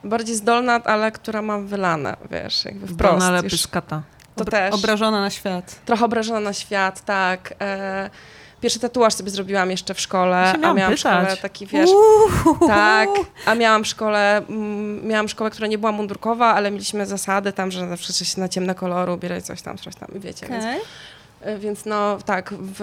Bardziej 0.04 0.36
zdolna, 0.36 0.80
ale 0.84 1.12
która 1.12 1.42
ma 1.42 1.58
wylane, 1.58 2.16
wiesz, 2.30 2.64
jakby 2.64 2.86
wprost. 2.86 3.16
Zdolna, 3.16 3.26
ale 3.38 3.42
pyskata. 3.42 4.02
To 4.36 4.44
Obra- 4.44 4.50
też. 4.50 4.74
Obrażona 4.74 5.20
na 5.20 5.30
świat. 5.30 5.80
Trochę 5.84 6.04
obrażona 6.04 6.40
na 6.40 6.52
świat, 6.52 7.04
tak. 7.04 7.54
E, 7.60 8.10
pierwszy 8.62 8.80
tatuaż 8.80 9.14
sobie 9.14 9.30
zrobiłam 9.30 9.70
jeszcze 9.70 9.94
w 9.94 10.00
szkole, 10.00 10.52
a 10.62 10.72
miałam 10.72 10.96
w 10.96 10.98
szkole 11.00 11.36
taki, 11.42 11.66
wiesz, 11.66 11.90
Uuu. 11.90 12.68
tak, 12.68 13.08
a 13.46 13.54
miałam 13.54 13.84
w 13.84 13.86
szkole, 13.86 14.36
mm, 14.38 15.06
miałam 15.06 15.28
szkołę, 15.28 15.50
która 15.50 15.66
nie 15.66 15.78
była 15.78 15.92
mundurkowa, 15.92 16.54
ale 16.54 16.70
mieliśmy 16.70 17.06
zasady 17.06 17.52
tam, 17.52 17.70
że 17.70 17.88
zawsze 17.88 18.12
się 18.24 18.40
na 18.40 18.48
ciemne 18.48 18.74
koloru 18.74 19.14
ubierać 19.14 19.44
coś 19.44 19.62
tam, 19.62 19.78
coś 19.78 19.94
tam, 19.94 20.08
wiecie, 20.14 20.46
więc, 20.48 20.64
Okej. 20.64 20.80
e, 21.40 21.58
więc 21.58 21.84
no 21.84 22.18
tak, 22.24 22.54
w 22.58 22.80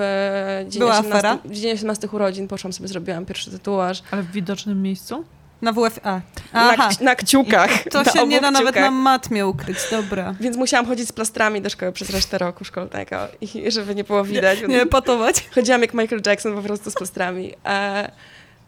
dzień, 0.69 0.79
Była 0.79 0.91
18, 0.91 1.17
afera? 1.17 1.37
w 1.45 1.51
dzień 1.51 1.73
18 1.73 2.07
urodzin 2.11 2.47
poszłam 2.47 2.73
sobie, 2.73 2.87
zrobiłam 2.87 3.25
pierwszy 3.25 3.51
tatuaż. 3.51 4.03
Ale 4.11 4.23
w 4.23 4.31
widocznym 4.31 4.81
miejscu? 4.81 5.25
Na 5.61 5.73
WFA. 5.73 6.21
Na, 6.53 6.73
Aha. 6.73 6.89
k- 6.97 7.03
na 7.03 7.15
kciukach. 7.15 7.83
To 7.91 8.03
na 8.03 8.11
się 8.11 8.27
nie 8.27 8.41
da 8.41 8.51
nawet 8.51 8.67
kciukach. 8.71 8.83
na 8.83 8.91
matmie 8.91 9.47
ukryć, 9.47 9.77
dobra. 9.91 10.35
Więc 10.39 10.57
musiałam 10.57 10.85
chodzić 10.85 11.07
z 11.07 11.11
plastrami 11.11 11.61
do 11.61 11.69
szkoły 11.69 11.91
przez 11.91 12.09
resztę 12.09 12.37
roku 12.37 12.65
szkolnego 12.65 13.17
i 13.41 13.71
żeby 13.71 13.95
nie 13.95 14.03
było 14.03 14.23
widać. 14.23 14.59
Nie 14.67 14.85
patować. 14.85 15.49
Chodziłam 15.55 15.81
jak 15.81 15.93
Michael 15.93 16.21
Jackson 16.25 16.55
po 16.55 16.61
prostu 16.61 16.91
z 16.91 16.95
plastrami. 16.95 17.53
E, 17.65 18.11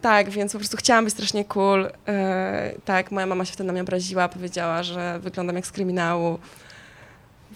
tak, 0.02 0.30
więc 0.30 0.52
po 0.52 0.58
prostu 0.58 0.78
chciałam 0.78 1.06
być 1.06 1.14
strasznie 1.14 1.46
cool. 1.46 1.90
E, 2.08 2.72
tak, 2.86 3.12
moja 3.12 3.26
mama 3.26 3.46
się 3.46 3.54
wtedy 3.54 3.68
na 3.68 3.74
mnie 3.74 3.82
obraziła, 3.82 4.30
powiedziała, 4.30 4.84
że 4.84 5.20
wyglądam 5.20 5.56
jak 5.56 5.66
z 5.66 5.72
kryminału. 5.72 6.40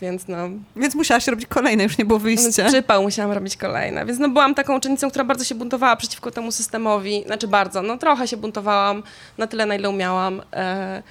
Więc 0.02 0.28
no, 0.28 0.50
Więc 0.76 0.96
musiałaś 0.96 1.28
robić 1.28 1.46
kolejne, 1.48 1.84
już 1.84 1.98
nie 1.98 2.06
było 2.06 2.20
wyjścia. 2.20 2.66
przypał 2.68 3.04
musiałam 3.04 3.32
robić 3.32 3.58
kolejne. 3.58 4.06
Więc 4.06 4.20
no 4.20 4.30
byłam 4.30 4.56
taką 4.56 4.78
uczennicą, 4.78 5.10
która 5.10 5.26
bardzo 5.26 5.44
się 5.44 5.56
buntowała 5.56 5.96
przeciwko 5.96 6.32
temu 6.32 6.52
systemowi. 6.52 7.24
Znaczy 7.26 7.48
bardzo, 7.48 7.82
no 7.82 7.98
trochę 7.98 8.28
się 8.28 8.38
buntowałam, 8.38 9.04
na 9.38 9.48
tyle 9.48 9.66
na 9.66 9.76
ile 9.76 9.90
umiałam. 9.90 10.42
E, 10.54 11.04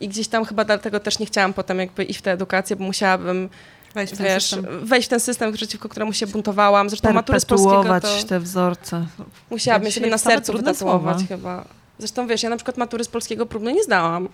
I 0.00 0.08
gdzieś 0.08 0.28
tam 0.28 0.44
chyba 0.44 0.64
dlatego 0.64 1.00
też 1.00 1.18
nie 1.18 1.26
chciałam 1.26 1.52
potem 1.52 1.78
jakby 1.78 2.04
iść 2.04 2.18
w 2.18 2.22
tę 2.22 2.32
edukację, 2.32 2.76
bo 2.76 2.84
musiałabym, 2.84 3.48
Weź 3.94 4.10
w 4.10 4.16
ten 4.16 4.26
wiesz, 4.26 4.44
system. 4.44 4.86
wejść 4.86 5.08
w 5.08 5.10
ten 5.10 5.20
system, 5.20 5.52
przeciwko 5.52 5.88
któremu 5.88 6.12
się 6.12 6.26
buntowałam. 6.26 6.90
Zresztą 6.90 7.12
maturę 7.12 7.40
z 7.40 7.44
polskiego 7.44 8.00
to... 8.00 8.24
te 8.28 8.40
wzorce. 8.40 9.06
Musiałabym 9.50 9.92
sobie 9.92 10.10
na 10.10 10.18
sercu 10.18 10.52
wytatuować 10.52 11.16
słowa. 11.18 11.28
chyba. 11.28 11.64
Zresztą 11.98 12.26
wiesz, 12.26 12.42
ja 12.42 12.50
na 12.50 12.56
przykład 12.56 12.76
matury 12.76 13.04
z 13.04 13.08
polskiego 13.08 13.46
próbnej 13.46 13.74
nie 13.74 13.82
zdałam. 13.82 14.28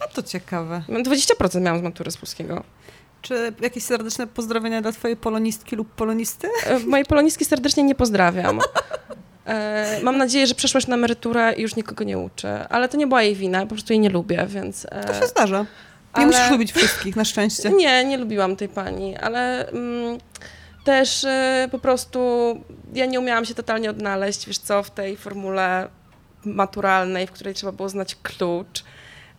A 0.00 0.08
to 0.08 0.22
ciekawe. 0.22 0.82
Mam 0.88 1.02
20% 1.02 1.60
miałam 1.60 1.80
z 1.80 1.82
matury 1.82 2.10
z 2.10 2.16
polskiego. 2.16 2.64
Czy 3.22 3.52
jakieś 3.60 3.84
serdeczne 3.84 4.26
pozdrowienia 4.26 4.82
dla 4.82 4.92
twojej 4.92 5.16
polonistki 5.16 5.76
lub 5.76 5.88
polonisty? 5.94 6.48
E, 6.66 6.78
Mojej 6.78 7.06
polonistki 7.06 7.44
serdecznie 7.44 7.82
nie 7.82 7.94
pozdrawiam. 7.94 8.60
E, 9.46 10.00
mam 10.02 10.16
nadzieję, 10.18 10.46
że 10.46 10.54
przeszłaś 10.54 10.86
na 10.86 10.94
emeryturę 10.94 11.52
i 11.56 11.62
już 11.62 11.76
nikogo 11.76 12.04
nie 12.04 12.18
uczę. 12.18 12.66
Ale 12.68 12.88
to 12.88 12.96
nie 12.96 13.06
była 13.06 13.22
jej 13.22 13.34
wina, 13.34 13.60
po 13.60 13.66
prostu 13.66 13.92
jej 13.92 14.00
nie 14.00 14.10
lubię, 14.10 14.46
więc... 14.48 14.86
e, 14.90 15.04
To 15.04 15.14
się 15.20 15.26
zdarza. 15.26 15.58
Nie 15.60 15.66
ale- 16.12 16.26
musisz 16.26 16.50
lubić 16.50 16.72
wszystkich, 16.72 17.16
na 17.16 17.24
szczęście. 17.24 17.70
Nie, 17.82 18.04
nie 18.04 18.18
lubiłam 18.18 18.56
tej 18.56 18.68
pani, 18.68 19.16
ale 19.16 19.68
mm, 19.68 20.18
też 20.84 21.24
e, 21.24 21.68
po 21.70 21.78
prostu 21.78 22.20
ja 22.94 23.06
nie 23.06 23.20
umiałam 23.20 23.44
się 23.44 23.54
totalnie 23.54 23.90
odnaleźć, 23.90 24.46
wiesz 24.46 24.58
co, 24.58 24.82
w 24.82 24.90
tej 24.90 25.16
formule 25.16 25.88
maturalnej, 26.44 27.26
w 27.26 27.32
której 27.32 27.54
trzeba 27.54 27.72
było 27.72 27.88
znać 27.88 28.16
klucz. 28.22 28.84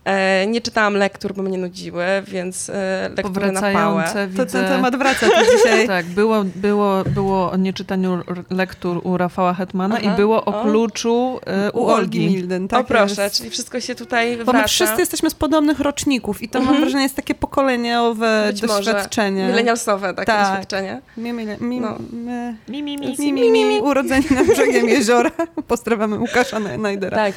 E, 0.05 0.47
nie 0.47 0.61
czytałam 0.61 0.93
lektur, 0.93 1.33
bo 1.33 1.43
mnie 1.43 1.57
nudziły, 1.57 2.05
więc 2.27 2.69
e, 2.69 3.09
lektury 3.17 3.51
na 3.51 3.61
pałę. 3.61 3.73
Powracające 4.03 4.45
To 4.45 4.51
ten 4.51 4.65
temat 4.67 4.95
wraca 4.95 5.25
tu 5.25 5.57
dzisiaj. 5.57 5.87
Tak, 5.87 6.05
było, 6.05 6.43
było, 6.55 7.03
było 7.03 7.51
o 7.51 7.57
nieczytaniu 7.57 8.21
lektur 8.49 9.01
u 9.03 9.17
Rafała 9.17 9.53
Hetmana 9.53 9.97
Aha, 10.01 10.13
i 10.13 10.15
było 10.15 10.45
o 10.45 10.61
o. 10.61 10.63
kluczu 10.63 11.39
e, 11.45 11.71
U 11.71 11.85
Olgi 11.87 12.19
Milden, 12.19 12.67
tak 12.67 12.81
o 12.81 12.83
proszę, 12.83 13.23
jest. 13.23 13.35
czyli 13.37 13.49
wszystko 13.49 13.79
się 13.79 13.95
tutaj 13.95 14.37
Bo 14.37 14.43
wraca. 14.43 14.61
my 14.61 14.67
wszyscy 14.67 14.99
jesteśmy 14.99 15.29
z 15.29 15.33
podobnych 15.35 15.79
roczników 15.79 16.41
i 16.41 16.49
to 16.49 16.59
mam 16.59 16.67
Mhm. 16.67 16.81
wrażenie 16.81 17.03
jest 17.03 17.15
takie 17.15 17.35
pokoleniowe 17.35 18.43
Być 18.47 18.61
doświadczenie. 18.61 19.47
Milenialsowe 19.47 20.13
takie 20.13 20.25
Tak. 20.25 20.47
doświadczenie. 20.49 21.01
Mi, 21.17 21.33
mi, 21.33 21.45
mi, 21.59 21.79
No. 21.81 21.95
my, 22.11 22.55
Mi, 22.69 22.83
mi, 22.83 22.97
mi. 22.97 23.31
mi, 23.33 23.51
mi, 23.51 23.65
mi, 23.65 23.79
urodzeni 23.81 24.25
nad 24.31 24.47
brzegiem 24.47 24.89
jeziora. 24.89 25.31
Pozdrawiamy 25.67 26.19
Łukasza 26.19 26.59
Najdera. 26.59 27.17
Tak. 27.17 27.33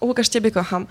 Łukasz, 0.00 0.28
ciebie 0.28 0.50
kocham. 0.50 0.86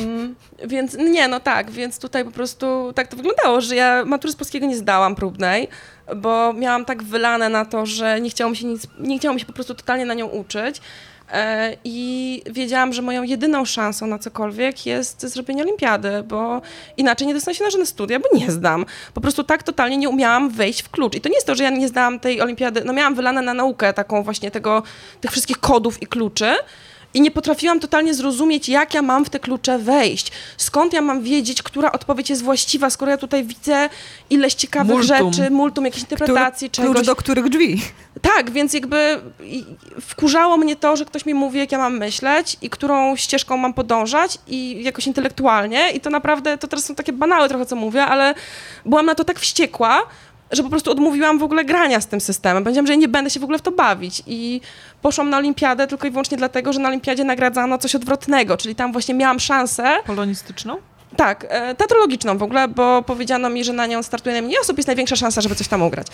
Mm, 0.00 0.34
więc 0.64 0.94
nie, 0.94 1.28
no 1.28 1.40
tak, 1.40 1.70
więc 1.70 1.98
tutaj 1.98 2.24
po 2.24 2.30
prostu 2.30 2.92
tak 2.94 3.08
to 3.08 3.16
wyglądało, 3.16 3.60
że 3.60 3.76
ja 3.76 4.04
matury 4.04 4.32
z 4.32 4.36
polskiego 4.36 4.66
nie 4.66 4.76
zdałam 4.76 5.14
próbnej, 5.14 5.68
bo 6.16 6.52
miałam 6.52 6.84
tak 6.84 7.02
wylane 7.02 7.48
na 7.48 7.64
to, 7.64 7.86
że 7.86 8.20
nie 8.20 8.30
chciało 8.30 8.50
mi 8.50 8.56
się 8.56 8.66
nic, 8.66 8.86
nie 9.00 9.18
chciało 9.18 9.34
mi 9.34 9.40
się 9.40 9.46
po 9.46 9.52
prostu 9.52 9.74
totalnie 9.74 10.06
na 10.06 10.14
nią 10.14 10.26
uczyć. 10.26 10.80
E, 11.32 11.76
I 11.84 12.42
wiedziałam, 12.50 12.92
że 12.92 13.02
moją 13.02 13.22
jedyną 13.22 13.64
szansą 13.64 14.06
na 14.06 14.18
cokolwiek 14.18 14.86
jest 14.86 15.20
zrobienie 15.20 15.62
olimpiady, 15.62 16.22
bo 16.22 16.62
inaczej 16.96 17.26
nie 17.26 17.34
dostanę 17.34 17.54
się 17.54 17.64
na 17.64 17.70
żadne 17.70 17.86
studia, 17.86 18.18
bo 18.20 18.38
nie 18.38 18.50
zdam. 18.50 18.86
Po 19.14 19.20
prostu 19.20 19.44
tak 19.44 19.62
totalnie 19.62 19.96
nie 19.96 20.08
umiałam 20.08 20.50
wejść 20.50 20.82
w 20.82 20.88
klucz. 20.88 21.14
I 21.14 21.20
to 21.20 21.28
nie 21.28 21.34
jest 21.34 21.46
to, 21.46 21.54
że 21.54 21.64
ja 21.64 21.70
nie 21.70 21.88
zdałam 21.88 22.20
tej 22.20 22.40
olimpiady, 22.40 22.82
no 22.84 22.92
miałam 22.92 23.14
wylane 23.14 23.42
na 23.42 23.54
naukę 23.54 23.92
taką 23.92 24.22
właśnie 24.22 24.50
tego, 24.50 24.82
tych 25.20 25.30
wszystkich 25.30 25.58
kodów 25.58 26.02
i 26.02 26.06
kluczy, 26.06 26.54
i 27.14 27.20
nie 27.20 27.30
potrafiłam 27.30 27.80
totalnie 27.80 28.14
zrozumieć, 28.14 28.68
jak 28.68 28.94
ja 28.94 29.02
mam 29.02 29.24
w 29.24 29.30
te 29.30 29.40
klucze 29.40 29.78
wejść. 29.78 30.32
Skąd 30.56 30.92
ja 30.92 31.00
mam 31.00 31.22
wiedzieć, 31.22 31.62
która 31.62 31.92
odpowiedź 31.92 32.30
jest 32.30 32.42
właściwa, 32.42 32.90
skoro 32.90 33.10
ja 33.10 33.16
tutaj 33.18 33.44
widzę 33.44 33.88
ileś 34.30 34.54
ciekawych 34.54 34.96
Multum. 34.96 35.32
rzeczy, 35.32 35.50
multum, 35.50 35.84
jakiejś 35.84 36.02
interpretacji, 36.02 36.70
Klucz 36.70 36.86
czegoś. 36.86 37.06
do 37.06 37.16
których 37.16 37.48
drzwi? 37.48 37.82
Tak, 38.22 38.50
więc 38.50 38.72
jakby 38.74 39.20
wkurzało 40.00 40.56
mnie 40.56 40.76
to, 40.76 40.96
że 40.96 41.04
ktoś 41.04 41.26
mi 41.26 41.34
mówi, 41.34 41.58
jak 41.58 41.72
ja 41.72 41.78
mam 41.78 41.98
myśleć 41.98 42.56
i 42.62 42.70
którą 42.70 43.16
ścieżką 43.16 43.56
mam 43.56 43.74
podążać 43.74 44.38
i 44.46 44.82
jakoś 44.84 45.06
intelektualnie 45.06 45.90
i 45.90 46.00
to 46.00 46.10
naprawdę, 46.10 46.58
to 46.58 46.68
teraz 46.68 46.84
są 46.84 46.94
takie 46.94 47.12
banały 47.12 47.48
trochę, 47.48 47.66
co 47.66 47.76
mówię, 47.76 48.04
ale 48.04 48.34
byłam 48.84 49.06
na 49.06 49.14
to 49.14 49.24
tak 49.24 49.40
wściekła, 49.40 50.02
że 50.50 50.62
po 50.62 50.68
prostu 50.70 50.90
odmówiłam 50.90 51.38
w 51.38 51.42
ogóle 51.42 51.64
grania 51.64 52.00
z 52.00 52.06
tym 52.06 52.20
systemem. 52.20 52.64
Powiedziałam, 52.64 52.86
że 52.86 52.92
ja 52.92 52.98
nie 52.98 53.08
będę 53.08 53.30
się 53.30 53.40
w 53.40 53.44
ogóle 53.44 53.58
w 53.58 53.62
to 53.62 53.72
bawić 53.72 54.22
i 54.26 54.60
poszłam 55.02 55.30
na 55.30 55.36
olimpiadę 55.36 55.86
tylko 55.86 56.06
i 56.06 56.10
wyłącznie 56.10 56.36
dlatego, 56.36 56.72
że 56.72 56.80
na 56.80 56.88
olimpiadzie 56.88 57.24
nagradzano 57.24 57.78
coś 57.78 57.94
odwrotnego, 57.94 58.56
czyli 58.56 58.74
tam 58.74 58.92
właśnie 58.92 59.14
miałam 59.14 59.40
szansę 59.40 59.96
Polonistyczną? 60.06 60.76
tak, 61.16 61.46
e, 61.48 61.74
teatrologiczną 61.74 62.38
w 62.38 62.42
ogóle, 62.42 62.68
bo 62.68 63.02
powiedziano 63.02 63.50
mi, 63.50 63.64
że 63.64 63.72
na 63.72 63.86
nią 63.86 64.02
startuje 64.02 64.32
najmniej 64.32 64.58
osób, 64.60 64.76
jest 64.76 64.86
największa 64.86 65.16
szansa, 65.16 65.40
żeby 65.40 65.54
coś 65.54 65.68
tam 65.68 65.82
ugrać. 65.82 66.06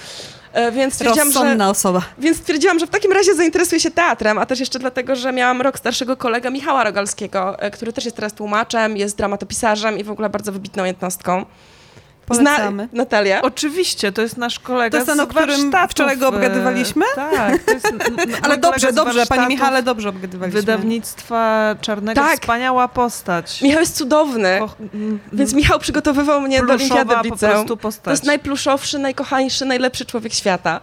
E, 0.53 0.73
Więc 0.73 0.95
stwierdziłam, 0.95 1.33
że, 1.33 1.39
Rozsądna 1.39 1.71
osoba. 1.71 2.03
więc 2.19 2.39
stwierdziłam, 2.39 2.79
że 2.79 2.87
w 2.87 2.91
takim 2.91 3.13
razie 3.13 3.35
zainteresuję 3.35 3.81
się 3.81 3.91
teatrem, 3.91 4.39
a 4.39 4.47
też 4.47 4.61
jeszcze 4.61 4.79
dlatego, 4.79 5.17
że 5.17 5.33
miałam 5.33 5.63
rok 5.63 5.79
starszego 5.79 6.17
kolegę 6.17 6.51
Michała 6.51 6.85
Rogalskiego, 6.85 7.59
e, 7.61 7.71
który 7.71 7.93
też 7.93 8.05
jest 8.05 8.17
teraz 8.17 8.33
tłumaczem, 8.33 8.97
jest 8.97 9.17
dramatopisarzem 9.17 9.99
i 9.99 10.05
w 10.05 10.11
ogóle 10.11 10.31
bardzo 10.31 10.53
wybitną 10.53 10.85
jednostką. 10.85 11.45
Polecamy. 12.27 12.89
Natalia. 12.93 13.43
Oczywiście, 13.43 14.13
to 14.13 14.23
jest 14.23 14.37
nasz 14.37 14.59
kolega 14.59 14.91
To 14.91 14.97
jest 14.97 15.07
ten, 15.07 15.17
z 15.17 15.21
o 15.21 15.27
którym 15.27 15.73
wczoraj 15.89 16.17
go 16.19 16.27
e, 16.27 16.29
obgadywaliśmy? 16.29 17.05
Tak, 17.15 17.63
to 17.63 17.73
jest 17.73 17.93
Ale 18.43 18.59
dobrze, 18.59 18.93
dobrze, 18.93 19.13
panie 19.13 19.17
warsztatów 19.17 19.49
Michale, 19.49 19.83
dobrze 19.83 20.09
obgadywaliśmy. 20.09 20.61
Wydawnictwa 20.61 21.75
Czarnego, 21.81 22.21
Tak. 22.21 22.41
wspaniała 22.41 22.89
postać. 22.89 23.63
Michał 23.63 23.81
jest 23.81 23.97
cudowny, 23.97 24.59
Ko- 24.59 24.75
więc 25.33 25.53
Michał 25.55 25.79
przygotowywał 25.79 26.41
mnie 26.41 26.61
do 26.61 26.67
pluszowa 26.67 26.95
Olimpiady 26.95 27.15
w 27.15 27.29
po 27.29 27.35
liceum. 27.35 27.53
prostu 27.53 27.77
postać. 27.77 28.05
To 28.05 28.11
jest 28.11 28.25
najpluszowszy, 28.25 28.99
najkochańszy, 28.99 29.65
najlepszy 29.65 30.07
człowiek 30.07 30.35
świata. 30.35 30.81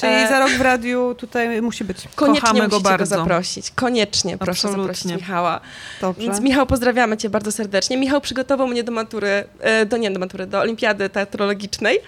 Czyli 0.00 0.12
E, 0.12 0.28
za 0.28 0.38
rok 0.40 0.50
w 0.50 0.60
radiu 0.60 1.14
tutaj 1.14 1.62
musi 1.62 1.84
być. 1.84 2.08
Koniecznie 2.14 2.40
Kochamy 2.40 2.58
go 2.60 2.64
musicie 2.66 2.82
go, 2.82 2.88
bardzo. 2.90 3.16
zaprosić. 3.16 3.70
Koniecznie 3.70 4.38
proszę 4.38 4.50
Absolutnie. 4.68 4.82
zaprosić 4.94 5.12
Michała. 5.20 5.60
Dobrze. 6.00 6.22
Więc 6.22 6.40
Michał, 6.40 6.66
pozdrawiamy 6.66 7.16
cię 7.16 7.30
bardzo 7.30 7.52
serdecznie. 7.52 7.96
Michał 7.96 8.20
przygotował 8.20 8.66
mnie 8.68 8.84
do 8.84 8.92
matury, 8.92 9.44
e, 9.60 9.86
do 9.86 9.96
nie 9.96 10.10
do 10.10 10.18
matury, 10.20 10.46
do 10.46 10.60
olimpiady 10.60 11.08
teatrologicznej, 11.08 11.98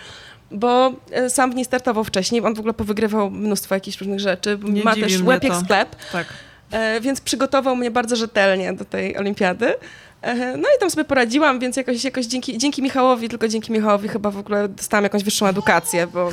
bo 0.50 0.92
e, 1.10 1.30
sam 1.30 1.52
w 1.52 1.54
niej 1.54 1.64
startował 1.64 2.04
wcześniej. 2.04 2.42
On 2.44 2.54
w 2.54 2.58
ogóle 2.58 2.74
powygrywał 2.74 3.30
mnóstwo 3.30 3.74
jakichś 3.74 3.98
różnych 3.98 4.20
rzeczy. 4.20 4.58
Nie 4.62 4.82
Ma 4.84 4.94
też 4.94 5.22
łeb 5.22 5.44
jak 5.44 5.56
sklep, 5.56 5.96
Tak. 6.12 6.26
e, 6.70 7.00
więc 7.00 7.20
przygotował 7.20 7.76
mnie 7.76 7.90
bardzo 7.90 8.16
rzetelnie 8.16 8.72
do 8.72 8.84
tej 8.84 9.16
olimpiady. 9.16 9.74
E, 10.22 10.56
No 10.56 10.68
i 10.76 10.80
tam 10.80 10.90
sobie 10.90 11.04
poradziłam, 11.04 11.58
więc 11.60 11.76
jakoś, 11.76 12.04
jakoś 12.04 12.26
dzięki, 12.26 12.58
dzięki 12.58 12.82
Michałowi, 12.82 13.28
tylko 13.28 13.48
dzięki 13.48 13.72
Michałowi 13.72 14.08
chyba 14.08 14.30
w 14.30 14.38
ogóle 14.38 14.68
dostałam 14.68 15.04
jakąś 15.04 15.24
wyższą 15.24 15.46
edukację, 15.46 16.06
bo 16.06 16.32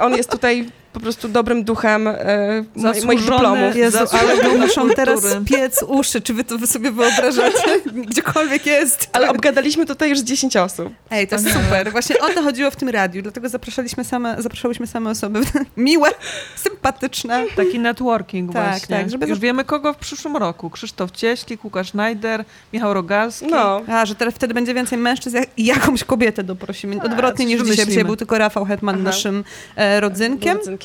on 0.00 0.16
jest 0.16 0.30
tutaj 0.30 0.70
po 0.92 1.00
prostu 1.00 1.28
dobrym 1.28 1.64
duchem 1.64 2.08
e, 2.08 2.14
mo- 2.76 2.92
moich 3.04 3.20
dyplomów. 3.20 3.76
Jezu, 3.76 3.98
ale 4.12 4.58
muszą 4.58 4.90
teraz 4.90 5.20
piec 5.44 5.82
uszy. 5.82 6.20
Czy 6.20 6.34
wy 6.34 6.44
to 6.44 6.58
wy 6.58 6.66
sobie 6.66 6.90
wyobrażacie? 6.92 7.80
Gdziekolwiek 8.10 8.66
jest. 8.66 9.08
Ale 9.12 9.28
obgadaliśmy 9.30 9.86
tutaj 9.86 10.10
już 10.10 10.18
10 10.18 10.56
osób. 10.56 10.88
Ej, 11.10 11.28
to 11.28 11.34
jest 11.36 11.46
super. 11.52 11.90
Właśnie 11.92 12.18
o 12.18 12.28
to 12.28 12.42
chodziło 12.42 12.70
w 12.70 12.76
tym 12.76 12.88
radiu, 12.88 13.22
dlatego 13.22 13.48
zapraszaliśmy 13.48 14.04
same, 14.04 14.36
zapraszałyśmy 14.42 14.86
same 14.86 15.10
osoby 15.10 15.40
miłe, 15.76 16.10
sympatyczne. 16.56 17.44
Taki 17.56 17.78
networking 17.78 18.52
Tak, 18.52 18.68
właśnie. 18.68 18.96
tak, 18.96 19.10
żeby 19.10 19.26
Już 19.26 19.38
wiemy 19.38 19.64
kogo 19.64 19.92
w 19.92 19.96
przyszłym 19.96 20.36
roku. 20.36 20.70
Krzysztof 20.70 21.10
Cieślik, 21.10 21.64
Łukasz 21.64 21.94
Najder, 21.94 22.44
Michał 22.72 22.94
Rogalski. 22.94 23.46
No. 23.46 23.80
A, 23.88 24.06
że 24.06 24.14
teraz 24.14 24.34
wtedy 24.34 24.54
będzie 24.54 24.74
więcej 24.74 24.98
mężczyzn 24.98 25.38
i 25.56 25.64
jakąś 25.64 26.04
kobietę 26.04 26.42
doprosimy. 26.42 27.02
Odwrotnie 27.02 27.44
coś 27.46 27.54
niż 27.54 27.70
dzisiaj. 27.70 27.86
Dzisiaj 27.86 28.04
był 28.04 28.16
tylko 28.16 28.38
Rafał 28.38 28.64
Hetman, 28.64 28.94
Aha. 28.94 29.04
naszym 29.04 29.44
e, 29.76 30.00
rodzynkiem. 30.00 30.56
Rodzynkiem. 30.56 30.79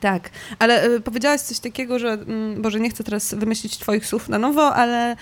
Tak, 0.00 0.30
ale 0.58 0.82
e, 0.82 1.00
powiedziałaś 1.00 1.40
coś 1.40 1.58
takiego, 1.58 1.98
że, 1.98 2.08
mm, 2.12 2.62
Boże, 2.62 2.80
nie 2.80 2.90
chcę 2.90 3.04
teraz 3.04 3.34
wymyślić 3.34 3.78
twoich 3.78 4.06
słów 4.06 4.28
na 4.28 4.38
nowo, 4.38 4.74
ale 4.74 5.16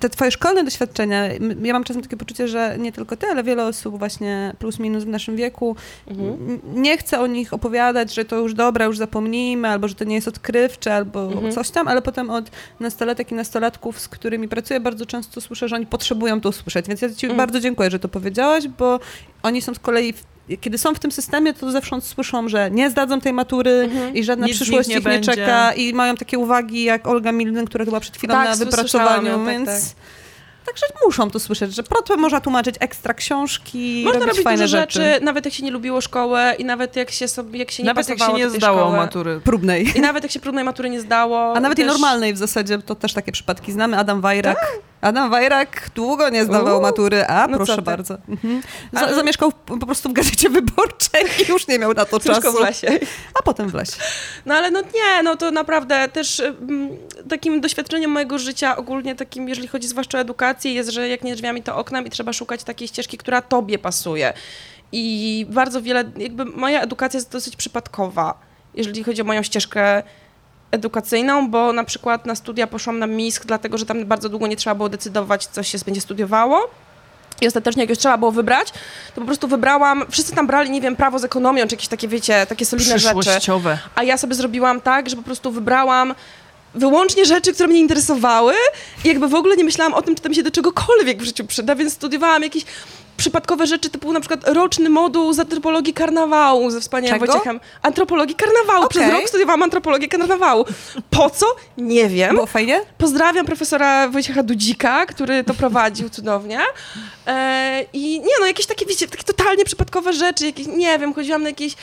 te 0.00 0.08
twoje 0.08 0.30
szkolne 0.30 0.64
doświadczenia, 0.64 1.24
ja 1.62 1.72
mam 1.72 1.84
czasem 1.84 2.02
takie 2.02 2.16
poczucie, 2.16 2.48
że 2.48 2.76
nie 2.78 2.92
tylko 2.92 3.16
ty, 3.16 3.26
ale 3.26 3.44
wiele 3.44 3.64
osób 3.66 3.98
właśnie 3.98 4.54
plus 4.58 4.78
minus 4.78 5.04
w 5.04 5.06
naszym 5.06 5.36
wieku 5.36 5.76
Mhm. 6.06 6.60
nie 6.74 6.98
chce 6.98 7.20
o 7.20 7.26
nich 7.26 7.52
opowiadać, 7.52 8.14
że 8.14 8.24
to 8.24 8.36
już 8.38 8.54
dobra, 8.54 8.84
już 8.84 8.98
zapomnijmy, 8.98 9.68
albo 9.68 9.88
że 9.88 9.94
to 9.94 10.04
nie 10.04 10.14
jest 10.14 10.28
odkrywcze, 10.28 10.94
albo 10.94 11.22
Mhm. 11.32 11.52
coś 11.52 11.70
tam, 11.70 11.88
ale 11.88 12.02
potem 12.02 12.30
od 12.30 12.50
nastolatek 12.80 13.32
i 13.32 13.34
nastolatków, 13.34 14.00
z 14.00 14.08
którymi 14.08 14.48
pracuję, 14.48 14.80
bardzo 14.80 15.06
często 15.06 15.40
słyszę, 15.40 15.68
że 15.68 15.76
oni 15.76 15.86
potrzebują 15.86 16.40
to 16.40 16.48
usłyszeć, 16.48 16.86
więc 16.88 17.02
ja 17.02 17.08
ci 17.14 17.26
Mhm. 17.26 17.36
bardzo 17.36 17.60
dziękuję, 17.60 17.90
że 17.90 17.98
to 17.98 18.08
powiedziałaś, 18.08 18.68
bo 18.68 19.00
oni 19.42 19.62
są 19.62 19.74
z 19.74 19.78
kolei 19.78 20.12
w 20.12 20.35
kiedy 20.60 20.78
są 20.78 20.94
w 20.94 20.98
tym 20.98 21.12
systemie, 21.12 21.54
to 21.54 21.70
zewsząd 21.70 22.04
słyszą, 22.04 22.48
że 22.48 22.70
nie 22.70 22.90
zdadzą 22.90 23.20
tej 23.20 23.32
matury 23.32 23.70
Mhm. 23.70 24.14
i 24.14 24.24
żadna 24.24 24.46
Nic 24.46 24.56
przyszłość 24.56 24.88
ich 24.88 25.04
nie 25.04 25.10
nie 25.10 25.20
czeka 25.20 25.72
i 25.72 25.92
mają 25.94 26.16
takie 26.16 26.38
uwagi 26.38 26.84
jak 26.84 27.06
Olga 27.06 27.32
Milny, 27.32 27.64
która 27.64 27.84
była 27.84 28.00
przed 28.00 28.16
chwilą 28.16 28.34
Tak, 28.34 28.48
na 28.48 28.56
wypracowaniu, 28.56 29.28
ją, 29.28 29.44
tak, 29.46 29.54
więc 29.54 29.94
także 30.66 30.86
muszą 31.04 31.30
to 31.30 31.40
słyszeć, 31.40 31.74
że 31.74 31.82
protwę 31.82 32.16
można 32.16 32.40
tłumaczyć 32.40 32.74
ekstra 32.80 33.14
książki, 33.14 34.02
Można 34.04 34.20
robić 34.20 34.28
robić 34.28 34.44
fajne 34.44 34.62
dużo 34.64 34.76
rzeczy. 34.78 35.00
rzeczy, 35.02 35.24
nawet 35.24 35.44
jak 35.44 35.54
się 35.54 35.64
nie 35.64 35.70
lubiło 35.70 36.00
szkoły 36.00 36.40
i 36.58 36.64
nawet 36.64 36.96
jak 36.96 37.10
się, 37.10 37.28
sobie, 37.28 37.58
jak 37.58 37.70
się 37.70 37.82
nie 37.82 37.86
Nawet 37.86 38.08
jak 38.08 38.18
się 38.18 38.32
nie 38.32 38.50
zdało 38.50 38.78
szkoły. 38.80 38.96
matury. 38.96 39.40
Próbnej. 39.44 39.98
I 39.98 40.00
nawet 40.00 40.22
jak 40.22 40.32
się 40.32 40.40
próbnej 40.40 40.64
matury 40.64 40.90
nie 40.90 41.00
zdało. 41.00 41.56
A 41.56 41.60
nawet 41.60 41.78
i 41.78 41.82
też- 41.82 41.92
normalnej 41.92 42.34
w 42.34 42.38
zasadzie, 42.38 42.78
to 42.78 42.94
też 42.94 43.12
takie 43.12 43.32
przypadki 43.32 43.72
znamy. 43.72 43.98
Adam 43.98 44.20
Wajrak. 44.20 44.72
Adam 45.06 45.30
Wajrak 45.30 45.90
długo 45.94 46.28
nie 46.28 46.44
zdawał 46.44 46.80
matury, 46.80 47.24
a 47.26 47.46
no 47.46 47.56
proszę 47.56 47.82
bardzo. 47.82 48.18
Mhm. 48.28 48.62
Zamieszkał 49.14 49.52
po 49.52 49.86
prostu 49.86 50.08
w 50.08 50.12
gazecie 50.12 50.50
wyborczej 50.50 51.24
i 51.42 51.50
już 51.50 51.68
nie 51.68 51.78
miał 51.78 51.94
na 51.94 52.04
to 52.04 52.20
czasu. 52.20 52.52
w 52.52 52.60
lesie. 52.60 52.98
A 53.34 53.42
potem 53.42 53.68
w 53.68 53.74
lesie. 53.74 53.96
No 54.46 54.54
ale 54.54 54.70
no 54.70 54.80
nie, 54.80 55.22
no 55.22 55.36
to 55.36 55.50
naprawdę 55.50 56.08
też 56.08 56.40
mm, 56.40 56.88
takim 57.28 57.60
doświadczeniem 57.60 58.10
mojego 58.10 58.38
życia 58.38 58.76
ogólnie 58.76 59.14
takim, 59.14 59.48
jeżeli 59.48 59.68
chodzi 59.68 59.88
zwłaszcza 59.88 60.18
o 60.18 60.20
edukację, 60.20 60.74
jest, 60.74 60.90
że 60.90 61.08
jak 61.08 61.24
nie 61.24 61.34
drzwiami, 61.34 61.62
to 61.62 61.76
oknem 61.76 62.06
i 62.06 62.10
trzeba 62.10 62.32
szukać 62.32 62.64
takiej 62.64 62.88
ścieżki, 62.88 63.18
która 63.18 63.42
tobie 63.42 63.78
pasuje. 63.78 64.32
I 64.92 65.46
bardzo 65.48 65.82
wiele, 65.82 66.04
jakby 66.16 66.44
moja 66.44 66.80
edukacja 66.82 67.18
jest 67.18 67.30
dosyć 67.30 67.56
przypadkowa, 67.56 68.38
jeżeli 68.74 69.04
chodzi 69.04 69.22
o 69.22 69.24
moją 69.24 69.42
ścieżkę 69.42 70.02
edukacyjną, 70.70 71.50
bo 71.50 71.72
na 71.72 71.84
przykład 71.84 72.26
na 72.26 72.34
studia 72.34 72.66
poszłam 72.66 72.98
na 72.98 73.06
MISK, 73.06 73.46
dlatego 73.46 73.78
że 73.78 73.86
tam 73.86 74.04
bardzo 74.04 74.28
długo 74.28 74.46
nie 74.46 74.56
trzeba 74.56 74.74
było 74.74 74.88
decydować, 74.88 75.46
co 75.46 75.62
się 75.62 75.78
będzie 75.86 76.00
studiowało. 76.00 76.70
I 77.40 77.46
ostatecznie, 77.46 77.82
jak 77.82 77.90
już 77.90 77.98
trzeba 77.98 78.18
było 78.18 78.32
wybrać, 78.32 78.70
to 79.14 79.20
po 79.20 79.26
prostu 79.26 79.48
wybrałam, 79.48 80.04
wszyscy 80.10 80.34
tam 80.34 80.46
brali, 80.46 80.70
nie 80.70 80.80
wiem, 80.80 80.96
prawo 80.96 81.18
z 81.18 81.24
ekonomią, 81.24 81.66
czy 81.66 81.74
jakieś 81.74 81.88
takie, 81.88 82.08
wiecie, 82.08 82.46
takie 82.46 82.66
solidne 82.66 82.98
rzeczy. 82.98 83.40
A 83.94 84.02
ja 84.02 84.16
sobie 84.16 84.34
zrobiłam 84.34 84.80
tak, 84.80 85.10
że 85.10 85.16
po 85.16 85.22
prostu 85.22 85.50
wybrałam 85.50 86.14
wyłącznie 86.74 87.26
rzeczy, 87.26 87.52
które 87.52 87.68
mnie 87.68 87.80
interesowały 87.80 88.54
i 89.04 89.08
jakby 89.08 89.28
w 89.28 89.34
ogóle 89.34 89.56
nie 89.56 89.64
myślałam 89.64 89.94
o 89.94 90.02
tym, 90.02 90.14
czy 90.14 90.22
to 90.22 90.28
mi 90.28 90.34
się 90.34 90.42
do 90.42 90.50
czegokolwiek 90.50 91.22
w 91.22 91.24
życiu 91.24 91.44
przyda, 91.44 91.74
więc 91.74 91.92
studiowałam 91.92 92.42
jakieś 92.42 92.64
przypadkowe 93.16 93.66
rzeczy, 93.66 93.90
typu 93.90 94.12
na 94.12 94.20
przykład 94.20 94.48
roczny 94.48 94.88
moduł 94.90 95.32
z 95.32 95.38
antropologii 95.38 95.94
karnawału 95.94 96.70
ze 96.70 96.80
wspaniałym 96.80 97.20
Czego? 97.20 97.32
Wojciechem. 97.32 97.60
Antropologii 97.82 98.34
karnawału. 98.34 98.88
Przez 98.88 99.02
Okej. 99.02 99.14
rok 99.14 99.28
studiowałam 99.28 99.62
antropologię 99.62 100.08
karnawału. 100.08 100.64
Po 101.10 101.30
co? 101.30 101.46
Nie 101.78 102.08
wiem. 102.08 102.34
Było 102.34 102.46
fajnie? 102.46 102.80
Pozdrawiam 102.98 103.46
profesora 103.46 104.08
Wojciecha 104.08 104.42
Dudzika, 104.42 105.06
który 105.06 105.44
to 105.44 105.54
prowadził 105.54 106.10
cudownie. 106.10 106.60
E, 107.26 107.84
I 107.92 108.20
nie 108.20 108.34
no, 108.40 108.46
jakieś 108.46 108.66
takie, 108.66 108.86
wiecie, 108.86 109.08
takie 109.08 109.24
totalnie 109.24 109.64
przypadkowe 109.64 110.12
rzeczy, 110.12 110.46
jakieś, 110.46 110.66
nie 110.66 110.98
wiem, 110.98 111.14
chodziłam 111.14 111.42
na 111.42 111.48
jakieś 111.48 111.74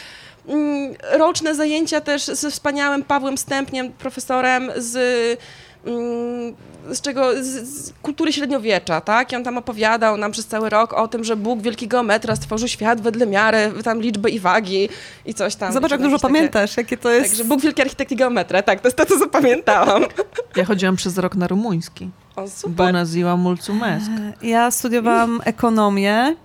mm, 0.48 0.96
roczne 1.12 1.56
zajęcia 1.56 2.02
też 2.02 2.26
ze 2.26 2.52
wspaniałym 2.52 3.04
Pawłem 3.04 3.38
Stępniem, 3.38 3.92
profesorem 3.92 4.72
z, 4.76 5.40
z 6.92 7.02
czego, 7.02 7.44
z, 7.44 7.48
z 7.48 7.94
kultury 8.02 8.34
średniowiecza, 8.34 9.02
tak? 9.02 9.32
I 9.32 9.36
on 9.36 9.44
tam 9.44 9.58
opowiadał 9.58 10.18
nam 10.18 10.32
przez 10.32 10.46
cały 10.48 10.70
rok 10.70 10.94
o 10.94 11.08
tym, 11.08 11.24
że 11.24 11.36
Bóg, 11.36 11.62
wielki 11.62 11.88
geometra, 11.88 12.36
stworzył 12.36 12.68
świat 12.68 13.02
wedle 13.02 13.28
miary, 13.28 13.72
tam 13.84 14.02
liczby 14.02 14.30
i 14.30 14.40
wagi 14.40 14.90
i 15.26 15.34
coś 15.34 15.56
tam. 15.56 15.74
Zobacz, 15.74 15.92
jak 15.92 16.02
dużo 16.02 16.18
takie- 16.18 16.34
pamiętasz, 16.34 16.78
jakie 16.78 16.98
to 16.98 17.10
jest... 17.12 17.30
Także 17.30 17.44
Bóg, 17.46 17.62
wielki 17.62 17.82
architekt 17.82 18.12
i 18.12 18.16
geometra, 18.16 18.62
tak, 18.62 18.80
to 18.82 18.88
jest 18.88 18.98
to, 18.98 19.06
co 19.06 19.20
zapamiętałam. 19.20 20.04
Ja 20.56 20.66
chodziłam 20.66 20.96
przez 20.96 21.18
rok 21.18 21.36
na 21.36 21.48
rumuński. 21.48 22.10
O, 22.36 22.48
super. 22.48 22.86
Bună 22.88 23.06
ziua, 23.06 23.38
mulțumesc. 23.38 24.06
Ja 24.42 24.72
studiowałam 24.72 25.42
ekonomię, 25.46 26.36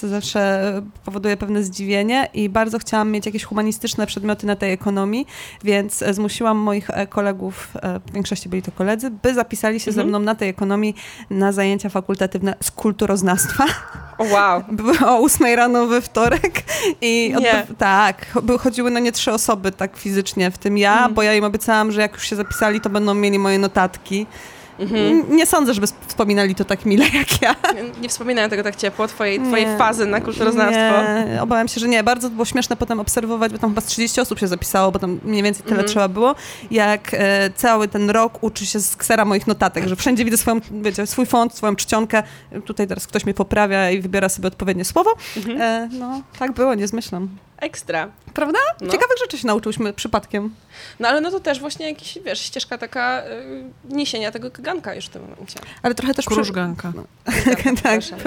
co 0.00 0.08
zawsze 0.08 0.72
powoduje 1.04 1.36
pewne 1.36 1.62
zdziwienie 1.62 2.28
i 2.34 2.48
bardzo 2.48 2.78
chciałam 2.78 3.10
mieć 3.10 3.26
jakieś 3.26 3.44
humanistyczne 3.44 4.06
przedmioty 4.06 4.46
na 4.46 4.56
tej 4.56 4.72
ekonomii, 4.72 5.26
więc 5.64 6.02
e, 6.02 6.14
zmusiłam 6.14 6.56
moich 6.56 6.90
e, 6.90 7.06
kolegów, 7.06 7.68
e, 7.82 8.00
w 8.06 8.12
większości 8.12 8.48
byli 8.48 8.62
to 8.62 8.72
koledzy, 8.72 9.10
by 9.10 9.34
zapisali 9.34 9.80
się 9.80 9.92
ze 9.92 10.00
Mhm. 10.00 10.08
mną 10.08 10.18
na 10.18 10.34
tej 10.34 10.48
ekonomii 10.48 10.94
na 11.30 11.52
zajęcia 11.52 11.88
fakultatywne 11.88 12.54
z 12.62 12.70
kulturoznawstwa. 12.70 13.64
Wow. 14.18 14.62
Były 14.72 14.98
o 15.06 15.18
8 15.18 15.46
rano 15.56 15.86
we 15.86 16.00
wtorek 16.00 16.62
i 17.00 17.34
Nie. 17.40 17.52
odby- 17.66 17.74
tak, 17.78 18.26
chodziły 18.60 18.90
na 18.90 19.00
nie 19.00 19.12
trzy 19.12 19.32
osoby 19.32 19.72
tak 19.72 19.96
fizycznie, 19.96 20.50
w 20.50 20.58
tym 20.58 20.78
ja, 20.78 20.92
Mhm. 20.92 21.14
bo 21.14 21.22
ja 21.22 21.34
im 21.34 21.44
obiecałam, 21.44 21.92
że 21.92 22.00
jak 22.00 22.12
już 22.12 22.22
się 22.28 22.36
zapisali, 22.36 22.80
to 22.80 22.90
będą 22.90 23.14
mieli 23.14 23.38
moje 23.38 23.58
notatki. 23.58 24.26
Mhm. 24.78 25.36
Nie 25.36 25.46
sądzę, 25.46 25.74
żeby 25.74 25.84
sp- 25.92 26.06
wspominali 26.06 26.54
to 26.54 26.64
tak 26.64 26.84
mile 26.86 27.04
jak 27.14 27.42
ja. 27.42 27.54
Nie, 27.74 28.00
nie 28.00 28.08
wspominają 28.08 28.48
tego 28.48 28.62
tak 28.62 28.76
ciepło, 28.76 29.08
twojej, 29.08 29.40
Nie. 29.40 29.46
twojej 29.46 29.78
fazy 29.78 30.06
na 30.06 30.20
kulturoznawstwo. 30.20 31.02
Nie, 31.34 31.42
obawiam 31.42 31.68
się, 31.68 31.80
że 31.80 31.88
nie. 31.88 32.02
Bardzo 32.02 32.30
było 32.30 32.44
śmieszne 32.44 32.76
potem 32.76 33.00
obserwować, 33.00 33.52
bo 33.52 33.58
tam 33.58 33.70
chyba 33.70 33.80
z 33.80 33.86
30 33.86 34.20
osób 34.20 34.38
się 34.38 34.48
zapisało, 34.48 34.92
bo 34.92 34.98
tam 34.98 35.20
mniej 35.24 35.42
więcej 35.42 35.62
tyle 35.62 35.74
Mhm. 35.76 35.88
trzeba 35.88 36.08
było, 36.08 36.34
jak 36.70 37.14
e, 37.14 37.50
cały 37.56 37.88
ten 37.88 38.10
rok 38.10 38.38
uczy 38.40 38.66
się 38.66 38.80
z 38.80 38.96
ksera 38.96 39.24
moich 39.24 39.46
notatek, 39.46 39.88
że 39.88 39.96
wszędzie 39.96 40.24
widzę 40.24 40.36
swoją, 40.36 40.60
wiecie, 40.82 41.06
swój 41.06 41.26
font, 41.26 41.54
swoją 41.54 41.76
czcionkę. 41.76 42.22
Tutaj 42.64 42.86
teraz 42.86 43.06
ktoś 43.06 43.24
mnie 43.24 43.34
poprawia 43.34 43.90
i 43.90 44.00
wybiera 44.00 44.28
sobie 44.28 44.48
odpowiednie 44.48 44.84
słowo. 44.84 45.10
Mhm. 45.36 45.60
E, 45.60 45.88
no, 45.98 46.22
tak 46.38 46.52
było, 46.52 46.74
nie 46.74 46.88
zmyślam. 46.88 47.28
Ekstra. 47.58 48.08
Prawda? 48.38 48.58
No. 48.80 48.92
Ciekawych 48.92 49.18
rzeczy 49.18 49.38
się 49.38 49.46
nauczyłyśmy 49.46 49.92
przypadkiem. 49.92 50.54
No 51.00 51.08
ale 51.08 51.20
no 51.20 51.30
to 51.30 51.40
też 51.40 51.60
właśnie 51.60 51.88
jakiś, 51.88 52.18
wiesz, 52.24 52.40
ścieżka 52.40 52.78
taka 52.78 53.22
y, 53.26 53.64
niesienia 53.94 54.30
tego 54.30 54.50
kaganka 54.50 54.94
już 54.94 55.06
w 55.06 55.08
tym 55.08 55.22
momencie. 55.22 55.60
Ale 55.82 55.94
trochę 55.94 56.14
też... 56.14 56.26
przy- 56.26 56.34
Krużganka. 56.34 56.92
tak, 57.82 58.00
Przepraszam. 58.00 58.18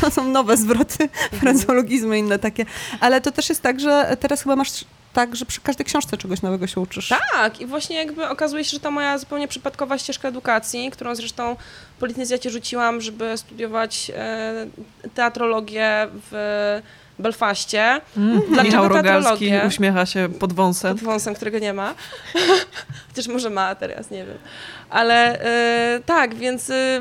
to 0.00 0.10
są 0.10 0.28
nowe 0.28 0.56
zwroty, 0.56 1.08
frazeologizmy 1.40 2.18
inne 2.18 2.38
takie. 2.38 2.66
Ale 3.00 3.20
to 3.20 3.32
też 3.32 3.48
jest 3.48 3.62
tak, 3.62 3.80
że 3.80 4.16
teraz 4.20 4.42
chyba 4.42 4.56
masz 4.56 4.84
tak, 5.12 5.36
że 5.36 5.46
przy 5.46 5.60
każdej 5.60 5.86
książce 5.86 6.16
czegoś 6.16 6.42
nowego 6.42 6.66
się 6.66 6.80
uczysz. 6.80 7.08
Tak, 7.32 7.60
i 7.60 7.66
właśnie 7.66 7.96
jakby 7.96 8.28
okazuje 8.28 8.64
się, 8.64 8.70
że 8.70 8.80
ta 8.80 8.90
moja 8.90 9.18
zupełnie 9.18 9.48
przypadkowa 9.48 9.98
ścieżka 9.98 10.28
edukacji, 10.28 10.90
którą 10.90 11.14
zresztą 11.14 11.56
po 11.98 12.06
licencjacie 12.06 12.50
rzuciłam, 12.50 13.00
żeby 13.00 13.36
studiować 13.38 14.10
e, 14.14 14.66
teatrologię 15.14 16.08
w 16.30 16.80
Belfaście. 17.20 18.00
Mm. 18.16 18.42
Michał 18.64 18.88
Rogalski 18.88 19.52
uśmiecha 19.68 20.06
się 20.06 20.28
pod 20.38 20.52
wąsem. 20.52 20.94
pod 20.96 21.04
wąsem, 21.04 21.34
którego 21.34 21.58
nie 21.58 21.72
ma. 21.72 21.94
Chociaż 23.08 23.28
może 23.28 23.50
ma 23.50 23.74
teraz, 23.74 24.10
nie 24.10 24.24
wiem. 24.26 24.38
Ale 24.90 25.40
e, 25.42 26.00
tak, 26.06 26.34
więc 26.34 26.70
e, 26.70 27.00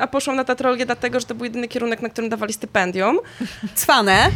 a 0.00 0.06
poszłam 0.06 0.36
na 0.36 0.44
teatrologię 0.44 0.86
dlatego, 0.86 1.20
że 1.20 1.26
to 1.26 1.34
był 1.34 1.44
jedyny 1.44 1.68
kierunek, 1.68 2.02
na 2.02 2.08
którym 2.08 2.30
dawali 2.30 2.52
stypendium. 2.52 3.18
Cwane. 3.74 4.30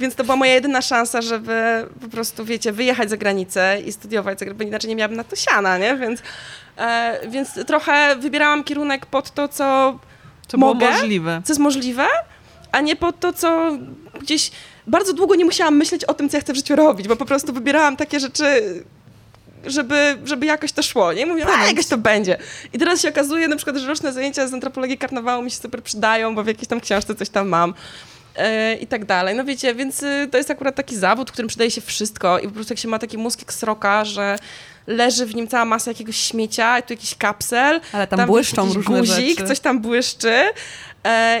Więc 0.00 0.14
to 0.14 0.24
była 0.24 0.36
moja 0.36 0.54
jedyna 0.54 0.82
szansa, 0.82 1.22
żeby 1.22 1.86
po 2.00 2.08
prostu, 2.08 2.44
wiecie, 2.44 2.72
wyjechać 2.72 3.10
za 3.10 3.16
granicę 3.16 3.80
i 3.86 3.92
studiować 3.92 4.38
za 4.38 4.44
granicę, 4.44 4.64
bo 4.64 4.68
inaczej 4.68 4.88
nie 4.90 4.96
miałabym 4.96 5.16
na 5.16 5.24
to 5.24 5.36
siana, 5.36 5.78
nie? 5.78 5.96
Więc, 5.96 6.22
e, 6.76 7.20
więc 7.28 7.66
trochę 7.66 8.16
wybierałam 8.16 8.64
kierunek 8.64 9.06
pod 9.06 9.30
to, 9.30 9.48
co, 9.48 9.98
Co 10.48 10.58
było 10.58 10.74
Mogę? 10.74 10.90
możliwe. 10.90 11.42
co 11.44 11.52
jest 11.52 11.60
możliwe, 11.60 12.06
a 12.72 12.80
nie 12.80 12.96
pod 12.96 13.20
to, 13.20 13.32
co 13.32 13.78
gdzieś... 14.20 14.50
Bardzo 14.86 15.12
długo 15.12 15.34
nie 15.34 15.44
musiałam 15.44 15.76
myśleć 15.76 16.04
o 16.04 16.14
tym, 16.14 16.28
co 16.28 16.36
ja 16.36 16.40
chcę 16.40 16.52
w 16.52 16.56
życiu 16.56 16.76
robić, 16.76 17.08
bo 17.08 17.16
po 17.16 17.24
prostu 17.24 17.52
wybierałam 17.52 17.96
takie 17.96 18.20
rzeczy, 18.20 18.44
żeby, 19.66 20.18
żeby 20.24 20.46
jakoś 20.46 20.72
to 20.72 20.82
szło, 20.82 21.12
nie? 21.12 21.26
Mówiłam, 21.26 21.60
a 21.60 21.66
jakoś 21.66 21.86
to 21.86 21.98
będzie. 21.98 22.36
I 22.72 22.78
teraz 22.78 23.02
się 23.02 23.08
okazuje 23.08 23.48
na 23.48 23.56
przykład, 23.56 23.76
że 23.76 23.86
roczne 23.88 24.12
zajęcia 24.12 24.46
z 24.48 24.54
antropologii 24.54 24.98
karnawału 24.98 25.42
mi 25.42 25.50
się 25.50 25.56
super 25.56 25.82
przydają, 25.82 26.34
bo 26.34 26.44
w 26.44 26.46
jakiejś 26.46 26.68
tam 26.68 26.80
książce 26.80 27.14
coś 27.14 27.28
tam 27.28 27.48
mam. 27.48 27.74
e, 28.36 28.74
i 28.74 28.86
tak 28.86 29.04
dalej. 29.04 29.36
No 29.36 29.44
wiecie, 29.44 29.74
więc 29.74 30.02
y, 30.02 30.28
to 30.30 30.38
jest 30.38 30.50
akurat 30.50 30.74
taki 30.74 30.96
zawód, 30.96 31.28
w 31.30 31.32
którym 31.32 31.48
przydaje 31.48 31.70
się 31.70 31.80
wszystko 31.80 32.38
i 32.38 32.48
po 32.48 32.54
prostu 32.54 32.72
jak 32.72 32.78
się 32.78 32.88
ma 32.88 32.98
taki 32.98 33.18
mózg 33.18 33.38
jak 33.40 33.52
sroka, 33.52 34.04
że 34.04 34.38
leży 34.86 35.26
w 35.26 35.34
nim 35.34 35.48
cała 35.48 35.64
masa 35.64 35.90
jakiegoś 35.90 36.16
śmiecia, 36.16 36.78
i 36.78 36.82
tu 36.82 36.92
jakiś 36.92 37.14
kapsel, 37.14 37.80
Ale 37.92 38.06
tam, 38.06 38.26
błyszczą 38.26 38.62
jakiś 38.62 38.76
różne 38.76 38.98
guzik, 38.98 39.38
rzeczy. 39.38 39.48
coś 39.48 39.60
tam 39.60 39.80
błyszczy 39.80 40.34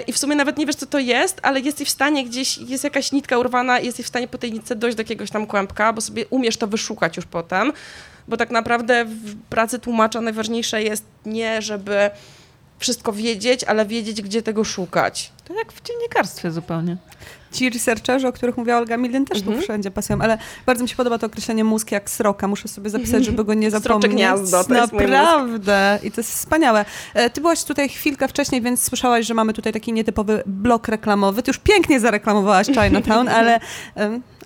i 0.06 0.12
w 0.12 0.18
sumie 0.18 0.36
nawet 0.36 0.58
nie 0.58 0.66
wiesz, 0.66 0.76
co 0.76 0.86
to 0.86 0.98
jest, 0.98 1.40
ale 1.42 1.60
jesteś 1.60 1.88
w 1.88 1.90
stanie 1.90 2.24
gdzieś, 2.24 2.58
jest 2.58 2.84
jakaś 2.84 3.12
nitka 3.12 3.38
urwana 3.38 3.78
i 3.78 3.86
jesteś 3.86 4.06
w 4.06 4.08
stanie 4.08 4.28
po 4.28 4.38
tej 4.38 4.52
nitce 4.52 4.76
dojść 4.76 4.96
do 4.96 5.00
jakiegoś 5.00 5.30
tam 5.30 5.46
kłębka, 5.46 5.92
bo 5.92 6.00
sobie 6.00 6.26
umiesz 6.26 6.56
to 6.56 6.66
wyszukać 6.66 7.16
już 7.16 7.26
potem, 7.26 7.72
bo 8.28 8.36
tak 8.36 8.50
naprawdę 8.50 9.04
w 9.04 9.42
pracy 9.48 9.78
tłumacza 9.78 10.20
najważniejsze 10.20 10.82
jest 10.82 11.04
nie, 11.26 11.62
żeby 11.62 12.10
wszystko 12.78 13.12
wiedzieć, 13.12 13.64
ale 13.64 13.86
wiedzieć, 13.86 14.22
gdzie 14.22 14.42
tego 14.42 14.64
szukać. 14.64 15.32
To 15.44 15.54
jak 15.54 15.72
w 15.72 15.82
dziennikarstwie 15.82 16.50
zupełnie. 16.50 16.96
Ci 17.52 17.70
researcherzy, 17.70 18.28
o 18.28 18.32
których 18.32 18.56
mówiła 18.56 18.76
Olga 18.78 18.96
Millen, 18.96 19.24
też 19.24 19.38
Mhm. 19.38 19.56
tu 19.56 19.62
wszędzie 19.62 19.90
pasują, 19.90 20.18
ale 20.20 20.38
bardzo 20.66 20.82
mi 20.82 20.88
się 20.88 20.96
podoba 20.96 21.18
to 21.18 21.26
określenie 21.26 21.64
mózg 21.64 21.90
jak 21.92 22.10
sroka. 22.10 22.48
Muszę 22.48 22.68
sobie 22.68 22.90
zapisać, 22.90 23.24
żeby 23.24 23.44
go 23.44 23.54
nie 23.54 23.70
Srocze 23.70 23.82
zapomnieć. 23.82 24.12
gniazdo, 24.12 24.64
to 24.64 24.74
jest. 24.74 24.92
Naprawdę. 24.92 25.98
I 26.02 26.10
to 26.10 26.20
jest 26.20 26.30
wspaniałe. 26.30 26.84
E, 27.14 27.30
Ty 27.30 27.40
byłaś 27.40 27.64
tutaj 27.64 27.88
chwilkę 27.88 28.28
wcześniej, 28.28 28.62
więc 28.62 28.82
słyszałaś, 28.82 29.26
że 29.26 29.34
mamy 29.34 29.52
tutaj 29.52 29.72
taki 29.72 29.92
nietypowy 29.92 30.42
blok 30.46 30.88
reklamowy. 30.88 31.42
Ty 31.42 31.50
już 31.50 31.58
pięknie 31.58 32.00
zareklamowałaś 32.00 32.66
Chinatown, 32.66 33.28
ale 33.38 33.60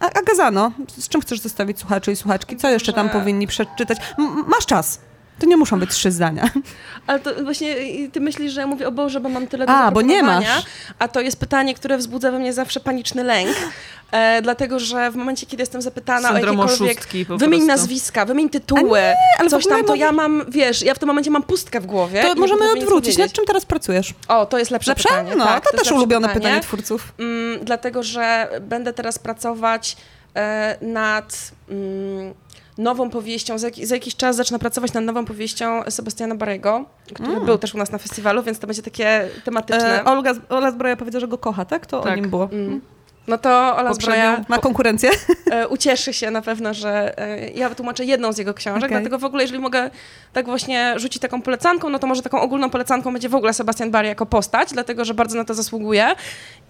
a, 0.00 0.06
a 0.06 0.22
Gazano, 0.22 0.72
z 0.98 1.08
czym 1.08 1.20
chcesz 1.20 1.40
zostawić 1.40 1.78
słuchaczy 1.78 2.12
i 2.12 2.16
słuchaczki? 2.16 2.56
Co 2.56 2.70
jeszcze 2.70 2.92
tam 2.92 3.08
powinni 3.08 3.46
przeczytać? 3.46 3.98
M- 4.18 4.44
masz 4.46 4.66
czas. 4.66 5.00
To 5.38 5.46
nie 5.46 5.56
muszą 5.56 5.80
być 5.80 5.90
trzy 5.90 6.10
zdania. 6.10 6.50
Ale 7.06 7.20
to 7.20 7.44
właśnie 7.44 7.74
ty 8.12 8.20
myślisz, 8.20 8.52
że 8.52 8.60
ja 8.60 8.66
mówię, 8.66 8.88
o 8.88 8.92
Boże, 8.92 9.20
bo 9.20 9.28
mam 9.28 9.46
tyle 9.46 9.66
do 9.66 9.72
A, 9.72 9.90
bo 9.90 10.02
nie 10.02 10.22
masz. 10.22 10.64
A 10.98 11.08
to 11.08 11.20
jest 11.20 11.40
pytanie, 11.40 11.74
które 11.74 11.98
wzbudza 11.98 12.30
we 12.30 12.38
mnie 12.38 12.52
zawsze 12.52 12.80
paniczny 12.80 13.24
lęk, 13.24 13.56
e, 14.12 14.42
dlatego 14.42 14.78
że 14.78 15.10
w 15.10 15.16
momencie, 15.16 15.46
kiedy 15.46 15.62
jestem 15.62 15.82
zapytana 15.82 16.28
Syndrom 16.28 16.60
o 16.60 16.62
jakiekolwiek... 16.62 17.06
Wymień 17.28 17.60
prostu. 17.60 17.66
nazwiska, 17.66 18.24
wymień 18.24 18.50
tytuły, 18.50 19.00
ale 19.38 19.48
w 19.48 19.50
coś 19.50 19.66
tam, 19.66 19.84
to 19.84 19.94
ja 19.94 20.12
mam, 20.12 20.44
wiesz, 20.48 20.82
ja 20.82 20.94
w 20.94 20.98
tym 20.98 21.06
momencie 21.06 21.30
mam 21.30 21.42
pustkę 21.42 21.80
w 21.80 21.86
głowie. 21.86 22.22
To 22.22 22.34
nie 22.34 22.40
możemy 22.40 22.72
odwrócić. 22.72 23.18
Nad 23.18 23.32
czym 23.32 23.44
teraz 23.44 23.64
pracujesz? 23.64 24.14
O, 24.28 24.46
to 24.46 24.58
jest 24.58 24.70
lepsze, 24.70 24.90
Lepsze? 24.90 25.08
pytanie. 25.08 25.36
No, 25.36 25.44
tak, 25.44 25.64
to, 25.64 25.70
jest 25.72 25.84
też 25.84 25.92
ulubione 25.92 26.28
pytanie 26.28 26.60
twórców. 26.60 27.12
Mm, 27.18 27.64
dlatego, 27.64 28.02
że 28.02 28.48
będę 28.60 28.92
teraz 28.92 29.18
pracować 29.18 29.96
e, 30.34 30.76
nad 30.80 31.50
mm, 31.68 32.34
nową 32.78 33.10
powieścią. 33.10 33.58
Za, 33.58 33.66
jak, 33.66 33.76
za 33.76 33.94
jakiś 33.94 34.16
czas 34.16 34.36
zacznę 34.36 34.58
pracować 34.58 34.92
nad 34.92 35.04
nową 35.04 35.24
powieścią 35.24 35.82
Sebastiana 35.90 36.34
Barego, 36.34 36.84
który 37.14 37.32
Mm. 37.32 37.44
był 37.44 37.58
też 37.58 37.74
u 37.74 37.78
nas 37.78 37.92
na 37.92 37.98
festiwalu, 37.98 38.42
więc 38.42 38.58
to 38.58 38.66
będzie 38.66 38.82
takie 38.82 39.28
tematyczne. 39.44 40.00
E, 40.00 40.04
Olga, 40.04 40.32
Ola 40.48 40.70
Zbroja 40.70 40.96
powiedziała, 40.96 41.20
że 41.20 41.28
go 41.28 41.38
kocha, 41.38 41.64
tak? 41.64 41.86
To 41.86 42.00
o 42.00 42.04
Tak. 42.04 42.16
nim 42.20 42.30
było. 42.30 42.48
Mm. 42.52 42.80
No 43.28 43.38
to 43.38 43.76
Ola 43.76 43.94
Zbroja 43.94 44.44
Ma 44.48 44.58
konkurencję? 44.58 45.10
e, 45.50 45.68
ucieszy 45.68 46.12
się 46.12 46.30
na 46.30 46.42
pewno, 46.42 46.74
że 46.74 47.18
e, 47.18 47.50
ja 47.50 47.74
tłumaczę 47.74 48.04
jedną 48.04 48.32
z 48.32 48.38
jego 48.38 48.54
książek, 48.54 48.84
Okej. 48.84 48.90
dlatego 48.96 49.18
w 49.18 49.24
ogóle, 49.24 49.42
jeżeli 49.42 49.60
mogę 49.60 49.90
tak 50.32 50.46
właśnie 50.46 50.94
rzucić 50.98 51.22
taką 51.22 51.42
polecanką, 51.42 51.88
no 51.90 51.98
to 51.98 52.06
może 52.06 52.22
taką 52.22 52.40
ogólną 52.40 52.70
polecanką 52.70 53.12
będzie 53.12 53.28
w 53.28 53.34
ogóle 53.34 53.52
Sebastian 53.52 53.90
Barry 53.90 54.08
jako 54.08 54.26
postać, 54.26 54.68
dlatego, 54.72 55.04
że 55.04 55.14
bardzo 55.14 55.36
na 55.38 55.44
to 55.44 55.54
zasługuje 55.54 56.06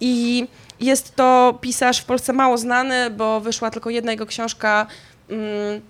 i 0.01 0.47
jest 0.79 1.15
to 1.15 1.57
pisarz 1.61 1.99
w 1.99 2.05
Polsce 2.05 2.33
mało 2.33 2.57
znany, 2.57 3.09
bo 3.09 3.39
wyszła 3.41 3.71
tylko 3.71 3.89
jedna 3.89 4.11
jego 4.11 4.25
książka 4.25 4.87
mm, 5.29 5.81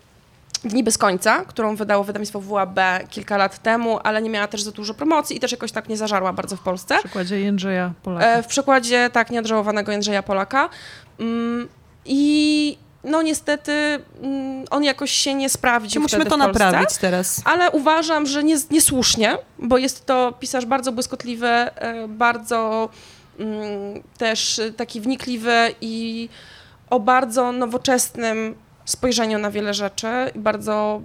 Dni 0.63 0.83
bez 0.83 0.97
końca, 0.97 1.45
którą 1.45 1.75
wydało 1.75 2.03
wydawnictwo 2.03 2.41
WAB 2.41 2.79
kilka 3.09 3.37
lat 3.37 3.61
temu, 3.61 3.99
ale 4.03 4.21
nie 4.21 4.29
miała 4.29 4.47
też 4.47 4.61
za 4.61 4.71
dużo 4.71 4.93
promocji 4.93 5.37
i 5.37 5.39
też 5.39 5.51
jakoś 5.51 5.71
tak 5.71 5.89
nie 5.89 5.97
zażarła 5.97 6.33
bardzo 6.33 6.55
w 6.55 6.59
Polsce. 6.59 6.97
W 6.97 6.99
przykładzie 6.99 7.39
Jędrzeja 7.39 7.93
Polaka. 8.03 8.25
E, 8.25 8.43
w 8.43 8.47
przykładzie 8.47 9.09
tak 9.13 9.29
nieodżałowanego 9.29 9.91
Jędrzeja 9.91 10.23
Polaka. 10.23 10.69
Mm, 11.19 11.67
I 12.05 12.77
no 13.03 13.21
niestety 13.21 13.99
mm, 14.21 14.65
on 14.69 14.83
jakoś 14.83 15.11
się 15.11 15.33
nie 15.33 15.49
sprawdził 15.49 16.01
Musimy 16.01 16.25
wtedy 16.25 16.29
to 16.29 16.37
w 16.37 16.39
Polsce. 16.39 16.65
naprawić 16.65 16.97
teraz. 16.97 17.41
Ale 17.45 17.71
uważam, 17.71 18.25
że 18.25 18.43
nie, 18.43 18.57
niesłusznie, 18.71 19.37
bo 19.59 19.77
jest 19.77 20.05
to 20.05 20.33
pisarz 20.39 20.65
bardzo 20.65 20.91
błyskotliwy, 20.91 21.47
e, 21.47 22.07
bardzo 22.07 22.89
mm, 23.39 24.03
też 24.17 24.61
taki 24.77 25.01
wnikliwy 25.01 25.75
i 25.81 26.29
o 26.89 26.99
bardzo 26.99 27.51
nowoczesnym 27.51 28.55
spojrzeniu 28.89 29.39
na 29.39 29.51
wiele 29.51 29.73
rzeczy, 29.73 30.07
bardzo 30.35 31.01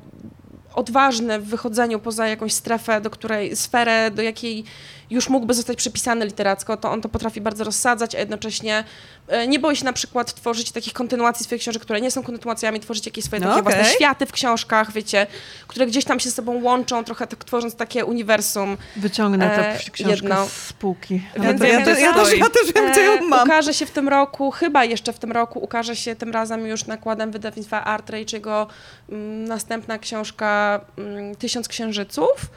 odważny 0.74 1.40
w 1.40 1.44
wychodzeniu 1.44 1.98
poza 1.98 2.28
jakąś 2.28 2.52
strefę, 2.52 3.00
do 3.00 3.10
której, 3.10 3.56
sferę, 3.56 4.10
do 4.10 4.22
jakiej 4.22 4.64
już 5.12 5.28
mógłby 5.28 5.54
zostać 5.54 5.76
przypisany 5.76 6.26
literacko, 6.26 6.76
to 6.76 6.90
on 6.90 7.00
to 7.00 7.08
potrafi 7.08 7.40
bardzo 7.40 7.64
rozsadzać, 7.64 8.14
a 8.14 8.18
jednocześnie 8.18 8.84
e, 9.28 9.46
nie 9.46 9.58
boi 9.58 9.76
się 9.76 9.84
na 9.84 9.92
przykład 9.92 10.34
tworzyć 10.34 10.72
takich 10.72 10.92
kontynuacji 10.92 11.44
swoich 11.44 11.60
książek, 11.62 11.82
które 11.82 12.00
nie 12.00 12.10
są 12.10 12.22
kontynuacjami, 12.22 12.80
tworzyć 12.80 13.06
jakieś 13.06 13.24
swoje 13.24 13.40
No 13.40 13.48
takie 13.48 13.60
okej. 13.60 13.74
własne 13.74 13.94
światy 13.94 14.26
w 14.26 14.32
książkach, 14.32 14.92
wiecie, 14.92 15.26
które 15.66 15.86
gdzieś 15.86 16.04
tam 16.04 16.20
się 16.20 16.30
z 16.30 16.34
sobą 16.34 16.62
łączą, 16.62 17.04
trochę 17.04 17.26
tak 17.26 17.44
tworząc 17.44 17.74
takie 17.74 18.04
uniwersum. 18.04 18.76
Wyciągnę 18.96 19.50
tę 19.50 19.74
e, 19.74 19.78
książkę 19.78 20.10
jedno. 20.10 20.46
z 20.46 20.52
spółki. 20.52 21.22
Więc 21.36 21.60
Ja, 21.60 21.66
to, 21.66 21.72
ja, 21.72 21.84
też, 21.84 22.00
ja, 22.00 22.14
też, 22.14 22.38
ja 22.38 22.50
też 22.50 22.72
wiem, 22.74 22.92
E, 22.96 23.00
ją 23.04 23.28
mam. 23.28 23.48
Ukaże 23.48 23.74
się 23.74 23.86
w 23.86 23.90
tym 23.90 24.08
roku, 24.08 24.50
chyba 24.50 24.84
jeszcze 24.84 25.12
w 25.12 25.18
tym 25.18 25.32
roku, 25.32 25.58
ukaże 25.58 25.96
się 25.96 26.16
tym 26.16 26.32
razem 26.32 26.66
już 26.66 26.86
nakładem 26.86 27.30
wydawnictwa 27.30 27.84
Art 27.84 28.10
Rage 28.10 28.36
jego 28.36 28.66
mm, 29.08 29.44
następna 29.44 29.98
książka 29.98 30.80
mm, 30.98 31.36
Tysiąc 31.36 31.68
Księżyców, 31.68 32.50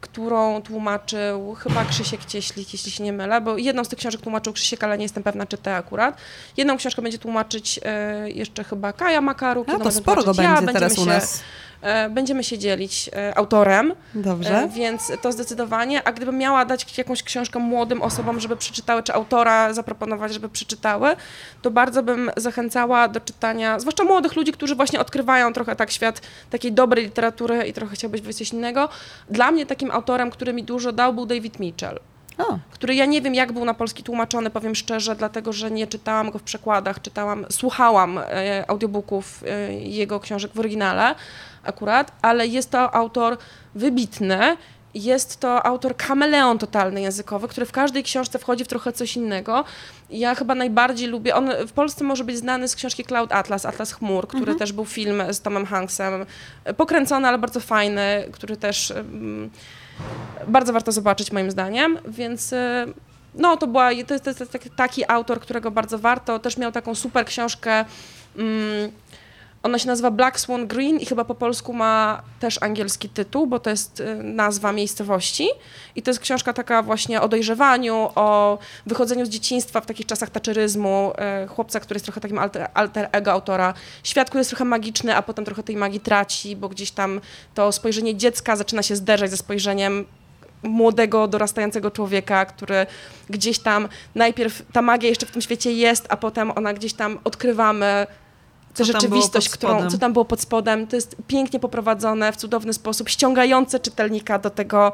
którą 0.00 0.62
tłumaczył 0.62 1.54
chyba 1.54 1.84
Krzysiek 1.84 2.24
Cieślik, 2.24 2.72
jeśli 2.72 2.90
się 2.90 3.04
nie 3.04 3.12
mylę, 3.12 3.40
bo 3.40 3.58
jedną 3.58 3.84
z 3.84 3.88
tych 3.88 3.98
książek 3.98 4.20
tłumaczył 4.20 4.52
Krzysiek, 4.52 4.84
ale 4.84 4.98
nie 4.98 5.04
jestem 5.04 5.22
pewna, 5.22 5.46
czy 5.46 5.58
te 5.58 5.76
akurat. 5.76 6.16
Jedną 6.56 6.76
książkę 6.76 7.02
będzie 7.02 7.18
tłumaczyć 7.18 7.80
e, 7.82 8.30
jeszcze 8.30 8.64
chyba 8.64 8.92
Kaja 8.92 9.20
Makaru. 9.20 9.64
No 9.68 9.78
to 9.78 9.90
sporo 9.90 10.22
go 10.22 10.34
tłumaczyć 10.34 10.44
ja, 10.44 10.56
będzie 10.56 10.72
teraz 10.72 10.98
u 10.98 11.06
nas. 11.06 11.42
E, 11.84 12.10
będziemy 12.10 12.44
się 12.44 12.58
dzielić 12.58 13.10
e, 13.12 13.38
autorem. 13.38 13.90
E, 13.90 13.94
Dobrze. 14.14 14.68
Więc 14.74 15.12
to 15.22 15.32
zdecydowanie. 15.32 16.08
A 16.08 16.12
gdybym 16.12 16.38
miała 16.38 16.64
dać 16.64 16.98
jakąś 16.98 17.22
książkę 17.22 17.58
młodym 17.58 18.02
osobom, 18.02 18.40
żeby 18.40 18.56
przeczytały, 18.56 19.02
czy 19.02 19.14
autora 19.14 19.72
zaproponować, 19.72 20.32
żeby 20.32 20.48
przeczytały, 20.48 21.16
to 21.62 21.70
bardzo 21.70 22.02
bym 22.02 22.30
zachęcała 22.36 23.08
do 23.08 23.20
czytania, 23.20 23.80
zwłaszcza 23.80 24.04
młodych 24.04 24.36
ludzi, 24.36 24.52
którzy 24.52 24.74
właśnie 24.74 25.00
odkrywają 25.00 25.52
trochę 25.52 25.76
tak 25.76 25.90
świat 25.90 26.20
takiej 26.50 26.72
dobrej 26.72 27.04
literatury 27.04 27.62
i 27.66 27.72
trochę 27.72 27.94
chciałbyś 27.94 28.20
być 28.20 28.36
coś 28.36 28.52
innego. 28.52 28.88
Dla 29.30 29.50
mnie 29.50 29.66
takim 29.66 29.90
autorem, 29.90 30.30
który 30.30 30.52
mi 30.52 30.64
dużo 30.64 30.92
dał, 30.92 31.14
był 31.14 31.26
David 31.26 31.60
Mitchell 31.60 32.00
O, 32.38 32.58
który 32.70 32.94
ja 32.94 33.06
nie 33.06 33.22
wiem, 33.22 33.34
jak 33.34 33.52
był 33.52 33.64
na 33.64 33.74
polski 33.74 34.02
tłumaczony, 34.02 34.50
powiem 34.50 34.74
szczerze, 34.74 35.16
dlatego 35.16 35.52
że 35.52 35.70
nie 35.70 35.86
czytałam 35.86 36.30
go 36.30 36.38
w 36.38 36.42
przekładach, 36.42 37.02
czytałam, 37.02 37.46
słuchałam 37.50 38.18
e, 38.18 38.64
audiobooków 38.68 39.44
e, 39.46 39.72
jego 39.74 40.20
książek 40.20 40.52
w 40.54 40.58
oryginale 40.58 41.14
akurat, 41.64 42.12
ale 42.22 42.46
jest 42.46 42.70
to 42.70 42.94
autor 42.94 43.36
wybitny. 43.74 44.56
Jest 44.94 45.40
to 45.40 45.66
autor 45.66 45.96
kameleon 45.96 46.58
totalny 46.58 47.00
językowy, 47.00 47.48
który 47.48 47.66
w 47.66 47.72
każdej 47.72 48.02
książce 48.02 48.38
wchodzi 48.38 48.64
w 48.64 48.68
trochę 48.68 48.92
coś 48.92 49.16
innego. 49.16 49.64
Ja 50.10 50.34
chyba 50.34 50.54
najbardziej 50.54 51.08
lubię, 51.08 51.34
on 51.34 51.50
w 51.66 51.72
Polsce 51.72 52.04
może 52.04 52.24
być 52.24 52.36
znany 52.36 52.68
z 52.68 52.76
książki 52.76 53.04
Cloud 53.04 53.32
Atlas, 53.32 53.66
Atlas 53.66 53.92
Chmur, 53.92 54.28
który 54.28 54.54
też 54.54 54.72
był 54.72 54.84
film 54.84 55.22
z 55.30 55.40
Tomem 55.40 55.66
Hanksem, 55.66 56.26
e, 56.64 56.74
pokręcony, 56.74 57.28
ale 57.28 57.38
bardzo 57.38 57.60
fajny, 57.60 58.28
który 58.32 58.56
też 58.56 58.90
mm, 58.90 59.50
bardzo 60.46 60.72
warto 60.72 60.92
zobaczyć 60.92 61.32
moim 61.32 61.50
zdaniem, 61.50 61.98
więc 62.08 62.52
y, 62.52 62.56
no 63.34 63.56
to 63.56 63.66
była, 63.66 63.90
to 64.06 64.14
jest, 64.14 64.24
to 64.24 64.30
jest 64.30 64.58
taki- 64.76 65.04
autor, 65.08 65.40
którego 65.40 65.70
bardzo 65.70 65.98
warto, 65.98 66.38
też 66.38 66.56
miał 66.56 66.72
taką 66.72 66.94
super 66.94 67.26
książkę, 67.26 67.84
mm, 68.36 68.90
ona 69.64 69.78
się 69.78 69.86
nazywa 69.86 70.10
Black 70.10 70.40
Swan 70.40 70.66
Green 70.66 71.00
i 71.00 71.06
chyba 71.06 71.24
po 71.24 71.34
polsku 71.34 71.72
ma 71.72 72.22
też 72.40 72.62
angielski 72.62 73.08
tytuł, 73.08 73.46
bo 73.46 73.58
to 73.58 73.70
jest 73.70 74.00
y, 74.00 74.14
nazwa 74.14 74.72
miejscowości. 74.72 75.48
I 75.96 76.02
to 76.02 76.10
jest 76.10 76.20
książka 76.20 76.52
taka 76.52 76.82
właśnie 76.82 77.20
o 77.20 77.28
dojrzewaniu, 77.28 78.08
o 78.14 78.58
wychodzeniu 78.86 79.26
z 79.26 79.28
dzieciństwa 79.28 79.80
w 79.80 79.86
takich 79.86 80.06
czasach 80.06 80.30
taczeryzmu, 80.30 81.12
y, 81.44 81.48
chłopca, 81.48 81.80
który 81.80 81.96
jest 81.96 82.04
trochę 82.04 82.20
takim 82.20 82.38
alter, 82.38 82.68
alter 82.74 83.08
ego 83.12 83.32
autora, 83.32 83.74
świat, 84.02 84.28
który 84.28 84.40
jest 84.40 84.50
trochę 84.50 84.64
magiczny, 84.64 85.16
a 85.16 85.22
potem 85.22 85.44
trochę 85.44 85.62
tej 85.62 85.76
magii 85.76 86.00
traci, 86.00 86.56
bo 86.56 86.68
gdzieś 86.68 86.90
tam 86.90 87.20
to 87.54 87.72
spojrzenie 87.72 88.16
dziecka 88.16 88.56
zaczyna 88.56 88.82
się 88.82 88.96
zderzać 88.96 89.30
ze 89.30 89.36
spojrzeniem 89.36 90.04
młodego, 90.62 91.28
dorastającego 91.28 91.90
człowieka, 91.90 92.44
który 92.44 92.86
gdzieś 93.30 93.58
tam 93.58 93.88
najpierw 94.14 94.62
ta 94.72 94.82
magia 94.82 95.08
jeszcze 95.08 95.26
w 95.26 95.30
tym 95.30 95.42
świecie 95.42 95.72
jest, 95.72 96.06
a 96.08 96.16
potem 96.16 96.50
ona 96.50 96.74
gdzieś 96.74 96.92
tam 96.92 97.18
odkrywamy 97.24 98.06
Co 98.74 98.84
rzeczywistość, 98.84 99.48
którą, 99.48 99.90
co 99.90 99.98
tam 99.98 100.12
było 100.12 100.24
pod 100.24 100.40
spodem. 100.40 100.86
To 100.86 100.96
jest 100.96 101.16
pięknie 101.26 101.60
poprowadzone, 101.60 102.32
w 102.32 102.36
cudowny 102.36 102.72
sposób, 102.72 103.08
ściągające 103.08 103.80
czytelnika 103.80 104.38
do 104.38 104.50
tego 104.50 104.92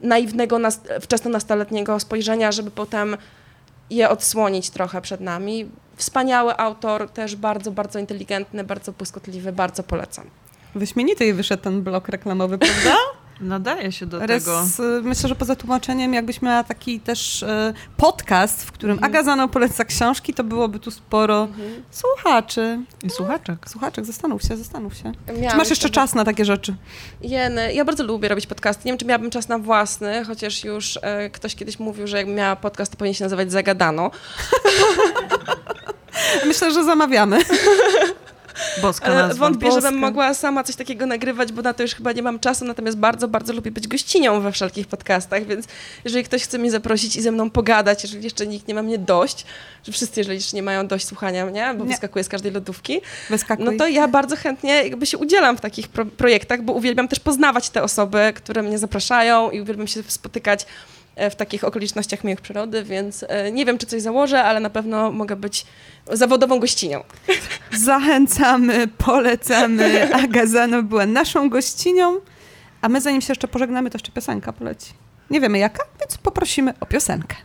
naiwnego, 0.00 0.58
nas, 0.58 0.80
wczesnonastoletniego 1.00 2.00
spojrzenia, 2.00 2.52
żeby 2.52 2.70
potem 2.70 3.16
je 3.90 4.08
odsłonić 4.08 4.70
trochę 4.70 5.00
przed 5.00 5.20
nami. 5.20 5.70
Wspaniały 5.96 6.56
autor, 6.56 7.10
też 7.10 7.36
bardzo, 7.36 7.70
bardzo 7.70 7.98
inteligentny, 7.98 8.64
bardzo 8.64 8.92
błyskotliwy, 8.92 9.52
bardzo 9.52 9.82
polecam. 9.82 10.24
wyśmienity 10.74 11.34
wyszedł 11.34 11.62
ten 11.62 11.82
blok 11.82 12.08
reklamowy, 12.08 12.58
prawda? 12.58 12.96
Nadaje 13.40 13.92
się 13.92 14.06
do 14.06 14.26
Res, 14.26 14.44
tego. 14.44 14.62
y, 14.98 15.02
Myślę, 15.02 15.28
że 15.28 15.34
poza 15.34 15.56
tłumaczeniem, 15.56 16.14
jakbyś 16.14 16.42
miała 16.42 16.64
taki 16.64 17.00
też 17.00 17.42
y, 17.42 17.46
podcast, 17.96 18.64
w 18.64 18.72
którym 18.72 18.94
Mhm. 18.96 19.12
Aga 19.12 19.22
Zano 19.22 19.48
poleca 19.48 19.84
książki, 19.84 20.34
to 20.34 20.44
byłoby 20.44 20.78
tu 20.78 20.90
sporo 20.90 21.42
Mhm. 21.42 21.82
słuchaczy. 21.90 22.78
I 23.02 23.10
słuchaczek. 23.10 23.70
Słuchaczek, 23.70 24.04
zastanów 24.04 24.42
się, 24.42 24.56
zastanów 24.56 24.94
się. 24.96 25.12
Czy 25.26 25.32
Miałam 25.32 25.58
masz 25.58 25.70
jeszcze 25.70 25.90
czas 25.90 26.14
na 26.14 26.24
takie 26.24 26.44
rzeczy? 26.44 26.74
Jeny, 27.22 27.74
ja 27.74 27.84
bardzo 27.84 28.04
lubię 28.04 28.28
robić 28.28 28.46
podcasty. 28.46 28.82
Nie 28.84 28.92
wiem, 28.92 28.98
czy 28.98 29.04
miałabym 29.06 29.30
czas 29.30 29.48
na 29.48 29.58
własny, 29.58 30.24
chociaż 30.24 30.64
już 30.64 30.98
e, 31.02 31.30
ktoś 31.30 31.54
kiedyś 31.54 31.78
mówił, 31.78 32.06
że 32.06 32.16
jakbym 32.16 32.34
miała 32.36 32.56
podcast, 32.56 32.92
to 32.92 32.98
powinien 32.98 33.14
się 33.14 33.24
nazywać 33.24 33.52
Zagadano. 33.52 34.10
Myślę, 36.46 36.70
że 36.72 36.84
zamawiamy. 36.84 37.38
Boska 38.82 39.06
Ale 39.06 39.14
nazwa. 39.14 39.34
E, 39.46 39.50
wątpię, 39.50 39.66
Boska. 39.66 39.80
żebym 39.80 40.00
mogła 40.00 40.34
sama 40.34 40.64
coś 40.64 40.76
takiego 40.76 41.06
nagrywać, 41.06 41.52
bo 41.52 41.62
na 41.62 41.74
to 41.74 41.82
już 41.82 41.94
chyba 41.94 42.12
nie 42.12 42.22
mam 42.22 42.38
czasu, 42.40 42.64
natomiast 42.64 42.98
bardzo, 42.98 43.28
bardzo 43.28 43.52
lubię 43.52 43.70
być 43.70 43.88
gościnią 43.88 44.40
we 44.40 44.52
wszelkich 44.52 44.86
podcastach, 44.86 45.46
więc 45.46 45.66
jeżeli 46.04 46.24
ktoś 46.24 46.42
chce 46.44 46.58
mnie 46.58 46.70
zaprosić 46.70 47.16
i 47.16 47.22
ze 47.22 47.32
mną 47.32 47.50
pogadać, 47.50 48.02
jeżeli 48.02 48.24
jeszcze 48.24 48.46
nikt 48.46 48.68
nie 48.68 48.74
ma 48.74 48.82
mnie 48.82 48.98
dość, 48.98 49.44
że 49.86 49.92
wszyscy, 49.92 50.20
jeżeli 50.20 50.36
jeszcze 50.36 50.56
nie 50.56 50.62
mają 50.62 50.86
dość 50.86 51.06
słuchania 51.06 51.46
mnie, 51.46 51.74
bo 51.78 51.84
Nie. 51.84 51.90
wyskakuję 51.90 52.24
z 52.24 52.28
każdej 52.28 52.52
lodówki, 52.52 53.00
Wyskakuj. 53.30 53.64
no 53.64 53.72
to 53.78 53.88
ja 53.88 54.08
bardzo 54.08 54.36
chętnie 54.36 54.74
jakby 54.74 55.06
się 55.06 55.18
udzielam 55.18 55.56
w 55.56 55.60
takich 55.60 55.88
pro 55.88 56.06
projektach, 56.06 56.62
bo 56.62 56.72
uwielbiam 56.72 57.08
też 57.08 57.20
poznawać 57.20 57.70
te 57.70 57.82
osoby, 57.82 58.32
które 58.34 58.62
mnie 58.62 58.78
zapraszają 58.78 59.50
i 59.50 59.60
uwielbiam 59.60 59.86
się 59.86 60.02
spotykać 60.08 60.62
e, 60.62 60.66
w 61.16 61.34
takich 61.34 61.64
okolicznościach 61.64 62.24
miłych 62.24 62.40
przyrody, 62.40 62.84
więc 62.84 63.24
e, 63.28 63.52
nie 63.52 63.64
wiem, 63.64 63.78
czy 63.78 63.86
coś 63.86 64.02
założę, 64.02 64.42
ale 64.42 64.60
na 64.60 64.70
pewno 64.70 65.12
mogę 65.12 65.36
być 65.36 65.66
zawodową 66.12 66.60
gościnią. 66.60 67.04
Zachęcamy, 67.84 68.88
polecamy. 68.88 70.14
Aga 70.14 70.46
Zano 70.46 70.82
była 70.82 71.06
naszą 71.06 71.50
gościnią, 71.50 72.16
a 72.80 72.88
my 72.88 73.00
zanim 73.00 73.20
się 73.20 73.30
jeszcze 73.30 73.48
pożegnamy, 73.48 73.90
to 73.90 73.98
jeszcze 73.98 74.12
piosenka 74.12 74.52
poleci. 74.52 74.92
Nie 75.30 75.40
wiemy 75.40 75.58
jaka, 75.58 75.84
więc 76.00 76.18
poprosimy 76.18 76.74
o 76.80 76.86
piosenkę. 76.86 77.36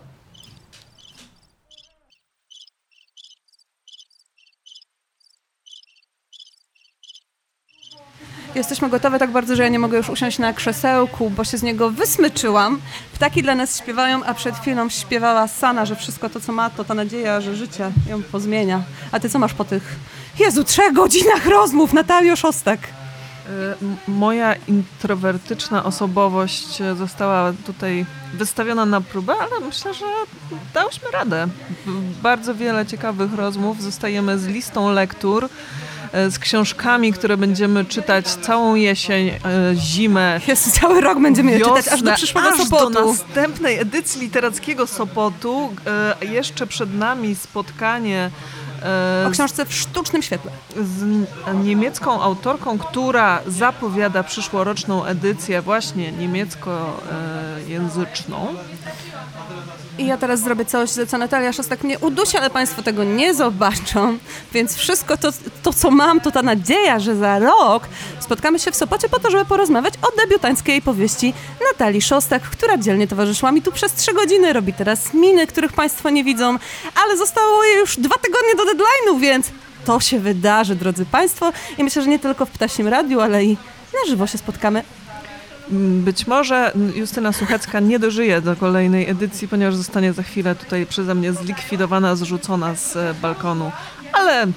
Jesteśmy 8.55 8.89
gotowe 8.89 9.19
tak 9.19 9.31
bardzo, 9.31 9.55
że 9.55 9.63
ja 9.63 9.69
nie 9.69 9.79
mogę 9.79 9.97
już 9.97 10.09
usiąść 10.09 10.39
na 10.39 10.53
krzesełku, 10.53 11.29
bo 11.29 11.43
się 11.43 11.57
z 11.57 11.63
niego 11.63 11.89
wysmyczyłam. 11.89 12.81
Ptaki 13.13 13.41
dla 13.43 13.55
nas 13.55 13.77
śpiewają, 13.77 14.23
a 14.23 14.33
przed 14.33 14.55
chwilą 14.55 14.89
śpiewała 14.89 15.47
Sana, 15.47 15.85
że 15.85 15.95
wszystko 15.95 16.29
to, 16.29 16.39
co 16.39 16.51
ma, 16.51 16.69
to 16.69 16.83
ta 16.83 16.93
nadzieja, 16.93 17.41
że 17.41 17.55
życie 17.55 17.91
ją 18.09 18.23
pozmienia. 18.23 18.81
A 19.11 19.19
ty 19.19 19.29
co 19.29 19.39
masz 19.39 19.53
po 19.53 19.65
tych, 19.65 19.95
Jezu, 20.39 20.63
trzech 20.63 20.93
godzinach 20.93 21.45
rozmów, 21.45 21.93
Natalio 21.93 22.35
Szostak? 22.35 22.79
M- 23.81 23.97
Moja 24.07 24.55
introwertyczna 24.67 25.83
osobowość 25.83 26.81
e, 26.81 26.95
została 26.95 27.53
tutaj 27.65 28.05
wystawiona 28.33 28.85
na 28.85 29.01
próbę, 29.01 29.33
ale 29.33 29.65
myślę, 29.67 29.93
że 29.93 30.05
dałyśmy 30.73 31.11
radę. 31.11 31.47
Bardzo 32.21 32.55
wiele 32.55 32.85
ciekawych 32.85 33.33
rozmów. 33.33 33.81
Zostajemy 33.83 34.39
z 34.39 34.47
listą 34.47 34.91
lektur, 34.91 35.45
e, 35.45 35.49
z 36.29 36.39
książkami, 36.39 37.13
które 37.13 37.37
będziemy 37.37 37.85
czytać 37.85 38.25
całą 38.27 38.75
jesień, 38.75 39.27
e, 39.27 39.39
zimę. 39.75 40.39
Jezu, 40.47 40.71
cały 40.71 41.01
rok 41.01 41.19
będziemy 41.21 41.51
je 41.51 41.59
czytać, 41.59 41.87
aż 41.87 42.01
do 42.01 42.13
przyszłego 42.13 42.49
aż 42.49 42.57
Sopotu. 42.57 42.89
do 42.93 43.05
następnej 43.05 43.79
edycji 43.79 44.21
literackiego 44.21 44.87
Sopotu. 44.87 45.73
E, 46.21 46.25
Jeszcze 46.25 46.67
przed 46.67 46.93
nami 46.95 47.35
spotkanie 47.35 48.19
e, 48.25 48.68
O 49.27 49.31
książce 49.31 49.65
w 49.65 49.73
sztucznym 49.73 50.21
świetle. 50.21 50.51
z 50.75 51.03
niemiecką 51.63 52.21
autorką, 52.21 52.79
która 52.79 53.41
zapowiada 53.47 54.23
przyszłoroczną 54.23 55.05
edycję 55.05 55.61
właśnie 55.61 56.11
niemieckojęzyczną. 56.11 58.47
I 59.97 60.05
ja 60.05 60.17
teraz 60.17 60.39
zrobię 60.39 60.65
coś, 60.65 60.89
co 61.07 61.17
Natalia 61.17 61.53
Szostak 61.53 61.83
mnie 61.83 61.99
udusi, 61.99 62.37
ale 62.37 62.49
Państwo 62.49 62.81
tego 62.81 63.03
nie 63.03 63.33
zobaczą. 63.33 64.17
Więc 64.53 64.75
wszystko 64.75 65.17
to, 65.17 65.29
to, 65.63 65.73
co 65.73 65.91
mam, 65.91 66.21
to 66.21 66.31
ta 66.31 66.41
nadzieja, 66.41 66.99
że 66.99 67.15
za 67.15 67.39
rok 67.39 67.83
spotkamy 68.19 68.59
się 68.59 68.71
w 68.71 68.75
Sopocie 68.75 69.09
po 69.09 69.19
to, 69.19 69.31
żeby 69.31 69.45
porozmawiać 69.45 69.93
o 70.01 70.07
debiutanckiej 70.21 70.81
powieści 70.81 71.33
Natalii 71.73 72.01
Szostak, 72.01 72.43
która 72.43 72.77
dzielnie 72.77 73.07
towarzyszyła 73.07 73.51
mi 73.51 73.61
tu 73.61 73.71
przez 73.71 73.93
trzy 73.93 74.13
godziny. 74.13 74.53
Robi 74.53 74.73
teraz 74.73 75.13
miny, 75.13 75.47
których 75.47 75.73
Państwo 75.73 76.09
nie 76.09 76.23
widzą, 76.23 76.57
ale 77.03 77.17
zostało 77.17 77.63
jej 77.63 77.79
już 77.79 77.97
dwa 77.97 78.15
tygodnie 78.15 78.55
do 78.57 78.65
deadline'u, 78.73 79.19
więc 79.19 79.51
to 79.85 79.99
się 79.99 80.19
wydarzy, 80.19 80.75
drodzy 80.75 81.05
Państwo. 81.05 81.53
I 81.77 81.83
myślę, 81.83 82.01
że 82.01 82.09
nie 82.09 82.19
tylko 82.19 82.45
w 82.45 82.49
Ptasim 82.49 82.87
Radiu, 82.87 83.19
ale 83.19 83.43
i 83.43 83.57
na 83.93 84.09
żywo 84.09 84.27
się 84.27 84.37
spotkamy. 84.37 84.83
Być 86.01 86.27
może 86.27 86.71
Justyna 86.95 87.33
Suchecka 87.33 87.79
nie 87.79 87.99
dożyje 87.99 88.41
do 88.41 88.55
kolejnej 88.55 89.09
edycji, 89.09 89.47
ponieważ 89.47 89.75
zostanie 89.75 90.13
za 90.13 90.23
chwilę 90.23 90.55
tutaj 90.55 90.85
przeze 90.85 91.15
mnie 91.15 91.33
zlikwidowana, 91.33 92.15
zrzucona 92.15 92.75
z 92.75 92.95
e, 92.95 93.13
balkonu, 93.21 93.71
ale 94.13 94.47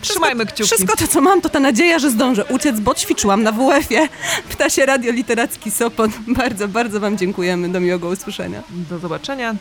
trzymajmy 0.00 0.46
kciuki. 0.46 0.64
Wszystko 0.64 0.96
to, 0.96 1.06
co 1.06 1.20
mam, 1.20 1.40
to 1.40 1.48
ta 1.48 1.60
nadzieja, 1.60 1.98
że 1.98 2.10
zdążę 2.10 2.44
uciec, 2.44 2.80
bo 2.80 2.94
ćwiczyłam 2.94 3.42
na 3.42 3.52
WF-ie. 3.52 4.08
Ptasie 4.50 4.86
Radio 4.86 5.12
Literacki 5.12 5.70
Sopot. 5.70 6.10
Bardzo, 6.26 6.68
bardzo 6.68 7.00
Wam 7.00 7.18
dziękujemy. 7.18 7.68
Do 7.68 7.80
miłego 7.80 8.08
usłyszenia. 8.08 8.62
Do 8.70 8.98
zobaczenia. 8.98 9.54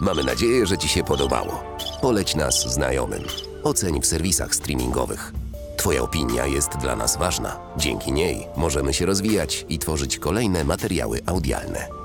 Mamy 0.00 0.24
nadzieję, 0.24 0.66
że 0.66 0.78
Ci 0.78 0.88
się 0.88 1.04
podobało. 1.04 1.62
Poleć 2.00 2.34
nas 2.34 2.72
znajomym. 2.74 3.22
Oceń 3.64 4.00
w 4.00 4.06
serwisach 4.06 4.54
streamingowych. 4.54 5.32
Twoja 5.76 6.02
opinia 6.02 6.46
jest 6.46 6.76
dla 6.76 6.96
nas 6.96 7.16
ważna. 7.16 7.56
Dzięki 7.76 8.12
niej 8.12 8.46
możemy 8.56 8.94
się 8.94 9.06
rozwijać 9.06 9.66
i 9.68 9.78
tworzyć 9.78 10.18
kolejne 10.18 10.64
materiały 10.64 11.20
audialne. 11.26 11.99